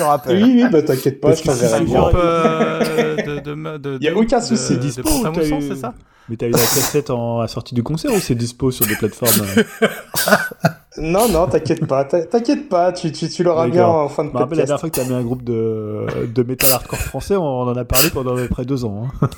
Te 0.00 0.06
rappelle. 0.08 0.42
Oui, 0.42 0.52
oui, 0.62 0.68
bah 0.70 0.82
t'inquiète 0.82 1.20
pas, 1.20 1.28
Parce 1.28 1.40
je 1.40 1.44
c'est 1.44 1.50
t'enverrai 1.52 1.74
Un 1.76 1.80
le 1.80 1.86
du 1.86 1.92
lien. 1.92 2.00
groupe 2.00 2.14
euh, 2.16 3.16
de, 3.16 3.40
de, 3.40 3.78
de, 3.78 3.98
Y 4.04 4.08
a 4.08 4.16
aucun 4.16 4.40
souci. 4.40 4.76
Dispo, 4.78 5.02
Pont-à-Mousson, 5.02 5.58
t'as 5.58 5.64
eu- 5.64 5.68
c'est 5.68 5.76
ça 5.80 5.94
Mais 6.28 6.36
t'as 6.36 6.46
eu 6.46 6.52
la 6.52 6.58
cassette 6.58 7.10
en, 7.10 7.40
à 7.40 7.48
sortie 7.48 7.74
du 7.74 7.82
concert 7.82 8.12
ou 8.12 8.18
c'est 8.20 8.34
dispo 8.34 8.70
sur 8.70 8.86
des 8.86 8.96
plateformes 8.96 9.46
Non, 10.98 11.28
non, 11.28 11.46
t'inquiète 11.46 11.86
pas, 11.86 12.04
t'in- 12.04 12.22
t'inquiète 12.24 12.68
pas, 12.68 12.92
tu, 12.92 13.12
tu, 13.12 13.28
tu 13.28 13.42
l'auras 13.44 13.68
bien 13.68 13.86
en 13.86 14.08
fin 14.08 14.24
de 14.24 14.30
Je 14.30 14.34
me 14.34 14.38
rappelle 14.38 14.58
la 14.58 14.64
podcast. 14.66 14.66
dernière 14.66 14.80
fois 14.80 14.90
que 14.90 14.96
t'as 14.96 15.04
mis 15.04 15.14
un 15.14 15.22
groupe 15.24 15.44
de, 15.44 16.04
de 16.26 16.42
metal 16.42 16.70
hardcore 16.72 16.98
français, 16.98 17.36
on 17.36 17.44
en 17.62 17.76
a 17.76 17.84
parlé 17.84 18.10
pendant 18.10 18.34
à 18.34 18.36
peu 18.40 18.48
près 18.48 18.64
deux 18.64 18.84
ans. 18.84 19.04
hein. 19.22 19.28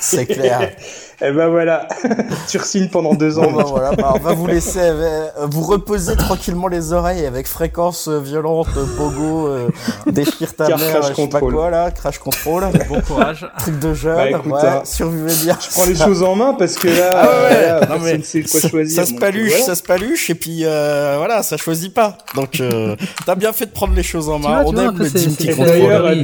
C'est 0.00 0.26
clair. 0.26 0.70
Et 1.22 1.32
ben 1.32 1.48
voilà, 1.48 1.86
tu 2.48 2.56
re-signes 2.58 2.88
pendant 2.88 3.12
deux 3.14 3.38
ans. 3.38 3.50
Bah, 3.52 3.64
voilà, 3.66 3.92
bah, 3.92 4.12
on 4.16 4.18
va 4.20 4.32
vous 4.32 4.46
laisser 4.46 4.78
euh, 4.80 5.26
vous 5.50 5.62
reposer 5.62 6.16
tranquillement 6.16 6.66
les 6.66 6.94
oreilles 6.94 7.26
avec 7.26 7.46
fréquence 7.46 8.08
euh, 8.08 8.18
violente, 8.20 8.68
euh, 8.78 8.86
pogo, 8.96 9.46
euh, 9.48 9.68
déchire 10.06 10.54
ta 10.56 10.66
Car 10.66 10.78
mère, 10.78 10.88
crash 10.90 11.10
je 11.10 11.14
sais 11.14 11.28
pas 11.28 11.38
control. 11.40 11.54
quoi 11.54 11.70
là, 11.70 11.90
crash 11.90 12.18
control, 12.18 12.64
Bon 12.88 13.00
courage. 13.02 13.46
truc 13.58 13.78
de 13.80 13.92
jeune, 13.92 14.16
Bah, 14.16 14.30
écoute, 14.30 14.52
ouais, 14.52 14.66
hein, 14.66 14.80
survivez 14.84 15.34
bien. 15.44 15.58
Je 15.60 15.68
prends 15.70 15.84
les 15.84 15.94
choses 15.94 16.22
en 16.22 16.34
main 16.36 16.54
parce 16.54 16.76
que 16.76 16.88
là, 16.88 17.10
Ah 17.22 17.26
ouais, 17.26 17.56
euh, 17.56 17.80
là, 17.80 17.86
Non, 17.88 17.98
mais 18.02 18.18
quoi 18.18 18.60
ça, 18.60 18.68
choisir. 18.70 18.96
ça 18.96 19.04
se 19.06 19.10
donc, 19.10 19.20
paluche, 19.20 19.50
voilà. 19.50 19.64
ça 19.64 19.74
se 19.74 19.82
paluche, 19.82 20.30
et 20.30 20.34
puis 20.34 20.60
euh, 20.64 21.16
voilà, 21.18 21.42
ça 21.42 21.58
choisit 21.58 21.92
pas. 21.92 22.16
Donc 22.34 22.60
euh, 22.60 22.96
t'as 23.26 23.34
bien 23.34 23.52
fait 23.52 23.66
de 23.66 23.72
prendre 23.72 23.92
les 23.94 24.02
choses 24.02 24.30
en 24.30 24.40
Tu 24.40 24.48
main. 24.48 24.62
on 24.64 24.74
aime 24.76 24.96
le 24.98 25.06
c'est 25.08 25.26
qui. 25.36 25.50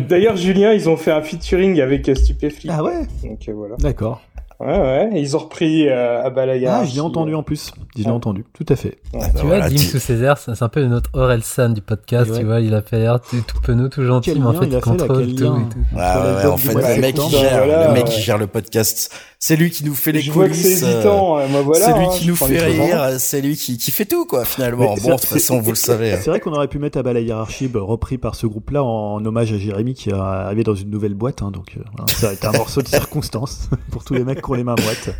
D'ailleurs, 0.08 0.36
Julien, 0.36 0.72
ils 0.72 0.88
ont 0.88 0.96
fait 0.96 1.12
un 1.12 1.20
featuring 1.22 1.80
avec 1.82 2.10
Stupéflip. 2.16 2.72
Ah 2.74 2.82
ouais 2.82 3.02
Donc 3.22 3.40
euh, 3.48 3.52
voilà. 3.54 3.74
D'accord. 3.78 4.22
Ouais, 4.58 4.66
ouais, 4.80 5.10
et 5.12 5.20
ils 5.20 5.36
ont 5.36 5.40
repris 5.40 5.86
euh, 5.86 6.24
à 6.24 6.30
Balaya. 6.30 6.78
Ah, 6.80 6.84
je 6.86 6.94
l'ai 6.94 7.00
entendu 7.00 7.34
en 7.34 7.42
plus. 7.42 7.72
Je 7.94 8.00
l'ai 8.02 8.06
Ouais. 8.06 8.12
entendu, 8.12 8.44
tout 8.54 8.64
à 8.70 8.74
fait. 8.76 8.98
Tu 9.12 9.18
Bah, 9.18 9.26
vois, 9.34 9.42
voilà, 9.42 9.68
Dim 9.68 9.76
sous 9.76 9.98
ses 9.98 10.22
airs, 10.22 10.38
c'est 10.38 10.62
un 10.62 10.68
peu 10.70 10.82
notre 10.86 11.10
Orelsan 11.12 11.70
du 11.74 11.82
podcast, 11.82 12.30
ouais. 12.30 12.38
tu 12.38 12.44
vois, 12.46 12.60
il 12.60 12.74
a 12.74 12.80
fait 12.80 12.98
l'air 13.00 13.20
tout 13.20 13.36
tout 13.46 13.60
penaud, 13.60 13.88
tout 13.88 14.02
gentil, 14.04 14.34
mais 14.38 14.46
en 14.46 14.54
fait 14.54 14.66
il 14.66 14.80
contrôle 14.80 15.26
tout 15.34 15.34
et 15.34 15.34
tout. 15.36 15.54
Ouais, 15.94 16.46
en 16.46 16.56
fait, 16.56 16.72
le 16.74 17.00
mec 17.02 17.16
gère, 17.30 17.88
le 17.88 17.92
mec 17.94 18.04
qui 18.06 18.20
gère 18.22 18.38
le 18.38 18.46
podcast, 18.46 19.12
c'est 19.46 19.54
lui 19.54 19.70
qui 19.70 19.84
nous 19.84 19.94
fait 19.94 20.10
les 20.10 20.20
Je 20.20 20.32
c'est 20.32 20.36
coulisses. 20.36 20.82
euh, 20.82 21.04
euh, 21.04 21.48
moi 21.48 21.62
voilà. 21.62 21.86
c'est 21.86 21.92
lui 21.96 22.06
hein, 22.06 22.10
qui 22.12 22.24
je 22.24 22.30
nous 22.30 22.36
fait 22.36 22.64
rire, 22.64 23.10
c'est 23.20 23.40
lui 23.40 23.56
qui, 23.56 23.78
qui 23.78 23.92
fait 23.92 24.04
tout, 24.04 24.24
quoi, 24.26 24.44
finalement. 24.44 24.96
Mais 24.96 25.00
Bon, 25.00 25.14
de 25.14 25.20
toute 25.20 25.28
façon, 25.28 25.60
vous 25.60 25.70
le 25.70 25.76
savez. 25.76 26.14
hein. 26.14 26.18
C'est 26.20 26.30
vrai 26.30 26.40
qu'on 26.40 26.52
aurait 26.52 26.66
pu 26.66 26.80
mettre 26.80 26.98
à 26.98 27.04
bas 27.04 27.12
la 27.12 27.20
hiérarchie 27.20 27.68
bah, 27.68 27.78
repris 27.80 28.18
par 28.18 28.34
ce 28.34 28.48
groupe-là 28.48 28.82
en, 28.82 29.24
hommage 29.24 29.52
à 29.52 29.58
Jérémy 29.58 29.94
qui 29.94 30.10
est 30.10 30.14
arrivé 30.14 30.64
dans 30.64 30.74
une 30.74 30.90
nouvelle 30.90 31.14
boîte. 31.14 31.42
hein, 31.42 31.52
donc 31.52 31.76
euh, 31.76 31.82
ça 32.08 32.30
a 32.30 32.32
été 32.32 32.44
un 32.44 32.52
morceau 32.52 32.82
de 32.82 32.88
circonstance 32.98 33.70
pour 33.92 34.02
tous 34.02 34.14
les 34.14 34.24
mecs 34.24 34.42
qui 34.42 34.50
ont 34.50 34.54
les 34.54 34.64
mains 34.64 34.74
moites. 34.82 35.10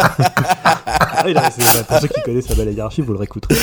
Ah, 0.00 1.22
oui, 1.24 1.32
là, 1.34 1.50
c'est- 1.50 1.86
pour 1.86 1.98
ceux 2.00 2.08
qui 2.08 2.22
connaissent 2.22 2.48
la 2.56 2.64
hiérarchie, 2.64 3.00
vous 3.02 3.12
le 3.12 3.18
réécouterez. 3.18 3.54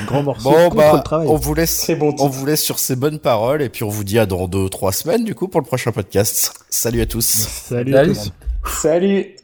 Un 0.00 0.04
grand 0.04 0.22
morceau 0.22 0.50
Bon, 0.50 0.64
contre 0.70 0.76
bah, 0.76 0.92
le 0.96 1.02
travail. 1.02 1.26
on 1.28 1.36
vous 1.36 1.54
laisse, 1.54 1.78
Très 1.82 1.94
bon 1.94 2.08
on 2.08 2.12
titre. 2.12 2.28
vous 2.28 2.46
laisse 2.46 2.62
sur 2.62 2.78
ces 2.78 2.96
bonnes 2.96 3.18
paroles, 3.18 3.62
et 3.62 3.68
puis 3.68 3.84
on 3.84 3.88
vous 3.88 4.04
dit 4.04 4.18
à 4.18 4.26
dans 4.26 4.48
deux, 4.48 4.68
trois 4.68 4.92
semaines, 4.92 5.24
du 5.24 5.34
coup, 5.34 5.48
pour 5.48 5.60
le 5.60 5.66
prochain 5.66 5.92
podcast. 5.92 6.52
Salut 6.70 7.00
à 7.00 7.06
tous. 7.06 7.24
Salut, 7.26 7.92
Salut. 7.92 8.10
à 8.10 8.14
tous. 8.14 8.32
Salut. 8.80 9.36